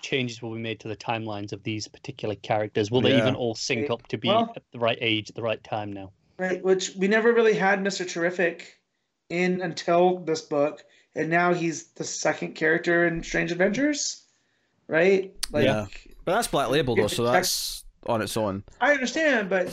changes 0.00 0.40
will 0.42 0.54
be 0.54 0.60
made 0.60 0.80
to 0.80 0.88
the 0.88 0.96
timelines 0.96 1.52
of 1.52 1.62
these 1.62 1.86
particular 1.88 2.34
characters. 2.36 2.90
Will 2.90 3.00
they 3.02 3.16
even 3.16 3.34
all 3.34 3.54
sync 3.54 3.82
Right. 3.82 3.90
up 3.90 4.06
to 4.08 4.18
be 4.18 4.28
Well- 4.28 4.52
at 4.56 4.62
the 4.72 4.78
right 4.78 4.98
age 5.00 5.28
at 5.30 5.36
the 5.36 5.42
right 5.42 5.62
time 5.62 5.92
now? 5.92 6.12
Right, 6.38 6.62
which 6.64 6.94
we 6.96 7.08
never 7.08 7.32
really 7.32 7.54
had 7.54 7.80
Mr. 7.80 8.08
Terrific 8.08 8.80
in 9.28 9.60
until 9.62 10.18
this 10.18 10.40
book, 10.40 10.84
and 11.14 11.30
now 11.30 11.54
he's 11.54 11.88
the 11.92 12.04
second 12.04 12.54
character 12.54 13.06
in 13.06 13.22
Strange 13.22 13.52
Adventures, 13.52 14.22
right? 14.88 15.32
Like, 15.52 15.64
Yeah. 15.64 15.86
But 16.24 16.34
that's 16.34 16.48
Black 16.48 16.70
Label 16.70 16.96
though, 16.96 17.06
so 17.06 17.24
that's 17.24 17.84
on 18.06 18.22
its 18.22 18.36
own. 18.36 18.64
I 18.80 18.92
understand, 18.92 19.48
but 19.48 19.68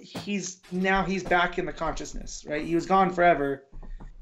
he's 0.00 0.60
now 0.70 1.02
he's 1.02 1.22
back 1.22 1.58
in 1.58 1.66
the 1.66 1.72
consciousness, 1.72 2.44
right? 2.48 2.64
He 2.64 2.74
was 2.74 2.86
gone 2.86 3.12
forever, 3.12 3.64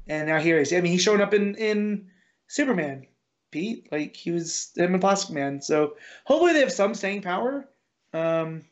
and 0.07 0.27
now 0.27 0.39
here 0.39 0.57
he 0.57 0.63
is. 0.63 0.73
I 0.73 0.81
mean, 0.81 0.91
he's 0.91 1.01
showing 1.01 1.21
up 1.21 1.33
in 1.33 1.55
in 1.55 2.07
Superman, 2.47 3.07
Pete. 3.51 3.91
Like 3.91 4.15
he 4.15 4.31
was 4.31 4.71
him 4.75 4.93
in 4.93 4.99
Plastic 4.99 5.33
Man. 5.33 5.61
So 5.61 5.95
hopefully 6.25 6.53
they 6.53 6.59
have 6.59 6.71
some 6.71 6.95
staying 6.95 7.21
power. 7.21 7.67
Um, 8.13 8.63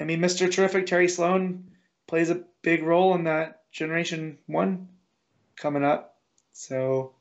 I 0.00 0.04
mean, 0.04 0.20
Mr. 0.20 0.50
Terrific 0.50 0.86
Terry 0.86 1.08
Sloane 1.08 1.70
plays 2.06 2.30
a 2.30 2.42
big 2.62 2.82
role 2.82 3.14
in 3.14 3.24
that 3.24 3.62
Generation 3.72 4.38
One 4.46 4.88
coming 5.56 5.84
up. 5.84 6.16
So 6.52 7.14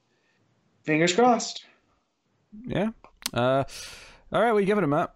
fingers 0.84 1.14
crossed. 1.14 1.66
Yeah. 2.66 2.90
Uh, 3.34 3.64
all 4.32 4.42
right, 4.42 4.52
what 4.52 4.58
are 4.58 4.62
you 4.62 4.66
giving 4.66 4.84
it, 4.84 4.88
Matt? 4.88 5.12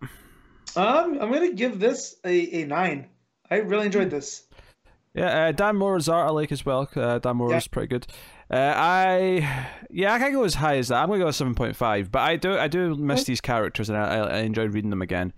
Um, 0.76 1.20
I'm 1.22 1.32
gonna 1.32 1.52
give 1.54 1.80
this 1.80 2.16
a, 2.26 2.62
a 2.64 2.66
nine. 2.66 3.08
I 3.52 3.58
really 3.58 3.86
enjoyed 3.86 4.10
this. 4.10 4.44
Yeah, 5.14 5.46
uh, 5.48 5.52
Dan 5.52 5.76
Moore's 5.76 6.10
art 6.10 6.28
I 6.28 6.32
like 6.32 6.52
as 6.52 6.66
well. 6.66 6.90
Uh, 6.96 7.20
Dan 7.20 7.38
Moore's 7.38 7.52
Yeah. 7.52 7.62
pretty 7.72 7.88
good. 7.88 8.08
Uh, 8.50 8.74
I 8.76 9.68
yeah, 9.92 10.14
I 10.14 10.20
can't 10.20 10.34
go 10.34 10.44
as 10.44 10.56
high 10.56 10.78
as 10.78 10.88
that. 10.88 11.02
I'm 11.04 11.10
gonna 11.10 11.24
go 11.24 11.30
seven 11.32 11.54
point 11.54 11.76
five. 11.76 12.12
But 12.12 12.20
I 12.24 12.36
do 12.38 12.58
I 12.58 12.68
do 12.68 12.96
miss 12.96 13.24
these 13.26 13.42
characters 13.42 13.90
and 13.90 13.98
I, 13.98 14.16
I 14.18 14.20
I 14.20 14.38
enjoyed 14.40 14.74
reading 14.74 14.90
them 14.90 15.02
again. 15.04 15.34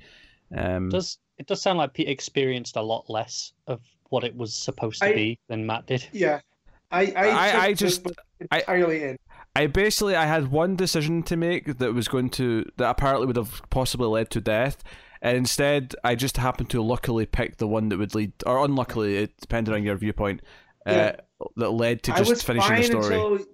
Um, 0.56 0.90
does 0.90 1.18
it 1.38 1.48
does 1.48 1.62
sound 1.62 1.78
like 1.78 1.94
Pete 1.94 2.08
experienced 2.08 2.78
a 2.78 2.82
lot 2.82 3.10
less 3.10 3.52
of 3.68 3.82
what 4.10 4.24
it 4.24 4.36
was 4.36 4.56
supposed 4.56 5.02
to 5.02 5.08
I- 5.10 5.14
be 5.14 5.40
than 5.50 5.66
Matt 5.66 5.86
did. 5.88 6.08
Yeah, 6.14 6.40
I 6.92 7.12
I, 7.16 7.28
I- 7.28 7.62
I 7.66 7.74
just- 7.74 8.04
book 8.04 8.16
I- 8.52 8.60
entirely 8.60 9.04
in. 9.04 9.18
I 9.56 9.68
basically 9.68 10.16
I 10.16 10.26
had 10.26 10.52
one 10.52 10.76
decision 10.76 11.24
to 11.24 11.38
make 11.38 11.78
that 11.78 11.94
was 11.94 12.08
going 12.08 12.30
to 12.32 12.66
that 12.78 12.90
apparently 12.90 13.28
would 13.28 13.38
have 13.38 13.62
possibly 13.70 14.08
led 14.08 14.30
to 14.32 14.42
death, 14.42 14.84
and 15.22 15.38
instead 15.38 15.96
I 16.04 16.16
just 16.16 16.38
happened 16.38 16.70
to 16.72 16.82
luckily 16.82 17.26
pick 17.26 17.58
the 17.58 17.68
one 17.68 17.90
that 17.90 17.98
would 17.98 18.14
lead, 18.16 18.34
or 18.46 18.64
unluckily, 18.66 19.18
it 19.18 19.38
depended 19.40 19.74
on 19.74 19.84
your 19.84 19.96
viewpoint, 19.96 20.42
Yeah. 20.86 21.16
uh, 21.42 21.46
that 21.58 21.72
led 21.72 22.04
to 22.04 22.14
I 22.14 22.18
just 22.18 22.30
was 22.30 22.44
finishing 22.44 22.70
fine 22.70 22.82
the 22.82 22.86
story. 23.04 23.06
until 23.16 23.46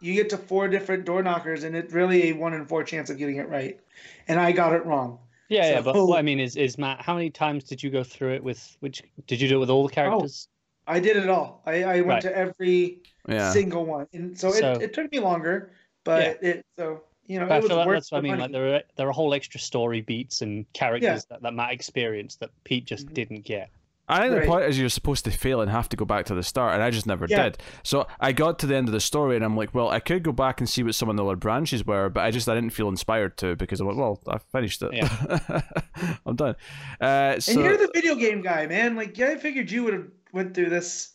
you 0.00 0.14
get 0.14 0.30
to 0.30 0.38
four 0.38 0.68
different 0.68 1.04
door 1.04 1.22
knockers, 1.22 1.64
and 1.64 1.76
it's 1.76 1.92
really 1.92 2.30
a 2.30 2.32
one 2.32 2.54
in 2.54 2.64
four 2.66 2.82
chance 2.82 3.10
of 3.10 3.18
getting 3.18 3.36
it 3.36 3.48
right, 3.48 3.78
and 4.28 4.40
I 4.40 4.52
got 4.52 4.72
it 4.72 4.84
wrong. 4.86 5.18
Yeah, 5.48 5.70
yeah, 5.72 5.80
but 5.82 5.94
So- 5.94 6.06
what 6.06 6.18
I 6.18 6.22
mean 6.22 6.40
is, 6.40 6.56
is 6.56 6.78
Matt, 6.78 7.02
how 7.02 7.12
many 7.14 7.28
times 7.28 7.64
did 7.64 7.82
you 7.82 7.90
go 7.90 8.02
through 8.02 8.32
it 8.34 8.42
with 8.42 8.74
which? 8.80 9.02
Did 9.26 9.38
you 9.40 9.48
do 9.48 9.56
it 9.56 9.60
with 9.60 9.68
all 9.70 9.86
the 9.86 9.92
characters? 9.92 10.48
I 10.86 11.00
did 11.00 11.16
it 11.16 11.28
all. 11.28 11.62
I, 11.66 11.84
I 11.84 11.94
went 12.00 12.06
Right. 12.08 12.22
to 12.22 12.36
every 12.36 12.98
Yeah, 13.28 13.50
single 13.52 13.84
one, 13.86 14.06
and 14.12 14.38
so, 14.38 14.50
So- 14.50 14.72
it, 14.72 14.82
it 14.82 14.94
took 14.94 15.10
me 15.12 15.20
longer, 15.20 15.72
but 16.04 16.42
it 16.42 16.64
so 16.78 17.02
you 17.26 17.38
know 17.38 17.46
But 17.46 17.58
it 17.58 17.62
was 17.62 17.72
like 17.72 17.86
worth 17.86 17.96
that's 17.96 18.10
what 18.12 18.18
I 18.18 18.20
the 18.20 18.22
mean. 18.24 18.30
money. 18.32 18.42
Like 18.42 18.52
there 18.52 18.74
are 18.76 18.82
there 18.96 19.08
are 19.08 19.12
whole 19.12 19.32
extra 19.34 19.60
story 19.60 20.00
beats 20.00 20.42
and 20.42 20.70
characters 20.72 21.24
that, 21.26 21.40
that 21.42 21.54
Matt 21.54 21.72
experienced 21.72 22.40
that 22.40 22.50
Pete 22.64 22.84
just 22.84 23.06
Mhm. 23.06 23.14
didn't 23.14 23.40
get. 23.44 23.70
I 24.08 24.18
think 24.18 24.32
the 24.32 24.38
Right. 24.40 24.48
point 24.48 24.64
is 24.64 24.78
you're 24.78 24.88
supposed 24.88 25.24
to 25.26 25.30
fail 25.30 25.60
and 25.60 25.70
have 25.70 25.88
to 25.90 25.96
go 25.96 26.04
back 26.04 26.26
to 26.26 26.34
the 26.34 26.42
start, 26.42 26.74
and 26.74 26.82
I 26.82 26.90
just 26.90 27.06
never 27.06 27.26
Yeah. 27.28 27.44
did. 27.44 27.58
So 27.84 28.08
I 28.18 28.32
got 28.32 28.58
to 28.58 28.66
the 28.66 28.74
end 28.74 28.88
of 28.88 28.92
the 28.92 29.00
story, 29.00 29.36
and 29.36 29.44
I'm 29.44 29.56
like, 29.56 29.72
well, 29.72 29.88
I 29.88 30.00
could 30.00 30.24
go 30.24 30.32
back 30.32 30.60
and 30.60 30.68
see 30.68 30.82
what 30.82 30.96
some 30.96 31.08
of 31.08 31.16
the 31.16 31.24
other 31.24 31.36
branches 31.36 31.86
were, 31.86 32.08
but 32.08 32.24
I 32.24 32.32
just 32.32 32.48
I 32.48 32.54
didn't 32.56 32.70
feel 32.70 32.88
inspired 32.88 33.36
to 33.38 33.54
because 33.54 33.80
I 33.80 33.84
went, 33.84 33.96
well, 33.98 34.20
I 34.26 34.38
finished 34.50 34.82
it. 34.82 34.90
I'm 36.26 36.34
done. 36.36 36.56
Uh, 37.00 37.38
so 37.40 37.52
and 37.52 37.60
you're 37.62 37.76
the 37.76 37.90
video 37.94 38.16
game 38.16 38.42
guy, 38.42 38.66
man. 38.66 38.96
Like, 38.96 39.16
yeah, 39.16 39.28
I 39.28 39.36
figured 39.36 39.70
you 39.70 39.84
would 39.84 39.94
have 39.94 40.08
went 40.32 40.54
through 40.54 40.70
this 40.70 41.12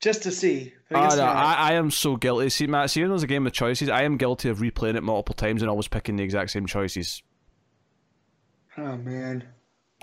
just 0.00 0.22
to 0.24 0.30
see. 0.30 0.72
I 0.90 0.94
Oh, 0.94 1.08
ah, 1.10 1.14
no. 1.16 1.24
I, 1.24 1.54
I 1.54 1.72
am 1.74 1.90
so 1.90 2.16
guilty. 2.16 2.50
See, 2.50 2.66
Matt, 2.66 2.90
see, 2.90 3.00
when 3.00 3.10
there's 3.10 3.22
a 3.22 3.26
game 3.26 3.44
with 3.44 3.54
choices, 3.54 3.88
I 3.88 4.02
am 4.02 4.16
guilty 4.16 4.48
of 4.48 4.58
replaying 4.58 4.96
it 4.96 5.02
multiple 5.02 5.34
times 5.34 5.62
and 5.62 5.70
always 5.70 5.88
picking 5.88 6.16
the 6.16 6.22
exact 6.22 6.50
same 6.50 6.66
choices. 6.66 7.22
oh 8.76 8.96
man. 8.98 9.44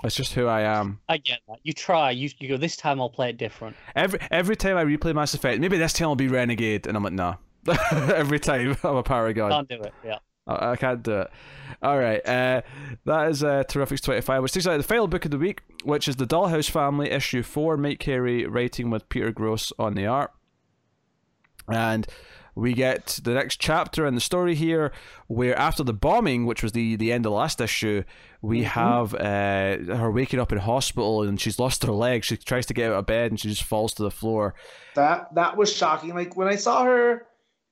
That's 0.02 0.16
just 0.16 0.34
who 0.34 0.46
I 0.46 0.62
am. 0.62 0.98
I 1.08 1.18
get 1.18 1.40
that. 1.46 1.58
You 1.62 1.72
try. 1.72 2.10
You 2.10 2.28
you 2.38 2.48
go. 2.48 2.56
This 2.56 2.76
time 2.76 3.00
I'll 3.00 3.08
play 3.08 3.30
it 3.30 3.36
different. 3.36 3.76
Every 3.94 4.18
every 4.32 4.56
time 4.56 4.76
I 4.76 4.84
replay 4.84 5.14
Mass 5.14 5.32
Effect, 5.34 5.60
maybe 5.60 5.78
this 5.78 5.92
time 5.92 6.08
I'll 6.08 6.16
be 6.16 6.26
Renegade, 6.26 6.88
and 6.88 6.96
I'm 6.96 7.04
like, 7.04 7.12
nah. 7.12 7.36
every 7.92 8.40
time 8.40 8.76
I'm 8.82 8.96
a 8.96 9.02
Paragon. 9.04 9.52
Can't 9.52 9.68
do 9.68 9.80
it. 9.80 9.94
Yeah. 10.04 10.18
I, 10.46 10.72
I 10.72 10.76
can't 10.76 11.02
do 11.02 11.20
it. 11.20 11.30
All 11.82 11.98
right, 11.98 12.20
uh, 12.26 12.62
that 13.04 13.30
is 13.30 13.42
uh, 13.42 13.64
Terrifics 13.66 14.02
25, 14.02 14.42
which 14.42 14.52
takes 14.52 14.66
out 14.66 14.76
the 14.76 14.82
final 14.82 15.08
book 15.08 15.24
of 15.24 15.30
the 15.30 15.38
week, 15.38 15.62
which 15.84 16.06
is 16.06 16.16
The 16.16 16.26
Dollhouse 16.26 16.70
Family, 16.70 17.10
issue 17.10 17.42
4, 17.42 17.76
Mike 17.76 17.98
Carey 17.98 18.46
writing 18.46 18.90
with 18.90 19.08
Peter 19.08 19.32
Gross 19.32 19.72
on 19.78 19.94
the 19.94 20.06
art. 20.06 20.32
And 21.68 22.06
we 22.54 22.74
get 22.74 23.20
the 23.24 23.32
next 23.32 23.60
chapter 23.60 24.06
in 24.06 24.14
the 24.14 24.20
story 24.20 24.54
here, 24.54 24.92
where 25.26 25.56
after 25.58 25.82
the 25.82 25.94
bombing, 25.94 26.44
which 26.44 26.62
was 26.62 26.72
the, 26.72 26.96
the 26.96 27.10
end 27.10 27.24
of 27.24 27.30
the 27.30 27.36
last 27.36 27.60
issue, 27.60 28.04
we 28.42 28.64
have 28.64 29.14
uh, 29.14 29.96
her 29.96 30.10
waking 30.10 30.40
up 30.40 30.52
in 30.52 30.58
hospital 30.58 31.22
and 31.22 31.40
she's 31.40 31.58
lost 31.58 31.84
her 31.84 31.92
leg. 31.92 32.24
She 32.24 32.36
tries 32.36 32.66
to 32.66 32.74
get 32.74 32.90
out 32.90 32.98
of 32.98 33.06
bed 33.06 33.30
and 33.30 33.40
she 33.40 33.48
just 33.48 33.62
falls 33.62 33.94
to 33.94 34.02
the 34.02 34.10
floor. 34.10 34.54
That 34.96 35.34
that 35.34 35.56
was 35.56 35.72
shocking. 35.72 36.14
Like 36.14 36.36
when 36.36 36.48
I 36.48 36.56
saw 36.56 36.84
her 36.84 37.26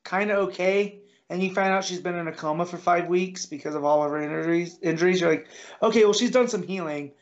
kind 0.05 0.31
of 0.31 0.49
okay, 0.49 1.01
and 1.31 1.43
you 1.43 1.55
find 1.55 1.73
out 1.73 1.85
she's 1.85 2.01
been 2.01 2.17
in 2.17 2.29
a 2.29 2.33
coma 2.33 2.67
for 2.67 2.77
five 2.77 3.07
weeks 3.09 3.47
because 3.47 3.75
of 3.75 3.85
all 3.85 4.03
of 4.05 4.11
her 4.11 4.21
injuries. 4.21 4.79
Injuries. 4.83 5.21
You're 5.23 5.31
like, 5.31 5.47
okay, 5.83 6.05
well 6.05 6.13
she's 6.13 6.33
done 6.33 6.49
some 6.49 6.63
healing, 6.63 7.13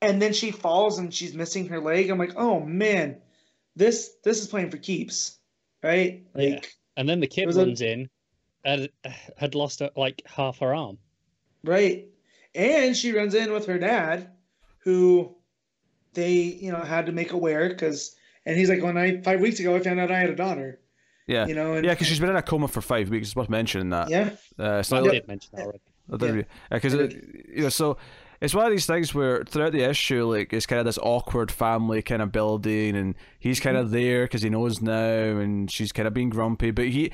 and 0.00 0.22
then 0.22 0.32
she 0.32 0.50
falls 0.52 0.98
and 0.98 1.12
she's 1.12 1.34
missing 1.34 1.68
her 1.68 1.80
leg. 1.80 2.08
I'm 2.08 2.18
like, 2.18 2.34
oh 2.36 2.60
man, 2.60 3.20
this 3.76 4.10
this 4.24 4.40
is 4.40 4.46
playing 4.48 4.70
for 4.70 4.78
keeps, 4.78 5.36
right? 5.82 6.24
Yeah. 6.34 6.54
Like, 6.54 6.72
And 6.96 7.08
then 7.08 7.20
the 7.20 7.26
kid 7.26 7.46
was 7.46 7.56
a- 7.58 7.64
runs 7.66 7.80
in, 7.82 8.08
and 8.64 8.88
had 9.36 9.54
lost 9.54 9.82
uh, 9.82 9.90
like 9.96 10.22
half 10.26 10.58
her 10.60 10.74
arm. 10.74 10.98
right. 11.64 12.06
And 12.54 12.96
she 12.96 13.12
runs 13.12 13.34
in 13.34 13.52
with 13.52 13.66
her 13.66 13.78
dad, 13.78 14.30
who 14.78 15.36
they 16.14 16.32
you 16.32 16.72
know 16.72 16.80
had 16.80 17.06
to 17.06 17.12
make 17.12 17.32
aware 17.32 17.68
because, 17.68 18.16
and 18.46 18.56
he's 18.56 18.68
like, 18.70 18.82
when 18.82 18.96
I 18.96 19.20
five 19.20 19.40
weeks 19.40 19.60
ago 19.60 19.76
I 19.76 19.80
found 19.80 20.00
out 20.00 20.10
I 20.10 20.18
had 20.18 20.30
a 20.30 20.34
daughter, 20.34 20.80
Yeah. 21.28 21.46
you 21.46 21.54
know, 21.54 21.74
and 21.74 21.84
Yeah, 21.84 21.92
because 21.92 22.06
she's 22.08 22.18
been 22.18 22.30
in 22.30 22.36
a 22.36 22.42
coma 22.42 22.66
for 22.66 22.80
five 22.80 23.08
weeks. 23.10 23.28
It's 23.28 23.36
worth 23.36 23.48
mentioning 23.50 23.90
that. 23.90 24.10
yeah, 24.10 24.30
Uh, 24.58 24.78
it's 24.80 24.90
I 24.92 24.96
not 24.96 25.04
like, 25.04 25.12
did 25.12 25.28
mention 25.28 25.50
that 25.54 25.62
already. 25.66 25.80
I 26.12 26.16
did 26.16 26.36
Yeah. 26.36 26.42
because 26.70 26.94
you 26.94 27.62
know 27.62 27.68
so 27.68 27.96
it's 28.40 28.54
one 28.54 28.64
of 28.64 28.70
these 28.70 28.86
things 28.86 29.14
where 29.14 29.44
throughout 29.44 29.72
the 29.72 29.82
issue 29.82 30.24
like 30.24 30.52
it's 30.52 30.64
kind 30.64 30.78
of 30.80 30.86
this 30.86 30.98
awkward 31.02 31.50
family 31.52 32.00
kind 32.02 32.22
of 32.22 32.32
building 32.32 32.96
and 32.96 33.14
he's 33.38 33.60
kind 33.60 33.76
Mm-hmm. 33.76 33.84
of 33.86 33.90
there 33.92 34.24
because 34.24 34.42
he 34.42 34.48
knows 34.48 34.80
now 34.80 34.96
and 35.38 35.70
she's 35.70 35.92
kind 35.92 36.08
of 36.08 36.14
being 36.14 36.30
grumpy 36.30 36.70
but 36.70 36.86
he 36.88 37.12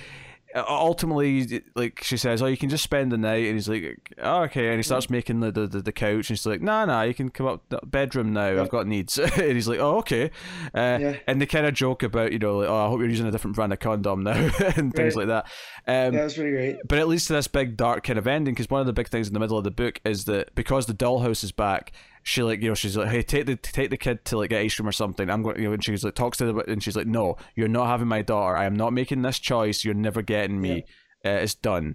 ultimately 0.55 1.63
like 1.75 2.03
she 2.03 2.17
says 2.17 2.41
oh 2.43 2.47
you 2.47 2.57
can 2.57 2.69
just 2.69 2.85
spend 2.85 3.11
the 3.11 3.17
night 3.19 3.45
and 3.47 3.55
he's 3.55 3.69
like 3.69 3.99
oh, 4.23 4.43
okay 4.43 4.69
and 4.69 4.77
he 4.77 4.83
starts 4.83 5.11
making 5.11 5.41
the, 5.41 5.51
the, 5.51 5.67
the, 5.67 5.93
couch 5.93 6.31
and 6.31 6.39
she's 6.39 6.47
like 6.47 6.61
nah 6.61 6.85
nah 6.85 7.03
you 7.03 7.15
can 7.15 7.29
come 7.29 7.47
up 7.47 7.63
the 7.71 7.81
bedroom 7.85 8.33
now 8.33 8.51
Yeah. 8.53 8.63
I've 8.63 8.69
got 8.69 8.87
needs 8.87 9.19
and 9.19 9.33
he's 9.53 9.69
like 9.69 9.81
oh 9.81 9.99
okay 9.99 10.31
uh, 10.75 10.99
Yeah. 11.01 11.17
and 11.27 11.41
they 11.41 11.47
kind 11.47 11.67
of 11.67 11.75
joke 11.75 12.03
about 12.03 12.33
you 12.33 12.39
know 12.39 12.59
like 12.59 12.69
oh 12.69 12.85
I 12.87 12.89
hope 12.89 13.01
you're 13.01 13.09
using 13.09 13.27
a 13.27 13.31
different 13.31 13.57
brand 13.57 13.73
of 13.73 13.81
condom 13.81 14.23
now 14.23 14.33
and 14.77 14.95
things 14.95 15.17
Right. 15.17 15.27
like 15.27 15.29
that 15.29 15.45
um, 15.87 16.15
that 16.15 16.25
was 16.25 16.35
pretty 16.35 16.51
great. 16.53 16.77
but 16.89 16.99
it 16.99 17.07
leads 17.07 17.27
to 17.27 17.33
this 17.33 17.49
big 17.49 17.77
dark 17.77 18.05
kind 18.05 18.19
of 18.19 18.27
ending 18.27 18.55
because 18.55 18.71
one 18.71 18.81
of 18.81 18.87
the 18.87 18.93
big 18.93 19.09
things 19.09 19.27
in 19.29 19.35
the 19.35 19.41
middle 19.41 19.59
of 19.59 19.65
the 19.65 19.71
book 19.71 20.01
is 20.05 20.25
that 20.27 20.55
because 20.55 20.87
the 20.87 20.95
dollhouse 20.95 21.45
is 21.45 21.53
back, 21.53 21.93
she 22.25 22.43
like 22.43 22.61
you 22.63 22.69
know 22.71 22.75
she's 22.75 22.97
like 22.97 23.09
hey 23.11 23.23
take 23.23 23.47
the 23.47 23.55
take 23.55 23.91
the 23.91 23.97
kid 23.97 24.25
to 24.25 24.39
like 24.39 24.51
get 24.51 24.63
ice 24.63 24.75
cream 24.75 24.89
or 24.89 24.93
something. 24.93 25.31
I'm 25.31 25.43
going 25.43 25.59
you 25.61 25.69
know 25.69 25.75
and 25.75 25.85
she's 25.85 26.03
like 26.03 26.15
talks 26.15 26.39
to 26.39 26.47
the 26.53 26.55
and 26.71 26.83
she's 26.83 26.97
like 26.97 27.07
no 27.07 27.37
you're 27.55 27.69
not 27.69 27.87
having 27.87 28.09
my 28.09 28.23
daughter. 28.23 28.57
I 28.57 28.65
am 28.65 28.75
not 28.75 28.93
making 28.93 29.23
this 29.23 29.39
choice. 29.39 29.85
You're 29.85 29.95
never 29.95 30.23
getting 30.23 30.61
me. 30.61 30.85
Uh, 31.25 31.31
it's 31.31 31.55
done. 31.55 31.95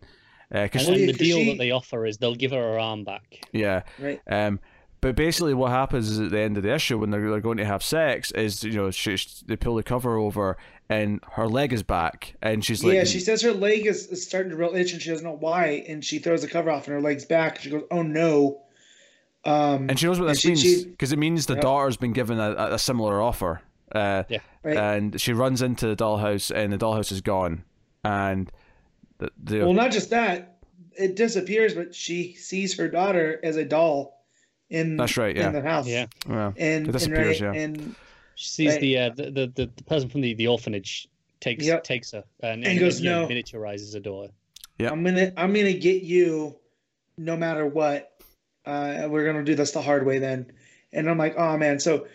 Because 0.52 0.88
And 0.88 0.92
Well, 0.92 0.98
then 0.98 1.00
yeah, 1.02 1.06
the 1.14 1.18
'cause 1.18 1.28
deal 1.28 1.38
she- 1.38 1.50
that 1.52 1.58
they 1.58 1.72
offer 1.72 2.06
is 2.06 2.18
they'll 2.18 2.34
give 2.36 2.52
her 2.52 2.58
her 2.74 2.80
arm 2.80 3.04
back. 3.04 3.40
yeah. 3.52 3.82
Right. 4.00 4.20
Um, 4.30 4.60
but 5.02 5.16
basically, 5.16 5.54
what 5.54 5.72
happens 5.72 6.10
is 6.10 6.20
at 6.20 6.32
the 6.32 6.40
end 6.40 6.58
of 6.58 6.64
the 6.64 6.74
issue 6.74 6.98
when 6.98 7.10
they're, 7.12 7.30
they're 7.30 7.40
going 7.40 7.58
to 7.58 7.66
have 7.66 7.82
sex 7.84 8.32
is 8.32 8.64
you 8.64 8.74
know 8.74 8.92
she, 8.92 9.18
she- 9.18 9.46
they 9.48 9.56
pull 9.56 9.76
the 9.76 9.84
cover 9.84 10.18
over 10.18 10.58
and 10.90 11.20
her 11.34 11.48
leg 11.48 11.72
is 11.72 11.84
back 11.84 12.36
and 12.42 12.66
she's 12.66 12.84
like 12.84 12.96
yeah, 12.96 13.04
she 13.04 13.20
says 13.20 13.42
her 13.44 13.54
leg 13.54 13.86
is, 13.86 14.08
is 14.08 14.26
starting 14.26 14.50
to 14.50 14.58
real 14.58 14.76
itch 14.76 14.92
and 14.92 15.02
she 15.02 15.10
doesn't 15.10 15.26
know 15.26 15.38
why, 15.38 15.84
and 15.88 16.04
she 16.04 16.20
throws 16.20 16.42
the 16.42 16.48
cover 16.48 16.70
off 16.72 16.86
and 16.88 16.96
her 16.96 17.02
leg's 17.02 17.26
back. 17.26 17.60
She 17.62 17.70
goes, 17.70 17.84
"Oh 17.92 18.02
no!" 18.02 18.62
Um, 19.46 19.90
And 19.90 19.98
she 20.00 20.06
knows 20.06 20.20
what 20.20 20.28
And 20.28 20.36
this 20.36 20.42
she- 20.42 20.50
means 20.50 20.84
because 20.86 21.12
it 21.12 21.20
means 21.20 21.46
the 21.46 21.56
Yeah. 21.56 21.62
daughter's 21.62 21.98
been 21.98 22.14
given 22.14 22.40
a, 22.40 22.52
a 22.74 22.80
similar 22.80 23.22
offer. 23.22 23.62
Uh, 23.94 24.24
Yeah. 24.30 24.40
right. 24.64 24.78
And 24.78 25.20
she 25.20 25.34
runs 25.34 25.62
into 25.62 25.88
the 25.88 25.96
dollhouse, 25.96 26.54
and 26.56 26.72
the 26.74 26.78
dollhouse 26.78 27.12
is 27.12 27.22
gone. 27.22 27.64
And 28.04 28.52
the, 29.18 29.32
the 29.42 29.60
well, 29.60 29.74
not 29.74 29.92
just 29.92 30.10
that, 30.12 30.58
it 30.98 31.16
disappears, 31.16 31.74
but 31.74 31.96
she 31.96 32.34
sees 32.36 32.78
her 32.78 32.88
daughter 32.90 33.40
as 33.44 33.56
a 33.56 33.66
doll 33.66 34.24
in 34.70 34.98
That's 34.98 35.18
right, 35.18 35.36
yeah. 35.36 35.48
in 35.48 35.54
the 35.54 35.62
house. 35.62 35.88
Yeah. 35.88 36.06
well, 36.28 36.54
and 36.58 36.88
It 36.88 36.92
disappears, 36.92 37.40
and, 37.42 37.48
right, 37.50 37.56
yeah. 37.58 37.62
and 37.64 37.96
She 38.36 38.50
sees 38.50 38.72
Right. 38.74 38.82
the, 38.82 38.98
uh, 38.98 39.10
the, 39.10 39.24
the 39.32 39.48
the 39.56 39.72
the 39.76 39.84
person 39.84 40.08
from 40.10 40.22
the, 40.22 40.34
the 40.34 40.48
orphanage 40.48 41.08
takes 41.42 41.66
Yep. 41.66 41.84
takes 41.84 42.12
her 42.12 42.24
and, 42.42 42.64
And 42.66 42.80
goes, 42.80 43.02
yeah, 43.02 43.12
"No." 43.22 43.28
miniaturizes 43.28 43.94
her 43.94 44.00
daughter. 44.00 44.32
Yeah. 44.78 44.92
I'm 44.92 45.04
gonna 45.04 45.34
I'm 45.36 45.54
gonna 45.54 45.74
get 45.74 46.04
you, 46.04 46.56
no 47.18 47.36
matter 47.36 47.66
what. 47.66 48.12
Uh, 48.70 49.08
we're 49.10 49.26
gonna 49.26 49.44
do 49.44 49.56
this 49.56 49.72
the 49.72 49.82
hard 49.82 50.06
way 50.06 50.20
then, 50.20 50.52
and 50.94 51.10
I'm 51.10 51.18
like, 51.18 51.36
oh 51.38 51.58
man. 51.58 51.80
So, 51.80 52.08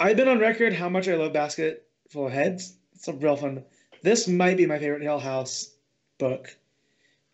I've 0.00 0.16
been 0.16 0.26
on 0.28 0.40
record 0.40 0.72
how 0.72 0.88
much 0.88 1.06
I 1.08 1.14
love 1.14 1.32
Basket 1.32 1.86
Full 2.10 2.26
of 2.26 2.32
Heads. 2.32 2.74
It's 2.94 3.06
a 3.06 3.12
real 3.12 3.36
fun. 3.36 3.64
This 4.02 4.26
might 4.26 4.56
be 4.56 4.66
my 4.66 4.78
favorite 4.78 5.02
Hill 5.02 5.20
House 5.20 5.72
book, 6.18 6.56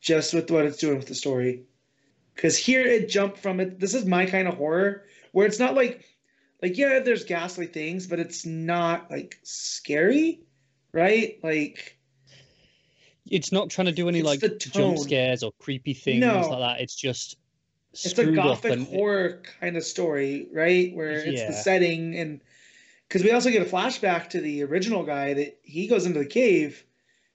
just 0.00 0.34
with 0.34 0.50
what 0.50 0.66
it's 0.66 0.76
doing 0.76 0.98
with 0.98 1.06
the 1.06 1.14
story. 1.14 1.62
Because 2.34 2.58
here 2.58 2.82
it 2.84 3.08
jumped 3.08 3.38
from 3.38 3.60
it. 3.60 3.80
This 3.80 3.94
is 3.94 4.04
my 4.04 4.26
kind 4.26 4.46
of 4.46 4.54
horror 4.56 5.04
where 5.32 5.46
it's 5.46 5.58
not 5.58 5.74
like, 5.74 6.04
like 6.60 6.76
yeah, 6.76 6.98
there's 6.98 7.24
ghastly 7.24 7.66
things, 7.66 8.06
but 8.06 8.18
it's 8.18 8.44
not 8.44 9.10
like 9.10 9.38
scary, 9.42 10.40
right? 10.92 11.38
Like 11.42 11.96
It's 13.30 13.52
not 13.52 13.70
trying 13.70 13.86
to 13.86 13.92
do 13.92 14.08
any 14.08 14.22
like 14.22 14.40
jump 14.58 14.98
scares 14.98 15.42
or 15.42 15.52
creepy 15.60 15.94
things 15.94 16.20
No. 16.20 16.40
like 16.40 16.58
that. 16.58 16.80
It's 16.82 16.94
just 16.94 17.38
it's 18.02 18.18
a 18.18 18.26
gothic 18.32 18.72
and 18.72 18.86
horror 18.86 19.42
kind 19.60 19.76
of 19.76 19.84
story, 19.84 20.48
right? 20.52 20.94
Where 20.94 21.12
it's 21.12 21.40
Yeah. 21.42 21.46
the 21.48 21.52
setting 21.54 22.16
and 22.16 22.40
because 23.08 23.22
we 23.22 23.30
also 23.30 23.50
get 23.50 23.62
a 23.62 23.70
flashback 23.70 24.30
to 24.30 24.40
the 24.40 24.62
original 24.64 25.04
guy 25.04 25.34
that 25.34 25.58
he 25.62 25.86
goes 25.86 26.06
into 26.06 26.18
the 26.18 26.26
cave 26.26 26.84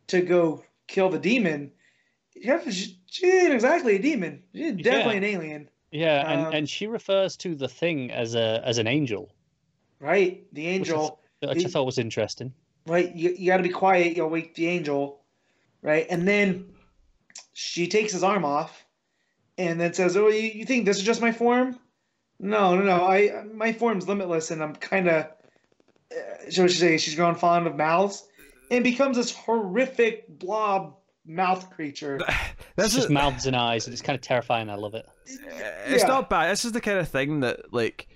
to 0.07 0.21
go 0.21 0.63
kill 0.87 1.09
the 1.09 1.19
demon, 1.19 1.71
Yeah, 2.35 2.59
she, 2.69 2.97
she 3.05 3.27
ain't 3.29 3.53
exactly 3.53 3.95
a 3.95 3.99
demon. 3.99 4.43
She's 4.53 4.73
definitely 4.73 5.15
Yeah. 5.15 5.17
an 5.17 5.23
alien, 5.23 5.69
Yeah, 5.91 6.31
and, 6.31 6.45
Um, 6.47 6.53
and 6.53 6.69
she 6.69 6.87
refers 6.87 7.37
to 7.37 7.55
the 7.55 7.67
thing 7.67 8.11
as 8.11 8.35
a 8.35 8.61
as 8.65 8.77
an 8.77 8.87
angel, 8.87 9.31
right? 9.99 10.45
The 10.53 10.63
which 10.79 10.89
I, 10.89 10.93
angel. 10.93 11.19
which 11.41 11.65
I 11.65 11.69
thought 11.69 11.85
was 11.85 11.97
interesting. 11.97 12.53
right? 12.85 13.13
You, 13.15 13.35
you 13.37 13.47
got 13.47 13.57
to 13.57 13.63
be 13.63 13.69
quiet. 13.69 14.15
You'll 14.17 14.29
wake 14.29 14.55
the 14.55 14.67
angel, 14.67 15.21
right? 15.81 16.05
And 16.09 16.27
then 16.27 16.73
she 17.53 17.87
takes 17.87 18.11
his 18.13 18.23
arm 18.23 18.45
off, 18.45 18.85
and 19.59 19.79
then 19.79 19.93
says, 19.93 20.17
"Oh, 20.17 20.27
you, 20.29 20.39
you 20.41 20.65
think 20.65 20.85
this 20.85 20.97
is 20.97 21.03
just 21.03 21.21
my 21.21 21.31
form? 21.31 21.77
No, 22.39 22.75
no, 22.75 22.81
no. 22.83 23.05
I 23.05 23.43
my 23.53 23.73
form's 23.73 24.07
limitless, 24.07 24.49
and 24.49 24.63
I'm 24.63 24.73
kind 24.75 25.07
of." 25.07 25.25
Uh, 26.11 26.49
so 26.49 26.65
she 26.67 26.77
say 26.77 26.97
she's 26.97 27.13
grown 27.15 27.35
fond 27.35 27.67
of 27.67 27.75
mouths, 27.75 28.25
and 28.71 28.83
becomes 28.83 29.17
this 29.17 29.31
horrific 29.35 30.27
blob 30.39 30.95
mouth 31.25 31.69
creature. 31.69 32.19
It's 32.77 32.85
This 32.85 32.93
just 32.93 33.05
is 33.07 33.11
mouths 33.11 33.45
and 33.45 33.55
eyes, 33.57 33.85
and 33.87 33.93
it's 33.93 34.01
kind 34.01 34.15
of 34.15 34.21
terrifying. 34.21 34.69
I 34.69 34.75
love 34.75 34.93
it. 34.95 35.05
it's 35.25 36.01
Yeah. 36.01 36.07
not 36.07 36.29
bad. 36.29 36.49
This 36.49 36.63
is 36.63 36.71
the 36.71 36.79
kind 36.79 36.97
of 36.97 37.09
thing 37.09 37.41
that 37.41 37.73
like 37.73 38.07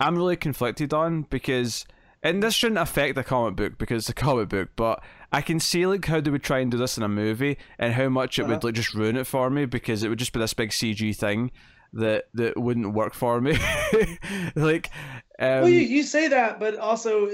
I'm 0.00 0.16
really 0.16 0.36
conflicted 0.36 0.94
on 0.94 1.22
because 1.22 1.84
and 2.22 2.42
this 2.42 2.54
shouldn't 2.54 2.78
affect 2.80 3.16
the 3.16 3.22
comic 3.24 3.56
book 3.56 3.76
because 3.78 4.04
it's 4.04 4.08
a 4.08 4.14
comic 4.14 4.48
book, 4.48 4.70
but 4.76 5.02
I 5.32 5.42
can 5.42 5.60
see 5.60 5.86
like 5.86 6.04
how 6.06 6.20
they 6.20 6.30
would 6.30 6.42
try 6.42 6.60
and 6.60 6.70
do 6.70 6.78
this 6.78 6.96
in 6.96 7.02
a 7.02 7.08
movie 7.08 7.58
and 7.78 7.92
how 7.94 8.08
much 8.08 8.38
it 8.38 8.44
would 8.46 8.56
Uh-huh. 8.58 8.68
like 8.68 8.74
just 8.74 8.94
ruin 8.94 9.16
it 9.16 9.26
for 9.26 9.50
me 9.50 9.66
because 9.66 10.02
it 10.02 10.08
would 10.08 10.18
just 10.18 10.32
be 10.32 10.40
this 10.40 10.54
big 10.54 10.70
CG 10.70 11.14
thing 11.16 11.50
that 11.92 12.24
that 12.34 12.56
wouldn't 12.56 12.94
work 12.94 13.14
for 13.14 13.40
me. 13.40 13.52
like 14.56 14.90
um, 15.38 15.60
well, 15.62 15.68
you, 15.68 15.80
you 15.80 16.02
say 16.02 16.28
that, 16.28 16.58
but 16.60 16.76
also, 16.76 17.30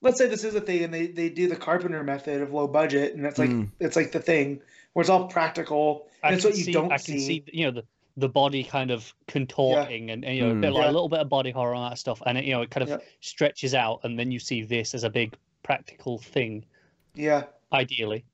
let's 0.00 0.18
say 0.18 0.26
this 0.28 0.44
is 0.44 0.54
a 0.54 0.60
thing, 0.60 0.84
and 0.84 0.94
they, 0.94 1.06
they 1.08 1.28
do 1.28 1.48
the 1.48 1.56
Carpenter 1.56 2.02
method 2.04 2.40
of 2.42 2.52
low 2.52 2.68
budget, 2.68 3.14
and 3.14 3.26
it's 3.26 3.38
like 3.38 3.50
Mm. 3.50 3.70
it's 3.80 3.96
like 3.96 4.12
the 4.12 4.20
thing 4.20 4.60
where 4.92 5.00
it's 5.02 5.10
all 5.10 5.26
practical, 5.28 6.08
and 6.22 6.34
it's 6.34 6.44
what 6.44 6.56
you 6.56 6.64
see, 6.64 6.72
don't 6.72 6.92
I 6.92 6.96
can 6.96 7.18
see. 7.18 7.18
see, 7.20 7.44
you 7.52 7.64
know, 7.66 7.70
the 7.72 7.84
the 8.16 8.28
body 8.28 8.62
kind 8.64 8.90
of 8.90 9.14
contorting 9.28 10.10
and, 10.10 10.24
and, 10.24 10.36
you 10.36 10.42
know, 10.42 10.50
a, 10.50 10.54
bit 10.54 10.72
Mm. 10.72 10.74
like, 10.74 10.82
Yeah. 10.82 10.90
a 10.90 10.92
little 10.92 11.08
bit 11.08 11.20
of 11.20 11.28
body 11.28 11.50
horror 11.52 11.74
and 11.74 11.90
that 11.90 11.96
stuff, 11.98 12.20
and 12.26 12.36
it, 12.36 12.44
you 12.44 12.52
know, 12.52 12.60
it 12.62 12.70
kind 12.70 12.82
of 12.82 12.88
Yeah. 12.90 12.98
stretches 13.20 13.72
out, 13.74 14.00
and 14.02 14.18
then 14.18 14.30
you 14.30 14.38
see 14.38 14.62
this 14.62 14.94
as 14.94 15.04
a 15.04 15.10
big 15.10 15.34
practical 15.62 16.18
thing, 16.18 16.64
Yeah, 17.20 17.44
ideally. 17.72 18.24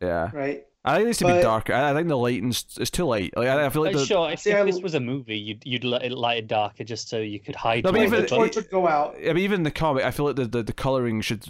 yeah. 0.00 0.30
right. 0.32 0.64
I 0.82 0.94
think 0.94 1.02
it 1.02 1.06
needs 1.08 1.18
to 1.18 1.26
be 1.26 1.42
darker. 1.42 1.74
I, 1.74 1.90
I 1.90 1.94
think 1.94 2.08
the 2.08 2.16
lighting's 2.16 2.64
is 2.80 2.90
too 2.90 3.04
light. 3.04 3.36
Like 3.36 3.48
I, 3.48 3.66
I 3.66 3.68
feel 3.68 3.82
like 3.82 3.92
the, 3.94 4.06
sure, 4.06 4.30
if, 4.30 4.40
See, 4.40 4.50
if 4.50 4.64
this 4.64 4.80
was 4.80 4.94
a 4.94 5.00
movie, 5.00 5.36
you'd 5.36 5.62
you'd 5.66 5.84
let 5.84 6.02
it 6.02 6.12
light 6.12 6.38
it 6.38 6.46
darker 6.48 6.84
just 6.84 7.10
so 7.10 7.18
you 7.18 7.38
could 7.38 7.54
hide. 7.54 7.84
No, 7.84 7.92
but 7.92 8.00
even- 8.00 8.14
of 8.14 8.20
the 8.22 8.22
the 8.22 8.36
torch 8.36 8.56
would 8.56 8.70
go 8.70 8.88
out. 8.88 9.14
I 9.18 9.34
mean, 9.34 9.44
even 9.44 9.62
the 9.62 9.70
comic, 9.70 10.04
I 10.06 10.10
feel 10.10 10.24
like 10.24 10.36
the, 10.36 10.46
the, 10.46 10.62
the 10.62 10.72
coloring 10.72 11.20
should 11.20 11.44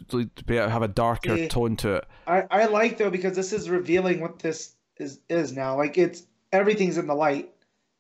be 0.46 0.56
have 0.56 0.82
a 0.82 0.88
darker 0.88 1.36
Yeah. 1.36 1.46
tone 1.46 1.76
to 1.76 1.94
it. 1.96 2.06
I, 2.26 2.42
I 2.50 2.64
like 2.66 2.98
though 2.98 3.08
because 3.10 3.36
this 3.36 3.52
is 3.52 3.70
revealing 3.70 4.20
what 4.20 4.40
this 4.40 4.74
is 4.96 5.20
is 5.28 5.52
now. 5.52 5.76
Like 5.76 5.96
it's 5.96 6.24
everything's 6.52 6.98
in 6.98 7.06
the 7.06 7.14
light 7.14 7.50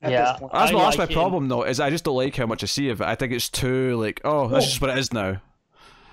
at 0.02 0.10
Yeah. 0.10 0.32
this 0.32 0.40
point. 0.40 0.52
That's, 0.52 0.70
I 0.72 0.74
my 0.74 0.80
that's 0.82 0.98
my 0.98 1.04
like 1.04 1.12
problem 1.12 1.46
though. 1.46 1.62
Is 1.62 1.78
I 1.78 1.90
just 1.90 2.02
don't 2.02 2.16
like 2.16 2.34
how 2.34 2.46
much 2.46 2.64
I 2.64 2.66
see 2.66 2.88
of 2.88 3.00
it. 3.00 3.06
I 3.06 3.14
think 3.14 3.32
it's 3.32 3.48
too 3.48 3.94
like, 4.02 4.20
oh, 4.24 4.48
that's 4.48 4.50
Well- 4.52 4.60
just 4.62 4.80
what 4.80 4.90
it 4.90 4.98
is 4.98 5.12
now. 5.12 5.40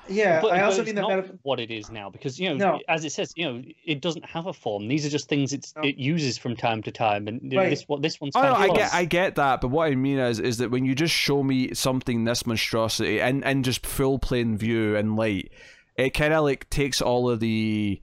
Yeah, 0.09 0.41
But, 0.41 0.53
I 0.53 0.57
but 0.57 0.63
also 0.65 0.81
it's 0.81 0.85
mean 0.87 0.95
that 0.95 1.01
not 1.01 1.25
what 1.43 1.59
it 1.59 1.69
is 1.71 1.89
now 1.91 2.09
because 2.09 2.39
you 2.39 2.49
know, 2.49 2.55
No. 2.55 2.79
as 2.87 3.03
it 3.05 3.11
says, 3.11 3.33
you 3.35 3.45
know, 3.45 3.61
it 3.85 4.01
doesn't 4.01 4.25
have 4.25 4.47
a 4.47 4.53
form. 4.53 4.87
These 4.87 5.05
are 5.05 5.09
just 5.09 5.27
things 5.29 5.53
it's 5.53 5.75
No. 5.75 5.83
it 5.83 5.97
uses 5.97 6.37
from 6.37 6.55
time 6.55 6.81
to 6.83 6.91
time, 6.91 7.27
and 7.27 7.41
Right. 7.53 7.69
this 7.69 7.83
what 7.87 8.01
this 8.01 8.19
one's 8.21 8.35
Oh 8.35 8.41
no, 8.41 8.53
I 8.53 8.69
get, 8.69 8.93
I 8.93 9.05
get 9.05 9.35
that, 9.35 9.61
but 9.61 9.69
what 9.69 9.91
I 9.91 9.95
mean 9.95 10.17
is, 10.19 10.39
is 10.39 10.57
that 10.59 10.71
when 10.71 10.85
you 10.85 10.95
just 10.95 11.13
show 11.13 11.43
me 11.43 11.73
something 11.73 12.23
this 12.23 12.45
monstrosity 12.45 13.19
and 13.21 13.43
and 13.43 13.65
just 13.65 13.85
full 13.85 14.19
plain 14.19 14.57
view 14.57 14.95
and 14.95 15.15
light, 15.15 15.51
it 15.97 16.11
kind 16.11 16.33
of 16.33 16.43
like 16.43 16.69
takes 16.69 17.01
all 17.01 17.29
of 17.29 17.39
the, 17.39 18.01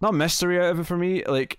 not 0.00 0.14
mystery 0.14 0.58
out 0.58 0.72
of 0.72 0.80
it 0.80 0.84
for 0.86 0.96
me. 0.96 1.24
Like, 1.24 1.58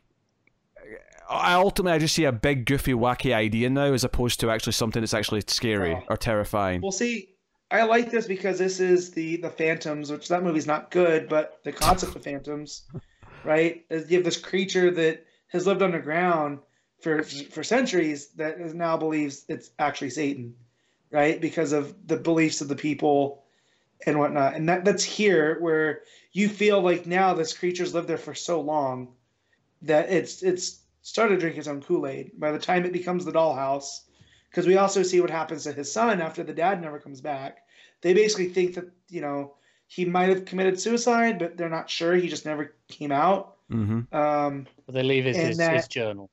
I 1.30 1.54
ultimately 1.54 1.94
I 1.96 2.00
just 2.00 2.16
see 2.16 2.26
a 2.26 2.32
big 2.32 2.66
goofy 2.66 2.94
wacky 2.94 3.34
idea 3.34 3.70
now, 3.70 3.94
as 3.94 4.04
opposed 4.04 4.40
to 4.40 4.50
actually 4.50 4.74
something 4.74 5.02
that's 5.02 5.14
actually 5.14 5.42
scary 5.48 5.94
Oh. 5.96 6.04
or 6.10 6.18
terrifying. 6.18 6.82
Well, 6.82 6.92
see, 6.92 7.29
I 7.72 7.84
like 7.84 8.10
this 8.10 8.28
because 8.28 8.58
this 8.58 8.80
is 8.80 9.12
the 9.12 9.38
the 9.38 9.50
Phantoms, 9.50 10.12
which 10.12 10.28
that 10.30 10.44
movie's 10.44 10.68
not 10.68 10.92
good, 10.92 11.30
but 11.30 11.60
the 11.64 11.72
concept 11.72 12.16
of 12.16 12.24
Phantoms, 12.24 12.84
right? 13.44 13.86
Is 13.90 14.10
you 14.10 14.18
have 14.18 14.26
this 14.26 14.40
creature 14.40 14.92
that 14.92 15.26
has 15.48 15.68
lived 15.68 15.82
underground 15.82 16.60
for 17.02 17.24
for 17.24 17.64
centuries 17.64 18.30
that 18.36 18.60
is 18.60 18.74
now 18.74 18.98
believes 18.98 19.46
it's 19.48 19.70
actually 19.78 20.10
Satan, 20.10 20.56
right? 21.12 21.40
Because 21.40 21.72
of 21.72 21.96
the 22.08 22.18
beliefs 22.18 22.62
of 22.62 22.68
the 22.68 22.76
people 22.76 23.44
and 24.06 24.18
whatnot, 24.18 24.56
and 24.56 24.68
that 24.70 24.84
that's 24.84 25.04
here 25.04 25.60
where 25.60 26.02
you 26.32 26.50
feel 26.50 26.82
like 26.82 27.06
now 27.06 27.34
this 27.34 27.58
creature's 27.58 27.94
lived 27.94 28.08
there 28.08 28.18
for 28.18 28.34
so 28.34 28.62
long 28.62 29.10
that 29.84 30.10
it's 30.10 30.42
it's 30.42 30.80
started 31.02 31.40
drinking 31.40 31.68
own 31.68 31.82
Kool 31.82 32.08
Aid. 32.08 32.32
By 32.38 32.52
the 32.52 32.60
time 32.60 32.86
it 32.86 32.94
becomes 32.94 33.26
the 33.26 33.32
dollhouse, 33.32 34.02
because 34.50 34.66
we 34.68 34.78
also 34.78 35.04
see 35.04 35.22
what 35.22 35.30
happens 35.30 35.64
to 35.64 35.74
his 35.74 35.92
son 35.92 36.22
after 36.22 36.44
the 36.44 36.54
dad 36.54 36.82
never 36.82 37.00
comes 37.00 37.22
back. 37.22 37.60
They 38.02 38.14
basically 38.14 38.50
think 38.50 38.76
that 38.76 38.90
you 39.10 39.22
know 39.22 39.54
he 39.88 40.06
might 40.06 40.30
have 40.30 40.46
committed 40.46 40.80
suicide, 40.80 41.40
but 41.40 41.58
they're 41.58 41.70
not 41.70 41.90
sure. 41.90 42.16
He 42.16 42.28
just 42.30 42.46
never 42.46 42.74
came 42.88 43.12
out. 43.12 43.56
Mm-hmm. 43.72 44.16
Um, 44.16 44.68
But 44.86 44.96
they 44.96 45.04
leave 45.04 45.26
his, 45.26 45.38
his, 45.38 45.58
that- 45.58 45.76
his 45.76 45.88
journal. 45.88 46.30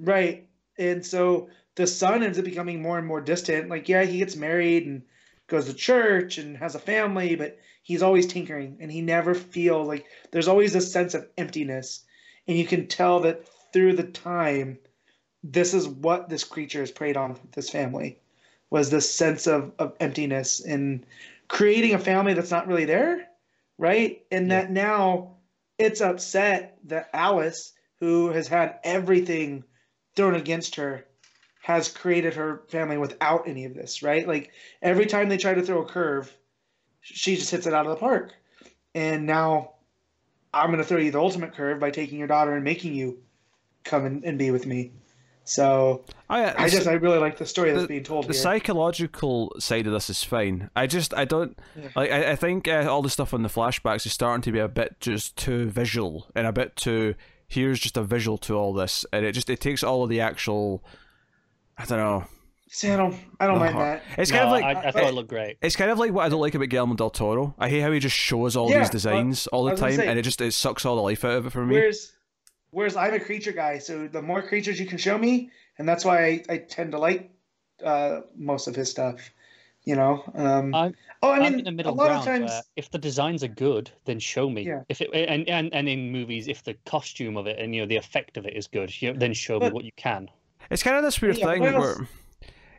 right, 0.00 0.46
and 0.78 1.04
so 1.04 1.48
the 1.74 1.86
son 1.86 2.22
ends 2.22 2.38
up 2.38 2.44
becoming 2.44 2.82
more 2.82 2.98
and 2.98 3.06
more 3.06 3.20
distant. 3.20 3.68
Like, 3.68 3.88
yeah, 3.88 4.02
he 4.04 4.18
gets 4.18 4.34
married 4.36 4.86
and 4.86 5.02
goes 5.46 5.66
to 5.66 5.74
church 5.74 6.38
and 6.38 6.56
has 6.56 6.74
a 6.74 6.78
family, 6.80 7.36
but 7.36 7.58
he's 7.82 8.02
always 8.02 8.26
tinkering, 8.26 8.76
and 8.80 8.90
he 8.90 9.00
never 9.00 9.34
feels 9.34 9.86
like 9.88 10.06
there's 10.30 10.48
always 10.48 10.72
this 10.72 10.92
sense 10.92 11.14
of 11.14 11.26
emptiness, 11.38 12.04
and 12.46 12.56
you 12.58 12.66
can 12.66 12.86
tell 12.86 13.20
that 13.20 13.46
through 13.72 13.94
the 13.94 14.02
time 14.04 14.78
this 15.52 15.72
is 15.74 15.88
what 15.88 16.28
this 16.28 16.44
creature 16.44 16.80
has 16.80 16.90
preyed 16.90 17.16
on 17.16 17.38
this 17.52 17.70
family 17.70 18.18
was 18.70 18.90
this 18.90 19.10
sense 19.10 19.46
of, 19.46 19.72
of 19.78 19.94
emptiness 19.98 20.60
and 20.60 21.06
creating 21.48 21.94
a 21.94 21.98
family 21.98 22.34
that's 22.34 22.50
not 22.50 22.68
really 22.68 22.84
there 22.84 23.26
right? 23.78 24.22
And 24.30 24.48
Yeah. 24.48 24.62
that 24.62 24.70
now 24.72 25.36
it's 25.78 26.00
upset 26.00 26.78
that 26.84 27.08
alice 27.12 27.72
who 28.00 28.30
has 28.30 28.48
had 28.48 28.78
everything 28.84 29.64
thrown 30.16 30.34
against 30.34 30.74
her 30.76 31.04
has 31.62 31.88
created 31.88 32.34
her 32.34 32.62
family 32.68 32.98
without 32.98 33.48
any 33.48 33.64
of 33.64 33.74
this 33.74 34.02
right? 34.02 34.26
Like 34.26 34.50
every 34.82 35.06
time 35.06 35.28
they 35.28 35.38
try 35.38 35.54
to 35.54 35.62
throw 35.62 35.82
a 35.82 35.86
curve 35.86 36.34
she 37.00 37.36
just 37.36 37.50
hits 37.50 37.66
it 37.66 37.72
out 37.72 37.86
of 37.86 37.90
the 37.90 37.96
park. 37.96 38.34
And 38.94 39.26
now 39.26 39.72
i'm 40.52 40.66
going 40.66 40.78
to 40.78 40.84
throw 40.84 40.98
you 40.98 41.10
the 41.10 41.20
ultimate 41.20 41.54
curve 41.54 41.78
by 41.78 41.90
taking 41.90 42.18
your 42.18 42.28
daughter 42.28 42.54
and 42.54 42.64
making 42.64 42.94
you 42.94 43.18
come 43.84 44.04
and, 44.04 44.24
and 44.24 44.38
be 44.38 44.50
with 44.50 44.66
me 44.66 44.92
so 45.48 46.04
I, 46.28 46.64
I 46.64 46.68
just 46.68 46.86
I 46.86 46.92
really 46.92 47.18
like 47.18 47.38
the 47.38 47.46
story 47.46 47.70
that's 47.70 47.82
the- 47.82 47.88
being 47.88 48.02
told 48.04 48.24
the 48.24 48.32
here. 48.34 48.42
psychological 48.42 49.54
side 49.58 49.86
of 49.86 49.92
this 49.92 50.10
is 50.10 50.22
fine. 50.22 50.70
I 50.76 50.86
just 50.86 51.14
I 51.14 51.24
don't 51.24 51.58
Yeah. 51.74 51.88
like 51.96 52.10
I, 52.10 52.32
I 52.32 52.36
think 52.36 52.68
uh, 52.68 52.86
all 52.88 53.02
the 53.02 53.10
stuff 53.10 53.32
on 53.32 53.42
the 53.42 53.48
flashbacks 53.48 54.04
is 54.06 54.12
starting 54.12 54.42
to 54.42 54.52
be 54.52 54.58
a 54.58 54.68
bit 54.68 55.00
just 55.00 55.36
too 55.36 55.70
visual 55.70 56.26
and 56.34 56.46
a 56.46 56.52
bit 56.52 56.76
too 56.76 57.14
here's 57.46 57.80
just 57.80 57.96
a 57.96 58.02
visual 58.02 58.36
to 58.36 58.54
all 58.54 58.74
this 58.74 59.06
and 59.12 59.24
it 59.24 59.32
just 59.32 59.48
it 59.48 59.58
takes 59.60 59.82
all 59.82 60.02
of 60.02 60.10
the 60.10 60.20
actual 60.20 60.84
I 61.78 61.84
don't 61.86 61.98
know. 61.98 62.24
See, 62.70 62.90
I 62.90 62.96
don't 62.96 63.16
I 63.40 63.46
don't 63.46 63.54
the 63.54 63.60
mind 63.64 63.74
heart- 63.74 64.02
that. 64.10 64.20
It's 64.20 64.30
kind 64.30 64.44
of 64.44 64.50
like 64.50 64.64
I, 64.64 64.88
I 64.88 64.90
thought 64.90 65.04
it 65.04 65.14
looked 65.14 65.30
great. 65.30 65.56
it's 65.62 65.76
kind 65.76 65.90
of 65.90 65.98
like 65.98 66.12
what 66.12 66.26
I 66.26 66.28
don't 66.28 66.40
like 66.42 66.54
about 66.54 66.68
Guillermo 66.68 66.94
del 66.94 67.08
Toro. 67.10 67.54
I 67.58 67.70
hate 67.70 67.80
how 67.80 67.90
he 67.90 68.00
just 68.00 68.16
shows 68.16 68.54
all 68.56 68.68
Yeah, 68.70 68.80
these 68.80 68.90
designs 68.90 69.46
all 69.46 69.64
the 69.64 69.70
I 69.70 69.72
was 69.72 69.80
gonna 69.80 69.92
time 69.92 70.00
say- 70.00 70.08
and 70.08 70.18
it 70.18 70.22
just 70.22 70.40
it 70.42 70.52
sucks 70.52 70.84
all 70.84 70.96
the 70.96 71.02
life 71.02 71.24
out 71.24 71.38
of 71.38 71.46
it 71.46 71.50
for 71.50 71.64
me. 71.64 71.76
Whereas 71.76 72.12
whereas 72.70 72.96
I'm 72.96 73.14
a 73.14 73.20
creature 73.20 73.52
guy, 73.52 73.78
so 73.78 74.08
the 74.08 74.22
more 74.22 74.42
creatures 74.42 74.78
you 74.80 74.86
can 74.86 74.98
show 74.98 75.16
me, 75.18 75.50
and 75.78 75.88
that's 75.88 76.04
why 76.04 76.24
I, 76.24 76.42
I 76.48 76.56
tend 76.58 76.92
to 76.92 76.98
like 76.98 77.30
uh, 77.84 78.20
most 78.36 78.66
of 78.68 78.74
his 78.76 78.90
stuff. 78.90 79.30
You 79.84 79.96
know. 79.96 80.22
Um, 80.34 80.74
I'm- 80.74 80.94
oh, 81.22 81.30
I 81.30 81.36
I'm 81.38 81.56
mean, 81.56 81.66
in 81.66 81.76
the 81.76 81.88
a 81.88 81.90
lot 81.90 82.08
ground 82.08 82.18
of 82.18 82.24
times. 82.24 82.62
if 82.76 82.90
the 82.90 82.98
designs 82.98 83.42
are 83.42 83.48
good, 83.48 83.90
then 84.04 84.18
show 84.18 84.50
me. 84.50 84.62
Yeah. 84.66 84.82
If 84.90 85.00
it 85.00 85.08
and, 85.14 85.48
and 85.48 85.72
and 85.72 85.88
in 85.88 86.12
movies, 86.12 86.46
if 86.46 86.62
the 86.62 86.74
costume 86.84 87.38
of 87.38 87.46
it 87.46 87.58
and 87.58 87.74
you 87.74 87.80
know 87.80 87.86
the 87.86 87.96
effect 87.96 88.36
of 88.36 88.44
it 88.44 88.54
is 88.54 88.66
good, 88.66 88.90
you 89.00 89.12
know, 89.12 89.18
then 89.18 89.32
show 89.32 89.58
me 89.60 89.70
what 89.70 89.84
you 89.84 89.92
can. 89.96 90.28
It's 90.70 90.82
kind 90.82 90.96
of 90.96 91.02
this 91.04 91.22
weird 91.22 91.38
Yeah, 91.38 91.46
thing 91.52 91.62
what 91.62 91.74
else- 91.74 91.98
where 91.98 92.08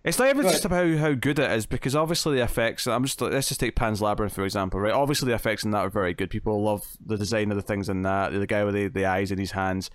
it's 0.04 0.20
not 0.20 0.30
even 0.30 0.44
Go 0.44 0.50
just 0.52 0.66
about 0.66 0.98
how 0.98 1.14
good 1.14 1.40
it 1.40 1.52
is 1.52 1.66
because 1.66 1.96
obviously 1.96 2.38
the 2.38 2.44
effects. 2.44 2.88
I'm 2.88 3.04
just 3.04 3.22
let's 3.22 3.50
just 3.50 3.60
take 3.60 3.76
Pan's 3.76 4.02
Labyrinth 4.02 4.34
for 4.34 4.46
example, 4.46 4.80
right? 4.80 4.94
Obviously 4.94 5.28
the 5.28 5.36
effects 5.36 5.64
in 5.64 5.72
that 5.72 5.80
are 5.80 5.90
very 5.90 6.14
good. 6.14 6.30
People 6.30 6.62
love 6.62 6.86
the 7.06 7.18
design 7.18 7.52
of 7.52 7.58
the 7.58 7.64
things 7.64 7.90
in 7.90 8.04
that. 8.04 8.32
The 8.32 8.48
guy 8.48 8.64
with 8.64 8.76
the, 8.76 8.88
the 8.88 9.06
eyes 9.06 9.32
in 9.32 9.40
his 9.40 9.52
hands, 9.52 9.90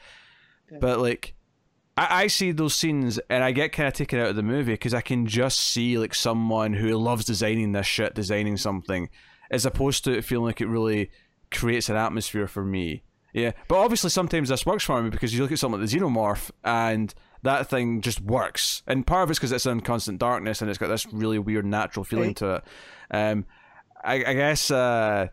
but 0.81 1.01
like. 1.01 1.35
I, 1.97 2.25
I 2.25 2.27
see 2.27 2.51
those 2.51 2.75
scenes 2.75 3.21
and 3.31 3.45
I 3.45 3.53
get 3.53 3.71
kind 3.71 3.87
of 3.87 3.95
taken 3.95 4.19
out 4.19 4.27
of 4.27 4.35
the 4.35 4.43
movie 4.43 4.73
because 4.73 4.95
I 4.95 5.01
can 5.01 5.29
just 5.29 5.61
see 5.61 5.97
like 5.97 6.13
someone 6.13 6.73
who 6.73 6.99
loves 6.99 7.25
designing 7.25 7.71
this 7.71 7.87
shit 7.87 8.17
designing 8.17 8.57
something, 8.57 9.09
as 9.49 9.65
opposed 9.65 10.03
to 10.05 10.13
it 10.13 10.25
feeling 10.25 10.47
like 10.47 10.61
it 10.61 10.67
really 10.67 11.13
creates 11.53 11.89
an 11.89 11.95
atmosphere 11.95 12.49
for 12.49 12.65
me. 12.65 13.05
Yeah, 13.33 13.53
but 13.69 13.77
obviously 13.77 14.11
sometimes 14.11 14.49
this 14.49 14.67
works 14.67 14.85
for 14.85 15.03
me 15.03 15.11
because 15.11 15.35
you 15.35 15.43
look 15.43 15.53
at 15.53 15.59
something 15.59 15.81
like 15.81 15.91
the 15.91 15.99
Xenomorph 15.99 16.51
and 16.63 17.15
that 17.45 17.69
thing 17.69 18.01
just 18.01 18.21
works. 18.21 18.83
And 18.87 19.07
part 19.07 19.25
of 19.25 19.31
it's 19.31 19.39
because 19.39 19.53
it's 19.53 19.67
in 19.67 19.81
constant 19.81 20.19
darkness 20.19 20.61
and 20.61 20.69
it's 20.69 20.79
got 20.79 20.89
this 20.89 21.07
really 21.13 21.39
weird 21.39 21.65
natural 21.65 22.05
feeling 22.05 22.35
to 22.35 22.57
it. 22.57 22.65
Um, 23.11 23.47
I, 24.03 24.15
I 24.25 24.35
guess 24.35 24.71
uh, 24.71 25.29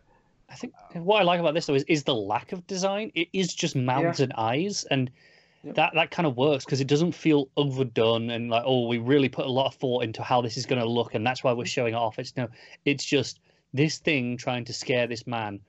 I 0.48 0.54
think 0.54 0.74
what 0.94 1.20
I 1.20 1.24
like 1.24 1.40
about 1.40 1.54
this 1.54 1.66
though 1.66 1.74
is, 1.74 1.84
is 1.88 2.04
the 2.04 2.14
lack 2.14 2.52
of 2.52 2.66
design. 2.66 3.12
It 3.14 3.28
is 3.32 3.52
just 3.52 3.74
mouths 3.74 4.20
and 4.20 4.32
eyes, 4.36 4.84
and 4.84 5.10
Yep. 5.64 5.76
that 5.76 5.92
that 5.94 6.10
kind 6.10 6.26
of 6.26 6.36
works 6.36 6.64
because 6.64 6.80
it 6.80 6.88
doesn't 6.88 7.12
feel 7.12 7.48
overdone 7.56 8.30
and 8.30 8.50
like 8.50 8.64
oh 8.66 8.88
we 8.88 8.98
really 8.98 9.28
put 9.28 9.46
a 9.46 9.48
lot 9.48 9.66
of 9.66 9.74
thought 9.76 10.02
into 10.02 10.20
how 10.20 10.42
this 10.42 10.56
is 10.56 10.66
going 10.66 10.82
to 10.82 10.88
look, 10.88 11.14
and 11.14 11.24
that's 11.24 11.44
why 11.44 11.52
we're 11.52 11.66
showing 11.66 11.94
it 11.94 11.96
off. 11.96 12.18
It's 12.18 12.36
no, 12.36 12.48
it's 12.84 13.04
just 13.04 13.38
this 13.72 13.98
thing 13.98 14.36
trying 14.36 14.64
to 14.64 14.72
scare 14.72 15.06
this 15.06 15.24
man, 15.24 15.60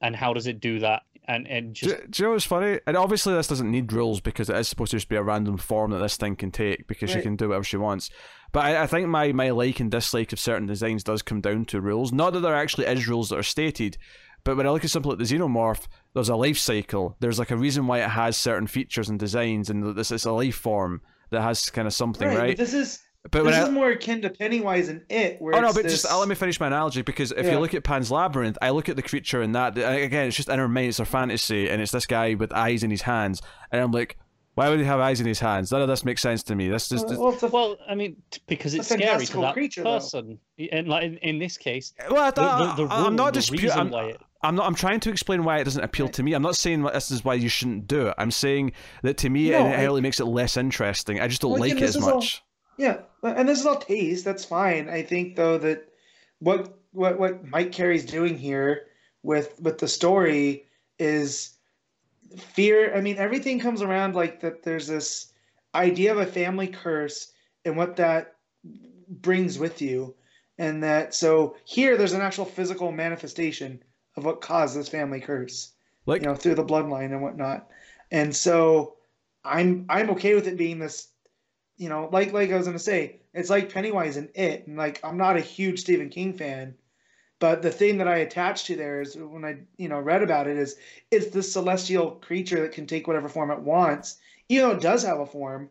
and 0.00 0.16
how 0.16 0.32
does 0.34 0.48
it 0.48 0.58
do 0.58 0.80
that? 0.80 1.04
And 1.28 1.46
and 1.48 1.74
Do, 1.74 1.86
just 1.86 2.10
do 2.10 2.22
you 2.22 2.28
know 2.28 2.32
what's 2.34 2.44
funny? 2.44 2.78
And 2.86 2.96
obviously, 2.96 3.34
this 3.34 3.48
doesn't 3.48 3.70
need 3.70 3.92
rules 3.92 4.20
because 4.20 4.48
it 4.48 4.56
is 4.56 4.68
supposed 4.68 4.92
to 4.92 4.96
just 4.96 5.08
be 5.08 5.16
a 5.16 5.22
random 5.22 5.56
form 5.56 5.90
that 5.90 5.98
this 5.98 6.16
thing 6.16 6.36
can 6.36 6.52
take 6.52 6.86
because 6.86 7.10
she 7.10 7.20
can 7.20 7.34
do 7.36 7.48
whatever 7.48 7.64
she 7.64 7.76
wants. 7.76 8.10
But 8.52 8.64
I, 8.64 8.82
I 8.84 8.86
think 8.86 9.08
my, 9.08 9.32
my 9.32 9.50
like 9.50 9.80
and 9.80 9.90
dislike 9.90 10.32
of 10.32 10.38
certain 10.38 10.66
designs 10.66 11.02
does 11.02 11.22
come 11.22 11.40
down 11.40 11.64
to 11.66 11.80
rules. 11.80 12.12
Not 12.12 12.32
that 12.32 12.40
there 12.40 12.54
actually 12.54 12.86
is 12.86 13.08
rules 13.08 13.30
that 13.30 13.38
are 13.38 13.42
stated, 13.42 13.98
but 14.44 14.56
when 14.56 14.66
I 14.66 14.70
look 14.70 14.84
at 14.84 14.90
something 14.90 15.10
like 15.10 15.18
the 15.18 15.24
Xenomorph, 15.24 15.88
there's 16.14 16.28
a 16.28 16.36
life 16.36 16.58
cycle. 16.58 17.16
There's 17.18 17.40
like 17.40 17.50
a 17.50 17.56
reason 17.56 17.88
why 17.88 17.98
it 17.98 18.10
has 18.10 18.36
certain 18.36 18.68
features 18.68 19.08
and 19.08 19.18
designs, 19.18 19.68
and 19.68 19.96
this 19.96 20.12
it's 20.12 20.24
a 20.24 20.32
life 20.32 20.54
form 20.54 21.00
that 21.30 21.42
has 21.42 21.68
kind 21.70 21.88
of 21.88 21.94
something, 21.94 22.28
right, 22.28 22.38
right? 22.38 22.56
But 22.56 22.64
this 22.64 22.72
is 22.72 23.02
But 23.30 23.44
when 23.44 23.52
this 23.52 23.62
I, 23.62 23.66
is 23.66 23.72
more 23.72 23.90
akin 23.90 24.22
to 24.22 24.30
Pennywise 24.30 24.88
and 24.88 25.02
It. 25.08 25.40
Where 25.40 25.54
Oh 25.54 25.60
no, 25.60 25.72
but 25.72 25.82
this... 25.84 25.92
just 25.92 26.06
uh, 26.12 26.18
let 26.18 26.28
me 26.28 26.34
finish 26.34 26.58
my 26.60 26.66
analogy 26.66 27.02
because 27.02 27.32
if 27.32 27.46
Yeah. 27.46 27.52
you 27.52 27.58
look 27.58 27.74
at 27.74 27.84
Pan's 27.84 28.10
Labyrinth, 28.10 28.58
I 28.62 28.70
look 28.70 28.88
at 28.88 28.96
the 28.96 29.02
creature 29.02 29.42
in 29.42 29.52
that. 29.52 29.76
and 29.78 29.96
Again, 30.02 30.26
it's 30.28 30.36
just 30.36 30.48
in 30.48 30.58
our 30.60 30.68
mind, 30.68 30.88
it's 30.88 31.00
our 31.00 31.06
fantasy, 31.06 31.68
and 31.68 31.80
it's 31.82 31.92
this 31.92 32.06
guy 32.06 32.34
with 32.34 32.52
eyes 32.52 32.82
in 32.82 32.90
his 32.90 33.02
hands, 33.02 33.42
and 33.72 33.80
I'm 33.82 33.92
like, 33.92 34.16
why 34.54 34.70
would 34.70 34.78
he 34.78 34.86
have 34.86 35.00
eyes 35.00 35.20
in 35.20 35.26
his 35.26 35.38
hands? 35.40 35.70
None 35.70 35.82
of 35.82 35.88
this 35.88 36.02
makes 36.02 36.22
sense 36.22 36.42
to 36.44 36.54
me. 36.54 36.68
This 36.70 36.90
is 36.90 37.04
Well, 37.04 37.28
it's 37.34 37.42
a- 37.42 37.48
well, 37.48 37.76
I 37.86 37.94
mean, 37.94 38.16
because 38.46 38.74
it's 38.74 38.88
scary 38.88 39.26
to 39.26 39.40
that 39.42 39.52
creature, 39.52 39.82
though. 39.82 39.98
person, 39.98 40.38
and 40.72 40.88
like 40.88 41.04
in, 41.04 41.18
in 41.18 41.38
this 41.38 41.58
case, 41.58 41.92
well, 42.10 42.22
I, 42.22 42.30
the, 42.30 42.40
the, 42.40 42.86
the 42.86 42.94
I, 42.94 42.98
rule, 42.98 43.06
am 43.08 43.16
not 43.16 43.34
the 43.34 43.40
disputing. 43.40 43.70
I'm, 43.72 43.92
it, 43.92 44.16
I'm 44.42 44.54
not. 44.54 44.66
I'm 44.66 44.74
trying 44.74 45.00
to 45.00 45.10
explain 45.10 45.44
why 45.44 45.58
it 45.58 45.64
doesn't 45.64 45.82
appeal 45.84 46.08
to 46.08 46.22
me. 46.22 46.32
I'm 46.32 46.40
not 46.40 46.56
saying 46.56 46.82
this 46.84 47.10
is 47.10 47.22
why 47.22 47.34
you 47.34 47.50
shouldn't 47.50 47.86
do 47.86 48.06
it. 48.08 48.14
I'm 48.16 48.30
saying 48.30 48.72
that 49.02 49.18
to 49.18 49.28
me, 49.28 49.50
No, 49.50 49.58
it 49.58 49.60
I- 49.60 49.66
inherently 49.72 50.00
makes 50.00 50.20
it 50.20 50.24
less 50.26 50.56
interesting. 50.56 51.20
I 51.20 51.28
just 51.28 51.42
don't 51.42 51.50
Well, 51.52 51.60
like 51.60 51.72
yeah, 51.72 51.76
it 51.78 51.82
as 51.82 51.96
is 51.96 52.02
all- 52.02 52.14
much. 52.16 52.42
Yeah, 52.78 52.98
and 53.22 53.48
this 53.48 53.60
is 53.60 53.66
all 53.66 53.78
taste. 53.78 54.24
That's 54.24 54.44
fine. 54.44 54.88
I 54.88 55.02
think 55.02 55.36
though 55.36 55.58
that 55.58 55.88
what 56.38 56.78
what 56.92 57.18
what 57.18 57.44
Mike 57.44 57.72
Carey's 57.72 58.04
doing 58.04 58.36
here 58.36 58.86
with 59.22 59.60
with 59.60 59.78
the 59.78 59.88
story 59.88 60.66
is 60.98 61.56
fear. 62.36 62.94
I 62.94 63.00
mean, 63.00 63.16
everything 63.16 63.60
comes 63.60 63.82
around 63.82 64.14
like 64.14 64.40
that. 64.40 64.62
There's 64.62 64.86
this 64.86 65.32
idea 65.74 66.12
of 66.12 66.18
a 66.18 66.26
family 66.26 66.68
curse 66.68 67.32
and 67.64 67.76
what 67.76 67.96
that 67.96 68.34
brings 69.08 69.58
with 69.58 69.80
you, 69.80 70.14
and 70.58 70.82
that 70.82 71.14
so 71.14 71.56
here 71.64 71.96
there's 71.96 72.12
an 72.12 72.20
actual 72.20 72.44
physical 72.44 72.92
manifestation 72.92 73.82
of 74.16 74.24
what 74.24 74.40
caused 74.40 74.76
this 74.76 74.88
family 74.88 75.20
curse 75.20 75.72
Like, 76.06 76.22
you 76.22 76.28
know 76.28 76.34
through 76.34 76.54
the 76.54 76.64
bloodline 76.64 77.12
and 77.12 77.22
whatnot 77.22 77.68
and 78.10 78.34
so 78.34 78.96
i'm 79.44 79.86
i'm 79.88 80.10
okay 80.10 80.34
with 80.34 80.46
it 80.46 80.56
being 80.56 80.78
this 80.78 81.08
you 81.76 81.88
know 81.88 82.08
like 82.12 82.32
like 82.32 82.50
i 82.50 82.56
was 82.56 82.66
gonna 82.66 82.78
say 82.78 83.20
it's 83.34 83.50
like 83.50 83.72
pennywise 83.72 84.16
and 84.16 84.28
it 84.34 84.66
and 84.66 84.76
like 84.76 85.00
i'm 85.04 85.16
not 85.16 85.36
a 85.36 85.40
huge 85.40 85.80
stephen 85.80 86.08
king 86.08 86.32
fan 86.32 86.74
but 87.38 87.62
the 87.62 87.70
thing 87.70 87.98
that 87.98 88.08
i 88.08 88.18
attach 88.18 88.64
to 88.64 88.76
there 88.76 89.00
is 89.00 89.16
when 89.16 89.44
i 89.44 89.56
you 89.76 89.88
know 89.88 90.00
read 90.00 90.22
about 90.22 90.46
it 90.46 90.56
is 90.56 90.76
it's 91.10 91.28
this 91.28 91.52
celestial 91.52 92.12
creature 92.12 92.60
that 92.62 92.72
can 92.72 92.86
take 92.86 93.06
whatever 93.06 93.28
form 93.28 93.50
it 93.50 93.60
wants 93.60 94.18
even 94.48 94.68
though 94.68 94.74
it 94.74 94.82
does 94.82 95.02
have 95.02 95.20
a 95.20 95.26
form 95.26 95.68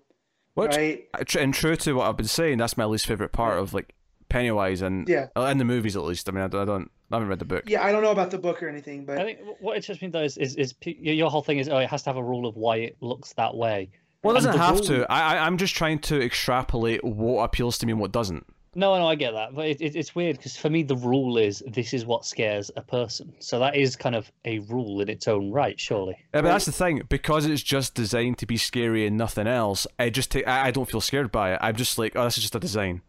which, 0.55 0.75
right 0.75 1.07
uh, 1.13 1.23
and 1.37 1.53
true 1.53 1.75
to 1.75 1.93
what 1.95 2.07
I've 2.07 2.15
been 2.15 2.27
saying, 2.27 2.57
that's 2.59 2.77
my 2.77 2.85
least 2.85 3.05
favorite 3.05 3.33
part 3.33 3.59
of 3.59 3.73
like 3.73 3.93
Pennywise 4.29 4.81
and 4.81 5.07
Yeah. 5.07 5.27
Uh, 5.35 5.43
and 5.43 5.59
the 5.59 5.65
movies 5.65 5.95
at 5.97 6.03
least. 6.03 6.27
I 6.29 6.31
mean, 6.31 6.43
I 6.43 6.47
don't, 6.47 6.61
I 6.61 6.65
don't, 6.65 6.91
I 7.11 7.15
haven't 7.17 7.27
read 7.27 7.39
the 7.39 7.45
book. 7.45 7.63
yeah 7.67 7.83
i 7.83 7.91
don't 7.91 8.01
know 8.01 8.11
about 8.11 8.31
the 8.31 8.37
book 8.37 8.63
or 8.63 8.67
anything 8.67 9.05
but 9.05 9.19
I 9.19 9.23
think 9.23 9.39
what 9.59 9.75
interests 9.75 10.01
me 10.01 10.07
though 10.07 10.23
is, 10.23 10.37
is 10.37 10.55
is 10.55 10.73
your 10.81 11.29
whole 11.29 11.43
thing 11.43 11.59
is 11.59 11.69
oh 11.69 11.77
it 11.77 11.89
has 11.89 12.01
to 12.03 12.09
have 12.09 12.17
a 12.17 12.23
rule 12.23 12.47
of 12.47 12.55
why 12.55 12.77
it 12.77 12.97
looks 13.01 13.33
that 13.33 13.55
way. 13.55 13.91
Well, 14.25 14.35
it 14.35 14.39
doesn't 14.39 14.57
have 14.57 14.75
rule- 14.75 14.83
to. 14.85 15.11
I, 15.11 15.35
I, 15.35 15.45
I'm 15.45 15.57
just 15.57 15.75
trying 15.75 15.99
to 15.99 16.21
extrapolate 16.21 17.03
what 17.03 17.43
appeals 17.43 17.77
to 17.79 17.85
me 17.85 17.91
and 17.91 18.01
what 18.01 18.11
doesn't. 18.11 18.45
No, 18.77 18.97
no, 18.97 19.07
I 19.07 19.15
get 19.15 19.31
that, 19.31 19.55
but 19.55 19.67
it, 19.67 19.79
it, 19.79 19.95
it's 19.95 20.13
weird 20.13 20.35
because 20.35 20.57
for 20.57 20.69
me 20.69 20.83
the 20.83 20.97
rule 20.97 21.37
is 21.37 21.63
this 21.65 21.93
is 21.93 22.05
what 22.05 22.25
scares 22.25 22.69
a 22.75 22.81
person. 22.81 23.33
So 23.39 23.57
that 23.59 23.77
is 23.77 23.95
kind 23.95 24.15
of 24.15 24.29
a 24.43 24.59
rule 24.59 24.99
in 24.99 25.07
its 25.07 25.29
own 25.29 25.49
right, 25.51 25.79
surely. 25.79 26.17
Yeah, 26.33 26.41
but 26.41 26.49
that's 26.49 26.65
the 26.65 26.73
thing. 26.73 27.01
Because 27.07 27.45
it's 27.45 27.63
just 27.63 27.93
designed 27.93 28.37
to 28.39 28.45
be 28.45 28.57
scary 28.57 29.07
and 29.07 29.15
nothing 29.17 29.47
else, 29.47 29.87
I 29.97 30.09
just 30.09 30.29
take. 30.31 30.45
I, 30.45 30.67
I 30.67 30.71
don't 30.71 30.89
feel 30.89 30.99
scared 30.99 31.31
by 31.31 31.53
it. 31.53 31.59
I'm 31.61 31.77
just 31.77 31.97
like, 31.97 32.17
oh, 32.17 32.25
this 32.25 32.35
is 32.37 32.43
just 32.43 32.55
a 32.55 32.59
design. 32.59 33.01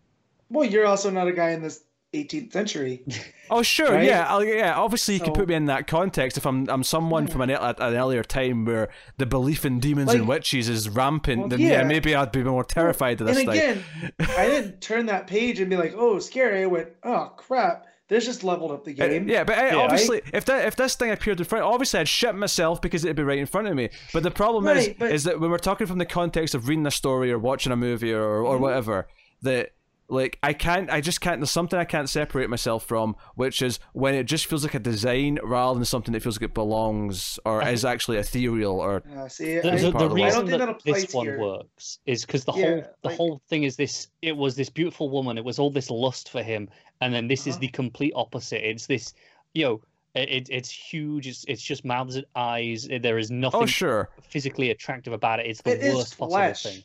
well 0.48 0.64
you're 0.64 0.86
also 0.86 1.10
not 1.10 1.26
a 1.26 1.32
guy 1.32 1.50
in 1.50 1.62
this 1.62 1.82
18th 2.24 2.52
century 2.52 3.02
Oh 3.50 3.62
sure, 3.62 3.92
Right? 3.92 4.04
yeah, 4.04 4.26
I'll, 4.28 4.42
yeah. 4.44 4.74
Obviously, 4.76 5.14
you 5.14 5.20
can 5.20 5.32
put 5.32 5.46
me 5.48 5.54
in 5.54 5.66
that 5.66 5.86
context 5.86 6.36
if 6.36 6.44
I'm 6.46 6.68
I'm 6.68 6.82
someone 6.82 7.28
from 7.28 7.42
an, 7.42 7.50
an 7.50 7.74
earlier 7.80 8.24
time 8.24 8.64
where 8.64 8.88
the 9.18 9.26
belief 9.26 9.64
in 9.64 9.78
demons 9.78 10.12
and 10.12 10.26
witches 10.26 10.68
is 10.68 10.88
rampant. 10.88 11.38
Well, 11.40 11.48
then 11.50 11.60
yeah. 11.60 11.68
yeah. 11.70 11.82
maybe 11.84 12.14
I'd 12.16 12.32
be 12.32 12.42
more 12.42 12.64
terrified 12.64 13.20
of 13.20 13.28
this 13.28 13.38
and 13.38 13.48
thing. 13.48 13.56
again, 13.58 13.84
I 14.36 14.46
didn't 14.46 14.80
turn 14.80 15.06
that 15.06 15.28
page 15.28 15.60
and 15.60 15.70
be 15.70 15.76
like, 15.76 15.94
"Oh, 15.96 16.18
scary." 16.18 16.62
I 16.62 16.66
went, 16.66 16.88
"Oh, 17.04 17.32
crap." 17.36 17.86
This 18.08 18.24
just 18.24 18.44
leveled 18.44 18.70
up 18.70 18.84
the 18.84 18.92
game. 18.94 19.28
Yeah, 19.28 19.42
but 19.44 19.58
uh, 19.58 19.62
Yeah. 19.62 19.76
obviously, 19.76 20.22
if 20.32 20.44
that 20.46 20.66
if 20.66 20.74
this 20.76 20.94
thing 20.96 21.10
appeared 21.10 21.38
in 21.40 21.44
front, 21.46 21.64
obviously 21.64 22.00
I'd 22.00 22.08
shit 22.08 22.34
myself 22.36 22.80
because 22.82 23.04
it'd 23.04 23.16
be 23.16 23.22
right 23.24 23.38
in 23.38 23.46
front 23.46 23.66
of 23.68 23.74
me. 23.74 23.90
But 24.12 24.22
the 24.24 24.30
problem 24.32 24.66
is, 24.76 24.90
but- 24.98 25.10
is 25.12 25.22
that 25.24 25.38
when 25.40 25.50
we're 25.50 25.58
talking 25.58 25.86
from 25.86 25.98
the 25.98 26.04
context 26.06 26.54
of 26.56 26.66
reading 26.68 26.86
a 26.86 26.90
story 26.92 27.30
or 27.32 27.38
watching 27.38 27.70
a 27.72 27.76
movie 27.76 28.12
or 28.12 28.24
or 28.44 28.54
Mm-hmm. 28.54 28.62
whatever, 28.62 29.06
that 29.42 29.70
like 30.08 30.38
I 30.42 30.52
can't, 30.52 30.90
I 30.90 31.00
just 31.00 31.20
can't. 31.20 31.40
There's 31.40 31.50
something 31.50 31.78
I 31.78 31.84
can't 31.84 32.08
separate 32.08 32.48
myself 32.48 32.84
from, 32.84 33.16
which 33.34 33.62
is 33.62 33.78
when 33.92 34.14
it 34.14 34.24
just 34.24 34.46
feels 34.46 34.62
like 34.64 34.74
a 34.74 34.78
design 34.78 35.38
rather 35.42 35.78
than 35.78 35.84
something 35.84 36.12
that 36.12 36.22
feels 36.22 36.36
like 36.36 36.50
it 36.50 36.54
belongs 36.54 37.38
or 37.44 37.66
is 37.66 37.84
actually 37.84 38.18
ethereal 38.18 38.78
or. 38.80 39.02
Uh, 39.16 39.28
see, 39.28 39.58
The, 39.58 39.72
I, 39.72 39.76
the, 39.76 39.82
the 39.82 39.86
of 39.88 39.92
the 39.94 39.98
I 39.98 40.12
reason 40.12 40.28
don't 40.40 40.48
think 40.48 40.50
that 40.50 40.58
that 40.58 40.68
applies 40.68 41.02
this 41.06 41.14
one 41.14 41.26
here. 41.26 41.38
works 41.40 41.98
is 42.06 42.24
because 42.24 42.44
the 42.44 42.52
Yeah, 42.52 42.64
whole 42.66 42.82
the 43.02 43.08
like- 43.08 43.16
whole 43.16 43.40
thing 43.48 43.64
is 43.64 43.76
this. 43.76 44.08
It 44.22 44.36
was 44.36 44.54
this 44.56 44.68
beautiful 44.70 45.10
woman. 45.10 45.38
It 45.38 45.44
was 45.44 45.58
all 45.58 45.70
this 45.70 45.90
lust 45.90 46.30
for 46.30 46.42
him, 46.42 46.68
and 47.00 47.12
then 47.12 47.26
this 47.28 47.46
is 47.46 47.54
Uh-huh. 47.54 47.60
the 47.62 47.68
complete 47.68 48.12
opposite. 48.14 48.68
It's 48.68 48.86
this, 48.86 49.14
you 49.54 49.64
know, 49.64 49.80
it, 50.14 50.28
it, 50.30 50.48
it's 50.50 50.70
huge. 50.70 51.26
It's 51.26 51.44
it's 51.48 51.62
just 51.62 51.84
mouths 51.84 52.16
and 52.16 52.24
eyes. 52.36 52.88
There 53.02 53.18
is 53.18 53.30
nothing 53.30 53.62
Oh 53.62 53.66
sure, 53.66 54.10
physically 54.22 54.70
attractive 54.70 55.12
about 55.12 55.40
it. 55.40 55.46
It's 55.46 55.60
the 55.62 55.72
It 55.72 55.82
is 55.82 55.94
worst 55.94 56.18
possible 56.18 56.54
thing. 56.54 56.84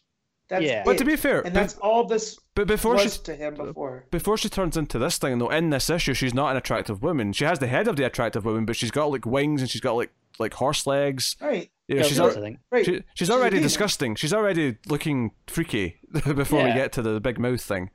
That's 0.51 0.63
Yeah. 0.65 0.83
but 0.85 0.97
to 0.99 1.05
be 1.05 1.15
fair, 1.15 1.39
and 1.41 1.53
be- 1.53 1.59
that's 1.61 1.75
all 1.77 2.05
this 2.05 2.37
but 2.55 2.67
before 2.67 2.93
was 2.95 3.13
she 3.15 3.21
to 3.23 3.35
him 3.35 3.55
before. 3.55 4.05
before 4.11 4.37
she 4.37 4.49
turns 4.49 4.75
into 4.77 4.99
this 4.99 5.17
thing 5.17 5.39
though 5.39 5.49
in 5.49 5.69
this 5.71 5.89
issue 5.89 6.13
she's 6.13 6.33
not 6.33 6.51
an 6.51 6.57
attractive 6.57 7.01
woman. 7.01 7.33
She 7.33 7.45
has 7.45 7.57
the 7.59 7.67
head 7.67 7.87
of 7.87 7.95
the 7.95 8.05
attractive 8.05 8.45
woman 8.45 8.65
but 8.65 8.75
she's 8.75 8.91
got 8.91 9.05
like 9.09 9.25
wings 9.25 9.61
and 9.61 9.69
she's 9.69 9.81
got 9.81 9.93
like 9.95 10.11
like 10.39 10.53
horse 10.55 10.85
legs. 10.85 11.35
Right, 11.41 11.71
you 11.87 11.95
know, 11.95 12.01
Yeah, 12.01 12.07
she's 12.07 12.17
that's 12.17 12.35
al- 12.35 12.41
the 12.43 12.57
right. 12.71 12.85
she, 12.85 12.91
she's 12.93 13.01
She's 13.15 13.29
already 13.29 13.59
disgusting. 13.59 14.15
She's 14.15 14.33
already 14.33 14.77
looking 14.87 15.31
freaky 15.47 15.99
before 16.35 16.63
we 16.63 16.73
get 16.73 16.91
to 16.93 17.01
the 17.01 17.19
big 17.21 17.39
mouth 17.39 17.61
thing. 17.61 17.89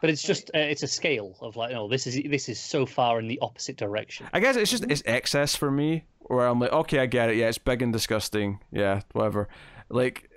But 0.00 0.10
it's 0.10 0.22
just 0.22 0.50
uh, 0.54 0.58
it's 0.58 0.82
a 0.82 0.86
scale 0.88 1.34
of 1.40 1.56
like, 1.56 1.72
no 1.72 1.88
this 1.88 2.06
is 2.06 2.20
this 2.30 2.48
is 2.48 2.60
so 2.60 2.86
far 2.86 3.18
in 3.18 3.26
the 3.26 3.38
opposite 3.40 3.76
direction. 3.76 4.26
i 4.32 4.38
guess 4.40 4.54
it's 4.54 4.70
just 4.70 4.84
it's 4.90 5.02
excess 5.06 5.56
for 5.56 5.70
me 5.70 6.04
where 6.26 6.46
i'm 6.46 6.60
like 6.60 6.72
okay 6.72 6.98
i 7.00 7.06
get 7.06 7.30
it. 7.30 7.36
Yeah 7.36 7.48
it's 7.48 7.58
big 7.58 7.82
and 7.82 7.92
disgusting. 7.92 8.60
Yeah 8.70 9.00
whatever. 9.12 9.48
Like 9.88 10.30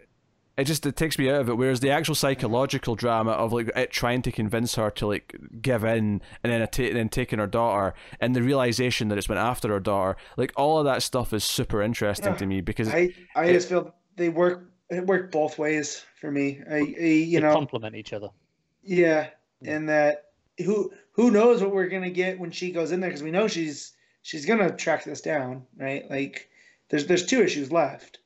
it 0.57 0.63
just 0.65 0.85
it 0.85 0.95
takes 0.95 1.17
me 1.19 1.29
out 1.29 1.41
of 1.41 1.49
it 1.49 1.55
whereas 1.55 1.79
the 1.81 1.91
actual 1.91 2.15
psychological 2.15 2.95
drama 2.95 3.31
of 3.31 3.53
like 3.53 3.69
it 3.75 3.91
trying 3.91 4.21
to 4.23 4.31
convince 4.31 4.75
her 4.75 4.89
to 4.91 5.07
like 5.07 5.35
give 5.61 5.83
in 5.83 6.21
and 6.43 6.51
then, 6.51 6.67
ta- 6.67 6.83
and 6.83 6.95
then 6.95 7.09
taking 7.09 7.39
her 7.39 7.47
daughter 7.47 7.93
and 8.19 8.35
the 8.35 8.41
realization 8.41 9.07
that 9.09 9.17
it's 9.17 9.29
went 9.29 9.39
after 9.39 9.67
her 9.69 9.79
daughter 9.79 10.17
like 10.35 10.51
all 10.55 10.79
of 10.79 10.85
that 10.85 11.03
stuff 11.03 11.31
is 11.33 11.43
super 11.43 11.81
interesting 11.81 12.33
Yeah. 12.33 12.37
to 12.39 12.45
me 12.45 12.61
because 12.61 12.89
I 12.89 13.13
I 13.35 13.45
it- 13.45 13.53
just 13.53 13.69
feel 13.69 13.93
they 14.15 14.29
work. 14.29 14.71
It 14.89 15.05
worked 15.05 15.31
both 15.33 15.59
ways 15.59 16.03
for 16.21 16.31
me. 16.31 16.61
I, 16.69 16.75
I 16.75 16.77
you 16.79 17.39
they 17.39 17.45
know 17.45 17.53
complement 17.53 17.93
each 17.95 18.13
other. 18.13 18.29
yeah, 18.83 19.27
and 19.65 19.89
that 19.89 20.23
who 20.65 20.91
who 21.11 21.29
knows 21.29 21.61
what 21.61 21.71
we're 21.73 21.87
gonna 21.89 22.09
get 22.09 22.39
when 22.39 22.51
she 22.51 22.71
goes 22.71 22.91
in 22.93 22.99
there 23.01 23.09
because 23.09 23.21
we 23.21 23.31
know 23.31 23.47
she's 23.49 23.93
she's 24.21 24.45
gonna 24.45 24.73
track 24.75 25.03
this 25.03 25.19
down, 25.21 25.65
right? 25.77 26.09
Like 26.09 26.49
there's 26.89 27.05
there's 27.05 27.25
two 27.25 27.41
issues 27.43 27.69
left. 27.71 28.19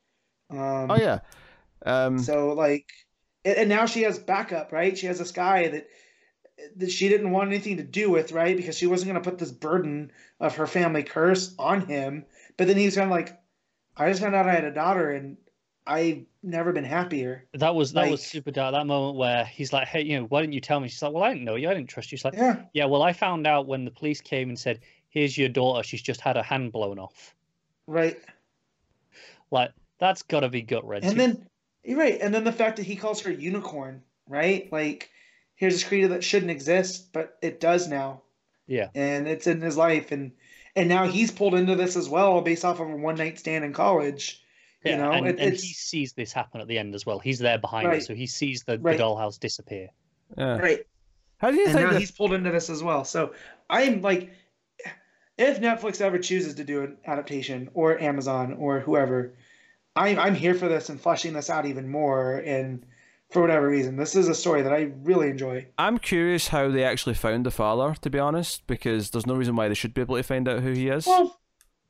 Um, 0.50 0.90
oh 0.90 0.96
yeah 0.96 1.18
um 1.86 2.18
So 2.18 2.52
like, 2.52 2.90
and, 3.44 3.56
and 3.56 3.68
now 3.68 3.86
she 3.86 4.02
has 4.02 4.18
backup, 4.18 4.72
right? 4.72 4.96
She 4.96 5.06
has 5.06 5.18
this 5.18 5.32
guy 5.32 5.68
that 5.68 5.88
that 6.76 6.90
she 6.90 7.08
didn't 7.08 7.30
want 7.30 7.48
anything 7.48 7.78
to 7.78 7.82
do 7.82 8.10
with, 8.10 8.32
right? 8.32 8.56
Because 8.56 8.76
she 8.76 8.86
wasn't 8.86 9.10
going 9.10 9.22
to 9.22 9.28
put 9.28 9.38
this 9.38 9.50
burden 9.50 10.12
of 10.38 10.56
her 10.56 10.66
family 10.66 11.02
curse 11.02 11.54
on 11.58 11.86
him. 11.86 12.24
But 12.56 12.68
then 12.68 12.76
he's 12.76 12.94
kind 12.94 13.06
of 13.06 13.10
like, 13.10 13.36
I 13.96 14.08
just 14.08 14.22
found 14.22 14.34
out 14.34 14.48
I 14.48 14.54
had 14.54 14.64
a 14.64 14.72
daughter, 14.72 15.10
and 15.10 15.36
I've 15.86 16.24
never 16.42 16.72
been 16.72 16.84
happier. 16.84 17.46
That 17.54 17.74
was 17.74 17.92
that 17.92 18.08
was 18.08 18.22
super 18.22 18.50
dark. 18.50 18.72
That 18.72 18.86
moment 18.86 19.16
where 19.16 19.44
he's 19.44 19.72
like, 19.72 19.88
"Hey, 19.88 20.02
you 20.02 20.20
know, 20.20 20.26
why 20.26 20.40
didn't 20.40 20.52
you 20.52 20.60
tell 20.60 20.78
me?" 20.80 20.88
She's 20.88 21.02
like, 21.02 21.12
"Well, 21.12 21.24
I 21.24 21.30
didn't 21.30 21.44
know 21.44 21.56
you. 21.56 21.68
I 21.68 21.74
didn't 21.74 21.88
trust 21.88 22.12
you." 22.12 22.18
She's 22.18 22.24
like, 22.24 22.34
Yeah, 22.34 22.62
"Yeah, 22.72 22.84
well, 22.86 23.02
I 23.02 23.12
found 23.12 23.46
out 23.46 23.66
when 23.66 23.84
the 23.84 23.90
police 23.90 24.20
came 24.20 24.48
and 24.48 24.58
said, 24.58 24.80
here's 25.08 25.36
your 25.36 25.48
daughter. 25.48 25.82
She's 25.82 26.02
just 26.02 26.20
had 26.20 26.36
her 26.36 26.42
hand 26.42 26.72
blown 26.72 26.98
off.' 26.98 27.34
right. 27.86 28.18
Like 29.50 29.72
that's 29.98 30.22
got 30.22 30.40
to 30.40 30.48
be 30.48 30.62
gut 30.62 30.86
wrenching." 30.86 31.10
And 31.10 31.20
then 31.20 31.48
you're 31.84 31.98
right. 31.98 32.18
And 32.20 32.32
then 32.34 32.44
the 32.44 32.52
fact 32.52 32.76
that 32.76 32.86
he 32.86 32.96
calls 32.96 33.22
her 33.22 33.30
unicorn, 33.30 34.02
right? 34.28 34.70
Like, 34.72 35.10
here's 35.54 35.74
this 35.74 35.84
creature 35.84 36.08
that 36.08 36.24
shouldn't 36.24 36.50
exist, 36.50 37.12
but 37.12 37.36
it 37.42 37.60
does 37.60 37.88
now. 37.88 38.22
Yeah. 38.68 38.88
and 38.94 39.26
it's 39.26 39.46
in 39.48 39.60
his 39.60 39.76
life, 39.76 40.12
and 40.12 40.32
and 40.76 40.88
now 40.88 41.06
he's 41.06 41.30
pulled 41.30 41.54
into 41.54 41.74
this 41.74 41.96
as 41.96 42.08
well, 42.08 42.40
based 42.40 42.64
off 42.64 42.80
of 42.80 42.88
a 42.88 42.96
one 42.96 43.16
night 43.16 43.38
stand 43.38 43.64
in 43.64 43.72
college. 43.72 44.42
Yeah, 44.84 44.92
you 44.92 44.98
know, 44.98 45.10
and, 45.12 45.26
it, 45.28 45.38
and 45.38 45.52
he 45.52 45.58
sees 45.72 46.12
this 46.14 46.32
happen 46.32 46.60
at 46.60 46.68
the 46.68 46.78
end 46.78 46.94
as 46.94 47.04
well. 47.04 47.18
He's 47.18 47.38
there 47.38 47.58
behind 47.58 47.88
Right. 47.88 47.98
it, 47.98 48.04
so 48.06 48.14
he 48.14 48.26
sees 48.26 48.62
the, 48.62 48.78
Right. 48.78 48.96
the 48.96 49.02
dollhouse 49.04 49.38
disappear. 49.38 49.88
Yeah. 50.38 50.58
right. 50.58 50.86
How 51.38 51.50
do 51.50 51.56
you 51.56 51.64
and 51.64 51.72
think? 51.72 51.86
now 51.86 51.92
that- 51.92 52.00
he's 52.00 52.10
pulled 52.12 52.32
into 52.32 52.50
this 52.50 52.70
as 52.70 52.82
well. 52.82 53.04
So 53.04 53.34
I'm 53.68 54.00
like, 54.00 54.30
if 55.38 55.60
Netflix 55.60 56.00
ever 56.00 56.18
chooses 56.18 56.54
to 56.54 56.64
do 56.64 56.82
an 56.84 56.96
adaptation, 57.06 57.68
or 57.74 58.00
Amazon, 58.00 58.54
or 58.54 58.80
whoever, 58.80 59.34
I'm 59.96 60.18
I'm 60.18 60.34
here 60.34 60.54
for 60.54 60.68
this 60.68 60.88
and 60.88 61.00
fleshing 61.00 61.32
this 61.34 61.50
out 61.50 61.66
even 61.66 61.88
more. 61.88 62.36
And 62.38 62.84
for 63.30 63.40
whatever 63.42 63.68
reason, 63.68 63.96
this 63.96 64.14
is 64.16 64.28
a 64.28 64.34
story 64.34 64.62
that 64.62 64.72
I 64.72 64.92
really 65.02 65.28
enjoy. 65.30 65.66
I'm 65.78 65.98
curious 65.98 66.48
how 66.48 66.68
they 66.70 66.84
actually 66.84 67.14
found 67.14 67.46
the 67.46 67.50
father, 67.50 67.94
to 68.00 68.10
be 68.10 68.18
honest, 68.18 68.66
because 68.66 69.10
there's 69.10 69.26
no 69.26 69.34
reason 69.34 69.56
why 69.56 69.68
they 69.68 69.74
should 69.74 69.94
be 69.94 70.00
able 70.02 70.16
to 70.16 70.22
find 70.22 70.48
out 70.48 70.62
who 70.62 70.72
he 70.72 70.88
is. 70.88 71.06
Well, 71.06 71.38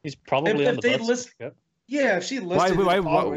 He's 0.02 0.16
probably 0.16 0.50
If- 0.52 0.68
on 0.68 0.74
if 0.74 0.80
the 0.80 0.88
they 0.88 0.96
birth 0.98 1.06
list- 1.06 1.22
certificate 1.24 1.56
yeah, 1.88 2.16
if 2.16 2.24
she 2.24 2.40
listed 2.40 2.56
why, 2.56 2.70
who 2.70 2.86
why, 2.86 2.96
the 2.96 3.02
why, 3.02 3.36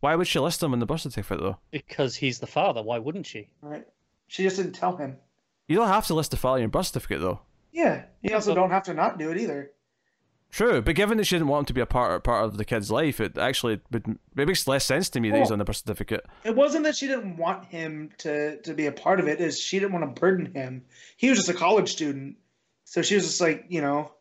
why 0.00 0.14
would 0.14 0.26
she 0.26 0.38
list 0.38 0.62
him 0.62 0.72
in 0.72 0.78
the 0.78 0.86
birth 0.86 1.00
certificate, 1.00 1.40
though? 1.42 1.56
because 1.70 2.14
he's 2.16 2.38
the 2.38 2.46
father. 2.46 2.82
Why 2.82 2.98
wouldn't 2.98 3.26
she? 3.26 3.48
right, 3.60 3.84
she 4.28 4.42
just 4.44 4.56
didn't 4.56 4.72
tell 4.74 4.96
him. 4.96 5.16
You 5.66 5.76
don't 5.76 5.88
have 5.88 6.06
to 6.06 6.14
list 6.14 6.30
the 6.30 6.36
father 6.36 6.58
in 6.58 6.62
your 6.62 6.68
birth 6.70 6.86
certificate, 6.86 7.20
though. 7.20 7.40
Yeah, 7.72 8.04
you 8.22 8.34
also 8.34 8.54
don't 8.54 8.70
have 8.70 8.84
to 8.84 8.94
not 8.94 9.18
do 9.18 9.30
it 9.30 9.38
either. 9.38 9.72
True, 10.50 10.80
but 10.80 10.94
given 10.94 11.18
that 11.18 11.24
she 11.26 11.34
didn't 11.36 11.48
want 11.48 11.64
him 11.64 11.66
to 11.66 11.72
be 11.74 11.80
a 11.82 11.86
part 11.86 12.24
part 12.24 12.44
of 12.44 12.56
the 12.56 12.64
kid's 12.64 12.90
life, 12.90 13.20
it 13.20 13.36
actually 13.36 13.80
would, 13.90 14.18
it 14.36 14.46
makes 14.48 14.66
less 14.66 14.84
sense 14.86 15.10
to 15.10 15.20
me 15.20 15.30
that 15.30 15.38
he's 15.38 15.50
on 15.50 15.58
the 15.58 15.64
birth 15.64 15.76
certificate. 15.76 16.24
It 16.42 16.56
wasn't 16.56 16.84
that 16.84 16.96
she 16.96 17.06
didn't 17.06 17.36
want 17.36 17.66
him 17.66 18.10
to 18.18 18.60
to 18.62 18.72
be 18.74 18.86
a 18.86 18.92
part 18.92 19.20
of 19.20 19.28
it; 19.28 19.40
is 19.40 19.60
she 19.60 19.78
didn't 19.78 19.92
want 19.92 20.14
to 20.14 20.20
burden 20.20 20.54
him. 20.54 20.84
He 21.18 21.28
was 21.28 21.38
just 21.38 21.50
a 21.50 21.54
college 21.54 21.90
student, 21.92 22.36
so 22.84 23.02
she 23.02 23.14
was 23.14 23.24
just 23.24 23.40
like, 23.42 23.66
you 23.68 23.82
know, 23.82 24.12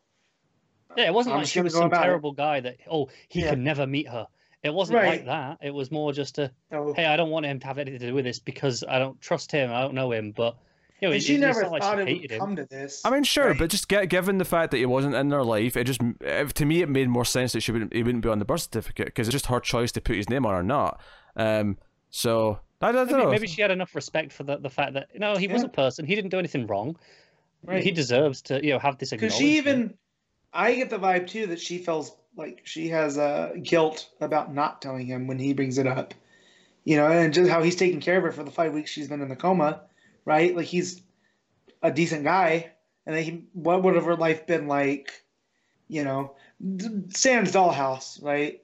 Yeah, 0.97 1.06
it 1.07 1.14
wasn't 1.14 1.35
I'm 1.35 1.41
like 1.41 1.47
she 1.47 1.61
was 1.61 1.73
go 1.73 1.80
some 1.80 1.88
about 1.88 2.01
it. 2.01 2.06
terrible 2.07 2.33
guy 2.33 2.59
that 2.59 2.77
oh 2.91 3.07
he 3.30 3.41
Yeah. 3.41 3.51
can 3.51 3.64
never 3.64 3.88
meet 3.88 4.09
her. 4.09 4.27
It 4.64 4.73
wasn't 4.73 4.97
Right. 4.97 5.07
like 5.07 5.25
that. 5.27 5.59
It 5.61 5.73
was 5.73 5.91
more 5.91 6.11
just 6.11 6.39
a 6.39 6.51
oh, 6.73 6.91
hey, 6.93 7.06
I 7.06 7.15
don't 7.15 7.30
want 7.30 7.45
him 7.45 7.59
to 7.61 7.67
have 7.67 7.77
anything 7.77 7.99
to 8.01 8.07
do 8.07 8.14
with 8.14 8.25
this 8.25 8.39
because 8.39 8.83
I 8.88 8.99
don't 8.99 9.19
trust 9.22 9.51
him. 9.51 9.72
I 9.72 9.80
don't 9.81 9.93
know 9.93 10.11
him, 10.11 10.33
but 10.35 10.57
you 11.01 11.08
know, 11.08 11.11
and 11.14 11.22
it- 11.22 11.26
she 11.26 11.34
it's 11.35 11.42
never 11.42 11.64
not 11.64 11.72
like 11.72 11.82
thought 11.82 11.98
she 12.08 12.14
it 12.14 12.22
would 12.22 12.32
him. 12.32 12.40
come 12.40 12.56
to 12.56 12.66
this. 12.66 13.01
I 13.06 13.09
mean, 13.09 13.24
sure, 13.24 13.50
Right. 13.50 13.58
but 13.59 13.69
just 13.69 13.88
get, 13.88 14.09
given 14.09 14.38
the 14.38 14.45
fact 14.45 14.72
that 14.72 14.77
he 14.77 14.85
wasn't 14.85 15.16
in 15.16 15.30
their 15.30 15.43
life, 15.43 15.76
it 15.77 15.84
just 15.85 16.01
if, 16.22 16.53
to 16.56 16.66
me 16.66 16.82
it 16.82 16.90
made 16.90 17.09
more 17.09 17.26
sense 17.26 17.53
that 17.53 17.61
she 17.61 17.72
wouldn't 17.72 17.93
he 17.93 18.03
wouldn't 18.03 18.24
be 18.24 18.30
on 18.30 18.40
the 18.40 18.45
birth 18.45 18.61
certificate 18.61 19.06
because 19.08 19.27
it's 19.27 19.34
just 19.34 19.48
her 19.48 19.59
choice 19.59 19.92
to 19.93 20.01
put 20.01 20.16
his 20.16 20.30
name 20.30 20.45
on 20.45 20.53
or 20.53 20.64
not. 20.64 21.00
Um, 21.35 21.77
so 22.09 22.59
I, 22.82 22.90
I 22.90 22.92
don't 22.92 23.08
Maybe, 23.08 23.17
know. 23.24 23.32
maybe 23.32 23.48
she 23.48 23.61
had 23.61 23.72
enough 23.72 23.93
respect 23.95 24.32
for 24.32 24.43
the, 24.43 24.58
the 24.58 24.69
fact 24.69 24.93
that 24.93 25.08
no, 25.19 25.35
he 25.35 25.48
was 25.48 25.64
a 25.64 25.69
person. 25.69 26.06
He 26.06 26.16
didn't 26.16 26.30
do 26.32 26.40
anything 26.40 26.67
wrong. 26.67 26.95
Right. 27.64 27.84
He 27.84 27.92
deserves 27.92 28.42
to 28.43 28.64
you 28.64 28.72
know 28.74 28.80
have 28.80 28.98
this 28.98 29.09
because 29.09 29.34
acknowledgement. 29.34 29.50
she 29.51 29.58
even, 29.58 29.93
I 30.53 30.76
get 30.76 30.90
the 30.90 31.00
vibe 31.00 31.27
too 31.27 31.48
that 31.48 31.59
she 31.59 31.80
feels 31.80 32.16
like 32.35 32.61
she 32.66 32.88
has 32.90 33.17
uh, 33.17 33.53
guilt 33.64 34.09
about 34.22 34.53
not 34.53 34.82
telling 34.82 35.08
him 35.08 35.26
when 35.27 35.40
he 35.40 35.53
brings 35.53 35.80
it 35.80 35.88
up, 35.88 36.14
you 36.85 36.95
know, 36.98 37.08
and 37.08 37.34
just 37.34 37.50
how 37.50 37.64
he's 37.64 37.76
taking 37.76 38.00
care 38.00 38.17
of 38.17 38.24
her 38.24 38.32
for 38.32 38.43
the 38.43 38.51
five 38.51 38.74
weeks 38.74 38.92
she's 38.92 39.08
been 39.08 39.22
in 39.22 39.27
the 39.27 39.35
coma, 39.35 39.82
right? 40.27 40.53
Like 40.53 40.65
he's 40.65 41.01
a 41.81 41.89
decent 41.89 42.25
guy, 42.25 42.72
and 43.06 43.15
then 43.15 43.23
he, 43.23 43.45
what 43.53 43.81
would 43.81 43.95
have 43.95 44.03
her 44.03 44.17
life 44.17 44.45
been 44.45 44.67
like, 44.67 45.23
you 45.88 46.03
know, 46.03 46.35
Sam's 47.09 47.53
dollhouse, 47.53 48.22
right? 48.22 48.61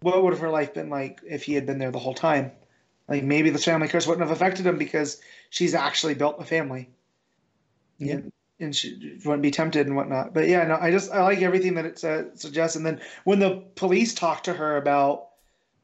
What 0.00 0.22
would 0.22 0.34
have 0.34 0.42
her 0.42 0.50
life 0.50 0.74
been 0.74 0.90
like 0.90 1.22
if 1.26 1.42
he 1.42 1.54
had 1.54 1.64
been 1.64 1.78
there 1.78 1.90
the 1.90 1.98
whole 1.98 2.12
time? 2.12 2.52
Like 3.08 3.24
maybe 3.24 3.48
the 3.48 3.58
family 3.58 3.88
curse 3.88 4.06
wouldn't 4.06 4.28
have 4.28 4.36
affected 4.36 4.66
him 4.66 4.76
because 4.76 5.18
she's 5.48 5.74
actually 5.74 6.12
built 6.14 6.36
a 6.38 6.44
family. 6.44 6.90
Yeah. 7.98 8.16
And, 8.16 8.32
and 8.60 8.76
she 8.76 9.18
wouldn't 9.24 9.42
be 9.42 9.50
tempted 9.50 9.86
and 9.86 9.96
whatnot. 9.96 10.34
But 10.34 10.48
yeah, 10.48 10.66
no, 10.66 10.76
I 10.76 10.90
just 10.90 11.10
I 11.10 11.22
like 11.22 11.40
everything 11.40 11.76
that 11.76 11.86
it 11.86 11.98
sa- 11.98 12.24
suggests. 12.34 12.76
And 12.76 12.84
then 12.84 13.00
when 13.24 13.38
the 13.38 13.62
police 13.74 14.12
talk 14.12 14.42
to 14.42 14.52
her 14.52 14.76
about 14.76 15.28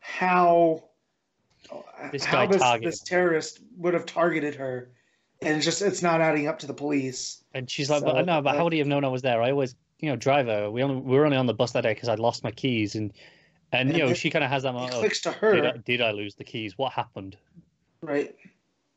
how 0.00 0.84
This 2.10 2.24
how 2.24 2.44
guy 2.44 2.52
this, 2.52 2.82
this 2.82 3.00
terrorist 3.00 3.60
would 3.78 3.94
have 3.94 4.04
targeted 4.04 4.56
her, 4.56 4.90
and 5.42 5.56
it's 5.56 5.64
just 5.64 5.82
it's 5.82 6.02
not 6.02 6.20
adding 6.20 6.46
up 6.46 6.58
to 6.60 6.66
the 6.66 6.74
police. 6.74 7.42
And 7.54 7.70
she's 7.70 7.90
like, 7.90 8.00
So, 8.00 8.06
but 8.12 8.26
no, 8.26 8.40
but 8.40 8.56
how 8.56 8.64
would 8.64 8.72
he 8.72 8.78
have 8.78 8.88
known 8.88 9.04
I 9.04 9.08
was 9.08 9.22
there? 9.22 9.42
I 9.42 9.50
always, 9.50 9.74
you 9.98 10.08
know, 10.08 10.16
drive 10.16 10.46
her. 10.46 10.70
We 10.70 10.82
only 10.82 10.96
we 10.96 11.16
were 11.16 11.24
only 11.24 11.36
on 11.36 11.46
the 11.46 11.54
bus 11.54 11.72
that 11.72 11.82
day 11.82 11.94
because 11.94 12.08
I'd 12.08 12.18
lost 12.18 12.44
my 12.44 12.50
keys, 12.50 12.94
and 12.94 13.12
and 13.72 13.92
you 13.92 13.98
know 13.98 14.10
it- 14.10 14.16
she 14.16 14.30
kind 14.30 14.44
of 14.44 14.50
has 14.50 14.62
that 14.62 14.72
moment. 14.72 14.92
Clicks 14.94 15.20
to 15.22 15.30
did, 15.30 15.38
her, 15.38 15.66
I, 15.68 15.76
did 15.78 16.00
I 16.00 16.12
lose 16.12 16.34
the 16.34 16.44
keys? 16.44 16.78
What 16.78 16.92
happened? 16.92 17.36
right? 18.00 18.34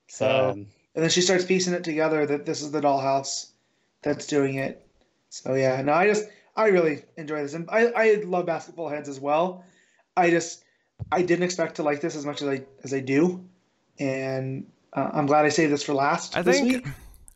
So 0.07 0.51
Um, 0.51 0.67
and 0.95 1.03
then 1.03 1.09
she 1.09 1.21
starts 1.21 1.45
piecing 1.45 1.73
it 1.73 1.83
together 1.83 2.25
that 2.25 2.45
this 2.45 2.61
is 2.61 2.71
the 2.71 2.81
dollhouse 2.81 3.51
that's 4.01 4.27
doing 4.27 4.55
it. 4.55 4.85
So 5.29 5.53
yeah, 5.55 5.81
no, 5.81 5.93
I 5.93 6.07
just 6.07 6.27
I 6.55 6.67
really 6.67 7.03
enjoy 7.17 7.41
this, 7.41 7.53
and 7.53 7.69
I 7.69 7.87
I 7.87 8.13
love 8.25 8.45
basketball 8.45 8.89
heads 8.89 9.09
as 9.09 9.19
well. 9.19 9.63
I 10.15 10.29
just 10.29 10.63
I 11.11 11.21
didn't 11.21 11.43
expect 11.43 11.75
to 11.75 11.83
like 11.83 12.01
this 12.01 12.15
as 12.15 12.25
much 12.25 12.41
as 12.41 12.47
I 12.47 12.61
as 12.83 12.93
I 12.93 12.99
do, 12.99 13.45
and 13.99 14.65
uh, 14.95 15.09
I'm 15.13 15.25
glad 15.25 15.45
I 15.45 15.49
saved 15.49 15.71
this 15.73 15.83
for 15.83 15.93
last. 15.93 16.35
I 16.35 16.41
this 16.41 16.59
think 16.59 16.85
week. 16.85 16.93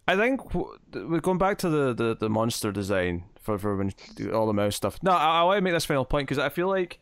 I 0.07 0.15
think 0.15 0.53
we're 0.55 1.19
going 1.19 1.37
back 1.37 1.59
to 1.59 1.69
the, 1.69 1.93
the, 1.93 2.15
the 2.15 2.29
monster 2.29 2.71
design 2.71 3.25
for 3.39 3.57
for 3.59 3.75
when 3.75 3.93
all 4.33 4.47
the 4.47 4.53
mouse 4.53 4.75
stuff. 4.75 4.97
No, 5.03 5.11
I, 5.11 5.41
I 5.41 5.43
want 5.43 5.57
to 5.57 5.61
make 5.61 5.73
this 5.73 5.85
final 5.85 6.05
point 6.05 6.27
because 6.27 6.39
I 6.43 6.49
feel 6.49 6.67
like 6.67 6.99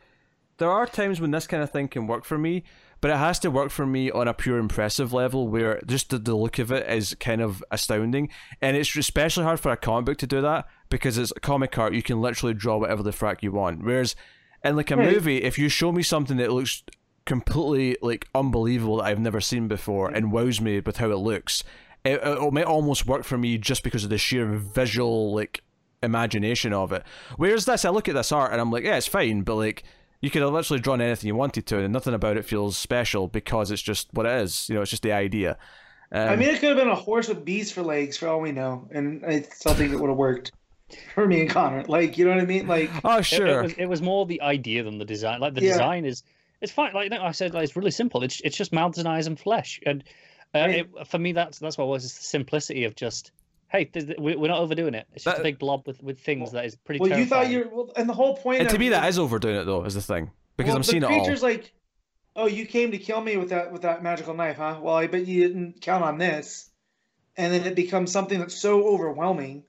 there 0.57 0.69
are 0.69 0.85
times 0.85 1.21
when 1.21 1.31
this 1.31 1.47
kind 1.47 1.61
of 1.63 1.71
thing 1.71 1.87
can 1.87 2.07
work 2.07 2.25
for 2.25 2.37
me, 2.37 2.63
but 2.99 3.11
it 3.11 3.17
has 3.17 3.37
to 3.39 3.51
work 3.51 3.69
for 3.69 3.85
me 3.85 4.09
on 4.11 4.27
a 4.27 4.33
pure 4.33 4.57
impressive 4.57 5.13
level 5.13 5.47
where 5.47 5.79
just 5.85 6.09
the, 6.09 6.17
the 6.17 6.35
look 6.35 6.57
of 6.59 6.71
it 6.71 6.89
is 6.89 7.15
kind 7.19 7.41
of 7.41 7.63
astounding, 7.71 8.29
and 8.61 8.75
it's 8.75 8.93
especially 8.95 9.43
hard 9.43 9.59
for 9.59 9.71
a 9.71 9.77
comic 9.77 10.05
book 10.05 10.17
to 10.17 10.27
do 10.27 10.41
that 10.41 10.65
because 10.89 11.17
it's 11.17 11.31
a 11.35 11.39
comic 11.39 11.77
art. 11.77 11.93
You 11.93 12.01
can 12.03 12.19
literally 12.19 12.55
draw 12.55 12.77
whatever 12.77 13.03
the 13.03 13.11
frack 13.11 13.41
you 13.43 13.51
want, 13.51 13.83
whereas 13.83 14.15
in 14.63 14.75
like 14.75 14.89
a 14.91 14.97
Right. 14.97 15.13
movie, 15.13 15.43
if 15.43 15.57
you 15.59 15.69
show 15.69 15.91
me 15.91 16.01
something 16.03 16.37
that 16.37 16.51
looks 16.51 16.81
completely 17.27 17.97
like 18.01 18.27
unbelievable 18.33 18.97
that 18.97 19.03
I've 19.03 19.19
never 19.19 19.39
seen 19.39 19.67
before 19.67 20.09
and 20.09 20.31
wows 20.31 20.59
me 20.59 20.79
with 20.79 20.97
how 20.97 21.11
it 21.11 21.17
looks, 21.17 21.63
it, 22.03 22.19
it 22.23 22.53
might 22.53 22.65
almost 22.65 23.05
work 23.05 23.23
for 23.23 23.37
me 23.37 23.59
just 23.59 23.83
because 23.83 24.03
of 24.03 24.09
the 24.09 24.17
sheer 24.17 24.45
visual 24.47 25.35
like 25.35 25.61
imagination 26.01 26.73
of 26.73 26.91
it. 26.91 27.03
Whereas 27.35 27.65
this, 27.65 27.85
I 27.85 27.89
look 27.89 28.07
at 28.07 28.15
this 28.15 28.31
art 28.31 28.51
and 28.51 28.59
I'm 28.59 28.71
like, 28.71 28.83
yeah, 28.83 28.97
it's 28.97 29.07
fine, 29.07 29.41
but 29.41 29.55
like 29.55 29.83
you 30.21 30.31
could 30.31 30.41
have 30.41 30.51
literally 30.53 30.81
drawn 30.81 31.01
anything 31.01 31.27
you 31.27 31.35
wanted 31.35 31.67
to, 31.67 31.77
and 31.79 31.93
nothing 31.93 32.15
about 32.15 32.37
it 32.37 32.45
feels 32.45 32.75
special 32.77 33.27
because 33.27 33.69
it's 33.69 33.83
just 33.83 34.07
what 34.13 34.25
it 34.25 34.31
is. 34.41 34.67
You 34.67 34.75
know, 34.75 34.81
it's 34.81 34.89
just 34.89 35.03
the 35.03 35.11
idea. 35.11 35.57
Um, 36.11 36.29
I 36.29 36.35
mean, 36.35 36.49
it 36.49 36.59
could 36.59 36.69
have 36.69 36.77
been 36.77 36.87
a 36.87 36.95
horse 36.95 37.27
with 37.27 37.45
bees 37.45 37.71
for 37.71 37.83
legs, 37.83 38.17
for 38.17 38.27
all 38.27 38.39
we 38.39 38.51
know, 38.51 38.87
and 38.91 39.23
I 39.25 39.41
still 39.41 39.73
think 39.75 39.93
it 39.93 39.99
would 39.99 40.09
have 40.09 40.17
worked 40.17 40.53
for 41.13 41.27
me 41.27 41.41
and 41.41 41.49
Connor. 41.49 41.83
Like, 41.83 42.17
you 42.17 42.25
know 42.25 42.31
what 42.31 42.39
I 42.39 42.45
mean? 42.45 42.65
Like, 42.65 42.89
oh 43.03 43.17
it- 43.17 43.25
sure, 43.25 43.45
it, 43.45 43.63
was, 43.63 43.73
it 43.73 43.85
was 43.87 44.01
more 44.01 44.25
the 44.25 44.41
idea 44.41 44.83
than 44.83 44.97
the 44.97 45.05
design. 45.05 45.39
Like 45.41 45.53
the 45.53 45.61
Yeah. 45.61 45.73
design 45.73 46.05
is, 46.05 46.23
it's 46.61 46.71
fine. 46.71 46.93
Like 46.93 47.11
I 47.11 47.31
said, 47.31 47.53
like, 47.53 47.63
it's 47.63 47.75
really 47.75 47.91
simple. 47.91 48.23
It's 48.23 48.41
it's 48.43 48.57
just 48.57 48.73
mouths 48.73 48.97
and 48.97 49.07
eyes 49.07 49.27
and 49.27 49.39
flesh. 49.39 49.79
And 49.85 50.03
uh, 50.55 50.59
Right. 50.59 50.75
it, 50.99 51.07
for 51.07 51.19
me, 51.19 51.31
that's 51.33 51.59
that's 51.59 51.77
what 51.77 51.85
it 51.85 51.89
was. 51.89 52.05
It's 52.05 52.17
the 52.17 52.23
simplicity 52.23 52.83
of 52.85 52.95
just, 52.95 53.31
hey, 53.69 53.85
th- 53.85 54.05
th- 54.07 54.19
we- 54.19 54.35
we're 54.35 54.47
not 54.47 54.59
overdoing 54.59 54.93
it. 54.93 55.05
It's 55.13 55.23
just 55.25 55.35
That- 55.37 55.41
a 55.41 55.43
big 55.43 55.59
blob 55.59 55.85
with 55.87 56.01
with 56.01 56.19
things 56.19 56.51
that 56.53 56.65
is 56.65 56.75
pretty. 56.75 56.99
well, 56.99 57.17
you 57.19 57.25
thought 57.25 57.49
you 57.49 57.59
were, 57.59 57.67
well, 57.83 57.91
and 57.95 58.07
the 58.09 58.13
whole 58.13 58.35
point. 58.37 58.61
and 58.61 58.69
to 58.69 58.79
me 58.79 58.89
that 58.89 59.07
is 59.07 59.19
overdoing 59.19 59.55
it 59.55 59.65
though. 59.65 59.83
Is 59.83 59.93
the 59.93 60.01
thing 60.01 60.31
because 60.57 60.69
well, 60.69 60.77
I'm 60.77 60.83
seeing 60.83 61.03
it 61.03 61.05
all. 61.05 61.19
creature's 61.19 61.43
like, 61.43 61.73
oh, 62.35 62.47
you 62.47 62.65
came 62.65 62.91
to 62.91 62.97
kill 62.97 63.21
me 63.21 63.37
with 63.37 63.49
that 63.49 63.71
with 63.71 63.81
that 63.83 64.01
magical 64.03 64.33
knife, 64.33 64.57
huh? 64.57 64.79
Well, 64.81 64.95
I 64.95 65.07
bet 65.07 65.27
you 65.27 65.47
didn't 65.47 65.81
count 65.81 66.03
on 66.03 66.17
this, 66.17 66.69
and 67.35 67.53
then 67.53 67.65
it 67.65 67.75
becomes 67.75 68.11
something 68.11 68.39
that's 68.39 68.55
so 68.55 68.87
overwhelming, 68.87 69.63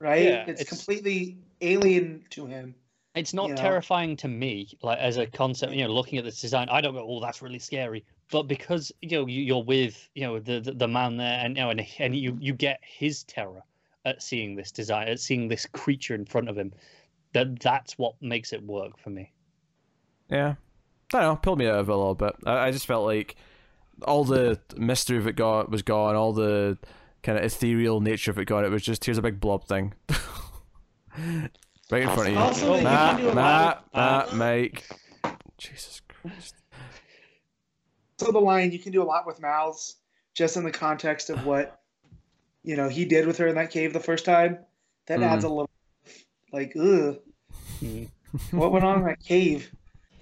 right? 0.00 0.22
Yeah, 0.24 0.44
it's, 0.48 0.60
it's- 0.62 0.68
completely 0.68 1.38
alien 1.62 2.24
to 2.30 2.44
him. 2.46 2.74
It's 3.16 3.32
not 3.32 3.48
you 3.48 3.54
know? 3.54 3.60
terrifying 3.60 4.16
to 4.18 4.28
me, 4.28 4.68
like 4.82 4.98
as 4.98 5.16
a 5.16 5.26
concept. 5.26 5.72
You 5.72 5.84
know, 5.84 5.90
mm. 5.90 5.94
looking 5.94 6.18
at 6.18 6.24
this 6.24 6.40
design, 6.40 6.68
I 6.68 6.80
don't 6.80 6.94
go, 6.94 7.04
"Oh, 7.08 7.20
that's 7.20 7.42
really 7.42 7.58
scary." 7.58 8.04
But 8.30 8.44
because 8.44 8.92
you 9.00 9.18
know 9.18 9.26
you- 9.26 9.42
you're 9.42 9.64
with 9.64 10.08
you 10.14 10.22
know 10.22 10.38
the 10.38 10.60
the, 10.60 10.72
the 10.72 10.88
man 10.88 11.16
there, 11.16 11.40
and 11.42 11.56
you 11.56 11.62
know, 11.62 11.70
and, 11.70 11.86
and 11.98 12.14
you 12.14 12.36
you 12.40 12.52
get 12.52 12.78
his 12.82 13.24
terror 13.24 13.62
at 14.04 14.22
seeing 14.22 14.54
this 14.54 14.70
design, 14.70 15.08
at 15.08 15.18
seeing 15.18 15.48
this 15.48 15.66
creature 15.66 16.14
in 16.14 16.26
front 16.26 16.48
of 16.48 16.56
him. 16.56 16.72
That 17.32 17.58
that's 17.60 17.98
what 17.98 18.14
makes 18.20 18.52
it 18.52 18.62
work 18.62 18.98
for 18.98 19.10
me. 19.10 19.32
Yeah. 20.30 20.54
I 21.14 21.20
don't 21.20 21.22
know, 21.22 21.36
pulled 21.36 21.58
me 21.58 21.66
out 21.66 21.78
of 21.78 21.88
it 21.88 21.92
a 21.92 21.96
little 21.96 22.14
bit. 22.14 22.34
I, 22.44 22.66
I 22.66 22.70
just 22.70 22.86
felt 22.86 23.04
like 23.04 23.36
all 24.02 24.24
the 24.24 24.58
mystery 24.76 25.16
of 25.18 25.26
it 25.26 25.36
got 25.36 25.70
was 25.70 25.82
gone, 25.82 26.16
all 26.16 26.32
the 26.32 26.78
kind 27.22 27.38
of 27.38 27.44
ethereal 27.44 28.00
nature 28.00 28.30
of 28.30 28.38
it 28.38 28.46
gone. 28.46 28.64
It 28.64 28.70
was 28.70 28.82
just 28.82 29.04
here's 29.04 29.18
a 29.18 29.22
big 29.22 29.40
blob 29.40 29.66
thing. 29.66 29.94
right 31.90 32.02
in 32.02 32.08
front 32.10 32.28
of 32.28 32.34
you. 32.34 32.40
Also, 32.40 32.72
that 32.72 32.78
you 32.78 32.84
Matt, 32.84 33.16
can 33.16 33.20
do 33.20 33.26
a 33.26 33.28
lot 33.28 33.34
Matt, 33.94 34.28
with- 34.30 34.34
Matt, 34.34 34.34
Mike. 34.36 34.88
Jesus 35.58 36.02
Christ. 36.08 36.54
So 38.18 38.32
the 38.32 38.38
line 38.40 38.72
you 38.72 38.78
can 38.78 38.92
do 38.92 39.02
a 39.02 39.04
lot 39.04 39.26
with 39.26 39.40
mouths, 39.40 39.96
just 40.34 40.56
in 40.56 40.64
the 40.64 40.70
context 40.70 41.30
of 41.30 41.44
what, 41.44 41.80
you 42.62 42.76
know, 42.76 42.88
he 42.88 43.04
did 43.04 43.26
with 43.26 43.38
her 43.38 43.46
in 43.46 43.54
that 43.56 43.70
cave 43.70 43.92
the 43.92 44.00
first 44.00 44.24
time. 44.24 44.58
That 45.06 45.20
Mhm. 45.20 45.24
adds 45.26 45.44
a 45.44 45.48
little, 45.48 45.70
like, 46.52 46.74
ugh, 46.76 47.18
what 48.50 48.72
went 48.72 48.84
on 48.84 49.00
in 49.00 49.04
that 49.06 49.20
cave? 49.20 49.70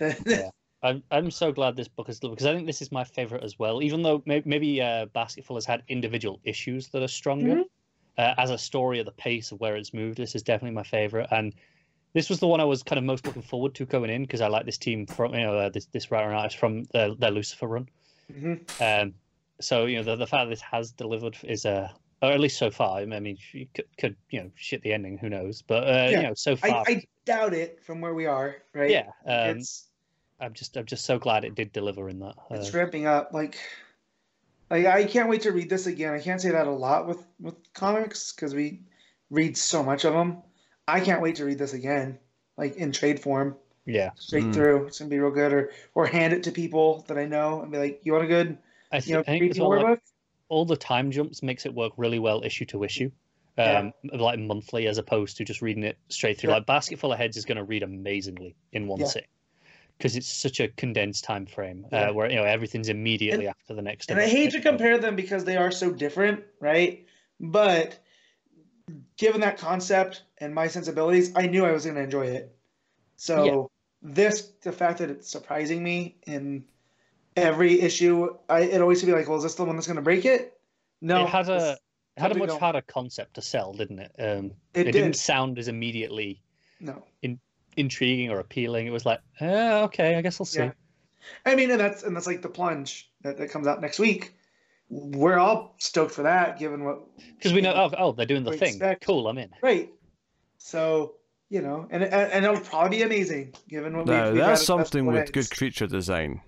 Yeah. 0.00 0.50
I'm 0.82 1.02
I'm 1.10 1.30
so 1.30 1.50
glad 1.52 1.76
this 1.76 1.88
book 1.88 2.10
is 2.10 2.20
because 2.20 2.44
I 2.44 2.52
think 2.54 2.66
this 2.66 2.82
is 2.82 2.92
my 2.92 3.04
favorite 3.04 3.42
as 3.42 3.58
well. 3.58 3.82
Even 3.82 4.02
though 4.02 4.22
may, 4.26 4.42
maybe 4.44 4.82
uh, 4.82 5.06
Basketful 5.06 5.56
has 5.56 5.64
had 5.64 5.82
individual 5.88 6.40
issues 6.44 6.88
that 6.88 7.02
are 7.02 7.08
stronger, 7.08 7.54
Mhm. 7.56 7.64
Uh, 8.16 8.34
as 8.38 8.50
a 8.50 8.58
story 8.58 9.00
at 9.00 9.06
the 9.06 9.12
pace 9.12 9.50
of 9.50 9.60
where 9.60 9.76
it's 9.76 9.92
moved, 9.92 10.18
this 10.18 10.34
is 10.34 10.42
definitely 10.42 10.74
my 10.74 10.84
favorite. 10.84 11.26
And 11.30 11.52
this 12.12 12.30
was 12.30 12.38
the 12.38 12.46
one 12.46 12.60
I 12.60 12.64
was 12.64 12.82
kind 12.82 12.98
of 12.98 13.04
most 13.04 13.26
looking 13.26 13.42
forward 13.42 13.74
to 13.74 13.84
going 13.84 14.10
in 14.10 14.22
because 14.22 14.40
I 14.40 14.46
like 14.46 14.66
this 14.66 14.78
team 14.78 15.06
from 15.06 15.34
you 15.34 15.40
know 15.40 15.58
uh, 15.58 15.68
this 15.68 15.86
this 15.86 16.10
writer 16.10 16.28
and 16.28 16.36
artist 16.36 16.58
from 16.58 16.84
their, 16.92 17.14
their 17.14 17.32
Lucifer 17.32 17.66
run. 17.66 17.88
hmm 18.32 18.54
Um, 18.80 19.14
so 19.60 19.86
you 19.86 19.96
know 19.96 20.04
the, 20.04 20.16
the 20.16 20.26
fact 20.26 20.46
that 20.46 20.50
this 20.50 20.60
has 20.60 20.92
delivered 20.92 21.36
is 21.42 21.64
a, 21.64 21.92
or 22.22 22.30
at 22.30 22.40
least 22.40 22.58
so 22.58 22.70
far. 22.70 22.98
I 22.98 23.04
mean, 23.04 23.36
you 23.52 23.66
could, 23.74 23.86
could 23.98 24.16
you 24.30 24.42
know 24.42 24.50
shit 24.54 24.82
the 24.82 24.92
ending, 24.92 25.18
who 25.18 25.28
knows? 25.28 25.62
But 25.62 25.88
uh, 25.88 26.08
Yeah. 26.10 26.20
you 26.20 26.22
know, 26.28 26.34
so 26.34 26.52
I, 26.52 26.68
far, 26.68 26.84
I 26.86 27.02
doubt 27.24 27.52
it 27.52 27.82
from 27.84 28.00
where 28.00 28.14
we 28.14 28.26
are, 28.26 28.62
right? 28.74 28.90
yeah. 28.90 29.06
Um, 29.26 29.56
it's 29.58 29.88
I'm 30.40 30.52
just 30.52 30.76
I'm 30.76 30.86
just 30.86 31.04
so 31.04 31.18
glad 31.18 31.44
it 31.44 31.54
did 31.54 31.72
deliver 31.72 32.08
in 32.08 32.20
that. 32.20 32.34
Uh, 32.50 32.56
it's 32.56 32.74
ramping 32.74 33.06
up. 33.06 33.32
Like, 33.32 33.58
like 34.70 34.86
I 34.86 35.04
can't 35.04 35.28
wait 35.28 35.42
to 35.42 35.52
read 35.52 35.70
this 35.70 35.86
again. 35.86 36.12
I 36.12 36.20
can't 36.20 36.40
say 36.40 36.50
that 36.50 36.66
a 36.66 36.70
lot 36.70 37.06
with 37.06 37.24
with 37.40 37.54
comics 37.74 38.32
because 38.32 38.54
we 38.54 38.80
read 39.30 39.56
so 39.56 39.82
much 39.82 40.04
of 40.04 40.12
them. 40.12 40.42
I 40.86 41.00
can't 41.00 41.22
wait 41.22 41.36
to 41.36 41.44
read 41.44 41.58
this 41.58 41.72
again, 41.72 42.18
like 42.56 42.76
in 42.76 42.92
trade 42.92 43.20
form, 43.20 43.56
yeah, 43.86 44.10
straight 44.16 44.44
Mm. 44.44 44.54
through. 44.54 44.86
It's 44.86 44.98
gonna 44.98 45.08
be 45.08 45.18
real 45.18 45.30
good, 45.30 45.52
or 45.52 45.70
or 45.94 46.06
hand 46.06 46.32
it 46.32 46.42
to 46.44 46.52
people 46.52 47.04
that 47.08 47.18
I 47.18 47.26
know 47.26 47.62
and 47.62 47.72
be 47.72 47.78
like, 47.78 48.00
"You 48.04 48.12
want 48.12 48.24
a 48.24 48.28
good, 48.28 48.58
I, 48.92 48.98
you 48.98 49.14
know, 49.14 49.20
I 49.20 49.22
think 49.22 49.40
creepy 49.40 49.58
horror 49.58 49.78
like, 49.78 49.86
book?" 49.86 50.00
all 50.48 50.64
the 50.66 50.76
time 50.76 51.10
jumps 51.10 51.42
makes 51.42 51.64
it 51.66 51.74
work 51.74 51.92
really 51.96 52.18
well 52.18 52.42
issue 52.44 52.66
to 52.66 52.84
issue. 52.84 53.10
Yeah. 53.56 53.78
Um, 53.78 53.92
like 54.12 54.38
monthly 54.40 54.88
as 54.88 54.98
opposed 54.98 55.36
to 55.36 55.44
just 55.44 55.62
reading 55.62 55.84
it 55.84 55.96
straight 56.08 56.38
through. 56.38 56.50
Yeah. 56.50 56.56
Like 56.56 56.66
Basketful 56.66 57.12
of 57.12 57.18
Heads 57.18 57.36
is 57.36 57.44
going 57.44 57.56
to 57.56 57.62
read 57.62 57.84
amazingly 57.84 58.56
in 58.72 58.88
one 58.88 58.98
Yeah. 58.98 59.06
sitting 59.06 59.28
because 59.98 60.16
it's 60.16 60.30
such 60.30 60.60
a 60.60 60.68
condensed 60.68 61.24
time 61.24 61.46
frame 61.46 61.86
Yeah. 61.90 62.10
uh, 62.10 62.12
where 62.12 62.30
you 62.30 62.36
know 62.36 62.44
everything's 62.44 62.88
immediately 62.88 63.48
after 63.48 63.74
the 63.74 63.82
next. 63.82 64.10
And 64.10 64.20
I 64.20 64.26
hate 64.26 64.50
to 64.52 64.60
compare 64.60 64.98
them 64.98 65.16
because 65.16 65.44
they 65.44 65.56
are 65.56 65.70
so 65.70 65.90
different, 65.92 66.44
right? 66.60 67.06
But 67.40 67.98
given 69.16 69.40
that 69.40 69.58
concept 69.58 70.24
and 70.38 70.54
my 70.54 70.68
sensibilities, 70.68 71.32
I 71.34 71.46
knew 71.46 71.64
I 71.64 71.72
was 71.72 71.84
going 71.84 71.96
to 71.96 72.02
enjoy 72.02 72.26
it. 72.26 72.56
So 73.16 73.70
this, 74.02 74.52
the 74.62 74.72
fact 74.72 74.98
that 74.98 75.10
it's 75.10 75.30
surprising 75.30 75.82
me 75.82 76.16
in 76.26 76.64
every 77.36 77.80
issue, 77.80 78.36
I 78.48 78.60
it 78.62 78.80
always 78.80 79.00
to 79.00 79.06
be 79.06 79.12
like, 79.12 79.28
well, 79.28 79.38
is 79.38 79.44
this 79.44 79.54
the 79.54 79.64
one 79.64 79.76
that's 79.76 79.86
going 79.86 79.96
to 79.96 80.02
break 80.02 80.24
it? 80.24 80.58
No, 81.00 81.22
it 81.24 81.28
had 81.28 81.48
a 81.48 81.78
it 82.16 82.20
had 82.20 82.32
a 82.32 82.34
much 82.34 82.50
harder 82.50 82.82
concept 82.82 83.34
to 83.34 83.42
sell, 83.42 83.72
didn't 83.72 84.00
it? 84.00 84.12
Um, 84.18 84.52
It 84.74 84.88
it, 84.88 84.92
didn't 84.92 85.14
sound 85.14 85.58
as 85.58 85.68
immediately 85.68 86.42
no. 86.80 87.02
Intriguing 87.76 88.30
or 88.30 88.38
appealing. 88.40 88.86
It 88.86 88.90
was 88.90 89.06
like, 89.06 89.20
eh, 89.40 89.82
okay, 89.84 90.16
I 90.16 90.22
guess 90.22 90.40
I'll 90.40 90.46
see. 90.46 90.60
Yeah. 90.60 90.72
I 91.46 91.54
mean, 91.54 91.70
and 91.70 91.80
that's 91.80 92.02
and 92.02 92.14
that's 92.14 92.26
like 92.26 92.42
the 92.42 92.48
plunge 92.48 93.10
that, 93.22 93.38
that 93.38 93.50
comes 93.50 93.66
out 93.66 93.80
next 93.80 93.98
week. 93.98 94.34
We're 94.90 95.38
all 95.38 95.74
stoked 95.78 96.12
for 96.12 96.22
that, 96.22 96.58
given 96.58 96.84
what 96.84 97.00
Because 97.36 97.52
we 97.52 97.60
know, 97.62 97.72
oh, 97.74 97.90
oh, 97.96 98.12
they're 98.12 98.26
doing 98.26 98.44
the 98.44 98.52
thing. 98.52 98.74
expect- 98.74 99.04
Cool, 99.04 99.26
I'm 99.26 99.38
in. 99.38 99.50
Right. 99.62 99.90
So 100.58 101.14
you 101.50 101.62
know, 101.62 101.86
and 101.90 102.02
and, 102.02 102.32
and 102.32 102.44
it'll 102.44 102.60
probably 102.60 102.98
be 102.98 103.02
amazing 103.02 103.54
given 103.68 103.96
what 103.96 104.06
No, 104.06 104.24
we've, 104.24 104.32
we've 104.34 104.42
that's 104.42 104.64
something 104.64 105.06
with 105.06 105.32
good 105.32 105.50
creature 105.50 105.86
design. 105.86 106.40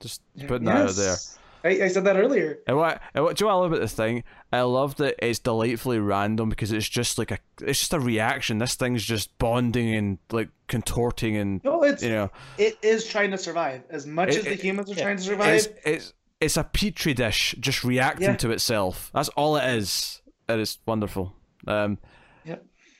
Just 0.00 0.20
Yeah, 0.34 0.48
putting 0.48 0.66
that 0.66 0.88
out 0.88 0.94
there. 0.94 1.16
Yes. 1.64 1.80
I, 1.80 1.84
I 1.84 1.88
said 1.88 2.04
that 2.04 2.16
earlier. 2.16 2.58
And 2.66 2.76
what, 2.76 3.00
and 3.14 3.24
what 3.24 3.36
do 3.36 3.44
you 3.44 3.48
know 3.48 3.54
what 3.56 3.60
I 3.60 3.62
love 3.62 3.72
about 3.72 3.80
this 3.82 3.94
thing? 3.94 4.24
I 4.52 4.60
love 4.62 4.96
that 4.96 5.16
it's 5.26 5.38
delightfully 5.38 5.98
random 5.98 6.48
because 6.48 6.72
it's 6.72 6.88
just 6.88 7.18
like 7.18 7.30
a 7.30 7.38
it's 7.62 7.78
just 7.80 7.92
a 7.92 8.00
reaction. 8.00 8.58
This 8.58 8.74
thing's 8.74 9.04
just 9.04 9.36
bonding 9.38 9.94
and 9.94 10.18
like 10.30 10.48
contorting 10.68 11.36
and 11.36 11.62
No, 11.64 11.82
it's 11.82 12.02
you 12.02 12.10
know 12.10 12.30
it 12.58 12.78
is 12.82 13.06
trying 13.06 13.30
to 13.30 13.38
survive 13.38 13.82
as 13.90 14.06
much 14.06 14.30
It- 14.30 14.36
as 14.38 14.44
the 14.44 14.52
it- 14.52 14.60
humans 14.62 14.90
are 14.90 14.94
yeah. 14.94 15.02
trying 15.02 15.16
to 15.18 15.22
survive. 15.22 15.54
it's 15.54 15.68
it's 15.84 16.12
it's 16.40 16.56
a 16.56 16.64
petri 16.64 17.14
dish 17.14 17.54
just 17.60 17.84
reacting 17.84 18.28
Yeah. 18.30 18.36
to 18.36 18.50
itself. 18.50 19.10
That's 19.14 19.28
all 19.30 19.56
it 19.56 19.64
is. 19.76 20.20
It 20.48 20.58
is 20.58 20.78
wonderful. 20.86 21.32
Um, 21.66 21.90
Yep. 21.92 22.10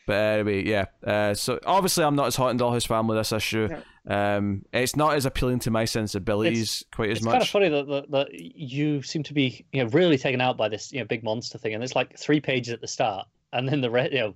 But 0.07 0.15
anyway, 0.15 0.65
yeah. 0.65 0.87
Uh, 1.07 1.35
so 1.35 1.61
obviously, 1.65 2.05
I'm 2.05 2.17
not 2.17 2.27
as 2.27 2.37
hot 2.37 2.51
in 2.51 2.59
Dollhouse 2.59 2.87
Family 2.87 3.17
this 3.17 3.33
issue. 3.33 3.69
Um, 4.07 4.65
it's 4.73 4.97
not 4.97 5.15
as 5.15 5.27
appealing 5.27 5.61
to 5.61 5.71
my 5.71 5.85
sensibilities 5.85 6.85
quite 6.93 7.11
as 7.11 7.19
It's 7.19 7.25
much. 7.25 7.43
It's 7.43 7.53
kind 7.53 7.69
of 7.69 7.73
funny 7.73 7.93
that, 7.93 8.11
that, 8.11 8.11
that 8.11 8.35
you 8.35 9.03
seem 9.03 9.23
to 9.25 9.35
be 9.35 9.65
you 9.73 9.85
know 9.85 9.91
really 9.91 10.19
taken 10.19 10.41
out 10.41 10.57
by 10.57 10.69
this 10.69 10.93
you 10.93 10.99
know 10.99 11.05
big 11.05 11.23
monster 11.23 11.57
thing, 11.59 11.75
and 11.75 11.85
it's 11.85 11.95
like 11.95 12.19
three 12.19 12.41
pages 12.41 12.73
at 12.73 12.81
the 12.81 12.89
start, 12.89 13.29
and 13.53 13.69
then 13.69 13.81
the 13.81 13.91
rest 13.91 14.13
you 14.13 14.19
know 14.19 14.35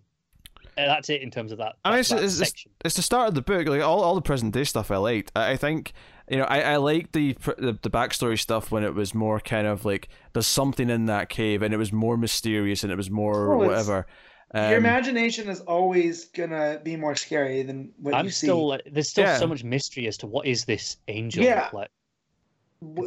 and 0.76 0.90
that's 0.90 1.08
it 1.08 1.22
in 1.22 1.30
terms 1.30 1.52
of 1.52 1.58
that. 1.58 1.76
I 1.84 1.90
mean, 1.90 2.00
it's, 2.00 2.10
that 2.10 2.22
it's, 2.22 2.40
it's, 2.40 2.66
it's 2.84 2.96
the 2.96 3.02
start 3.02 3.28
of 3.28 3.34
the 3.34 3.42
book. 3.42 3.66
Like 3.66 3.80
all, 3.80 4.02
all 4.02 4.14
the 4.14 4.22
present 4.22 4.52
day 4.52 4.64
stuff, 4.64 4.90
I 4.90 4.98
liked. 4.98 5.32
I, 5.34 5.52
I 5.52 5.56
think 5.56 5.92
you 6.28 6.38
know, 6.38 6.44
I, 6.44 6.60
I 6.60 6.76
liked 6.76 7.12
the, 7.12 7.36
the 7.58 7.78
the 7.80 7.90
backstory 7.90 8.38
stuff 8.38 8.70
when 8.70 8.84
it 8.84 8.94
was 8.94 9.14
more 9.14 9.40
kind 9.40 9.66
of 9.66 9.84
like 9.84 10.08
there's 10.32 10.46
something 10.46 10.90
in 10.90 11.06
that 11.06 11.28
cave, 11.28 11.62
and 11.62 11.72
it 11.72 11.78
was 11.78 11.92
more 11.92 12.16
mysterious, 12.16 12.82
and 12.82 12.92
it 12.92 12.96
was 12.96 13.10
more 13.10 13.54
it's- 13.54 13.68
whatever. 13.68 14.06
Um, 14.54 14.68
Your 14.70 14.78
imagination 14.78 15.48
is 15.48 15.60
always 15.62 16.26
gonna 16.26 16.80
be 16.82 16.96
more 16.96 17.14
scary 17.16 17.62
than 17.62 17.92
what 17.98 18.14
I'm 18.14 18.26
you 18.26 18.30
see. 18.30 18.46
still 18.46 18.68
like, 18.68 18.82
there's 18.90 19.08
still 19.10 19.24
Yeah. 19.24 19.38
so 19.38 19.46
much 19.46 19.64
mystery 19.64 20.06
as 20.06 20.16
to 20.18 20.26
what 20.26 20.46
is 20.46 20.64
this 20.64 20.96
angel 21.08 21.42
Yeah. 21.44 21.68
like. 21.72 21.90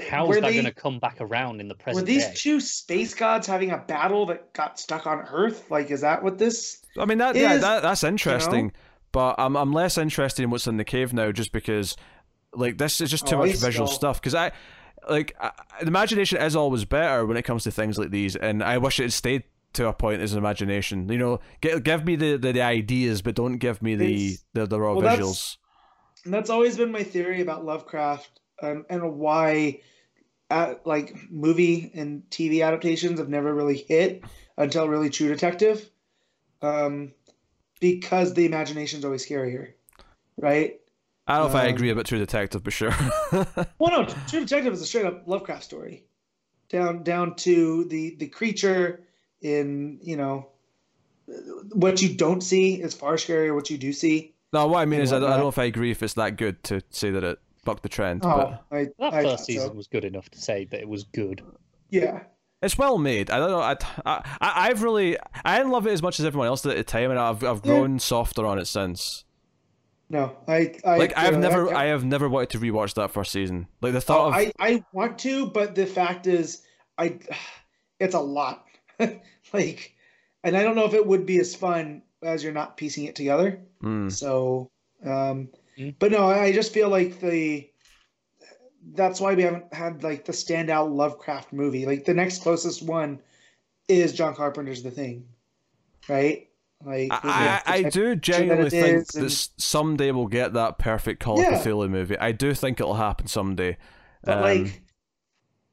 How 0.10 0.26
were 0.26 0.36
is 0.36 0.42
that 0.42 0.48
they- 0.48 0.54
going 0.54 0.66
to 0.66 0.72
come 0.74 0.98
back 1.00 1.18
around 1.22 1.62
in 1.62 1.68
the 1.68 1.76
present? 1.76 2.04
Were 2.04 2.08
these 2.08 2.26
day? 2.26 2.34
two 2.36 2.60
space 2.60 3.14
gods 3.14 3.46
having 3.46 3.70
a 3.72 3.78
battle 3.78 4.26
that 4.26 4.52
got 4.54 4.80
stuck 4.80 5.06
on 5.06 5.20
Earth? 5.32 5.70
Like, 5.70 5.92
is 5.92 6.02
that 6.02 6.24
what 6.24 6.40
this? 6.40 6.82
I 6.98 7.06
mean 7.06 7.20
that 7.20 7.36
yeah 7.36 7.58
that 7.58 7.84
that's 7.84 8.04
interesting, 8.04 8.72
but 9.12 9.36
I'm 9.38 9.56
I'm 9.56 9.72
less 9.72 9.98
interested 9.98 10.44
in 10.44 10.50
what's 10.50 10.66
in 10.68 10.78
the 10.78 10.84
cave 10.84 11.14
now, 11.14 11.32
just 11.32 11.52
because 11.52 11.96
like 12.54 12.80
this 12.80 13.00
is 13.00 13.12
just 13.12 13.28
too 13.28 13.36
Oh, 13.36 13.40
much 13.46 13.52
visual 13.58 13.88
still- 13.88 13.88
stuff. 13.88 14.20
Because 14.20 14.34
I 14.36 14.52
like 15.08 15.36
I, 15.40 15.52
the 15.82 15.88
imagination 15.88 16.40
is 16.42 16.56
always 16.56 16.84
better 16.84 17.26
when 17.26 17.38
it 17.38 17.44
comes 17.44 17.64
to 17.64 17.72
things 17.72 17.98
like 18.00 18.10
these, 18.10 18.36
and 18.36 18.64
I 18.64 18.80
wish 18.80 19.00
it 19.00 19.04
had 19.04 19.14
stayed 19.14 19.44
to 19.74 19.88
a 19.88 19.94
point 19.94 20.22
is 20.22 20.34
imagination. 20.34 21.10
You 21.10 21.18
know, 21.18 21.40
give 21.62 21.84
give 21.84 22.06
me 22.06 22.16
the, 22.16 22.38
the, 22.38 22.54
the 22.54 22.62
ideas, 22.62 23.22
but 23.22 23.36
don't 23.36 23.58
give 23.58 23.82
me 23.82 23.96
the 23.96 24.38
the, 24.54 24.66
the 24.66 24.80
raw 24.80 24.94
well, 24.94 25.02
that's- 25.02 25.20
visuals. 25.20 25.58
And 26.26 26.34
that's 26.34 26.50
always 26.50 26.76
been 26.76 26.92
my 26.92 27.04
theory 27.04 27.42
about 27.42 27.64
Lovecraft, 27.64 28.42
um, 28.62 28.86
and 28.90 29.18
why, 29.18 29.80
uh, 30.50 30.74
like 30.84 31.16
movie 31.32 31.92
and 31.94 32.24
TV 32.30 32.66
adaptations 32.66 33.20
have 33.20 33.30
never 33.30 33.54
really 33.54 33.78
hit 33.88 34.26
until 34.58 34.90
really 34.90 35.10
True 35.10 35.30
Detective, 35.30 35.90
um, 36.62 37.14
because 37.80 38.34
the 38.34 38.46
imagination's 38.46 39.06
always 39.06 39.26
scarier, 39.26 39.72
right? 40.38 40.82
I 41.26 41.38
don't 41.38 41.44
know 41.44 41.50
if 41.52 41.56
I 41.56 41.70
um, 41.70 41.74
agree 41.76 41.90
about 41.90 42.06
True 42.06 42.20
Detective, 42.20 42.64
but 42.64 42.74
sure. 42.74 42.94
Well, 43.80 43.92
no, 43.92 44.06
True 44.28 44.42
Detective 44.42 44.74
is 44.74 44.82
a 44.82 44.86
straight 44.86 45.06
up 45.06 45.24
Lovecraft 45.26 45.64
story, 45.64 46.04
down 46.68 47.04
down 47.04 47.36
to 47.38 47.86
the 47.86 48.16
the 48.18 48.28
creature 48.28 49.06
in 49.42 50.00
you 50.02 50.18
know 50.18 50.48
what 51.74 52.02
you 52.02 52.16
don't 52.16 52.42
see 52.42 52.82
is 52.82 52.94
far 52.94 53.14
scarier. 53.14 53.54
What 53.54 53.70
you 53.70 53.78
do 53.78 53.94
see. 53.94 54.34
no, 54.54 54.68
what 54.68 54.80
I 54.80 54.86
mean 54.86 55.02
is 55.02 55.14
I 55.14 55.20
don't, 55.20 55.30
I 55.30 55.34
don't 55.34 55.42
know 55.44 55.50
if 55.50 55.60
I 55.60 55.66
agree 55.66 55.92
if 55.92 56.02
it's 56.02 56.14
that 56.16 56.38
good 56.38 56.64
to 56.66 56.82
say 56.90 57.12
that 57.12 57.24
it 57.24 57.40
bucked 57.66 57.84
the 57.84 57.90
trend. 57.90 58.22
Oh, 58.26 58.36
But 58.70 58.76
I, 58.76 58.88
That 59.00 59.14
I 59.14 59.24
first 59.24 59.46
season 59.46 59.70
so. 59.70 59.74
was 59.76 59.88
good 59.88 60.06
enough 60.06 60.30
to 60.30 60.40
say 60.42 60.66
that 60.66 60.80
it 60.80 60.88
was 60.90 61.04
good. 61.04 61.44
Yeah, 61.92 62.24
It's 62.62 62.78
well 62.78 62.98
made. 62.98 63.30
I 63.30 63.38
don't 63.38 63.52
know. 63.52 63.60
I, 63.62 63.76
I, 64.06 64.22
I've 64.42 64.82
really, 64.84 65.18
I 65.46 65.58
didn't 65.58 65.72
love 65.72 65.86
it 65.88 65.92
as 65.92 66.02
much 66.02 66.20
as 66.20 66.26
everyone 66.26 66.48
else 66.48 66.62
did 66.64 66.72
at 66.72 66.78
the 66.78 66.84
time, 66.84 67.12
and 67.12 67.20
I've, 67.20 67.44
I've 67.44 67.58
Yeah. 67.58 67.72
grown 67.72 68.00
softer 68.00 68.46
on 68.46 68.58
it 68.60 68.66
since. 68.66 69.24
no, 70.10 70.36
I, 70.48 70.74
I 70.84 70.98
Like 70.98 71.16
I've 71.18 71.36
uh, 71.36 71.40
never, 71.40 71.74
I, 71.74 71.84
I 71.84 71.86
have 71.88 72.04
never 72.04 72.28
wanted 72.28 72.50
to 72.52 72.60
rewatch 72.60 72.96
that 72.96 73.12
first 73.12 73.32
season. 73.32 73.68
Like 73.82 73.92
the 73.92 73.98
oh, 73.98 74.02
thought 74.02 74.28
of, 74.30 74.34
I, 74.34 74.52
I 74.60 74.84
want 74.94 75.20
to, 75.20 75.46
but 75.48 75.76
the 75.76 75.86
fact 75.86 76.26
is, 76.26 76.64
I, 76.98 77.20
it's 78.00 78.16
a 78.16 78.20
lot. 78.20 78.66
like, 79.54 79.96
and 80.44 80.56
I 80.56 80.64
don't 80.64 80.76
know 80.76 80.86
if 80.86 80.94
it 80.94 81.06
would 81.06 81.26
be 81.26 81.40
as 81.40 81.56
fun 81.56 82.02
as 82.22 82.44
you're 82.44 82.54
not 82.54 82.78
piecing 82.78 83.06
it 83.06 83.16
together. 83.16 83.62
Mm. 83.84 84.12
So, 84.12 84.70
um, 85.06 85.50
Mm. 85.78 85.96
but 85.98 86.12
no, 86.12 86.28
I 86.28 86.52
just 86.52 86.74
feel 86.74 86.90
like 86.90 87.22
the 87.22 87.70
that's 88.94 89.22
why 89.22 89.36
we 89.36 89.44
haven't 89.44 89.74
had 89.74 90.04
like 90.04 90.26
the 90.26 90.32
standout 90.32 90.94
Lovecraft 90.94 91.54
movie. 91.54 91.86
Like 91.86 92.06
the 92.06 92.14
next 92.14 92.44
closest 92.44 92.82
one 92.82 93.22
is 93.88 94.14
John 94.14 94.36
Carpenter's 94.36 94.84
The 94.84 94.92
Thing, 94.92 95.28
right? 96.08 96.50
Like 96.84 97.12
I, 97.12 97.62
I, 97.66 97.74
I 97.74 97.84
do 97.84 98.16
genuinely 98.16 98.68
it 98.68 98.72
think 98.72 98.98
is, 98.98 99.08
that 99.08 99.62
someday 99.62 100.12
we'll 100.12 100.28
get 100.28 100.54
that 100.54 100.80
perfect 100.80 101.22
Call 101.22 101.40
of 101.40 101.46
Cthulhu 101.46 101.90
movie. 101.90 102.18
I 102.18 102.32
do 102.32 102.54
think 102.54 102.80
it'll 102.80 102.96
happen 102.96 103.28
someday. 103.28 103.78
but 104.24 104.38
Um, 104.38 104.42
like, 104.42 104.82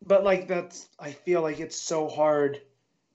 but 0.05 0.24
like 0.24 0.48
that's 0.48 0.88
I 0.98 1.12
feel 1.12 1.42
like 1.42 1.60
it's 1.60 1.80
so 1.80 2.08
hard 2.08 2.60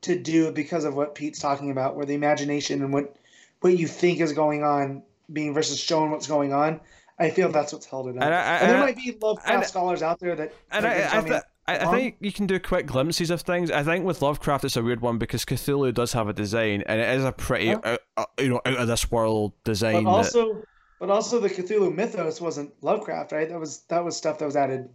to 0.02 0.18
do 0.18 0.52
because 0.52 0.84
of 0.84 0.96
what 0.96 1.16
Pete's 1.16 1.40
talking 1.40 1.72
about, 1.72 1.96
where 1.96 2.06
the 2.06 2.16
imagination 2.16 2.82
and 2.82 2.94
what 2.94 3.16
what 3.62 3.78
you 3.78 3.88
think 3.88 4.20
is 4.20 4.34
going 4.34 4.64
on 4.64 5.04
being 5.32 5.54
versus 5.54 5.80
showing 5.80 6.12
what's 6.12 6.28
going 6.28 6.52
on. 6.54 6.80
I 7.20 7.30
feel 7.30 7.52
that's 7.52 7.72
what's 7.72 7.86
held 7.86 8.08
it 8.08 8.18
up. 8.18 8.24
And 8.24 8.34
I- 8.34 8.58
and 8.58 8.70
there 8.72 8.78
I- 8.78 8.80
might 8.80 8.96
be 8.96 9.16
Lovecraft 9.22 9.70
scholars 9.70 10.02
out 10.02 10.20
there 10.20 10.36
that 10.36 10.54
and 10.72 10.86
I, 10.86 11.20
I, 11.20 11.22
th- 11.22 11.42
I, 11.68 11.92
think 11.92 12.16
you 12.20 12.32
can 12.32 12.48
do 12.48 12.60
quick 12.60 12.88
glimpses 12.88 13.30
of 13.30 13.42
things. 13.42 13.70
I 13.70 13.84
think 13.84 14.04
with 14.04 14.22
Lovecraft, 14.22 14.66
it's 14.66 14.76
a 14.76 14.82
weird 14.82 15.02
one 15.02 15.20
because 15.20 15.46
Cthulhu 15.46 15.94
does 15.94 16.14
have 16.14 16.28
a 16.28 16.34
design, 16.34 16.84
and 16.88 17.00
it 17.00 17.16
is 17.16 17.24
a 17.24 17.32
pretty, 17.32 17.66
Yeah. 17.66 17.80
uh, 17.84 17.98
uh, 18.18 18.26
you 18.40 18.50
know, 18.50 18.62
out 18.66 18.78
of 18.78 18.88
this 18.88 19.12
world 19.12 19.54
design. 19.64 20.04
But 20.04 20.12
that- 20.12 20.18
also, 20.18 20.64
but 21.00 21.10
also 21.12 21.40
the 21.40 21.50
Cthulhu 21.50 21.94
mythos 21.94 22.42
wasn't 22.42 22.72
Lovecraft, 22.82 23.32
right? 23.32 23.48
That 23.48 23.60
was 23.60 23.82
that 23.90 24.04
was 24.04 24.18
stuff 24.18 24.40
that 24.40 24.46
was 24.46 24.56
added 24.56 24.90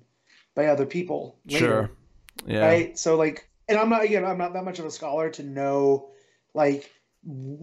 by 0.57 0.67
other 0.67 0.87
people 0.87 1.37
later, 1.47 1.59
sure, 1.59 1.91
yeah. 2.47 2.67
right? 2.67 2.99
So 2.99 3.17
like, 3.17 3.49
and 3.69 3.79
I'm 3.79 3.91
not 3.91 4.05
again, 4.05 4.25
I'm 4.25 4.39
not 4.39 4.53
that 4.55 4.65
much 4.65 4.79
of 4.79 4.85
a 4.87 4.91
scholar 4.91 5.31
to 5.31 5.43
know 5.43 6.11
like 6.55 6.91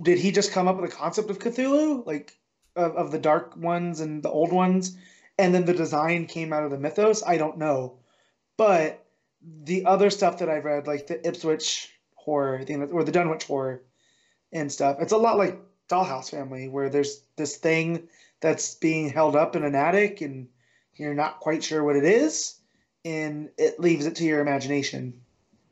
did 0.01 0.19
he 0.19 0.31
just 0.31 0.51
come 0.51 0.67
up 0.67 0.79
with 0.79 0.91
a 0.91 0.95
concept 0.95 1.29
of 1.29 1.39
Cthulhu, 1.39 2.05
like 2.05 2.37
of, 2.75 2.95
of 2.95 3.11
the 3.11 3.19
dark 3.19 3.55
ones 3.55 4.01
and 4.01 4.21
the 4.21 4.29
old 4.29 4.51
ones, 4.51 4.97
and 5.37 5.53
then 5.53 5.65
the 5.65 5.73
design 5.73 6.25
came 6.25 6.51
out 6.51 6.63
of 6.63 6.71
the 6.71 6.77
mythos? 6.77 7.23
I 7.25 7.37
don't 7.37 7.57
know, 7.57 7.99
but 8.57 9.05
the 9.41 9.85
other 9.85 10.09
stuff 10.09 10.39
that 10.39 10.49
I've 10.49 10.65
read, 10.65 10.87
like 10.87 11.07
the 11.07 11.25
Ipswich 11.25 11.89
horror 12.15 12.63
thing, 12.63 12.81
or 12.83 13.03
the 13.03 13.11
Dunwich 13.11 13.45
horror 13.45 13.83
and 14.51 14.71
stuff, 14.71 14.97
it's 14.99 15.13
a 15.13 15.17
lot 15.17 15.37
like 15.37 15.59
Dollhouse 15.89 16.31
Family, 16.31 16.67
where 16.67 16.89
there's 16.89 17.23
this 17.35 17.57
thing 17.57 18.07
that's 18.41 18.75
being 18.75 19.09
held 19.09 19.35
up 19.35 19.55
in 19.55 19.63
an 19.63 19.75
attic, 19.75 20.21
and 20.21 20.47
you're 20.95 21.13
not 21.13 21.39
quite 21.39 21.63
sure 21.63 21.83
what 21.83 21.95
it 21.95 22.05
is, 22.05 22.59
and 23.05 23.49
it 23.57 23.79
leaves 23.79 24.05
it 24.05 24.15
to 24.17 24.25
your 24.25 24.41
imagination. 24.41 25.21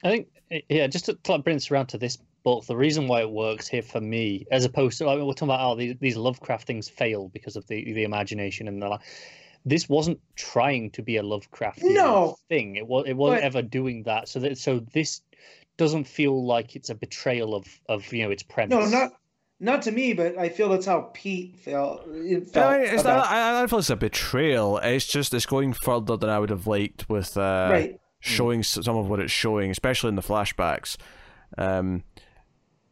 I 0.03 0.09
think, 0.09 0.27
yeah, 0.69 0.87
just 0.87 1.05
to, 1.05 1.13
to 1.13 1.37
bring 1.39 1.55
this 1.55 1.71
around 1.71 1.87
to 1.87 1.97
this 1.97 2.17
book, 2.43 2.65
the 2.65 2.75
reason 2.75 3.07
why 3.07 3.21
it 3.21 3.29
works 3.31 3.67
here 3.67 3.81
for 3.83 4.01
me, 4.01 4.45
as 4.51 4.65
opposed 4.65 4.97
to 4.97 5.05
like 5.05 5.17
we're 5.19 5.25
talking 5.33 5.49
about, 5.49 5.59
oh, 5.71 5.75
these, 5.75 5.95
these 5.99 6.17
Lovecraft 6.17 6.65
things 6.67 6.89
fail 6.89 7.29
because 7.29 7.55
of 7.55 7.67
the 7.67 7.93
the 7.93 8.03
imagination 8.03 8.67
and 8.67 8.81
the 8.81 8.87
like. 8.89 9.01
This 9.63 9.87
wasn't 9.87 10.19
trying 10.35 10.89
to 10.91 11.03
be 11.03 11.17
a 11.17 11.23
Lovecraft 11.23 11.81
No. 11.83 12.35
thing. 12.49 12.77
It 12.77 12.87
was 12.87 13.05
it 13.07 13.13
wasn't 13.15 13.41
But- 13.41 13.45
ever 13.45 13.61
doing 13.61 14.01
that. 14.03 14.27
So 14.27 14.39
that 14.39 14.57
so 14.57 14.79
this 14.91 15.21
doesn't 15.77 16.05
feel 16.05 16.43
like 16.45 16.75
it's 16.75 16.89
a 16.89 16.95
betrayal 16.95 17.53
of 17.53 17.65
of 17.87 18.11
you 18.11 18.23
know 18.23 18.31
its 18.31 18.41
premise. 18.41 18.71
No, 18.91 18.99
not 18.99 19.11
not 19.59 19.83
to 19.83 19.91
me, 19.91 20.13
but 20.13 20.35
I 20.39 20.49
feel 20.49 20.69
that's 20.69 20.87
how 20.87 21.11
Pete 21.13 21.55
felt. 21.57 22.07
It 22.07 22.41
I, 22.41 22.51
felt 22.51 22.81
mean, 22.81 22.89
it's 22.91 23.01
about- 23.03 23.17
not, 23.17 23.27
I, 23.31 23.49
I 23.49 23.59
don't 23.59 23.69
feel 23.69 23.77
it's 23.77 23.91
a 23.91 23.95
betrayal. 23.95 24.79
It's 24.79 25.05
just 25.05 25.31
it's 25.35 25.45
going 25.45 25.73
further 25.73 26.17
than 26.17 26.31
I 26.31 26.39
would 26.39 26.49
have 26.49 26.65
liked 26.65 27.07
with 27.07 27.37
uh, 27.37 27.69
right. 27.71 28.00
Showing 28.21 28.61
s- 28.61 28.79
some 28.81 28.95
of 28.95 29.09
what 29.09 29.19
it's 29.19 29.31
showing, 29.31 29.69
especially 29.71 30.07
in 30.09 30.15
the 30.15 30.21
flashbacks. 30.21 30.95
Um, 31.57 32.03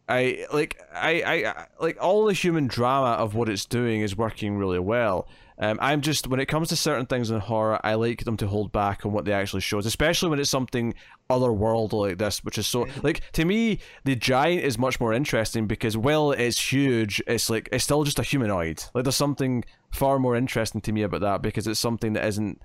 I 0.07 0.45
like 0.51 0.81
I, 0.93 1.23
I 1.23 1.65
like 1.79 1.97
all 2.01 2.25
the 2.25 2.33
human 2.33 2.67
drama 2.67 3.11
of 3.11 3.35
what 3.35 3.47
it's 3.47 3.65
doing 3.65 4.01
is 4.01 4.17
working 4.17 4.57
really 4.57 4.79
well. 4.79 5.27
Um, 5.61 5.77
I'm 5.81 5.99
just 6.01 6.25
when 6.27 6.39
it 6.39 6.45
comes 6.47 6.69
to 6.69 6.75
certain 6.75 7.05
things 7.05 7.29
in 7.29 7.39
horror, 7.39 7.79
I 7.83 7.93
like 7.95 8.23
them 8.23 8.37
to 8.37 8.47
hold 8.47 8.71
back 8.71 9.05
on 9.05 9.11
what 9.11 9.25
they 9.25 9.33
actually 9.33 9.59
shows, 9.61 9.85
especially 9.85 10.29
when 10.29 10.39
it's 10.39 10.49
something 10.49 10.95
otherworldly 11.29 12.09
like 12.09 12.17
this, 12.17 12.43
which 12.43 12.57
is 12.57 12.65
so 12.65 12.87
like 13.03 13.21
to 13.33 13.45
me 13.45 13.79
the 14.03 14.15
giant 14.15 14.63
is 14.63 14.79
much 14.79 14.99
more 14.99 15.13
interesting 15.13 15.67
because 15.67 15.95
while 15.95 16.31
it's 16.31 16.71
huge, 16.71 17.21
it's 17.27 17.49
like 17.49 17.69
it's 17.71 17.83
still 17.83 18.03
just 18.03 18.17
a 18.19 18.23
humanoid. 18.23 18.83
Like 18.95 19.03
there's 19.03 19.15
something 19.15 19.63
far 19.91 20.17
more 20.17 20.35
interesting 20.35 20.81
to 20.81 20.91
me 20.91 21.03
about 21.03 21.21
that 21.21 21.41
because 21.43 21.67
it's 21.67 21.79
something 21.79 22.13
that 22.13 22.25
isn't 22.25 22.61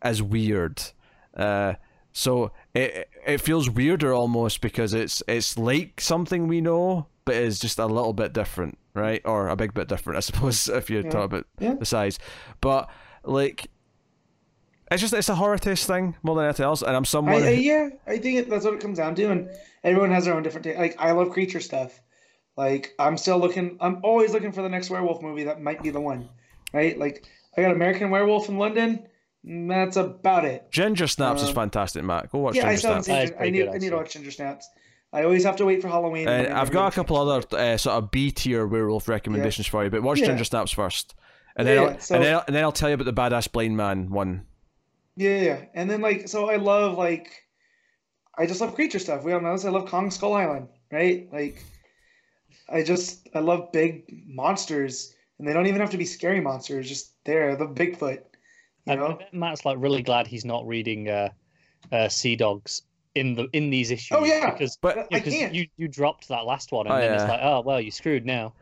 as 0.00 0.22
weird. 0.22 0.80
Uh, 1.36 1.74
so 2.12 2.52
it 2.74 3.08
it 3.26 3.40
feels 3.40 3.68
weirder 3.68 4.12
almost 4.14 4.60
because 4.60 4.94
it's 4.94 5.22
it's 5.26 5.58
like 5.58 6.00
something 6.00 6.46
we 6.48 6.60
know, 6.60 7.06
but 7.24 7.34
it's 7.34 7.58
just 7.58 7.78
a 7.78 7.86
little 7.86 8.12
bit 8.12 8.32
different, 8.32 8.78
right? 8.94 9.20
Or 9.24 9.48
a 9.48 9.56
big 9.56 9.74
bit 9.74 9.88
different, 9.88 10.16
I 10.18 10.20
suppose, 10.20 10.68
if 10.80 10.90
you 10.90 11.00
Yeah. 11.02 11.10
talk 11.10 11.24
about 11.24 11.46
Yeah. 11.58 11.74
the 11.74 11.86
size. 11.86 12.18
But 12.60 12.88
like, 13.24 13.68
it's 14.90 15.00
just 15.00 15.14
it's 15.14 15.28
a 15.28 15.34
horror 15.34 15.58
taste 15.58 15.86
thing 15.86 16.14
more 16.22 16.36
than 16.36 16.44
anything 16.44 16.64
else. 16.66 16.82
And 16.82 16.94
I'm 16.96 17.02
I, 17.02 17.04
someone. 17.04 17.34
I, 17.42 17.54
who- 17.54 17.60
yeah, 17.62 17.88
I 18.06 18.18
think 18.18 18.48
that's 18.48 18.64
what 18.64 18.74
it 18.74 18.80
comes 18.80 18.98
down 18.98 19.14
to, 19.16 19.30
and 19.30 19.48
everyone 19.82 20.10
has 20.12 20.24
their 20.26 20.34
own 20.34 20.42
different. 20.42 20.66
Like 20.78 20.96
I 21.00 21.10
love 21.12 21.30
creature 21.30 21.60
stuff. 21.60 22.00
Like 22.56 22.94
I'm 23.00 23.16
still 23.16 23.38
looking. 23.38 23.76
I'm 23.80 23.98
always 24.04 24.32
looking 24.32 24.52
for 24.52 24.62
the 24.62 24.68
next 24.68 24.88
werewolf 24.90 25.20
movie 25.22 25.44
that 25.44 25.60
might 25.60 25.82
be 25.82 25.90
the 25.90 26.00
one, 26.00 26.28
right? 26.72 26.96
Like 26.96 27.24
I 27.56 27.62
got 27.62 27.72
American 27.72 28.10
Werewolf 28.10 28.48
in 28.48 28.58
London. 28.58 29.08
That's 29.46 29.96
about 29.96 30.44
it. 30.46 30.70
Ginger 30.70 31.06
Snaps 31.06 31.42
is 31.42 31.48
Um, 31.50 31.54
fantastic, 31.54 32.02
Matt. 32.02 32.30
Go 32.32 32.38
watch 32.38 32.56
yeah, 32.56 32.70
Ginger 32.72 32.88
haven't 32.88 33.02
Snaps. 33.04 33.06
seen. 33.06 33.14
That 33.14 33.24
is 33.24 33.30
Gin- 33.30 33.38
I 33.42 33.50
need. 33.50 33.68
I 33.68 33.78
need 33.78 33.90
to 33.90 33.96
watch 33.96 34.12
Ginger 34.14 34.30
Snaps. 34.30 34.68
I 35.12 35.22
always 35.24 35.44
have 35.44 35.56
to 35.56 35.64
wait 35.66 35.80
for 35.82 35.88
Halloween. 35.88 36.26
And 36.26 36.52
I 36.52 36.60
I've 36.60 36.70
got 36.70 36.92
a 36.92 36.94
couple 36.94 37.16
other 37.16 37.46
uh, 37.56 37.76
sort 37.76 38.02
of 38.02 38.10
B 38.10 38.30
tier 38.30 38.66
werewolf 38.66 39.08
recommendations 39.08 39.66
for 39.66 39.84
you, 39.84 39.90
but 39.90 40.02
watch 40.02 40.18
Yeah. 40.20 40.26
Ginger 40.28 40.44
Snaps 40.44 40.72
first, 40.72 41.14
and 41.56 41.68
then 41.68 41.76
Yeah, 41.76 41.82
I'll, 41.82 41.90
yeah, 41.92 41.98
so- 41.98 42.14
and 42.16 42.24
then 42.24 42.34
I'll, 42.34 42.44
and 42.46 42.56
then 42.56 42.64
I'll 42.64 42.72
tell 42.72 42.88
you 42.88 42.94
about 42.94 43.04
the 43.04 43.12
badass 43.12 43.52
blind 43.52 43.76
man 43.76 44.10
one. 44.10 44.46
Yeah, 45.16 45.36
yeah, 45.40 45.64
and 45.74 45.88
then 45.90 46.00
like 46.00 46.26
so, 46.28 46.48
I 46.50 46.56
love 46.56 46.96
like, 46.98 47.30
I 48.36 48.46
just 48.46 48.60
love 48.60 48.74
creature 48.74 48.98
stuff. 48.98 49.22
We 49.24 49.32
all 49.34 49.40
know 49.40 49.52
this. 49.52 49.64
I 49.64 49.70
love 49.70 49.86
Kong 49.88 50.10
Skull 50.10 50.32
Island, 50.34 50.68
right? 50.90 51.28
Like, 51.32 51.62
I 52.68 52.82
just 52.82 53.28
I 53.34 53.40
love 53.40 53.70
big 53.72 54.04
monsters, 54.26 55.14
and 55.38 55.46
they 55.46 55.52
don't 55.52 55.66
even 55.66 55.80
have 55.80 55.90
to 55.90 55.98
be 55.98 56.06
scary 56.06 56.40
monsters. 56.40 56.88
Just 56.88 57.12
there, 57.24 57.54
the 57.56 57.66
Bigfoot. 57.68 58.20
You 58.86 58.92
I 58.92 58.96
know? 58.96 59.18
Matt's 59.32 59.64
like 59.64 59.76
really 59.80 60.02
glad 60.02 60.26
he's 60.26 60.44
not 60.44 60.66
reading 60.66 61.08
uh, 61.08 61.30
uh, 61.92 62.08
Sea 62.08 62.36
Dogs 62.36 62.82
in 63.14 63.34
the 63.34 63.46
in 63.52 63.70
these 63.70 63.90
issues. 63.90 64.16
Oh, 64.18 64.24
yeah. 64.24 64.50
because 64.50 64.76
But 64.76 64.98
I 64.98 65.06
because 65.10 65.32
can't. 65.32 65.54
you 65.54 65.66
you 65.76 65.88
dropped 65.88 66.28
that 66.28 66.44
last 66.44 66.72
one 66.72 66.86
and 66.86 66.94
Oh, 66.94 66.98
then 67.00 67.12
it's 67.14 67.24
like 67.24 67.40
oh 67.42 67.62
well 67.64 67.80
you're 67.80 67.90
screwed 67.92 68.26
now. 68.26 68.52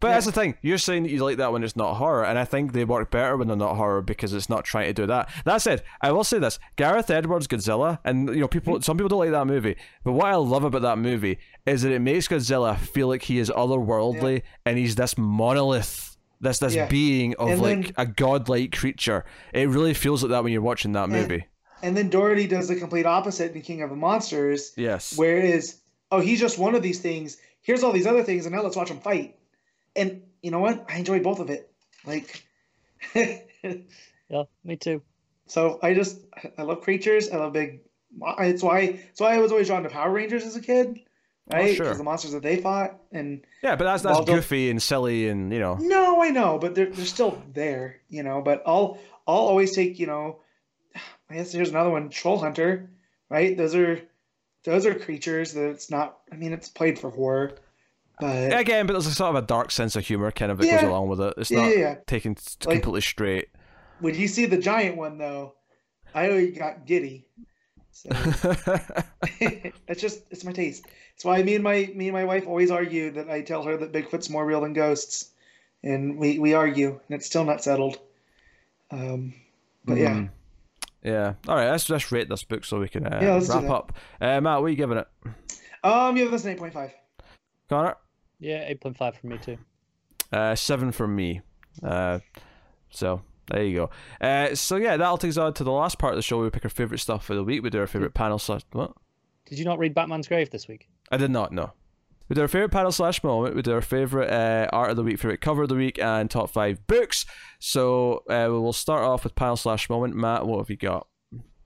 But 0.00 0.08
Yeah. 0.08 0.14
that's 0.14 0.24
the 0.26 0.32
thing. 0.32 0.54
You're 0.62 0.78
saying 0.78 1.02
that 1.02 1.10
you 1.10 1.22
like 1.22 1.36
that 1.36 1.52
when 1.52 1.62
it's 1.62 1.76
not 1.76 1.96
horror, 1.96 2.24
and 2.24 2.38
I 2.38 2.46
think 2.46 2.72
they 2.72 2.86
work 2.86 3.10
better 3.10 3.36
when 3.36 3.48
they're 3.48 3.56
not 3.58 3.76
horror 3.76 4.00
because 4.00 4.32
it's 4.32 4.48
not 4.48 4.64
trying 4.64 4.86
to 4.86 4.94
do 4.94 5.04
that. 5.06 5.28
That 5.44 5.58
said, 5.60 5.82
I 6.00 6.10
will 6.12 6.24
say 6.24 6.38
this: 6.38 6.58
Gareth 6.76 7.10
Edwards' 7.10 7.46
Godzilla, 7.46 7.98
and 8.02 8.30
you 8.30 8.40
know, 8.40 8.48
people. 8.48 8.80
Some 8.80 8.96
people 8.96 9.10
don't 9.10 9.18
like 9.18 9.30
that 9.32 9.46
movie, 9.46 9.76
but 10.02 10.12
what 10.12 10.24
I 10.28 10.36
love 10.36 10.64
about 10.64 10.80
that 10.80 10.96
movie 10.96 11.38
is 11.66 11.82
that 11.82 11.92
it 11.92 11.98
makes 11.98 12.28
Godzilla 12.28 12.78
feel 12.78 13.08
like 13.08 13.20
he 13.24 13.38
is 13.38 13.50
otherworldly, 13.50 14.40
and 14.64 14.78
he's 14.78 14.94
this 14.94 15.18
monolith, 15.18 16.09
this 16.40 16.58
this 16.58 16.74
Yeah. 16.74 16.86
being 16.88 17.34
of 17.36 17.48
And 17.50 17.60
like 17.62 17.82
then- 17.86 17.94
a 17.96 18.06
godlike 18.06 18.72
creature. 18.76 19.24
It 19.52 19.68
really 19.68 19.94
feels 19.94 20.22
like 20.22 20.30
that 20.30 20.42
when 20.44 20.52
you're 20.52 20.62
watching 20.62 20.92
that 20.92 21.08
movie. 21.08 21.44
And 21.82 21.96
then 21.96 22.10
Dougherty 22.10 22.46
does 22.46 22.68
the 22.68 22.76
complete 22.76 23.06
opposite 23.06 23.54
in 23.54 23.62
King 23.62 23.82
of 23.82 23.90
the 23.90 23.96
Monsters, 23.96 24.72
yes. 24.76 25.16
whereas 25.16 25.80
oh 26.10 26.20
he's 26.20 26.40
just 26.40 26.58
one 26.58 26.74
of 26.74 26.82
these 26.82 26.98
things. 27.00 27.38
Here's 27.62 27.82
all 27.82 27.92
these 27.92 28.06
other 28.06 28.22
things, 28.22 28.46
and 28.46 28.54
now 28.54 28.62
let's 28.62 28.76
watch 28.76 28.90
him 28.90 29.00
fight. 29.00 29.36
And 29.96 30.22
you 30.42 30.50
know 30.50 30.60
what? 30.60 30.84
I 30.88 30.96
enjoy 30.98 31.20
both 31.20 31.40
of 31.40 31.50
it. 31.50 31.70
Like. 32.06 32.44
Yeah, 34.30 34.44
me 34.64 34.76
too. 34.76 35.02
So 35.46 35.80
I 35.82 35.92
just 35.92 36.20
I 36.56 36.62
love 36.62 36.82
creatures. 36.82 37.30
I 37.30 37.36
love 37.38 37.52
big. 37.52 37.80
It's 38.38 38.62
why 38.62 38.80
it's 39.10 39.20
why 39.20 39.34
I 39.34 39.38
was 39.38 39.50
always 39.50 39.66
drawn 39.66 39.82
to 39.82 39.88
Power 39.88 40.10
Rangers 40.12 40.44
as 40.44 40.54
a 40.54 40.60
kid, 40.60 41.00
Oh, 41.52 41.56
right? 41.56 41.70
Oh, 41.70 41.74
sure. 41.74 41.84
Because 41.84 41.98
the 41.98 42.04
monsters 42.04 42.32
that 42.32 42.42
they 42.42 42.56
fought. 42.58 42.98
And 43.12 43.42
yeah, 43.62 43.76
but 43.76 43.84
that's 43.84 44.02
that's 44.02 44.16
Well, 44.16 44.24
don't- 44.24 44.36
goofy 44.36 44.70
and 44.70 44.82
silly, 44.82 45.28
and 45.28 45.52
you 45.52 45.58
know. 45.58 45.76
no, 45.76 46.22
I 46.22 46.30
know, 46.30 46.58
but 46.58 46.74
they're 46.74 46.90
they're 46.90 47.04
still 47.06 47.42
there, 47.52 48.00
you 48.08 48.22
know. 48.22 48.40
But 48.42 48.62
I'll 48.66 48.98
I'll 49.26 49.36
always 49.36 49.74
take 49.74 49.98
you 49.98 50.06
know. 50.06 50.40
I 51.30 51.34
guess 51.34 51.52
here's 51.52 51.70
another 51.70 51.90
one, 51.90 52.10
Troll 52.10 52.38
Hunter, 52.38 52.90
right? 53.28 53.56
Those 53.56 53.74
are 53.74 54.00
those 54.64 54.84
are 54.86 54.94
creatures 54.94 55.52
that 55.54 55.68
it's 55.70 55.90
not. 55.90 56.18
I 56.32 56.36
mean, 56.36 56.52
it's 56.52 56.68
played 56.68 56.98
for 56.98 57.10
horror, 57.10 57.52
but 58.18 58.52
Again, 58.58 58.86
but 58.86 58.94
there's 58.94 59.06
a 59.06 59.14
sort 59.14 59.36
of 59.36 59.42
a 59.44 59.46
dark 59.46 59.70
sense 59.70 59.94
of 59.96 60.04
humor 60.06 60.30
kind 60.32 60.50
of 60.50 60.58
that 60.58 60.68
goes 60.70 60.82
along 60.82 61.08
with 61.08 61.20
it. 61.20 61.34
It's 61.36 61.50
yeah, 61.50 61.60
not 61.60 61.68
yeah, 61.68 61.76
yeah. 61.78 61.94
taken 62.06 62.32
Like- 62.64 62.74
completely 62.76 63.00
straight. 63.02 63.48
When 64.00 64.14
you 64.14 64.26
see 64.28 64.46
the 64.46 64.58
giant 64.58 64.96
one 64.96 65.18
though, 65.18 65.54
I 66.14 66.28
always 66.30 66.56
got 66.58 66.86
giddy. 66.86 67.26
So. 68.10 69.72
it's 69.88 70.00
just 70.00 70.22
it's 70.30 70.44
my 70.44 70.52
taste. 70.52 70.86
It's 71.14 71.24
why 71.24 71.42
me 71.42 71.54
and 71.54 71.64
my 71.64 71.90
me 71.94 72.08
and 72.08 72.14
my 72.14 72.24
wife 72.24 72.46
always 72.46 72.70
argue 72.70 73.10
that 73.12 73.28
I 73.30 73.42
tell 73.42 73.62
her 73.64 73.76
that 73.76 73.92
Bigfoot's 73.92 74.30
more 74.30 74.44
real 74.46 74.60
than 74.62 74.72
ghosts, 74.72 75.30
and 75.82 76.18
we 76.18 76.38
we 76.38 76.54
argue, 76.54 76.88
and 76.88 77.16
it's 77.16 77.26
still 77.26 77.44
not 77.44 77.62
settled. 77.62 77.98
Um, 78.90 79.34
but 79.84 79.98
yeah, 79.98 80.14
Mm. 80.14 80.30
Yeah. 81.02 81.34
All 81.48 81.56
right. 81.56 81.70
Let's 81.70 81.88
let's 81.90 82.10
rate 82.12 82.28
this 82.28 82.42
book 82.44 82.64
so 82.64 82.80
we 82.80 82.88
can 82.88 83.06
uh, 83.06 83.18
Yeah, 83.22 83.40
wrap 83.48 83.70
up. 83.70 83.92
Uh, 84.20 84.40
Matt, 84.40 84.60
what 84.60 84.66
are 84.66 84.68
you 84.70 84.76
giving 84.76 84.98
it? 84.98 85.06
um, 85.84 86.16
you 86.16 86.22
have 86.24 86.32
this 86.32 86.44
an 86.44 86.50
eight 86.52 86.58
point 86.58 86.72
five. 86.74 86.92
Connor, 87.68 87.96
Yeah, 88.38 88.64
eight 88.66 88.80
point 88.80 88.96
five 88.96 89.16
from 89.16 89.30
me 89.30 89.38
too. 89.38 89.58
uh, 90.32 90.54
seven 90.54 90.90
from 90.92 91.14
me. 91.16 91.40
Uh, 91.82 92.18
so 92.90 93.22
there 93.50 93.64
you 93.64 93.76
go. 93.76 93.90
Uh, 94.20 94.54
so 94.54 94.76
yeah, 94.76 94.96
that'll 94.96 95.18
take 95.18 95.30
us 95.30 95.36
on 95.36 95.54
to 95.54 95.64
the 95.64 95.72
last 95.72 95.98
part 95.98 96.12
of 96.12 96.16
the 96.16 96.22
show. 96.22 96.42
We 96.42 96.50
pick 96.50 96.64
our 96.64 96.70
favorite 96.70 96.98
stuff 96.98 97.24
for 97.24 97.34
the 97.34 97.44
week. 97.44 97.62
We 97.62 97.70
do 97.70 97.80
our 97.80 97.86
favorite 97.86 98.14
panel 98.14 98.38
slash. 98.38 98.62
What? 98.72 98.92
Did 99.46 99.58
you 99.58 99.64
not 99.64 99.78
read 99.78 99.94
Batman's 99.94 100.28
Grave 100.28 100.50
this 100.50 100.68
week? 100.68 100.88
I 101.10 101.16
did 101.16 101.30
not 101.30 101.52
know. 101.52 101.72
We 102.28 102.34
do 102.34 102.42
our 102.42 102.48
favorite 102.48 102.70
panel 102.70 102.92
slash 102.92 103.24
moment. 103.24 103.56
We 103.56 103.62
do 103.62 103.72
our 103.72 103.80
favorite 103.80 104.30
uh, 104.30 104.68
art 104.72 104.90
of 104.90 104.96
the 104.96 105.02
week, 105.02 105.18
favorite 105.18 105.40
cover 105.40 105.64
of 105.64 105.68
the 105.68 105.74
week, 105.74 105.98
and 105.98 106.30
top 106.30 106.50
five 106.50 106.86
books. 106.86 107.26
So 107.58 108.22
uh, 108.30 108.46
we 108.48 108.58
will 108.58 108.72
start 108.72 109.02
off 109.02 109.24
with 109.24 109.34
panel 109.34 109.56
slash 109.56 109.90
moment. 109.90 110.14
Matt, 110.14 110.46
what 110.46 110.58
have 110.58 110.70
you 110.70 110.76
got? 110.76 111.08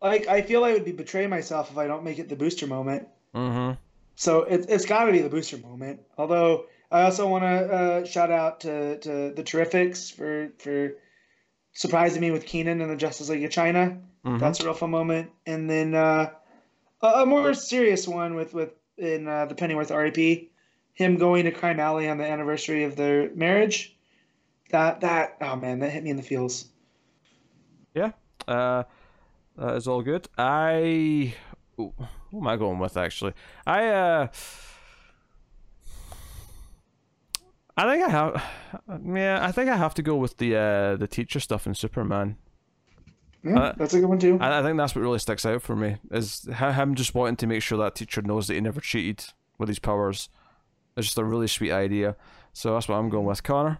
Like 0.00 0.26
I 0.26 0.40
feel 0.40 0.64
I 0.64 0.72
would 0.72 0.86
be 0.86 0.92
betray 0.92 1.26
myself 1.26 1.70
if 1.70 1.76
I 1.76 1.86
don't 1.86 2.02
make 2.02 2.18
it 2.18 2.30
the 2.30 2.36
booster 2.36 2.66
moment. 2.66 3.08
Mm-hmm. 3.34 3.74
So 4.16 4.44
it, 4.44 4.66
it's 4.68 4.86
got 4.86 5.04
to 5.04 5.12
be 5.12 5.20
the 5.20 5.28
booster 5.28 5.58
moment. 5.58 6.00
Although 6.16 6.66
I 6.90 7.02
also 7.02 7.28
want 7.28 7.44
to 7.44 7.48
uh, 7.48 8.04
shout 8.04 8.30
out 8.30 8.60
to, 8.60 8.98
to 9.00 9.32
the 9.34 9.42
Terrifics 9.42 10.10
for 10.14 10.50
for 10.58 10.92
surprising 11.74 12.20
me 12.20 12.30
with 12.30 12.46
Kenan 12.46 12.80
and 12.80 12.90
the 12.90 12.96
Justice 12.96 13.28
League 13.28 13.44
of 13.44 13.50
China. 13.50 14.00
Mhm. 14.24 14.40
That's 14.40 14.60
a 14.60 14.64
real 14.64 14.74
fun 14.74 14.90
moment. 14.90 15.30
And 15.44 15.68
then 15.68 15.94
uh, 15.94 16.30
a, 17.02 17.06
a 17.06 17.26
more 17.26 17.52
serious 17.52 18.08
one 18.08 18.34
with 18.34 18.54
with 18.54 18.70
in 18.96 19.28
uh, 19.28 19.46
the 19.46 19.54
Pennyworth 19.54 19.90
RIP, 19.90 20.50
him 20.94 21.16
going 21.16 21.44
to 21.44 21.50
Crime 21.50 21.80
Alley 21.80 22.08
on 22.08 22.16
the 22.16 22.24
anniversary 22.24 22.84
of 22.84 22.96
their 22.96 23.30
marriage. 23.34 23.96
That 24.70 25.00
that 25.02 25.36
oh 25.40 25.56
man, 25.56 25.80
that 25.80 25.90
hit 25.90 26.02
me 26.02 26.10
in 26.10 26.16
the 26.16 26.22
feels. 26.22 26.66
Yeah, 27.94 28.12
uh, 28.48 28.84
that 29.56 29.76
is 29.76 29.86
all 29.86 30.02
good. 30.02 30.26
I. 30.38 31.34
Ooh, 31.78 31.92
who 32.30 32.38
am 32.38 32.46
I 32.46 32.56
going 32.56 32.78
with 32.78 32.96
actually? 32.96 33.34
I 33.66 33.88
uh. 33.88 34.28
I 37.76 37.90
think 37.90 38.04
I 38.04 38.08
have. 38.10 38.44
Yeah, 39.04 39.44
I 39.44 39.50
think 39.52 39.68
I 39.68 39.76
have 39.76 39.94
to 39.94 40.02
go 40.02 40.16
with 40.16 40.36
the 40.38 40.56
uh, 40.56 40.96
the 40.96 41.08
teacher 41.08 41.40
stuff 41.40 41.66
in 41.66 41.74
Superman. 41.74 42.36
Yeah, 43.42 43.58
Uh, 43.58 43.72
that's 43.76 43.94
a 43.94 44.00
good 44.00 44.08
one 44.08 44.18
too. 44.18 44.38
I, 44.40 44.60
I 44.60 44.62
think 44.62 44.78
that's 44.78 44.94
what 44.94 45.02
really 45.02 45.18
sticks 45.18 45.44
out 45.44 45.60
for 45.62 45.76
me 45.76 45.96
is 46.10 46.48
ho- 46.54 46.70
him 46.72 46.94
just 46.94 47.14
wanting 47.14 47.36
to 47.36 47.46
make 47.46 47.62
sure 47.62 47.76
that 47.78 47.94
teacher 47.94 48.22
knows 48.22 48.46
that 48.46 48.54
he 48.54 48.60
never 48.60 48.80
cheated 48.80 49.26
with 49.58 49.68
his 49.68 49.78
powers. 49.78 50.28
It's 50.96 51.06
just 51.08 51.18
a 51.18 51.24
really 51.24 51.46
sweet 51.48 51.72
idea. 51.72 52.16
So 52.52 52.72
that's 52.74 52.88
what 52.88 52.96
I'm 52.96 53.10
going 53.10 53.26
with, 53.26 53.42
Connor. 53.42 53.78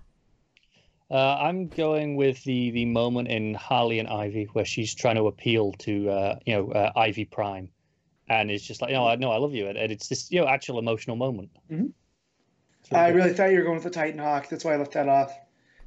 Uh, 1.10 1.36
I'm 1.36 1.68
going 1.68 2.16
with 2.16 2.42
the 2.44 2.70
the 2.73 2.86
moment 2.86 3.28
in 3.28 3.55
Harley 3.55 3.98
and 4.00 4.08
Ivy 4.08 4.48
where 4.55 4.64
she's 4.64 4.94
trying 4.94 5.16
to 5.16 5.28
appeal 5.28 5.73
to 5.81 6.10
uh, 6.10 6.39
you 6.47 6.55
know 6.55 6.73
uh, 6.73 6.90
Ivy 6.97 7.26
Prime, 7.26 7.68
and 8.28 8.50
it's 8.50 8.64
just 8.64 8.82
like 8.82 8.90
no, 8.90 9.06
I 9.06 9.14
know 9.16 9.31
I 9.31 9.36
love 9.36 9.55
you, 9.55 9.68
and 9.68 9.78
it's 9.78 10.08
this 10.08 10.31
you 10.32 10.40
know 10.40 10.48
actual 10.48 10.78
emotional 10.78 11.16
moment. 11.16 11.50
Mhm. 11.70 11.92
It's 12.84 12.92
really 12.92 13.02
I 13.04 13.08
really 13.08 13.32
thought 13.32 13.50
you 13.50 13.58
were 13.58 13.64
going 13.64 13.76
with 13.76 13.84
the 13.84 13.90
Titan 13.90 14.18
Hawk. 14.20 14.48
That's 14.50 14.64
why 14.64 14.74
I 14.74 14.76
left 14.76 14.92
that 14.92 15.08
off. 15.08 15.32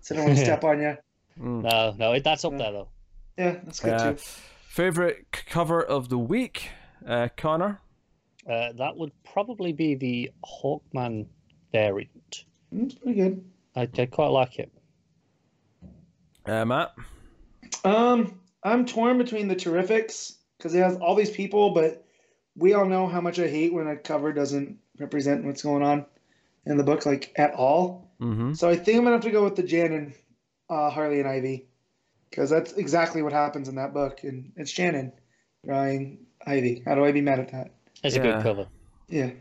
So 0.01 0.15
I 0.15 0.17
don't 0.17 0.25
want 0.27 0.37
to 0.39 0.43
step 0.45 0.63
on 0.63 0.79
you. 0.81 0.97
Mm. 1.39 1.61
no, 1.63 1.95
no, 1.97 2.13
it, 2.13 2.23
that's 2.23 2.43
up 2.43 2.53
Yeah. 2.53 2.57
there 2.57 2.71
though. 2.71 2.87
Yeah, 3.37 3.51
that's 3.63 3.79
good 3.79 3.93
Uh, 3.93 4.11
too. 4.13 4.17
favorite 4.67 5.31
cover 5.31 5.83
of 5.83 6.09
the 6.09 6.17
week, 6.17 6.71
uh, 7.07 7.29
Connor. 7.37 7.79
Uh, 8.49 8.71
that 8.73 8.95
would 8.97 9.11
probably 9.23 9.73
be 9.73 9.93
the 9.93 10.31
Hawkman 10.43 11.27
variant. 11.71 12.45
Mm, 12.73 12.85
It's 12.85 12.95
pretty 12.95 13.19
good. 13.21 13.45
I, 13.75 13.81
I 13.95 14.05
quite 14.07 14.27
like 14.29 14.57
it. 14.57 14.71
Uh, 16.45 16.65
Matt. 16.65 16.93
Um, 17.83 18.39
I'm 18.63 18.85
torn 18.85 19.17
between 19.19 19.47
the 19.47 19.55
Terrifics 19.55 20.37
because 20.57 20.73
it 20.73 20.79
has 20.79 20.95
all 20.97 21.13
these 21.13 21.29
people, 21.29 21.71
but 21.71 22.05
we 22.55 22.73
all 22.73 22.85
know 22.85 23.05
how 23.07 23.21
much 23.21 23.37
I 23.37 23.47
hate 23.47 23.73
when 23.73 23.85
a 23.87 23.95
cover 23.95 24.33
doesn't 24.33 24.77
represent 24.97 25.45
what's 25.45 25.61
going 25.61 25.83
on 25.83 26.05
in 26.69 26.77
the 26.77 26.83
book, 26.83 27.05
like 27.05 27.33
at 27.37 27.53
all. 27.53 28.11
Mm-hmm. 28.21 28.53
So 28.53 28.69
I 28.69 28.75
think 28.75 28.97
I'm 28.97 29.03
gonna 29.03 29.15
have 29.15 29.23
to 29.23 29.31
go 29.31 29.43
with 29.43 29.55
the 29.55 29.63
Jan 29.63 29.93
and 29.93 30.13
uh, 30.69 30.89
Harley 30.89 31.19
and 31.19 31.27
Ivy 31.29 31.67
because 32.29 32.49
that's 32.49 32.73
exactly 32.73 33.21
what 33.21 33.33
happens 33.33 33.67
in 33.69 33.75
that 33.75 33.93
book, 33.93 34.23
and 34.23 34.51
it's 34.55 34.69
Shannon 34.71 35.11
drawing 35.65 36.25
Ivy. 36.45 36.83
How 36.85 36.95
do 36.95 37.05
I 37.05 37.11
be 37.11 37.21
mad 37.21 37.39
at 37.39 37.51
that? 37.51 37.71
It's 38.03 38.15
a 38.15 38.19
good 38.19 38.41
cover. 38.43 38.67
Yeah, 39.09 39.31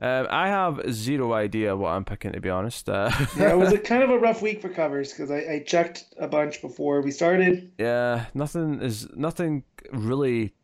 Um, 0.00 0.26
I 0.30 0.48
have 0.48 0.80
zero 0.90 1.34
idea 1.34 1.76
what 1.76 1.90
I'm 1.90 2.04
picking 2.04 2.32
to 2.32 2.40
be 2.40 2.48
honest. 2.48 2.88
Uh, 2.88 3.10
yeah. 3.36 3.52
It 3.52 3.58
was 3.58 3.72
a 3.72 3.78
kind 3.78 4.02
of 4.02 4.10
a 4.10 4.18
rough 4.18 4.40
week 4.40 4.62
for 4.62 4.70
covers 4.70 5.12
because 5.12 5.30
I, 5.30 5.36
I 5.54 5.64
checked 5.66 6.06
a 6.18 6.26
bunch 6.26 6.62
before 6.62 7.02
we 7.02 7.10
started. 7.10 7.72
yeah, 7.78 8.26
nothing 8.34 8.80
is 8.80 9.08
nothing 9.14 9.64
really 9.92 10.54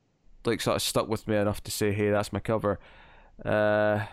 like 0.47 0.61
sort 0.61 0.77
of 0.77 0.83
stuck 0.83 1.09
with 1.09 1.29
me 1.29 1.37
enough 1.37 1.63
to 1.65 1.71
say, 1.71 1.93
hey, 1.93 2.11
that's 2.11 2.33
my 2.33 2.41
cover. 2.41 2.79
Uh, 3.45 4.07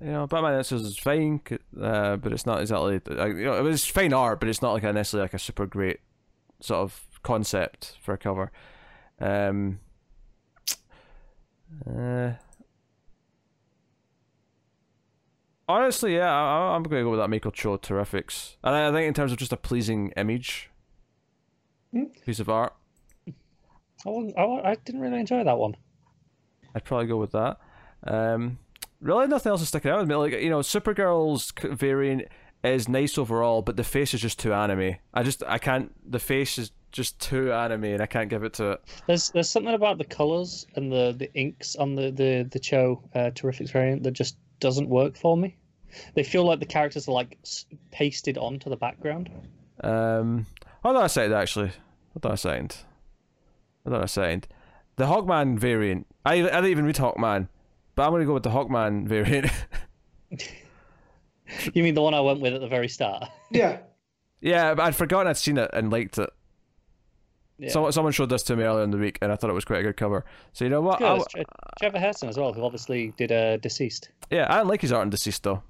you 0.00 0.10
know, 0.12 0.26
Batman 0.26 0.54
Answers 0.54 0.82
is 0.82 0.98
fine, 0.98 1.40
uh, 1.80 2.16
but 2.16 2.32
it's 2.32 2.46
not 2.46 2.60
exactly. 2.60 3.00
uh, 3.10 3.26
You 3.26 3.44
know, 3.44 3.54
it 3.58 3.62
was 3.62 3.84
fine 3.86 4.12
art, 4.12 4.40
but 4.40 4.48
it's 4.48 4.62
not 4.62 4.72
like 4.72 4.82
a 4.84 4.92
necessarily 4.92 5.24
like 5.24 5.34
a 5.34 5.38
super 5.38 5.66
great 5.66 6.00
sort 6.60 6.80
of 6.80 7.02
concept 7.22 7.96
for 8.02 8.14
a 8.14 8.18
cover. 8.18 8.50
Um. 9.20 9.80
Uh, 11.86 12.32
honestly, 15.68 16.16
yeah, 16.16 16.30
I, 16.32 16.74
I'm 16.74 16.82
going 16.82 17.00
to 17.00 17.04
go 17.04 17.10
with 17.10 17.20
that 17.20 17.30
Michael 17.30 17.50
Cho 17.52 17.78
Terrifics, 17.78 18.56
and 18.64 18.74
I, 18.74 18.88
I 18.88 18.92
think 18.92 19.06
in 19.08 19.14
terms 19.14 19.32
of 19.32 19.38
just 19.38 19.52
a 19.52 19.56
pleasing 19.56 20.12
image, 20.16 20.68
Hmm. 21.92 22.04
piece 22.24 22.38
of 22.40 22.48
art, 22.48 22.72
I, 24.06 24.10
I, 24.10 24.70
I 24.70 24.74
didn't 24.84 25.00
really 25.00 25.18
enjoy 25.20 25.42
that 25.44 25.58
one. 25.58 25.76
I'd 26.74 26.84
probably 26.84 27.06
go 27.06 27.16
with 27.16 27.32
that. 27.32 27.58
Um, 28.04 28.58
really, 29.00 29.26
nothing 29.26 29.50
else 29.50 29.62
is 29.62 29.68
sticking 29.68 29.90
out 29.90 30.00
with 30.00 30.08
me. 30.08 30.14
Like 30.14 30.32
you 30.32 30.50
know, 30.50 30.60
Supergirl's 30.60 31.52
variant 31.76 32.28
is 32.62 32.88
nice 32.88 33.16
overall, 33.18 33.62
but 33.62 33.76
the 33.76 33.84
face 33.84 34.14
is 34.14 34.20
just 34.20 34.38
too 34.38 34.52
anime. 34.52 34.96
I 35.14 35.22
just 35.22 35.42
I 35.46 35.58
can't. 35.58 35.92
The 36.10 36.18
face 36.18 36.58
is 36.58 36.72
just 36.92 37.20
too 37.20 37.52
anime, 37.52 37.84
and 37.84 38.02
I 38.02 38.06
can't 38.06 38.28
give 38.28 38.42
it 38.42 38.52
to 38.54 38.72
it. 38.72 38.80
There's 39.06 39.30
there's 39.30 39.48
something 39.48 39.74
about 39.74 39.98
the 39.98 40.04
colors 40.04 40.66
and 40.76 40.92
the, 40.92 41.14
the 41.16 41.32
inks 41.34 41.76
on 41.76 41.94
the 41.94 42.10
the 42.10 42.48
the 42.50 42.58
Cho 42.58 43.02
uh, 43.14 43.30
Terrifics 43.30 43.70
variant 43.70 44.02
that 44.02 44.12
just 44.12 44.36
doesn't 44.60 44.88
work 44.88 45.16
for 45.16 45.36
me. 45.36 45.56
They 46.14 46.22
feel 46.22 46.44
like 46.44 46.60
the 46.60 46.66
characters 46.66 47.08
are 47.08 47.12
like 47.12 47.38
pasted 47.90 48.38
onto 48.38 48.70
the 48.70 48.76
background. 48.76 49.30
Um, 49.82 50.46
hold 50.82 50.96
on 50.96 51.04
a 51.04 51.08
second, 51.08 51.34
actually. 51.34 51.72
Hold 52.12 52.26
on 52.26 52.32
a 52.32 52.36
second. 52.36 52.76
Hold 53.84 53.96
on 53.96 54.04
a 54.04 54.08
second. 54.08 54.46
The 54.96 55.06
Hawkman 55.06 55.58
variant. 55.58 56.06
I 56.24 56.34
I 56.34 56.36
didn't 56.42 56.66
even 56.66 56.84
read 56.84 56.96
Hawkman, 56.96 57.48
but 58.00 58.06
I'm 58.06 58.12
gonna 58.12 58.24
go 58.24 58.32
with 58.32 58.44
the 58.44 58.48
Hawkman 58.50 59.06
variant. 59.06 59.50
You 61.74 61.82
mean 61.82 61.94
the 61.94 62.00
one 62.00 62.14
I 62.14 62.20
went 62.20 62.40
with 62.40 62.54
at 62.54 62.60
the 62.62 62.68
very 62.68 62.88
start? 62.88 63.24
Yeah, 63.50 63.78
yeah, 64.40 64.74
but 64.74 64.84
I'd 64.84 64.96
forgotten 64.96 65.26
I'd 65.26 65.36
seen 65.36 65.58
it 65.58 65.68
and 65.74 65.90
liked 65.92 66.16
it. 66.16 66.30
Yeah. 67.58 67.68
So, 67.70 67.90
someone 67.90 68.12
showed 68.12 68.30
this 68.30 68.42
to 68.44 68.56
me 68.56 68.62
earlier 68.62 68.84
in 68.84 68.90
the 68.92 68.96
week, 68.96 69.18
and 69.20 69.30
I 69.30 69.36
thought 69.36 69.50
it 69.50 69.54
was 69.54 69.64
quite 69.66 69.80
a 69.80 69.82
good 69.82 69.96
cover. 69.98 70.24
So 70.54 70.64
you 70.64 70.70
know 70.70 70.80
what? 70.80 71.00
Good. 71.00 71.06
I 71.20 71.24
Tre- 71.30 71.44
Trevor 71.80 71.98
Hairsine 71.98 72.28
as 72.30 72.38
well, 72.38 72.52
who 72.54 72.64
obviously 72.64 73.12
did 73.18 73.32
uh, 73.32 73.58
DCeased. 73.58 74.08
yeah, 74.30 74.46
I 74.48 74.58
didn't 74.58 74.68
like 74.68 74.80
his 74.80 74.92
art 74.92 75.02
in 75.02 75.10
DCeased 75.10 75.42
though. 75.42 75.62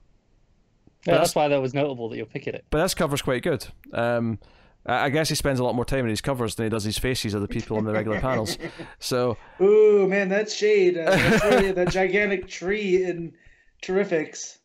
Yeah, 1.07 1.13
That's- 1.15 1.29
that's 1.29 1.35
why 1.35 1.49
that 1.49 1.61
was 1.61 1.73
notable 1.75 2.11
that 2.11 2.17
you're 2.19 2.27
picking 2.27 2.55
it. 2.55 2.65
But 2.71 2.83
this 2.83 2.95
cover's 2.95 3.23
quite 3.23 3.43
good. 3.43 3.67
Um, 3.93 4.39
I 4.87 5.05
I 5.07 5.11
guess 5.11 5.29
he 5.29 5.35
spends 5.35 5.61
a 5.61 5.65
lot 5.65 5.75
more 5.75 5.85
time 5.85 6.05
in 6.05 6.11
his 6.11 6.21
covers 6.21 6.55
than 6.55 6.67
he 6.67 6.71
does 6.71 6.85
his 6.85 6.99
faces 6.99 7.35
of 7.35 7.43
the 7.43 7.49
people 7.49 7.79
in 7.79 7.85
the 7.85 7.93
regular 7.93 8.21
panels. 8.29 8.59
So 8.99 9.37
Ooh, 9.61 10.07
man, 10.09 10.29
that 10.31 10.51
shade. 10.51 10.99
Uh, 10.99 11.11
that's 11.11 11.45
really 11.57 11.73
that 11.73 11.91
gigantic 11.91 12.49
tree 12.49 13.05
in 13.05 13.35
Terrifics. 13.83 14.59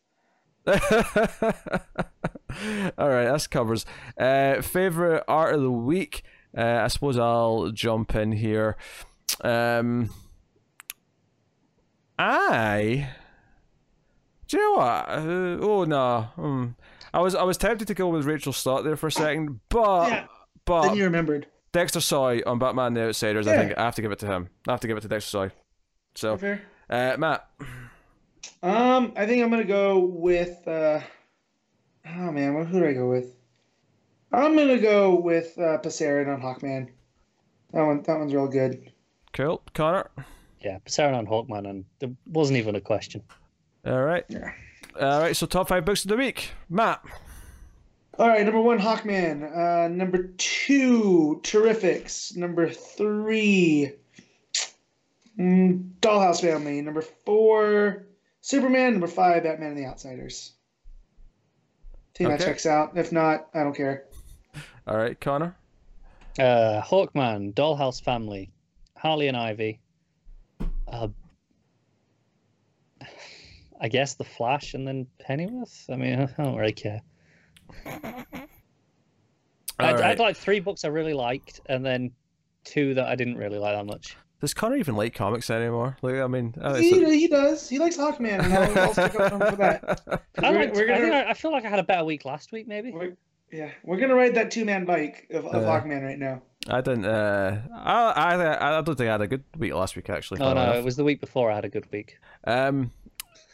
All 2.98 3.08
right, 3.08 3.24
that's 3.24 3.46
covers. 3.46 3.86
Uh, 4.18 4.60
favorite 4.62 5.22
art 5.28 5.54
of 5.54 5.62
the 5.62 5.70
week. 5.70 6.22
Uh, 6.56 6.80
I 6.82 6.88
suppose 6.88 7.18
I'll 7.18 7.70
jump 7.70 8.14
in 8.14 8.32
here. 8.32 8.76
Um, 9.42 10.10
I. 12.18 13.10
Do 14.48 14.56
you 14.56 14.62
know 14.62 14.78
what? 14.78 15.08
Uh, 15.08 15.58
oh 15.60 15.84
no. 15.84 16.20
Hmm. 16.36 16.66
I 17.16 17.20
was 17.20 17.34
I 17.34 17.44
was 17.44 17.56
tempted 17.56 17.88
to 17.88 17.94
go 17.94 18.08
with 18.08 18.26
Rachel 18.26 18.52
Stott 18.52 18.84
there 18.84 18.94
for 18.94 19.06
a 19.06 19.12
second, 19.12 19.60
but 19.70 20.10
Yeah. 20.10 20.26
but 20.66 20.82
Then 20.82 20.96
you 20.96 21.04
remembered. 21.04 21.46
Dexter 21.72 22.00
Soy 22.02 22.42
on 22.46 22.58
Batman: 22.58 22.92
The 22.92 23.08
Outsiders. 23.08 23.46
I 23.46 23.56
think 23.56 23.78
I 23.78 23.84
have 23.84 23.94
to 23.94 24.02
give 24.02 24.12
it 24.12 24.18
to 24.18 24.26
him. 24.26 24.50
I 24.68 24.72
have 24.72 24.80
to 24.80 24.86
give 24.86 24.98
it 24.98 25.00
to 25.00 25.08
Dexter 25.08 25.30
Soy. 25.30 25.50
So, 26.14 26.36
Fair. 26.36 26.60
uh, 26.90 27.16
Matt. 27.18 27.48
Um, 28.62 29.12
I 29.16 29.24
think 29.26 29.42
I'm 29.42 29.48
gonna 29.50 29.64
go 29.64 29.98
with. 29.98 30.68
Uh, 30.68 31.00
oh 32.06 32.30
man, 32.32 32.66
who 32.66 32.80
do 32.80 32.86
I 32.86 32.92
go 32.92 33.08
with? 33.08 33.34
I'm 34.30 34.54
gonna 34.54 34.78
go 34.78 35.14
with 35.18 35.58
uh, 35.58 35.78
Pasarin 35.78 36.28
on 36.32 36.42
Hawkman. 36.42 36.88
That 37.72 37.82
one, 37.82 38.02
that 38.02 38.18
one's 38.18 38.34
real 38.34 38.46
good. 38.48 38.92
Cool, 39.32 39.62
Connor. 39.72 40.10
Yeah, 40.60 40.78
Sarah 40.86 41.16
on 41.16 41.26
Hawkman, 41.26 41.66
and 41.68 41.84
there 41.98 42.10
wasn't 42.26 42.58
even 42.58 42.74
a 42.76 42.80
question. 42.80 43.22
All 43.86 44.02
right. 44.02 44.24
Yeah. 44.28 44.50
All 45.00 45.20
right. 45.20 45.36
So 45.36 45.46
top 45.46 45.68
five 45.68 45.84
books 45.84 46.04
of 46.04 46.10
the 46.10 46.16
week, 46.16 46.50
Matt. 46.68 47.02
All 48.18 48.28
right, 48.28 48.44
number 48.44 48.60
one, 48.62 48.78
Hawkman. 48.78 49.44
Uh, 49.44 49.88
number 49.88 50.28
two, 50.38 51.38
Terrifics. 51.42 52.34
Number 52.34 52.70
three, 52.70 53.92
mm, 55.38 55.90
Dollhouse 56.00 56.40
Family. 56.40 56.80
Number 56.80 57.02
four, 57.02 58.06
Superman. 58.40 58.92
Number 58.92 59.06
five, 59.06 59.42
Batman 59.42 59.70
and 59.70 59.78
the 59.78 59.84
Outsiders. 59.84 60.52
think 62.14 62.30
that 62.30 62.40
checks 62.40 62.64
out. 62.64 62.96
If 62.96 63.12
not, 63.12 63.48
I 63.52 63.62
don't 63.62 63.76
care. 63.76 64.04
All 64.86 64.96
right, 64.96 65.20
Connor. 65.20 65.54
Uh, 66.38 66.80
Hawkman, 66.80 67.52
Dollhouse 67.52 68.00
Family, 68.02 68.50
Harley 68.96 69.28
and 69.28 69.36
Ivy. 69.36 69.78
Uh, 70.88 71.08
I 73.80 73.88
guess 73.88 74.14
the 74.14 74.24
Flash 74.24 74.74
and 74.74 74.86
then 74.86 75.06
Pennyworth. 75.20 75.84
I 75.90 75.96
mean, 75.96 76.20
I 76.38 76.42
don't 76.42 76.56
really 76.56 76.72
care. 76.72 77.00
I'd, 79.78 79.94
right. 79.96 80.04
I'd 80.04 80.18
like 80.18 80.36
three 80.36 80.60
books 80.60 80.84
I 80.84 80.88
really 80.88 81.12
liked, 81.14 81.60
and 81.66 81.84
then 81.84 82.12
two 82.64 82.94
that 82.94 83.06
I 83.06 83.14
didn't 83.14 83.36
really 83.36 83.58
like 83.58 83.74
that 83.76 83.84
much. 83.86 84.16
Does 84.40 84.54
Connor 84.54 84.76
even 84.76 84.96
like 84.96 85.14
comics 85.14 85.50
anymore? 85.50 85.96
Like, 86.02 86.16
I 86.16 86.26
mean, 86.26 86.54
uh, 86.60 86.74
He, 86.76 86.88
it's 86.90 87.10
he 87.10 87.28
does. 87.28 87.68
He 87.68 87.78
likes 87.78 87.96
Hawkman, 87.96 88.42
and 88.44 88.52
I'll, 88.54 88.78
I'll 88.78 88.92
stick 88.92 89.14
up 89.18 89.30
for 89.30 89.44
him 89.44 89.50
for 89.50 89.56
that. 89.56 89.80
'Cause 90.06 90.18
I, 90.44 90.50
we're- 90.50 90.70
we're 90.72 90.86
gonna- 90.86 91.14
I, 91.14 91.30
I 91.30 91.34
feel 91.34 91.52
like 91.52 91.64
I 91.64 91.68
had 91.68 91.78
a 91.78 91.82
better 91.84 92.04
week 92.04 92.24
last 92.24 92.52
week, 92.52 92.66
maybe. 92.68 92.92
We're, 92.92 93.16
yeah, 93.52 93.70
we're 93.84 93.96
gonna 93.98 94.14
ride 94.14 94.34
that 94.34 94.50
two 94.50 94.64
man 94.64 94.84
bike 94.84 95.26
of, 95.30 95.46
of 95.46 95.62
Yeah. 95.62 95.68
Hawkman 95.68 96.02
right 96.02 96.18
now. 96.18 96.42
I 96.68 96.80
didn't. 96.80 97.04
Uh, 97.06 97.60
I, 97.74 98.12
I 98.34 98.68
I 98.78 98.82
don't 98.82 98.96
think 98.96 99.08
I 99.08 99.12
had 99.12 99.20
a 99.20 99.26
good 99.28 99.44
week 99.56 99.72
last 99.72 99.94
week 99.96 100.10
actually. 100.10 100.40
No, 100.40 100.46
funnily 100.46 100.66
no, 100.66 100.72
enough. 100.72 100.82
it 100.82 100.84
was 100.84 100.96
the 100.96 101.04
week 101.04 101.20
before 101.20 101.50
I 101.50 101.54
had 101.54 101.64
a 101.64 101.68
good 101.68 101.90
week. 101.92 102.18
Um, 102.44 102.90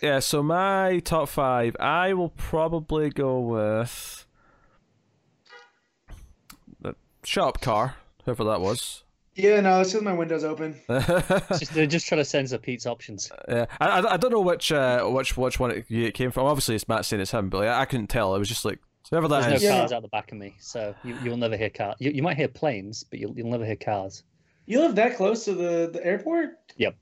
yeah. 0.03 0.19
So 0.19 0.43
my 0.43 0.99
top 1.01 1.29
five, 1.29 1.77
I 1.81 2.13
will 2.13 2.31
probably 2.31 3.11
go 3.11 3.41
with 3.41 4.27
the 6.81 6.95
shut 7.25 7.47
up 7.49 7.61
car, 7.61 7.97
whoever 8.25 8.45
that 8.45 8.61
was. 8.61 9.05
Yeah, 9.35 9.61
no, 9.63 9.81
it's 9.81 9.93
just 9.93 10.05
my 10.05 10.13
windows 10.13 10.45
open. 10.45 10.79
Just, 10.89 11.73
they're 11.73 11.87
just 11.87 12.07
trying 12.07 12.21
to 12.21 12.25
censor 12.25 12.59
Pete's 12.59 12.85
options. 12.85 13.33
Yeah, 13.49 13.65
I, 13.81 13.87
I, 14.01 14.13
I 14.13 14.17
don't 14.19 14.31
know 14.31 14.43
which 14.43 14.71
uh, 14.71 15.05
which 15.07 15.39
which 15.39 15.59
one 15.59 15.71
it, 15.71 15.87
it 15.91 16.13
came 16.13 16.31
from. 16.31 16.45
Obviously, 16.45 16.75
it's 16.75 16.87
Matt 16.87 17.07
saying 17.07 17.23
it's 17.23 17.31
him, 17.31 17.49
but 17.49 17.61
like, 17.61 17.69
I 17.69 17.87
couldn't 17.87 18.09
tell. 18.09 18.35
It 18.37 18.39
was 18.39 18.49
just 18.51 18.67
like 18.67 18.79
whoever 19.09 19.29
that 19.29 19.49
There's 19.49 19.63
is. 19.63 19.69
no 19.71 19.75
Yeah. 19.75 19.81
cars 19.81 19.93
out 19.93 20.03
the 20.03 20.09
back 20.09 20.33
of 20.33 20.37
me, 20.39 20.55
so 20.61 20.95
you, 21.03 21.17
you'll 21.25 21.39
never 21.39 21.57
hear 21.57 21.71
cars. 21.71 21.97
You, 21.99 22.11
you 22.11 22.23
might 22.23 22.37
hear 22.37 22.47
planes, 22.49 23.05
but 23.05 23.21
you'll, 23.21 23.35
you'll 23.35 23.49
never 23.51 23.65
hear 23.65 23.77
cars. 23.77 24.23
You 24.67 24.81
live 24.81 24.97
that 24.97 25.17
close 25.17 25.47
to 25.47 25.55
the, 25.55 25.89
the 25.91 26.05
airport? 26.05 26.51
Yep. 26.77 26.95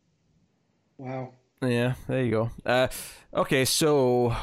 Wow. 0.99 1.33
Yeah, 1.63 1.95
there 2.09 2.25
you 2.25 2.31
go. 2.31 2.51
Uh, 2.65 2.89
okay, 3.35 3.67
so. 3.67 4.35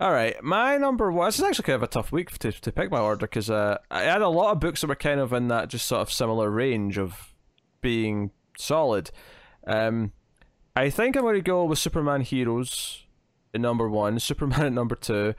All 0.00 0.12
right, 0.12 0.42
my 0.42 0.78
number 0.78 1.12
one. 1.12 1.28
This 1.28 1.38
is 1.38 1.44
actually 1.44 1.64
kind 1.64 1.76
of 1.76 1.82
a 1.82 1.86
tough 1.86 2.12
week 2.12 2.30
to, 2.38 2.52
to 2.52 2.72
pick 2.72 2.90
my 2.90 3.00
order 3.00 3.26
because 3.26 3.50
uh, 3.50 3.78
I 3.90 4.02
had 4.02 4.22
a 4.22 4.28
lot 4.28 4.52
of 4.52 4.60
books 4.60 4.80
that 4.80 4.86
were 4.86 4.94
kind 4.94 5.20
of 5.20 5.32
in 5.32 5.48
that 5.48 5.68
just 5.68 5.86
sort 5.86 6.00
of 6.00 6.10
similar 6.10 6.50
range 6.50 6.96
of 6.96 7.34
being 7.82 8.30
solid. 8.58 9.10
Um, 9.66 10.12
I 10.74 10.88
think 10.88 11.16
I'm 11.16 11.22
going 11.22 11.34
to 11.34 11.42
go 11.42 11.64
with 11.64 11.78
Superman 11.78 12.22
Heroes 12.22 13.04
at 13.54 13.60
number 13.60 13.88
one, 13.88 14.18
Superman 14.18 14.66
at 14.66 14.72
number 14.72 14.94
two, 14.94 15.34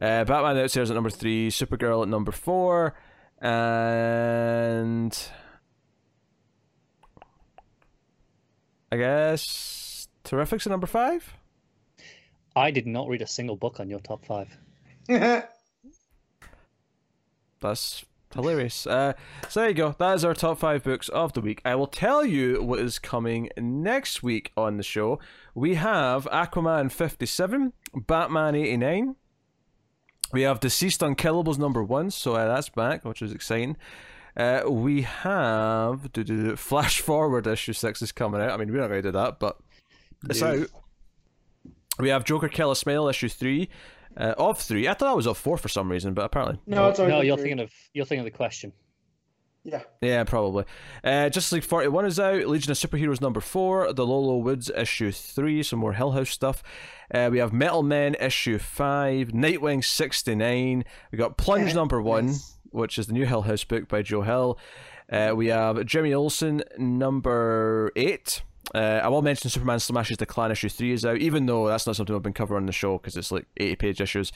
uh, 0.00 0.24
Batman 0.24 0.58
Outsiders 0.58 0.90
at 0.90 0.94
number 0.94 1.10
three, 1.10 1.48
Supergirl 1.50 2.02
at 2.02 2.08
number 2.08 2.32
four, 2.32 2.94
and 3.40 5.16
I 8.92 8.96
guess 8.96 10.06
Terrifics 10.22 10.66
at 10.66 10.70
number 10.70 10.86
five. 10.86 11.32
I 12.54 12.70
did 12.70 12.86
not 12.86 13.08
read 13.08 13.22
a 13.22 13.26
single 13.26 13.56
book 13.56 13.80
on 13.80 13.88
your 13.88 14.00
top 14.00 14.26
five. 14.26 14.54
That's 17.60 18.04
hilarious. 18.34 18.86
Uh, 18.86 19.14
so 19.48 19.60
there 19.60 19.70
you 19.70 19.74
go. 19.74 19.94
That 19.98 20.16
is 20.16 20.26
our 20.26 20.34
top 20.34 20.58
five 20.58 20.84
books 20.84 21.08
of 21.08 21.32
the 21.32 21.40
week. 21.40 21.62
I 21.64 21.74
will 21.74 21.86
tell 21.86 22.22
you 22.22 22.62
what 22.62 22.80
is 22.80 22.98
coming 22.98 23.48
next 23.56 24.22
week 24.22 24.52
on 24.58 24.76
the 24.76 24.82
show. 24.82 25.18
We 25.54 25.76
have 25.76 26.26
Aquaman 26.26 26.92
57, 26.92 27.72
Batman 27.94 28.54
89. 28.54 29.16
We 30.34 30.42
have 30.42 30.60
DCeased 30.60 30.98
Unkillables 30.98 31.58
number 31.58 31.82
one, 31.82 32.10
so 32.10 32.34
uh, 32.34 32.46
that's 32.46 32.68
back, 32.68 33.06
which 33.06 33.22
is 33.22 33.32
exciting. 33.32 33.78
Uh, 34.36 34.62
we 34.68 35.02
have 35.02 36.12
do, 36.12 36.24
do, 36.24 36.42
do, 36.50 36.56
Flash 36.56 37.00
Forward 37.00 37.46
issue 37.46 37.72
six 37.72 38.00
is 38.02 38.12
coming 38.12 38.40
out. 38.40 38.50
I 38.50 38.56
mean, 38.56 38.72
we're 38.72 38.80
not 38.80 38.88
going 38.88 39.02
to 39.02 39.08
do 39.08 39.12
that, 39.12 39.38
but 39.38 39.58
it's 40.28 40.40
No. 40.40 40.62
out. 40.62 40.66
We 41.98 42.08
have 42.08 42.24
Joker 42.24 42.48
Killer 42.48 42.74
Smile 42.74 43.08
issue 43.08 43.28
three 43.28 43.68
uh, 44.16 44.34
of 44.38 44.58
three. 44.58 44.88
I 44.88 44.94
thought 44.94 45.12
it 45.12 45.16
was 45.16 45.26
of 45.26 45.36
four 45.38 45.58
for 45.58 45.68
some 45.68 45.90
reason, 45.90 46.14
but 46.14 46.24
apparently 46.24 46.58
no, 46.66 46.88
it's 46.88 46.98
No, 46.98 47.20
you're 47.20 47.36
three. 47.36 47.44
thinking 47.50 47.60
of 47.60 47.70
you're 47.92 48.06
thinking 48.06 48.26
of 48.26 48.32
the 48.32 48.36
question. 48.36 48.72
Yeah. 49.64 49.82
Yeah, 50.00 50.24
probably. 50.24 50.64
Uh, 51.04 51.28
Justice 51.28 51.52
League 51.52 51.62
41 51.62 52.06
is 52.06 52.18
out. 52.18 52.48
Legion 52.48 52.72
of 52.72 52.78
Superheroes 52.78 53.20
number 53.20 53.40
4. 53.40 53.92
The 53.92 54.04
Low 54.04 54.18
Low 54.18 54.38
Woods 54.38 54.72
issue 54.76 55.12
3. 55.12 55.62
Some 55.62 55.78
more 55.78 55.92
Hill 55.92 56.10
House 56.10 56.30
stuff. 56.30 56.64
Uh, 57.14 57.28
we 57.30 57.38
have 57.38 57.52
Metal 57.52 57.84
Men 57.84 58.16
issue 58.16 58.58
5. 58.58 59.28
Nightwing 59.28 59.84
69. 59.84 60.84
We 61.12 61.18
got 61.18 61.36
Plunge 61.36 61.68
Yeah, 61.68 61.74
number 61.74 62.02
1, 62.02 62.26
nice. 62.26 62.56
Which 62.72 62.98
is 62.98 63.06
the 63.06 63.12
new 63.12 63.26
Hill 63.26 63.42
House 63.42 63.64
book 63.64 63.88
by 63.88 64.02
Joe 64.02 64.22
Hill. 64.22 64.58
Uh, 65.10 65.32
we 65.36 65.48
have 65.48 65.84
Jimmy 65.84 66.14
Olsen 66.14 66.62
number 66.78 67.92
8. 67.96 68.42
Uh, 68.74 68.78
I 68.78 69.08
will 69.08 69.22
mention 69.22 69.50
Superman 69.50 69.80
Smashes 69.80 70.16
the 70.16 70.26
Klan 70.26 70.50
issue 70.50 70.68
3 70.68 70.92
is 70.92 71.04
out, 71.04 71.18
even 71.18 71.46
though 71.46 71.68
that's 71.68 71.86
not 71.86 71.96
something 71.96 72.14
I've 72.14 72.22
been 72.22 72.32
covering 72.32 72.62
on 72.62 72.66
the 72.66 72.72
show 72.72 72.96
because 72.98 73.16
it's 73.16 73.30
like 73.30 73.46
80 73.58 73.76
page 73.76 74.00
issues. 74.00 74.32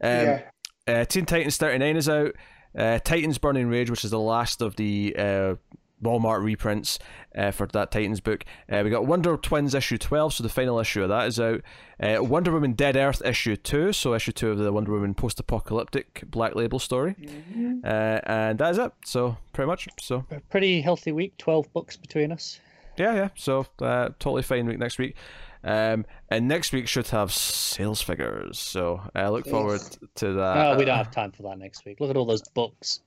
Um, 0.00 0.10
yeah. 0.10 0.42
uh, 0.86 1.04
Teen 1.04 1.26
Titans 1.26 1.56
39 1.56 1.96
is 1.96 2.08
out. 2.08 2.34
Uh, 2.76 2.98
Titans 3.00 3.38
Burning 3.38 3.68
Rage, 3.68 3.90
which 3.90 4.04
is 4.04 4.10
the 4.10 4.20
last 4.20 4.62
of 4.62 4.76
the 4.76 5.14
uh, 5.18 5.54
Walmart 6.02 6.42
reprints 6.42 6.98
uh, 7.36 7.50
for 7.50 7.66
that 7.68 7.90
Titans 7.90 8.20
book. 8.20 8.44
Uh, 8.70 8.82
we 8.84 8.90
got 8.90 9.06
Wonder 9.06 9.36
Twins 9.36 9.74
issue 9.74 9.98
12, 9.98 10.34
so 10.34 10.42
the 10.42 10.48
final 10.48 10.78
issue 10.78 11.02
of 11.02 11.08
that 11.10 11.26
is 11.28 11.38
out. 11.40 11.60
Uh, 12.00 12.22
Wonder 12.22 12.50
Woman 12.52 12.72
Dead 12.72 12.96
Earth 12.96 13.22
issue 13.24 13.56
2, 13.56 13.92
so 13.92 14.14
issue 14.14 14.32
2 14.32 14.50
of 14.50 14.58
the 14.58 14.72
Wonder 14.72 14.92
Woman 14.92 15.14
post 15.14 15.38
apocalyptic 15.38 16.22
black 16.26 16.54
label 16.54 16.78
story. 16.78 17.14
Mhm. 17.20 17.84
Uh, 17.84 18.20
and 18.24 18.58
that 18.58 18.70
is 18.72 18.78
it. 18.78 18.92
So, 19.04 19.36
pretty 19.52 19.66
much. 19.68 19.88
So, 20.00 20.24
A 20.30 20.40
pretty 20.40 20.80
healthy 20.80 21.12
week. 21.12 21.36
Twelve 21.38 21.72
books 21.72 21.96
between 21.96 22.32
us. 22.32 22.58
yeah, 22.96 23.14
yeah. 23.14 23.28
So, 23.36 23.66
uh, 23.80 24.10
totally 24.18 24.42
fine 24.42 24.66
week 24.66 24.78
next 24.78 24.98
week. 24.98 25.16
Um, 25.64 26.04
and 26.28 26.48
next 26.48 26.72
week 26.72 26.88
should 26.88 27.06
have 27.08 27.32
sales 27.32 28.02
figures. 28.02 28.58
So, 28.58 29.00
I 29.14 29.28
look 29.28 29.46
forward 29.46 29.80
to 30.16 30.32
that. 30.32 30.56
oh, 30.56 30.76
we 30.76 30.84
don't 30.84 30.96
have 30.96 31.12
time 31.12 31.30
for 31.30 31.44
that 31.44 31.58
next 31.58 31.84
week. 31.84 32.00
Look 32.00 32.10
at 32.10 32.16
all 32.16 32.24
those 32.26 32.42
books. 32.48 33.00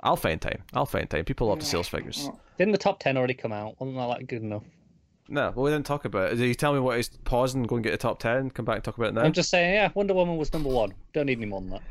I'll 0.00 0.16
find 0.16 0.40
time. 0.40 0.62
I'll 0.72 0.86
find 0.86 1.08
time. 1.08 1.24
People 1.24 1.48
love 1.48 1.60
the 1.60 1.64
sales 1.64 1.88
figures. 1.88 2.28
Didn't 2.58 2.72
the 2.72 2.78
top 2.78 3.00
ten 3.00 3.16
already 3.16 3.34
come 3.34 3.52
out? 3.52 3.80
Wasn't 3.80 3.96
that 3.96 4.04
like, 4.04 4.26
good 4.26 4.42
enough? 4.42 4.64
No, 5.28 5.52
well, 5.54 5.64
we 5.64 5.70
didn't 5.70 5.86
talk 5.86 6.04
about 6.04 6.32
it. 6.32 6.36
Did 6.36 6.46
you 6.46 6.54
tell 6.54 6.72
me 6.72 6.80
what 6.80 6.98
is 6.98 7.08
pause 7.24 7.54
and 7.54 7.66
go 7.66 7.76
and 7.76 7.84
get 7.84 7.92
the 7.92 7.96
top 7.96 8.18
10, 8.18 8.50
come 8.50 8.64
back 8.64 8.76
and 8.76 8.84
talk 8.84 8.98
about 8.98 9.10
it 9.10 9.14
now? 9.14 9.22
I'm 9.22 9.32
just 9.32 9.50
saying, 9.50 9.72
yeah, 9.72 9.90
Wonder 9.94 10.14
Woman 10.14 10.36
was 10.36 10.52
number 10.52 10.68
one. 10.68 10.92
Don't 11.14 11.26
need 11.26 11.38
any 11.38 11.46
more 11.46 11.60
than 11.60 11.70
that. 11.70 11.82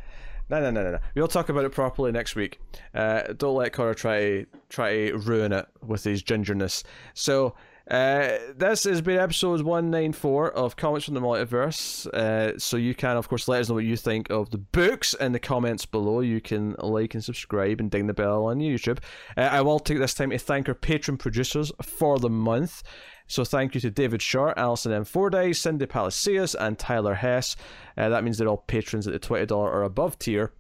No, 0.50 0.60
no, 0.60 0.70
no, 0.70 0.84
no, 0.84 0.92
no. 0.92 1.00
We'll 1.16 1.30
talk 1.30 1.48
about 1.48 1.64
it 1.64 1.72
properly 1.72 2.12
next 2.12 2.36
week. 2.36 2.60
Uh, 2.94 3.34
don't 3.38 3.56
let 3.56 3.72
Connor 3.72 3.94
try 3.94 4.46
try 4.70 5.08
to 5.08 5.18
ruin 5.18 5.54
it 5.54 5.66
with 5.86 6.04
his 6.04 6.22
gingerness. 6.22 6.84
So, 7.14 7.56
uh, 7.92 8.38
this 8.56 8.86
has 8.86 9.02
been 9.02 9.20
episode 9.20 9.62
194 9.64 10.52
of 10.52 10.78
Comics 10.78 11.04
from 11.04 11.14
the 11.14 11.20
Multiverse. 11.20 12.08
Uh, 12.08 12.58
so, 12.58 12.78
you 12.78 12.96
can, 12.96 13.18
of 13.18 13.28
course, 13.28 13.50
let 13.50 13.60
us 13.60 13.68
know 13.68 13.76
what 13.76 13.84
you 13.84 13.98
think 13.98 14.30
of 14.30 14.50
the 14.50 14.58
books 14.58 15.14
in 15.16 15.34
the 15.34 15.40
comments 15.40 15.86
below. 15.86 16.22
You 16.22 16.40
can 16.40 16.78
like 16.80 17.14
and 17.14 17.24
subscribe 17.24 17.82
and 17.82 17.92
ding 17.92 18.08
the 18.08 18.14
bell 18.14 18.46
on 18.46 18.60
YouTube. 18.60 19.00
Uh, 19.36 19.42
I 19.42 19.60
will 19.60 19.80
take 19.80 20.00
this 20.00 20.14
time 20.14 20.30
to 20.30 20.38
thank 20.38 20.70
our 20.70 20.74
patron 20.74 21.18
producers 21.18 21.70
for 21.82 22.18
the 22.18 22.30
month. 22.30 22.82
So 23.28 23.44
thank 23.44 23.76
you 23.76 23.82
to 23.82 23.92
David 23.92 24.22
Short, 24.22 24.58
Alison 24.58 24.94
M. 24.94 25.04
Fordyce, 25.04 25.60
Cindy 25.60 25.86
Palacios, 25.86 26.56
and 26.56 26.80
Tyler 26.80 27.16
Hess. 27.16 27.58
Uh, 27.98 28.08
that 28.08 28.24
means 28.24 28.38
they're 28.38 28.48
all 28.48 28.64
patrons 28.68 29.06
at 29.06 29.14
the 29.14 29.20
$20 29.20 29.52
or 29.52 29.84
above 29.84 30.18
tier. 30.18 30.54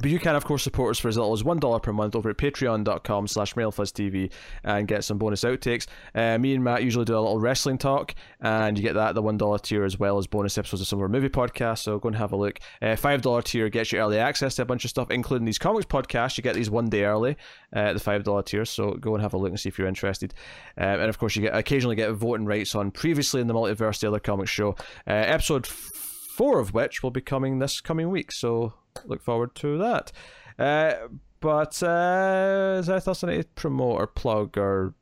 But 0.00 0.10
you 0.10 0.18
can, 0.18 0.34
of 0.34 0.44
course, 0.44 0.62
support 0.62 0.92
us 0.92 0.98
for 0.98 1.08
as 1.08 1.16
little 1.16 1.32
as 1.32 1.42
$1 1.42 1.82
per 1.82 1.92
month 1.92 2.16
over 2.16 2.30
at 2.30 2.38
patreon.com 2.38 3.26
slash 3.28 3.54
mailfuzztv 3.54 4.32
and 4.64 4.88
get 4.88 5.04
some 5.04 5.18
bonus 5.18 5.44
outtakes. 5.44 5.86
Uh, 6.14 6.38
me 6.38 6.54
and 6.54 6.64
Matt 6.64 6.82
usually 6.82 7.04
do 7.04 7.14
a 7.14 7.20
little 7.20 7.38
wrestling 7.38 7.76
talk, 7.76 8.14
and 8.40 8.78
you 8.78 8.82
get 8.82 8.94
that 8.94 9.10
at 9.10 9.14
the 9.14 9.22
$1 9.22 9.62
tier 9.62 9.84
as 9.84 9.98
well 9.98 10.18
as 10.18 10.26
bonus 10.26 10.56
episodes 10.56 10.80
of 10.80 10.88
some 10.88 10.98
of 10.98 11.02
our 11.02 11.08
movie 11.08 11.28
podcasts, 11.28 11.80
so 11.80 11.98
go 11.98 12.08
and 12.08 12.16
have 12.16 12.32
a 12.32 12.36
look. 12.36 12.58
Uh, 12.80 12.96
$5 12.96 13.44
tier 13.44 13.68
gets 13.68 13.92
you 13.92 13.98
early 13.98 14.18
access 14.18 14.56
to 14.56 14.62
a 14.62 14.64
bunch 14.64 14.84
of 14.84 14.90
stuff, 14.90 15.10
including 15.10 15.44
these 15.44 15.58
comics 15.58 15.86
podcasts. 15.86 16.38
You 16.38 16.42
get 16.42 16.54
these 16.54 16.70
one 16.70 16.88
day 16.88 17.04
early 17.04 17.36
uh, 17.74 17.80
at 17.80 17.92
the 17.92 18.00
$5 18.00 18.46
tier, 18.46 18.64
so 18.64 18.92
go 18.92 19.14
and 19.14 19.22
have 19.22 19.34
a 19.34 19.36
look 19.36 19.50
and 19.50 19.60
see 19.60 19.68
if 19.68 19.78
you're 19.78 19.88
interested. 19.88 20.32
Um, 20.78 21.00
and 21.00 21.08
of 21.10 21.18
course, 21.18 21.36
you 21.36 21.42
get 21.42 21.54
occasionally 21.54 21.96
get 21.96 22.10
voting 22.12 22.46
rights 22.46 22.74
on 22.74 22.90
previously 22.90 23.40
in 23.40 23.46
the 23.46 23.54
multiverse, 23.54 24.00
the 24.00 24.08
other 24.08 24.20
comics 24.20 24.50
show. 24.50 24.70
Uh, 25.06 25.12
episode 25.12 25.66
four 25.66 26.58
of 26.58 26.72
which 26.72 27.02
will 27.02 27.10
be 27.10 27.20
coming 27.20 27.58
this 27.58 27.80
coming 27.80 28.08
week, 28.10 28.32
so 28.32 28.72
look 29.04 29.22
forward 29.22 29.54
to 29.56 29.78
that. 29.78 30.12
Uh, 30.58 31.08
but 31.40 31.82
uh, 31.82 32.76
is 32.78 32.86
there 32.86 32.96
anything 32.96 33.28
I 33.28 33.36
need 33.36 33.42
to 33.42 33.48
promote 33.54 34.00
or 34.00 34.06
plug 34.06 34.56
or 34.56 34.94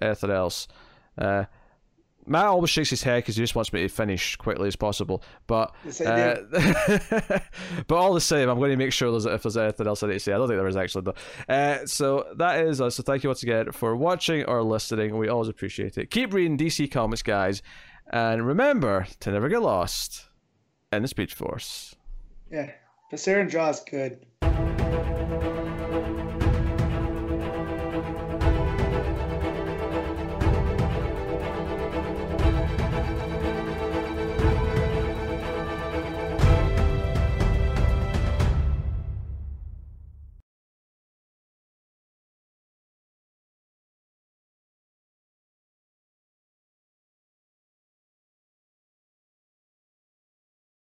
anything 0.00 0.30
else? 0.30 0.66
Uh, 1.16 1.44
Matt 2.26 2.46
always 2.46 2.70
shakes 2.70 2.90
his 2.90 3.02
head 3.02 3.18
because 3.18 3.36
he 3.36 3.42
just 3.42 3.54
wants 3.54 3.72
me 3.72 3.82
to 3.82 3.88
finish 3.88 4.36
quickly 4.36 4.68
as 4.68 4.76
possible. 4.76 5.22
But 5.46 5.74
uh, 6.04 6.36
but 7.86 7.96
all 7.96 8.14
the 8.14 8.20
same, 8.20 8.48
I'm 8.48 8.58
going 8.58 8.70
to 8.70 8.76
make 8.76 8.92
sure 8.92 9.10
there's, 9.10 9.26
if 9.26 9.42
there's 9.42 9.56
anything 9.56 9.86
else 9.86 10.02
I 10.02 10.08
need 10.08 10.14
to 10.14 10.20
say. 10.20 10.32
I 10.32 10.38
don't 10.38 10.48
think 10.48 10.58
there 10.58 10.66
is 10.66 10.76
actually 10.76 11.02
though. 11.02 11.54
Uh, 11.54 11.86
so 11.86 12.26
that 12.36 12.64
is 12.64 12.80
us. 12.80 12.96
So 12.96 13.02
thank 13.02 13.22
you 13.22 13.28
once 13.28 13.42
again 13.42 13.72
for 13.72 13.94
watching 13.94 14.44
or 14.44 14.62
listening. 14.62 15.16
We 15.18 15.28
always 15.28 15.48
appreciate 15.48 15.98
it. 15.98 16.10
Keep 16.10 16.32
reading 16.32 16.56
DC 16.56 16.90
Comics, 16.90 17.22
guys, 17.22 17.62
and 18.10 18.46
remember 18.46 19.06
to 19.20 19.30
never 19.30 19.48
get 19.48 19.62
lost 19.62 20.24
in 20.92 21.02
the 21.02 21.08
Speed 21.08 21.30
Force. 21.30 21.94
Yeah. 22.50 22.70
Passera 23.12 23.48
draw 23.48 23.68
is 23.68 23.80
good. 23.80 24.24